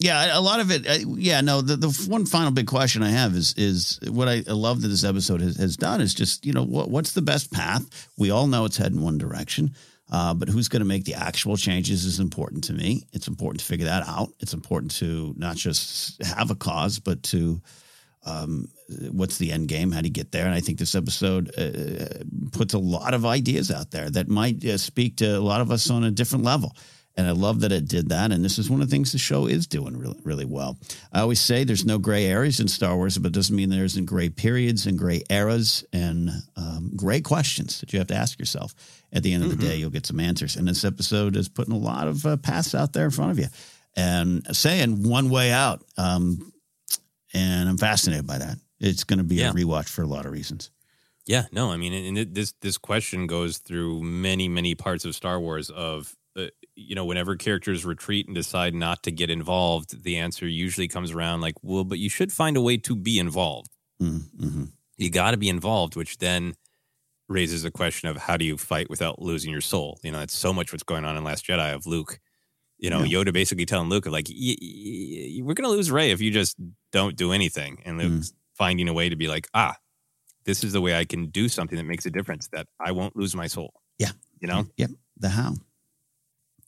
yeah, 0.03 0.37
a 0.37 0.41
lot 0.41 0.59
of 0.59 0.69
it. 0.69 0.85
Uh, 0.85 1.07
yeah, 1.15 1.39
no. 1.39 1.61
The, 1.61 1.77
the 1.77 2.07
one 2.09 2.25
final 2.25 2.51
big 2.51 2.67
question 2.67 3.01
I 3.03 3.09
have 3.09 3.35
is 3.35 3.53
is 3.55 4.01
what 4.09 4.27
I 4.27 4.43
love 4.47 4.81
that 4.81 4.89
this 4.89 5.05
episode 5.05 5.39
has, 5.39 5.55
has 5.55 5.77
done 5.77 6.01
is 6.01 6.13
just 6.13 6.45
you 6.45 6.51
know 6.51 6.65
what 6.65 6.89
what's 6.89 7.13
the 7.13 7.21
best 7.21 7.53
path? 7.53 8.09
We 8.17 8.29
all 8.29 8.47
know 8.47 8.65
it's 8.65 8.75
heading 8.75 9.01
one 9.01 9.17
direction. 9.17 9.73
Uh, 10.11 10.33
but 10.33 10.49
who's 10.49 10.67
going 10.67 10.81
to 10.81 10.85
make 10.85 11.05
the 11.05 11.13
actual 11.13 11.55
changes 11.55 12.03
is 12.03 12.19
important 12.19 12.65
to 12.65 12.73
me. 12.73 13.03
It's 13.13 13.29
important 13.29 13.61
to 13.61 13.65
figure 13.65 13.85
that 13.85 14.05
out. 14.05 14.33
It's 14.41 14.53
important 14.53 14.91
to 14.95 15.33
not 15.37 15.55
just 15.55 16.21
have 16.21 16.51
a 16.51 16.55
cause, 16.55 16.99
but 16.99 17.23
to 17.23 17.61
um, 18.25 18.67
what's 19.09 19.37
the 19.37 19.53
end 19.53 19.69
game? 19.69 19.93
How 19.93 20.01
do 20.01 20.07
you 20.07 20.13
get 20.13 20.33
there? 20.33 20.45
And 20.45 20.53
I 20.53 20.59
think 20.59 20.79
this 20.79 20.95
episode 20.95 21.49
uh, 21.57 22.25
puts 22.51 22.73
a 22.73 22.77
lot 22.77 23.13
of 23.13 23.25
ideas 23.25 23.71
out 23.71 23.91
there 23.91 24.09
that 24.09 24.27
might 24.27 24.63
uh, 24.65 24.77
speak 24.77 25.15
to 25.17 25.37
a 25.37 25.39
lot 25.39 25.61
of 25.61 25.71
us 25.71 25.89
on 25.89 26.03
a 26.03 26.11
different 26.11 26.43
level. 26.43 26.75
And 27.15 27.27
I 27.27 27.31
love 27.31 27.59
that 27.59 27.71
it 27.71 27.87
did 27.87 28.09
that. 28.09 28.31
And 28.31 28.43
this 28.43 28.57
is 28.57 28.69
one 28.71 28.81
of 28.81 28.89
the 28.89 28.95
things 28.95 29.11
the 29.11 29.19
show 29.19 29.45
is 29.45 29.67
doing 29.67 29.95
really, 29.97 30.19
really 30.23 30.45
well. 30.45 30.79
I 31.11 31.19
always 31.21 31.39
say 31.39 31.63
there's 31.63 31.85
no 31.85 31.99
gray 31.99 32.25
areas 32.25 32.59
in 32.59 32.67
Star 32.67 32.95
Wars, 32.95 33.17
but 33.19 33.27
it 33.27 33.33
doesn't 33.33 33.55
mean 33.55 33.69
there 33.69 33.85
isn't 33.85 34.05
gray 34.05 34.29
periods 34.29 34.87
and 34.87 34.97
gray 34.97 35.21
eras 35.29 35.85
and 35.93 36.31
um, 36.55 36.91
gray 36.95 37.21
questions 37.21 37.79
that 37.81 37.93
you 37.93 37.99
have 37.99 38.07
to 38.07 38.15
ask 38.15 38.39
yourself. 38.39 38.73
At 39.11 39.21
the 39.21 39.31
end 39.31 39.43
of 39.43 39.51
the 39.51 39.63
day, 39.63 39.75
you'll 39.75 39.91
get 39.91 40.07
some 40.07 40.19
answers. 40.19 40.55
And 40.55 40.67
this 40.67 40.83
episode 40.83 41.35
is 41.35 41.47
putting 41.49 41.73
a 41.75 41.77
lot 41.77 42.07
of 42.07 42.25
uh, 42.25 42.35
paths 42.37 42.73
out 42.73 42.93
there 42.93 43.05
in 43.05 43.11
front 43.11 43.29
of 43.31 43.37
you 43.37 43.45
and 43.95 44.43
saying 44.55 45.07
one 45.07 45.29
way 45.29 45.51
out. 45.51 45.83
Um, 45.99 46.51
and 47.31 47.69
I'm 47.69 47.77
fascinated 47.77 48.25
by 48.25 48.39
that. 48.39 48.57
It's 48.79 49.03
going 49.03 49.19
to 49.19 49.23
be 49.23 49.35
Yeah. 49.35 49.51
a 49.51 49.53
rewatch 49.53 49.87
for 49.87 50.01
a 50.01 50.07
lot 50.07 50.25
of 50.25 50.31
reasons. 50.31 50.71
Yeah, 51.27 51.45
no, 51.51 51.71
I 51.71 51.77
mean, 51.77 51.93
and 51.93 52.17
it, 52.17 52.33
this 52.33 52.53
this 52.61 52.77
question 52.77 53.27
goes 53.27 53.59
through 53.59 54.01
many 54.01 54.49
many 54.49 54.75
parts 54.75 55.05
of 55.05 55.15
Star 55.15 55.39
Wars. 55.39 55.69
Of 55.69 56.15
you 56.75 56.95
know, 56.95 57.05
whenever 57.05 57.35
characters 57.35 57.85
retreat 57.85 58.27
and 58.27 58.35
decide 58.35 58.73
not 58.73 59.03
to 59.03 59.11
get 59.11 59.29
involved, 59.29 60.03
the 60.03 60.17
answer 60.17 60.47
usually 60.47 60.87
comes 60.87 61.11
around 61.11 61.41
like, 61.41 61.55
"Well, 61.61 61.83
but 61.83 61.99
you 61.99 62.09
should 62.09 62.31
find 62.31 62.57
a 62.57 62.61
way 62.61 62.77
to 62.77 62.95
be 62.95 63.19
involved. 63.19 63.69
Mm-hmm. 64.01 64.65
You 64.97 65.09
got 65.09 65.31
to 65.31 65.37
be 65.37 65.49
involved," 65.49 65.95
which 65.95 66.17
then 66.17 66.53
raises 67.29 67.63
a 67.63 67.71
question 67.71 68.09
of 68.09 68.17
how 68.17 68.37
do 68.37 68.45
you 68.45 68.57
fight 68.57 68.89
without 68.89 69.21
losing 69.21 69.51
your 69.51 69.61
soul? 69.61 69.99
You 70.03 70.11
know, 70.11 70.19
that's 70.19 70.35
so 70.37 70.51
much 70.53 70.71
what's 70.73 70.83
going 70.83 71.05
on 71.05 71.15
in 71.17 71.23
Last 71.23 71.45
Jedi 71.45 71.73
of 71.73 71.85
Luke. 71.85 72.19
You 72.79 72.89
know, 72.89 73.03
Yeah. 73.03 73.23
Yoda 73.23 73.31
basically 73.33 73.65
telling 73.65 73.89
Luke 73.89 74.05
like, 74.07 74.27
y- 74.29 74.57
y- 74.61 75.39
"We're 75.41 75.53
going 75.53 75.69
to 75.69 75.75
lose 75.75 75.89
Rey 75.91 76.11
if 76.11 76.19
you 76.21 76.31
just 76.31 76.57
don't 76.91 77.15
do 77.15 77.31
anything," 77.31 77.81
and 77.85 77.99
Mm. 77.99 78.33
Finding 78.55 78.87
a 78.87 78.93
way 78.93 79.09
to 79.09 79.15
be 79.15 79.27
like, 79.27 79.47
"Ah." 79.53 79.75
this 80.45 80.61
is 80.61 80.73
the 80.73 80.81
way 80.81 80.93
I 80.93 81.05
can 81.05 81.27
do 81.27 81.47
something 81.47 81.77
that 81.77 81.85
makes 81.85 82.05
a 82.05 82.09
difference 82.11 82.49
that 82.49 82.67
I 82.77 82.91
won't 82.91 83.15
lose 83.15 83.33
my 83.33 83.47
soul. 83.47 83.73
Yeah. 83.97 84.11
You 84.41 84.49
know? 84.49 84.67
Yep. 84.75 84.89
The 85.15 85.29
how. 85.29 85.53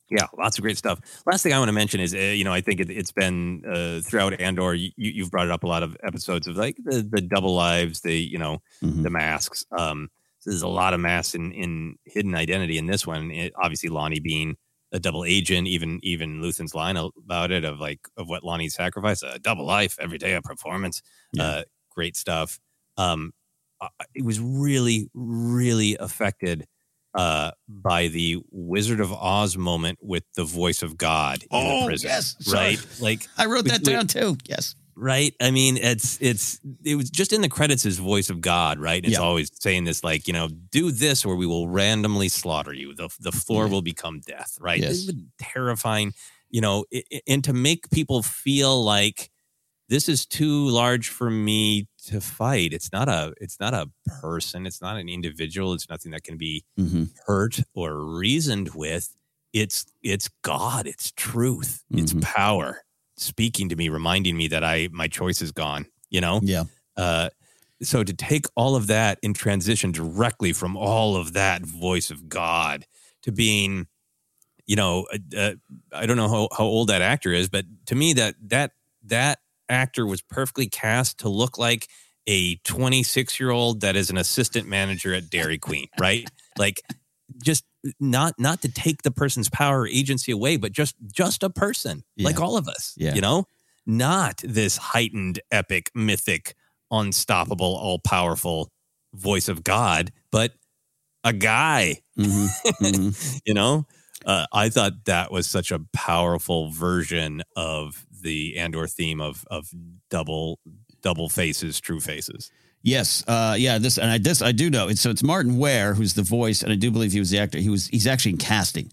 Yeah. 0.10 0.28
Lots 0.38 0.58
of 0.58 0.62
great 0.62 0.78
stuff. 0.78 1.00
Last 1.26 1.42
thing 1.44 1.52
I 1.54 1.58
want 1.58 1.70
to 1.70 1.74
mention 1.74 2.00
is, 2.00 2.14
uh, 2.14 2.18
you 2.18 2.44
know, 2.44 2.54
I 2.54 2.62
think 2.62 2.80
it, 2.80 2.90
it's 2.92 3.12
been 3.12 3.64
uh, 3.66 4.02
throughout 4.02 4.40
Andor, 4.40 4.76
you, 4.76 4.92
you've 4.98 5.32
brought 5.32 5.46
it 5.48 5.52
up 5.52 5.64
a 5.64 5.68
lot 5.68 5.82
of 5.84 5.98
episodes 6.04 6.46
of 6.48 6.56
like 6.58 6.78
the, 6.84 7.02
the 7.02 7.22
double 7.22 7.56
lives, 7.56 8.02
the, 8.02 8.14
you 8.16 8.38
know, 8.38 8.60
Mhm. 8.84 9.02
the 9.04 9.10
masks. 9.10 9.66
Um, 9.78 10.10
so 10.40 10.52
there's 10.52 10.62
a 10.62 10.68
lot 10.68 10.94
of 10.94 11.00
masks 11.00 11.34
in, 11.34 11.52
in 11.54 11.96
hidden 12.06 12.36
identity 12.36 12.78
in 12.78 12.86
this 12.86 13.08
one. 13.08 13.32
It, 13.32 13.54
obviously, 13.60 13.90
Lonni 13.90 14.22
being 14.22 14.58
a 14.92 15.00
double 15.00 15.26
agent, 15.26 15.68
even 15.68 16.00
even 16.04 16.40
Luthen's 16.40 16.76
line 16.76 16.96
about 16.98 17.50
it 17.52 17.66
of 17.66 17.80
like 17.80 18.00
of 18.16 18.30
what 18.30 18.44
Lonni 18.44 18.70
sacrificed, 18.72 19.24
a 19.24 19.40
double 19.40 19.66
life 19.66 19.98
every 20.00 20.20
day, 20.20 20.36
a 20.36 20.42
performance. 20.44 21.02
Yeah. 21.34 21.44
Uh, 21.44 21.64
great 21.90 22.16
stuff. 22.16 22.60
Um, 22.96 23.32
it 24.14 24.24
was 24.24 24.40
really, 24.40 25.10
really 25.16 25.98
affected 26.00 26.66
uh, 27.16 27.52
by 27.68 28.08
the 28.10 28.38
Wizard 28.52 29.00
of 29.00 29.12
Oz 29.14 29.58
moment 29.58 30.00
with 30.02 30.24
the 30.36 30.44
voice 30.44 30.84
of 30.84 30.98
God 30.98 31.42
in 31.44 31.48
Oh, 31.52 31.80
the 31.82 31.86
prison. 31.88 32.10
yes. 32.10 32.36
Sorry. 32.42 32.60
right? 32.76 32.88
Like 33.00 33.28
I 33.38 33.46
wrote 33.46 33.66
that 33.66 33.82
we- 33.86 33.94
down 33.94 34.08
too. 34.08 34.38
Yes. 34.46 34.76
right? 34.98 35.34
I 35.42 35.52
mean, 35.52 35.78
it's 35.78 36.18
it's 36.22 36.60
it 36.84 36.96
was 36.96 37.10
just 37.10 37.34
in 37.34 37.42
the 37.42 37.50
credits 37.50 37.84
his 37.84 37.98
voice 37.98 38.30
of 38.30 38.40
God, 38.42 38.80
right? 38.80 39.04
It's 39.04 39.14
Yeah. 39.14 39.20
always 39.20 39.50
saying 39.60 39.84
this 39.86 40.04
like, 40.04 40.28
you 40.28 40.34
know, 40.34 40.48
do 40.50 40.92
this 40.92 41.26
or 41.26 41.36
we 41.36 41.46
will 41.46 41.68
randomly 41.68 42.30
slaughter 42.30 42.74
you. 42.74 42.94
The 42.96 43.10
the 43.20 43.32
floor 43.32 43.66
Yeah. 43.66 43.72
will 43.72 43.82
become 43.82 44.20
death, 44.22 44.58
right? 44.62 44.80
Yes. 44.80 45.08
It 45.10 45.16
terrifying, 45.40 46.14
you 46.50 46.62
know, 46.62 46.86
i- 46.94 47.04
i- 47.14 47.22
and 47.28 47.44
to 47.44 47.54
make 47.54 47.90
people 47.92 48.24
feel 48.24 48.84
like 48.84 49.30
this 49.90 50.10
is 50.10 50.26
too 50.26 50.68
large 50.70 51.10
for 51.10 51.30
me 51.30 51.88
to 52.06 52.22
fight. 52.22 52.74
It's 52.74 52.92
not 52.92 53.08
a 53.10 53.34
it's 53.42 53.60
not 53.60 53.74
a 53.74 53.90
person, 54.22 54.66
it's 54.66 54.82
not 54.82 54.98
an 54.98 55.10
individual, 55.10 55.74
it's 55.74 55.90
nothing 55.90 56.12
that 56.12 56.24
can 56.24 56.38
be 56.38 56.64
Mm-hmm. 56.80 57.06
hurt 57.26 57.60
or 57.74 58.04
reasoned 58.04 58.70
with 58.76 59.16
it's 59.54 59.86
it's 60.04 60.30
god 60.42 60.86
it's 60.86 61.12
truth 61.16 61.84
it's 61.92 62.12
Mhm. 62.14 62.22
power 62.22 62.82
speaking 63.16 63.70
to 63.70 63.76
me 63.78 63.88
reminding 63.88 64.36
me 64.36 64.48
that 64.50 64.64
i 64.66 64.90
my 64.92 65.08
choice 65.08 65.42
is 65.42 65.54
gone 65.54 65.86
you 66.10 66.20
know 66.20 66.42
Yeah. 66.44 66.66
uh 66.98 67.30
so 67.82 68.04
to 68.04 68.14
take 68.14 68.46
all 68.56 68.76
of 68.76 68.88
that 68.88 69.18
and 69.24 69.34
transition 69.34 69.94
directly 69.94 70.52
from 70.52 70.76
all 70.76 71.16
of 71.16 71.32
that 71.34 71.62
voice 71.62 72.12
of 72.12 72.28
god 72.28 72.86
to 73.22 73.32
being 73.32 73.88
you 74.66 74.76
know 74.76 75.06
uh, 75.14 75.38
uh, 75.38 75.54
i 75.94 76.06
don't 76.06 76.18
know 76.18 76.28
how, 76.30 76.50
how 76.58 76.66
old 76.66 76.90
that 76.90 77.02
actor 77.02 77.32
is 77.32 77.48
but 77.48 77.66
to 77.86 77.96
me 77.96 78.12
that 78.12 78.36
that 78.42 78.72
that 79.04 79.40
actor 79.70 80.06
was 80.06 80.22
perfectly 80.22 80.68
cast 80.68 81.20
to 81.20 81.30
look 81.30 81.58
like 81.58 81.88
a 82.28 82.56
26 82.58 83.40
year 83.40 83.52
old 83.52 83.82
that 83.82 83.96
is 83.96 84.10
an 84.10 84.18
assistant 84.18 84.68
manager 84.68 85.14
at 85.14 85.30
dairy 85.30 85.58
queen 85.60 85.88
right? 86.00 86.30
Like 86.58 86.82
just 87.44 87.64
not 88.00 88.34
not 88.40 88.62
to 88.64 88.72
take 88.72 89.04
the 89.04 89.12
person's 89.12 89.50
power 89.50 89.82
or 89.82 89.88
agency 89.88 90.32
away 90.32 90.58
but 90.58 90.72
just 90.72 90.96
just 91.12 91.44
a 91.44 91.50
person 91.50 92.04
like 92.18 92.40
all 92.40 92.58
of 92.58 92.68
us 92.68 92.94
Yeah. 92.98 93.14
you 93.14 93.22
know? 93.22 93.46
Not 93.86 94.42
this 94.44 94.78
heightened 94.78 95.40
epic 95.52 95.92
mythic 95.94 96.56
unstoppable 96.92 97.76
all 97.76 98.00
powerful 98.00 98.72
voice 99.14 99.48
of 99.48 99.64
god 99.64 100.12
but 100.32 100.54
a 101.24 101.34
guy. 101.34 102.02
Mm-hmm. 102.20 102.86
hmm 102.86 103.10
you 103.46 103.54
know? 103.54 103.86
Uh, 104.26 104.46
i 104.52 104.70
thought 104.70 105.06
that 105.06 105.32
was 105.32 105.48
such 105.48 105.72
a 105.72 105.80
powerful 105.94 106.72
version 106.72 107.44
of 107.56 108.06
the 108.26 108.58
andor 108.58 108.88
theme 108.88 109.22
of 109.22 109.46
of 109.50 109.70
double 110.10 110.60
double 111.02 111.30
faces 111.30 111.80
true 111.80 112.02
faces 112.02 112.52
Yes, 112.86 113.24
uh, 113.28 113.56
yeah. 113.58 113.80
This 113.80 113.98
and 113.98 114.12
I 114.12 114.20
this 114.20 114.44
I 114.44 114.52
do 114.52 114.70
know. 114.70 114.92
So 114.92 115.10
it's 115.10 115.24
Martin 115.24 115.58
Ware 115.58 115.96
who's 115.96 116.14
the 116.14 116.22
voice, 116.22 116.62
and 116.62 116.72
I 116.72 116.76
do 116.76 116.92
believe 116.92 117.14
he 117.14 117.20
was 117.20 117.32
the 117.32 117.40
actor. 117.40 117.58
He 117.58 117.68
was 117.68 117.88
he's 117.88 118.06
actually 118.06 118.34
in 118.34 118.38
casting. 118.38 118.92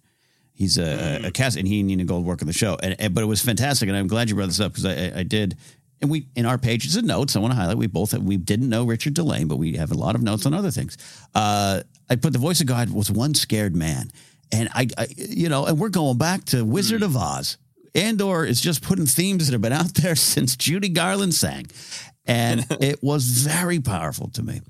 He's 0.55 0.79
a, 0.79 1.27
a 1.27 1.31
cast, 1.31 1.59
and 1.59 1.69
he 1.69 1.81
and 1.81 1.89
Nina 1.89 2.05
Gold 2.05 2.25
work 2.25 2.41
on 2.41 2.47
the 2.47 2.55
show. 2.55 2.79
And, 2.83 2.97
and 2.99 3.15
but 3.15 3.23
it 3.23 3.27
was 3.27 3.43
fantastic, 3.43 3.91
and 3.91 3.99
I'm 3.99 4.07
glad 4.07 4.31
you 4.31 4.35
brought 4.35 4.47
this 4.47 4.61
up 4.61 4.73
because 4.73 4.87
I, 4.87 4.93
I, 4.95 5.19
I 5.19 5.23
did. 5.25 5.59
And 6.01 6.11
we 6.11 6.27
in 6.35 6.47
our 6.47 6.57
pages 6.57 6.97
of 6.97 7.05
notes, 7.05 7.37
I 7.37 7.41
want 7.41 7.53
to 7.53 7.55
highlight 7.55 7.77
we 7.77 7.87
both 7.87 8.15
we 8.15 8.39
didn't 8.39 8.71
know 8.71 8.85
Richard 8.85 9.13
Dillane, 9.13 9.47
but 9.47 9.57
we 9.57 9.77
have 9.77 9.91
a 9.91 9.95
lot 9.95 10.15
of 10.15 10.23
notes 10.23 10.47
on 10.47 10.55
other 10.55 10.71
things. 10.71 10.97
Uh, 11.35 11.83
I 12.09 12.17
put 12.17 12.33
the 12.33 12.39
voice 12.39 12.63
of 12.63 12.67
God 12.67 12.89
was 12.89 13.11
one 13.11 13.35
scared 13.35 13.77
man, 13.77 14.11
and 14.51 14.71
I, 14.73 14.89
I 14.97 15.09
you 15.17 15.51
know, 15.51 15.67
and 15.67 15.79
we're 15.79 15.91
going 15.91 16.17
back 16.17 16.47
to 16.47 16.65
Wizard 16.65 17.03
of 17.03 17.15
Oz. 17.15 17.59
Andor 17.95 18.45
is 18.45 18.61
just 18.61 18.83
putting 18.83 19.07
themes 19.07 19.47
that 19.47 19.53
have 19.53 19.63
been 19.63 19.73
out 19.73 19.95
there 19.95 20.17
since 20.17 20.57
Judy 20.57 20.89
Garland 20.89 21.35
sang. 21.35 21.67
And 22.27 22.67
it 22.81 23.03
was 23.03 23.25
very 23.25 23.81
powerful 23.81 24.29
to 24.31 24.43
me. 24.43 24.61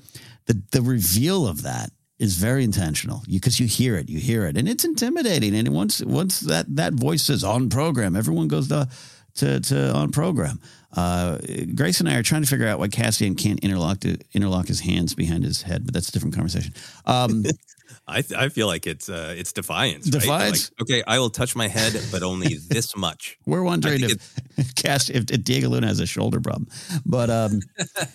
The 0.47 0.61
the 0.73 0.82
reveal 0.82 1.47
of 1.47 1.62
that 1.62 1.90
is 2.19 2.36
very 2.36 2.62
intentional 2.62 3.23
because 3.28 3.59
you, 3.59 3.66
hear 3.66 3.97
it, 3.97 4.09
you 4.09 4.20
hear 4.20 4.47
it, 4.47 4.57
and 4.57 4.69
it's 4.69 4.85
intimidating. 4.85 5.55
And 5.57 5.69
once 5.69 6.01
once 6.03 6.40
that 6.40 6.66
that 6.77 6.94
voice 6.94 7.28
is 7.28 7.44
on 7.44 7.69
program, 7.69 8.16
everyone 8.16 8.49
goes 8.49 8.69
to 8.69 8.89
to, 9.36 9.61
to 9.61 9.93
on 9.93 10.11
program. 10.11 10.61
Uh, 10.94 11.39
Grace 11.74 12.01
and 12.01 12.09
I 12.09 12.16
are 12.16 12.23
trying 12.23 12.43
to 12.43 12.49
figure 12.49 12.66
out 12.66 12.78
why 12.78 12.89
Cassian 12.89 13.35
can't 13.35 13.61
interlock 13.61 14.01
to, 14.01 14.19
interlock 14.35 14.69
his 14.69 14.81
hands 14.81 15.15
behind 15.15 15.43
his 15.43 15.62
head, 15.62 15.85
but 15.85 15.94
that's 15.94 16.11
a 16.11 16.12
different 16.12 16.35
conversation. 16.35 16.74
Um, 17.07 17.44
I 18.08 18.22
th- 18.22 18.38
I 18.38 18.48
feel 18.48 18.66
like 18.66 18.86
it's 18.86 19.08
uh 19.08 19.34
it's 19.36 19.52
defiance. 19.52 20.06
right? 20.06 20.20
Defiance? 20.20 20.70
Like, 20.72 20.82
okay, 20.82 21.02
I 21.06 21.18
will 21.18 21.30
touch 21.30 21.54
my 21.54 21.68
head, 21.68 21.94
but 22.10 22.22
only 22.22 22.54
this 22.68 22.96
much. 22.96 23.38
We're 23.46 23.62
wondering 23.62 24.02
if, 24.02 24.20
think 24.20 24.20
if 24.58 25.10
if, 25.10 25.30
if 25.30 25.44
Diego 25.44 25.68
Luna 25.68 25.86
has 25.86 26.00
a 26.00 26.06
shoulder 26.06 26.40
problem, 26.40 26.68
but 27.06 27.30
um, 27.30 27.60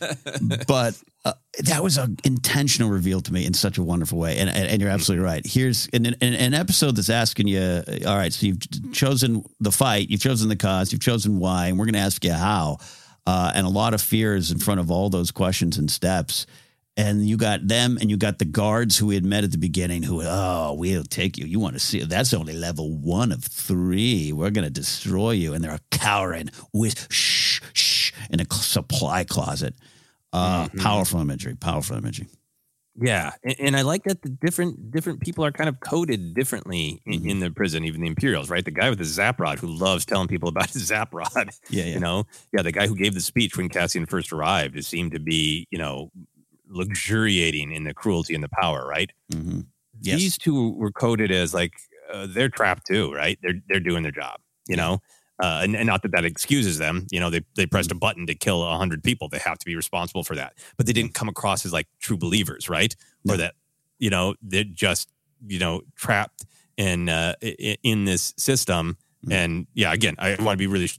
but 0.68 1.02
uh, 1.26 1.34
that 1.64 1.84
was 1.84 1.98
an 1.98 2.18
intentional 2.24 2.90
reveal 2.90 3.22
to 3.22 3.34
me 3.34 3.46
in 3.46 3.54
such 3.54 3.78
a 3.78 3.84
wonderful 3.84 4.18
way, 4.20 4.38
and 4.38 4.50
and, 4.50 4.68
and 4.68 4.82
you're 4.82 4.92
absolutely 4.92 5.26
right. 5.26 5.46
Here's 5.46 5.88
an, 5.94 6.06
an, 6.06 6.16
an 6.22 6.54
episode 6.54 6.96
that's 6.96 7.10
asking 7.10 7.48
you, 7.48 7.84
all 8.06 8.18
right, 8.18 8.34
so 8.34 8.46
you've 8.48 8.92
chosen 8.94 9.44
the 9.60 9.72
fight, 9.72 10.10
you've 10.10 10.22
chosen 10.22 10.50
the 10.50 10.56
cause, 10.58 10.92
you've 10.92 11.02
chosen 11.02 11.40
why, 11.40 11.68
and 11.68 11.80
we're 11.80 11.86
going 11.86 11.94
to 11.94 12.00
ask 12.00 12.24
you 12.24 12.34
how. 12.34 12.78
uh, 13.26 13.52
and 13.56 13.68
a 13.68 13.70
lot 13.70 13.94
of 13.94 14.02
fears 14.02 14.52
in 14.52 14.58
front 14.60 14.80
of 14.80 14.90
all 14.90 15.10
those 15.10 15.32
questions 15.32 15.78
and 15.78 15.92
steps. 15.92 16.46
And 16.98 17.28
you 17.28 17.38
got 17.38 17.68
them, 17.68 18.00
and 18.02 18.10
you 18.10 18.18
got 18.18 18.40
the 18.40 18.46
guards 18.46 18.98
who 18.98 19.06
we 19.06 19.16
had 19.16 19.24
met 19.24 19.44
at 19.44 19.52
the 19.52 19.60
beginning, 19.60 20.02
who, 20.02 20.24
oh, 20.24 20.74
we'll 20.76 21.04
take 21.04 21.38
you. 21.38 21.46
You 21.46 21.60
want 21.60 21.76
to 21.76 21.80
see? 21.80 22.04
That's 22.04 22.34
only 22.34 22.54
level 22.54 22.92
one 22.92 23.32
of 23.32 23.44
three. 23.44 24.34
We're 24.34 24.50
going 24.50 24.66
to 24.66 24.72
destroy 24.72 25.32
you. 25.32 25.54
And 25.54 25.64
they're 25.64 25.80
cowering 25.92 26.50
with 26.74 27.08
shh, 27.12 27.62
shh, 27.74 28.12
in 28.32 28.40
a 28.40 28.52
supply 28.52 29.24
closet. 29.24 29.76
Uh, 30.34 30.66
mm-hmm. 30.66 30.80
Powerful 30.80 31.22
imagery, 31.22 31.56
powerful 31.56 31.98
imagery. 31.98 32.28
Yeah, 33.00 33.32
and, 33.44 33.56
and, 33.60 33.78
I 33.78 33.84
like 33.84 34.06
that 34.06 34.24
the 34.24 34.30
different 34.30 34.90
different 34.90 35.22
people 35.22 35.46
are 35.46 35.52
kind 35.52 35.70
of 35.70 35.80
coded 35.80 36.34
differently 36.34 37.00
in, 37.06 37.20
mm-hmm. 37.20 37.30
in, 37.30 37.40
the 37.40 37.52
prison, 37.52 37.86
even 37.86 38.02
the 38.02 38.08
Imperials, 38.08 38.50
right? 38.50 38.66
The 38.66 38.72
guy 38.72 38.90
with 38.90 38.98
the 38.98 39.06
zap 39.06 39.40
rod 39.40 39.60
who 39.60 39.68
loves 39.68 40.04
telling 40.04 40.28
people 40.28 40.50
about 40.50 40.70
his 40.72 40.88
zap 40.88 41.14
rod. 41.14 41.30
Yeah, 41.70 41.84
yeah. 41.84 41.94
You 41.94 42.00
know, 42.00 42.24
yeah, 42.52 42.64
the 42.64 42.72
guy 42.72 42.88
who 42.88 42.96
gave 42.96 43.14
the 43.14 43.22
speech 43.22 43.56
when 43.56 43.70
Cassian 43.70 44.08
first 44.08 44.34
arrived, 44.34 44.76
it 44.76 44.84
seemed 44.84 45.12
to 45.12 45.20
be, 45.20 45.68
you 45.70 45.78
know, 45.78 46.12
luxuriating 46.70 47.72
in 47.72 47.84
the 47.84 47.94
cruelty 47.94 48.36
and 48.36 48.44
the 48.44 48.50
power, 48.50 48.86
right? 48.88 49.12
Mm-hmm. 49.32 49.62
Yes. 50.02 50.20
These 50.20 50.38
two 50.38 50.74
were 50.74 50.92
coded 50.92 51.32
as 51.32 51.54
like 51.54 51.74
uh, 52.12 52.28
they're 52.30 52.50
trapped 52.50 52.86
too, 52.88 53.14
right? 53.14 53.38
They're 53.42 53.62
they're 53.68 53.80
doing 53.80 54.04
their 54.04 54.12
job, 54.12 54.40
you 54.68 54.76
know. 54.76 55.02
Uh, 55.40 55.60
and, 55.62 55.76
and, 55.76 55.86
not 55.86 56.02
that 56.02 56.12
that 56.12 56.26
excuses 56.26 56.80
them. 56.80 57.06
You 57.12 57.20
know, 57.20 57.30
they, 57.30 57.42
they 57.56 57.68
pressed 57.68 57.92
a 57.92 57.94
mm-hmm. 57.94 58.00
button 58.00 58.26
to 58.26 58.34
kill 58.34 58.62
100 58.62 59.04
people. 59.04 59.30
They 59.30 59.38
have 59.38 59.60
to 59.60 59.66
be 59.68 59.76
responsible 59.76 60.24
for 60.24 60.36
that. 60.36 60.54
But 60.78 60.88
they 60.88 60.94
didn't 60.94 61.14
come 61.14 61.30
across 61.30 61.64
as 61.64 61.72
like 61.72 61.88
true 62.00 62.18
believers, 62.18 62.70
right? 62.70 62.96
No. 63.24 63.36
Or 63.36 63.38
that, 63.38 63.54
you 64.00 64.10
know, 64.10 64.34
they're 64.42 64.64
just, 64.64 65.12
you 65.46 65.60
know, 65.60 65.82
trapped 65.96 66.46
in, 66.76 67.08
uh, 67.08 67.36
in 67.42 68.06
this 68.06 68.34
system. 68.38 68.98
Mm-hmm. 69.28 69.34
And 69.34 69.68
yeah, 69.74 69.92
again, 69.94 70.16
I 70.20 70.36
want 70.40 70.52
to 70.52 70.58
be 70.58 70.68
really, 70.68 70.90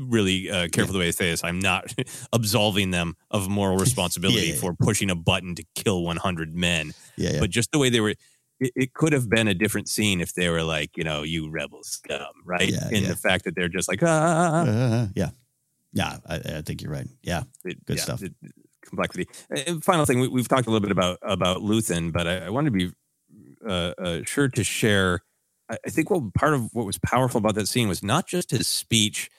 really 0.00 0.50
uh, 0.50 0.68
careful 0.68 0.92
the 0.92 0.98
way 0.98 1.08
I 1.08 1.10
say 1.10 1.30
this. 1.30 1.42
I'm 1.42 1.58
not 1.58 1.94
absolving 2.32 2.90
them 2.90 3.16
of 3.30 3.48
moral 3.48 3.76
responsibility 3.78 4.40
yeah, 4.40 4.46
yeah, 4.48 4.54
yeah. 4.54 4.60
for 4.60 4.74
pushing 4.74 5.10
a 5.10 5.14
button 5.14 5.54
to 5.54 5.64
kill 5.74 6.02
100 6.02 6.54
men. 6.54 6.92
Yeah, 7.16 7.40
But 7.40 7.50
just 7.50 7.72
the 7.72 7.78
way 7.78 7.88
they 7.88 8.00
were, 8.00 8.10
it, 8.60 8.72
it, 8.76 8.94
could 8.94 9.12
have 9.12 9.28
been 9.28 9.48
a 9.48 9.54
different 9.54 9.88
scene 9.88 10.20
if 10.20 10.34
they 10.34 10.48
were 10.48 10.62
like, 10.62 10.96
you 10.96 11.04
know, 11.04 11.22
you 11.22 11.50
rebel 11.50 11.82
scum, 11.82 12.26
right? 12.44 12.68
Yeah, 12.68 12.90
In 12.90 13.08
the 13.08 13.16
fact 13.16 13.44
that 13.44 13.54
they're 13.54 13.68
just 13.68 13.88
like, 13.88 14.00
ah, 14.02 14.62
uh, 14.62 15.08
yeah, 15.14 15.30
yeah. 15.92 16.18
I, 16.26 16.34
I, 16.34 16.62
think 16.62 16.82
you're 16.82 16.92
right. 16.92 17.08
Yeah, 17.22 17.44
it, 17.64 17.84
good 17.86 17.98
stuff. 17.98 18.22
It, 18.22 18.34
complexity. 18.82 19.26
And 19.66 19.82
final 19.82 20.04
thing, 20.04 20.30
we, 20.30 20.40
have 20.40 20.48
talked 20.48 20.66
a 20.66 20.70
little 20.70 20.86
bit 20.86 20.92
about 20.92 21.18
about 21.22 21.58
Luthen, 21.58 22.12
but 22.12 22.26
I, 22.26 22.46
I 22.46 22.50
wanted 22.50 22.72
to 22.72 22.78
be 22.78 22.92
uh, 23.66 23.92
uh, 23.98 24.20
sure 24.24 24.48
to 24.48 24.64
share. 24.64 25.22
I, 25.72 25.90
think 25.90 26.10
what 26.10 26.34
part 26.34 26.54
of 26.54 26.68
what 26.72 26.86
was 26.86 26.98
powerful 26.98 27.38
about 27.38 27.54
that 27.54 27.68
scene 27.68 27.88
was 27.88 28.02
not 28.02 28.26
just 28.26 28.50
his 28.50 28.66
speech 28.66 29.30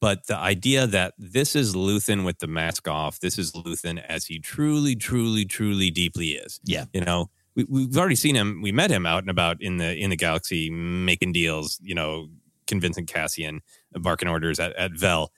but 0.00 0.26
the 0.26 0.36
idea 0.36 0.86
that 0.86 1.12
this 1.18 1.54
is 1.54 1.74
Luthen 1.74 2.24
with 2.24 2.38
the 2.38 2.46
mask 2.46 2.88
off, 2.88 3.20
this 3.20 3.38
is 3.38 3.52
Luthen 3.52 4.02
as 4.08 4.24
he 4.26 4.38
truly, 4.38 4.96
truly, 4.96 5.44
truly 5.44 5.90
deeply 5.90 6.30
is. 6.30 6.58
Yeah. 6.64 6.86
You 6.94 7.02
know, 7.02 7.28
we, 7.54 7.82
have 7.82 7.98
already 7.98 8.14
seen 8.14 8.34
him. 8.34 8.62
We 8.62 8.72
met 8.72 8.90
him 8.90 9.04
out 9.04 9.22
and 9.22 9.30
about 9.30 9.60
in 9.60 9.76
the 9.76 9.94
in 9.94 10.10
the 10.10 10.16
galaxy, 10.16 10.70
making 10.70 11.32
deals. 11.32 11.78
You 11.82 11.94
know, 11.94 12.28
convincing 12.66 13.04
Cassian, 13.04 13.60
barking 13.92 14.28
orders 14.28 14.58
at, 14.58 14.74
at 14.76 14.92
Vel. 14.92 15.32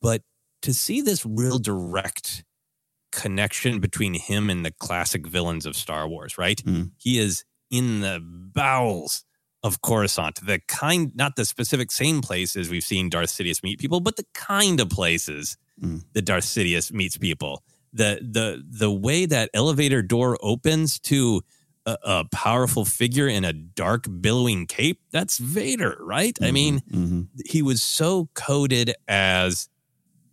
But 0.00 0.22
to 0.62 0.72
see 0.72 1.00
this 1.00 1.26
real 1.26 1.58
direct 1.58 2.44
connection 3.10 3.80
between 3.80 4.14
him 4.14 4.48
and 4.50 4.64
the 4.64 4.70
classic 4.70 5.26
villains 5.26 5.66
of 5.66 5.76
Star 5.76 6.06
Wars, 6.06 6.38
right? 6.38 6.62
Mm. 6.64 6.92
He 6.98 7.18
is 7.18 7.44
in 7.70 8.00
the 8.00 8.20
bowels 8.22 9.24
of 9.64 9.80
Coruscant, 9.80 10.46
the 10.46 10.60
kind, 10.68 11.10
not 11.16 11.36
the 11.36 11.44
specific 11.46 11.90
same 11.90 12.20
places 12.20 12.68
we've 12.68 12.84
seen 12.84 13.08
Darth 13.08 13.30
Sidious 13.30 13.62
meet 13.62 13.80
people, 13.80 13.98
but 13.98 14.16
the 14.16 14.26
kind 14.34 14.78
of 14.78 14.90
places 14.90 15.56
mm. 15.82 16.04
that 16.12 16.26
Darth 16.26 16.44
Sidious 16.44 16.92
meets 16.92 17.16
people. 17.16 17.64
The 17.92 18.18
the 18.20 18.62
the 18.68 18.90
way 18.90 19.24
that 19.24 19.50
elevator 19.54 20.02
door 20.02 20.36
opens 20.42 20.98
to 21.00 21.42
a, 21.86 21.96
a, 22.02 22.24
powerful 22.30 22.84
figure 22.84 23.28
in 23.28 23.44
a 23.44 23.52
dark 23.52 24.06
billowing 24.20 24.66
cape 24.66 25.00
that's 25.12 25.36
vader 25.36 25.98
right 26.00 26.34
mm-hmm, 26.34 26.44
i 26.44 26.50
mean 26.50 26.80
mm-hmm. 26.90 27.22
he 27.44 27.60
was 27.60 27.82
so 27.82 28.30
coded 28.32 28.94
as 29.06 29.68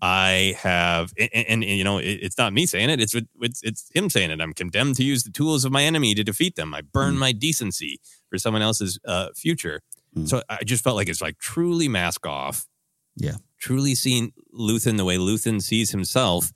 i 0.02 0.56
have 0.60 1.14
and, 1.18 1.30
and, 1.34 1.48
and 1.48 1.64
you 1.64 1.84
know 1.84 1.98
it, 1.98 2.20
it's 2.22 2.38
not 2.38 2.54
me 2.54 2.66
saying 2.66 2.90
it 2.90 3.00
it's, 3.00 3.16
it's 3.42 3.62
it's 3.64 3.90
him 3.94 4.10
saying 4.10 4.32
it 4.32 4.42
i'm 4.42 4.54
condemned 4.54 4.96
to 4.96 5.04
use 5.04 5.24
the 5.24 5.32
tools 5.32 5.66
of 5.66 5.72
my 5.72 5.84
enemy 5.84 6.14
to 6.14 6.24
defeat 6.24 6.56
them 6.56 6.74
i 6.74 6.82
burn 6.82 7.12
mm-hmm. 7.12 7.20
my 7.20 7.32
decency 7.32 8.00
for 8.30 8.38
someone 8.38 8.62
else's 8.62 9.00
uh, 9.06 9.28
future 9.36 9.82
mm. 10.16 10.28
so 10.28 10.42
i 10.50 10.64
just 10.64 10.84
felt 10.84 10.96
like 10.96 11.10
it's 11.10 11.22
like 11.22 11.38
truly 11.38 11.88
mask 11.88 12.26
off 12.26 12.68
yeah 13.16 13.36
truly 13.60 13.94
seeing 13.94 14.32
luthen 14.58 14.98
the 14.98 15.06
way 15.06 15.18
luthen 15.18 15.62
sees 15.62 15.92
himself 15.92 16.52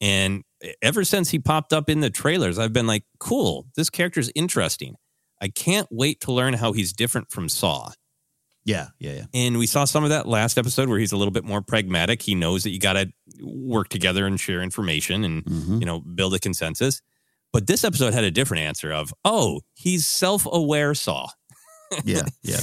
and 0.00 0.44
ever 0.82 1.04
since 1.04 1.30
he 1.30 1.38
popped 1.38 1.72
up 1.72 1.88
in 1.88 2.00
the 2.00 2.10
trailers, 2.10 2.58
I've 2.58 2.72
been 2.72 2.86
like, 2.86 3.04
cool, 3.18 3.66
this 3.76 3.90
character's 3.90 4.30
interesting. 4.34 4.96
I 5.40 5.48
can't 5.48 5.88
wait 5.90 6.20
to 6.22 6.32
learn 6.32 6.54
how 6.54 6.72
he's 6.72 6.92
different 6.92 7.30
from 7.30 7.48
Saw. 7.48 7.90
Yeah, 8.64 8.88
yeah, 8.98 9.12
yeah. 9.12 9.24
And 9.34 9.58
we 9.58 9.66
saw 9.66 9.84
some 9.84 10.04
of 10.04 10.10
that 10.10 10.26
last 10.26 10.56
episode 10.56 10.88
where 10.88 10.98
he's 10.98 11.12
a 11.12 11.16
little 11.16 11.32
bit 11.32 11.44
more 11.44 11.60
pragmatic. 11.60 12.22
He 12.22 12.34
knows 12.34 12.62
that 12.62 12.70
you 12.70 12.80
got 12.80 12.94
to 12.94 13.12
work 13.42 13.88
together 13.88 14.26
and 14.26 14.40
share 14.40 14.62
information 14.62 15.24
and, 15.24 15.44
mm-hmm. 15.44 15.78
you 15.80 15.86
know, 15.86 16.00
build 16.00 16.34
a 16.34 16.38
consensus. 16.38 17.02
But 17.52 17.66
this 17.66 17.84
episode 17.84 18.14
had 18.14 18.24
a 18.24 18.30
different 18.30 18.62
answer 18.62 18.90
of, 18.90 19.12
oh, 19.24 19.60
he's 19.74 20.06
self 20.06 20.46
aware 20.50 20.94
Saw. 20.94 21.28
yeah, 22.04 22.22
yeah. 22.42 22.60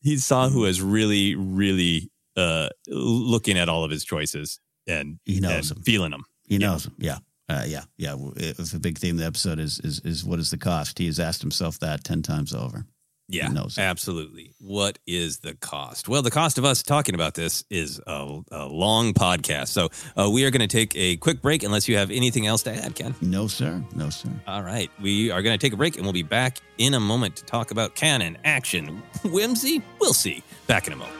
he's 0.00 0.24
Saw 0.24 0.48
who 0.48 0.64
is 0.64 0.80
really, 0.80 1.34
really 1.34 2.10
uh, 2.36 2.68
looking 2.86 3.58
at 3.58 3.68
all 3.68 3.84
of 3.84 3.90
his 3.90 4.04
choices 4.04 4.60
and, 4.86 5.18
he 5.24 5.40
knows 5.40 5.72
and 5.72 5.84
feeling 5.84 6.12
them. 6.12 6.24
He 6.46 6.58
knows 6.58 6.84
them. 6.84 6.94
Yeah. 6.98 7.18
Uh, 7.48 7.64
yeah, 7.66 7.82
yeah. 7.96 8.14
It's 8.36 8.74
a 8.74 8.78
big 8.78 8.96
theme 8.98 9.16
of 9.16 9.20
the 9.20 9.26
episode 9.26 9.58
is, 9.58 9.80
is 9.80 9.98
is 10.04 10.24
what 10.24 10.38
is 10.38 10.50
the 10.52 10.56
cost? 10.56 10.98
He 10.98 11.06
has 11.06 11.18
asked 11.18 11.42
himself 11.42 11.80
that 11.80 12.04
ten 12.04 12.22
times 12.22 12.54
over. 12.54 12.86
Yeah, 13.30 13.48
absolutely. 13.78 14.52
What 14.58 14.98
is 15.06 15.38
the 15.38 15.54
cost? 15.54 16.08
Well, 16.08 16.22
the 16.22 16.30
cost 16.30 16.58
of 16.58 16.64
us 16.64 16.82
talking 16.82 17.14
about 17.14 17.34
this 17.34 17.64
is 17.70 18.00
a, 18.06 18.40
a 18.50 18.66
long 18.66 19.14
podcast. 19.14 19.68
So 19.68 19.88
uh, 20.16 20.28
we 20.30 20.44
are 20.44 20.50
going 20.50 20.60
to 20.60 20.66
take 20.66 20.94
a 20.96 21.16
quick 21.16 21.40
break 21.40 21.62
unless 21.62 21.88
you 21.88 21.96
have 21.96 22.10
anything 22.10 22.46
else 22.46 22.62
to 22.64 22.74
add, 22.74 22.94
Ken. 22.94 23.14
No, 23.20 23.46
sir. 23.46 23.82
No, 23.94 24.10
sir. 24.10 24.30
All 24.46 24.62
right. 24.62 24.90
We 25.00 25.30
are 25.30 25.42
going 25.42 25.56
to 25.58 25.64
take 25.64 25.72
a 25.72 25.76
break 25.76 25.96
and 25.96 26.04
we'll 26.04 26.12
be 26.12 26.22
back 26.22 26.58
in 26.78 26.94
a 26.94 27.00
moment 27.00 27.36
to 27.36 27.44
talk 27.44 27.70
about 27.70 27.94
canon, 27.94 28.36
action, 28.44 29.02
whimsy. 29.24 29.82
We'll 30.00 30.14
see. 30.14 30.42
Back 30.66 30.86
in 30.86 30.92
a 30.92 30.96
moment. 30.96 31.19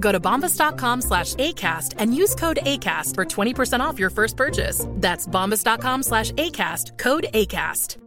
Go 0.00 0.12
to 0.12 0.20
bombas.com 0.20 1.02
slash 1.02 1.34
ACAST 1.34 1.94
and 1.98 2.14
use 2.14 2.34
code 2.34 2.60
ACAST 2.62 3.14
for 3.14 3.24
20% 3.24 3.80
off 3.80 3.98
your 3.98 4.10
first 4.10 4.36
purchase. 4.36 4.86
That's 4.94 5.26
bombas.com 5.26 6.02
slash 6.02 6.32
ACAST, 6.32 6.98
code 6.98 7.26
ACAST. 7.34 7.98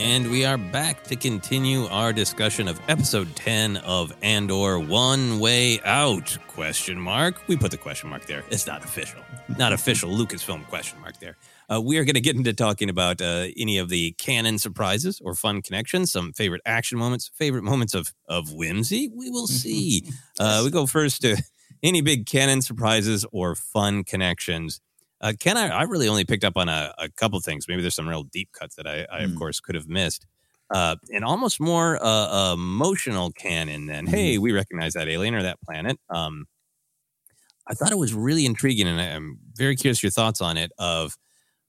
And 0.00 0.30
we 0.30 0.44
are 0.44 0.56
back 0.56 1.04
to 1.04 1.16
continue 1.16 1.84
our 1.86 2.12
discussion 2.12 2.66
of 2.66 2.80
episode 2.88 3.36
10 3.36 3.76
of 3.78 4.12
Andor 4.22 4.78
One 4.78 5.38
Way 5.38 5.80
Out 5.84 6.38
question 6.48 6.98
mark. 6.98 7.46
We 7.46 7.56
put 7.56 7.70
the 7.70 7.76
question 7.76 8.08
mark 8.08 8.24
there. 8.26 8.42
It's 8.50 8.66
not 8.66 8.82
official. 8.82 9.20
Not 9.58 9.72
official 9.72 10.10
Lucasfilm 10.10 10.66
question 10.66 11.00
mark 11.00 11.20
there. 11.20 11.36
Uh, 11.70 11.80
we 11.80 11.98
are 11.98 12.04
going 12.04 12.14
to 12.14 12.20
get 12.20 12.36
into 12.36 12.52
talking 12.52 12.88
about 12.88 13.20
uh, 13.20 13.46
any 13.56 13.78
of 13.78 13.88
the 13.88 14.12
canon 14.12 14.58
surprises 14.58 15.20
or 15.22 15.34
fun 15.34 15.60
connections, 15.60 16.10
some 16.10 16.32
favorite 16.32 16.62
action 16.64 16.98
moments, 16.98 17.30
favorite 17.34 17.64
moments 17.64 17.94
of 17.94 18.12
of 18.26 18.52
whimsy. 18.52 19.10
We 19.14 19.30
will 19.30 19.46
see. 19.46 20.04
uh, 20.40 20.62
we 20.64 20.70
go 20.70 20.86
first 20.86 21.20
to 21.22 21.36
any 21.82 22.00
big 22.00 22.26
canon 22.26 22.62
surprises 22.62 23.26
or 23.32 23.54
fun 23.54 24.04
connections. 24.04 24.80
Uh, 25.20 25.32
Ken, 25.38 25.56
I, 25.56 25.68
I 25.68 25.82
really 25.82 26.08
only 26.08 26.24
picked 26.24 26.44
up 26.44 26.56
on 26.56 26.68
a, 26.68 26.94
a 26.96 27.08
couple 27.08 27.40
things. 27.40 27.66
Maybe 27.68 27.82
there's 27.82 27.94
some 27.94 28.08
real 28.08 28.22
deep 28.22 28.50
cuts 28.52 28.76
that 28.76 28.86
I, 28.86 29.06
I 29.10 29.18
of 29.24 29.34
course, 29.34 29.60
could 29.60 29.74
have 29.74 29.88
missed. 29.88 30.26
Uh, 30.70 30.96
and 31.10 31.24
almost 31.24 31.60
more 31.60 31.98
uh, 32.02 32.52
emotional 32.52 33.32
canon 33.32 33.86
than, 33.86 34.06
hey, 34.06 34.38
we 34.38 34.52
recognize 34.52 34.92
that 34.92 35.08
alien 35.08 35.34
or 35.34 35.42
that 35.42 35.60
planet. 35.62 35.98
Um, 36.10 36.46
I 37.66 37.74
thought 37.74 37.90
it 37.90 37.98
was 37.98 38.14
really 38.14 38.46
intriguing, 38.46 38.86
and 38.86 39.00
I'm 39.00 39.38
very 39.54 39.76
curious 39.76 40.02
your 40.02 40.10
thoughts 40.10 40.40
on 40.40 40.56
it. 40.56 40.70
Of 40.78 41.16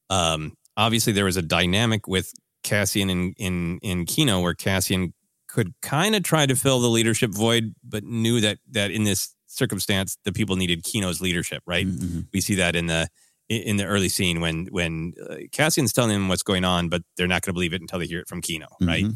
um, 0.10 0.54
obviously 0.78 1.14
there 1.14 1.26
was 1.26 1.38
a 1.38 1.42
dynamic 1.42 2.08
with 2.08 2.34
Cassian 2.64 3.10
in 3.10 3.34
in 3.38 3.80
in 3.82 4.06
Kino 4.06 4.42
where 4.42 4.54
Cassian 4.54 5.14
could 5.48 5.74
kind 5.82 6.16
of 6.16 6.24
try 6.24 6.46
to 6.46 6.56
fill 6.56 6.80
the 6.80 6.90
leadership 6.90 7.32
void, 7.32 7.74
but 7.84 8.04
knew 8.04 8.40
that 8.42 8.60
that 8.72 8.92
in 8.92 9.04
this 9.04 9.34
circumstance 9.48 10.18
the 10.26 10.32
people 10.32 10.56
needed 10.56 10.84
Kino's 10.84 11.22
leadership. 11.22 11.64
Right? 11.66 11.88
We 12.34 12.42
see 12.42 12.56
that 12.56 12.76
in 12.76 12.88
the 12.88 13.08
in 13.50 13.78
the 13.78 13.86
early 13.86 14.10
scene 14.10 14.42
when 14.42 14.68
when 14.68 15.14
uh, 15.30 15.36
Cassian's 15.52 15.92
telling 15.94 16.12
them 16.12 16.28
what's 16.28 16.44
going 16.44 16.64
on, 16.66 16.90
but 16.90 17.02
they're 17.18 17.28
not 17.28 17.42
going 17.42 17.50
to 17.52 17.54
believe 17.54 17.74
it 17.74 17.82
until 17.82 17.98
they 18.00 18.06
hear 18.06 18.20
it 18.20 18.28
from 18.28 18.42
Kino. 18.42 18.68
Right? 18.82 19.06
Mhm. 19.06 19.16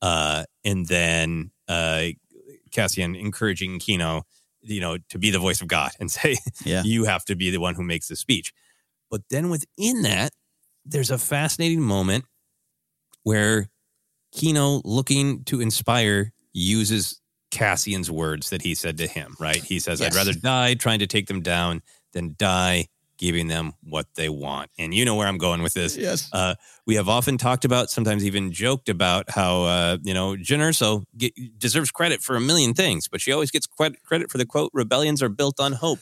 Uh, 0.00 0.44
and 0.64 0.86
then 0.86 1.50
uh, 1.68 2.08
Cassian 2.70 3.14
encouraging 3.14 3.78
Kino, 3.78 4.22
you 4.62 4.80
know, 4.80 4.98
to 5.10 5.18
be 5.18 5.30
the 5.30 5.38
voice 5.38 5.60
of 5.60 5.68
God 5.68 5.90
and 6.00 6.10
say, 6.18 6.36
Yeah. 6.64 6.82
you 6.84 7.04
have 7.04 7.24
to 7.26 7.34
be 7.36 7.50
the 7.50 7.60
one 7.60 7.74
who 7.74 7.82
makes 7.82 8.08
the 8.08 8.16
speech. 8.16 8.52
But 9.14 9.22
then 9.30 9.48
within 9.48 10.02
that, 10.02 10.32
there's 10.84 11.12
a 11.12 11.18
fascinating 11.18 11.80
moment 11.80 12.24
where 13.22 13.68
Kino, 14.32 14.82
looking 14.84 15.44
to 15.44 15.60
inspire, 15.60 16.32
uses 16.52 17.20
Cassian's 17.52 18.10
words 18.10 18.50
that 18.50 18.62
he 18.62 18.74
said 18.74 18.98
to 18.98 19.06
him, 19.06 19.36
right? 19.38 19.62
He 19.62 19.78
says, 19.78 20.02
I'd 20.02 20.16
rather 20.16 20.32
die 20.32 20.74
trying 20.74 20.98
to 20.98 21.06
take 21.06 21.28
them 21.28 21.42
down 21.42 21.82
than 22.12 22.34
die 22.36 22.88
giving 23.16 23.46
them 23.46 23.74
what 23.84 24.08
they 24.16 24.28
want. 24.28 24.72
And 24.80 24.92
you 24.92 25.04
know 25.04 25.14
where 25.14 25.28
I'm 25.28 25.38
going 25.38 25.62
with 25.62 25.74
this. 25.74 25.96
Yes. 25.96 26.28
Uh, 26.32 26.56
we 26.84 26.96
have 26.96 27.08
often 27.08 27.38
talked 27.38 27.64
about, 27.64 27.90
sometimes 27.90 28.24
even 28.24 28.50
joked 28.50 28.88
about 28.88 29.30
how, 29.30 29.62
uh, 29.62 29.98
you 30.02 30.12
know, 30.12 30.32
Jyn 30.32 30.58
Erso 30.58 31.04
get, 31.16 31.34
deserves 31.56 31.92
credit 31.92 32.20
for 32.20 32.34
a 32.34 32.40
million 32.40 32.74
things, 32.74 33.06
but 33.06 33.20
she 33.20 33.30
always 33.30 33.52
gets 33.52 33.68
credit 33.68 34.32
for 34.32 34.38
the 34.38 34.44
quote, 34.44 34.72
rebellions 34.74 35.22
are 35.22 35.28
built 35.28 35.60
on 35.60 35.74
hope. 35.74 36.00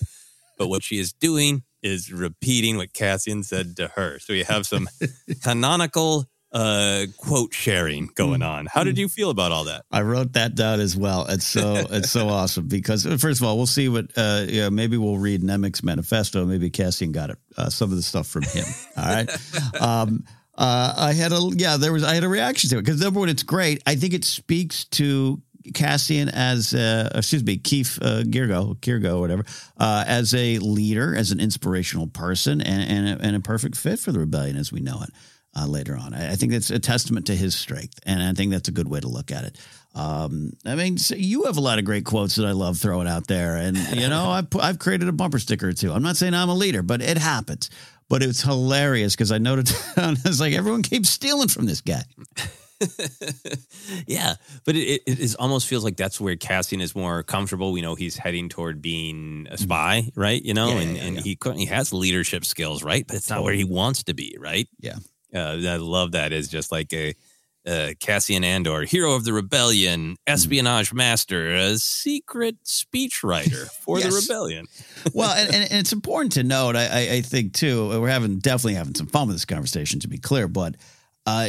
But 0.57 0.69
what 0.69 0.83
she 0.83 0.99
is 0.99 1.13
doing 1.13 1.65
is 1.83 2.13
repeating 2.13 2.77
what 2.77 2.93
Cassian 2.93 3.43
said 3.43 3.77
to 3.77 3.89
her. 3.89 4.19
So 4.19 4.33
you 4.33 4.45
have 4.45 4.67
some 4.67 4.89
canonical 5.43 6.27
uh, 6.53 7.07
quote 7.17 7.55
sharing 7.55 8.11
going 8.15 8.43
on. 8.43 8.67
How 8.67 8.85
did 8.85 8.99
you 8.99 9.09
feel 9.09 9.31
about 9.31 9.53
all 9.53 9.65
that? 9.65 9.85
I 9.91 10.03
wrote 10.03 10.35
that 10.35 10.55
down 10.55 10.81
as 10.81 10.97
well. 10.97 11.27
It's 11.29 11.47
so 11.47 11.75
it's 11.91 12.11
so 12.11 12.29
awesome 12.29 12.69
because 12.69 13.07
uh, 13.07 13.17
first 13.17 13.41
of 13.41 13.47
all, 13.47 13.57
we'll 13.57 13.67
see 13.67 13.89
what 13.89 14.07
uh, 14.17 14.45
yeah, 14.49 14.69
maybe 14.69 14.97
we'll 14.97 15.19
read 15.19 15.43
Nemik's 15.43 15.83
manifesto. 15.83 16.45
Maybe 16.45 16.71
Cassian 16.71 17.13
got 17.13 17.31
it 17.31 17.39
uh, 17.57 17.71
some 17.71 17.91
of 17.91 17.97
the 17.97 18.03
stuff 18.03 18.27
from 18.27 18.43
him. 18.43 18.65
All 18.97 19.05
right. 19.05 19.31
Um, 19.81 20.25
uh, 20.57 20.95
I 20.97 21.13
had 21.15 21.33
a 21.33 21.41
yeah, 21.55 21.79
there 21.79 21.93
was 21.93 22.05
I 22.05 22.15
had 22.15 22.25
a 22.25 22.29
reaction 22.29 22.69
to 22.71 22.79
it 22.79 22.83
because 22.85 23.01
number 23.01 23.21
one, 23.21 23.31
it's 23.31 23.43
great. 23.43 23.83
I 23.87 23.95
think 23.95 24.13
it 24.13 24.25
speaks 24.25 24.85
to 24.85 25.41
Cassian 25.75 26.29
as 26.29 26.75
uh, 26.75 27.11
excuse 27.15 27.45
me, 27.45 27.57
Keith 27.57 27.99
uh, 28.03 28.23
Girgo, 28.23 28.77
Kirgo, 28.81 29.21
whatever, 29.21 29.45
uh, 29.79 30.05
as 30.07 30.35
a 30.35 30.59
leader, 30.59 31.15
as 31.17 31.31
an 31.31 31.41
inspirational 31.41 32.07
person, 32.07 32.61
and 32.61 32.91
and 32.91 33.21
a, 33.21 33.25
and 33.25 33.37
a 33.37 33.41
perfect 33.41 33.77
fit 33.77 33.99
for 33.99 34.13
the 34.13 34.19
rebellion 34.19 34.57
as 34.57 34.73
we 34.73 34.81
know 34.81 35.03
it 35.03 35.11
uh, 35.57 35.67
later 35.67 35.97
on. 35.97 36.15
I, 36.15 36.33
I 36.33 36.37
think 36.37 36.53
that's 36.53 36.71
a 36.71 36.79
testament 36.79 37.27
to 37.27 37.37
his 37.37 37.55
strength, 37.55 37.99
and 38.05 38.23
I 38.23 38.33
think 38.33 38.51
that's 38.53 38.69
a 38.69 38.73
good 38.73 38.89
way 38.89 39.01
to 39.01 39.09
look 39.09 39.31
at 39.31 39.45
it. 39.45 39.59
Um, 39.95 40.53
I 40.65 40.75
mean, 40.75 40.97
so 40.97 41.15
you 41.15 41.45
have 41.45 41.59
a 41.59 41.61
lot 41.61 41.79
of 41.79 41.85
great 41.85 42.05
quotes 42.05 42.37
that 42.37 42.47
I 42.47 42.53
love 42.53 42.79
throwing 42.79 43.09
out 43.09 43.27
there, 43.27 43.57
and 43.57 43.77
you 43.77 44.09
know, 44.09 44.31
I've 44.31 44.49
I've 44.59 44.79
created 44.79 45.09
a 45.09 45.13
bumper 45.13 45.39
sticker 45.39 45.69
or 45.69 45.73
two. 45.73 45.93
I'm 45.93 46.03
not 46.03 46.17
saying 46.17 46.35
I'm 46.35 46.49
a 46.49 46.55
leader, 46.55 46.83
but 46.83 47.03
it 47.03 47.19
happens. 47.19 47.71
But 48.09 48.23
it's 48.23 48.43
hilarious 48.43 49.15
because 49.15 49.33
I 49.33 49.39
noted 49.39 49.67
down 49.97 50.17
it's 50.25 50.41
like 50.41 50.53
everyone 50.53 50.83
keeps 50.83 51.09
stealing 51.09 51.49
from 51.49 51.67
this 51.67 51.81
guy. 51.81 52.03
yeah, 54.07 54.35
but 54.65 54.77
it, 54.77 54.81
it, 54.81 55.03
it 55.07 55.19
is 55.19 55.35
almost 55.37 55.67
feels 55.67 55.85
like 55.85 55.97
that's 55.97 56.21
where 56.21 56.37
Cassian 56.37 56.81
is 56.81 56.95
more 56.95 57.23
comfortable. 57.23 57.73
We 57.73 57.83
know 57.83 57.95
he's 57.95 58.17
heading 58.17 58.49
toward 58.49 58.83
being 58.83 59.47
a 59.51 59.59
spy, 59.59 60.11
right? 60.15 60.43
You 60.43 60.55
know, 60.55 60.63
Mm-hmm. 60.63 60.79
Yeah, 60.79 60.83
and, 60.83 60.97
yeah, 60.97 61.03
and 61.05 61.17
yeah. 61.17 61.23
he 61.23 61.37
currently 61.37 61.67
has 61.67 61.93
leadership 61.93 62.45
skills, 62.45 62.83
right? 62.83 63.07
But 63.07 63.17
it's 63.17 63.31
not 63.31 63.43
where 63.43 63.55
he 63.55 63.65
wants 63.65 64.05
to 64.05 64.15
be, 64.15 64.37
right? 64.39 64.69
Yeah. 64.81 64.97
Uh, 65.35 65.59
I 65.67 65.77
love 65.77 66.13
that. 66.13 66.33
Is 66.33 66.49
just 66.49 66.71
like 66.71 66.93
a 66.93 67.15
uh, 67.67 67.91
Cassian 68.01 68.45
Andor, 68.45 68.83
hero 68.83 69.15
of 69.15 69.25
the 69.25 69.33
rebellion, 69.33 70.17
espionage 70.27 70.93
master, 70.93 71.55
a 71.55 71.79
secret 71.79 72.57
speechwriter 72.65 73.69
for 73.69 74.01
the 74.01 74.11
rebellion. 74.11 74.67
well, 75.15 75.33
and, 75.33 75.55
and, 75.55 75.71
and 75.71 75.81
it's 75.81 75.93
important 75.93 76.33
to 76.33 76.43
note, 76.43 76.77
I, 76.77 76.87
I, 76.87 77.01
I 77.17 77.21
think 77.21 77.55
too, 77.55 77.89
we're 78.01 78.09
having 78.09 78.39
definitely 78.39 78.75
having 78.75 78.95
some 78.95 79.07
fun 79.07 79.29
with 79.29 79.37
this 79.37 79.45
conversation, 79.45 80.01
to 80.01 80.09
be 80.09 80.19
clear, 80.19 80.49
but 80.49 80.77
uh, 81.27 81.49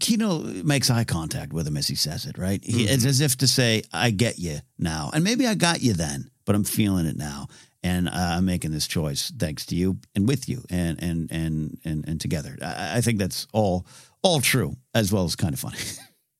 Kino 0.00 0.38
makes 0.62 0.90
eye 0.90 1.04
contact 1.04 1.52
with 1.52 1.66
him 1.66 1.76
as 1.76 1.88
he 1.88 1.94
says 1.94 2.26
it, 2.26 2.36
right? 2.38 2.62
He, 2.62 2.84
It's 2.84 3.04
as 3.04 3.20
if 3.20 3.36
to 3.38 3.46
say, 3.46 3.82
I 3.92 4.10
get 4.10 4.38
you 4.38 4.58
now. 4.78 5.10
And 5.14 5.24
maybe 5.24 5.46
I 5.46 5.54
got 5.54 5.82
you 5.82 5.92
then, 5.94 6.30
but 6.44 6.54
I'm 6.54 6.64
feeling 6.64 7.06
it 7.06 7.16
now. 7.16 7.48
And 7.82 8.08
uh, 8.08 8.12
I'm 8.14 8.44
making 8.44 8.72
this 8.72 8.86
choice 8.86 9.32
thanks 9.38 9.64
to 9.66 9.74
you 9.74 9.98
and 10.14 10.28
with 10.28 10.50
you 10.50 10.62
and 10.68 11.02
and 11.02 11.30
and 11.32 11.78
and, 11.82 12.06
and 12.06 12.20
together. 12.20 12.58
I, 12.60 12.98
I 12.98 13.00
think 13.00 13.18
that's 13.18 13.46
all 13.54 13.86
all 14.22 14.40
true 14.42 14.76
as 14.94 15.10
well 15.10 15.24
as 15.24 15.34
kind 15.36 15.54
of 15.54 15.60
funny. 15.60 15.78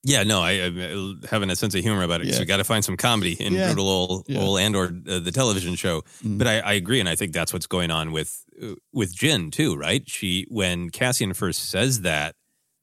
Yeah, 0.03 0.23
no, 0.23 0.41
I, 0.41 0.53
I 0.53 1.15
having 1.31 1.51
a 1.51 1.57
sense 1.57 1.75
of 1.75 1.83
humor 1.83 2.03
about 2.03 2.23
it. 2.23 2.29
So 2.29 2.37
Yeah. 2.37 2.39
we 2.41 2.47
got 2.47 2.57
to 2.57 2.65
find 2.65 2.83
some 2.83 2.97
comedy 2.97 3.35
in 3.35 3.53
Yeah. 3.53 3.67
brutal 3.67 3.87
old, 3.87 4.25
Yeah. 4.29 4.41
old 4.41 4.59
Andor, 4.59 4.87
uh, 5.07 5.19
the 5.19 5.31
television 5.31 5.75
show. 5.75 6.01
Mm. 6.25 6.39
But 6.39 6.47
I, 6.47 6.61
I 6.61 6.73
agree, 6.73 7.01
and 7.01 7.09
I 7.09 7.17
think 7.17 7.35
that's 7.35 7.53
what's 7.53 7.67
going 7.67 7.91
on 7.91 8.11
with 8.11 8.43
uh, 8.63 8.77
with 8.95 9.15
Jyn 9.15 9.53
too, 9.53 9.77
right? 9.77 10.03
She 10.09 10.47
when 10.49 10.89
Cassian 10.89 11.35
first 11.35 11.69
says 11.69 12.01
that 12.01 12.35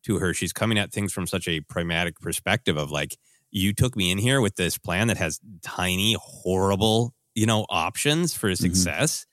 to 0.07 0.19
her, 0.19 0.33
she's 0.33 0.53
coming 0.53 0.77
at 0.77 0.91
things 0.91 1.13
from 1.13 1.27
such 1.27 1.47
a 1.47 1.61
pragmatic 1.61 2.19
perspective 2.19 2.77
of 2.77 2.91
like, 2.91 3.15
you 3.51 3.71
took 3.73 3.95
me 3.95 4.11
in 4.11 4.17
here 4.17 4.41
with 4.41 4.55
this 4.55 4.77
plan 4.77 5.07
that 5.07 5.17
has 5.17 5.39
tiny, 5.63 6.15
horrible, 6.19 7.13
you 7.35 7.45
know, 7.45 7.65
options 7.69 8.33
for 8.33 8.49
Mm-hmm. 8.49 8.65
success, 8.67 9.25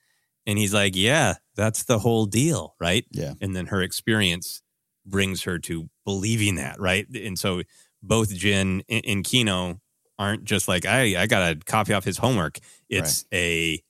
and 0.47 0.57
he's 0.57 0.73
like, 0.73 0.95
yeah, 0.95 1.35
that's 1.55 1.83
the 1.83 1.99
whole 1.99 2.25
deal, 2.25 2.75
right? 2.79 3.05
Yeah. 3.11 3.33
and 3.41 3.55
then 3.55 3.65
her 3.67 3.81
experience 3.81 4.61
brings 5.05 5.43
her 5.43 5.59
to 5.59 5.89
believing 6.05 6.55
that, 6.55 6.79
right? 6.79 7.05
And 7.13 7.37
so 7.37 7.61
both 8.01 8.29
Jyn 8.29 8.81
and, 8.87 9.05
and 9.05 9.23
Kino 9.23 9.81
aren't 10.17 10.45
just 10.45 10.67
like 10.67 10.85
I 10.85 11.21
I 11.21 11.27
got 11.27 11.41
to 11.49 11.55
copy 11.65 11.93
off 11.93 12.05
his 12.05 12.17
homework. 12.19 12.59
It's 12.89 13.25
a 13.33 13.81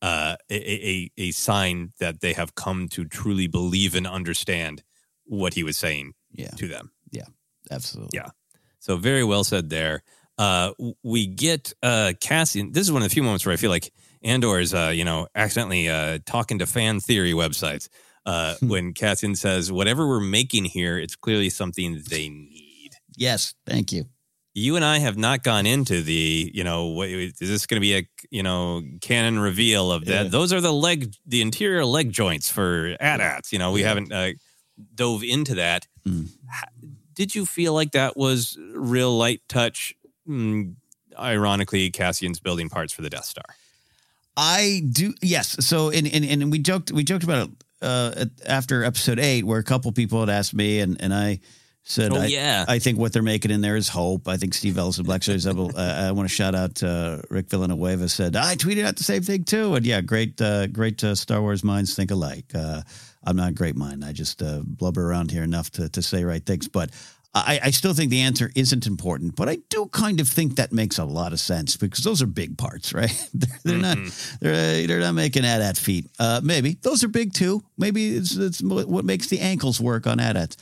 uh 0.00 0.36
a, 0.50 0.58
a 0.90 1.10
a 1.18 1.30
sign 1.32 1.92
that 1.98 2.20
they 2.20 2.34
have 2.34 2.54
come 2.54 2.88
to 2.88 3.04
truly 3.04 3.48
believe 3.48 3.94
and 3.96 4.06
understand 4.06 4.82
what 5.24 5.54
he 5.54 5.62
was 5.64 5.76
saying 5.78 6.12
Yeah. 6.32 6.50
to 6.50 6.68
them. 6.68 6.90
Yeah, 7.10 7.26
absolutely. 7.70 8.18
Yeah. 8.18 8.30
So 8.78 8.96
very 8.96 9.24
well 9.24 9.44
said 9.44 9.70
there. 9.70 10.02
Uh, 10.38 10.72
we 11.02 11.26
get 11.26 11.72
uh, 11.82 12.14
Cassian. 12.20 12.72
This 12.72 12.82
is 12.82 12.92
one 12.92 13.02
of 13.02 13.08
the 13.08 13.12
few 13.14 13.22
moments 13.22 13.46
where 13.46 13.52
I 13.52 13.56
feel 13.56 13.70
like 13.70 13.92
Andor 14.22 14.58
is, 14.58 14.74
uh, 14.74 14.92
you 14.94 15.04
know, 15.04 15.28
accidentally 15.34 15.88
uh, 15.88 16.18
talking 16.26 16.58
to 16.60 16.66
fan 16.66 17.00
theory 17.00 17.32
websites. 17.32 17.88
Uh, 18.24 18.54
when 18.60 18.92
Cassian 18.94 19.34
says, 19.34 19.70
"Whatever 19.70 20.08
we're 20.08 20.20
making 20.20 20.64
here, 20.64 20.98
it's 20.98 21.16
clearly 21.16 21.50
something 21.50 22.02
they 22.08 22.28
need." 22.28 22.92
Yes, 23.16 23.54
thank 23.66 23.92
you. 23.92 24.06
You 24.54 24.76
and 24.76 24.84
I 24.84 24.98
have 24.98 25.16
not 25.16 25.42
gone 25.42 25.64
into 25.64 26.02
the, 26.02 26.50
you 26.52 26.62
know, 26.62 26.88
what, 26.88 27.08
is 27.08 27.32
this 27.38 27.66
going 27.66 27.76
to 27.76 27.80
be 27.80 27.96
a, 27.96 28.08
you 28.30 28.42
know, 28.42 28.82
canon 29.00 29.38
reveal 29.38 29.90
of 29.90 30.04
that? 30.04 30.24
Yeah. 30.24 30.28
Those 30.30 30.52
are 30.52 30.60
the 30.60 30.72
leg, 30.72 31.14
the 31.26 31.40
interior 31.40 31.86
leg 31.86 32.12
joints 32.12 32.50
for 32.50 32.94
AT-ATs. 33.00 33.50
You 33.52 33.58
know, 33.58 33.72
we 33.72 33.82
haven't 33.82 34.12
uh, 34.12 34.32
dove 34.94 35.22
into 35.22 35.54
that. 35.54 35.86
Mm. 36.06 36.28
Did 37.14 37.34
you 37.34 37.46
feel 37.46 37.74
like 37.74 37.92
that 37.92 38.16
was 38.16 38.58
real 38.74 39.16
light 39.16 39.42
touch? 39.48 39.94
Mm, 40.28 40.76
ironically, 41.18 41.90
Cassian's 41.90 42.40
building 42.40 42.68
parts 42.68 42.92
for 42.92 43.02
the 43.02 43.10
Death 43.10 43.26
Star. 43.26 43.44
I 44.36 44.82
do 44.90 45.14
yes. 45.20 45.64
So 45.66 45.90
and 45.90 46.06
and, 46.06 46.24
and 46.24 46.50
we 46.50 46.58
joked 46.58 46.90
we 46.90 47.04
joked 47.04 47.24
about 47.24 47.48
it 47.48 47.54
uh, 47.82 48.24
after 48.46 48.82
episode 48.84 49.18
eight, 49.18 49.44
where 49.44 49.58
a 49.58 49.64
couple 49.64 49.92
people 49.92 50.20
had 50.20 50.30
asked 50.30 50.54
me, 50.54 50.80
and 50.80 51.00
and 51.02 51.12
I 51.12 51.40
said, 51.84 52.12
Oh, 52.12 52.20
I, 52.20 52.26
yeah. 52.26 52.64
I 52.68 52.78
think 52.78 52.98
what 52.98 53.12
they're 53.12 53.22
making 53.22 53.50
in 53.50 53.60
there 53.60 53.76
is 53.76 53.88
hope. 53.88 54.28
I 54.28 54.36
think 54.36 54.54
Steve 54.54 54.78
Ellis 54.78 54.98
of 54.98 55.06
Black 55.06 55.22
Series 55.22 55.46
Uh, 55.46 55.72
I 55.76 56.12
want 56.12 56.28
to 56.28 56.34
shout 56.34 56.54
out 56.54 56.82
uh, 56.82 57.18
Rick 57.28 57.48
Villanueva 57.50 58.08
said 58.08 58.36
I 58.36 58.54
tweeted 58.54 58.84
out 58.84 58.96
the 58.96 59.04
same 59.04 59.22
thing 59.22 59.44
too, 59.44 59.74
and 59.74 59.84
yeah, 59.84 60.00
great, 60.00 60.40
uh, 60.40 60.68
great 60.68 61.02
uh, 61.02 61.14
Star 61.14 61.40
Wars 61.40 61.64
minds 61.64 61.94
think 61.94 62.10
alike. 62.10 62.54
I'm 63.24 63.36
not 63.36 63.50
a 63.50 63.54
great 63.54 63.76
mind. 63.76 64.04
I 64.04 64.12
just 64.12 64.42
uh, 64.42 64.60
blubber 64.64 65.08
around 65.08 65.30
here 65.30 65.42
enough 65.42 65.70
to 65.72 65.88
to 65.88 66.02
say 66.02 66.24
right 66.24 66.44
things, 66.44 66.68
but. 66.68 66.90
I, 67.34 67.60
I 67.62 67.70
still 67.70 67.94
think 67.94 68.10
the 68.10 68.20
answer 68.20 68.50
isn't 68.54 68.86
important, 68.86 69.36
but 69.36 69.48
I 69.48 69.56
do 69.70 69.86
kind 69.86 70.20
of 70.20 70.28
think 70.28 70.56
that 70.56 70.70
makes 70.70 70.98
a 70.98 71.04
lot 71.06 71.32
of 71.32 71.40
sense 71.40 71.78
because 71.78 72.04
those 72.04 72.20
are 72.20 72.26
big 72.26 72.58
parts, 72.58 72.92
right? 73.00 73.28
they're, 73.32 73.58
they're 73.64 73.78
not 73.78 73.98
they're, 74.40 74.52
uh, 74.52 74.86
they're 74.86 75.00
not 75.00 75.14
making 75.14 75.46
AT-AT 75.46 75.78
feet. 75.78 76.10
Uh, 76.18 76.42
maybe 76.44 76.76
those 76.82 77.02
are 77.02 77.08
big 77.08 77.32
too. 77.32 77.62
Maybe 77.78 78.16
it's, 78.16 78.36
it's 78.36 78.62
what 78.62 79.06
makes 79.06 79.28
the 79.28 79.40
ankles 79.40 79.80
work 79.80 80.06
on 80.06 80.20
AT-ATs. 80.20 80.58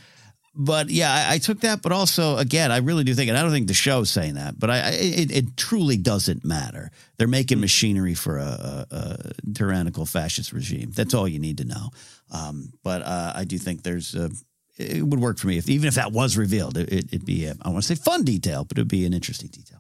But 0.54 0.90
yeah, 0.90 1.12
I, 1.12 1.34
I 1.34 1.38
took 1.38 1.60
that. 1.60 1.80
But 1.80 1.92
also, 1.92 2.36
again, 2.36 2.72
I 2.72 2.78
really 2.78 3.04
do 3.04 3.14
think, 3.14 3.28
and 3.28 3.38
I 3.38 3.42
don't 3.42 3.52
think 3.52 3.68
the 3.68 3.74
show's 3.74 4.10
saying 4.10 4.34
that, 4.34 4.58
but 4.58 4.68
I, 4.70 4.78
I 4.78 4.88
it, 4.90 5.30
it 5.30 5.56
truly 5.56 5.96
doesn't 5.96 6.44
matter. 6.44 6.90
They're 7.16 7.28
making 7.28 7.60
machinery 7.60 8.14
for 8.14 8.38
a, 8.38 8.86
a, 8.90 8.96
a 8.96 9.52
tyrannical 9.54 10.06
fascist 10.06 10.52
regime. 10.52 10.90
That's 10.90 11.14
all 11.14 11.28
you 11.28 11.38
need 11.38 11.58
to 11.58 11.64
know. 11.64 11.90
Um, 12.32 12.72
but 12.82 13.02
uh, 13.02 13.32
I 13.36 13.44
do 13.44 13.58
think 13.58 13.82
there's 13.82 14.14
a, 14.14 14.30
it 14.76 15.04
would 15.04 15.20
work 15.20 15.38
for 15.38 15.46
me 15.46 15.58
if 15.58 15.68
even 15.68 15.86
if 15.86 15.94
that 15.94 16.12
was 16.12 16.36
revealed. 16.36 16.76
It, 16.76 16.92
it, 16.92 17.04
it'd 17.12 17.26
be 17.26 17.46
a, 17.46 17.54
I 17.62 17.70
want 17.70 17.84
to 17.84 17.94
say 17.94 18.00
fun 18.00 18.24
detail, 18.24 18.64
but 18.64 18.78
it'd 18.78 18.88
be 18.88 19.06
an 19.06 19.12
interesting 19.12 19.50
detail. 19.50 19.79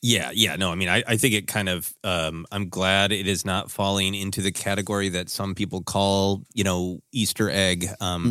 Yeah, 0.00 0.30
yeah. 0.32 0.56
No, 0.56 0.70
I 0.70 0.74
mean, 0.76 0.88
I, 0.88 1.02
I 1.06 1.16
think 1.16 1.34
it 1.34 1.46
kind 1.48 1.68
of, 1.68 1.92
um, 2.04 2.46
I'm 2.52 2.68
glad 2.68 3.10
it 3.10 3.26
is 3.26 3.44
not 3.44 3.70
falling 3.70 4.14
into 4.14 4.40
the 4.42 4.52
category 4.52 5.08
that 5.08 5.28
some 5.28 5.54
people 5.54 5.82
call, 5.82 6.44
you 6.54 6.62
know, 6.62 7.00
Easter 7.12 7.50
egg. 7.50 7.86
Um, 8.00 8.24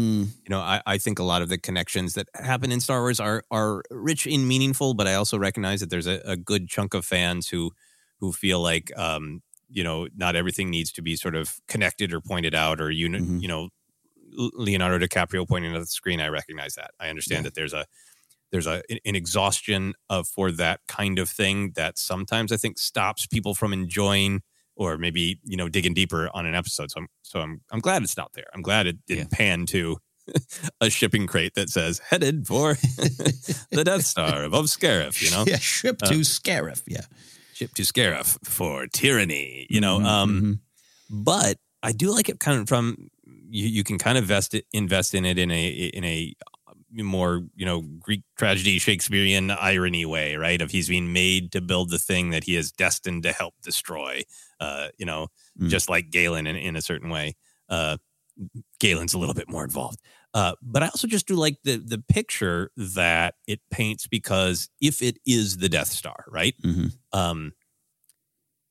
You 0.46 0.50
know, 0.50 0.60
I, 0.60 0.82
I 0.86 0.98
think 0.98 1.20
a 1.20 1.24
lot 1.24 1.42
of 1.42 1.50
the 1.50 1.58
connections 1.58 2.14
that 2.14 2.28
happen 2.36 2.72
in 2.72 2.80
Star 2.80 3.02
Wars 3.02 3.20
are 3.20 3.44
are 3.52 3.84
rich 3.92 4.26
and 4.26 4.48
meaningful, 4.48 4.94
but 4.94 5.08
I 5.08 5.16
also 5.16 5.38
recognize 5.38 5.82
that 5.82 5.90
there's 5.90 6.08
a, 6.08 6.22
a 6.26 6.38
good 6.38 6.70
chunk 6.70 6.94
of 6.94 7.06
fans 7.06 7.50
who 7.50 7.72
who 8.20 8.32
feel 8.32 8.62
like, 8.62 8.98
um, 8.98 9.42
you 9.70 9.84
know, 9.84 10.08
not 10.16 10.36
everything 10.36 10.70
needs 10.70 10.92
to 10.94 11.02
be 11.02 11.16
sort 11.16 11.36
of 11.36 11.60
connected 11.68 12.14
or 12.14 12.22
pointed 12.22 12.56
out, 12.56 12.80
or 12.80 12.90
you, 12.90 13.10
Mm-hmm. 13.10 13.40
you 13.40 13.48
know, 13.48 13.70
Leonardo 14.32 15.06
DiCaprio 15.06 15.48
pointing 15.48 15.74
at 15.76 15.80
the 15.80 15.86
screen. 15.86 16.22
I 16.22 16.28
recognize 16.30 16.76
that. 16.76 16.92
I 17.00 17.10
understand 17.10 17.46
that 17.46 17.56
there's 17.56 17.74
a 17.74 17.86
there's 18.52 18.68
a 18.68 18.82
an 19.06 19.16
exhaustion 19.16 19.94
of 20.10 20.28
for 20.28 20.52
that 20.52 20.80
kind 20.88 21.20
of 21.20 21.30
thing 21.30 21.72
that 21.76 21.98
sometimes 21.98 22.52
I 22.52 22.58
think 22.58 22.78
stops 22.80 23.26
people 23.28 23.54
from 23.56 23.74
enjoying 23.74 24.42
or 24.76 24.98
maybe 24.98 25.40
you 25.44 25.58
know 25.58 25.68
digging 25.70 25.94
deeper 25.94 26.30
on 26.34 26.46
an 26.46 26.56
episode. 26.56 26.92
So 26.92 27.02
I'm 27.02 27.08
so 27.24 27.40
I'm 27.42 27.62
I'm 27.72 27.80
glad 27.80 28.04
it's 28.04 28.18
not 28.18 28.32
there. 28.34 28.46
I'm 28.54 28.62
glad 28.62 28.88
it 28.88 28.98
didn't 29.08 29.32
pan 29.32 29.66
to 29.68 29.98
a 30.82 30.90
shipping 30.90 31.26
crate 31.28 31.54
that 31.56 31.70
says 31.70 32.00
headed 32.10 32.46
for 32.48 32.74
the 33.72 33.84
Death 33.86 34.06
Star 34.06 34.44
above 34.44 34.66
Scarif. 34.66 35.22
You 35.24 35.32
know, 35.32 35.44
Yeah, 35.48 35.58
ship 35.58 36.00
Uh, 36.04 36.08
to 36.10 36.16
Scarif. 36.20 36.84
Yeah. 36.88 37.06
ship 37.54 37.74
to 37.76 37.82
Scarif 37.84 38.38
for 38.46 38.88
tyranny. 38.88 39.68
You 39.70 39.82
know, 39.82 40.00
Mhm, 40.00 40.06
um, 40.06 40.60
but 41.10 41.58
I 41.84 41.92
do 41.92 42.12
like 42.12 42.28
it 42.30 42.40
kind 42.40 42.60
of 42.62 42.68
from 42.68 43.10
you. 43.50 43.68
You 43.68 43.84
can 43.84 43.98
kind 43.98 44.18
of 44.18 44.26
invest 44.26 44.54
it, 44.54 44.66
invest 44.74 45.14
in 45.16 45.26
it 45.26 45.38
in 45.38 45.50
a 45.52 45.68
in 45.68 46.04
a 46.04 46.34
more 46.92 47.44
you 47.56 47.66
know 47.66 47.82
Greek 48.00 48.24
tragedy, 48.38 48.80
Shakespearean 48.80 49.52
irony 49.52 50.06
way, 50.06 50.36
right? 50.36 50.62
Of 50.62 50.72
he's 50.72 50.88
being 50.90 51.12
made 51.14 51.52
to 51.54 51.62
build 51.62 51.90
the 51.90 52.00
thing 52.00 52.30
that 52.32 52.44
he 52.46 52.56
is 52.56 52.72
destined 52.72 53.24
to 53.24 53.32
help 53.34 53.56
destroy. 53.62 54.24
Uh, 54.60 54.90
you 54.98 55.06
know, 55.06 55.28
Mm. 55.60 55.70
just 55.70 55.90
like 55.90 56.12
Galen 56.12 56.46
in, 56.48 56.56
in 56.56 56.76
a 56.76 56.82
certain 56.84 57.10
way. 57.10 57.36
Uh, 57.68 57.98
Galen's 58.80 59.16
a 59.16 59.18
little 59.18 59.34
bit 59.34 59.50
more 59.50 59.64
involved. 59.64 60.00
Uh, 60.36 60.54
but 60.62 60.84
I 60.84 60.88
also 60.88 61.08
just 61.08 61.28
do 61.28 61.36
like 61.36 61.58
the 61.64 61.78
the 61.78 61.98
picture 61.98 62.72
that 62.78 63.36
it 63.48 63.60
paints 63.72 64.06
because 64.08 64.70
if 64.80 65.02
it 65.02 65.18
is 65.26 65.58
the 65.58 65.68
Death 65.70 65.88
Star, 65.88 66.26
right? 66.28 66.54
Mhm. 66.64 66.94
Um, 67.12 67.54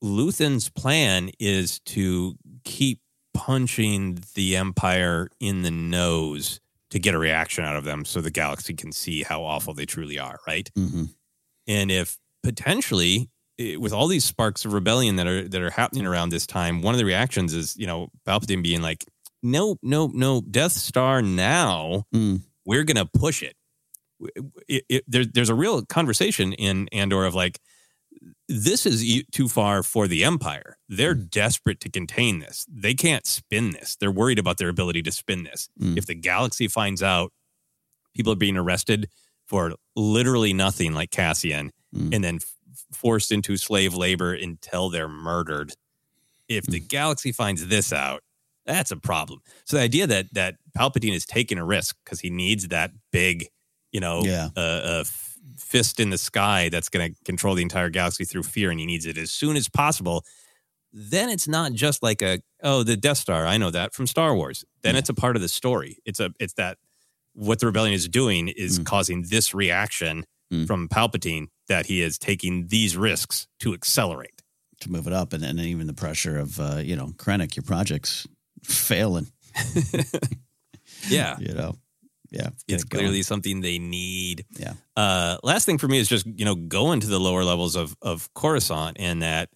Luthen's 0.01 0.69
plan 0.69 1.31
is 1.39 1.79
to 1.81 2.37
keep 2.63 3.01
punching 3.33 4.19
the 4.35 4.55
Empire 4.55 5.29
in 5.39 5.63
the 5.63 5.71
nose 5.71 6.59
to 6.91 6.99
get 6.99 7.13
a 7.13 7.17
reaction 7.17 7.63
out 7.63 7.75
of 7.75 7.83
them, 7.83 8.05
so 8.05 8.21
the 8.21 8.31
galaxy 8.31 8.73
can 8.73 8.91
see 8.91 9.23
how 9.23 9.43
awful 9.43 9.73
they 9.73 9.85
truly 9.85 10.17
are, 10.17 10.39
right? 10.47 10.69
Mm-hmm. 10.77 11.05
And 11.67 11.91
if 11.91 12.17
potentially 12.43 13.29
with 13.77 13.91
all 13.91 14.07
these 14.07 14.23
sparks 14.23 14.65
of 14.65 14.73
rebellion 14.73 15.15
that 15.15 15.27
are 15.27 15.47
that 15.47 15.61
are 15.61 15.71
happening 15.71 16.05
around 16.05 16.29
this 16.29 16.45
time, 16.45 16.81
one 16.81 16.93
of 16.93 16.99
the 16.99 17.05
reactions 17.05 17.53
is 17.53 17.75
you 17.75 17.87
know 17.87 18.09
Palpatine 18.25 18.63
being 18.63 18.81
like, 18.81 19.05
"No, 19.41 19.77
no, 19.81 20.07
no, 20.13 20.41
Death 20.41 20.73
Star 20.73 21.21
now. 21.21 22.05
Mm. 22.13 22.41
We're 22.65 22.83
gonna 22.83 23.05
push 23.05 23.43
it." 23.43 23.55
It, 24.67 24.83
it, 24.89 25.03
there, 25.07 25.25
there's 25.25 25.49
a 25.49 25.55
real 25.55 25.85
conversation 25.85 26.53
in 26.53 26.87
Andor 26.91 27.25
of 27.25 27.35
like, 27.35 27.59
this 28.49 28.85
is 28.85 29.23
too 29.31 29.47
far 29.47 29.83
for 29.83 30.07
the 30.07 30.23
Empire. 30.23 30.77
They're 30.87 31.13
desperate 31.13 31.79
to 31.81 31.89
contain 31.89 32.39
this. 32.39 32.65
They 32.69 32.93
can't 32.93 33.25
spin 33.25 33.71
this. 33.71 33.95
They're 33.99 34.11
worried 34.11 34.39
about 34.39 34.57
their 34.57 34.69
ability 34.69 35.01
to 35.03 35.11
spin 35.11 35.43
this. 35.43 35.69
Mm. 35.79 35.97
If 35.97 36.05
the 36.05 36.15
galaxy 36.15 36.67
finds 36.67 37.03
out 37.03 37.31
people 38.15 38.31
are 38.33 38.37
being 38.37 38.57
arrested 38.57 39.09
for 39.45 39.73
literally 39.95 40.53
nothing, 40.53 40.93
like 40.93 41.11
Cassian, 41.11 41.71
Mm. 41.95 42.13
and 42.15 42.23
then 42.23 42.35
f- 42.35 42.53
forced 42.91 43.31
into 43.31 43.55
slave 43.57 43.93
labor 43.93 44.33
until 44.33 44.89
they're 44.89 45.07
murdered. 45.07 45.71
If 46.49 46.65
the 46.65 46.79
galaxy 46.81 47.31
finds 47.31 47.67
this 47.67 47.93
out, 47.93 48.23
that's 48.65 48.91
a 48.91 48.97
problem. 48.97 49.39
So 49.65 49.77
the 49.77 49.83
idea 49.83 50.05
that 50.07 50.33
that 50.33 50.55
Palpatine 50.77 51.13
is 51.13 51.25
taking 51.25 51.57
a 51.57 51.63
risk 51.65 51.95
because 52.03 52.19
he 52.19 52.29
needs 52.29 52.67
that 52.69 52.91
big 53.11 53.47
you 53.93 54.01
know, 54.01 54.21
Yeah. 54.25 54.49
a 54.57 54.99
f- 55.05 55.26
fist 55.57 55.99
in 55.99 56.09
the 56.09 56.17
sky 56.17 56.69
that's 56.69 56.89
going 56.89 57.13
to 57.13 57.23
control 57.23 57.55
the 57.55 57.61
entire 57.61 57.89
galaxy 57.89 58.25
through 58.25 58.43
fear, 58.43 58.71
and 58.71 58.79
he 58.79 58.85
needs 58.85 59.05
it 59.05 59.17
as 59.17 59.31
soon 59.31 59.55
as 59.55 59.67
possible. 59.69 60.23
Then 60.93 61.29
it's 61.29 61.47
not 61.47 61.73
just 61.73 62.01
like 62.01 62.21
a 62.21 62.39
oh 62.63 62.83
the 62.83 62.97
Death 62.97 63.17
Star. 63.17 63.45
I 63.45 63.57
know 63.57 63.71
that 63.71 63.93
from 63.93 64.07
Star 64.07 64.35
Wars. 64.35 64.63
Then 64.81 64.95
it's 64.95 65.09
a 65.09 65.13
part 65.13 65.35
of 65.35 65.41
the 65.41 65.47
story. 65.49 65.97
It's 66.05 66.19
a 66.19 66.31
it's 66.39 66.53
that 66.53 66.77
what 67.33 67.59
the 67.59 67.65
rebellion 67.67 67.93
is 67.93 68.07
doing 68.07 68.47
is 68.47 68.79
causing 68.83 69.23
this 69.29 69.53
reaction 69.53 70.25
from 70.65 70.87
Palpatine 70.87 71.47
that 71.67 71.87
he 71.87 72.01
is 72.01 72.17
taking 72.17 72.67
these 72.67 72.95
risks 72.95 73.47
to 73.59 73.73
accelerate. 73.73 74.41
to 74.79 74.89
move 74.91 75.07
it 75.07 75.13
up, 75.13 75.33
and 75.33 75.43
then 75.43 75.59
even 75.59 75.87
the 75.87 75.93
pressure 75.93 76.39
of 76.39 76.59
uh, 76.59 76.77
you 76.77 76.95
know 76.95 77.07
Krennic, 77.17 77.55
your 77.55 77.63
project's 77.63 78.25
failing. 78.63 79.27
Yeah. 81.09 81.37
you 81.39 81.53
know, 81.53 81.75
yeah, 82.31 82.49
it's 82.67 82.83
it 82.83 82.89
going. 82.89 83.03
clearly 83.05 83.21
something 83.23 83.61
they 83.61 83.79
need. 83.79 84.45
Yeah. 84.57 84.73
Uh, 84.95 85.37
last 85.43 85.65
thing 85.65 85.77
for 85.77 85.87
me 85.87 85.99
is 85.99 86.07
just 86.07 86.25
you 86.25 86.45
know 86.45 86.55
going 86.55 86.99
to 87.01 87.07
the 87.07 87.19
lower 87.19 87.43
levels 87.43 87.75
of 87.75 87.95
of 88.01 88.29
Coruscant 88.33 88.97
and 88.99 89.21
that 89.21 89.49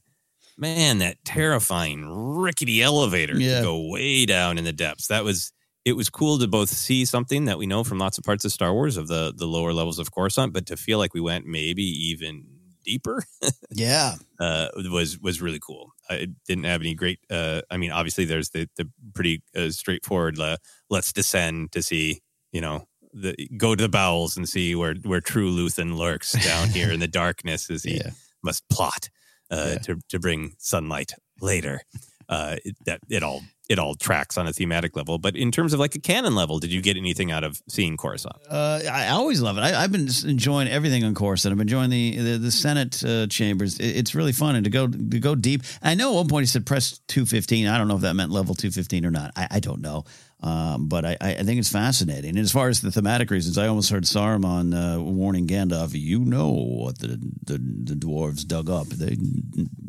man 0.57 0.99
that 0.99 1.17
terrifying 1.25 2.05
rickety 2.07 2.81
elevator 2.83 3.37
Yeah. 3.39 3.57
to 3.57 3.61
go 3.63 3.89
way 3.89 4.25
down 4.25 4.57
in 4.57 4.63
the 4.63 4.73
depths. 4.73 5.07
That 5.07 5.23
was 5.23 5.51
it 5.83 5.93
was 5.93 6.09
cool 6.09 6.37
to 6.37 6.47
both 6.47 6.69
see 6.69 7.05
something 7.05 7.45
that 7.45 7.57
we 7.57 7.65
know 7.65 7.83
from 7.83 7.97
lots 7.97 8.17
of 8.19 8.23
parts 8.23 8.45
of 8.45 8.51
Star 8.51 8.73
Wars 8.73 8.97
of 8.97 9.07
the 9.07 9.33
the 9.35 9.47
lower 9.47 9.73
levels 9.73 9.99
of 9.99 10.11
Coruscant, 10.11 10.53
but 10.53 10.65
to 10.67 10.77
feel 10.77 10.97
like 10.99 11.13
we 11.13 11.21
went 11.21 11.45
maybe 11.45 11.83
even 11.83 12.45
deeper 12.83 13.23
yeah, 13.71 14.15
uh, 14.39 14.67
was 14.91 15.19
was 15.19 15.41
really 15.41 15.59
cool. 15.59 15.93
I 16.09 16.27
didn't 16.47 16.63
have 16.65 16.81
any 16.81 16.93
great. 16.95 17.19
Uh, 17.29 17.61
I 17.69 17.77
mean, 17.77 17.91
obviously, 17.91 18.25
there's 18.25 18.49
the 18.49 18.67
the 18.75 18.89
pretty 19.13 19.43
uh, 19.55 19.69
straightforward. 19.69 20.39
Uh, 20.39 20.57
let's 20.89 21.13
descend 21.13 21.71
to 21.73 21.81
see, 21.83 22.21
you 22.51 22.61
know, 22.61 22.87
the 23.13 23.35
go 23.57 23.75
to 23.75 23.81
the 23.83 23.89
bowels 23.89 24.37
and 24.37 24.47
see 24.47 24.73
where 24.75 24.95
where 25.03 25.21
true 25.21 25.51
Luthen 25.51 25.95
lurks 25.97 26.31
down 26.45 26.69
here 26.69 26.91
in 26.91 26.99
the 26.99 27.07
darkness 27.23 27.69
as 27.69 27.83
he 27.83 27.99
must 28.43 28.67
plot 28.69 29.09
uh, 29.49 29.75
to 29.83 29.99
to 30.09 30.19
bring 30.19 30.53
sunlight 30.57 31.13
later. 31.41 31.81
Uh, 32.29 32.55
it, 32.63 32.77
that 32.85 33.01
it 33.09 33.23
all 33.23 33.41
it 33.67 33.77
all 33.77 33.93
tracks 33.95 34.37
on 34.37 34.47
a 34.47 34.53
thematic 34.53 34.95
level, 34.95 35.17
but 35.17 35.35
in 35.35 35.51
terms 35.51 35.73
of 35.73 35.79
like 35.81 35.95
a 35.95 35.99
canon 35.99 36.33
level, 36.35 36.59
did 36.59 36.71
you 36.71 36.81
get 36.81 36.95
anything 36.95 37.29
out 37.31 37.43
of 37.43 37.61
seeing 37.67 37.97
Coruscant? 37.97 38.35
Uh, 38.49 38.79
I 38.89 39.09
always 39.09 39.41
love 39.41 39.57
it. 39.57 39.61
I, 39.61 39.81
I've 39.83 39.91
been 39.91 40.07
enjoying 40.25 40.67
everything 40.69 41.03
on 41.03 41.13
Coruscant. 41.13 41.51
I've 41.51 41.57
been 41.57 41.67
enjoying 41.67 41.89
the 41.89 42.17
the, 42.17 42.37
the 42.37 42.51
Senate 42.51 43.03
uh, 43.03 43.27
chambers. 43.27 43.79
It- 43.79 43.97
it's 43.97 44.15
really 44.15 44.31
fun 44.31 44.55
and 44.55 44.63
to 44.63 44.69
go 44.69 44.87
to 44.87 45.19
go 45.19 45.35
deep. 45.35 45.63
I 45.81 45.93
know 45.95 46.11
at 46.13 46.15
one 46.15 46.27
point 46.29 46.43
he 46.43 46.47
said 46.47 46.65
press 46.65 47.01
two 47.09 47.25
fifteen. 47.25 47.67
I 47.67 47.77
don't 47.77 47.89
know 47.89 47.95
if 47.95 48.01
that 48.01 48.15
meant 48.15 48.31
level 48.31 48.55
two 48.55 48.71
fifteen 48.71 49.05
or 49.05 49.11
not. 49.11 49.31
I, 49.35 49.47
I 49.51 49.59
don't 49.59 49.81
know. 49.81 50.05
Um, 50.43 50.87
but 50.87 51.05
I, 51.05 51.17
I 51.21 51.43
think 51.43 51.59
it's 51.59 51.71
fascinating. 51.71 52.31
And 52.31 52.39
as 52.39 52.51
far 52.51 52.67
as 52.67 52.81
the 52.81 52.91
thematic 52.91 53.29
reasons, 53.29 53.57
I 53.59 53.67
almost 53.67 53.91
heard 53.91 54.03
Saruman 54.03 54.73
uh, 54.73 54.99
warning 55.01 55.45
Gandalf, 55.45 55.91
"You 55.93 56.19
know 56.19 56.49
what 56.49 56.97
the, 56.97 57.19
the 57.43 57.59
the 57.59 57.93
dwarves 57.93 58.45
dug 58.47 58.69
up? 58.69 58.87
They 58.87 59.17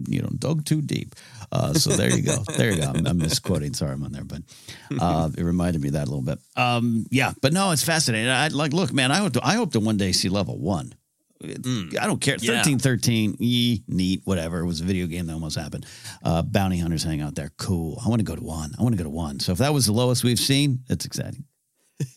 you 0.09 0.21
know 0.21 0.29
dug 0.39 0.67
too 0.67 0.83
deep." 0.83 1.15
Uh, 1.51 1.73
so 1.75 1.91
there 1.91 2.11
you 2.11 2.23
go. 2.23 2.37
There 2.57 2.71
you 2.71 2.77
go. 2.83 2.93
I'm, 2.95 3.07
I'm 3.07 3.19
misquoting 3.19 3.73
Saruman 3.73 4.11
there, 4.11 4.25
but 4.25 4.43
uh, 5.01 5.31
it 5.37 5.43
reminded 5.43 5.81
me 5.81 5.89
of 5.89 5.95
that 5.95 6.07
a 6.07 6.11
little 6.11 6.23
bit. 6.23 6.39
Um, 6.57 7.07
yeah, 7.11 7.33
but 7.41 7.53
no, 7.53 7.71
it's 7.71 7.83
fascinating. 7.85 8.29
I 8.31 8.49
like 8.49 8.73
look, 8.75 8.93
man. 8.93 9.11
I 9.11 9.17
hope 9.17 9.33
to, 9.35 9.41
I 9.47 9.55
hope 9.55 9.73
to 9.73 9.81
one 9.81 9.97
day 9.97 10.13
see 10.13 10.29
level 10.29 10.59
one. 10.59 10.95
I 11.43 12.07
don't 12.07 12.21
care. 12.21 12.37
Yeah. 12.41 12.57
Thirteen, 12.57 12.79
thirteen, 12.79 13.37
yee, 13.39 13.83
neat, 13.89 14.23
whatever. 14.25 14.61
It 14.61 14.67
was 14.67 14.81
a 14.81 14.85
video 14.85 15.07
game 15.07 15.27
that 15.27 15.33
almost 15.33 15.59
happened. 15.59 15.87
Uh, 16.25 16.43
bounty 16.43 16.79
hunters 16.79 17.03
hang 17.03 17.21
out 17.21 17.35
there. 17.35 17.51
Cool. 17.57 18.01
I 18.05 18.09
want 18.09 18.21
to 18.21 18.25
go 18.25 18.37
to 18.37 18.43
one. 18.43 18.73
I 18.79 18.83
want 18.83 18.95
to 18.95 18.99
go 18.99 19.05
to 19.05 19.11
one. 19.11 19.41
So 19.41 19.53
if 19.53 19.59
that 19.59 19.73
was 19.73 19.87
the 19.87 19.93
lowest 19.93 20.25
we've 20.25 20.39
seen, 20.39 20.81
it's 20.89 21.05
exciting. 21.05 21.45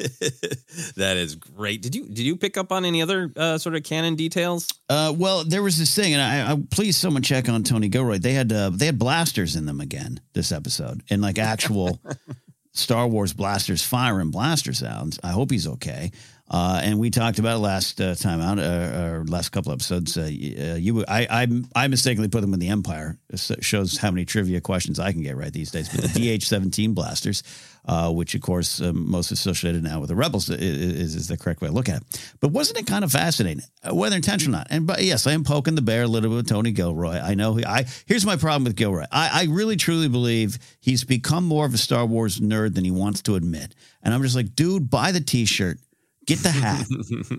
that 0.95 1.18
is 1.18 1.35
great. 1.35 1.81
Did 1.81 1.95
you 1.95 2.07
did 2.07 2.19
you 2.19 2.35
pick 2.35 2.57
up 2.57 2.72
on 2.72 2.85
any 2.85 3.02
other 3.02 3.31
uh, 3.35 3.57
sort 3.57 3.76
of 3.76 3.84
canon 3.84 4.15
details? 4.15 4.68
Uh, 4.89 5.14
well, 5.15 5.43
there 5.43 5.61
was 5.61 5.77
this 5.77 5.93
thing, 5.95 6.14
and 6.14 6.22
I, 6.22 6.53
I 6.53 6.57
please 6.72 6.97
someone 6.97 7.22
check 7.22 7.49
on 7.49 7.64
Tony 7.64 7.88
Gilroy. 7.88 8.18
They 8.18 8.34
had 8.34 8.52
uh, 8.52 8.72
they 8.73 8.88
had 8.88 8.97
blasters 8.97 9.56
in 9.56 9.65
them 9.65 9.81
again 9.81 10.19
this 10.34 10.52
episode, 10.52 11.03
and 11.10 11.22
like 11.22 11.38
actual 11.38 11.99
Star 12.73 13.07
Wars 13.07 13.34
blasters 13.34 13.84
firing 13.84 14.31
blaster 14.31 14.73
sounds. 14.73 15.19
I 15.23 15.30
hope 15.30 15.52
he's 15.52 15.68
okay. 15.68 16.11
Uh, 16.48 16.80
and 16.84 17.00
we 17.00 17.10
talked 17.10 17.40
about 17.40 17.56
it 17.56 17.60
last 17.60 18.00
uh, 18.00 18.14
time 18.14 18.40
out, 18.40 18.60
uh, 18.60 19.14
or 19.14 19.26
last 19.26 19.50
couple 19.50 19.72
episodes. 19.72 20.16
Uh, 20.16 20.22
uh, 20.22 20.76
you, 20.76 21.04
I, 21.08 21.28
I, 21.30 21.48
I 21.76 21.88
mistakenly 21.88 22.30
put 22.30 22.42
them 22.42 22.54
in 22.54 22.60
the 22.60 22.68
Empire. 22.68 23.18
This 23.30 23.52
shows 23.62 23.98
how 23.98 24.12
many 24.12 24.26
trivia 24.26 24.62
questions 24.62 25.00
I 25.00 25.12
can 25.12 25.24
get 25.24 25.36
right 25.36 25.52
these 25.52 25.72
days. 25.72 25.90
But 25.90 26.04
the 26.04 26.08
DH-17 26.38 26.94
blasters, 26.94 27.42
uh, 27.88 28.12
which 28.12 28.36
of 28.36 28.42
course 28.42 28.80
um, 28.80 29.10
most 29.10 29.32
associated 29.32 29.84
now 29.84 30.00
with 30.00 30.10
the 30.10 30.16
rebels, 30.16 30.48
is, 30.52 31.16
is 31.16 31.28
the 31.28 31.36
correct 31.36 31.62
way 31.62 31.70
to 31.70 31.74
look 31.74 31.90
at 31.90 32.04
it. 32.04 32.36
But 32.42 32.50
wasn't 32.50 32.78
it 32.78 32.86
kind 32.86 33.04
of 33.04 33.12
fascinating, 33.12 33.64
whether 33.92 34.16
intentional 34.16 34.56
or 34.56 34.60
not? 34.60 34.68
And 34.70 34.86
but 34.86 35.04
yes, 35.04 35.26
I 35.26 35.32
am 35.32 35.44
poking 35.44 35.74
the 35.74 35.82
bear 35.82 36.04
a 36.04 36.08
little 36.08 36.30
bit 36.30 36.36
with 36.36 36.48
Tony 36.48 36.72
Gilroy. 36.72 37.18
I 37.18 37.34
know. 37.34 37.56
He, 37.56 37.66
I 37.66 37.86
here's 38.06 38.26
my 38.26 38.36
problem 38.36 38.66
with 38.66 38.76
Gilroy. 38.76 39.06
I, 39.12 39.42
I 39.42 39.44
really 39.50 39.78
truly 39.78 40.10
believe 40.10 40.60
he's 40.80 41.04
become 41.04 41.44
more 41.44 41.66
of 41.66 41.74
a 41.74 41.80
Star 41.80 42.06
Wars 42.06 42.40
nerd 42.40 42.76
than 42.76 42.84
he 42.86 42.92
wants 42.92 43.24
to 43.24 43.34
admit. 43.34 43.74
And 44.04 44.14
I'm 44.14 44.22
just 44.22 44.36
like, 44.36 44.54
dude, 44.56 44.92
buy 44.92 45.12
the 45.12 45.22
T-shirt. 45.22 45.80
Get 46.26 46.39
the 46.39 46.49
hat. 46.49 46.85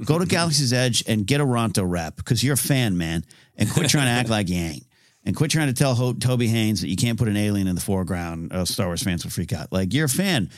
Go 0.05 0.19
to 0.19 0.27
Galaxy's 0.27 0.73
Edge 0.73 1.03
and 1.07 1.27
get 1.27 1.41
a 1.41 1.45
Ronto 1.45 1.85
wrap 1.89 2.17
because 2.17 2.43
you're 2.45 2.55
a 2.55 2.59
fan, 2.59 2.97
man. 2.97 3.25
And 3.57 3.71
quit 3.71 3.89
trying 3.91 4.07
to 4.07 4.11
act 4.11 4.29
like 4.29 4.49
you 4.49 4.57
ain't. 4.57 4.87
And 5.25 5.35
quit 5.35 5.51
trying 5.51 5.67
to 5.69 5.73
tell 5.75 5.95
Ho- 5.95 6.13
Toby 6.13 6.47
Haynes 6.47 6.83
that 6.83 6.89
you 6.89 6.97
can't 6.97 7.19
put 7.19 7.27
an 7.27 7.37
alien 7.37 7.67
in 7.67 7.75
the 7.75 7.81
foreground. 7.81 8.53
Uh, 8.53 8.65
Star 8.65 8.87
Wars 8.87 9.03
fans 9.03 9.25
will 9.25 9.33
freak 9.33 9.53
out. 9.53 9.73
Like 9.73 9.93
you're 9.93 10.05
a 10.05 10.09
fan, 10.09 10.51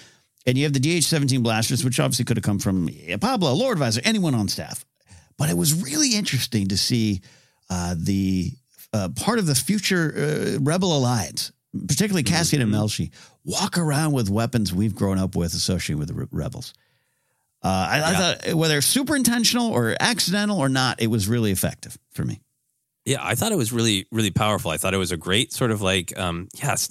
and 0.47 0.59
you 0.59 0.65
have 0.65 0.73
the 0.73 0.81
DH-17 0.81 1.43
blasters, 1.43 1.85
which 1.85 1.99
obviously 2.01 2.25
could 2.25 2.37
have 2.37 2.45
come 2.45 2.59
from 2.59 2.89
Pablo, 3.21 3.53
Lord 3.55 3.79
Visor, 3.79 4.03
anyone 4.05 4.35
on 4.35 4.49
staff. 4.49 4.85
But 5.39 5.49
it 5.49 5.57
was 5.57 5.83
really 5.83 6.15
interesting 6.17 6.69
to 6.69 6.77
see 6.77 7.23
uh, 7.71 7.95
the 7.97 8.53
uh, 8.93 9.09
part 9.17 9.39
of 9.39 9.47
the 9.47 9.55
future 9.55 10.15
uh, 10.57 10.59
Rebel 10.61 10.97
Alliance, 10.97 11.53
particularly 11.87 12.25
Cassian 12.25 12.61
and 12.61 12.73
Melshi, 12.73 13.11
walk 13.45 13.79
around 13.79 14.13
with 14.13 14.29
weapons 14.29 14.75
we've 14.75 14.95
grown 14.95 15.19
up 15.19 15.37
with 15.37 15.55
associated 15.55 15.99
with 15.99 16.09
the 16.09 16.15
re- 16.15 16.27
rebels. 16.31 16.75
Uh, 17.69 17.89
I, 17.91 18.03
I 18.03 18.15
thought 18.15 18.55
whether 18.55 18.81
super 18.81 19.15
intentional 19.15 19.71
or 19.71 19.95
accidental 20.01 20.59
or 20.59 20.69
not, 20.71 21.03
it 21.03 21.09
was 21.09 21.29
really 21.29 21.51
effective 21.51 21.99
for 22.13 22.25
me. 22.25 22.41
Yeah, 23.05 23.19
I 23.21 23.35
thought 23.35 23.53
it 23.53 23.59
was 23.59 23.73
really, 23.73 24.07
really 24.11 24.31
powerful. 24.31 24.71
I 24.71 24.79
thought 24.79 24.95
it 24.95 24.99
was 24.99 25.13
a 25.13 25.17
great 25.17 25.53
sort 25.53 25.71
of 25.71 25.83
like, 25.83 26.19
um, 26.19 26.49
yes, 26.55 26.89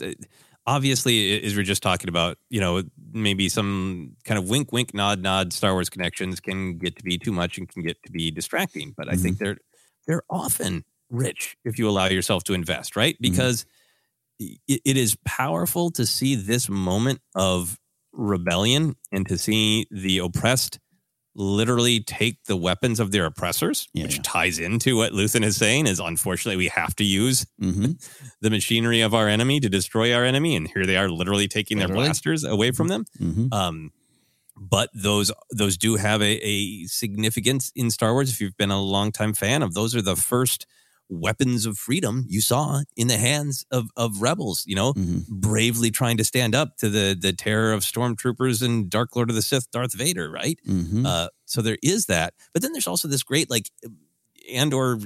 obviously, 0.68 1.44
as 1.44 1.56
we 1.56 1.62
are 1.62 1.66
just 1.66 1.82
talking 1.82 2.10
about, 2.10 2.38
you 2.50 2.60
know, 2.60 2.84
maybe 3.12 3.50
some 3.50 4.16
kind 4.24 4.38
of 4.38 4.50
wink, 4.50 4.72
wink, 4.72 4.94
nod, 4.94 5.20
nod 5.20 5.52
Star 5.52 5.74
Wars 5.74 5.90
connections 5.90 6.40
can 6.40 6.78
get 6.78 6.96
to 6.98 7.04
be 7.04 7.18
too 7.18 7.32
much 7.32 7.58
and 7.58 7.68
can 7.68 7.82
get 7.82 8.02
to 8.04 8.12
be 8.12 8.30
distracting. 8.30 8.94
But 8.96 9.12
I 9.12 9.16
think 9.16 9.40
they're 9.40 9.58
they're 10.06 10.24
often 10.30 10.86
rich 11.10 11.58
if 11.66 11.80
you 11.80 11.90
allow 11.90 12.06
yourself 12.06 12.44
to 12.46 12.54
invest, 12.54 12.96
right? 12.96 13.18
Because 13.20 13.66
it, 14.40 14.82
it 14.86 14.98
is 14.98 15.18
powerful 15.26 15.90
to 15.92 16.06
see 16.06 16.36
this 16.36 16.70
moment 16.70 17.20
of 17.34 17.80
rebellion 18.14 18.96
and 19.12 19.28
to 19.28 19.38
see 19.38 19.88
the 19.92 20.20
oppressed 20.20 20.80
literally 21.40 22.00
take 22.00 22.44
the 22.46 22.56
weapons 22.58 23.00
of 23.00 23.12
their 23.12 23.26
oppressors, 23.26 23.88
which 23.94 24.20
ties 24.24 24.58
into 24.58 24.98
what 24.98 25.12
Luthen 25.14 25.44
is 25.44 25.56
saying 25.56 25.86
is 25.86 26.00
unfortunately 26.00 26.58
we 26.58 26.68
have 26.70 26.96
to 26.96 27.04
use 27.04 27.46
Mm-hmm. 27.62 27.92
the 28.42 28.50
machinery 28.50 29.02
of 29.02 29.14
our 29.14 29.28
enemy 29.28 29.60
to 29.60 29.70
destroy 29.70 30.14
our 30.16 30.26
enemy. 30.26 30.56
And 30.56 30.68
here 30.68 30.86
they 30.86 30.98
are 30.98 31.10
literally 31.10 31.48
taking 31.48 31.78
their 31.78 31.88
blasters 31.90 32.44
away 32.44 32.72
from 32.72 32.88
them. 32.88 33.06
Mm-hmm. 33.20 33.54
Um, 33.54 33.92
but 34.60 34.90
those 34.96 35.32
those 35.52 35.78
do 35.78 35.98
have 35.98 36.22
a, 36.24 36.40
a 36.44 36.86
significance 36.86 37.72
in 37.76 37.92
Star 37.92 38.14
Wars. 38.14 38.32
If 38.32 38.42
you've 38.42 38.58
been 38.58 38.72
a 38.72 38.82
longtime 38.82 39.34
fan 39.36 39.62
of, 39.62 39.76
those 39.76 39.96
are 39.96 40.02
the 40.02 40.16
first 40.16 40.66
weapons 41.10 41.66
of 41.66 41.78
freedom 41.78 42.26
you 42.28 42.42
saw 42.42 42.82
in 42.96 43.08
the 43.08 43.18
hands 43.18 43.66
of 43.72 43.90
of 43.96 44.22
rebels. 44.22 44.64
You 44.66 44.76
know, 44.76 44.94
bravely 45.30 45.92
trying 45.92 46.18
to 46.18 46.24
stand 46.24 46.56
up 46.56 46.78
to 46.78 46.90
the 46.90 47.18
the 47.20 47.34
terror 47.34 47.74
of 47.74 47.82
stormtroopers 47.82 48.64
and 48.64 48.90
Dark 48.90 49.16
Lord 49.16 49.30
of 49.30 49.36
the 49.36 49.42
Sith, 49.42 49.72
Darth 49.72 49.94
Vader. 49.94 50.30
Right. 50.30 50.60
Mm-hmm. 50.68 51.06
Uh, 51.06 51.28
so 51.46 51.62
there 51.62 51.78
is 51.82 52.08
that, 52.08 52.34
but 52.54 52.62
then 52.62 52.74
there's 52.74 52.88
also 52.88 53.08
this 53.08 53.24
great 53.24 53.50
like, 53.50 53.70
and 54.54 54.74
or 54.74 55.00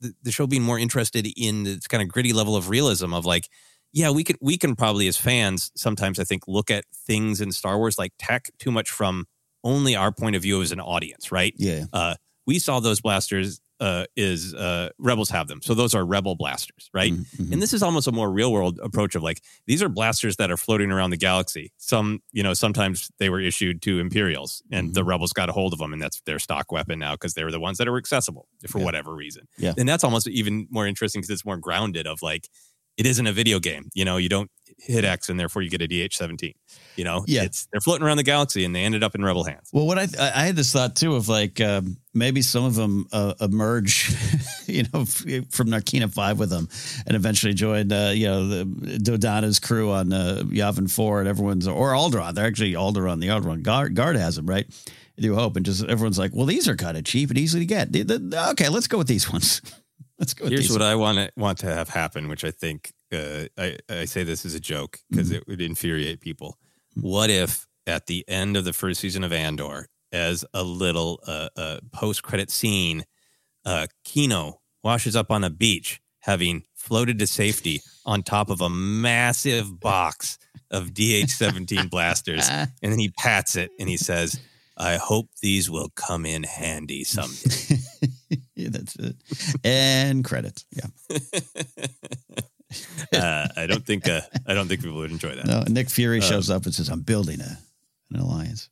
the, 0.00 0.14
the 0.22 0.32
show 0.32 0.46
being 0.46 0.62
more 0.62 0.78
interested 0.78 1.26
in 1.36 1.64
this 1.64 1.86
kind 1.86 2.02
of 2.02 2.08
gritty 2.08 2.32
level 2.32 2.56
of 2.56 2.68
realism 2.68 3.14
of 3.14 3.24
like, 3.24 3.48
yeah, 3.92 4.10
we 4.10 4.24
could 4.24 4.36
we 4.40 4.58
can 4.58 4.76
probably 4.76 5.08
as 5.08 5.16
fans 5.16 5.70
sometimes 5.74 6.18
I 6.18 6.24
think 6.24 6.46
look 6.46 6.70
at 6.70 6.84
things 6.94 7.40
in 7.40 7.52
Star 7.52 7.78
Wars 7.78 7.98
like 7.98 8.12
tech 8.18 8.50
too 8.58 8.70
much 8.70 8.90
from 8.90 9.26
only 9.64 9.96
our 9.96 10.12
point 10.12 10.36
of 10.36 10.42
view 10.42 10.62
as 10.62 10.70
an 10.70 10.80
audience, 10.80 11.32
right? 11.32 11.54
Yeah. 11.56 11.84
Uh, 11.92 12.14
we 12.46 12.58
saw 12.58 12.78
those 12.78 13.00
blasters 13.00 13.60
uh, 13.80 14.04
is 14.16 14.54
uh, 14.54 14.88
rebels 14.98 15.30
have 15.30 15.48
them, 15.48 15.60
so 15.62 15.74
those 15.74 15.94
are 15.94 16.04
rebel 16.04 16.34
blasters, 16.34 16.88
right? 16.94 17.12
Mm-hmm. 17.12 17.52
And 17.52 17.62
this 17.62 17.72
is 17.72 17.82
almost 17.82 18.06
a 18.08 18.12
more 18.12 18.30
real 18.30 18.52
world 18.52 18.78
approach 18.82 19.14
of 19.14 19.22
like 19.22 19.42
these 19.66 19.82
are 19.82 19.88
blasters 19.88 20.36
that 20.36 20.50
are 20.50 20.56
floating 20.56 20.90
around 20.90 21.10
the 21.10 21.16
galaxy. 21.16 21.72
Some, 21.76 22.22
you 22.32 22.42
know, 22.42 22.54
sometimes 22.54 23.10
they 23.18 23.28
were 23.28 23.40
issued 23.40 23.82
to 23.82 23.98
Imperials, 24.00 24.62
and 24.70 24.94
the 24.94 25.00
Mm-hmm. 25.00 25.08
rebels 25.10 25.32
got 25.32 25.48
a 25.48 25.52
hold 25.52 25.72
of 25.72 25.78
them, 25.78 25.92
and 25.92 26.00
that's 26.00 26.20
their 26.22 26.38
stock 26.38 26.72
weapon 26.72 26.98
now 26.98 27.12
because 27.14 27.34
they 27.34 27.44
were 27.44 27.52
the 27.52 27.60
ones 27.60 27.78
that 27.78 27.86
are 27.88 27.96
accessible 27.98 28.48
for 28.68 28.78
Yeah. 28.78 28.84
whatever 28.84 29.14
reason. 29.14 29.46
Yeah. 29.58 29.74
And 29.76 29.88
that's 29.88 30.04
almost 30.04 30.26
even 30.28 30.66
more 30.70 30.86
interesting 30.86 31.20
because 31.20 31.30
it's 31.30 31.44
more 31.44 31.56
grounded 31.58 32.06
of 32.06 32.22
like 32.22 32.48
it 32.96 33.06
isn't 33.06 33.26
a 33.26 33.32
video 33.32 33.58
game. 33.60 33.90
You 33.94 34.04
know, 34.04 34.16
you 34.16 34.28
don't 34.28 34.50
hit 34.78 35.04
X 35.04 35.28
and 35.30 35.40
therefore 35.40 35.62
you 35.62 35.70
get 35.70 35.80
a 35.82 35.88
DH17. 35.88 36.52
You 36.96 37.04
know, 37.04 37.24
Yeah. 37.26 37.42
it's 37.44 37.66
they're 37.72 37.80
floating 37.80 38.06
around 38.06 38.16
the 38.18 38.22
galaxy 38.22 38.64
and 38.64 38.74
they 38.74 38.82
ended 38.84 39.02
up 39.02 39.14
in 39.14 39.24
rebel 39.24 39.44
hands. 39.44 39.68
Well, 39.72 39.86
what 39.86 39.98
I 39.98 40.02
I 40.18 40.32
I 40.42 40.46
had 40.46 40.56
this 40.56 40.72
thought 40.72 40.96
too 40.96 41.14
of 41.14 41.28
like 41.28 41.60
um, 41.60 41.96
maybe 42.14 42.40
some 42.42 42.64
of 42.64 42.74
them 42.74 43.06
uh, 43.12 43.34
emerge, 43.40 44.14
you 44.66 44.84
know, 44.94 45.00
f- 45.02 45.24
from 45.50 45.68
Narkina 45.68 46.12
Five 46.12 46.38
with 46.38 46.50
them, 46.50 46.68
and 47.06 47.14
eventually 47.16 47.52
join, 47.54 47.90
uh, 47.92 48.10
you 48.14 48.26
know, 48.26 48.46
the 48.48 48.64
Dodonna's 48.98 49.58
crew 49.58 49.90
on 49.92 50.12
uh, 50.12 50.42
Yavin 50.46 50.90
Four, 50.90 51.20
and 51.20 51.28
everyone's 51.28 51.66
or 51.68 51.92
Alderaan. 51.92 52.34
They're 52.34 52.46
actually 52.46 52.72
Alderaan. 52.74 53.20
The 53.20 53.28
Alderaan 53.28 53.62
guard, 53.62 53.94
guard 53.94 54.16
has 54.16 54.36
them, 54.36 54.46
right? 54.46 54.66
Do 55.18 55.34
hope, 55.34 55.56
and 55.56 55.64
just 55.66 55.84
everyone's 55.84 56.18
like, 56.18 56.32
well, 56.34 56.46
these 56.46 56.68
are 56.68 56.76
kind 56.76 56.96
of 56.98 57.04
cheap 57.04 57.30
and 57.30 57.38
easy 57.38 57.58
to 57.58 57.66
get. 57.66 57.88
Okay, 58.50 58.68
let's 58.68 58.86
go 58.86 58.98
with 58.98 59.08
these 59.08 59.30
ones. 59.32 59.60
Let's 60.18 60.34
go. 60.34 60.46
Here's 60.48 60.70
what 60.70 60.80
ones. 60.80 60.90
I 60.92 60.94
want 60.94 61.18
to 61.18 61.30
want 61.36 61.58
to 61.58 61.66
have 61.66 61.88
happen, 61.88 62.28
which 62.28 62.44
I 62.44 62.50
think 62.50 62.92
uh, 63.12 63.44
I 63.58 63.76
I 63.88 64.04
say 64.04 64.24
this 64.24 64.44
as 64.44 64.54
a 64.54 64.60
joke 64.60 64.98
because 65.10 65.28
Mm-hmm. 65.28 65.36
it 65.36 65.48
would 65.48 65.60
infuriate 65.60 66.20
people. 66.20 66.58
What 66.94 67.30
if 67.30 67.66
at 67.86 68.06
the 68.06 68.24
end 68.28 68.56
of 68.56 68.64
the 68.64 68.72
first 68.72 69.00
season 69.00 69.22
of 69.24 69.32
Andor, 69.32 69.88
as 70.12 70.44
a 70.54 70.62
little 70.62 71.20
uh, 71.26 71.48
uh, 71.56 71.78
post 71.92 72.22
credit 72.22 72.50
scene, 72.50 73.04
uh, 73.64 73.86
Kino 74.04 74.60
washes 74.82 75.14
up 75.16 75.30
on 75.30 75.44
a 75.44 75.50
beach, 75.50 76.00
having 76.20 76.62
floated 76.74 77.18
to 77.18 77.26
safety 77.26 77.80
on 78.04 78.22
top 78.22 78.48
of 78.50 78.60
a 78.60 78.68
massive 78.70 79.78
box 79.80 80.38
of 80.70 80.94
DH-17 80.94 81.90
blasters, 81.90 82.48
and 82.48 82.70
then 82.82 82.98
he 82.98 83.08
pats 83.10 83.56
it 83.56 83.70
and 83.78 83.88
he 83.88 83.96
says. 83.96 84.40
I 84.78 84.96
hope 84.96 85.30
these 85.40 85.70
will 85.70 85.88
come 85.94 86.26
in 86.26 86.42
handy 86.42 87.02
someday. 87.02 87.82
yeah. 88.98 89.10
And 89.64 90.24
credits. 90.24 90.64
Yeah. 90.70 90.86
uh, 93.12 93.48
I 93.56 93.66
don't 93.66 93.84
think 93.84 94.08
uh, 94.08 94.20
I 94.46 94.54
don't 94.54 94.68
think 94.68 94.82
people 94.82 94.98
would 94.98 95.10
enjoy 95.10 95.34
that. 95.34 95.46
No, 95.46 95.64
Nick 95.68 95.90
Fury 95.90 96.18
Uh, 96.18 96.22
shows 96.22 96.50
up 96.50 96.64
and 96.66 96.74
says, 96.74 96.88
"I'm 96.88 97.00
building 97.02 97.40
a 97.40 97.58
an 98.12 98.20
alliance." 98.20 98.68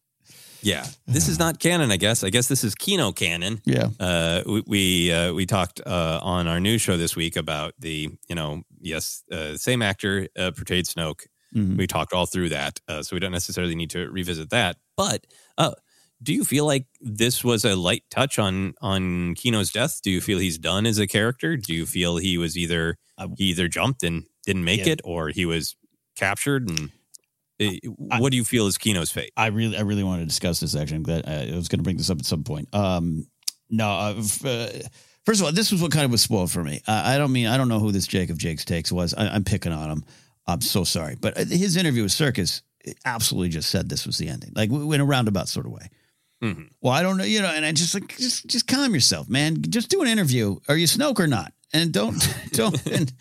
Yeah, 0.63 0.87
this 1.07 1.29
is 1.29 1.39
not 1.39 1.59
canon. 1.61 1.91
I 1.93 1.97
guess. 1.99 2.25
I 2.25 2.31
guess 2.31 2.49
this 2.49 2.65
is 2.65 2.75
Kino 2.75 3.13
canon. 3.13 3.61
Yeah. 3.67 3.89
Uh, 4.01 4.43
we 4.47 4.63
we, 4.67 5.13
uh, 5.13 5.33
we 5.35 5.45
talked 5.47 5.81
uh, 5.87 6.21
on 6.23 6.49
our 6.49 6.59
news 6.59 6.81
show 6.81 6.97
this 6.97 7.15
week 7.15 7.37
about 7.37 7.75
the 7.79 8.11
you 8.29 8.35
know 8.35 8.63
yes 8.81 9.23
uh, 9.31 9.57
same 9.57 9.83
actor 9.83 10.29
uh, 10.39 10.51
portrayed 10.53 10.87
Snoke. 10.87 11.27
Mhm. 11.55 11.77
We 11.77 11.87
talked 11.87 12.13
all 12.13 12.27
through 12.27 12.49
that, 12.49 12.81
uh, 12.89 13.03
so 13.03 13.15
we 13.15 13.21
don't 13.21 13.31
necessarily 13.31 13.77
need 13.77 13.91
to 13.91 14.11
revisit 14.11 14.51
that. 14.51 14.77
But 14.97 15.27
uh, 15.59 15.73
do 16.25 16.33
you 16.35 16.45
feel 16.45 16.67
like 16.67 16.87
this 17.01 17.45
was 17.45 17.65
a 17.65 17.77
light 17.77 18.03
touch 18.11 18.39
on 18.39 18.75
on 18.81 19.35
Kino's 19.37 19.71
death? 19.71 20.01
Do 20.03 20.11
you 20.11 20.21
feel 20.21 20.39
he's 20.39 20.59
done 20.59 20.87
as 20.87 20.99
a 20.99 21.07
character? 21.07 21.57
Do 21.57 21.73
you 21.75 21.87
feel 21.87 22.17
he 22.17 22.39
was 22.39 22.57
either 22.59 22.97
he 23.37 23.45
either 23.45 23.69
jumped 23.69 24.03
and 24.03 24.25
didn't 24.45 24.65
make 24.65 24.87
Yeah. 24.87 24.95
it, 24.95 25.01
or 25.05 25.29
he 25.29 25.47
was 25.47 25.77
captured? 26.17 26.69
And 26.69 26.91
uh, 27.61 28.19
what 28.19 28.31
do 28.33 28.37
you 28.37 28.45
feel 28.45 28.67
is 28.67 28.79
Kino's 28.79 29.13
fate? 29.13 29.31
I 29.37 29.47
really, 29.49 29.77
I 29.77 29.83
really 29.83 30.03
want 30.03 30.21
to 30.23 30.27
discuss 30.27 30.61
this. 30.61 30.75
Actually, 30.75 30.97
I'm 30.97 31.03
glad 31.05 31.29
uh, 31.29 31.53
I 31.53 31.57
was 31.57 31.69
going 31.69 31.79
to 31.79 31.85
bring 31.85 31.97
this 31.97 32.11
up 32.11 32.19
at 32.19 32.27
some 32.27 32.43
point. 32.43 32.69
Um, 32.75 33.27
no, 33.71 33.89
uh, 33.89 34.23
uh, 34.45 34.69
first 35.25 35.41
of 35.41 35.47
all, 35.47 35.53
this 35.53 35.71
was 35.71 35.81
what 35.81 35.93
kind 35.93 36.05
of 36.05 36.11
was 36.11 36.23
spoiled 36.23 36.51
for 36.51 36.65
me. 36.65 36.81
I, 36.87 37.15
I 37.15 37.19
don't 37.19 37.33
mean 37.33 37.47
I 37.47 37.57
don't 37.57 37.69
know 37.69 37.79
who 37.79 37.93
this 37.93 38.07
Jacob 38.07 38.39
Jakes 38.39 38.65
takes 38.65 38.91
was. 38.91 39.15
I, 39.15 39.29
I'm 39.29 39.45
picking 39.45 39.73
on 39.73 39.91
him. 39.91 40.05
I'm 40.47 40.61
so 40.61 40.85
sorry, 40.85 41.15
but 41.19 41.39
uh, 41.39 41.45
his 41.45 41.77
interview 41.77 42.03
with 42.03 42.13
Serkis 42.13 42.63
absolutely 43.07 43.49
just 43.49 43.71
said 43.71 43.89
this 43.89 44.07
was 44.07 44.19
the 44.19 44.29
ending, 44.29 44.53
like 44.55 44.71
in 44.71 45.01
a 45.01 45.05
roundabout 45.05 45.49
sort 45.49 45.65
of 45.67 45.73
way. 45.73 45.89
Mhm. 46.43 46.69
Well, 46.81 46.93
I 46.93 47.03
don't 47.03 47.17
know, 47.17 47.25
you 47.25 47.41
know, 47.41 47.49
and 47.49 47.65
I 47.65 47.73
just 47.73 47.95
like 47.95 48.17
just 48.19 48.47
just 48.47 48.67
calm 48.67 48.95
yourself, 48.95 49.29
man. 49.29 49.63
Just 49.69 49.89
do 49.91 50.03
an 50.03 50.09
interview. 50.09 50.57
Are 50.69 50.77
you 50.77 50.87
Snoke 50.87 51.19
or 51.21 51.27
not? 51.27 51.53
And 51.73 51.93
don't 51.93 52.17
don't. 52.53 52.81
And 52.93 53.13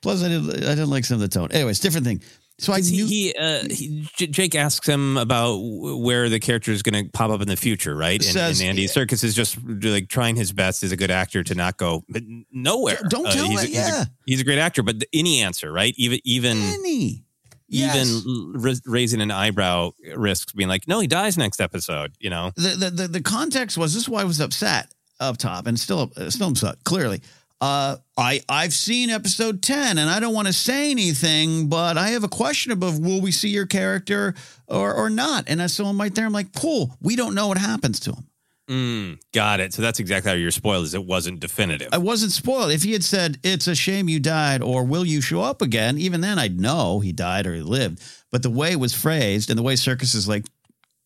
plus, 0.00 0.22
I 0.24 0.28
didn't 0.28 0.50
I 0.50 0.74
didn't 0.74 0.90
like 0.90 1.04
some 1.04 1.16
of 1.16 1.20
the 1.20 1.28
tone. 1.28 1.50
Anyways, 1.52 1.80
different 1.80 2.06
thing. 2.06 2.22
So 2.58 2.74
I 2.74 2.80
knew 2.80 3.06
he, 3.06 3.34
uh, 3.40 3.64
he 3.70 4.06
J- 4.18 4.26
Jake 4.26 4.54
asks 4.54 4.86
him 4.86 5.16
about 5.16 5.56
where 5.56 6.28
the 6.28 6.38
character 6.38 6.72
is 6.72 6.82
going 6.82 7.06
to 7.06 7.10
pop 7.10 7.30
up 7.30 7.40
in 7.40 7.48
the 7.48 7.56
future, 7.56 7.96
right? 7.96 8.22
And, 8.22 8.32
Says- 8.34 8.60
and 8.60 8.68
Andy 8.68 8.84
Serkis 8.86 9.24
is 9.24 9.34
just 9.34 9.56
like 9.66 10.08
trying 10.10 10.36
his 10.36 10.52
best 10.52 10.82
as 10.82 10.92
a 10.92 10.96
good 10.98 11.10
actor 11.10 11.42
to 11.42 11.54
not 11.54 11.78
go 11.78 12.04
but 12.10 12.22
nowhere. 12.52 12.98
Don't 13.08 13.26
Uh, 13.28 13.32
tell 13.32 13.46
he's, 13.48 13.62
it, 13.62 13.64
a, 13.64 13.68
he's, 13.68 13.78
a, 13.78 13.80
yeah. 13.80 14.04
he's 14.26 14.40
a 14.42 14.44
great 14.44 14.58
actor, 14.58 14.82
but 14.82 15.02
any 15.14 15.40
answer, 15.40 15.72
right? 15.72 15.94
Even 15.96 16.20
even 16.24 16.58
any. 16.58 17.24
Yes. 17.70 18.24
even 18.26 18.52
ra- 18.54 18.72
raising 18.84 19.20
an 19.20 19.30
eyebrow 19.30 19.92
risks 20.16 20.52
being 20.52 20.68
like, 20.68 20.88
no, 20.88 20.98
he 21.00 21.06
dies 21.06 21.38
next 21.38 21.60
episode. 21.60 22.12
You 22.18 22.30
know, 22.30 22.52
the, 22.56 22.70
the 22.70 22.90
the 22.90 23.08
the 23.08 23.22
context 23.22 23.78
was 23.78 23.94
this 23.94 24.02
is 24.02 24.08
why 24.08 24.22
I 24.22 24.24
was 24.24 24.40
upset 24.40 24.92
up 25.20 25.36
top 25.36 25.66
and 25.66 25.78
still 25.78 26.12
uh, 26.16 26.30
still 26.30 26.48
upset 26.48 26.82
clearly. 26.84 27.20
Uh, 27.60 27.96
I 28.16 28.40
I've 28.48 28.72
seen 28.72 29.10
episode 29.10 29.62
ten 29.62 29.98
and 29.98 30.10
I 30.10 30.18
don't 30.18 30.34
want 30.34 30.46
to 30.48 30.52
say 30.52 30.90
anything, 30.90 31.68
but 31.68 31.96
I 31.96 32.08
have 32.08 32.24
a 32.24 32.28
question 32.28 32.72
of 32.72 32.80
will 32.80 33.20
we 33.20 33.30
see 33.30 33.50
your 33.50 33.66
character 33.66 34.34
or 34.66 34.92
or 34.94 35.10
not? 35.10 35.44
And 35.46 35.62
I 35.62 35.66
saw 35.66 35.86
I'm 35.86 36.00
right 36.00 36.14
there. 36.14 36.26
I'm 36.26 36.32
like, 36.32 36.52
cool. 36.54 36.96
We 37.00 37.16
don't 37.16 37.34
know 37.34 37.48
what 37.48 37.58
happens 37.58 38.00
to 38.00 38.12
him. 38.12 38.26
Mm, 38.70 39.20
got 39.32 39.58
it. 39.58 39.74
So 39.74 39.82
that's 39.82 39.98
exactly 39.98 40.30
how 40.30 40.36
you're 40.36 40.52
spoiled. 40.52 40.84
Is 40.84 40.94
it 40.94 41.04
wasn't 41.04 41.40
definitive. 41.40 41.88
I 41.92 41.98
wasn't 41.98 42.30
spoiled. 42.30 42.70
If 42.70 42.84
he 42.84 42.92
had 42.92 43.02
said 43.02 43.38
it's 43.42 43.66
a 43.66 43.74
shame 43.74 44.08
you 44.08 44.20
died 44.20 44.62
or 44.62 44.84
will 44.84 45.04
you 45.04 45.20
show 45.20 45.42
up 45.42 45.60
again, 45.60 45.98
even 45.98 46.20
then 46.20 46.38
I'd 46.38 46.60
know 46.60 47.00
he 47.00 47.12
died 47.12 47.48
or 47.48 47.54
he 47.54 47.62
lived. 47.62 48.00
But 48.30 48.44
the 48.44 48.50
way 48.50 48.70
it 48.70 48.78
was 48.78 48.94
phrased 48.94 49.50
and 49.50 49.58
the 49.58 49.64
way 49.64 49.74
Serkis 49.74 50.14
is 50.14 50.28
like 50.28 50.46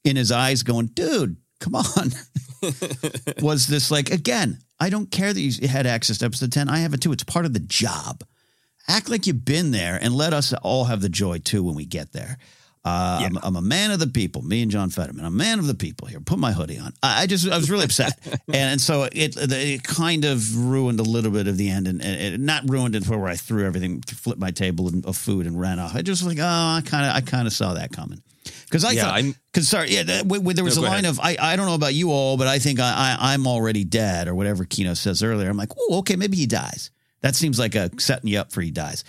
in 0.05 0.15
his 0.16 0.31
eyes 0.31 0.62
going, 0.62 0.86
dude, 0.89 1.39
come 1.59 1.74
on. 1.74 2.11
was 3.43 3.66
this 3.66 3.91
like 3.91 4.11
again 4.11 4.59
i 4.81 4.89
don't 4.89 5.11
care 5.11 5.35
that 5.35 5.41
you 5.41 5.69
had 5.69 5.86
access 5.86 6.16
to 6.16 6.24
episode 6.24 6.51
10 6.51 6.70
i 6.70 6.78
have 6.78 6.95
it 6.95 7.01
too 7.03 7.12
it's 7.12 7.23
part 7.23 7.45
of 7.45 7.53
the 7.53 7.61
job 7.61 8.24
act 8.89 9.11
like 9.11 9.27
you've 9.27 9.45
been 9.45 9.70
there 9.70 9.99
and 10.01 10.15
let 10.15 10.32
us 10.32 10.55
all 10.62 10.85
have 10.85 11.03
the 11.03 11.11
joy 11.11 11.36
too 11.39 11.62
when 11.62 11.74
we 11.74 11.85
get 11.85 12.12
there 12.12 12.39
uh, 12.85 13.20
I'm, 13.23 13.39
I'm 13.43 13.56
a 13.56 13.62
man 13.62 13.90
of 13.93 13.98
the 13.98 14.06
people 14.06 14.43
me 14.43 14.62
and 14.62 14.70
john 14.70 14.90
fetterman 14.90 15.24
i'm 15.24 15.32
a 15.35 15.36
man 15.36 15.59
of 15.59 15.66
the 15.66 15.74
people 15.74 16.06
here 16.06 16.20
put 16.20 16.39
my 16.39 16.52
hoodie 16.52 16.78
on 16.78 16.93
i, 17.02 17.23
I 17.23 17.27
just 17.27 17.48
i 17.51 17.56
was 17.56 17.70
really 17.70 17.85
upset 17.85 18.19
and, 18.48 18.55
and 18.56 18.81
so 18.81 19.05
it, 19.05 19.36
it 19.36 19.82
kind 19.82 20.24
of 20.24 20.56
ruined 20.56 21.01
a 21.01 21.05
little 21.05 21.31
bit 21.31 21.47
of 21.48 21.56
the 21.56 21.70
end 21.70 21.86
and, 21.89 22.02
and 22.02 22.35
it, 22.35 22.40
not 22.40 22.69
ruined 22.69 22.94
it 22.94 23.09
where 23.09 23.27
i 23.27 23.36
threw 23.36 23.65
everything 23.66 24.02
flipped 24.02 24.40
my 24.40 24.51
table 24.51 24.90
of 25.06 25.16
food 25.16 25.47
and 25.47 25.59
ran 25.59 25.78
off 25.78 25.94
i 25.97 26.02
just 26.02 26.23
was 26.23 26.35
like 26.36 26.43
oh 26.43 26.47
i 26.47 26.82
kind 26.85 27.06
of 27.06 27.16
i 27.16 27.20
kind 27.20 27.47
of 27.47 27.52
saw 27.52 27.74
that 27.74 27.90
coming 27.93 28.23
because 28.66 28.85
I 28.85 28.90
Yeah, 28.93 29.05
thought, 29.05 29.15
I'm- 29.15 29.35
because 29.52 29.69
sorry, 29.70 29.90
yeah, 29.94 30.02
that, 30.02 30.19
w- 30.24 30.40
w- 30.43 30.55
there 30.55 30.65
was 30.65 30.77
No, 30.77 30.82
a 30.82 30.85
line 30.85 31.05
ahead. 31.05 31.06
of 31.06 31.20
I, 31.20 31.36
I 31.40 31.56
don't 31.56 31.65
know 31.65 31.74
about 31.74 31.94
you 31.94 32.11
all, 32.11 32.36
but 32.36 32.47
I 32.47 32.59
think 32.59 32.78
I, 32.78 33.16
I 33.19 33.32
I'm 33.32 33.47
already 33.47 33.85
dead 33.85 34.28
or 34.28 34.35
whatever 34.35 34.65
Kino 34.66 34.93
says 34.93 35.23
earlier. 35.23 35.48
I'm 35.48 35.56
like, 35.56 35.70
oh, 35.78 35.98
okay, 36.01 36.16
maybe 36.16 36.36
he 36.36 36.44
dies. 36.44 36.90
That 37.23 37.35
seems 37.36 37.59
like 37.59 37.74
a 37.74 37.90
setting 37.98 38.28
you 38.28 38.39
up 38.39 38.52
for 38.52 38.61
he 38.61 38.70
dies. 38.70 39.05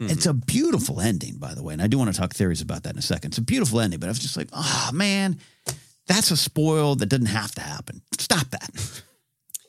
Mm-hmm. 0.00 0.10
It's 0.10 0.26
a 0.26 0.34
beautiful 0.34 1.00
ending, 1.00 1.36
by 1.38 1.54
the 1.54 1.62
way, 1.62 1.72
and 1.72 1.82
I 1.82 1.86
do 1.86 1.98
want 1.98 2.12
to 2.12 2.18
talk 2.20 2.34
theories 2.34 2.60
about 2.60 2.82
that 2.82 2.94
in 2.94 2.98
a 2.98 3.02
second. 3.02 3.30
It's 3.30 3.38
a 3.38 3.42
beautiful 3.42 3.80
ending, 3.80 4.00
but 4.00 4.06
I 4.06 4.10
was 4.10 4.18
just 4.18 4.36
like, 4.36 4.48
oh 4.52 4.90
man, 4.92 5.38
that's 6.06 6.30
a 6.30 6.36
spoil 6.36 6.96
that 6.96 7.06
didn't 7.06 7.26
have 7.28 7.54
to 7.54 7.60
happen. 7.60 8.02
Stop 8.18 8.50
that. 8.50 9.02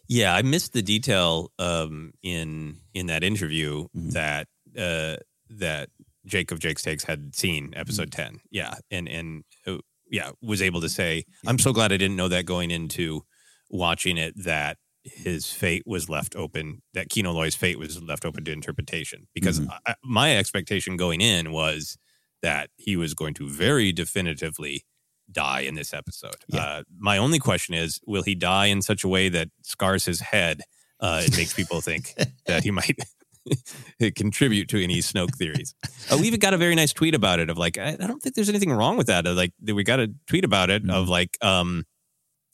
Yeah, 0.08 0.36
I 0.36 0.42
missed 0.44 0.74
the 0.74 0.82
detail 0.82 1.52
um, 1.60 2.14
in 2.24 2.78
in 2.94 3.08
that 3.08 3.24
interview 3.24 3.88
Mm-hmm. 3.96 4.10
that 4.12 4.48
uh, 4.78 5.16
that 5.50 5.90
Jake 6.26 6.52
of 6.52 6.60
Jake's 6.60 6.82
Takes 6.84 7.04
had 7.04 7.36
seen 7.36 7.74
episode 7.76 8.12
Mm-hmm. 8.12 8.22
ten. 8.34 8.40
Yeah, 8.52 8.74
and 8.92 9.08
and 9.08 9.44
uh, 9.66 9.78
yeah, 10.12 10.32
was 10.42 10.62
able 10.62 10.82
to 10.82 10.90
say, 10.90 11.26
I'm 11.48 11.60
so 11.60 11.72
glad 11.74 11.92
I 11.92 11.98
didn't 11.98 12.18
know 12.18 12.28
that 12.30 12.46
going 12.46 12.72
into 12.72 13.24
watching 13.70 14.18
it 14.18 14.34
that 14.44 14.78
his 15.06 15.52
fate 15.54 15.84
was 15.86 16.10
left 16.10 16.36
open. 16.36 16.82
That 16.94 17.10
Kino 17.10 17.32
Loy's 17.32 17.56
fate 17.56 17.78
was 17.80 18.02
left 18.02 18.26
open 18.26 18.44
to 18.46 18.52
interpretation 18.52 19.28
because 19.34 19.60
Mhm. 19.60 19.78
I, 19.88 19.96
my 20.04 20.36
expectation 20.36 20.98
going 20.98 21.22
in 21.22 21.52
was 21.52 21.98
that 22.42 22.70
he 22.76 22.98
was 22.98 23.14
going 23.14 23.34
to 23.36 23.48
very 23.50 23.92
definitively 23.92 24.84
die 25.32 25.62
in 25.62 25.76
this 25.76 25.94
episode. 25.94 26.36
Uh, 26.54 26.84
my 27.00 27.18
only 27.18 27.40
question 27.40 27.74
is, 27.74 28.00
will 28.06 28.24
he 28.24 28.36
die 28.36 28.68
in 28.68 28.82
such 28.82 29.04
a 29.04 29.08
way 29.08 29.30
that 29.30 29.50
scars 29.64 30.06
his 30.06 30.20
head? 30.20 30.62
Uh, 31.00 31.22
it 31.26 31.36
makes 31.38 31.54
people 31.54 31.82
think 31.82 32.14
that 32.46 32.64
he 32.64 32.72
might 32.72 32.98
contribute 34.16 34.68
to 34.70 34.84
any 34.84 35.00
Snoke 35.00 35.36
theories. 35.36 35.74
Uh, 36.12 36.18
we 36.20 36.28
even 36.28 36.40
got 36.40 36.54
a 36.54 36.58
very 36.58 36.76
nice 36.76 36.94
tweet 36.94 37.16
about 37.16 37.40
it 37.40 37.50
of 37.50 37.58
like, 37.58 37.78
I, 37.78 37.90
I 38.00 38.08
don't 38.08 38.22
think 38.22 38.36
there's 38.36 38.50
anything 38.50 38.72
wrong 38.72 38.98
with 38.98 39.08
that. 39.08 39.26
Like 39.26 39.52
we 39.64 39.84
got 39.84 40.00
a 40.00 40.12
tweet 40.28 40.46
about 40.46 40.70
it 40.70 40.88
of 40.90 41.10
like, 41.10 41.38
um, 41.42 41.86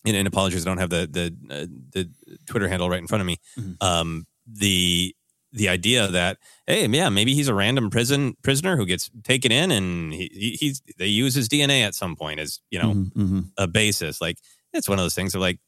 and, 0.06 0.16
and 0.16 0.28
apologies, 0.28 0.66
I 0.66 0.70
don't 0.70 0.78
have 0.80 0.90
the 0.90 1.08
the 1.10 1.54
uh, 1.54 1.66
the 1.92 2.10
Twitter 2.48 2.68
handle 2.68 2.90
right 2.90 3.00
in 3.00 3.08
front 3.08 3.22
of 3.22 3.28
me. 3.28 3.38
Um, 3.82 4.26
the 4.46 5.16
the 5.54 5.68
idea 5.70 6.08
that 6.08 6.38
hey, 6.66 6.88
yeah, 6.88 7.10
maybe 7.10 7.36
he's 7.36 7.48
a 7.50 7.54
random 7.54 7.90
prison 7.90 8.36
prisoner 8.42 8.78
who 8.78 8.86
gets 8.86 9.12
taken 9.24 9.52
in, 9.52 9.70
and 9.72 10.14
he, 10.14 10.30
he, 10.34 10.50
he's 10.60 10.82
they 10.98 11.08
use 11.08 11.36
his 11.36 11.50
DNA 11.50 11.82
at 11.86 11.94
some 11.96 12.16
point 12.16 12.40
as 12.40 12.60
you 12.72 12.80
know 12.82 12.94
Mhm. 12.94 13.52
a 13.58 13.68
basis. 13.68 14.22
Like 14.22 14.38
it's 14.74 14.88
one 14.88 14.98
of 14.98 15.04
those 15.04 15.16
things 15.16 15.36
of 15.36 15.42
like, 15.42 15.60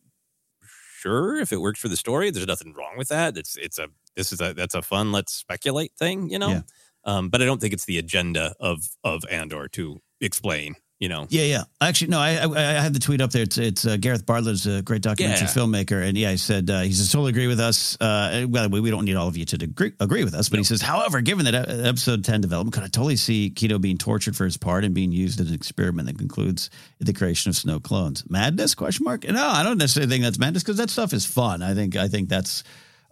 sure, 1.00 1.38
if 1.40 1.52
it 1.52 1.62
works 1.62 1.80
for 1.80 1.90
the 1.90 1.98
story, 1.98 2.32
there's 2.32 2.48
nothing 2.48 2.74
wrong 2.74 2.98
with 2.98 3.10
that. 3.10 3.38
It's 3.38 3.56
it's 3.58 3.78
a 3.80 3.88
this 4.16 4.32
is 4.32 4.42
a 4.42 4.54
that's 4.54 4.76
a 4.76 4.82
fun 4.82 5.12
let's 5.12 5.34
speculate 5.34 5.94
thing, 5.98 6.30
you 6.30 6.40
know. 6.40 6.50
Yeah. 6.50 6.62
Um, 7.06 7.28
but 7.30 7.42
I 7.42 7.46
don't 7.46 7.60
think 7.60 7.74
it's 7.74 7.86
the 7.86 7.98
agenda 7.98 8.56
of 8.60 8.84
of 9.04 9.24
Andor 9.30 9.68
to 9.70 10.02
explain, 10.22 10.76
you 11.04 11.10
know. 11.10 11.28
Yeah, 11.30 11.44
yeah. 11.44 11.64
Actually, 11.82 12.12
no, 12.16 12.20
I 12.20 12.32
I, 12.38 12.46
I 12.80 12.82
have 12.86 12.94
the 12.94 13.00
tweet 13.00 13.20
up 13.22 13.32
there. 13.32 13.44
It's, 13.44 13.58
it's 13.58 13.86
uh, 13.86 13.98
Gareth 13.98 14.26
Bartlett's 14.26 14.66
a 14.66 14.82
great 14.82 15.02
documentary 15.02 15.48
Yeah. 15.48 15.54
filmmaker, 15.54 16.00
and 16.08 16.18
yeah, 16.18 16.32
he 16.32 16.38
said 16.38 16.70
uh, 16.70 16.82
he 16.82 16.94
says 16.94 17.12
totally 17.12 17.32
agree 17.32 17.48
with 17.48 17.60
us. 17.60 17.98
Uh, 18.00 18.46
well, 18.50 18.70
we 18.70 18.80
we 18.80 18.90
don't 18.90 19.06
need 19.06 19.16
all 19.18 19.28
of 19.28 19.36
you 19.36 19.46
to 19.46 19.56
agree, 19.64 19.92
agree 20.00 20.24
with 20.24 20.34
us, 20.34 20.48
but 20.50 20.60
he 20.60 20.64
says, 20.64 20.82
however, 20.82 21.20
given 21.22 21.44
that 21.46 21.56
uh, 21.56 21.90
episode 21.90 22.24
ten 22.24 22.40
development, 22.42 22.74
could 22.74 22.84
I 22.84 22.88
totally 22.88 23.18
see 23.18 23.50
Kino 23.50 23.78
being 23.80 23.98
tortured 23.98 24.36
for 24.36 24.46
his 24.46 24.56
part 24.58 24.84
and 24.86 24.94
being 24.96 25.12
used 25.12 25.40
as 25.42 25.50
an 25.50 25.56
experiment 25.56 26.08
that 26.08 26.18
concludes 26.18 26.70
the 27.00 27.14
creation 27.14 27.50
of 27.50 27.56
Snoke 27.56 27.84
clones? 27.84 28.24
Madness? 28.30 28.74
Question 28.76 29.04
mark. 29.04 29.28
No, 29.28 29.46
I 29.46 29.62
don't 29.64 29.78
necessarily 29.78 30.10
think 30.10 30.24
that's 30.24 30.40
madness 30.40 30.64
because 30.64 30.78
that 30.78 30.90
stuff 30.90 31.12
is 31.14 31.26
fun. 31.26 31.62
I 31.62 31.74
think 31.74 31.96
I 31.98 32.08
think 32.08 32.30
that's 32.30 32.64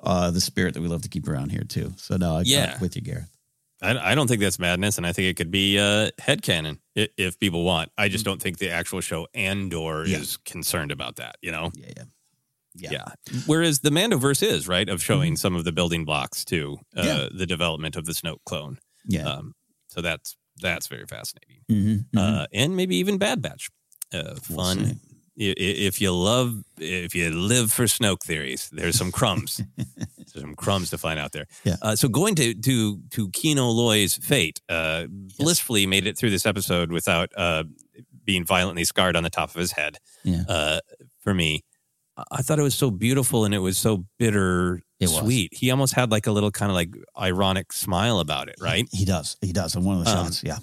uh, 0.04 0.32
the 0.32 0.42
spirit 0.42 0.74
that 0.76 0.82
we 0.82 0.88
love 0.88 1.02
to 1.04 1.10
keep 1.10 1.28
around 1.28 1.52
here 1.52 1.64
too. 1.68 1.94
So 1.98 2.16
no, 2.18 2.38
I, 2.38 2.42
Yeah. 2.46 2.74
I'm 2.76 2.82
with 2.82 2.96
you, 2.96 3.02
Gareth. 3.02 3.30
I, 3.82 4.12
I 4.12 4.16
don't 4.16 4.28
think 4.28 4.42
that's 4.42 4.60
madness, 4.60 4.98
and 4.98 5.08
I 5.08 5.14
think 5.14 5.28
it 5.28 5.36
could 5.38 5.52
be 5.52 5.80
uh, 5.80 6.12
headcanon 6.22 6.80
i- 6.98 7.10
if 7.18 7.40
people 7.40 7.64
want. 7.64 7.92
I 7.98 8.10
just 8.10 8.24
don't 8.26 8.42
think 8.42 8.58
the 8.60 8.70
actual 8.70 9.02
show 9.02 9.28
Andor 9.34 10.06
Yeah. 10.06 10.20
is 10.20 10.38
concerned 10.38 10.92
about 10.92 11.16
that, 11.16 11.38
you 11.42 11.52
know? 11.52 11.72
Yeah, 11.76 11.92
yeah. 11.98 12.04
Yeah. 12.92 13.06
Whereas 13.48 13.82
the 13.82 13.90
Mandoverse 13.90 14.42
is, 14.42 14.66
right, 14.68 14.88
of 14.88 15.04
showing 15.04 15.36
some 15.36 15.56
of 15.58 15.66
the 15.66 15.72
building 15.74 16.06
blocks 16.06 16.46
to 16.46 16.78
uh, 16.96 17.02
Yeah. 17.04 17.28
the 17.38 17.46
development 17.46 17.96
of 17.98 18.06
the 18.06 18.14
Snoke 18.14 18.40
clone. 18.46 18.78
Yeah. 19.06 19.28
Um, 19.28 19.56
so 19.90 20.00
that's 20.02 20.38
that's 20.62 20.88
very 20.88 21.06
fascinating. 21.06 21.62
Mm-hmm, 21.70 22.18
Uh, 22.18 22.46
and 22.54 22.76
maybe 22.78 22.96
even 22.98 23.18
Bad 23.18 23.42
Batch. 23.42 23.70
Uh, 24.14 24.36
fun. 24.36 25.00
See. 25.42 25.50
I- 25.50 25.54
i- 25.62 25.88
If 25.88 26.00
you 26.02 26.12
love, 26.14 26.64
if 26.78 27.16
you 27.16 27.30
live 27.32 27.72
for 27.72 27.86
Snoke 27.86 28.24
theories, 28.24 28.70
there's 28.72 28.98
some 28.98 29.12
crumbs. 29.12 29.62
there's 29.78 30.34
some 30.42 30.56
crumbs 30.56 30.90
to 30.92 30.98
find 30.98 31.20
out 31.20 31.32
there. 31.32 31.48
Yeah. 31.64 31.76
Uh, 31.82 31.96
so 31.96 32.08
going 32.08 32.36
to 32.36 32.54
to 32.54 33.00
to 33.12 33.30
Kino 33.30 33.68
Loy's 33.70 34.16
fate, 34.18 34.62
uh, 34.70 35.08
blissfully 35.10 35.86
made 35.88 36.08
it 36.08 36.18
through 36.18 36.30
this 36.32 36.46
episode 36.46 36.92
without 36.92 37.30
uh, 37.38 37.64
being 38.24 38.46
violently 38.46 38.84
scarred 38.86 39.16
on 39.16 39.24
the 39.24 39.30
top 39.30 39.50
of 39.50 39.56
his 39.56 39.72
head. 39.72 39.98
Yeah. 40.24 40.44
Uh, 40.48 40.80
for 41.20 41.34
me, 41.34 41.64
I- 42.32 42.42
thought 42.44 42.60
it 42.60 42.64
was 42.64 42.76
so 42.76 42.92
beautiful 42.92 43.46
and 43.46 43.54
it 43.54 43.60
was 43.60 43.78
so 43.78 44.06
bitter 44.20 44.82
was. 45.00 45.18
sweet. 45.18 45.54
He 45.54 45.72
almost 45.72 45.94
had 45.96 46.12
like 46.12 46.28
a 46.28 46.32
little 46.32 46.52
kind 46.52 46.70
of 46.72 46.76
like 46.76 46.94
ironic 47.20 47.74
smile 47.74 48.20
about 48.20 48.48
it, 48.50 48.56
right? 48.62 48.88
He 48.92 49.06
does. 49.06 49.38
He 49.42 49.52
does. 49.54 49.76
On 49.76 49.84
one 49.84 49.98
of 50.00 50.06
the 50.06 50.12
Um, 50.12 50.26
shots. 50.28 50.44
Yeah. 50.44 50.60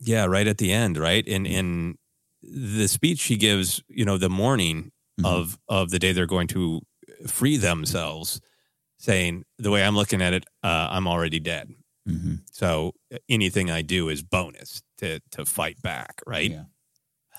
Yeah, 0.00 0.26
right 0.26 0.46
at 0.46 0.58
the 0.58 0.70
end, 0.72 0.96
right? 0.98 1.26
And 1.26 1.46
Mm-hmm. 1.46 1.92
The 2.50 2.86
speech 2.88 3.24
he 3.24 3.36
gives, 3.36 3.82
you 3.88 4.04
know, 4.04 4.18
the 4.18 4.30
morning 4.30 4.90
Mm-hmm. 5.20 5.26
of 5.32 5.58
of 5.68 5.90
the 5.90 6.00
day 6.00 6.10
they're 6.10 6.26
going 6.26 6.48
to 6.48 6.80
free 7.28 7.56
themselves, 7.56 8.40
saying 8.98 9.44
the 9.60 9.70
way 9.70 9.84
I'm 9.84 9.94
looking 9.94 10.20
at 10.20 10.32
it, 10.32 10.44
uh, 10.64 10.88
I'm 10.90 11.06
already 11.06 11.38
dead. 11.38 11.68
Mm-hmm. 12.08 12.34
So 12.50 12.94
uh, 13.14 13.18
anything 13.28 13.70
I 13.70 13.82
do 13.82 14.08
is 14.08 14.24
bonus 14.24 14.82
to 14.98 15.20
to 15.30 15.44
fight 15.44 15.80
back, 15.80 16.20
right? 16.26 16.50
Yeah. 16.50 16.64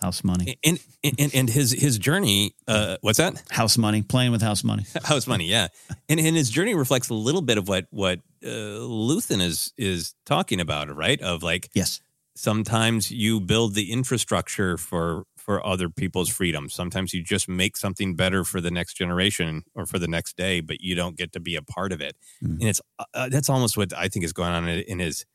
House 0.02 0.24
money. 0.24 0.58
And, 0.64 0.80
and 1.04 1.36
and 1.36 1.50
his 1.50 1.72
his 1.72 1.98
journey, 1.98 2.56
uh, 2.66 2.96
what's 3.02 3.18
that? 3.18 3.44
House 3.52 3.78
money. 3.78 4.04
Playing 4.04 4.32
with 4.32 4.42
house 4.42 4.64
money. 4.64 4.86
House 5.04 5.28
money, 5.28 5.46
yeah. 5.50 5.68
And 6.08 6.18
and 6.18 6.34
his 6.34 6.50
journey 6.50 6.76
reflects 6.76 7.10
a 7.10 7.14
little 7.14 7.42
bit 7.42 7.58
of 7.58 7.68
what 7.68 7.88
what 7.90 8.20
uh, 8.42 8.48
Luthen 8.48 9.42
is 9.42 9.74
is 9.78 10.16
talking 10.26 10.62
about, 10.62 10.96
right? 10.96 11.22
Of 11.22 11.44
like 11.44 11.70
Yes. 11.74 12.00
Sometimes 12.36 13.12
you 13.12 13.40
build 13.40 13.74
the 13.74 13.92
infrastructure 13.92 14.78
for 14.78 15.24
for 15.38 15.66
other 15.66 15.90
people's 15.90 16.30
freedom. 16.30 16.70
Sometimes 16.70 17.14
you 17.14 17.22
just 17.22 17.48
make 17.48 17.78
something 17.78 18.16
better 18.16 18.44
for 18.44 18.60
the 18.60 18.72
next 18.72 18.96
generation 18.96 19.64
or 19.76 19.86
for 19.86 20.00
the 20.00 20.08
next 20.08 20.36
day, 20.36 20.60
but 20.60 20.82
you 20.82 20.96
don't 20.96 21.16
get 21.16 21.32
to 21.34 21.40
be 21.40 21.56
a 21.56 21.62
part 21.62 21.92
of 21.92 22.02
it. 22.02 22.16
Mm. 22.44 22.60
And 22.60 22.64
it's 22.64 22.82
uh, 22.98 23.06
uh, 23.14 23.30
that's 23.30 23.50
almost 23.50 23.78
what 23.78 23.94
I 23.94 24.08
think 24.08 24.26
is 24.26 24.34
going 24.34 24.52
on 24.52 24.68
in, 24.68 25.00
his 25.00 25.26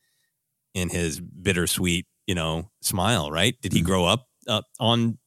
in 0.74 0.88
his 0.88 1.20
bittersweet, 1.20 2.06
you 2.26 2.34
know, 2.34 2.70
smile. 2.82 3.30
Right? 3.30 3.60
Did 3.60 3.72
he 3.72 3.82
grow 3.82 4.04
up 4.04 4.26
uh, 4.48 4.62
on 4.78 5.18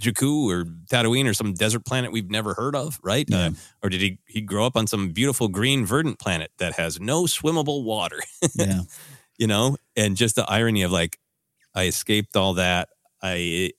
Jakku 0.00 0.50
or 0.50 0.64
Tatooine 0.64 1.28
or 1.28 1.34
some 1.34 1.52
desert 1.52 1.84
planet 1.84 2.10
we've 2.10 2.30
never 2.30 2.54
heard 2.54 2.74
of? 2.74 2.98
Right? 3.02 3.30
Uh, 3.30 3.50
or 3.82 3.90
did 3.90 4.00
he 4.00 4.18
he 4.26 4.40
grow 4.40 4.66
up 4.66 4.76
on 4.76 4.86
some 4.86 5.10
beautiful 5.10 5.48
green 5.48 5.84
verdant 5.84 6.18
planet 6.18 6.50
that 6.58 6.74
has 6.74 6.98
no 6.98 7.24
swimmable 7.24 7.84
water? 7.84 8.22
Yeah. 8.54 8.80
you 9.38 9.46
know? 9.46 9.76
And 9.96 10.16
just 10.16 10.34
the 10.36 10.44
irony 10.50 10.82
of 10.82 10.92
like 10.92 11.18
i 11.74 11.84
escaped 11.86 12.36
all 12.36 12.54
that. 12.54 12.88
I 13.22 13.72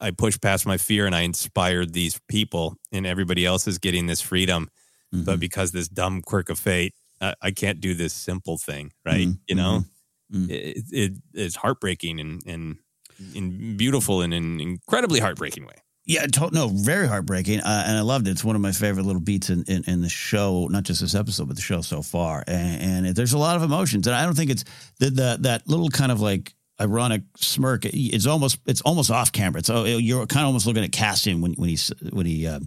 i 0.00 0.10
pushed 0.10 0.42
past 0.42 0.66
my 0.66 0.76
fear 0.76 1.06
and 1.06 1.14
i 1.14 1.20
inspired 1.22 1.92
these 1.92 2.20
people 2.28 2.76
and 2.92 3.06
everybody 3.06 3.46
else 3.46 3.66
is 3.68 3.78
getting 3.78 4.06
this 4.06 4.20
freedom. 4.20 4.68
Mm-hmm. 5.14 5.24
but 5.24 5.38
because 5.38 5.70
this 5.70 5.86
dumb 5.88 6.22
quirk 6.22 6.50
of 6.50 6.58
fate 6.58 6.92
I, 7.20 7.34
I 7.40 7.50
can't 7.52 7.80
do 7.80 7.94
this 7.94 8.12
simple 8.12 8.58
thing 8.58 8.90
right? 9.04 9.28
Mhm, 9.28 9.38
you 9.48 9.54
know? 9.54 9.84
Mhm, 10.32 10.50
it, 10.50 10.84
it 10.90 11.12
it's 11.32 11.54
heartbreaking 11.56 12.18
and 12.18 12.42
and 12.46 12.76
in 13.34 13.76
beautiful 13.76 14.22
and 14.22 14.34
in 14.34 14.60
incredibly 14.60 15.20
heartbreaking 15.20 15.64
way 15.66 15.76
Yeah, 16.06 16.26
to- 16.26 16.50
no, 16.52 16.68
very 16.68 17.08
heartbreaking, 17.08 17.60
uh, 17.60 17.84
and 17.86 17.96
I 17.96 18.02
loved 18.02 18.28
it. 18.28 18.32
It's 18.32 18.44
one 18.44 18.56
of 18.56 18.62
my 18.62 18.72
favorite 18.72 19.06
little 19.06 19.22
beats 19.22 19.48
in, 19.48 19.64
in, 19.68 19.84
in 19.84 20.00
the 20.02 20.08
show, 20.10 20.66
not 20.68 20.82
just 20.82 21.00
this 21.00 21.14
episode, 21.14 21.46
but 21.48 21.56
the 21.56 21.62
show 21.62 21.80
so 21.80 22.02
far. 22.02 22.44
And, 22.46 23.06
and 23.06 23.16
there's 23.16 23.32
a 23.32 23.38
lot 23.38 23.56
of 23.56 23.62
emotions, 23.62 24.06
and 24.06 24.14
I 24.14 24.24
don't 24.26 24.34
think 24.36 24.50
it's 24.50 24.64
the, 24.98 25.08
the 25.10 25.38
that 25.40 25.66
little 25.66 25.88
kind 25.88 26.12
of 26.12 26.20
like 26.20 26.54
ironic 26.78 27.22
smirk. 27.36 27.84
It's 27.86 28.26
almost 28.26 28.58
it's 28.66 28.82
almost 28.82 29.10
off 29.10 29.32
camera. 29.32 29.60
It's 29.60 29.70
oh, 29.70 29.84
you're 29.84 30.26
kind 30.26 30.42
of 30.42 30.48
almost 30.48 30.66
looking 30.66 30.84
at 30.84 30.92
Cassian 30.92 31.40
when 31.40 31.54
when 31.54 31.70
he's 31.70 31.90
when 32.12 32.26
he 32.26 32.46
uh, 32.46 32.60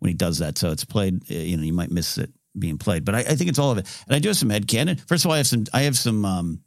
when 0.00 0.08
he 0.10 0.14
does 0.14 0.38
that. 0.40 0.58
So 0.58 0.70
it's 0.70 0.84
played. 0.84 1.22
uh, 1.30 1.34
You 1.34 1.56
know, 1.56 1.62
you 1.62 1.72
might 1.72 1.90
miss 1.90 2.18
it 2.18 2.30
being 2.58 2.76
played, 2.76 3.06
but 3.06 3.14
I, 3.14 3.20
I 3.20 3.34
think 3.34 3.48
it's 3.48 3.58
all 3.58 3.70
of 3.70 3.78
it. 3.78 3.86
And 4.06 4.14
I 4.14 4.18
do 4.18 4.28
have 4.28 4.36
some 4.36 4.50
headcanon. 4.50 5.00
First 5.08 5.24
of 5.24 5.30
all, 5.30 5.34
I 5.34 5.38
have 5.38 5.46
some 5.46 5.64
I 5.72 5.82
have 5.82 5.96
some. 5.96 6.24
Um, 6.26 6.60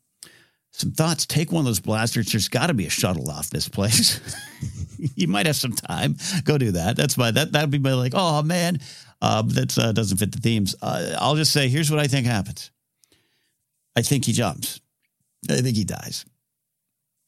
some 0.77 0.91
thoughts. 0.91 1.25
Take 1.25 1.51
one 1.51 1.61
of 1.61 1.65
those 1.65 1.79
blasters. 1.79 2.31
There's 2.31 2.49
got 2.49 2.67
to 2.67 2.73
be 2.73 2.85
a 2.85 2.89
shuttle 2.89 3.31
off 3.31 3.49
this 3.49 3.67
place. 3.67 4.19
you 5.15 5.27
might 5.27 5.47
have 5.47 5.55
some 5.55 5.71
time. 5.73 6.15
Go 6.43 6.57
do 6.57 6.71
that. 6.73 6.95
That's 6.95 7.17
my 7.17 7.31
that 7.31 7.51
that'd 7.51 7.71
be 7.71 7.79
my 7.79 7.93
like. 7.93 8.13
Oh 8.15 8.43
man, 8.43 8.79
uh, 9.21 9.41
that 9.41 9.77
uh, 9.77 9.91
doesn't 9.91 10.17
fit 10.17 10.31
the 10.31 10.39
themes. 10.39 10.75
Uh, 10.81 11.15
I'll 11.19 11.35
just 11.35 11.51
say 11.51 11.67
here's 11.67 11.89
what 11.89 11.99
I 11.99 12.05
think 12.07 12.27
happens. 12.27 12.69
I 13.95 14.03
think 14.03 14.25
he 14.25 14.33
jumps. 14.33 14.79
I 15.49 15.61
think 15.61 15.75
he 15.75 15.83
dies. 15.83 16.25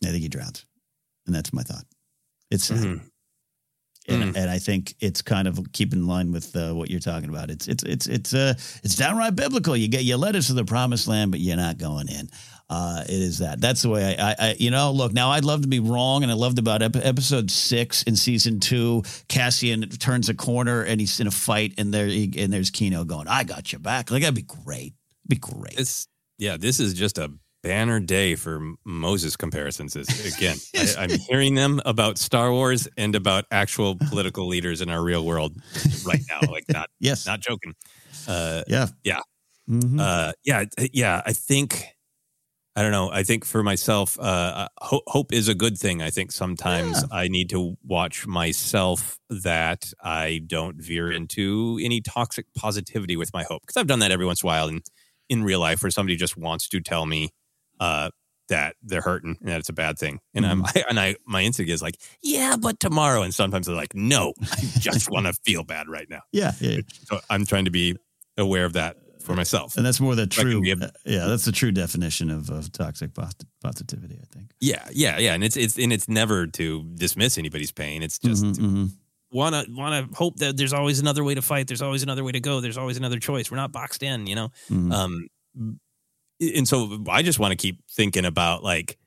I 0.04 0.10
think 0.10 0.22
he 0.22 0.30
drowns, 0.30 0.66
and 1.26 1.36
that's 1.36 1.52
my 1.52 1.64
thought. 1.64 1.86
It's 2.52 2.66
sad. 2.66 2.78
Mhm. 2.78 3.02
And, 4.08 4.36
and 4.36 4.50
I 4.50 4.58
think 4.58 4.96
it's 5.00 5.22
kind 5.22 5.48
of 5.48 5.72
keep 5.72 5.94
in 5.94 6.08
line 6.08 6.32
with 6.32 6.56
uh, 6.56 6.74
what 6.74 6.90
you're 6.90 7.00
talking 7.00 7.30
about. 7.30 7.52
It's 7.52 7.68
it's 7.68 7.84
it's 7.84 8.08
it's 8.08 8.34
uh 8.34 8.54
it's 8.84 8.96
downright 8.96 9.36
biblical. 9.36 9.76
You 9.78 9.88
get 9.88 10.04
you 10.04 10.18
led 10.18 10.36
us 10.36 10.48
to 10.48 10.54
the 10.54 10.66
promised 10.66 11.08
land, 11.08 11.30
but 11.30 11.40
you're 11.40 11.58
not 11.58 11.78
going 11.78 12.08
in. 12.10 12.30
Uh, 12.70 13.04
it 13.06 13.10
is 13.22 13.40
that. 13.40 13.60
That's 13.60 13.82
the 13.82 13.90
way 13.90 14.16
I, 14.18 14.30
I, 14.32 14.36
I, 14.40 14.56
you 14.60 14.70
know, 14.70 14.92
look, 14.92 15.12
now 15.12 15.32
I'd 15.32 15.44
love 15.44 15.64
to 15.64 15.68
be 15.68 15.80
wrong. 15.80 16.22
And 16.22 16.32
I 16.32 16.36
loved 16.36 16.60
about 16.60 16.82
ep- 16.84 16.96
episode 16.98 17.50
six 17.50 18.04
in 18.04 18.16
season 18.16 18.60
two, 18.60 19.02
Cassian 19.28 19.90
turns 19.90 20.30
a 20.30 20.36
corner 20.36 20.84
and 20.84 21.00
he's 21.02 21.20
in 21.20 21.26
a 21.26 21.32
fight 21.32 21.74
and 21.80 21.92
there, 21.94 22.06
he, 22.06 22.32
and 22.38 22.54
there's 22.54 22.70
Kino 22.70 23.04
going, 23.06 23.28
I 23.28 23.44
got 23.44 23.72
your 23.72 23.80
back. 23.80 24.12
Like, 24.12 24.22
that'd 24.22 24.36
be 24.36 24.44
great. 24.44 24.94
Be 25.28 25.38
great. 25.38 25.80
It's 25.80 26.08
yeah, 26.38 26.58
this 26.58 26.80
is 26.80 26.94
just 26.94 27.18
a 27.18 27.32
banner 27.64 28.00
day 28.00 28.36
for 28.36 28.74
Moses 28.86 29.36
comparisons. 29.36 29.96
Is 29.96 30.36
again, 30.38 30.56
I, 30.76 31.04
I'm 31.04 31.10
hearing 31.28 31.56
them 31.56 31.82
about 31.86 32.18
Star 32.18 32.52
Wars 32.52 32.88
and 32.98 33.16
about 33.16 33.46
actual 33.52 33.96
political 34.10 34.48
leaders 34.48 34.82
in 34.82 34.90
our 34.90 35.04
real 35.04 35.26
world 35.26 35.58
right 36.06 36.22
now. 36.30 36.40
Like 36.50 36.66
not, 36.70 36.90
yes, 37.00 37.26
not 37.26 37.42
joking. 37.42 37.74
Uh, 38.28 38.64
yeah, 38.68 38.88
yeah, 39.04 39.20
Mhm. 39.70 40.00
uh, 40.00 40.34
yeah, 40.46 40.66
yeah. 40.94 41.22
I 41.26 41.34
think 41.34 41.86
I 42.80 42.82
don't 42.82 42.92
know. 42.92 43.12
I 43.12 43.24
think 43.24 43.44
for 43.44 43.62
myself, 43.62 44.18
uh, 44.22 44.70
hope, 44.80 45.04
hope 45.06 45.34
is 45.34 45.50
a 45.50 45.54
good 45.54 45.78
thing. 45.78 46.02
I 46.02 46.12
think 46.12 46.32
sometimes 46.32 47.04
I 47.12 47.28
need 47.28 47.50
to 47.50 47.76
watch 47.84 48.26
myself 48.26 49.20
that 49.30 49.92
I 50.02 50.40
don't 50.48 50.82
veer 50.82 51.12
into 51.12 51.78
any 51.84 52.00
toxic 52.00 52.46
positivity 52.56 53.18
with 53.18 53.34
my 53.34 53.44
hope 53.44 53.64
because 53.64 53.76
I've 53.76 53.88
done 53.88 54.00
that 54.00 54.12
every 54.12 54.26
once 54.26 54.44
in 54.44 54.48
a 54.48 54.52
while 54.52 54.70
in 54.70 54.82
in 55.28 55.44
real 55.44 55.60
life 55.60 55.84
where 55.84 55.92
somebody 55.92 56.16
just 56.16 56.38
wants 56.38 56.70
to 56.70 56.80
tell 56.80 57.06
me 57.06 57.32
uh, 57.82 58.12
that 58.48 58.78
they're 58.82 59.02
hurting 59.02 59.36
and 59.42 59.50
that 59.50 59.60
it's 59.60 59.68
a 59.68 59.74
bad 59.74 60.00
thing, 60.00 60.22
and 60.34 60.46
I'm 60.46 60.64
and 60.90 60.98
I 60.98 61.18
my 61.28 61.42
instinct 61.42 61.70
is 61.70 61.82
like, 61.82 62.00
yeah, 62.24 62.56
but 62.58 62.80
tomorrow, 62.80 63.24
and 63.24 63.34
sometimes 63.34 63.68
they're 63.68 63.76
like, 63.76 63.94
no, 63.94 64.32
I 64.42 64.62
just 64.80 65.12
want 65.12 65.26
to 65.26 65.34
feel 65.44 65.66
bad 65.66 65.90
right 65.90 66.10
now. 66.10 66.22
Yeah, 66.32 66.54
yeah. 66.62 66.80
So 67.10 67.20
I'm 67.30 67.46
trying 67.46 67.66
to 67.66 67.72
be 67.72 67.98
aware 68.38 68.64
of 68.64 68.72
that 68.72 68.96
for 69.30 69.36
myself. 69.36 69.78
And 69.78 69.86
that's 69.86 70.00
more 70.00 70.16
the 70.16 70.28
So 70.32 70.42
I 70.42 70.44
can 70.44 70.62
true, 70.62 70.72
uh, 70.82 70.90
yeah, 71.06 71.28
that's 71.28 71.46
the 71.46 71.52
true 71.52 71.72
definition 71.72 72.30
of, 72.32 72.50
of 72.50 72.72
toxic 72.72 73.12
positivity, 73.62 74.20
I 74.22 74.26
think. 74.36 74.52
Yeah, 74.60 74.88
yeah, 74.92 75.20
yeah, 75.20 75.34
and 75.36 75.44
it's 75.44 75.56
it's 75.56 75.78
and 75.78 75.94
it's 75.94 76.08
never 76.10 76.48
to 76.48 76.84
dismiss 76.96 77.38
anybody's 77.38 77.72
pain. 77.72 78.02
It's 78.02 78.18
just 78.18 78.44
Mhm, 78.44 78.56
mhm. 78.58 78.90
want 79.32 79.54
to 79.56 79.72
want 79.72 80.10
to 80.12 80.16
hope 80.18 80.38
that 80.38 80.58
there's 80.58 80.74
always 80.74 81.00
another 81.00 81.24
way 81.24 81.36
to 81.36 81.42
fight. 81.42 81.68
There's 81.68 81.82
always 81.84 82.02
another 82.04 82.24
way 82.24 82.32
to 82.32 82.40
go. 82.40 82.60
There's 82.60 82.78
always 82.78 82.98
another 82.98 83.20
choice. 83.20 83.52
We're 83.52 83.58
not 83.58 83.72
boxed 83.72 84.02
in, 84.04 84.26
you 84.26 84.36
know. 84.36 84.50
Mhm. 84.70 84.92
Um, 84.94 85.30
and 86.42 86.68
so 86.68 87.04
I 87.10 87.22
just 87.22 87.38
want 87.40 87.52
to 87.52 87.56
keep 87.58 87.84
thinking 87.92 88.26
about 88.26 88.64
like, 88.64 88.98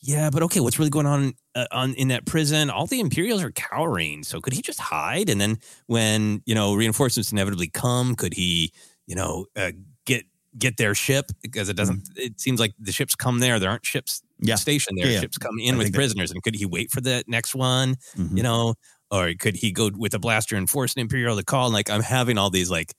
yeah, 0.00 0.28
but 0.28 0.42
okay, 0.42 0.60
what's 0.60 0.78
really 0.78 0.90
going 0.90 1.06
on 1.06 1.32
uh, 1.54 1.66
on 1.72 1.94
in 1.94 2.08
that 2.08 2.26
prison? 2.26 2.68
All 2.68 2.86
the 2.86 3.00
Imperials 3.00 3.42
are 3.42 3.52
cowering. 3.52 4.22
So 4.24 4.40
could 4.40 4.52
he 4.52 4.60
just 4.60 4.80
hide? 4.80 5.30
And 5.30 5.40
then 5.40 5.56
when 5.86 6.42
you 6.44 6.54
know 6.54 6.74
reinforcements 6.74 7.32
inevitably 7.32 7.68
come, 7.68 8.14
could 8.14 8.34
he, 8.34 8.72
you 9.06 9.14
know, 9.14 9.46
uh, 9.56 9.72
get 10.06 10.24
get 10.56 10.76
their 10.76 10.94
ship 10.94 11.26
because 11.42 11.68
it 11.68 11.76
doesn't? 11.76 12.08
It 12.16 12.40
seems 12.40 12.60
like 12.60 12.74
the 12.78 12.92
ships 12.92 13.14
come 13.14 13.40
there. 13.40 13.58
There 13.58 13.70
aren't 13.70 13.84
ships 13.86 14.22
Yeah. 14.40 14.54
station 14.56 14.94
there. 14.96 15.06
Yeah, 15.06 15.14
yeah. 15.14 15.20
Ships 15.20 15.38
come 15.38 15.58
in 15.58 15.74
I 15.74 15.78
with 15.78 15.92
prisoners, 15.94 16.30
and 16.30 16.42
could 16.42 16.54
he 16.54 16.64
wait 16.66 16.90
for 16.90 17.00
the 17.00 17.24
next 17.26 17.54
one? 17.54 17.96
Mhm. 18.16 18.36
You 18.36 18.42
know, 18.42 18.74
or 19.10 19.32
could 19.38 19.56
he 19.56 19.72
go 19.72 19.90
with 19.94 20.14
a 20.14 20.18
blaster 20.18 20.56
and 20.56 20.68
force 20.70 20.94
an 20.94 21.00
Imperial 21.00 21.36
to 21.36 21.42
call? 21.44 21.66
And 21.66 21.74
like 21.74 21.90
I'm 21.90 22.02
having 22.02 22.38
all 22.38 22.50
these 22.50 22.70
like 22.70 22.94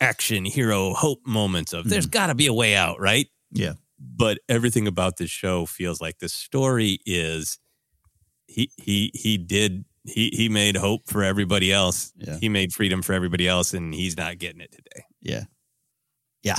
action 0.00 0.44
hero 0.44 0.92
hope 0.92 1.20
moments 1.26 1.72
of 1.72 1.88
there's 1.88 2.06
got 2.06 2.26
to 2.26 2.34
be 2.34 2.46
a 2.46 2.52
way 2.52 2.74
out, 2.74 3.00
right? 3.00 3.26
Mm-hmm. 3.54 3.62
Yeah. 3.62 3.72
But 3.98 4.38
everything 4.48 4.86
about 4.86 5.16
this 5.16 5.30
show 5.30 5.66
feels 5.66 6.00
like 6.00 6.18
the 6.18 6.28
story 6.28 6.98
is 7.06 7.58
he 8.46 8.70
he 8.76 9.10
he 9.14 9.38
did 9.38 9.84
he 10.04 10.30
he 10.32 10.48
made 10.48 10.76
hope 10.76 11.08
for 11.08 11.22
everybody 11.22 11.72
else. 11.72 12.12
Yeah. 12.16 12.38
He 12.38 12.48
made 12.48 12.72
freedom 12.72 13.02
for 13.02 13.12
everybody 13.12 13.48
else, 13.48 13.74
and 13.74 13.94
he's 13.94 14.16
not 14.16 14.38
getting 14.38 14.60
it 14.60 14.72
today. 14.72 15.04
Yeah. 15.22 15.44
Yeah. 16.42 16.56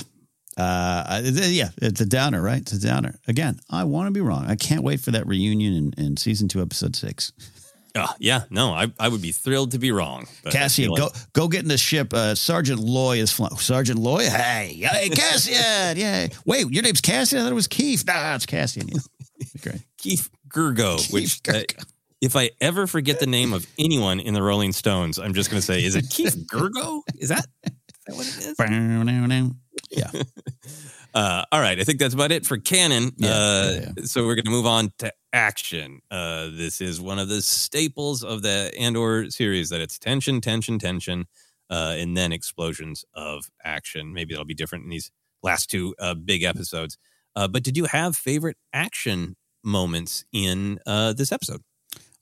Uh, 0.58 1.22
yeah, 1.24 1.70
it's 1.82 2.00
a 2.00 2.06
downer, 2.06 2.42
right? 2.42 2.62
It's 2.62 2.72
a 2.72 2.80
downer. 2.80 3.20
Again, 3.28 3.60
I 3.70 3.84
want 3.84 4.08
to 4.08 4.12
be 4.12 4.22
wrong. 4.22 4.46
I 4.48 4.56
can't 4.56 4.84
wait 4.84 5.02
for 5.02 5.12
that 5.12 5.28
reunion 5.28 5.94
in, 5.98 6.06
in 6.06 6.18
season 6.18 6.48
two, 6.48 6.62
episode 6.62 6.96
six. 6.96 7.34
Oh, 7.94 8.08
yeah, 8.20 8.44
no, 8.50 8.72
I, 8.72 8.92
I 8.98 9.10
would 9.10 9.22
be 9.22 9.34
thrilled 9.34 9.72
to 9.72 9.80
be 9.80 9.92
wrong. 9.92 10.28
Cassian, 10.50 10.86
feel 10.86 10.96
go 10.96 11.10
go 11.34 11.48
get 11.50 11.64
in 11.64 11.68
the 11.68 11.78
ship. 11.78 12.14
Uh, 12.14 12.36
Sergeant 12.36 12.80
Loy 12.80 13.18
is 13.18 13.32
flying. 13.32 13.56
Sergeant 13.58 14.00
Loy, 14.00 14.30
hey, 14.30 14.80
hey, 14.82 15.10
Cassian, 15.14 15.98
yeah. 15.98 16.28
Wait, 16.46 16.70
your 16.72 16.84
name's 16.84 17.02
Cassian? 17.02 17.40
I 17.40 17.44
thought 17.44 17.52
it 17.52 17.56
was 17.56 17.68
Keith. 17.68 18.06
Nah, 18.08 18.36
it's 18.36 18.46
Cassian. 18.46 18.88
Yeah. 18.88 19.00
Great. 19.62 19.82
Keith 19.98 20.30
Gergo, 20.48 21.12
which 21.12 21.42
uh, 21.50 21.64
if 22.26 22.36
I 22.36 22.50
ever 22.60 22.88
forget 22.88 23.20
the 23.20 23.28
name 23.28 23.54
of 23.54 23.68
anyone 23.78 24.20
in 24.20 24.34
the 24.34 24.42
Rolling 24.42 24.74
Stones, 24.74 25.20
I'm 25.20 25.36
just 25.36 25.52
going 25.52 25.60
to 25.60 25.66
say, 25.66 25.84
is 25.84 25.96
it 25.96 26.10
Keith 26.10 26.36
Gergo? 26.52 27.02
Is 27.20 27.30
that, 27.30 27.46
is 27.64 27.72
that 28.08 28.16
what 28.16 28.26
it 28.26 28.38
is? 28.38 28.56
Yeah. 29.92 30.12
Uh, 31.14 31.46
all 31.50 31.62
right, 31.62 31.80
I 31.80 31.86
think 31.86 32.00
that's 32.00 32.14
about 32.14 32.34
it 32.34 32.46
for 32.46 32.58
canon. 32.58 33.12
Yeah, 33.16 33.30
uh, 33.30 33.72
yeah, 33.72 34.04
So 34.04 34.26
we're 34.26 34.36
going 34.36 34.44
to 34.44 34.52
move 34.52 34.66
on 34.66 34.92
to 34.98 35.14
action. 35.32 36.02
Uh, 36.12 36.50
this 36.52 36.82
is 36.82 37.00
one 37.00 37.20
of 37.20 37.30
the 37.30 37.42
staples 37.42 38.22
of 38.22 38.42
the 38.42 38.74
Andor 38.78 39.30
series 39.30 39.70
that 39.70 39.80
it's 39.80 39.98
tension, 39.98 40.42
tension, 40.42 40.78
tension, 40.78 41.28
uh, 41.70 41.96
and 41.98 42.18
then 42.18 42.34
explosions 42.34 43.06
of 43.14 43.50
action. 43.64 44.14
Maybe 44.14 44.34
that'll 44.34 44.44
be 44.44 44.54
different 44.54 44.84
in 44.84 44.90
these 44.90 45.10
last 45.42 45.70
two 45.70 45.96
uh, 46.00 46.16
big 46.16 46.44
episodes. 46.44 46.98
Uh, 47.34 47.48
but 47.48 47.64
did 47.64 47.78
you 47.78 47.86
have 47.86 48.18
favorite 48.18 48.58
action 48.74 49.38
moments 49.64 50.26
in 50.34 50.80
uh, 50.86 51.14
this 51.14 51.32
episode? 51.32 51.62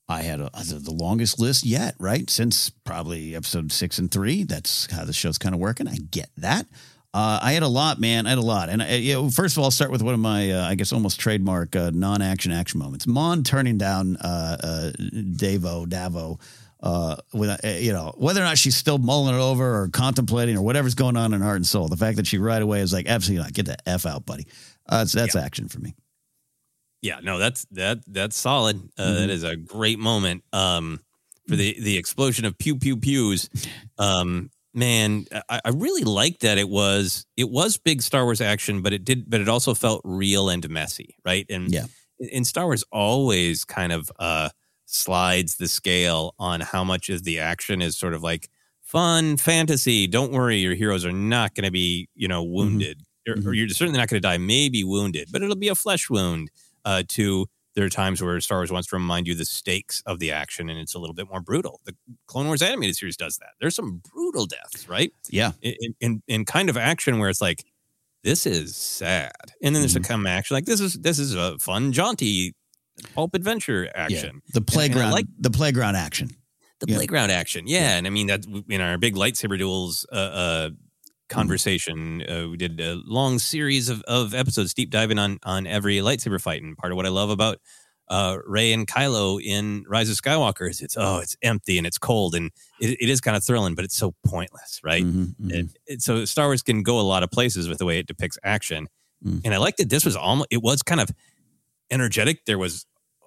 I 0.10 0.22
had 0.22 0.42
a, 0.42 0.50
the 0.54 0.92
longest 0.92 1.40
list 1.40 1.66
yet, 1.66 1.96
right? 1.98 2.30
Since 2.30 2.70
probably 2.70 3.36
episode 3.36 3.72
six 3.72 4.00
and 4.00 4.12
three. 4.12 4.44
That's 4.44 4.92
how 4.92 5.06
the 5.06 5.14
show's 5.14 5.38
kind 5.38 5.56
of 5.56 5.62
working. 5.62 5.88
I 5.88 5.96
get 5.96 6.30
that. 6.38 6.68
Uh, 7.14 7.40
I 7.42 7.52
had 7.54 7.64
a 7.64 7.68
lot, 7.68 8.00
man. 8.00 8.26
I 8.26 8.30
had 8.30 8.40
a 8.40 8.42
lot. 8.42 8.70
And 8.70 8.82
I, 8.82 8.96
you 8.96 9.14
know, 9.14 9.30
first 9.30 9.56
of 9.56 9.60
all, 9.60 9.66
I'll 9.66 9.72
start 9.72 9.92
with 9.92 10.02
one 10.02 10.16
of 10.16 10.20
my, 10.20 10.52
uh, 10.52 10.68
I 10.68 10.76
guess, 10.76 10.92
almost 10.92 11.20
trademark 11.20 11.76
uh, 11.76 11.92
non 11.94 12.22
action 12.22 12.52
action 12.52 12.80
moments. 12.80 13.06
Mon 13.06 13.44
turning 13.44 13.78
down 13.78 14.18
uh, 14.18 14.58
uh, 14.62 14.92
Davo, 14.98 15.86
Davo, 15.86 16.42
uh, 16.82 17.16
with, 17.32 17.50
uh, 17.52 17.68
you 17.68 17.94
know, 17.94 18.14
whether 18.18 18.42
or 18.42 18.46
not 18.46 18.58
she's 18.58 18.76
still 18.76 18.98
mulling 18.98 19.36
it 19.36 19.40
over 19.40 19.84
or 19.84 19.90
contemplating 19.90 20.58
or 20.58 20.64
whatever's 20.64 20.96
going 20.96 21.16
on 21.16 21.34
in 21.34 21.40
her 21.40 21.46
heart 21.46 21.58
and 21.58 21.68
soul. 21.68 21.88
The 21.88 21.98
fact 21.98 22.18
that 22.18 22.26
she 22.26 22.40
right 22.40 22.62
away 22.62 22.80
is 22.80 22.92
like, 22.92 23.08
absolutely 23.08 23.44
not, 23.44 23.54
get 23.54 23.68
the 23.68 23.78
F 23.88 24.08
out, 24.08 24.26
buddy. 24.26 24.48
Uh, 24.90 25.06
so 25.06 25.20
that's 25.20 25.36
action 25.36 25.70
for 25.70 25.80
me. 25.80 25.94
Yeah, 27.04 27.20
no, 27.22 27.38
that's 27.38 27.66
that 27.72 28.00
that's 28.08 28.36
solid. 28.38 28.90
Uh, 28.98 29.04
Mhm. 29.04 29.16
That 29.18 29.30
is 29.30 29.44
a 29.44 29.56
great 29.56 30.00
moment. 30.00 30.44
Um, 30.54 31.00
for 31.48 31.56
the 31.58 31.76
the 31.80 31.98
explosion 31.98 32.46
of 32.46 32.58
pew 32.58 32.78
pew 32.78 32.96
pews. 32.98 33.50
Um, 34.00 34.50
man, 34.74 35.26
I, 35.50 35.60
I 35.66 35.70
really 35.70 36.04
liked 36.06 36.40
that 36.42 36.58
it 36.58 36.70
was 36.70 37.26
it 37.38 37.50
was 37.50 37.78
big 37.78 38.02
Star 38.02 38.24
Wars 38.24 38.40
action, 38.42 38.82
but 38.82 38.94
it 38.94 39.04
did, 39.04 39.30
but 39.30 39.42
it 39.42 39.50
also 39.50 39.74
felt 39.76 40.02
real 40.06 40.50
and 40.50 40.68
messy, 40.70 41.16
right? 41.26 41.46
And 41.50 41.70
Yeah. 41.72 41.86
and 42.34 42.48
Star 42.48 42.64
Wars 42.66 42.84
always 42.92 43.66
kind 43.66 43.92
of 43.92 44.10
uh 44.18 44.50
slides 44.86 45.58
the 45.58 45.68
scale 45.68 46.34
on 46.40 46.62
how 46.62 46.84
much 46.86 47.10
of 47.10 47.24
the 47.26 47.40
action 47.40 47.82
is 47.82 47.98
sort 47.98 48.14
of 48.14 48.24
like 48.24 48.50
fun 48.82 49.36
fantasy. 49.38 50.08
Don't 50.08 50.32
worry, 50.32 50.58
your 50.60 50.76
heroes 50.76 51.04
are 51.06 51.12
not 51.12 51.56
going 51.56 51.66
to 51.66 51.72
be 51.72 52.08
you 52.16 52.30
know 52.30 52.42
wounded, 52.44 53.02
or, 53.28 53.36
or 53.46 53.54
you're 53.54 53.68
certainly 53.68 54.00
not 54.00 54.08
going 54.08 54.22
to 54.22 54.26
die. 54.28 54.38
Maybe 54.38 54.86
wounded, 54.86 55.28
but 55.32 55.42
it'll 55.42 55.56
be 55.58 55.68
a 55.68 55.76
flesh 55.76 56.10
wound. 56.10 56.50
Uh, 56.86 57.04
to 57.10 57.48
there 57.76 57.86
are 57.86 57.90
times 57.90 58.22
where 58.22 58.40
Star 58.40 58.60
Wars 58.60 58.72
wants 58.72 58.88
to 58.90 58.96
remind 58.96 59.26
you 59.28 59.34
the 59.36 59.46
stakes 59.46 60.04
of 60.06 60.20
the 60.20 60.32
action, 60.32 60.70
and 60.70 60.78
it's 60.80 60.94
a 60.94 61.00
little 61.00 61.16
bit 61.16 61.28
more 61.28 61.42
brutal. 61.42 61.82
The 61.86 61.96
Clone 62.28 62.46
Wars 62.48 62.62
animated 62.62 62.96
series 62.96 63.18
does 63.18 63.38
that. 63.38 63.52
There's 63.60 63.76
some 63.76 64.02
brutal 64.14 64.46
deaths, 64.46 64.88
right? 64.88 65.12
Yeah. 65.30 65.54
In 65.62 65.96
in, 66.00 66.24
in 66.28 66.46
kind 66.46 66.70
of 66.70 66.78
action 66.78 67.18
where 67.20 67.30
it's 67.30 67.42
like 67.42 67.66
this 68.24 68.46
is 68.46 68.76
sad, 68.76 69.32
and 69.62 69.76
then 69.76 69.82
there's 69.82 69.96
a 69.96 70.00
come 70.02 70.28
action 70.28 70.56
like 70.56 70.66
this 70.66 70.80
is 70.80 70.94
this 70.96 71.18
is 71.20 71.34
a 71.36 71.58
fun, 71.60 71.92
jaunty 71.92 72.54
pulp 73.16 73.34
adventure 73.34 73.90
action. 73.96 74.42
The 74.54 74.58
And- 74.58 74.58
and 74.58 74.68
playground, 74.68 75.12
like 75.12 75.26
the 75.40 75.50
playground 75.50 75.96
action. 75.96 76.30
the 76.80 76.92
Yeah. 76.92 76.98
playground 76.98 77.32
action. 77.32 77.66
Yeah, 77.66 77.98
and 77.98 78.06
I 78.06 78.10
mean 78.10 78.28
that 78.28 78.46
in 78.70 78.82
our 78.82 78.98
big 78.98 79.16
lightsaber 79.16 79.58
duels 79.58 80.06
uh, 80.12 80.16
uh, 80.16 80.70
conversation, 81.34 82.24
uh, 82.30 82.48
we 82.50 82.58
did 82.58 82.80
a 82.80 82.96
long 83.06 83.40
series 83.40 83.90
of, 83.90 84.02
of 84.04 84.34
episodes 84.34 84.74
deep 84.74 84.90
diving 84.90 85.20
on 85.20 85.40
on 85.44 85.68
every 85.68 85.98
lightsaber 85.98 86.40
fight. 86.42 86.62
And 86.64 86.78
part 86.78 86.92
of 86.92 86.96
what 86.98 87.06
I 87.06 87.10
love 87.10 87.30
about 87.30 87.58
uh, 88.10 88.38
Rey 88.46 88.74
and 88.74 88.86
Kylo 88.88 89.42
in 89.42 89.86
Rise 89.88 90.10
of 90.10 90.16
Skywalker 90.18 90.70
is 90.70 90.82
it's 90.82 90.96
oh 90.98 91.20
it's 91.20 91.36
empty 91.42 91.78
and 91.78 91.88
it's 91.88 91.98
cold 91.98 92.36
and 92.36 92.52
it, 92.80 92.98
it 93.02 93.10
is 93.10 93.22
kind 93.22 93.36
of 93.38 93.44
thrilling, 93.44 93.76
but 93.76 93.86
it's 93.86 93.96
so 93.96 94.14
pointless, 94.26 94.80
right? 94.84 95.04
Mm-hmm, 95.04 95.50
It, 95.50 95.66
it, 95.88 96.02
so 96.02 96.26
Star 96.26 96.48
Wars 96.48 96.62
can 96.62 96.84
go 96.84 97.00
a 97.00 97.08
lot 97.14 97.24
of 97.24 97.32
places 97.32 97.68
with 97.68 97.78
the 97.80 97.86
way 97.86 98.00
it 98.00 98.08
depicts 98.08 98.38
action, 98.44 98.88
Mm. 99.26 99.40
and 99.46 99.54
I 99.54 99.58
liked 99.58 99.78
that 99.78 99.90
this 99.90 100.04
was 100.04 100.18
almost 100.18 100.50
it 100.52 100.62
was 100.62 100.84
kind 100.84 101.00
of 101.00 101.10
energetic. 101.90 102.44
There 102.46 102.58
was 102.58 102.86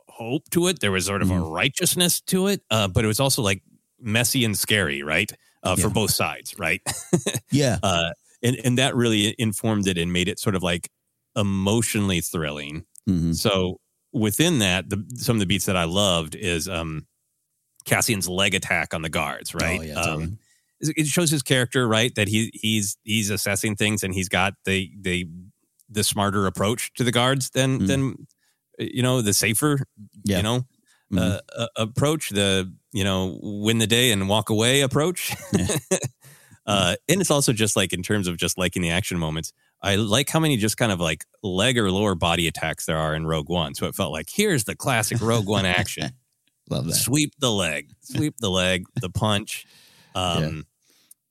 hope 0.09 0.49
to 0.51 0.69
it. 0.69 0.81
There 0.81 0.93
was 0.93 1.07
sort 1.07 1.23
of 1.23 1.29
Mm-hmm. 1.29 1.43
a 1.43 1.49
righteousness 1.49 2.21
to 2.23 2.49
it, 2.49 2.61
uh, 2.71 2.89
but 2.89 3.03
it 3.05 3.07
was 3.07 3.19
also 3.19 3.41
like 3.43 3.63
messy 3.99 4.45
and 4.45 4.57
scary, 4.59 5.03
right? 5.03 5.33
Uh, 5.67 5.77
For 5.77 5.91
both 5.91 6.11
sides, 6.13 6.55
right? 6.59 6.81
Yeah. 7.53 7.79
uh, 7.83 8.11
and 8.43 8.57
and 8.65 8.79
that 8.79 8.95
really 8.95 9.35
informed 9.39 9.87
it 9.89 9.99
and 9.99 10.13
made 10.13 10.29
it 10.29 10.39
sort 10.39 10.55
of 10.55 10.63
like 10.63 10.91
emotionally 11.37 12.21
thrilling. 12.21 12.85
Mhm. 13.09 13.35
So 13.35 13.81
within 14.13 14.59
that, 14.61 14.89
the, 14.91 15.05
some 15.17 15.37
of 15.37 15.41
the 15.41 15.47
beats 15.47 15.67
that 15.67 15.77
I 15.77 15.85
loved 15.85 16.35
is 16.35 16.69
um, 16.69 17.07
Cassian's 17.85 18.29
leg 18.29 18.55
attack 18.55 18.95
on 18.95 19.03
the 19.03 19.09
guards, 19.09 19.55
right? 19.55 19.79
Oh, 19.81 19.83
yeah, 19.83 19.95
totally. 19.95 20.25
um, 20.25 20.39
it 20.81 21.07
shows 21.07 21.31
his 21.31 21.43
character, 21.43 21.87
right? 21.89 22.15
That 22.15 22.29
he 22.29 22.51
he's 22.55 22.97
he's 23.05 23.31
assessing 23.31 23.77
things 23.77 24.03
and 24.03 24.13
he's 24.15 24.29
got 24.29 24.55
the 24.65 24.91
the 25.01 25.27
the 25.89 26.05
smarter 26.05 26.47
approach 26.47 26.93
to 26.95 27.05
the 27.05 27.13
guards 27.13 27.51
than 27.51 27.81
Mm. 27.81 27.87
than 27.87 28.27
you 28.79 29.03
know 29.03 29.23
the 29.23 29.33
safer 29.33 29.87
Yeah. 30.25 30.39
you 30.39 30.43
know 30.43 30.67
Mhm. 31.13 31.19
uh, 31.21 31.41
uh, 31.57 31.69
approach 31.77 32.31
the 32.31 32.71
you 32.97 33.05
know 33.05 33.39
win 33.43 33.79
the 33.79 33.87
day 33.87 34.11
and 34.13 34.29
walk 34.29 34.49
away 34.51 34.81
approach. 34.81 35.35
uh, 36.67 36.97
and 37.09 37.21
it's 37.21 37.31
also 37.31 37.53
just 37.53 37.77
like 37.77 37.93
in 37.93 38.03
terms 38.03 38.27
of 38.29 38.37
just 38.37 38.59
liking 38.59 38.83
the 38.83 38.91
action 38.91 39.19
moments. 39.19 39.53
I 39.83 39.97
like 39.97 40.31
how 40.31 40.41
many 40.41 40.57
just 40.57 40.77
kind 40.77 40.91
of 40.91 41.01
like 41.01 41.25
leg 41.43 41.79
or 41.79 41.91
lower 41.93 42.15
body 42.15 42.49
attacks 42.49 42.87
there 42.87 42.97
are 42.97 43.15
in 43.15 43.27
Rogue 43.27 43.49
One. 43.49 43.75
So 43.75 43.87
it 43.87 43.95
felt 43.95 44.11
like 44.13 44.29
here's 44.33 44.65
the 44.65 44.75
classic 44.75 45.21
Rogue 45.21 45.47
One 45.47 45.67
action. 45.67 46.11
Love 46.71 46.87
that. 46.87 46.95
Sweep 46.95 47.33
the 47.39 47.51
leg, 47.53 47.93
sweep 48.01 48.35
the 48.39 48.51
leg, 48.51 48.85
the 49.01 49.11
punch. 49.11 49.67
Um, 50.17 50.65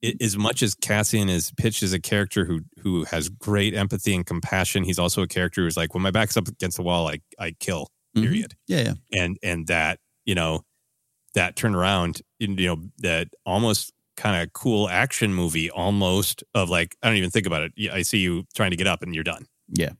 i- 0.03 0.13
As 0.21 0.37
much 0.37 0.61
as 0.61 0.75
Cassian 0.75 1.27
is 1.27 1.51
pitched 1.57 1.81
as 1.81 1.91
a 1.91 1.99
character 1.99 2.45
who 2.45 2.61
who 2.81 3.03
has 3.05 3.29
great 3.29 3.73
empathy 3.73 4.13
and 4.13 4.23
compassion, 4.23 4.83
he's 4.83 4.99
also 4.99 5.23
a 5.23 5.27
character 5.27 5.63
who's 5.63 5.75
like, 5.75 5.95
when 5.95 6.03
my 6.03 6.11
back's 6.11 6.37
up 6.37 6.47
against 6.47 6.77
the 6.77 6.83
wall, 6.83 7.07
I 7.09 7.17
I 7.39 7.55
kill. 7.59 7.89
Mhm. 8.15 8.21
Period. 8.21 8.55
Yeah, 8.67 8.81
yeah. 8.81 8.93
And 9.23 9.39
and 9.41 9.65
that 9.65 9.97
you 10.23 10.35
know 10.35 10.61
that 11.35 11.55
turnaround, 11.55 12.21
you 12.39 12.47
know 12.49 12.81
that 12.99 13.29
almost 13.45 13.93
kind 14.17 14.41
of 14.41 14.51
cool 14.53 14.89
action 14.89 15.33
movie, 15.33 15.69
almost 15.69 16.43
of 16.53 16.69
like 16.69 16.95
I 17.03 17.07
don't 17.07 17.17
even 17.17 17.29
think 17.31 17.45
about 17.47 17.61
it. 17.63 17.73
I 17.91 18.01
see 18.01 18.17
you 18.19 18.45
trying 18.55 18.71
to 18.71 18.77
get 18.77 18.87
up 18.87 19.01
and 19.03 19.13
you're 19.13 19.23
done. 19.23 19.45
Yeah. 19.69 19.91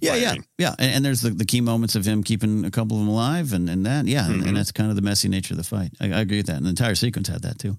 Yeah, 0.00 0.14
yeah, 0.14 0.34
yeah. 0.56 0.74
And, 0.78 0.94
and 0.96 1.04
there's 1.04 1.20
the, 1.20 1.28
the 1.30 1.44
key 1.44 1.60
moments 1.60 1.94
of 1.94 2.06
him 2.06 2.22
keeping 2.24 2.64
a 2.64 2.70
couple 2.70 2.96
of 2.96 3.00
them 3.04 3.08
alive 3.08 3.52
and, 3.52 3.68
and 3.68 3.84
that. 3.84 4.06
Yeah. 4.06 4.26
And, 4.26 4.42
Mhm. 4.42 4.48
and 4.48 4.56
that's 4.56 4.72
kind 4.72 4.88
of 4.88 4.96
the 4.96 5.02
messy 5.02 5.28
nature 5.28 5.52
of 5.52 5.58
the 5.58 5.64
fight. 5.64 5.90
I, 6.00 6.06
I 6.06 6.20
agree 6.20 6.38
with 6.38 6.46
that. 6.46 6.56
And 6.56 6.64
the 6.64 6.70
entire 6.70 6.94
sequence 6.94 7.28
had 7.28 7.42
that 7.42 7.58
too. 7.58 7.76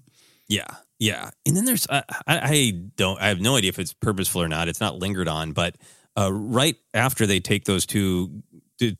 Yeah, 0.48 0.66
yeah. 1.00 1.30
And 1.46 1.56
then 1.56 1.64
there's 1.64 1.86
I, 1.90 2.02
I 2.26 2.38
I 2.38 2.72
don't 2.96 3.20
I 3.20 3.28
have 3.28 3.40
no 3.40 3.56
idea 3.56 3.68
if 3.70 3.78
it's 3.80 3.92
purposeful 3.92 4.40
or 4.42 4.48
not. 4.48 4.68
It's 4.68 4.80
not 4.80 4.98
lingered 4.98 5.28
on, 5.28 5.52
but 5.52 5.76
uh, 6.16 6.32
right 6.32 6.76
after 6.94 7.26
they 7.26 7.38
take 7.40 7.64
those 7.64 7.86
two 7.86 8.42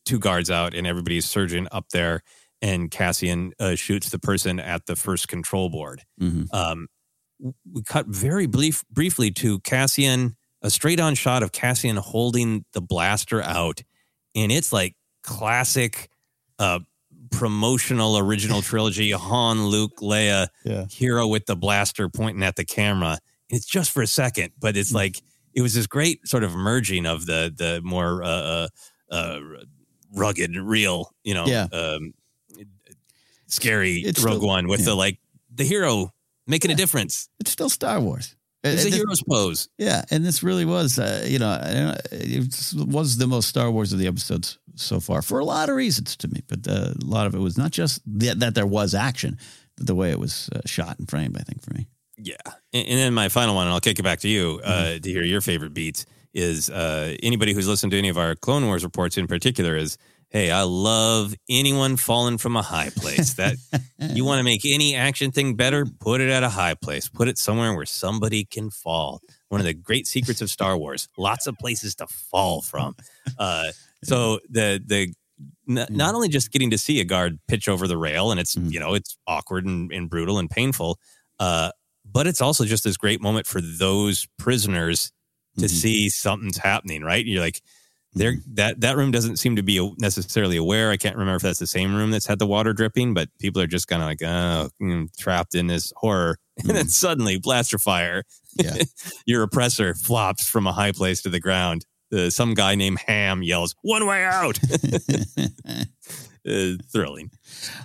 two 0.05 0.19
guards 0.19 0.51
out 0.51 0.75
and 0.75 0.87
everybody's 0.87 1.25
surging 1.27 1.67
up 1.73 1.89
there, 1.91 2.23
and 2.63 2.91
Cassian 2.91 3.53
uh, 3.59 3.75
shoots 3.75 4.11
the 4.11 4.19
person 4.19 4.61
at 4.61 4.87
the 4.87 4.97
first 4.97 5.29
control 5.29 5.71
board. 5.71 6.03
Mhm. 6.21 6.53
Um, 6.53 6.89
we 7.73 7.83
cut 7.83 8.07
very 8.07 8.47
brief 8.47 8.85
briefly 8.91 9.31
to 9.33 9.61
Cassian, 9.61 10.37
a 10.63 10.71
straight 10.71 11.01
on 11.01 11.15
shot 11.15 11.43
of 11.43 11.53
Cassian 11.53 11.97
holding 11.97 12.65
the 12.75 12.81
blaster 12.83 13.41
out, 13.43 13.83
and 14.35 14.53
it's 14.53 14.73
like 14.73 14.95
classic. 15.23 16.09
Uh, 16.59 16.81
promotional 17.31 18.19
original 18.19 18.61
trilogy 18.71 19.13
Han, 19.13 19.67
Luke, 19.67 19.99
Leia, 20.01 20.49
Yeah. 20.65 20.87
hero 20.91 21.27
with 21.29 21.47
the 21.47 21.55
blaster 21.57 22.09
pointing 22.09 22.43
at 22.43 22.57
the 22.57 22.65
camera. 22.65 23.19
It's 23.49 23.67
just 23.67 23.93
for 23.93 24.03
a 24.03 24.07
second, 24.07 24.53
but 24.59 24.75
Mm. 24.75 24.79
it's 24.79 24.93
like 24.93 25.23
it 25.55 25.63
was 25.63 25.75
this 25.75 25.87
great 25.87 26.27
sort 26.27 26.43
of 26.45 26.55
merging 26.55 27.07
of 27.07 27.27
the 27.27 27.53
the 27.57 27.81
more 27.85 28.23
uh, 28.25 28.29
uh, 28.29 28.69
uh, 29.13 29.41
rugged, 30.13 30.57
real, 30.57 31.15
you 31.25 31.35
know, 31.35 31.47
Yeah. 31.47 31.69
um, 31.73 32.15
scary 33.53 33.97
It's 33.99 34.23
Rogue 34.23 34.37
still- 34.39 34.49
One 34.49 34.69
with 34.69 34.81
yeah. 34.81 34.87
the 34.87 34.95
like 34.95 35.19
the 35.55 35.65
hero 35.65 36.13
making 36.47 36.71
a 36.71 36.75
difference. 36.75 37.29
It's 37.41 37.51
still 37.51 37.69
Star 37.69 38.01
Wars. 38.01 38.35
It's 38.63 38.85
a 38.85 38.87
And- 38.89 38.95
hero's 38.95 39.23
pose. 39.23 39.69
Yeah, 39.79 40.05
and 40.11 40.25
this 40.25 40.43
really 40.43 40.65
was, 40.67 40.99
uh, 40.99 41.25
you 41.27 41.39
know, 41.39 41.95
it 42.13 42.55
was 42.75 43.17
the 43.17 43.27
most 43.27 43.49
Star 43.49 43.71
Wars 43.71 43.93
of 43.93 43.99
the 43.99 44.07
episodes 44.07 44.59
so 44.77 45.01
far 45.01 45.23
for 45.23 45.39
a 45.39 45.45
lot 45.45 45.69
of 45.71 45.77
reasons 45.77 46.15
to 46.17 46.29
me. 46.29 46.43
But 46.47 46.69
uh, 46.69 46.93
a 47.01 47.05
lot 47.05 47.27
of 47.27 47.35
it 47.35 47.39
was 47.39 47.57
not 47.57 47.71
just 47.71 48.03
that, 48.19 48.39
that 48.41 48.55
there 48.55 48.67
was 48.67 48.95
action, 48.95 49.39
but 49.77 49.87
the 49.87 49.95
way 49.95 50.11
it 50.11 50.19
was 50.19 50.51
uh, 50.55 50.61
shot 50.67 50.99
and 50.99 51.09
framed. 51.09 51.37
I 51.39 51.43
think 51.43 51.63
for 51.63 51.73
me. 51.73 51.87
Yeah. 52.19 52.37
And, 52.75 52.87
and 52.87 52.99
then 52.99 53.15
my 53.15 53.31
final 53.31 53.55
one, 53.55 53.67
and 53.67 53.73
I'll 53.73 53.81
kick 53.81 53.99
it 53.99 54.03
back 54.03 54.21
to 54.21 54.29
you 54.29 54.61
uh, 54.63 54.71
Mm-hmm. 54.71 55.01
to 55.03 55.11
hear 55.11 55.23
your 55.25 55.41
favorite 55.41 55.73
beats, 55.73 56.05
is 56.35 56.69
uh, 56.69 57.17
anybody 57.23 57.55
who's 57.55 57.67
listened 57.67 57.93
to 57.93 57.99
any 57.99 58.11
of 58.11 58.19
our 58.19 58.35
Clone 58.35 58.67
Wars 58.67 58.85
reports 58.85 59.17
in 59.17 59.27
particular 59.27 59.75
is, 59.77 59.97
hey, 60.31 60.51
I 60.51 60.63
love 60.63 61.35
anyone 61.49 61.97
falling 61.97 62.39
from 62.39 62.57
a 62.57 62.63
high 62.63 62.91
place. 62.91 63.35
That 63.35 63.57
you 63.99 64.25
want 64.25 64.39
to 64.39 64.45
make 64.45 64.63
any 64.65 64.95
action 64.95 65.33
thing 65.33 65.55
better, 65.55 65.85
put 65.85 66.21
it 66.21 66.31
at 66.31 66.43
a 66.43 66.49
high 66.49 66.75
place. 66.75 67.09
Put 67.09 67.29
it 67.29 67.37
somewhere 67.39 67.75
where 67.75 67.87
somebody 67.87 68.45
can 68.45 68.71
fall. 68.71 69.21
One 69.49 69.61
of 69.61 69.67
the 69.67 69.75
great 69.75 70.07
secrets 70.07 70.41
of 70.41 70.49
Star 70.49 70.77
Wars, 70.77 71.09
lots 71.19 71.47
of 71.47 71.57
places 71.59 71.95
to 71.97 72.07
fall 72.07 72.63
from. 72.63 72.95
Uh, 73.39 73.73
so 74.05 74.39
the 74.49 74.81
the 74.85 75.13
n- 75.69 75.87
not 75.91 76.15
only 76.15 76.29
just 76.29 76.53
getting 76.53 76.71
to 76.71 76.79
see 76.79 77.01
a 77.01 77.05
guard 77.05 77.39
pitch 77.49 77.69
over 77.69 77.87
the 77.87 77.99
rail 77.99 78.31
and 78.31 78.41
it's 78.41 78.57
you 78.57 78.81
know 78.81 78.95
it's 78.95 79.17
awkward 79.27 79.67
and, 79.67 79.93
and 79.93 80.09
brutal 80.11 80.39
and 80.39 80.51
painful 80.51 80.99
uh, 81.39 81.71
but 82.05 82.27
it's 82.27 82.41
also 82.41 82.65
just 82.65 82.85
this 82.85 82.97
great 82.97 83.21
moment 83.21 83.47
for 83.47 83.61
those 83.61 84.27
prisoners 84.39 85.13
to 85.59 85.69
see 85.69 86.09
something's 86.09 86.59
happening 86.59 87.03
right 87.03 87.27
you're 87.27 87.43
like 87.43 87.61
there 88.15 88.35
that 88.55 88.81
that 88.81 88.97
room 88.97 89.11
doesn't 89.11 89.37
seem 89.37 89.57
to 89.57 89.63
be 89.63 89.95
necessarily 89.99 90.57
aware. 90.57 90.91
I 90.91 90.97
can't 90.97 91.17
remember 91.17 91.37
if 91.37 91.43
that's 91.43 91.59
the 91.59 91.67
same 91.67 91.95
room 91.95 92.11
that's 92.11 92.27
had 92.27 92.39
the 92.39 92.47
water 92.47 92.73
dripping 92.73 93.15
but 93.15 93.29
people 93.39 93.63
are 93.63 93.67
just 93.67 93.89
kind 93.89 94.03
of 94.03 94.09
like 94.09 94.23
oh 94.23 94.69
mm, 94.83 95.09
trapped 95.17 95.55
in 95.55 95.67
this 95.67 95.93
horror. 95.97 96.39
And 96.63 96.77
then 96.77 96.89
suddenly 96.89 97.39
blaster 97.39 97.79
fire. 97.79 98.23
Yeah. 98.55 98.77
your 99.27 99.43
oppressor 99.43 99.95
flops 99.95 100.47
from 100.47 100.67
a 100.67 100.75
high 100.75 100.93
place 100.93 101.23
to 101.23 101.31
the 101.31 101.41
ground. 101.41 101.87
Uh, 102.13 102.29
some 102.29 102.53
guy 102.53 102.75
named 102.75 102.99
ham 103.07 103.43
yells 103.43 103.75
one 103.81 104.07
way 104.07 104.25
out 104.25 104.59
uh, 106.47 106.73
thrilling 106.91 107.31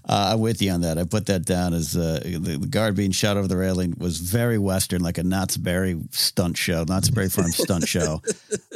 Uh, 0.08 0.32
I'm 0.34 0.40
with 0.40 0.62
you 0.62 0.72
on 0.72 0.82
that. 0.82 0.98
I 0.98 1.04
put 1.04 1.26
that 1.26 1.46
down 1.46 1.74
as 1.74 1.96
uh, 1.96 2.22
the, 2.24 2.58
the 2.58 2.68
guard 2.68 2.96
being 2.96 3.12
shot 3.12 3.38
over 3.38 3.48
the 3.48 3.58
railing 3.58 3.96
was 3.98 4.20
very 4.20 4.58
Western, 4.58 5.02
like 5.02 5.18
a 5.18 5.24
Knott's 5.24 5.58
Berry 5.58 6.00
stunt 6.12 6.56
show, 6.58 6.84
Knott's 6.84 7.10
Berry 7.10 7.30
Farm 7.30 7.52
stunt 7.52 7.88
show, 7.88 8.22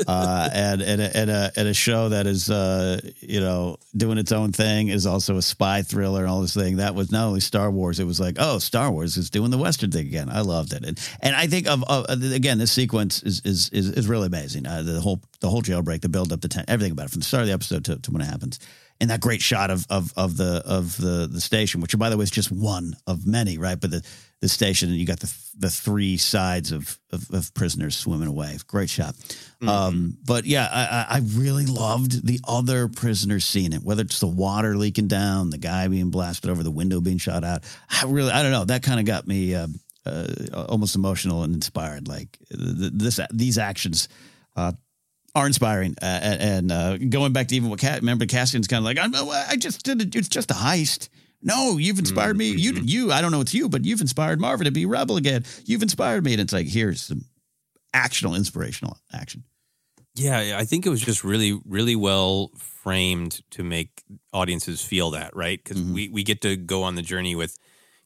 uh, 0.08 0.50
and 0.52 0.82
and 0.82 1.02
a, 1.02 1.18
and, 1.18 1.30
a, 1.30 1.52
and 1.56 1.68
a 1.68 1.74
show 1.74 2.10
that 2.10 2.28
is 2.28 2.50
uh, 2.50 3.00
you 3.20 3.40
know 3.40 3.78
doing 3.96 4.18
its 4.18 4.32
own 4.32 4.52
thing 4.52 4.90
is 4.90 5.06
also 5.06 5.38
a 5.38 5.42
spy 5.42 5.82
thriller 5.82 6.22
and 6.22 6.30
all 6.30 6.42
this 6.42 6.54
thing. 6.54 6.78
That 6.78 6.96
was 6.96 7.12
not 7.12 7.28
only 7.28 7.40
Star 7.40 7.72
Wars; 7.72 8.00
it 8.00 8.06
was 8.06 8.20
like 8.20 8.36
oh, 8.40 8.60
Star 8.60 8.92
Wars 8.92 9.18
is 9.18 9.30
doing 9.30 9.52
the 9.52 9.58
Western 9.58 9.92
thing 9.92 10.08
again. 10.08 10.30
I 10.30 10.42
loved 10.42 10.74
it, 10.74 10.84
and 10.84 11.00
and 11.22 11.36
I 11.36 11.48
think 11.48 11.68
of, 11.68 11.84
of 11.84 12.06
again 12.10 12.58
this 12.58 12.72
sequence 12.72 13.24
is 13.24 13.42
is 13.46 13.70
is, 13.70 13.90
is 13.92 14.08
really 14.08 14.28
amazing. 14.28 14.66
Uh, 14.68 14.82
the 14.82 15.00
whole 15.00 15.22
the 15.40 15.50
whole 15.50 15.62
jailbreak, 15.62 16.02
the 16.02 16.10
build 16.10 16.34
up, 16.34 16.42
the 16.42 16.50
ten, 16.50 16.66
everything 16.68 16.92
about 16.92 17.06
it 17.06 17.12
from 17.12 17.20
the 17.20 17.26
start 17.26 17.42
of 17.42 17.48
the 17.48 17.54
episode 17.54 17.86
to, 17.86 17.98
to 17.98 18.12
when 18.12 18.22
it 18.22 18.26
happens 18.26 18.60
and 19.02 19.10
that 19.10 19.22
great 19.22 19.42
shot 19.42 19.70
of 19.70 19.86
of 19.90 20.14
of 20.18 20.38
the 20.38 20.62
of 20.66 20.98
the 20.98 21.28
the 21.32 21.42
station, 21.42 21.82
which 21.82 21.98
by 21.98 22.10
the 22.10 22.18
way 22.18 22.24
is 22.24 22.32
just 22.32 22.52
one 22.52 22.96
of 23.08 23.26
many, 23.26 23.58
right? 23.58 23.80
But 23.80 23.92
the 23.92 24.06
the 24.42 24.50
station, 24.50 24.90
and 24.90 24.98
you 24.98 25.06
got 25.06 25.20
the 25.20 25.34
the 25.58 25.70
three 25.70 26.18
sides 26.18 26.72
of 26.72 26.98
of, 27.12 27.30
of 27.32 27.54
prisoners 27.54 27.96
swimming 27.96 28.28
away. 28.28 28.58
Great 28.68 28.90
shot. 28.90 29.16
Um, 29.68 30.18
but 30.26 30.46
yeah, 30.46 30.68
I, 30.72 30.84
I 30.84 31.18
I 31.18 31.22
really 31.36 31.66
loved 31.66 32.26
the 32.26 32.40
other 32.48 32.88
prisoners 32.88 33.46
seeing 33.46 33.74
it, 33.74 33.84
whether 33.84 34.02
it's 34.02 34.20
the 34.20 34.28
water 34.28 34.76
leaking 34.78 35.08
down, 35.08 35.50
the 35.50 35.58
guy 35.58 35.88
being 35.88 36.10
blasted 36.10 36.50
over, 36.50 36.64
the 36.64 36.72
window 36.72 37.02
being 37.02 37.18
shot 37.18 37.44
out. 37.44 37.64
I 37.90 38.06
really, 38.06 38.32
I 38.32 38.44
don't 38.44 38.52
know, 38.52 38.66
that 38.66 38.84
kind 38.84 39.00
of 39.00 39.06
got 39.06 39.28
me 39.28 39.56
uh, 39.56 39.68
uh, 40.06 40.28
almost 40.70 40.96
emotional 40.96 41.44
and 41.44 41.54
inspired. 41.54 42.08
Like 42.08 42.38
th- 42.50 42.92
this, 42.94 43.20
these 43.32 43.58
actions. 43.58 44.08
Uh, 44.56 44.74
are 45.40 45.48
inspiring. 45.48 45.96
Uh, 46.02 46.06
and 46.06 46.72
uh, 46.72 46.98
going 46.98 47.34
back 47.34 47.48
to 47.48 47.56
even 47.56 47.70
what 47.70 47.80
Cat, 47.80 48.02
remember 48.02 48.26
Cassian's 48.26 48.68
kind 48.68 48.80
of 48.80 48.86
like, 48.86 49.00
I'm, 49.00 49.14
I 49.16 49.56
just 49.56 49.84
did 49.84 50.02
it. 50.02 50.16
It's 50.16 50.30
just 50.30 50.52
a 50.52 50.54
heist. 50.54 51.10
No, 51.42 51.78
you've 51.78 52.00
inspired 52.00 52.38
me. 52.38 52.50
You, 52.50 52.74
you, 52.74 53.12
I 53.12 53.22
don't 53.22 53.32
know 53.32 53.42
it's 53.42 53.54
you, 53.54 53.70
but 53.70 53.86
you've 53.86 54.02
inspired 54.02 54.42
Marvin 54.42 54.66
to 54.66 54.72
be 54.72 54.86
rebel 54.86 55.16
again. 55.18 55.46
You've 55.66 55.82
inspired 55.82 56.26
me. 56.26 56.34
And 56.34 56.42
it's 56.42 56.52
like, 56.52 56.68
here's 56.68 57.02
some 57.02 57.24
actional, 57.96 58.36
inspirational 58.36 58.98
action. 59.14 59.44
Yeah, 60.16 60.58
I 60.58 60.66
think 60.66 60.86
it 60.86 60.90
was 60.90 61.00
just 61.02 61.24
really, 61.24 61.58
really 61.66 61.96
well 61.96 62.52
framed 62.58 63.42
to 63.52 63.64
make 63.64 64.04
audiences 64.34 64.82
feel 64.82 65.12
that, 65.12 65.34
right? 65.36 65.64
Because 65.64 65.82
we, 65.82 66.10
we 66.10 66.24
get 66.24 66.42
to 66.42 66.58
go 66.58 66.84
on 66.84 66.96
the 66.96 67.02
journey 67.02 67.36
with 67.36 67.58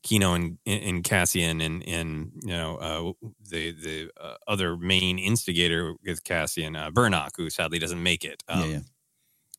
Kino 0.04 0.34
and, 0.34 0.58
and 0.66 1.04
Cassian 1.04 1.62
and 1.62 1.88
and 1.88 2.32
you 2.44 2.52
know 2.52 2.76
uh, 2.76 3.28
the 3.50 3.72
the 3.72 4.12
uh, 4.20 4.36
other 4.48 4.78
main 4.78 5.18
instigator 5.18 5.94
with 6.06 6.24
Cassian, 6.24 6.76
uh, 6.76 6.92
Burnock, 6.92 7.32
who 7.38 7.50
sadly 7.50 7.80
doesn't 7.80 8.04
make 8.04 8.24
it. 8.24 8.44
Um, 8.48 8.60
yeah, 8.62 8.66
yeah. 8.66 8.80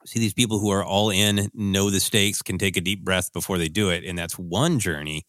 See 0.06 0.18
these 0.20 0.34
people 0.34 0.58
who 0.58 0.70
are 0.70 0.84
all 0.84 1.08
in, 1.08 1.50
know 1.54 1.88
the 1.88 1.98
stakes, 1.98 2.42
can 2.42 2.58
take 2.58 2.76
a 2.76 2.82
deep 2.82 3.02
breath 3.02 3.32
before 3.32 3.56
they 3.56 3.68
do 3.68 3.88
it, 3.88 4.04
and 4.04 4.18
that's 4.18 4.38
one 4.38 4.78
journey. 4.78 5.24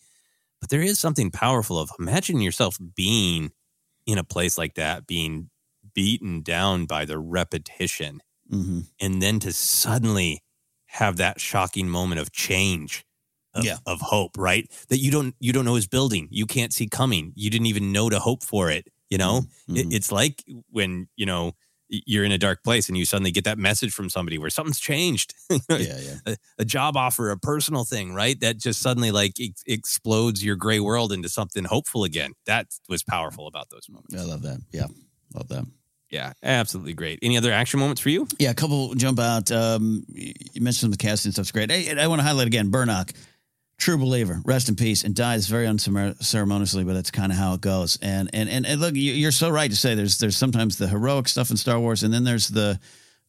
But 0.59 0.69
there 0.69 0.81
is 0.81 0.99
something 0.99 1.31
powerful 1.31 1.79
of 1.79 1.91
imagine 1.97 2.41
yourself 2.41 2.77
being 2.95 3.51
in 4.05 4.17
a 4.17 4.23
place 4.23 4.57
like 4.57 4.75
that, 4.75 5.07
being 5.07 5.49
beaten 5.93 6.41
down 6.41 6.85
by 6.85 7.05
the 7.05 7.17
repetition, 7.17 8.21
Mm-hmm. 8.51 8.81
and 8.99 9.21
then 9.21 9.39
to 9.39 9.51
suddenly 9.51 10.43
have 10.87 11.17
that 11.17 11.39
shocking 11.41 11.89
moment 11.89 12.19
of 12.21 12.31
change. 12.31 13.05
Of, 13.56 13.64
Yeah. 13.65 13.77
of 13.86 14.02
hope, 14.02 14.38
right? 14.38 14.69
That 14.90 14.99
you 14.99 15.11
don't 15.11 15.34
you 15.40 15.53
don't 15.53 15.65
know 15.65 15.76
is 15.77 15.88
building. 15.88 16.27
You 16.30 16.45
can't 16.45 16.73
see 16.73 16.88
coming. 16.88 17.32
You 17.36 17.49
didn't 17.49 17.68
even 17.68 17.91
know 17.91 18.10
to 18.10 18.19
hope 18.19 18.44
for 18.44 18.69
it. 18.69 18.88
You 19.10 19.18
know, 19.18 19.41
Mm-hmm. 19.69 19.77
It- 19.77 19.94
it's 19.94 20.11
like 20.11 20.44
when 20.72 21.07
you 21.15 21.26
know 21.26 21.53
you're 21.88 22.26
in 22.26 22.32
a 22.32 22.38
dark 22.38 22.64
place 22.64 22.90
and 22.90 22.98
you 22.98 23.06
suddenly 23.06 23.30
get 23.32 23.44
that 23.44 23.60
message 23.60 23.94
from 23.94 24.10
somebody 24.10 24.38
where 24.40 24.49
something's 24.49 24.80
changed. 24.80 25.34
Yeah, 25.69 25.77
yeah. 25.77 26.15
a, 26.26 26.36
a 26.60 26.65
job 26.65 26.98
offer, 26.98 27.30
a 27.30 27.38
personal 27.38 27.84
thing, 27.86 28.14
right? 28.14 28.40
That 28.41 28.57
just 28.57 28.82
suddenly 28.82 29.11
like 29.11 29.34
ex- 29.40 29.64
explodes 29.68 30.44
your 30.44 30.56
gray 30.56 30.80
world 30.80 31.11
into 31.14 31.30
something 31.30 31.64
hopeful 31.64 32.03
again. 32.03 32.32
That 32.48 32.68
was 32.90 33.03
powerful 33.03 33.45
about 33.48 33.69
those 33.69 33.88
moments. 33.88 34.15
I 34.15 34.23
love 34.23 34.41
that. 34.41 34.60
Yeah, 34.73 34.88
love 35.36 35.48
that. 35.49 35.65
Yeah, 36.10 36.34
absolutely 36.44 36.94
great. 36.94 37.19
Any 37.22 37.38
other 37.38 37.52
action 37.52 37.80
moments 37.80 38.02
for 38.02 38.10
you? 38.10 38.27
Yeah, 38.40 38.49
a 38.52 38.53
couple 38.56 38.94
jump 38.95 39.19
out. 39.19 39.52
Um, 39.52 40.03
you 40.10 40.61
mentioned 40.61 40.91
the 40.94 40.98
Cassian 40.98 41.32
stuff's 41.34 41.52
great. 41.52 41.69
And 41.72 41.99
I 41.99 42.07
want 42.07 42.19
to 42.19 42.23
highlight 42.23 42.48
again 42.48 42.72
Burnock, 42.72 43.11
true 43.77 43.97
believer, 43.97 44.41
rest 44.45 44.69
in 44.69 44.76
peace, 44.76 45.03
and 45.03 45.14
dies 45.14 45.47
very 45.47 45.68
unceremoniously, 45.68 46.84
but 46.84 46.93
that's 46.93 47.11
kind 47.11 47.31
of 47.31 47.38
how 47.38 47.53
it 47.53 47.61
goes. 47.61 47.97
And 48.02 48.30
and 48.34 48.49
and, 48.49 48.65
and 48.65 48.81
look, 48.81 48.95
you- 48.95 49.14
you're 49.14 49.31
so 49.31 49.49
right 49.49 49.69
to 49.69 49.76
say 49.77 49.95
there's 49.95 50.18
there's 50.18 50.38
sometimes 50.38 50.77
the 50.77 50.88
heroic 50.88 51.27
stuff 51.27 51.52
in 51.52 51.57
Star 51.57 51.80
Wars, 51.80 52.03
and 52.03 52.14
then 52.14 52.23
there's 52.23 52.47
the 52.47 52.80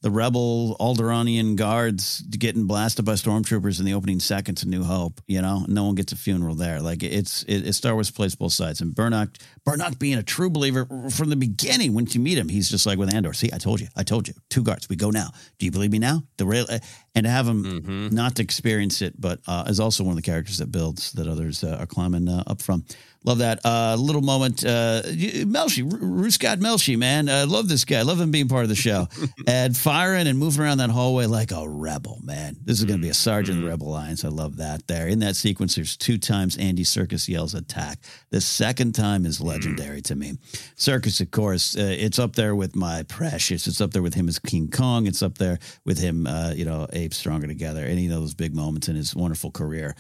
the 0.03 0.11
rebel 0.11 0.77
Alderanian 0.79 1.57
guards 1.57 2.21
getting 2.21 2.67
blasted 2.67 3.05
by 3.05 3.13
stormtroopers 3.13 3.79
in 3.79 3.87
the 3.87 3.95
opening 3.95 4.21
seconds 4.21 4.63
of 4.63 4.69
New 4.69 4.85
Hope. 4.85 5.21
You 5.27 5.43
know, 5.43 5.65
no 5.69 5.85
one 5.85 5.95
gets 5.95 6.13
a 6.13 6.17
funeral 6.17 6.55
there. 6.55 6.81
Like 6.81 7.03
it's 7.03 7.43
it, 7.45 7.67
it 7.67 7.73
Star 7.73 7.95
Wars 7.95 8.11
plays 8.11 8.35
both 8.35 8.53
sides, 8.53 8.81
and 8.81 8.95
Burnock 8.95 9.37
Burnock 9.67 9.99
being 9.99 10.19
a 10.19 10.23
true 10.23 10.51
believer 10.51 10.87
from 11.11 11.31
the 11.31 11.37
beginning. 11.37 11.95
Once 11.95 12.15
you 12.15 12.21
meet 12.21 12.39
him, 12.39 12.49
he's 12.49 12.69
just 12.69 12.87
like 12.87 12.99
with 12.99 13.13
Andor. 13.13 13.33
See, 13.33 13.51
I 13.53 13.59
told 13.59 13.81
you, 13.81 13.89
I 13.97 14.03
told 14.03 14.29
you. 14.29 14.35
Two 14.51 14.63
guards, 14.63 14.89
we 14.89 14.97
go 14.97 15.11
now. 15.11 15.31
Do 15.59 15.67
you 15.67 15.73
believe 15.73 15.93
me 15.93 15.99
now? 15.99 16.23
The 16.37 16.47
rail, 16.47 16.67
and 17.15 17.25
to 17.25 17.31
have 17.31 17.49
him 17.49 18.11
not 18.13 18.37
to 18.37 18.43
experience 18.43 19.03
it, 19.03 19.19
but 19.19 19.41
uh, 19.47 19.65
is 19.67 19.81
also 19.81 20.05
one 20.05 20.13
of 20.13 20.17
the 20.17 20.23
characters 20.23 20.59
that 20.59 20.71
builds 20.71 21.13
that 21.13 21.27
others 21.27 21.65
uh, 21.65 21.79
are 21.81 21.87
climbing 21.87 22.29
uh, 22.29 22.45
up 22.47 22.61
from. 22.61 22.85
Love 23.27 23.39
that 23.39 23.61
uh, 23.65 23.97
little 23.99 24.23
moment. 24.23 24.65
Uh, 24.65 25.03
Melshi, 25.05 25.83
Ruescott 25.83 26.59
Melshi, 26.59 26.97
man, 26.97 27.29
I 27.29 27.43
love 27.43 27.69
this 27.69 27.85
guy. 27.85 28.03
love 28.03 28.21
him 28.21 28.31
being 28.31 28.47
part 28.47 28.63
of 28.63 28.69
the 28.69 28.77
show 28.77 29.09
and 29.49 29.77
firing 29.77 30.29
and 30.29 30.39
moving 30.39 30.63
around 30.63 30.79
that 30.79 30.91
hallway 30.91 31.27
like 31.27 31.51
a 31.51 31.69
rebel, 31.69 32.21
man. 32.23 32.57
This 32.65 32.79
is 32.79 32.85
going 32.85 33.01
to 33.01 33.03
be 33.03 33.11
a 33.11 33.15
sergeant 33.15 33.59
of 33.59 33.65
the 33.65 33.69
Rebel 33.69 33.89
Alliance. 33.89 34.25
I 34.25 34.29
love 34.29 34.59
that. 34.59 34.87
There 34.87 35.09
in 35.09 35.19
that 35.19 35.35
sequence, 35.35 35.75
there's 35.75 35.97
two 35.97 36.19
times 36.19 36.57
Andy 36.57 36.85
Serkis 36.85 37.27
yells 37.27 37.55
attack. 37.55 37.99
The 38.31 38.41
second 38.41 38.95
time 38.95 39.27
is 39.27 39.41
legendary 39.41 40.03
to 40.03 40.15
me. 40.15 40.35
Serkis, 40.77 41.21
of 41.21 41.33
course, 41.33 41.77
uh, 41.77 41.97
it's 41.99 42.21
up 42.21 42.37
there 42.37 42.55
with 42.55 42.77
my 42.77 43.03
precious. 43.03 43.67
It's 43.67 43.81
up 43.81 43.91
there 43.91 44.03
with 44.03 44.15
him 44.15 44.29
as 44.29 44.39
King 44.39 44.71
Kong. 44.71 45.09
It's 45.09 45.23
up 45.23 45.39
there 45.39 45.59
with 45.85 45.99
him, 45.99 46.29
uh, 46.29 46.53
you 46.55 46.65
know, 46.65 46.87
Ape 46.93 47.13
Stronger 47.13 47.49
Together. 47.49 47.85
Any 47.85 48.07
of 48.07 48.13
those 48.13 48.35
big 48.35 48.55
moments 48.55 48.89
in 48.89 48.95
his 48.95 49.17
wonderful 49.17 49.51
career 49.51 49.97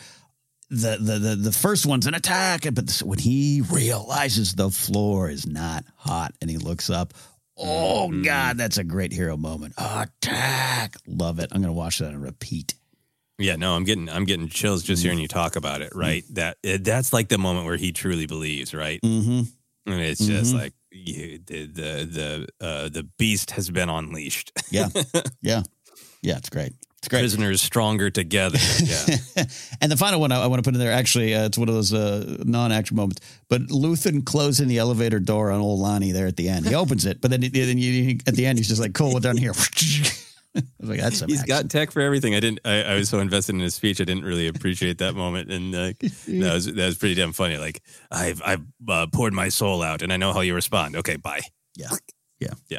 the 0.70 0.96
the 1.00 1.18
the, 1.18 1.36
the 1.36 1.52
first 1.52 1.86
one's 1.86 2.06
an 2.06 2.14
attack, 2.14 2.62
but 2.72 2.90
when 3.04 3.18
he 3.18 3.62
realizes 3.70 4.54
the 4.54 4.70
floor 4.70 5.30
is 5.30 5.46
not 5.46 5.84
hot 5.96 6.34
and 6.40 6.50
he 6.50 6.56
looks 6.58 6.90
up, 6.90 7.14
oh 7.56 8.10
god, 8.22 8.58
that's 8.58 8.78
a 8.78 8.84
great 8.84 9.12
hero 9.12 9.36
moment. 9.36 9.74
Attack, 9.78 10.96
love 11.06 11.38
it. 11.38 11.50
I'm 11.52 11.60
gonna 11.60 11.72
watch 11.72 11.98
that 11.98 12.08
and 12.12 12.22
repeat. 12.22 12.74
Yeah, 13.38 13.56
no, 13.56 13.74
I'm 13.76 13.84
getting 13.84 14.08
I'm 14.08 14.24
getting 14.24 14.48
chills 14.48 14.82
just 14.82 15.02
hearing 15.02 15.18
you 15.18 15.28
talk 15.28 15.56
about 15.56 15.82
it. 15.82 15.92
Right, 15.94 16.24
that 16.30 16.56
that's 16.62 17.12
like 17.12 17.28
the 17.28 17.38
moment 17.38 17.66
where 17.66 17.76
he 17.76 17.92
truly 17.92 18.26
believes, 18.26 18.74
right? 18.74 19.00
Mm-hmm. 19.02 19.42
And 19.92 20.00
it's 20.00 20.26
just 20.26 20.52
Mhm. 20.54 20.58
like 20.58 20.72
you, 20.90 21.38
the 21.46 21.66
the 21.66 22.48
the 22.60 22.66
uh, 22.66 22.88
the 22.88 23.04
beast 23.18 23.52
has 23.52 23.70
been 23.70 23.88
unleashed. 23.88 24.52
Yeah, 24.70 24.88
yeah, 25.42 25.62
Yeah, 26.22 26.38
it's 26.38 26.48
great. 26.50 26.72
Prisoners 27.08 27.62
stronger 27.62 28.10
together. 28.10 28.58
Yeah. 28.86 29.44
and 29.80 29.90
the 29.90 29.96
final 29.96 30.20
one 30.20 30.32
I, 30.32 30.42
I 30.42 30.46
want 30.46 30.62
to 30.62 30.68
put 30.68 30.74
in 30.74 30.80
there, 30.80 30.92
actually, 30.92 31.34
uh, 31.34 31.46
it's 31.46 31.58
one 31.58 31.68
of 31.68 31.74
those 31.74 31.92
uh, 31.92 32.36
non-action 32.44 32.96
moments. 32.96 33.20
But 33.48 33.62
Luthen 33.68 34.24
closing 34.24 34.68
the 34.68 34.78
elevator 34.78 35.18
door 35.18 35.50
on 35.50 35.60
old 35.60 35.80
Lonni 35.80 36.12
there 36.12 36.26
at 36.26 36.36
the 36.36 36.48
end. 36.48 36.66
He 36.66 36.74
opens 36.82 37.04
it, 37.06 37.20
but 37.20 37.30
then, 37.30 37.40
then 37.40 37.78
you, 37.78 38.18
at 38.26 38.34
the 38.34 38.46
end 38.46 38.58
he's 38.58 38.68
just 38.68 38.80
like, 38.80 38.94
"Cool, 38.94 39.14
we're 39.14 39.20
done 39.20 39.36
here." 39.36 39.52
I 40.56 40.62
was 40.80 40.88
like, 40.90 41.00
"That's 41.00 41.20
He's 41.20 41.40
action." 41.40 41.48
got 41.48 41.70
tech 41.70 41.90
for 41.90 42.00
everything. 42.00 42.34
I 42.34 42.40
didn't. 42.40 42.60
I, 42.64 42.82
I 42.82 42.94
was 42.94 43.08
so 43.08 43.18
invested 43.18 43.54
in 43.54 43.60
his 43.60 43.74
speech. 43.74 44.00
I 44.00 44.04
didn't 44.04 44.24
really 44.24 44.46
appreciate 44.46 44.98
that 44.98 45.14
moment, 45.14 45.50
and 45.50 45.74
uh, 45.74 45.92
that 46.00 46.50
was 46.54 46.66
that 46.66 46.86
was 46.86 46.96
pretty 46.96 47.14
damn 47.14 47.32
funny. 47.32 47.58
Like 47.58 47.82
I've 48.10 48.40
I've 48.44 48.64
uh, 48.88 49.06
poured 49.12 49.34
my 49.34 49.48
soul 49.50 49.82
out, 49.82 50.00
and 50.02 50.12
I 50.12 50.16
know 50.16 50.32
how 50.32 50.40
you 50.40 50.54
respond. 50.54 50.96
Okay, 50.96 51.16
bye. 51.16 51.40
Yeah, 51.76 51.90
yeah, 52.40 52.54
yeah. 52.68 52.78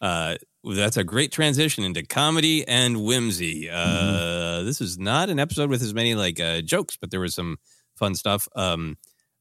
Uh, 0.00 0.36
that's 0.64 0.96
a 0.96 1.04
great 1.04 1.32
transition 1.32 1.84
into 1.84 2.04
comedy 2.04 2.66
and 2.66 3.02
whimsy. 3.04 3.68
Uh, 3.70 3.76
Mm-hmm. 4.58 4.66
This 4.66 4.80
is 4.80 4.98
not 4.98 5.30
an 5.30 5.38
episode 5.38 5.70
with 5.70 5.82
as 5.82 5.94
many 5.94 6.14
like 6.16 6.40
uh, 6.40 6.60
jokes, 6.62 6.96
but 7.00 7.10
there 7.10 7.20
was 7.20 7.34
some 7.34 7.58
fun 7.96 8.14
stuff. 8.16 8.48
Um, 8.56 8.96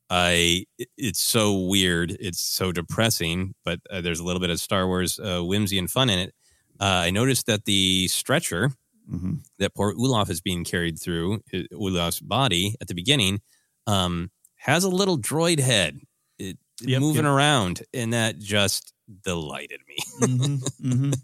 I 0.10 0.65
it's 0.95 1.19
so 1.19 1.57
weird, 1.68 2.11
it's 2.19 2.39
so 2.39 2.72
depressing, 2.72 3.56
but 3.65 3.80
uh, 3.89 3.99
there's 4.02 4.19
a 4.19 4.23
little 4.23 4.39
bit 4.39 4.52
of 4.52 4.60
Star 4.60 4.85
Wars 4.88 5.19
uh, 5.19 5.41
whimsy 5.41 5.77
and 5.80 5.89
fun 5.89 6.10
in 6.10 6.19
it. 6.19 6.34
Uh, 6.80 7.02
I 7.06 7.10
noticed 7.10 7.45
that 7.48 7.65
the 7.65 8.07
stretcher 8.07 8.72
Mm-hmm. 9.11 9.35
that 9.60 9.73
poor 9.73 9.94
Olaf 9.98 10.30
is 10.30 10.41
being 10.41 10.65
carried 10.65 10.99
through, 10.99 11.41
uh, 11.53 11.60
Olaf's 11.73 12.19
body 12.19 12.76
at 12.81 12.89
the 12.89 12.94
beginning, 12.94 13.39
um, 13.88 14.30
has 14.57 14.84
a 14.84 14.89
little 14.89 15.18
droid 15.18 15.60
head 15.61 15.98
it, 16.38 16.57
Yep, 16.81 16.99
moving 16.99 17.23
yep. 17.23 17.31
around, 17.31 17.84
and 17.94 18.11
that 18.11 18.38
just 18.38 18.91
delighted 19.23 19.79
me. 19.88 19.97
Mm-hmm, 20.27 20.88
mm-hmm. 20.91 21.11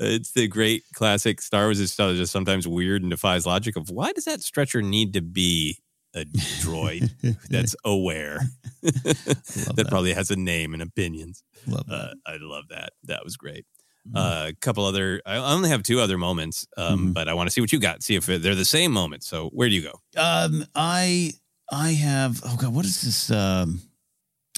It's 0.00 0.32
the 0.32 0.46
great 0.48 0.84
classic 0.94 1.40
Star 1.42 1.64
Wars 1.64 1.80
is 1.80 1.94
just 1.94 2.32
sometimes 2.32 2.66
weird 2.66 3.02
and 3.02 3.10
defies 3.10 3.44
logic 3.44 3.76
of 3.76 3.90
why 3.90 4.12
does 4.12 4.24
that 4.24 4.40
stretcher 4.40 4.80
need 4.82 5.12
to 5.14 5.20
be 5.20 5.78
a 6.14 6.24
droid 6.24 7.10
that's 7.50 7.76
aware 7.84 8.40
that, 8.82 9.86
probably 9.88 10.12
has 10.14 10.30
a 10.30 10.36
name 10.36 10.72
and 10.74 10.82
opinions. 10.82 11.42
Love 11.66 11.84
Uh, 11.90 12.14
I 12.26 12.36
love 12.40 12.64
that. 12.70 12.92
That 13.04 13.24
was 13.24 13.36
great. 13.36 13.66
Mm-hmm. 14.08 14.16
Uh, 14.16 14.46
a 14.48 14.52
couple 14.60 14.84
other, 14.84 15.20
I 15.26 15.36
only 15.36 15.68
have 15.68 15.82
two 15.82 16.00
other 16.00 16.16
moments, 16.18 16.66
um, 16.76 16.98
Mm-hmm. 16.98 17.12
but 17.12 17.28
I 17.28 17.34
want 17.34 17.48
to 17.48 17.52
see 17.52 17.60
what 17.60 17.72
you 17.72 17.80
got. 17.80 18.02
See 18.02 18.14
if 18.14 18.26
they're 18.26 18.54
the 18.54 18.64
same 18.64 18.92
moments. 18.92 19.26
So 19.26 19.48
where 19.52 19.68
do 19.68 19.74
you 19.74 19.82
go? 19.82 20.00
Um, 20.16 20.64
I 20.74 21.32
I 21.70 21.90
have 21.90 22.40
oh 22.44 22.56
god, 22.58 22.72
what 22.74 22.86
is 22.86 23.02
this? 23.02 23.30
Um, 23.30 23.82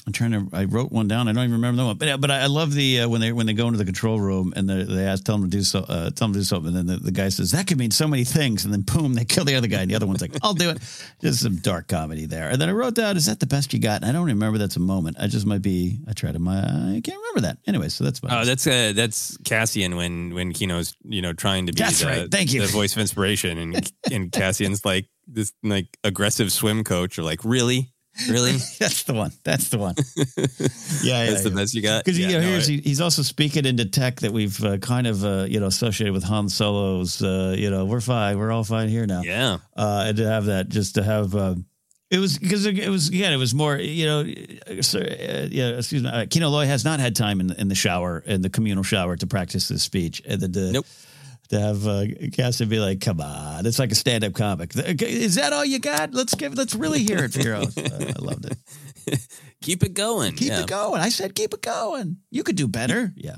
I'm 0.07 0.13
trying 0.13 0.31
to. 0.31 0.47
I 0.53 0.65
wrote 0.65 0.91
one 0.91 1.07
down. 1.07 1.27
I 1.27 1.33
don't 1.33 1.43
even 1.43 1.53
remember 1.53 1.81
the 1.81 1.87
one, 1.87 1.97
but 1.97 2.21
but 2.21 2.31
I, 2.31 2.41
I 2.41 2.45
love 2.47 2.73
the 2.73 3.01
uh, 3.01 3.09
when 3.09 3.21
they 3.21 3.31
when 3.31 3.45
they 3.45 3.53
go 3.53 3.67
into 3.67 3.77
the 3.77 3.85
control 3.85 4.19
room 4.19 4.53
and 4.55 4.69
they 4.69 4.83
they 4.83 5.05
ask 5.05 5.23
tell 5.23 5.37
them 5.37 5.49
to 5.49 5.57
do 5.57 5.63
so 5.63 5.79
uh, 5.79 6.09
tell 6.09 6.27
them 6.27 6.33
to 6.33 6.39
do 6.39 6.43
something, 6.43 6.75
and 6.75 6.89
then 6.89 6.97
the, 6.97 7.03
the 7.03 7.11
guy 7.11 7.29
says 7.29 7.51
that 7.51 7.67
could 7.67 7.77
mean 7.77 7.91
so 7.91 8.07
many 8.07 8.23
things, 8.23 8.65
and 8.65 8.73
then 8.73 8.81
boom, 8.81 9.13
they 9.13 9.25
kill 9.25 9.45
the 9.45 9.55
other 9.55 9.67
guy, 9.67 9.81
and 9.81 9.91
the 9.91 9.95
other 9.95 10.07
one's 10.07 10.21
like, 10.21 10.31
I'll 10.41 10.53
do 10.53 10.69
it. 10.69 10.79
Just 11.21 11.41
some 11.41 11.57
dark 11.57 11.87
comedy 11.87 12.25
there, 12.25 12.49
and 12.49 12.59
then 12.59 12.69
I 12.69 12.71
wrote 12.71 12.95
down, 12.95 13.17
is 13.17 13.27
that 13.27 13.39
the 13.39 13.47
best 13.47 13.73
you 13.73 13.79
got? 13.79 14.01
And 14.01 14.05
I 14.05 14.11
don't 14.11 14.25
remember 14.25 14.57
that's 14.57 14.75
a 14.75 14.79
moment. 14.79 15.17
I 15.19 15.27
just 15.27 15.45
might 15.45 15.61
be. 15.61 15.99
I 16.07 16.13
tried 16.13 16.33
to 16.33 16.39
my. 16.39 16.59
I 16.59 17.01
can't 17.03 17.17
remember 17.17 17.41
that. 17.41 17.57
Anyway, 17.67 17.89
so 17.89 18.03
that's 18.03 18.23
my. 18.23 18.41
Oh, 18.41 18.45
that's 18.45 18.65
uh, 18.65 18.93
that's 18.95 19.37
Cassian 19.37 19.95
when 19.95 20.33
when 20.33 20.53
Kino's 20.53 20.95
you 21.03 21.21
know 21.21 21.33
trying 21.33 21.67
to 21.67 21.73
be 21.73 21.81
That's 21.81 21.99
the, 21.99 22.07
right. 22.07 22.31
Thank 22.31 22.53
you. 22.53 22.61
the 22.61 22.67
voice 22.67 22.93
of 22.95 23.01
inspiration, 23.01 23.57
and 23.57 23.91
and 24.11 24.31
Cassian's 24.41 24.85
like 24.85 25.07
this 25.27 25.53
like 25.63 25.97
aggressive 26.03 26.51
swim 26.51 26.83
coach. 26.83 27.19
Or 27.19 27.23
like 27.23 27.43
really, 27.43 27.90
really, 28.29 28.51
that's 28.79 29.03
the 29.03 29.13
one. 29.13 29.31
That's 29.43 29.69
the 29.69 29.77
one. 29.77 29.95
Yeah, 31.03 31.25
that's 31.25 31.43
the 31.43 31.51
best 31.51 31.73
you 31.73 31.81
got. 31.81 32.03
Because 32.05 32.19
Yeah, 32.19 32.27
you 32.27 32.33
know, 32.39 32.41
no, 32.41 32.59
he- 32.59 32.81
he's 32.81 33.01
also 33.01 33.21
speaking 33.23 33.65
into 33.65 33.85
tech 33.85 34.19
that 34.19 34.31
we've 34.31 34.63
uh, 34.63 34.77
kind 34.77 35.07
of 35.07 35.23
uh, 35.25 35.45
you 35.49 35.59
know 35.59 35.65
associated 35.67 36.13
with 36.13 36.23
Han 36.25 36.47
Solo's. 36.49 37.21
Uh, 37.23 37.55
you 37.57 37.69
know, 37.71 37.85
we're 37.85 38.01
fine. 38.01 38.37
We're 38.37 38.51
all 38.51 38.63
fine 38.63 38.89
here 38.89 39.05
now. 39.07 39.21
yeah. 39.21 39.57
Uh, 39.75 40.05
and 40.07 40.17
to 40.17 40.27
have 40.27 40.45
that, 40.45 40.69
just 40.69 40.95
to 40.95 41.03
have. 41.03 41.33
Uh, 41.35 41.55
it 42.11 42.19
was 42.19 42.37
because 42.37 42.65
it 42.65 42.89
was 42.89 43.07
again. 43.07 43.33
It 43.33 43.37
was 43.37 43.55
more, 43.55 43.77
you 43.77 44.05
know. 44.05 44.19
uh, 44.19 44.73
uh, 44.99 45.47
yeah, 45.49 45.69
excuse 45.77 46.03
me. 46.03 46.09
Uh, 46.09 46.25
Kino 46.29 46.49
Loy 46.49 46.65
has 46.67 46.83
not 46.85 46.99
had 46.99 47.15
time 47.15 47.39
in 47.39 47.47
the, 47.47 47.59
in 47.59 47.67
the 47.69 47.75
shower, 47.75 48.19
in 48.25 48.41
the 48.41 48.49
communal 48.49 48.83
shower, 48.83 49.15
to 49.15 49.25
practice 49.27 49.69
his 49.69 49.81
speech. 49.81 50.21
Then 50.27 50.51
to, 50.51 50.71
Nope. 50.73 50.85
To 51.51 51.59
have 51.59 51.87
uh, 51.87 52.03
Cassidy 52.33 52.69
be 52.69 52.79
like, 52.79 52.99
"Come 52.99 53.21
on, 53.21 53.65
it's 53.65 53.79
like 53.79 53.91
a 53.91 53.95
stand-up 53.95 54.33
comic." 54.33 54.71
Is 54.75 55.35
that 55.35 55.53
all 55.53 55.63
you 55.63 55.79
got? 55.79 56.13
Let's 56.13 56.33
give. 56.35 56.55
Let's 56.57 56.75
really 56.75 57.03
hear 57.03 57.19
it 57.23 57.33
for 57.33 57.39
your 57.41 57.55
own. 57.55 57.67
Uh, 57.77 58.13
I 58.17 58.19
loved 58.19 58.45
it. 58.45 58.57
Keep 59.61 59.83
it 59.83 59.93
going. 59.93 60.33
Keep 60.33 60.49
yeah. 60.49 60.61
it 60.61 60.67
going. 60.67 60.99
I 61.01 61.09
said, 61.09 61.35
keep 61.35 61.53
it 61.53 61.61
going. 61.61 62.17
You 62.31 62.43
could 62.43 62.55
do 62.55 62.67
better. 62.67 63.13
Yeah. 63.15 63.35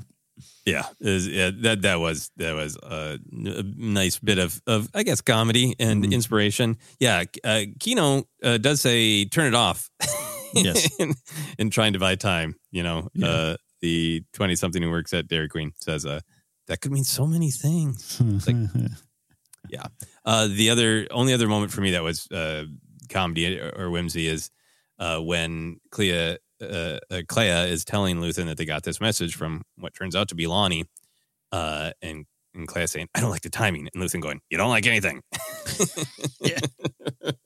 Yeah, 0.64 0.84
was- 1.00 1.28
yeah, 1.28 1.50
that 1.60 1.82
that 1.82 2.00
was 2.00 2.30
that 2.36 2.54
was 2.54 2.76
a, 2.82 3.18
a 3.32 3.62
nice 3.76 4.18
bit 4.18 4.38
of 4.38 4.58
of 4.66 4.88
I 4.94 5.02
guess 5.02 5.20
comedy 5.20 5.74
and 5.78 6.02
Mm-hmm. 6.02 6.12
inspiration. 6.14 6.78
Yeah, 6.98 7.24
uh, 7.44 7.62
Kino 7.78 8.24
uh, 8.42 8.56
does 8.56 8.80
say 8.80 9.26
turn 9.26 9.46
it 9.48 9.54
off. 9.54 9.90
Yes. 10.56 10.88
in, 11.00 11.14
in 11.58 11.70
trying 11.70 11.94
to 11.94 11.98
buy 11.98 12.14
time, 12.14 12.54
you 12.70 12.84
know, 12.84 13.08
Yeah. 13.12 13.26
uh, 13.26 13.56
the 13.82 14.22
twenty 14.32 14.54
something 14.54 14.80
who 14.80 14.88
works 14.88 15.12
at 15.12 15.26
Dairy 15.26 15.48
Queen 15.48 15.72
says, 15.80 16.06
uh, 16.06 16.20
that 16.66 16.80
could 16.80 16.92
mean 16.92 17.04
so 17.04 17.26
many 17.26 17.50
things. 17.50 18.20
Like, 18.46 18.56
yeah. 19.70 19.86
Uh, 20.24 20.46
the 20.46 20.70
other 20.70 21.06
only 21.10 21.32
other 21.32 21.48
moment 21.48 21.72
for 21.72 21.80
me 21.80 21.92
that 21.92 22.02
was 22.02 22.30
uh, 22.30 22.64
comedy 23.08 23.58
or, 23.58 23.72
or 23.76 23.90
whimsy 23.90 24.28
is 24.28 24.50
uh, 24.98 25.18
when 25.18 25.80
Kleya 25.90 26.38
uh, 26.60 26.98
uh, 27.10 27.22
Kleya 27.26 27.68
is 27.68 27.84
telling 27.84 28.18
Luthen 28.18 28.46
that 28.46 28.56
they 28.56 28.64
got 28.64 28.82
this 28.82 29.00
message 29.00 29.34
from 29.34 29.62
what 29.76 29.94
turns 29.94 30.14
out 30.14 30.28
to 30.28 30.34
be 30.34 30.44
Lonni, 30.44 30.84
uh, 31.52 31.92
and 32.02 32.26
and 32.54 32.68
Kleya 32.68 32.88
saying, 32.88 33.08
"I 33.14 33.20
don't 33.20 33.30
like 33.30 33.42
the 33.42 33.50
timing," 33.50 33.88
and 33.92 34.02
Luthen 34.02 34.20
going, 34.20 34.40
"You 34.50 34.58
don't 34.58 34.70
like 34.70 34.86
anything." 34.86 35.22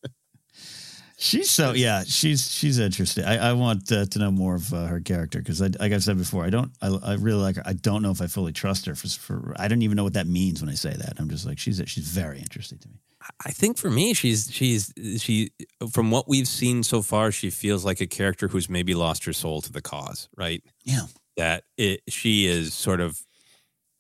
She's 1.21 1.51
so 1.51 1.73
yeah. 1.73 2.05
She's 2.07 2.49
she's 2.49 2.79
interesting. 2.79 3.25
I, 3.25 3.51
I 3.51 3.53
want 3.53 3.91
uh, 3.91 4.07
to 4.07 4.19
know 4.21 4.31
more 4.31 4.55
of 4.55 4.73
uh, 4.73 4.87
her 4.87 5.01
character 5.01 5.41
because, 5.41 5.61
I, 5.61 5.67
like 5.81 5.93
I 5.93 5.99
said 5.99 6.17
before, 6.17 6.45
I 6.45 6.51
don't. 6.51 6.71
I, 6.81 6.89
I 6.89 7.15
really 7.15 7.43
like 7.43 7.57
her. 7.57 7.63
I 7.67 7.73
don't 7.73 8.03
know 8.03 8.13
if 8.13 8.23
I 8.23 8.29
fully 8.29 8.53
trust 8.53 8.87
her 8.87 8.95
for, 8.95 9.09
for. 9.09 9.55
I 9.59 9.67
don't 9.67 9.83
even 9.83 9.97
know 9.97 10.05
what 10.05 10.13
that 10.15 10.29
means 10.29 10.61
when 10.61 10.71
I 10.71 10.75
say 10.75 10.95
that. 10.95 11.15
I'm 11.19 11.29
just 11.29 11.45
like 11.45 11.59
she's 11.59 11.83
she's 11.87 12.07
very 12.07 12.39
interesting 12.39 12.79
to 12.79 12.89
me. 12.89 13.01
I 13.45 13.51
think 13.51 13.79
for 13.79 13.91
me, 13.91 14.15
she's 14.15 14.49
she's 14.53 14.93
she 15.19 15.51
from 15.91 16.13
what 16.13 16.29
we've 16.29 16.47
seen 16.47 16.85
so 16.85 17.03
far, 17.03 17.33
she 17.33 17.51
feels 17.51 17.85
like 17.85 18.01
a 18.01 18.07
character 18.07 18.47
who's 18.47 18.71
maybe 18.71 18.95
lost 18.95 19.25
her 19.25 19.33
soul 19.33 19.61
to 19.63 19.73
the 19.73 19.83
cause, 19.83 20.29
right? 20.37 20.63
Yeah. 20.85 21.07
That 21.37 21.65
it, 21.77 22.01
she 22.09 22.47
is 22.47 22.75
sort 22.75 23.01
of, 23.01 23.21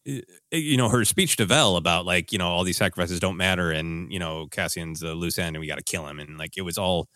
Uh, 0.08 0.20
you 0.52 0.76
know, 0.76 0.88
her 0.88 1.04
speech 1.04 1.36
to 1.36 1.44
Vel 1.44 1.76
about 1.76 2.06
like 2.06 2.32
you 2.32 2.38
know 2.38 2.48
all 2.48 2.64
these 2.64 2.76
sacrifices 2.76 3.20
don't 3.20 3.36
matter, 3.36 3.70
and 3.70 4.12
you 4.12 4.18
know 4.18 4.46
Cassian's 4.50 5.02
a 5.02 5.14
loose 5.14 5.38
end, 5.38 5.56
and 5.56 5.60
we 5.60 5.66
got 5.66 5.78
to 5.78 5.84
kill 5.84 6.06
him, 6.06 6.18
and 6.18 6.38
like 6.38 6.56
it 6.56 6.62
was 6.62 6.78
all, 6.78 7.08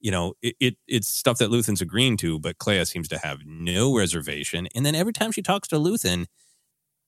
you 0.00 0.10
know, 0.10 0.34
it, 0.42 0.56
it 0.60 0.76
it's 0.86 1.08
stuff 1.08 1.38
that 1.38 1.50
Luthen's 1.50 1.80
agreeing 1.80 2.16
to, 2.18 2.38
but 2.38 2.58
Kleya 2.58 2.86
seems 2.86 3.08
to 3.08 3.18
have 3.18 3.38
no 3.46 3.96
reservation, 3.96 4.68
and 4.74 4.84
then 4.84 4.94
every 4.94 5.12
time 5.12 5.32
she 5.32 5.42
talks 5.42 5.68
to 5.68 5.76
Luthen, 5.76 6.26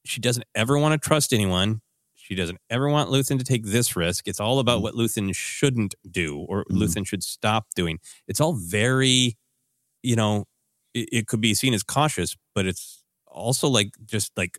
she 0.04 0.20
doesn't 0.20 0.46
ever 0.54 0.78
want 0.78 1.00
to 1.00 1.08
trust 1.08 1.32
anyone. 1.32 1.80
She 2.14 2.34
doesn't 2.34 2.58
ever 2.70 2.88
want 2.88 3.10
Luthen 3.10 3.38
to 3.38 3.44
take 3.44 3.64
this 3.64 3.94
risk. 3.94 4.26
It's 4.26 4.40
all 4.40 4.58
about 4.58 4.80
mm. 4.80 4.82
what 4.82 4.94
Luthen 4.94 5.32
shouldn't 5.34 5.94
do 6.10 6.38
or 6.48 6.64
mm. 6.64 6.76
Luthen 6.76 7.06
should 7.06 7.22
stop 7.22 7.66
doing. 7.76 8.00
It's 8.26 8.40
all 8.40 8.54
very, 8.54 9.36
you 10.02 10.16
know, 10.16 10.46
it, 10.92 11.08
it 11.12 11.26
could 11.28 11.40
be 11.40 11.54
seen 11.54 11.72
as 11.72 11.84
cautious, 11.84 12.36
but 12.52 12.66
it's 12.66 13.04
also 13.28 13.68
like 13.68 13.90
just 14.06 14.32
like 14.36 14.58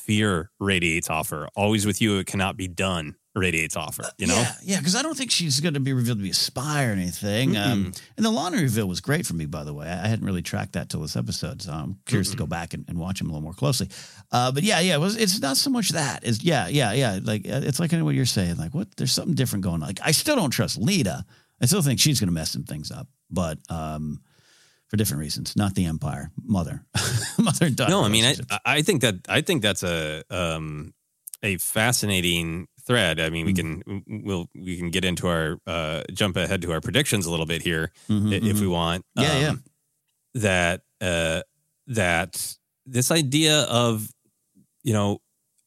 fear 0.00 0.50
radiates 0.58 1.10
off 1.10 1.30
her. 1.30 1.48
Always 1.54 1.86
with 1.86 2.00
you, 2.00 2.18
it 2.18 2.26
cannot 2.26 2.56
be 2.56 2.68
done 2.68 3.16
radiates 3.34 3.76
off 3.76 3.96
her, 3.98 4.04
you 4.18 4.26
know? 4.26 4.34
Yeah, 4.34 4.52
yeah. 4.62 4.78
Because 4.78 4.96
I 4.96 5.02
don't 5.02 5.16
think 5.16 5.30
she's 5.30 5.60
going 5.60 5.74
to 5.74 5.80
be 5.80 5.92
revealed 5.92 6.18
to 6.18 6.22
be 6.24 6.30
a 6.30 6.34
spy 6.34 6.84
or 6.84 6.90
anything. 6.90 7.56
Um, 7.56 7.92
and 8.16 8.26
the 8.26 8.30
Lonni 8.30 8.60
reveal 8.60 8.88
was 8.88 9.00
great 9.00 9.24
for 9.26 9.34
me, 9.34 9.46
by 9.46 9.62
the 9.62 9.72
way. 9.72 9.86
I 9.86 10.08
hadn't 10.08 10.24
really 10.24 10.42
tracked 10.42 10.72
that 10.72 10.88
till 10.88 11.00
this 11.00 11.16
episode, 11.16 11.62
so 11.62 11.72
I'm 11.72 11.98
curious 12.06 12.30
to 12.30 12.36
go 12.36 12.46
back 12.46 12.74
and, 12.74 12.84
and 12.88 12.98
watch 12.98 13.20
him 13.20 13.28
a 13.28 13.32
little 13.32 13.42
more 13.42 13.52
closely. 13.52 13.88
Uh, 14.32 14.50
but 14.50 14.62
yeah, 14.62 14.80
yeah, 14.80 14.94
it 14.94 15.00
was. 15.00 15.16
It's 15.16 15.40
not 15.40 15.56
so 15.56 15.70
much 15.70 15.90
that. 15.90 16.24
It's 16.24 16.42
yeah, 16.42 16.68
yeah, 16.68 16.92
yeah. 16.92 17.20
Like 17.22 17.46
uh, 17.46 17.60
it's 17.62 17.78
like 17.78 17.92
what 17.92 18.14
you're 18.14 18.26
saying. 18.26 18.56
Like 18.56 18.74
what? 18.74 18.88
There's 18.96 19.12
something 19.12 19.34
different 19.34 19.64
going 19.64 19.74
on. 19.74 19.80
Like 19.80 20.00
I 20.02 20.10
still 20.10 20.36
don't 20.36 20.50
trust 20.50 20.80
Leida. 20.80 21.22
I 21.62 21.66
still 21.66 21.82
think 21.82 22.00
she's 22.00 22.18
going 22.18 22.28
to 22.28 22.34
mess 22.34 22.50
some 22.50 22.64
things 22.64 22.90
up, 22.90 23.06
but 23.30 23.58
um, 23.68 24.22
for 24.90 24.96
different 24.96 25.20
reasons. 25.20 25.56
Not 25.56 25.74
the 25.74 25.86
Empire, 25.86 26.30
mother, 26.42 26.84
mother 27.38 27.66
and 27.66 27.76
daughter. 27.76 27.90
No, 27.90 28.02
I 28.04 28.08
mean, 28.08 28.24
I. 28.24 28.58
I 28.66 28.82
think 28.82 29.00
that 29.02 29.14
I 29.28 29.40
think 29.40 29.62
that's 29.62 29.82
a 29.82 30.22
um, 30.30 30.92
a 31.42 31.56
fascinating 31.56 32.66
thread. 32.86 33.20
I 33.20 33.30
mean, 33.30 33.46
we 33.46 33.54
Mm. 33.54 33.56
can 33.84 34.02
we'll 34.24 34.48
we 34.54 34.76
can 34.76 34.90
get 34.90 35.04
into 35.04 35.28
our 35.28 35.58
uh, 35.66 36.02
jump 36.12 36.36
ahead 36.36 36.60
to 36.62 36.72
our 36.72 36.80
predictions 36.80 37.24
a 37.26 37.30
little 37.30 37.46
bit 37.46 37.62
here 37.62 37.92
Mhm, 38.08 38.32
if 38.32 38.60
we 38.60 38.66
mhm. 38.66 38.70
want. 38.72 39.04
Yeah, 39.16 39.38
yeah. 39.38 39.54
That 40.34 40.82
uh, 41.00 41.42
that 41.88 42.56
this 42.86 43.10
idea 43.10 43.62
of 43.62 44.10
you 44.82 44.92
know 44.92 45.20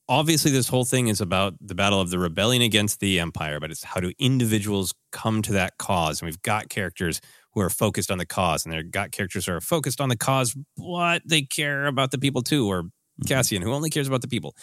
obviously 0.10 0.52
this 0.52 0.68
whole 0.68 0.84
thing 0.86 1.08
is 1.08 1.22
about 1.22 1.54
the 1.62 1.76
battle 1.76 2.00
of 2.02 2.10
the 2.10 2.20
rebellion 2.20 2.62
against 2.62 3.00
the 3.00 3.20
empire 3.22 3.60
but 3.60 3.72
it's 3.72 3.84
how 3.84 4.00
do 4.02 4.12
individuals 4.20 4.94
come 5.14 5.42
to 5.42 5.54
that 5.54 5.78
cause 5.78 6.20
and 6.22 6.28
we've 6.28 6.42
got 6.42 6.68
characters 6.70 7.22
who 7.54 7.62
are 7.62 7.70
focused 7.70 8.12
on 8.12 8.18
the 8.18 8.26
cause 8.26 8.66
and 8.66 8.74
they've 8.74 8.92
got 8.92 9.12
characters 9.12 9.46
who 9.46 9.54
are 9.54 9.62
focused 9.62 10.02
on 10.02 10.10
the 10.10 10.18
cause 10.18 10.56
but 10.78 11.22
they 11.26 11.42
care 11.42 11.86
about 11.86 12.12
the 12.12 12.18
people 12.18 12.42
too 12.42 12.68
or 12.68 12.84
cassian 13.28 13.62
who 13.62 13.72
only 13.72 13.90
cares 13.90 14.08
about 14.08 14.22
the 14.22 14.28
people 14.28 14.56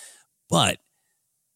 but 0.48 0.78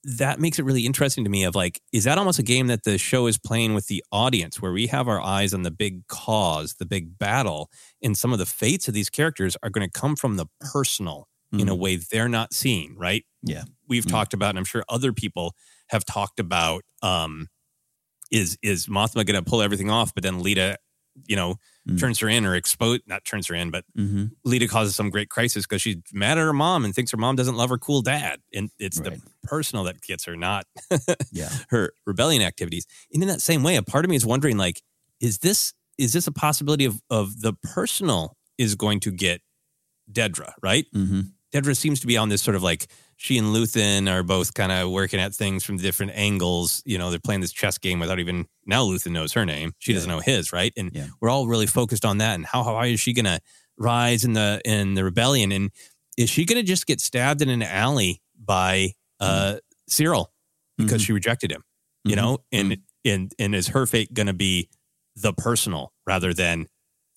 that 0.04 0.38
makes 0.38 0.58
it 0.58 0.64
really 0.64 0.84
interesting 0.84 1.24
to 1.24 1.30
me 1.30 1.44
of 1.44 1.54
like 1.54 1.80
is 1.92 2.04
that 2.04 2.18
almost 2.18 2.38
a 2.38 2.42
game 2.42 2.66
that 2.66 2.84
the 2.84 2.98
show 2.98 3.26
is 3.26 3.38
playing 3.38 3.74
with 3.74 3.86
the 3.86 4.04
audience 4.12 4.60
where 4.60 4.72
we 4.72 4.86
have 4.86 5.08
our 5.08 5.20
eyes 5.20 5.54
on 5.54 5.62
the 5.62 5.70
big 5.70 6.06
cause 6.06 6.74
the 6.74 6.86
big 6.86 7.18
battle 7.18 7.70
and 8.02 8.16
some 8.16 8.32
of 8.32 8.38
the 8.38 8.46
fates 8.46 8.86
of 8.86 8.94
these 8.94 9.08
characters 9.08 9.56
are 9.62 9.70
going 9.70 9.86
to 9.86 9.98
come 9.98 10.14
from 10.14 10.36
the 10.36 10.46
personal 10.60 11.26
mm-hmm. 11.52 11.60
in 11.60 11.68
a 11.68 11.72
mm-hmm. 11.72 11.80
way 11.80 11.96
they're 11.96 12.28
not 12.28 12.52
seeing 12.52 12.96
right 12.98 13.24
yeah 13.42 13.64
we've 13.88 14.04
mm-hmm. 14.04 14.14
talked 14.14 14.34
about 14.34 14.50
and 14.50 14.58
i'm 14.58 14.64
sure 14.64 14.84
other 14.88 15.12
people 15.12 15.54
have 15.88 16.04
talked 16.04 16.38
about 16.38 16.82
um 17.02 17.48
is 18.30 18.58
is 18.62 18.86
mothma 18.86 19.24
going 19.26 19.42
to 19.42 19.42
pull 19.42 19.62
everything 19.62 19.90
off 19.90 20.14
but 20.14 20.22
then 20.22 20.42
Leida 20.42 20.76
you 21.26 21.36
know, 21.36 21.56
mm. 21.88 21.98
turns 21.98 22.18
her 22.20 22.28
in 22.28 22.44
or 22.44 22.54
expose 22.54 23.00
not 23.06 23.24
turns 23.24 23.46
her 23.48 23.54
in, 23.54 23.70
but 23.70 23.84
mm-hmm. 23.96 24.26
Leida 24.46 24.68
causes 24.68 24.94
some 24.96 25.10
great 25.10 25.28
crisis 25.28 25.66
because 25.66 25.82
she's 25.82 25.96
mad 26.12 26.38
at 26.38 26.42
her 26.42 26.52
mom 26.52 26.84
and 26.84 26.94
thinks 26.94 27.10
her 27.10 27.16
mom 27.16 27.36
doesn't 27.36 27.56
love 27.56 27.70
her 27.70 27.78
cool 27.78 28.02
dad. 28.02 28.40
And 28.52 28.70
it's 28.78 29.00
right. 29.00 29.14
the 29.14 29.22
personal 29.44 29.84
that 29.84 30.00
gets 30.02 30.24
her, 30.24 30.36
not 30.36 30.66
yeah. 31.32 31.50
her 31.70 31.92
rebellion 32.06 32.42
activities. 32.42 32.86
And 33.12 33.22
in 33.22 33.28
that 33.28 33.40
same 33.40 33.62
way, 33.62 33.76
a 33.76 33.82
part 33.82 34.04
of 34.04 34.10
me 34.10 34.16
is 34.16 34.26
wondering, 34.26 34.56
like, 34.56 34.82
is 35.20 35.38
this 35.38 35.72
is 35.96 36.12
this 36.12 36.26
a 36.26 36.32
possibility 36.32 36.84
of 36.84 37.00
of 37.10 37.40
the 37.40 37.52
personal 37.52 38.36
is 38.58 38.74
going 38.74 39.00
to 39.00 39.10
get 39.10 39.40
Dedra, 40.10 40.52
right? 40.62 40.86
Mm-hmm. 40.94 41.20
Dedra 41.54 41.76
seems 41.76 42.00
to 42.00 42.06
be 42.08 42.16
on 42.16 42.28
this 42.28 42.42
sort 42.42 42.56
of 42.56 42.64
like 42.64 42.88
she 43.16 43.38
and 43.38 43.48
Luthen 43.48 44.10
are 44.10 44.24
both 44.24 44.54
kind 44.54 44.72
of 44.72 44.90
working 44.90 45.20
at 45.20 45.32
things 45.32 45.62
from 45.62 45.76
different 45.76 46.12
angles. 46.16 46.82
You 46.84 46.98
know, 46.98 47.10
they're 47.10 47.20
playing 47.20 47.42
this 47.42 47.52
chess 47.52 47.78
game 47.78 48.00
without 48.00 48.18
even 48.18 48.46
now 48.66 48.84
Luthen 48.84 49.12
knows 49.12 49.32
her 49.34 49.46
name. 49.46 49.72
She 49.78 49.92
yeah. 49.92 49.98
doesn't 49.98 50.10
know 50.10 50.18
his, 50.18 50.52
right? 50.52 50.72
And 50.76 50.90
yeah. 50.92 51.06
we're 51.20 51.30
all 51.30 51.46
really 51.46 51.66
focused 51.66 52.04
on 52.04 52.18
that 52.18 52.34
and 52.34 52.44
how 52.44 52.64
how 52.64 52.82
is 52.82 52.98
she 52.98 53.12
gonna 53.12 53.38
rise 53.78 54.24
in 54.24 54.32
the 54.32 54.60
in 54.64 54.94
the 54.94 55.04
rebellion? 55.04 55.52
And 55.52 55.70
is 56.16 56.28
she 56.28 56.44
gonna 56.44 56.64
just 56.64 56.86
get 56.86 57.00
stabbed 57.00 57.40
in 57.40 57.48
an 57.48 57.62
alley 57.62 58.20
by 58.36 58.94
uh 59.20 59.54
mm-hmm. 59.54 59.58
Syril 59.88 60.26
because 60.76 60.94
mm-hmm. 60.94 60.98
she 60.98 61.12
rejected 61.12 61.52
him? 61.52 61.62
You 62.02 62.16
mm-hmm. 62.16 62.24
know, 62.24 62.38
and 62.50 62.72
mm-hmm. 62.72 63.10
and 63.10 63.32
and 63.38 63.54
is 63.54 63.68
her 63.68 63.86
fate 63.86 64.12
gonna 64.12 64.34
be 64.34 64.68
the 65.14 65.32
personal 65.32 65.92
rather 66.04 66.34
than 66.34 66.66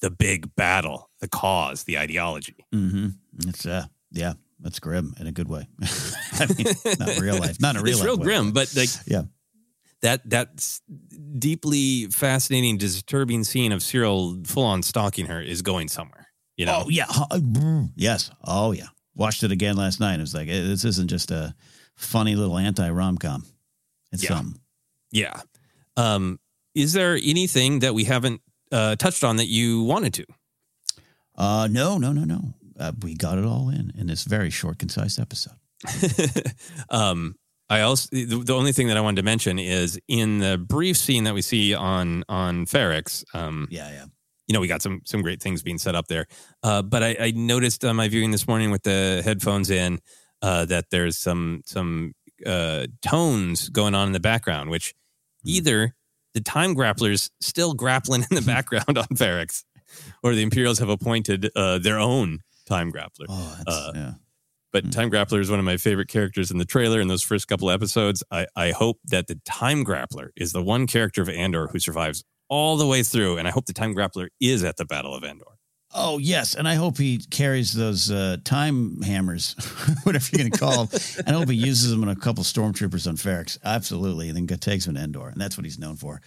the 0.01 0.11
big 0.11 0.53
battle, 0.55 1.09
the 1.21 1.27
cause, 1.27 1.85
the 1.85 1.97
ideology? 1.97 2.67
Mm-hmm. 2.71 3.49
It's 3.49 3.65
uh 3.65 3.87
yeah, 4.17 4.33
that's 4.59 4.79
grim 4.79 5.13
in 5.19 5.27
a 5.27 5.31
good 5.31 5.47
way. 5.47 5.67
I 6.33 6.47
mean, 6.57 6.67
not 6.99 7.19
real 7.19 7.37
life, 7.37 7.61
not 7.61 7.75
a 7.75 7.81
real. 7.81 7.95
It's 7.95 8.03
real 8.03 8.17
way, 8.17 8.23
grim, 8.23 8.51
but 8.51 8.73
like 8.75 8.89
yeah, 9.05 9.23
that 10.01 10.29
that 10.29 10.79
deeply 11.37 12.07
fascinating, 12.07 12.77
disturbing 12.77 13.43
scene 13.43 13.71
of 13.71 13.79
Syril 13.81 14.45
full 14.45 14.65
on 14.65 14.83
stalking 14.83 15.27
her 15.27 15.41
is 15.41 15.61
going 15.61 15.87
somewhere. 15.87 16.27
You 16.55 16.65
know? 16.65 16.83
Oh 16.85 16.89
yeah, 16.89 17.05
uh, 17.09 17.39
yes. 17.95 18.31
Oh 18.43 18.71
yeah. 18.71 18.87
Watched 19.15 19.43
it 19.43 19.51
again 19.51 19.77
last 19.77 19.99
night. 19.99 20.15
It 20.15 20.21
was 20.21 20.33
like 20.33 20.47
this 20.47 20.85
isn't 20.85 21.09
just 21.09 21.31
a 21.31 21.55
funny 21.95 22.35
little 22.35 22.57
anti 22.57 22.89
rom 22.89 23.17
com. 23.17 23.45
It's 24.11 24.23
yeah. 24.23 24.29
something. 24.29 24.59
Yeah. 25.11 25.41
Um, 25.95 26.39
is 26.75 26.93
there 26.93 27.15
anything 27.15 27.79
that 27.79 27.93
we 27.93 28.03
haven't 28.03 28.41
uh, 28.71 28.95
touched 28.95 29.23
on 29.23 29.37
that 29.37 29.47
you 29.47 29.83
wanted 29.83 30.13
to? 30.15 30.25
Uh, 31.35 31.67
no, 31.69 31.97
no, 31.97 32.11
no, 32.11 32.23
no 32.23 32.53
uh, 32.79 32.91
we 33.01 33.15
got 33.15 33.37
it 33.37 33.45
all 33.45 33.69
in 33.69 33.91
in 33.97 34.07
this 34.07 34.23
very 34.23 34.49
short, 34.49 34.79
concise 34.79 35.19
episode. 35.19 35.55
um, 36.89 37.35
I 37.69 37.81
also 37.81 38.09
the, 38.11 38.43
the, 38.45 38.53
only 38.53 38.71
thing 38.71 38.87
that 38.87 38.97
I 38.97 39.01
wanted 39.01 39.17
to 39.17 39.23
mention 39.23 39.59
is 39.59 39.99
in 40.07 40.39
the 40.39 40.57
brief 40.57 40.97
scene 40.97 41.25
that 41.25 41.33
we 41.33 41.41
see 41.41 41.73
on 41.73 42.23
on 42.29 42.65
Ferrix. 42.65 43.23
Um, 43.33 43.67
yeah, 43.69 43.89
yeah. 43.91 44.05
You 44.47 44.53
know, 44.53 44.61
we 44.61 44.67
got 44.67 44.81
some 44.81 45.01
some 45.05 45.21
great 45.21 45.41
things 45.41 45.61
being 45.61 45.77
set 45.77 45.95
up 45.95 46.07
there. 46.07 46.27
Uh, 46.63 46.81
but 46.81 47.03
I, 47.03 47.17
I 47.19 47.31
noticed 47.31 47.83
on 47.83 47.95
my 47.97 48.07
viewing 48.07 48.31
this 48.31 48.47
morning 48.47 48.71
with 48.71 48.83
the 48.83 49.21
headphones 49.23 49.69
in 49.69 49.99
uh, 50.41 50.65
that 50.65 50.85
there's 50.91 51.17
some 51.17 51.61
some 51.65 52.13
uh, 52.45 52.87
tones 53.01 53.69
going 53.69 53.95
on 53.95 54.07
in 54.07 54.13
the 54.13 54.19
background, 54.19 54.69
which 54.69 54.93
hmm. 55.43 55.49
either 55.49 55.95
the 56.33 56.41
time 56.41 56.75
grapplers 56.75 57.29
still 57.41 57.73
grappling 57.73 58.25
in 58.29 58.35
the 58.35 58.41
background 58.45 58.97
on 58.97 59.07
Ferrix, 59.07 59.65
or 60.23 60.35
the 60.35 60.43
Imperials 60.43 60.79
have 60.79 60.89
appointed 60.89 61.49
uh, 61.55 61.79
their 61.79 61.99
own 61.99 62.39
Time 62.67 62.91
Grappler. 62.91 63.25
Oh, 63.29 63.57
uh, 63.65 63.91
yeah. 63.95 64.11
But 64.73 64.83
mm-hmm. 64.83 64.91
Time 64.91 65.11
Grappler 65.11 65.39
is 65.39 65.49
one 65.49 65.59
of 65.59 65.65
my 65.65 65.77
favorite 65.77 66.09
characters 66.09 66.51
in 66.51 66.57
the 66.57 66.65
trailer. 66.65 66.99
In 66.99 67.07
those 67.07 67.23
first 67.23 67.47
couple 67.47 67.71
episodes, 67.71 68.23
I, 68.31 68.47
I 68.55 68.71
hope 68.71 68.99
that 69.05 69.27
the 69.27 69.39
Time 69.45 69.85
Grappler 69.85 70.29
is 70.35 70.51
the 70.51 70.61
one 70.61 70.87
character 70.87 71.21
of 71.21 71.29
Andor 71.29 71.67
who 71.67 71.79
survives 71.79 72.23
all 72.49 72.77
the 72.77 72.87
way 72.87 73.03
through, 73.03 73.37
and 73.37 73.47
I 73.47 73.51
hope 73.51 73.65
the 73.65 73.73
Time 73.73 73.95
Grappler 73.95 74.27
is 74.39 74.63
at 74.63 74.77
the 74.77 74.85
Battle 74.85 75.13
of 75.13 75.23
Endor. 75.23 75.45
Oh 75.93 76.17
yes, 76.17 76.53
and 76.53 76.67
I 76.67 76.75
hope 76.75 76.97
he 76.97 77.19
carries 77.31 77.73
those 77.73 78.11
uh, 78.11 78.37
time 78.43 79.01
hammers, 79.01 79.55
whatever 80.03 80.27
you're 80.31 80.39
going 80.39 80.51
to 80.51 80.59
call 80.59 80.85
them. 80.85 81.01
and 81.25 81.35
I 81.35 81.39
hope 81.39 81.49
he 81.49 81.55
uses 81.55 81.89
them 81.89 82.03
on 82.03 82.09
a 82.09 82.15
couple 82.15 82.43
stormtroopers 82.43 83.07
on 83.07 83.15
Ferrix. 83.15 83.57
Absolutely, 83.63 84.29
and 84.29 84.37
then 84.37 84.57
takes 84.57 84.85
them 84.85 84.95
to 84.95 85.01
Endor, 85.01 85.29
and 85.29 85.39
that's 85.39 85.57
what 85.57 85.65
he's 85.65 85.79
known 85.79 85.95
for. 85.95 86.21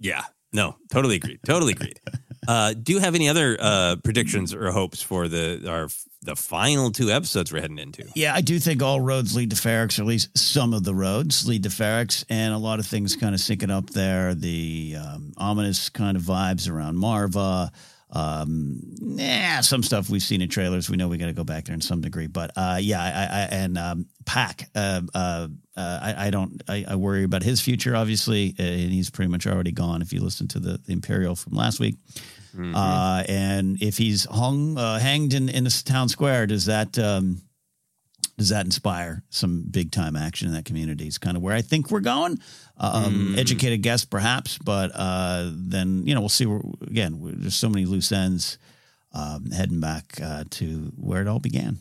yeah, 0.00 0.24
no, 0.52 0.76
totally 0.90 1.16
agreed. 1.16 1.40
Totally 1.46 1.72
agreed. 1.72 2.00
Uh, 2.46 2.74
do 2.74 2.92
you 2.92 2.98
have 2.98 3.14
any 3.14 3.28
other 3.28 3.56
uh, 3.60 3.96
predictions 4.02 4.54
or 4.54 4.70
hopes 4.70 5.02
for 5.02 5.28
the 5.28 5.68
our 5.68 5.88
the 6.22 6.34
final 6.34 6.90
two 6.90 7.10
episodes 7.10 7.52
we're 7.52 7.60
heading 7.60 7.78
into? 7.78 8.06
Yeah, 8.14 8.34
I 8.34 8.40
do 8.40 8.58
think 8.58 8.82
all 8.82 9.00
roads 9.00 9.36
lead 9.36 9.50
to 9.50 9.56
Ferrix, 9.56 9.98
or 9.98 10.02
at 10.02 10.08
least 10.08 10.36
some 10.36 10.72
of 10.72 10.82
the 10.82 10.94
roads 10.94 11.46
lead 11.46 11.62
to 11.64 11.68
Ferrix, 11.68 12.24
and 12.28 12.54
a 12.54 12.58
lot 12.58 12.78
of 12.78 12.86
things 12.86 13.14
kind 13.14 13.34
of 13.34 13.40
syncing 13.40 13.70
up 13.70 13.90
there. 13.90 14.34
The 14.34 14.96
um, 14.98 15.32
ominous 15.36 15.88
kind 15.90 16.16
of 16.16 16.22
vibes 16.22 16.70
around 16.70 16.96
Marva. 16.96 17.70
Um, 18.10 18.78
yeah, 19.00 19.60
some 19.60 19.82
stuff 19.82 20.08
we've 20.08 20.22
seen 20.22 20.40
in 20.40 20.48
trailers. 20.48 20.88
We 20.88 20.96
know 20.96 21.08
we 21.08 21.18
got 21.18 21.26
to 21.26 21.32
go 21.32 21.42
back 21.42 21.64
there 21.64 21.74
in 21.74 21.80
some 21.80 22.00
degree, 22.00 22.28
but 22.28 22.52
uh, 22.56 22.78
yeah, 22.80 23.02
I, 23.02 23.08
I 23.08 23.48
and 23.50 23.76
um, 23.76 24.06
Pack. 24.24 24.68
Uh, 24.74 25.02
uh, 25.12 25.48
uh, 25.76 25.98
I, 26.02 26.26
I, 26.26 26.30
don't. 26.30 26.62
I, 26.68 26.84
I, 26.88 26.94
worry 26.94 27.24
about 27.24 27.42
his 27.42 27.60
future, 27.60 27.96
obviously, 27.96 28.54
and 28.58 28.92
he's 28.92 29.10
pretty 29.10 29.30
much 29.30 29.48
already 29.48 29.72
gone. 29.72 30.02
If 30.02 30.12
you 30.12 30.20
listen 30.20 30.46
to 30.48 30.60
the, 30.60 30.78
the 30.78 30.92
Imperial 30.92 31.34
from 31.34 31.54
last 31.54 31.80
week, 31.80 31.96
mm-hmm. 32.54 32.74
Uh, 32.74 33.24
and 33.28 33.80
if 33.82 33.98
he's 33.98 34.24
hung, 34.24 34.78
uh, 34.78 34.98
hanged 34.98 35.34
in 35.34 35.48
in 35.48 35.64
the 35.64 35.82
town 35.84 36.08
square, 36.08 36.46
does 36.46 36.66
that 36.66 36.98
um, 36.98 37.42
does 38.36 38.48
that 38.48 38.64
inspire 38.64 39.22
some 39.30 39.64
big 39.70 39.92
time 39.92 40.16
action 40.16 40.48
in 40.48 40.54
that 40.54 40.64
community? 40.64 41.06
Is 41.06 41.18
kind 41.18 41.36
of 41.36 41.42
where 41.42 41.54
I 41.54 41.62
think 41.62 41.90
we're 41.90 42.00
going. 42.00 42.38
Um, 42.76 43.34
mm. 43.34 43.38
Educated 43.38 43.82
guess, 43.82 44.04
perhaps, 44.04 44.58
but 44.58 44.90
uh, 44.94 45.50
then 45.52 46.06
you 46.06 46.14
know 46.14 46.20
we'll 46.20 46.28
see. 46.28 46.46
Where, 46.46 46.60
again, 46.82 47.18
there's 47.22 47.56
so 47.56 47.68
many 47.68 47.86
loose 47.86 48.10
ends 48.10 48.58
um, 49.12 49.50
heading 49.50 49.80
back 49.80 50.20
uh, 50.22 50.44
to 50.50 50.92
where 50.96 51.22
it 51.22 51.28
all 51.28 51.38
began. 51.38 51.78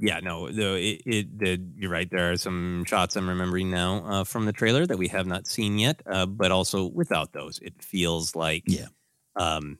Yeah, 0.00 0.20
no, 0.20 0.48
the, 0.48 0.76
it, 0.76 1.02
it 1.04 1.38
the, 1.38 1.60
you're 1.76 1.90
right. 1.90 2.08
There 2.08 2.30
are 2.30 2.36
some 2.36 2.84
shots 2.86 3.16
I'm 3.16 3.28
remembering 3.28 3.68
now 3.70 4.04
uh, 4.06 4.24
from 4.24 4.46
the 4.46 4.52
trailer 4.52 4.86
that 4.86 4.96
we 4.96 5.08
have 5.08 5.26
not 5.26 5.48
seen 5.48 5.76
yet, 5.76 6.02
uh, 6.06 6.24
but 6.24 6.52
also 6.52 6.86
without 6.86 7.32
those, 7.32 7.58
it 7.58 7.82
feels 7.82 8.36
like 8.36 8.62
yeah, 8.66 8.86
um, 9.34 9.78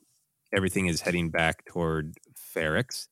everything 0.55 0.87
is 0.87 1.01
heading 1.01 1.31
back 1.31 1.65
toward 1.66 2.15
Ferrix. 2.55 3.09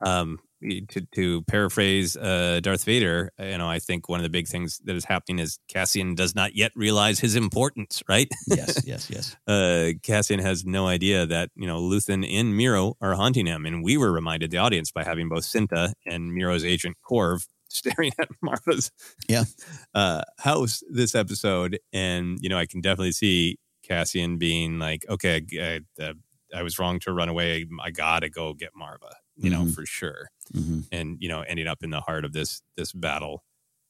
Um, 0.00 0.38
to, 0.62 1.06
to 1.14 1.42
paraphrase 1.42 2.16
uh, 2.16 2.60
Darth 2.62 2.84
Vader, 2.84 3.30
you 3.38 3.58
know, 3.58 3.68
I 3.68 3.78
think 3.78 4.08
one 4.08 4.18
of 4.18 4.24
the 4.24 4.30
big 4.30 4.48
things 4.48 4.80
that 4.84 4.96
is 4.96 5.04
happening 5.04 5.38
is 5.38 5.58
Cassian 5.68 6.14
does 6.14 6.34
not 6.34 6.54
yet 6.54 6.72
realize 6.74 7.20
his 7.20 7.36
importance, 7.36 8.02
right? 8.08 8.28
Yes, 8.46 8.82
yes, 8.86 9.10
yes. 9.10 9.36
uh, 9.46 9.92
Cassian 10.02 10.40
has 10.40 10.64
no 10.64 10.86
idea 10.86 11.26
that, 11.26 11.50
you 11.54 11.66
know, 11.66 11.80
Luthen 11.80 12.26
and 12.28 12.54
Meero 12.54 12.94
are 13.00 13.14
haunting 13.14 13.46
him. 13.46 13.66
And 13.66 13.82
we 13.82 13.96
were 13.96 14.12
reminded, 14.12 14.50
the 14.50 14.58
audience, 14.58 14.90
by 14.90 15.04
having 15.04 15.28
both 15.28 15.44
Cinta 15.44 15.92
and 16.06 16.32
Meero's 16.32 16.64
agent 16.64 16.96
Corv 17.08 17.46
staring 17.68 18.12
at 18.18 18.28
Marva's 18.42 18.90
yeah. 19.28 19.44
uh, 19.94 20.22
house 20.38 20.82
this 20.90 21.14
episode. 21.14 21.78
And, 21.92 22.38
you 22.40 22.48
know, 22.48 22.58
I 22.58 22.66
can 22.66 22.80
definitely 22.80 23.12
see 23.12 23.58
Cassian 23.82 24.38
being 24.38 24.78
like, 24.78 25.04
okay, 25.08 25.42
I, 25.60 26.02
uh, 26.02 26.14
I 26.54 26.62
was 26.62 26.78
wrong 26.78 26.98
to 27.00 27.12
run 27.12 27.28
away. 27.28 27.66
I 27.82 27.90
got 27.90 28.20
to 28.20 28.30
go 28.30 28.54
get 28.54 28.70
Marva 28.74 29.16
you 29.36 29.50
know, 29.50 29.62
mm-hmm. 29.62 29.70
for 29.70 29.86
sure. 29.86 30.30
Mm-hmm. 30.54 30.80
And, 30.92 31.18
you 31.20 31.28
know, 31.28 31.42
ending 31.42 31.66
up 31.66 31.82
in 31.82 31.90
the 31.90 32.00
heart 32.00 32.24
of 32.24 32.32
this 32.32 32.62
this 32.76 32.92
battle 32.92 33.44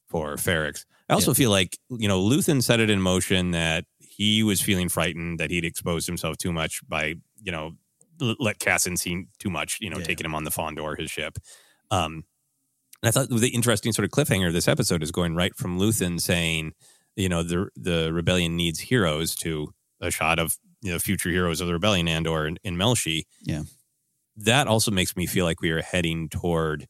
for 0.07 0.35
Ferrix. 0.35 0.85
I 1.09 1.13
also 1.13 1.31
yeah. 1.31 1.35
feel 1.35 1.51
like, 1.51 1.77
you 1.89 2.07
know, 2.07 2.21
Luthen 2.21 2.61
set 2.61 2.79
it 2.79 2.89
in 2.89 3.01
motion 3.01 3.51
that 3.51 3.85
he 3.99 4.43
was 4.43 4.61
feeling 4.61 4.89
frightened 4.89 5.39
that 5.39 5.51
he'd 5.51 5.65
exposed 5.65 6.07
himself 6.07 6.37
too 6.37 6.51
much 6.51 6.81
by, 6.87 7.15
you 7.41 7.51
know, 7.51 7.73
let 8.19 8.59
Cassian 8.59 8.97
see 8.97 9.27
too 9.39 9.49
much, 9.49 9.77
you 9.79 9.89
know, 9.89 9.99
yeah. 9.99 10.05
taking 10.05 10.25
him 10.25 10.35
on 10.35 10.43
the 10.43 10.51
Fondor, 10.51 10.97
his 10.97 11.11
ship. 11.11 11.37
Um, 11.91 12.23
and 13.03 13.09
I 13.09 13.11
thought 13.11 13.29
the 13.29 13.49
interesting 13.49 13.91
sort 13.91 14.05
of 14.05 14.11
cliffhanger 14.11 14.47
of 14.47 14.53
this 14.53 14.67
episode 14.67 15.03
is 15.03 15.11
going 15.11 15.35
right 15.35 15.55
from 15.55 15.79
Luthen 15.79 16.19
saying, 16.19 16.73
you 17.15 17.29
know, 17.29 17.43
the 17.43 17.69
the 17.75 18.11
rebellion 18.11 18.55
needs 18.55 18.79
heroes 18.79 19.35
to 19.35 19.73
a 20.01 20.11
shot 20.11 20.39
of 20.39 20.57
you 20.81 20.91
know 20.91 20.99
future 20.99 21.29
heroes 21.29 21.61
of 21.61 21.67
the 21.67 21.73
rebellion 21.73 22.07
and 22.07 22.27
or 22.27 22.47
in, 22.47 22.57
in 22.63 22.75
Melshi. 22.75 23.23
Yeah 23.43 23.63
that 24.37 24.67
also 24.67 24.91
makes 24.91 25.17
me 25.17 25.25
feel 25.25 25.45
like 25.45 25.61
we 25.61 25.71
are 25.71 25.81
heading 25.81 26.29
toward 26.29 26.87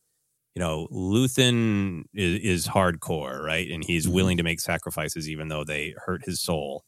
you 0.53 0.59
know 0.59 0.88
luthen 0.91 2.03
is, 2.14 2.41
is 2.41 2.68
hardcore 2.68 3.41
right 3.41 3.72
and 3.72 3.84
he's 3.84 4.05
mm-hmm. 4.05 4.15
willing 4.15 4.38
to 4.38 4.43
make 4.43 4.59
sacrifices 4.59 5.30
even 5.30 5.47
though 5.47 5.64
they 5.64 5.95
hurt 6.05 6.26
his 6.26 6.41
soul 6.41 6.84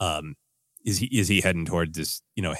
um 0.00 0.34
is 0.84 0.98
he 0.98 1.06
is 1.06 1.28
he 1.28 1.40
heading 1.40 1.64
toward 1.64 1.94
this 1.94 2.22
you 2.36 2.42
know 2.42 2.54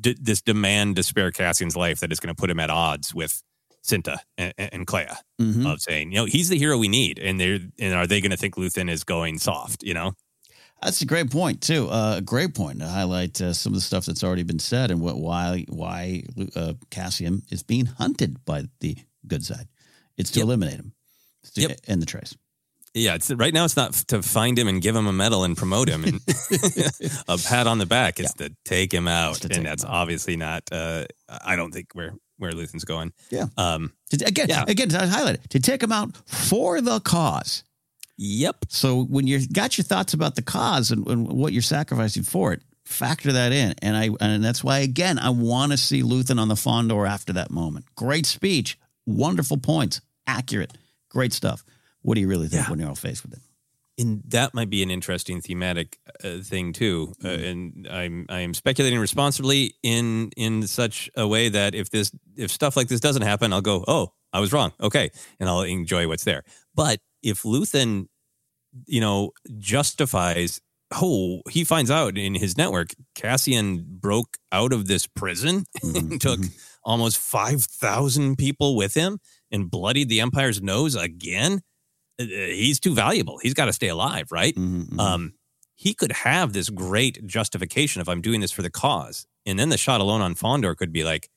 d- 0.00 0.16
this 0.20 0.42
demand 0.42 0.96
to 0.96 1.02
spare 1.02 1.30
cassian's 1.30 1.76
life 1.76 2.00
that 2.00 2.10
is 2.12 2.20
going 2.20 2.34
to 2.34 2.40
put 2.40 2.50
him 2.50 2.60
at 2.60 2.70
odds 2.70 3.14
with 3.14 3.42
Cinta 3.84 4.18
and, 4.36 4.52
and 4.58 4.84
Kleya 4.84 5.18
Mhm. 5.40 5.72
of 5.72 5.80
saying, 5.80 6.10
you 6.10 6.18
know, 6.18 6.24
he's 6.24 6.48
the 6.48 6.58
hero 6.58 6.76
we 6.76 6.88
need, 6.88 7.20
and 7.20 7.38
they're 7.38 7.60
and 7.78 7.94
are 7.94 8.04
they 8.04 8.20
going 8.20 8.32
to 8.32 8.36
think 8.36 8.56
Luthen 8.56 8.90
is 8.90 9.04
going 9.04 9.38
soft? 9.38 9.84
You 9.84 9.94
know, 9.94 10.14
That's 10.86 11.02
a 11.02 11.06
great 11.06 11.30
point 11.32 11.60
too. 11.62 11.88
Uh, 11.88 12.14
a 12.18 12.22
great 12.22 12.54
point 12.54 12.78
to 12.78 12.86
highlight 12.86 13.40
uh, 13.40 13.52
some 13.52 13.72
of 13.72 13.74
the 13.74 13.80
stuff 13.80 14.06
that's 14.06 14.22
already 14.22 14.44
been 14.44 14.60
said 14.60 14.92
and 14.92 15.00
what 15.00 15.18
why 15.18 15.64
why 15.68 16.22
uh, 16.54 16.74
Cassian 16.90 17.42
is 17.50 17.64
being 17.64 17.86
hunted 17.86 18.44
by 18.44 18.64
the 18.78 18.96
good 19.26 19.44
side. 19.44 19.66
It's 20.16 20.30
to 20.30 20.38
Yep. 20.38 20.44
eliminate 20.46 20.76
him. 20.76 20.92
It's 21.42 21.52
to 21.54 21.60
Yep. 21.62 21.80
end 21.88 22.02
the 22.02 22.06
trace. 22.06 22.36
yeah. 22.94 23.16
It's 23.16 23.30
right 23.32 23.52
now. 23.52 23.64
It's 23.64 23.76
not 23.76 23.94
to 24.08 24.22
find 24.22 24.56
him 24.56 24.68
and 24.68 24.80
give 24.80 24.94
him 24.94 25.08
a 25.08 25.12
medal 25.12 25.42
and 25.42 25.56
promote 25.56 25.88
him 25.88 26.04
and 26.04 26.20
a 27.28 27.36
pat 27.36 27.66
on 27.66 27.78
the 27.78 27.86
back. 27.86 28.20
It's 28.20 28.32
to 28.34 28.54
take 28.64 28.94
him 28.94 29.08
out, 29.08 29.40
take 29.40 29.56
and 29.56 29.66
that's 29.66 29.84
obviously 29.84 30.36
not. 30.36 30.62
Uh, 30.70 31.04
I 31.28 31.56
don't 31.56 31.72
think 31.72 31.88
where 31.94 32.14
where 32.38 32.52
Luthen's 32.52 32.84
going. 32.84 33.12
Yeah. 33.30 33.46
Um. 33.56 33.92
To- 34.10 34.24
again, 34.24 34.46
Yeah. 34.48 34.64
again, 34.68 34.88
to 34.90 35.06
highlight 35.08 35.34
it, 35.36 35.50
to 35.50 35.58
take 35.58 35.82
him 35.82 35.90
out 35.90 36.16
for 36.28 36.80
the 36.80 37.00
cause. 37.00 37.64
Yep. 38.18 38.66
So 38.68 39.04
when 39.04 39.26
you 39.26 39.46
got 39.48 39.76
your 39.76 39.84
thoughts 39.84 40.14
about 40.14 40.36
the 40.36 40.42
cause 40.42 40.90
and, 40.90 41.06
and 41.06 41.28
what 41.28 41.52
you're 41.52 41.62
sacrificing 41.62 42.22
for 42.22 42.52
it, 42.52 42.62
factor 42.84 43.32
that 43.32 43.52
in. 43.52 43.74
And 43.82 43.96
I 43.96 44.10
and 44.20 44.44
that's 44.44 44.62
why 44.64 44.78
again 44.78 45.18
I 45.18 45.30
want 45.30 45.72
to 45.72 45.78
see 45.78 46.02
Luthen 46.02 46.38
on 46.40 46.48
the 46.48 46.54
Fondor 46.54 47.08
after 47.08 47.32
that 47.34 47.50
moment. 47.50 47.86
Great 47.94 48.26
speech, 48.26 48.78
wonderful 49.06 49.58
points, 49.58 50.00
accurate, 50.26 50.72
great 51.10 51.32
stuff. 51.32 51.64
What 52.02 52.14
do 52.14 52.20
you 52.20 52.28
really 52.28 52.48
think 52.48 52.62
Yeah. 52.64 52.70
when 52.70 52.78
you're 52.78 52.88
all 52.88 52.94
faced 52.94 53.22
with 53.24 53.32
it? 53.34 53.40
And 53.98 54.22
that 54.28 54.52
might 54.52 54.68
be 54.68 54.82
an 54.82 54.90
interesting 54.90 55.40
thematic 55.40 55.98
uh, 56.22 56.38
thing 56.42 56.72
too. 56.74 57.14
Uh, 57.24 57.28
and 57.28 57.88
I'm 57.90 58.26
I 58.28 58.40
am 58.40 58.54
speculating 58.54 58.98
responsibly 58.98 59.74
in 59.82 60.30
in 60.36 60.66
such 60.66 61.10
a 61.16 61.26
way 61.26 61.48
that 61.48 61.74
if 61.74 61.90
this 61.90 62.12
if 62.36 62.50
stuff 62.50 62.76
like 62.76 62.88
this 62.88 63.00
doesn't 63.00 63.22
happen, 63.22 63.52
I'll 63.52 63.62
go, 63.62 63.84
oh, 63.88 64.12
I 64.32 64.40
was 64.40 64.52
wrong, 64.52 64.72
okay, 64.80 65.10
and 65.40 65.48
I'll 65.48 65.62
enjoy 65.62 66.08
what's 66.08 66.24
there. 66.24 66.44
But 66.74 67.00
if 67.26 67.42
Luthen, 67.42 68.06
you 68.86 69.00
know, 69.00 69.32
justifies, 69.58 70.60
oh, 70.94 71.42
he 71.50 71.64
finds 71.64 71.90
out 71.90 72.16
in 72.16 72.34
his 72.34 72.56
network, 72.56 72.88
Cassian 73.14 73.84
broke 73.88 74.36
out 74.52 74.72
of 74.72 74.86
this 74.86 75.06
prison 75.06 75.64
and 75.82 76.20
took 76.20 76.40
almost 76.84 77.18
five 77.18 77.62
thousand 77.62 78.36
people 78.36 78.76
with 78.76 78.94
him 78.94 79.18
and 79.50 79.70
bloodied 79.70 80.08
the 80.08 80.20
Empire's 80.20 80.60
nose 80.62 80.94
again. 80.94 81.60
uh, 82.20 82.24
He's 82.24 82.80
too 82.80 82.94
valuable. 82.94 83.38
He's 83.42 83.54
got 83.54 83.66
to 83.66 83.72
stay 83.72 83.88
alive, 83.88 84.28
right? 84.32 84.54
Mm-hmm, 84.54 84.98
Um, 85.00 85.34
he 85.74 85.92
could 85.94 86.12
have 86.12 86.52
this 86.52 86.70
great 86.70 87.26
justification 87.26 88.00
if 88.00 88.08
I'm 88.08 88.22
doing 88.22 88.40
this 88.40 88.52
for 88.52 88.62
the 88.62 88.70
cause. 88.70 89.26
And 89.44 89.58
then 89.58 89.68
the 89.68 89.76
shot 89.76 90.00
alone 90.00 90.22
on 90.22 90.34
Fondor 90.34 90.74
could 90.76 90.92
be 90.92 91.04
like, 91.04 91.28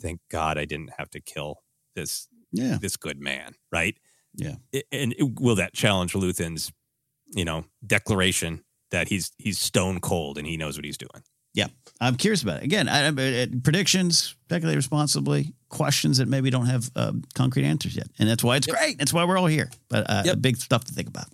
thank 0.00 0.20
God 0.30 0.58
I 0.58 0.64
didn't 0.64 0.90
have 0.98 1.08
to 1.10 1.20
kill 1.20 1.58
this 1.94 2.28
Yeah. 2.52 2.78
this 2.80 2.96
good 2.96 3.20
man, 3.20 3.54
right? 3.72 3.96
Yeah. 4.36 4.56
And 4.92 5.14
it- 5.18 5.40
will 5.40 5.56
that 5.56 5.72
challenge 5.74 6.12
Luthen's, 6.12 6.72
you 7.34 7.44
know, 7.44 7.64
declaration 7.86 8.62
that 8.90 9.08
he's 9.08 9.32
he's 9.38 9.58
stone 9.58 10.00
cold 10.00 10.38
and 10.38 10.46
he 10.46 10.56
knows 10.56 10.76
what 10.76 10.84
he's 10.84 10.98
doing? 10.98 11.22
Yeah, 11.54 11.68
I'm 12.02 12.16
curious 12.16 12.42
about 12.42 12.58
it. 12.58 12.64
Again, 12.64 12.86
I, 12.88 13.06
I, 13.06 13.42
I- 13.42 13.48
predictions, 13.64 14.36
speculate 14.44 14.76
responsibly, 14.76 15.54
questions 15.70 16.18
that 16.18 16.28
maybe 16.28 16.50
don't 16.50 16.66
have 16.66 16.90
um, 16.94 17.22
concrete 17.34 17.64
answers 17.64 17.96
yet, 17.96 18.08
and 18.18 18.28
that's 18.28 18.44
why 18.44 18.56
it's 18.56 18.66
great. 18.66 18.98
That's 18.98 19.12
why 19.12 19.24
we're 19.24 19.38
all 19.38 19.46
here. 19.46 19.70
But 19.88 20.04
uh, 20.08 20.34
big 20.36 20.58
stuff 20.58 20.84
to 20.84 20.92
think 20.92 21.08
about. 21.08 21.26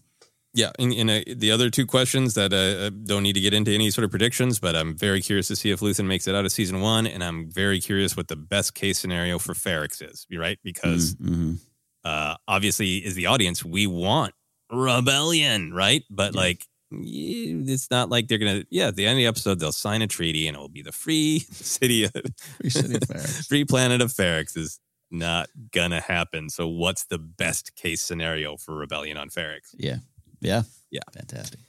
Yeah, 0.55 0.71
and, 0.79 0.93
and 0.93 1.11
uh, 1.11 1.21
the 1.35 1.51
other 1.51 1.71
two 1.71 1.87
questions 1.87 2.35
that 2.35 2.53
uh, 2.53 2.57
uh, 2.87 2.91
don't 3.05 3.23
need 3.23 3.33
to 3.33 3.41
get 3.41 3.55
into 3.55 3.73
any 3.73 3.91
sort 3.91 4.05
of 4.05 4.11
predictions, 4.11 4.59
but 4.61 4.77
I'm 4.77 4.95
very 4.97 5.23
curious 5.23 5.49
to 5.49 5.57
see 5.57 5.71
if 5.71 5.81
Luthen 5.81 6.07
makes 6.07 6.29
it 6.29 6.35
out 6.35 6.45
of 6.45 6.53
season 6.53 6.81
one, 6.83 7.07
and 7.07 7.25
I'm 7.25 7.51
very 7.51 7.81
curious 7.81 8.17
what 8.17 8.29
the 8.29 8.37
best 8.37 8.75
case 8.75 8.99
scenario 8.99 9.39
for 9.39 9.55
Ferrix 9.55 10.03
is. 10.09 10.27
Right 10.31 10.59
because 10.63 11.15
Mhm. 11.17 11.59
Uh, 12.05 12.37
obviously, 12.49 12.97
is 12.97 13.15
the 13.15 13.27
audience, 13.27 13.65
we 13.65 13.87
want 13.87 14.35
rebellion, 14.71 15.73
right? 15.73 16.03
But 16.11 16.35
like, 16.35 16.67
it's 16.91 17.91
not 17.91 18.11
like 18.11 18.29
they're 18.29 18.39
gonna. 18.39 18.65
Yeah, 18.71 18.89
at 18.89 18.97
the 18.97 19.07
end 19.07 19.13
of 19.13 19.19
the 19.19 19.27
episode, 19.27 19.61
they'll 19.61 19.73
sign 19.73 20.03
a 20.03 20.07
treaty, 20.07 20.47
and 20.47 20.57
it 20.57 20.61
will 20.61 20.69
be 20.69 20.83
the 20.83 20.93
free 20.93 21.39
city, 21.51 22.05
of, 22.05 22.13
Free 22.61 22.71
city 22.71 22.97
of 22.97 23.21
free 23.49 23.65
planet 23.65 24.01
of 24.01 24.13
Ferrix 24.13 24.57
is 24.57 24.79
not 25.11 25.49
gonna 25.73 26.01
happen. 26.01 26.51
So, 26.51 26.69
what's 26.69 27.05
the 27.05 27.19
best 27.19 27.75
case 27.77 28.03
scenario 28.03 28.57
for 28.57 28.75
rebellion 28.75 29.17
on 29.17 29.31
Ferrix? 29.31 29.75
Yeah, 29.75 29.99
yeah, 30.41 30.63
yeah, 30.91 31.03
fantastic. 31.13 31.61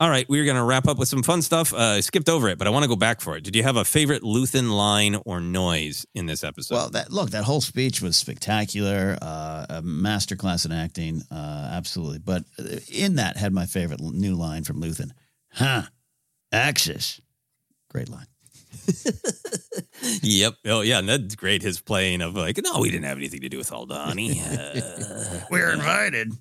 All 0.00 0.08
right, 0.08 0.26
we're 0.30 0.46
going 0.46 0.56
to 0.56 0.62
wrap 0.62 0.88
up 0.88 0.96
with 0.96 1.08
some 1.08 1.22
fun 1.22 1.42
stuff. 1.42 1.74
Uh, 1.74 1.76
I 1.76 2.00
skipped 2.00 2.30
over 2.30 2.48
it, 2.48 2.56
but 2.56 2.66
I 2.66 2.70
want 2.70 2.84
to 2.84 2.88
go 2.88 2.96
back 2.96 3.20
for 3.20 3.36
it. 3.36 3.44
Did 3.44 3.54
you 3.54 3.62
have 3.64 3.76
a 3.76 3.84
favorite 3.84 4.22
Luthen 4.22 4.72
line 4.72 5.18
or 5.26 5.40
noise 5.42 6.06
in 6.14 6.24
this 6.24 6.42
episode? 6.42 6.74
Well, 6.74 6.90
that 6.90 7.12
look, 7.12 7.30
that 7.30 7.44
whole 7.44 7.60
speech 7.60 8.00
was 8.00 8.16
spectacular, 8.16 9.18
uh, 9.20 9.66
a 9.68 9.82
masterclass 9.82 10.64
in 10.64 10.72
acting, 10.72 11.20
uh, 11.30 11.68
absolutely. 11.72 12.18
But 12.18 12.44
uh, 12.58 12.78
in 12.90 13.16
that 13.16 13.36
had 13.36 13.52
my 13.52 13.66
favorite 13.66 14.00
new 14.00 14.36
line 14.36 14.64
from 14.64 14.80
Luthen, 14.80 15.10
"Huh, 15.52 15.82
Axis." 16.50 17.20
Great 17.90 18.08
line. 18.08 18.26
yep. 20.22 20.54
Oh, 20.64 20.80
yeah. 20.80 21.00
And 21.00 21.08
that's 21.10 21.34
great. 21.34 21.60
His 21.60 21.80
playing 21.80 22.22
of 22.22 22.34
like, 22.36 22.58
no, 22.62 22.78
we 22.78 22.90
didn't 22.90 23.04
have 23.04 23.18
anything 23.18 23.40
to 23.40 23.48
do 23.48 23.58
with 23.58 23.70
Aldhani. 23.70 24.36
Uh, 25.40 25.40
We're 25.50 25.72
invited. 25.72 26.32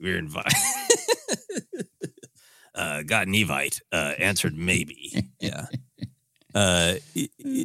we're 0.00 0.18
invited. 0.18 0.52
uh, 2.74 3.02
got 3.02 3.26
an 3.26 3.34
Evite. 3.34 3.80
Uh, 3.90 4.14
answered 4.18 4.56
maybe. 4.56 5.28
Yeah. 5.40 5.66
Uh, 6.54 6.94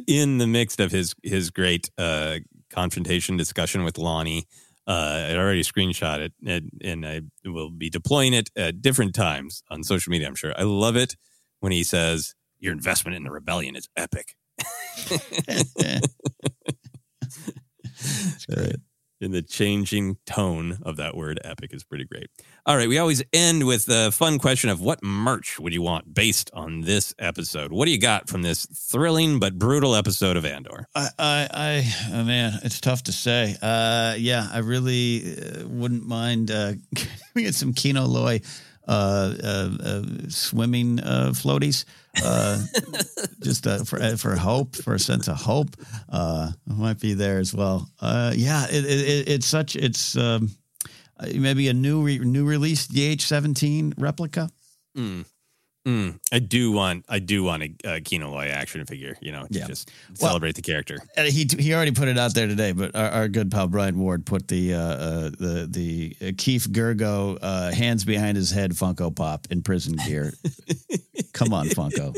in 0.08 0.38
the 0.38 0.46
midst 0.46 0.80
of 0.80 0.90
his 0.90 1.14
his 1.22 1.50
great 1.50 1.90
uh, 1.96 2.38
confrontation 2.70 3.36
discussion 3.36 3.84
with 3.84 3.94
Lonni, 3.94 4.46
uh, 4.88 5.26
I 5.28 5.36
already 5.36 5.62
screenshot 5.62 6.18
it, 6.20 6.32
and, 6.44 6.70
and 6.82 7.06
I 7.06 7.20
will 7.44 7.70
be 7.70 7.88
deploying 7.90 8.34
it 8.34 8.50
at 8.56 8.82
different 8.82 9.14
times 9.14 9.62
on 9.70 9.84
social 9.84 10.10
media. 10.10 10.26
I'm 10.26 10.34
sure. 10.34 10.52
I 10.56 10.62
love 10.62 10.96
it 10.96 11.14
when 11.60 11.70
he 11.70 11.84
says, 11.84 12.34
"Your 12.58 12.72
investment 12.72 13.16
in 13.16 13.22
the 13.22 13.30
rebellion 13.30 13.76
is 13.76 13.88
epic." 13.96 14.34
Uh, 18.50 18.72
in 19.20 19.32
the 19.32 19.42
changing 19.42 20.16
tone 20.26 20.78
of 20.82 20.96
that 20.96 21.16
word 21.16 21.40
epic 21.44 21.72
is 21.72 21.84
pretty 21.84 22.04
great. 22.04 22.28
All 22.66 22.76
right, 22.76 22.88
we 22.88 22.98
always 22.98 23.22
end 23.32 23.66
with 23.66 23.86
the 23.86 24.10
fun 24.12 24.38
question 24.38 24.70
of 24.70 24.80
what 24.80 25.02
merch 25.02 25.58
would 25.58 25.72
you 25.72 25.82
want 25.82 26.14
based 26.14 26.50
on 26.52 26.82
this 26.82 27.14
episode? 27.18 27.72
What 27.72 27.86
do 27.86 27.90
you 27.90 27.98
got 27.98 28.28
from 28.28 28.42
this 28.42 28.66
thrilling 28.66 29.38
but 29.38 29.58
brutal 29.58 29.94
episode 29.94 30.36
of 30.36 30.44
Andor? 30.44 30.86
I, 30.94 31.08
I, 31.18 31.48
I 31.52 31.94
oh 32.12 32.24
man, 32.24 32.58
it's 32.62 32.80
tough 32.80 33.04
to 33.04 33.12
say. 33.12 33.56
Uh, 33.60 34.14
yeah, 34.18 34.48
I 34.52 34.58
really 34.58 35.36
uh, 35.36 35.66
wouldn't 35.66 36.06
mind 36.06 36.50
uh, 36.50 36.72
it 37.34 37.54
some 37.54 37.72
Kino 37.72 38.04
Loy 38.04 38.40
swimming 40.28 41.00
uh, 41.00 41.30
floaties, 41.32 41.84
uh, 42.24 42.64
just 43.42 43.66
uh, 43.66 43.84
for 43.84 44.00
uh, 44.00 44.16
for 44.16 44.34
hope, 44.36 44.76
for 44.76 44.94
a 44.94 44.98
sense 44.98 45.28
of 45.28 45.36
hope. 45.36 45.76
Uh, 46.08 46.52
might 46.66 47.00
be 47.00 47.14
there 47.14 47.38
as 47.38 47.54
well. 47.54 47.88
Uh, 48.00 48.32
yeah, 48.34 48.66
it, 48.70 48.84
it, 48.84 49.08
it, 49.08 49.28
it's 49.28 49.46
such 49.46 49.76
it's 49.76 50.16
um, 50.16 50.50
uh, 51.20 51.26
maybe 51.34 51.68
a 51.68 51.74
new 51.74 52.02
re- 52.02 52.18
new 52.18 52.46
release 52.46 52.86
DH 52.86 53.22
seventeen 53.22 53.94
replica. 53.98 54.50
Mm. 54.96 55.24
Mm. 55.88 56.18
I 56.32 56.38
do 56.38 56.72
want, 56.72 57.04
I 57.08 57.18
do 57.18 57.42
want 57.42 57.62
a, 57.62 57.72
a 57.96 58.00
Kino 58.00 58.30
Loy 58.30 58.46
action 58.48 58.84
figure. 58.84 59.16
You 59.22 59.32
know, 59.32 59.46
to 59.46 59.58
Yeah. 59.58 59.66
just 59.66 59.90
Well- 60.20 60.28
celebrate 60.30 60.54
the 60.54 60.62
character. 60.62 60.98
Uh, 61.16 61.24
he 61.24 61.48
he 61.58 61.72
already 61.72 61.92
put 61.92 62.08
it 62.08 62.18
out 62.18 62.34
there 62.34 62.46
today, 62.46 62.72
but 62.72 62.94
our, 62.94 63.10
our 63.10 63.28
good 63.28 63.50
pal 63.50 63.68
Brian 63.68 63.98
Ward 63.98 64.26
put 64.26 64.48
the 64.48 64.74
uh, 64.74 64.78
uh, 64.80 65.30
the 65.30 65.66
the 65.70 66.16
uh, 66.28 66.32
Keef 66.36 66.68
Girgo 66.68 67.38
uh, 67.40 67.70
hands 67.72 68.04
behind 68.04 68.36
his 68.36 68.50
head 68.50 68.72
Funko 68.72 69.14
Pop 69.14 69.46
in 69.50 69.62
prison 69.62 69.96
gear. 70.06 70.34
Come 71.32 71.52
on, 71.54 71.68
Funko, 71.68 72.14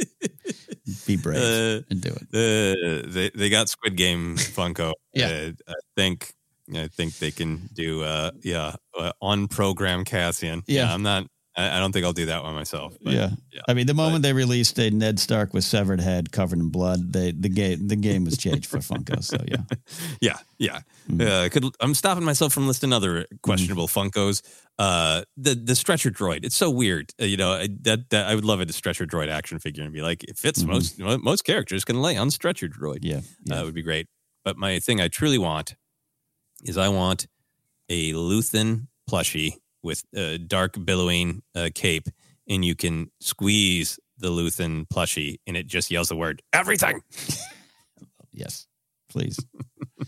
be 1.06 1.16
brave 1.16 1.38
Uh, 1.38 1.82
and 1.90 2.00
do 2.00 2.10
it. 2.10 2.22
Uh, 2.32 3.08
they 3.08 3.30
they 3.34 3.50
got 3.50 3.68
Squid 3.68 3.96
Game 3.96 4.36
Funko. 4.36 4.92
Yeah. 5.12 5.50
uh, 5.68 5.72
I 5.72 5.74
think 5.96 6.32
I 6.74 6.86
think 6.88 7.18
they 7.18 7.30
can 7.32 7.68
do 7.74 8.02
uh 8.04 8.30
yeah 8.42 8.76
uh, 8.98 9.12
on 9.20 9.48
program 9.48 10.04
Cassian. 10.04 10.62
Yeah. 10.66 10.92
I'm 10.92 11.02
not. 11.02 11.26
I, 11.56 11.76
I 11.76 11.80
don't 11.80 11.90
think 11.92 12.04
I'll 12.06 12.12
do 12.12 12.26
that 12.26 12.42
one 12.44 12.54
myself. 12.54 12.96
but- 13.02 13.12
yeah. 13.12 13.30
I 13.68 13.74
mean, 13.74 13.86
the 13.86 13.94
moment 13.94 14.22
they 14.22 14.32
released 14.32 14.78
a 14.78 14.90
Ned 14.90 15.18
Stark 15.18 15.52
with 15.52 15.64
severed 15.64 16.00
head 16.00 16.32
covered 16.32 16.58
in 16.60 16.70
blood, 16.70 17.12
they 17.12 17.32
the 17.32 17.48
game 17.48 17.88
the 17.88 17.96
game 17.96 18.24
was 18.24 18.36
changed 18.38 18.66
for 18.66 18.78
Funko. 18.78 19.22
So 19.22 19.36
yeah, 19.46 19.56
yeah, 20.20 20.36
yeah. 20.58 20.80
Mm-hmm. 21.10 21.20
Uh, 21.20 21.48
could 21.50 21.64
I'm 21.80 21.94
stopping 21.94 22.24
myself 22.24 22.52
from 22.52 22.66
listing 22.66 22.92
other 22.92 23.26
questionable 23.42 23.86
Funkos. 23.88 24.42
Uh, 24.78 25.22
the 25.36 25.54
the 25.54 25.74
stretcher 25.76 26.10
droid. 26.10 26.44
It's 26.44 26.56
so 26.56 26.70
weird. 26.70 27.12
Uh, 27.20 27.24
you 27.26 27.36
know 27.36 27.52
I, 27.52 27.68
that, 27.82 28.08
that 28.10 28.26
I 28.26 28.34
would 28.34 28.44
love 28.44 28.60
a 28.60 28.72
stretcher 28.72 29.04
droid 29.06 29.28
action 29.28 29.58
figure 29.58 29.82
and 29.84 29.92
be 29.92 30.00
like, 30.02 30.24
it 30.24 30.38
fits 30.38 30.62
Mhm. 30.62 30.68
most 30.68 30.98
most 30.98 31.44
characters 31.44 31.84
can 31.84 32.00
lay 32.00 32.16
on 32.16 32.30
stretcher 32.30 32.68
droid. 32.68 33.00
yeah, 33.02 33.20
Uh, 33.50 33.56
it 33.60 33.64
would 33.64 33.74
be 33.74 33.82
great. 33.82 34.06
But 34.44 34.56
my 34.56 34.78
thing 34.78 35.00
I 35.00 35.08
truly 35.08 35.36
want 35.38 35.74
is 36.64 36.78
I 36.78 36.88
want 36.88 37.26
a 37.90 38.12
Luthen 38.14 38.86
plushie 39.10 39.54
with 39.82 40.04
a 40.14 40.38
dark 40.38 40.76
billowing 40.84 41.42
uh, 41.54 41.70
cape, 41.74 42.08
and 42.48 42.64
you 42.64 42.74
can 42.74 43.10
squeeze 43.20 43.98
the 44.18 44.28
Luthen 44.28 44.86
plushie, 44.88 45.40
and 45.46 45.56
it 45.56 45.66
just 45.66 45.90
yells 45.90 46.08
the 46.08 46.16
word 46.16 46.42
everything. 46.52 47.00
yes, 48.32 48.66
please. 49.08 49.38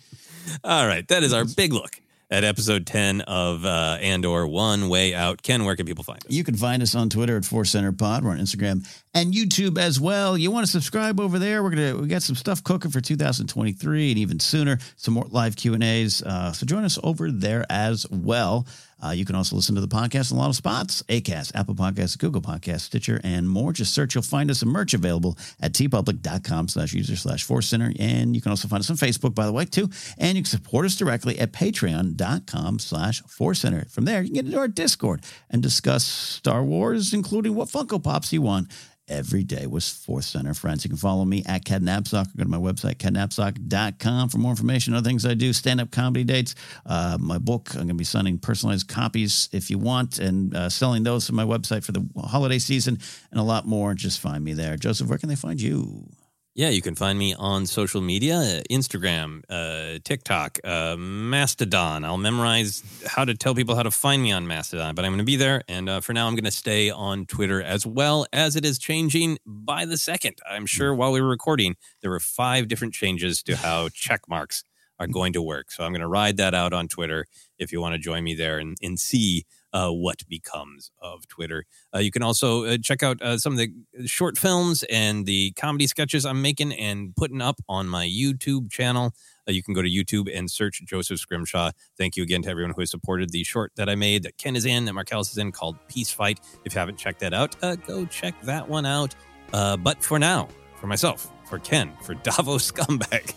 All 0.64 0.86
right, 0.86 1.06
that 1.08 1.22
is 1.22 1.32
our 1.32 1.44
big 1.44 1.72
look 1.72 2.02
at 2.32 2.44
episode 2.44 2.86
10 2.86 3.20
of 3.22 3.66
uh, 3.66 3.98
Andor 4.00 4.46
One 4.46 4.88
Way 4.88 5.14
Out. 5.14 5.42
Ken, 5.42 5.66
where 5.66 5.76
can 5.76 5.84
people 5.84 6.02
find 6.02 6.18
us? 6.24 6.30
You 6.30 6.42
can 6.44 6.56
find 6.56 6.82
us 6.82 6.94
on 6.94 7.10
Twitter 7.10 7.36
at 7.36 7.44
Force 7.44 7.70
Center 7.70 7.92
Pod. 7.92 8.24
We're 8.24 8.30
on 8.30 8.38
Instagram 8.38 8.88
and 9.12 9.34
YouTube 9.34 9.78
as 9.78 10.00
well. 10.00 10.38
You 10.38 10.50
want 10.50 10.64
to 10.64 10.72
subscribe 10.72 11.20
over 11.20 11.38
there? 11.38 11.62
We're 11.62 11.70
gonna 11.70 11.96
we 11.96 12.08
got 12.08 12.22
some 12.22 12.34
stuff 12.34 12.64
cooking 12.64 12.90
for 12.90 13.02
2023 13.02 14.10
and 14.10 14.18
even 14.18 14.40
sooner. 14.40 14.78
Some 14.96 15.12
more 15.14 15.26
live 15.28 15.56
Q 15.56 15.74
and 15.74 15.84
A's. 15.84 16.22
Uh, 16.22 16.52
so 16.52 16.64
join 16.64 16.84
us 16.84 16.98
over 17.02 17.30
there 17.30 17.66
as 17.68 18.06
well. 18.10 18.66
Uh, 19.02 19.10
you 19.10 19.24
can 19.24 19.34
also 19.34 19.56
listen 19.56 19.74
to 19.74 19.80
the 19.80 19.88
podcast 19.88 20.30
in 20.30 20.36
a 20.36 20.40
lot 20.40 20.48
of 20.48 20.56
spots 20.56 21.02
Acast, 21.08 21.52
Apple 21.54 21.74
Podcasts, 21.74 22.18
Google 22.18 22.40
Podcasts, 22.40 22.82
Stitcher, 22.82 23.20
and 23.24 23.48
more. 23.48 23.72
Just 23.72 23.94
search, 23.94 24.14
you'll 24.14 24.22
find 24.22 24.50
us 24.50 24.60
some 24.60 24.68
merch 24.68 24.94
available 24.94 25.36
at 25.60 25.72
teepublic.com 25.72 26.68
slash 26.68 26.92
user 26.92 27.16
slash 27.16 27.44
force 27.44 27.66
center. 27.68 27.92
And 27.98 28.34
you 28.34 28.40
can 28.40 28.50
also 28.50 28.68
find 28.68 28.80
us 28.80 28.90
on 28.90 28.96
Facebook, 28.96 29.34
by 29.34 29.46
the 29.46 29.52
way, 29.52 29.64
too. 29.64 29.90
And 30.18 30.36
you 30.36 30.42
can 30.42 30.50
support 30.50 30.86
us 30.86 30.96
directly 30.96 31.38
at 31.38 31.52
patreon.com 31.52 32.78
slash 32.78 33.22
force 33.22 33.60
center. 33.60 33.86
From 33.90 34.04
there, 34.04 34.22
you 34.22 34.28
can 34.28 34.34
get 34.34 34.46
into 34.46 34.58
our 34.58 34.68
Discord 34.68 35.24
and 35.50 35.62
discuss 35.62 36.04
Star 36.04 36.62
Wars, 36.62 37.12
including 37.12 37.54
what 37.54 37.68
Funko 37.68 38.02
Pops 38.02 38.32
you 38.32 38.42
want 38.42 38.68
every 39.08 39.42
day 39.44 39.66
was 39.66 39.88
Force 39.88 40.26
Center 40.26 40.54
Friends. 40.54 40.84
You 40.84 40.90
can 40.90 40.98
follow 40.98 41.24
me 41.24 41.42
at 41.46 41.64
Ken 41.64 41.82
Napzok 41.82 42.34
or 42.34 42.38
go 42.38 42.44
to 42.44 42.48
my 42.48 42.56
website, 42.56 42.96
kennapzok.com 42.96 44.28
for 44.28 44.38
more 44.38 44.50
information, 44.50 44.94
other 44.94 45.08
things 45.08 45.26
I 45.26 45.34
do, 45.34 45.52
stand-up 45.52 45.90
comedy 45.90 46.24
dates, 46.24 46.54
uh, 46.86 47.18
my 47.20 47.38
book. 47.38 47.70
I'm 47.70 47.80
going 47.80 47.88
to 47.88 47.94
be 47.94 48.04
sending 48.04 48.38
personalized 48.38 48.88
copies 48.88 49.48
if 49.52 49.70
you 49.70 49.78
want 49.78 50.18
and 50.18 50.54
uh, 50.56 50.68
selling 50.68 51.02
those 51.02 51.26
from 51.26 51.36
my 51.36 51.44
website 51.44 51.84
for 51.84 51.92
the 51.92 52.06
holiday 52.16 52.58
season 52.58 52.98
and 53.30 53.40
a 53.40 53.44
lot 53.44 53.66
more. 53.66 53.94
Just 53.94 54.20
find 54.20 54.44
me 54.44 54.52
there. 54.52 54.76
Joseph, 54.76 55.08
where 55.08 55.18
can 55.18 55.28
they 55.28 55.36
find 55.36 55.60
you? 55.60 56.06
Yeah, 56.54 56.68
you 56.68 56.82
can 56.82 56.94
find 56.94 57.18
me 57.18 57.32
on 57.32 57.64
social 57.64 58.02
media 58.02 58.36
uh, 58.36 58.60
Instagram, 58.70 59.42
uh, 59.48 60.00
TikTok, 60.04 60.58
uh, 60.62 60.96
Mastodon. 60.98 62.04
I'll 62.04 62.18
memorize 62.18 62.82
how 63.06 63.24
to 63.24 63.34
tell 63.34 63.54
people 63.54 63.74
how 63.74 63.84
to 63.84 63.90
find 63.90 64.22
me 64.22 64.32
on 64.32 64.46
Mastodon, 64.46 64.94
but 64.94 65.06
I'm 65.06 65.12
going 65.12 65.18
to 65.18 65.24
be 65.24 65.36
there. 65.36 65.62
And 65.66 65.88
uh, 65.88 66.00
for 66.00 66.12
now, 66.12 66.26
I'm 66.26 66.34
going 66.34 66.44
to 66.44 66.50
stay 66.50 66.90
on 66.90 67.24
Twitter 67.24 67.62
as 67.62 67.86
well 67.86 68.26
as 68.34 68.54
it 68.54 68.66
is 68.66 68.78
changing 68.78 69.38
by 69.46 69.86
the 69.86 69.96
second. 69.96 70.40
I'm 70.46 70.66
sure 70.66 70.94
while 70.94 71.12
we 71.12 71.22
were 71.22 71.28
recording, 71.28 71.76
there 72.02 72.10
were 72.10 72.20
five 72.20 72.68
different 72.68 72.92
changes 72.92 73.42
to 73.44 73.56
how 73.56 73.88
check 73.94 74.28
marks 74.28 74.62
are 75.00 75.06
going 75.06 75.32
to 75.32 75.40
work. 75.40 75.70
So 75.70 75.84
I'm 75.84 75.92
going 75.92 76.02
to 76.02 76.06
ride 76.06 76.36
that 76.36 76.52
out 76.52 76.74
on 76.74 76.86
Twitter 76.86 77.28
if 77.58 77.72
you 77.72 77.80
want 77.80 77.94
to 77.94 77.98
join 77.98 78.24
me 78.24 78.34
there 78.34 78.58
and, 78.58 78.76
and 78.82 79.00
see 79.00 79.46
uh, 79.72 79.90
what 79.90 80.26
becomes 80.28 80.90
of 81.00 81.26
Twitter. 81.28 81.64
Uh, 81.94 81.98
you 81.98 82.10
can 82.10 82.22
also 82.22 82.64
uh, 82.64 82.76
check 82.82 83.02
out 83.02 83.20
uh, 83.22 83.38
some 83.38 83.52
of 83.52 83.58
the 83.58 83.72
short 84.06 84.36
films 84.36 84.84
and 84.90 85.26
the 85.26 85.52
comedy 85.52 85.86
sketches 85.86 86.26
I'm 86.26 86.42
making 86.42 86.72
and 86.72 87.14
putting 87.16 87.40
up 87.40 87.60
on 87.68 87.88
my 87.88 88.06
YouTube 88.06 88.70
channel. 88.70 89.12
Uh, 89.48 89.52
you 89.52 89.62
can 89.62 89.74
go 89.74 89.82
to 89.82 89.88
YouTube 89.88 90.30
and 90.34 90.50
search 90.50 90.82
Joseph 90.84 91.18
Scrimshaw. 91.18 91.70
Thank 91.98 92.16
you 92.16 92.22
again 92.22 92.42
to 92.42 92.50
everyone 92.50 92.72
who 92.74 92.82
has 92.82 92.90
supported 92.90 93.30
the 93.30 93.44
short 93.44 93.72
that 93.76 93.88
I 93.88 93.94
made 93.94 94.22
that 94.24 94.38
Ken 94.38 94.56
is 94.56 94.64
in, 94.64 94.84
that 94.84 94.92
Marcellus 94.92 95.32
is 95.32 95.38
in, 95.38 95.52
called 95.52 95.76
Peace 95.88 96.10
Fight. 96.10 96.40
If 96.64 96.74
you 96.74 96.78
haven't 96.78 96.98
checked 96.98 97.20
that 97.20 97.34
out, 97.34 97.56
uh, 97.62 97.76
go 97.76 98.04
check 98.04 98.40
that 98.42 98.68
one 98.68 98.86
out. 98.86 99.14
but 99.50 100.02
for 100.02 100.18
now, 100.18 100.48
for 100.76 100.86
myself, 100.86 101.30
for 101.48 101.58
Ken, 101.58 101.92
for 102.02 102.14
Davos 102.22 102.70
Scumbag, 102.70 103.34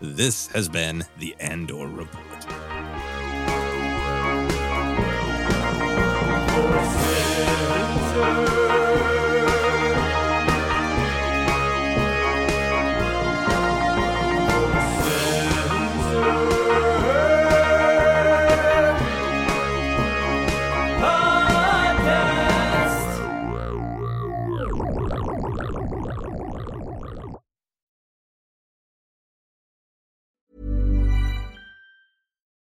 this 0.00 0.48
has 0.48 0.68
been 0.68 1.04
the 1.18 1.34
Andor 1.40 1.86
Report. 1.86 2.69
sins. 6.84 8.59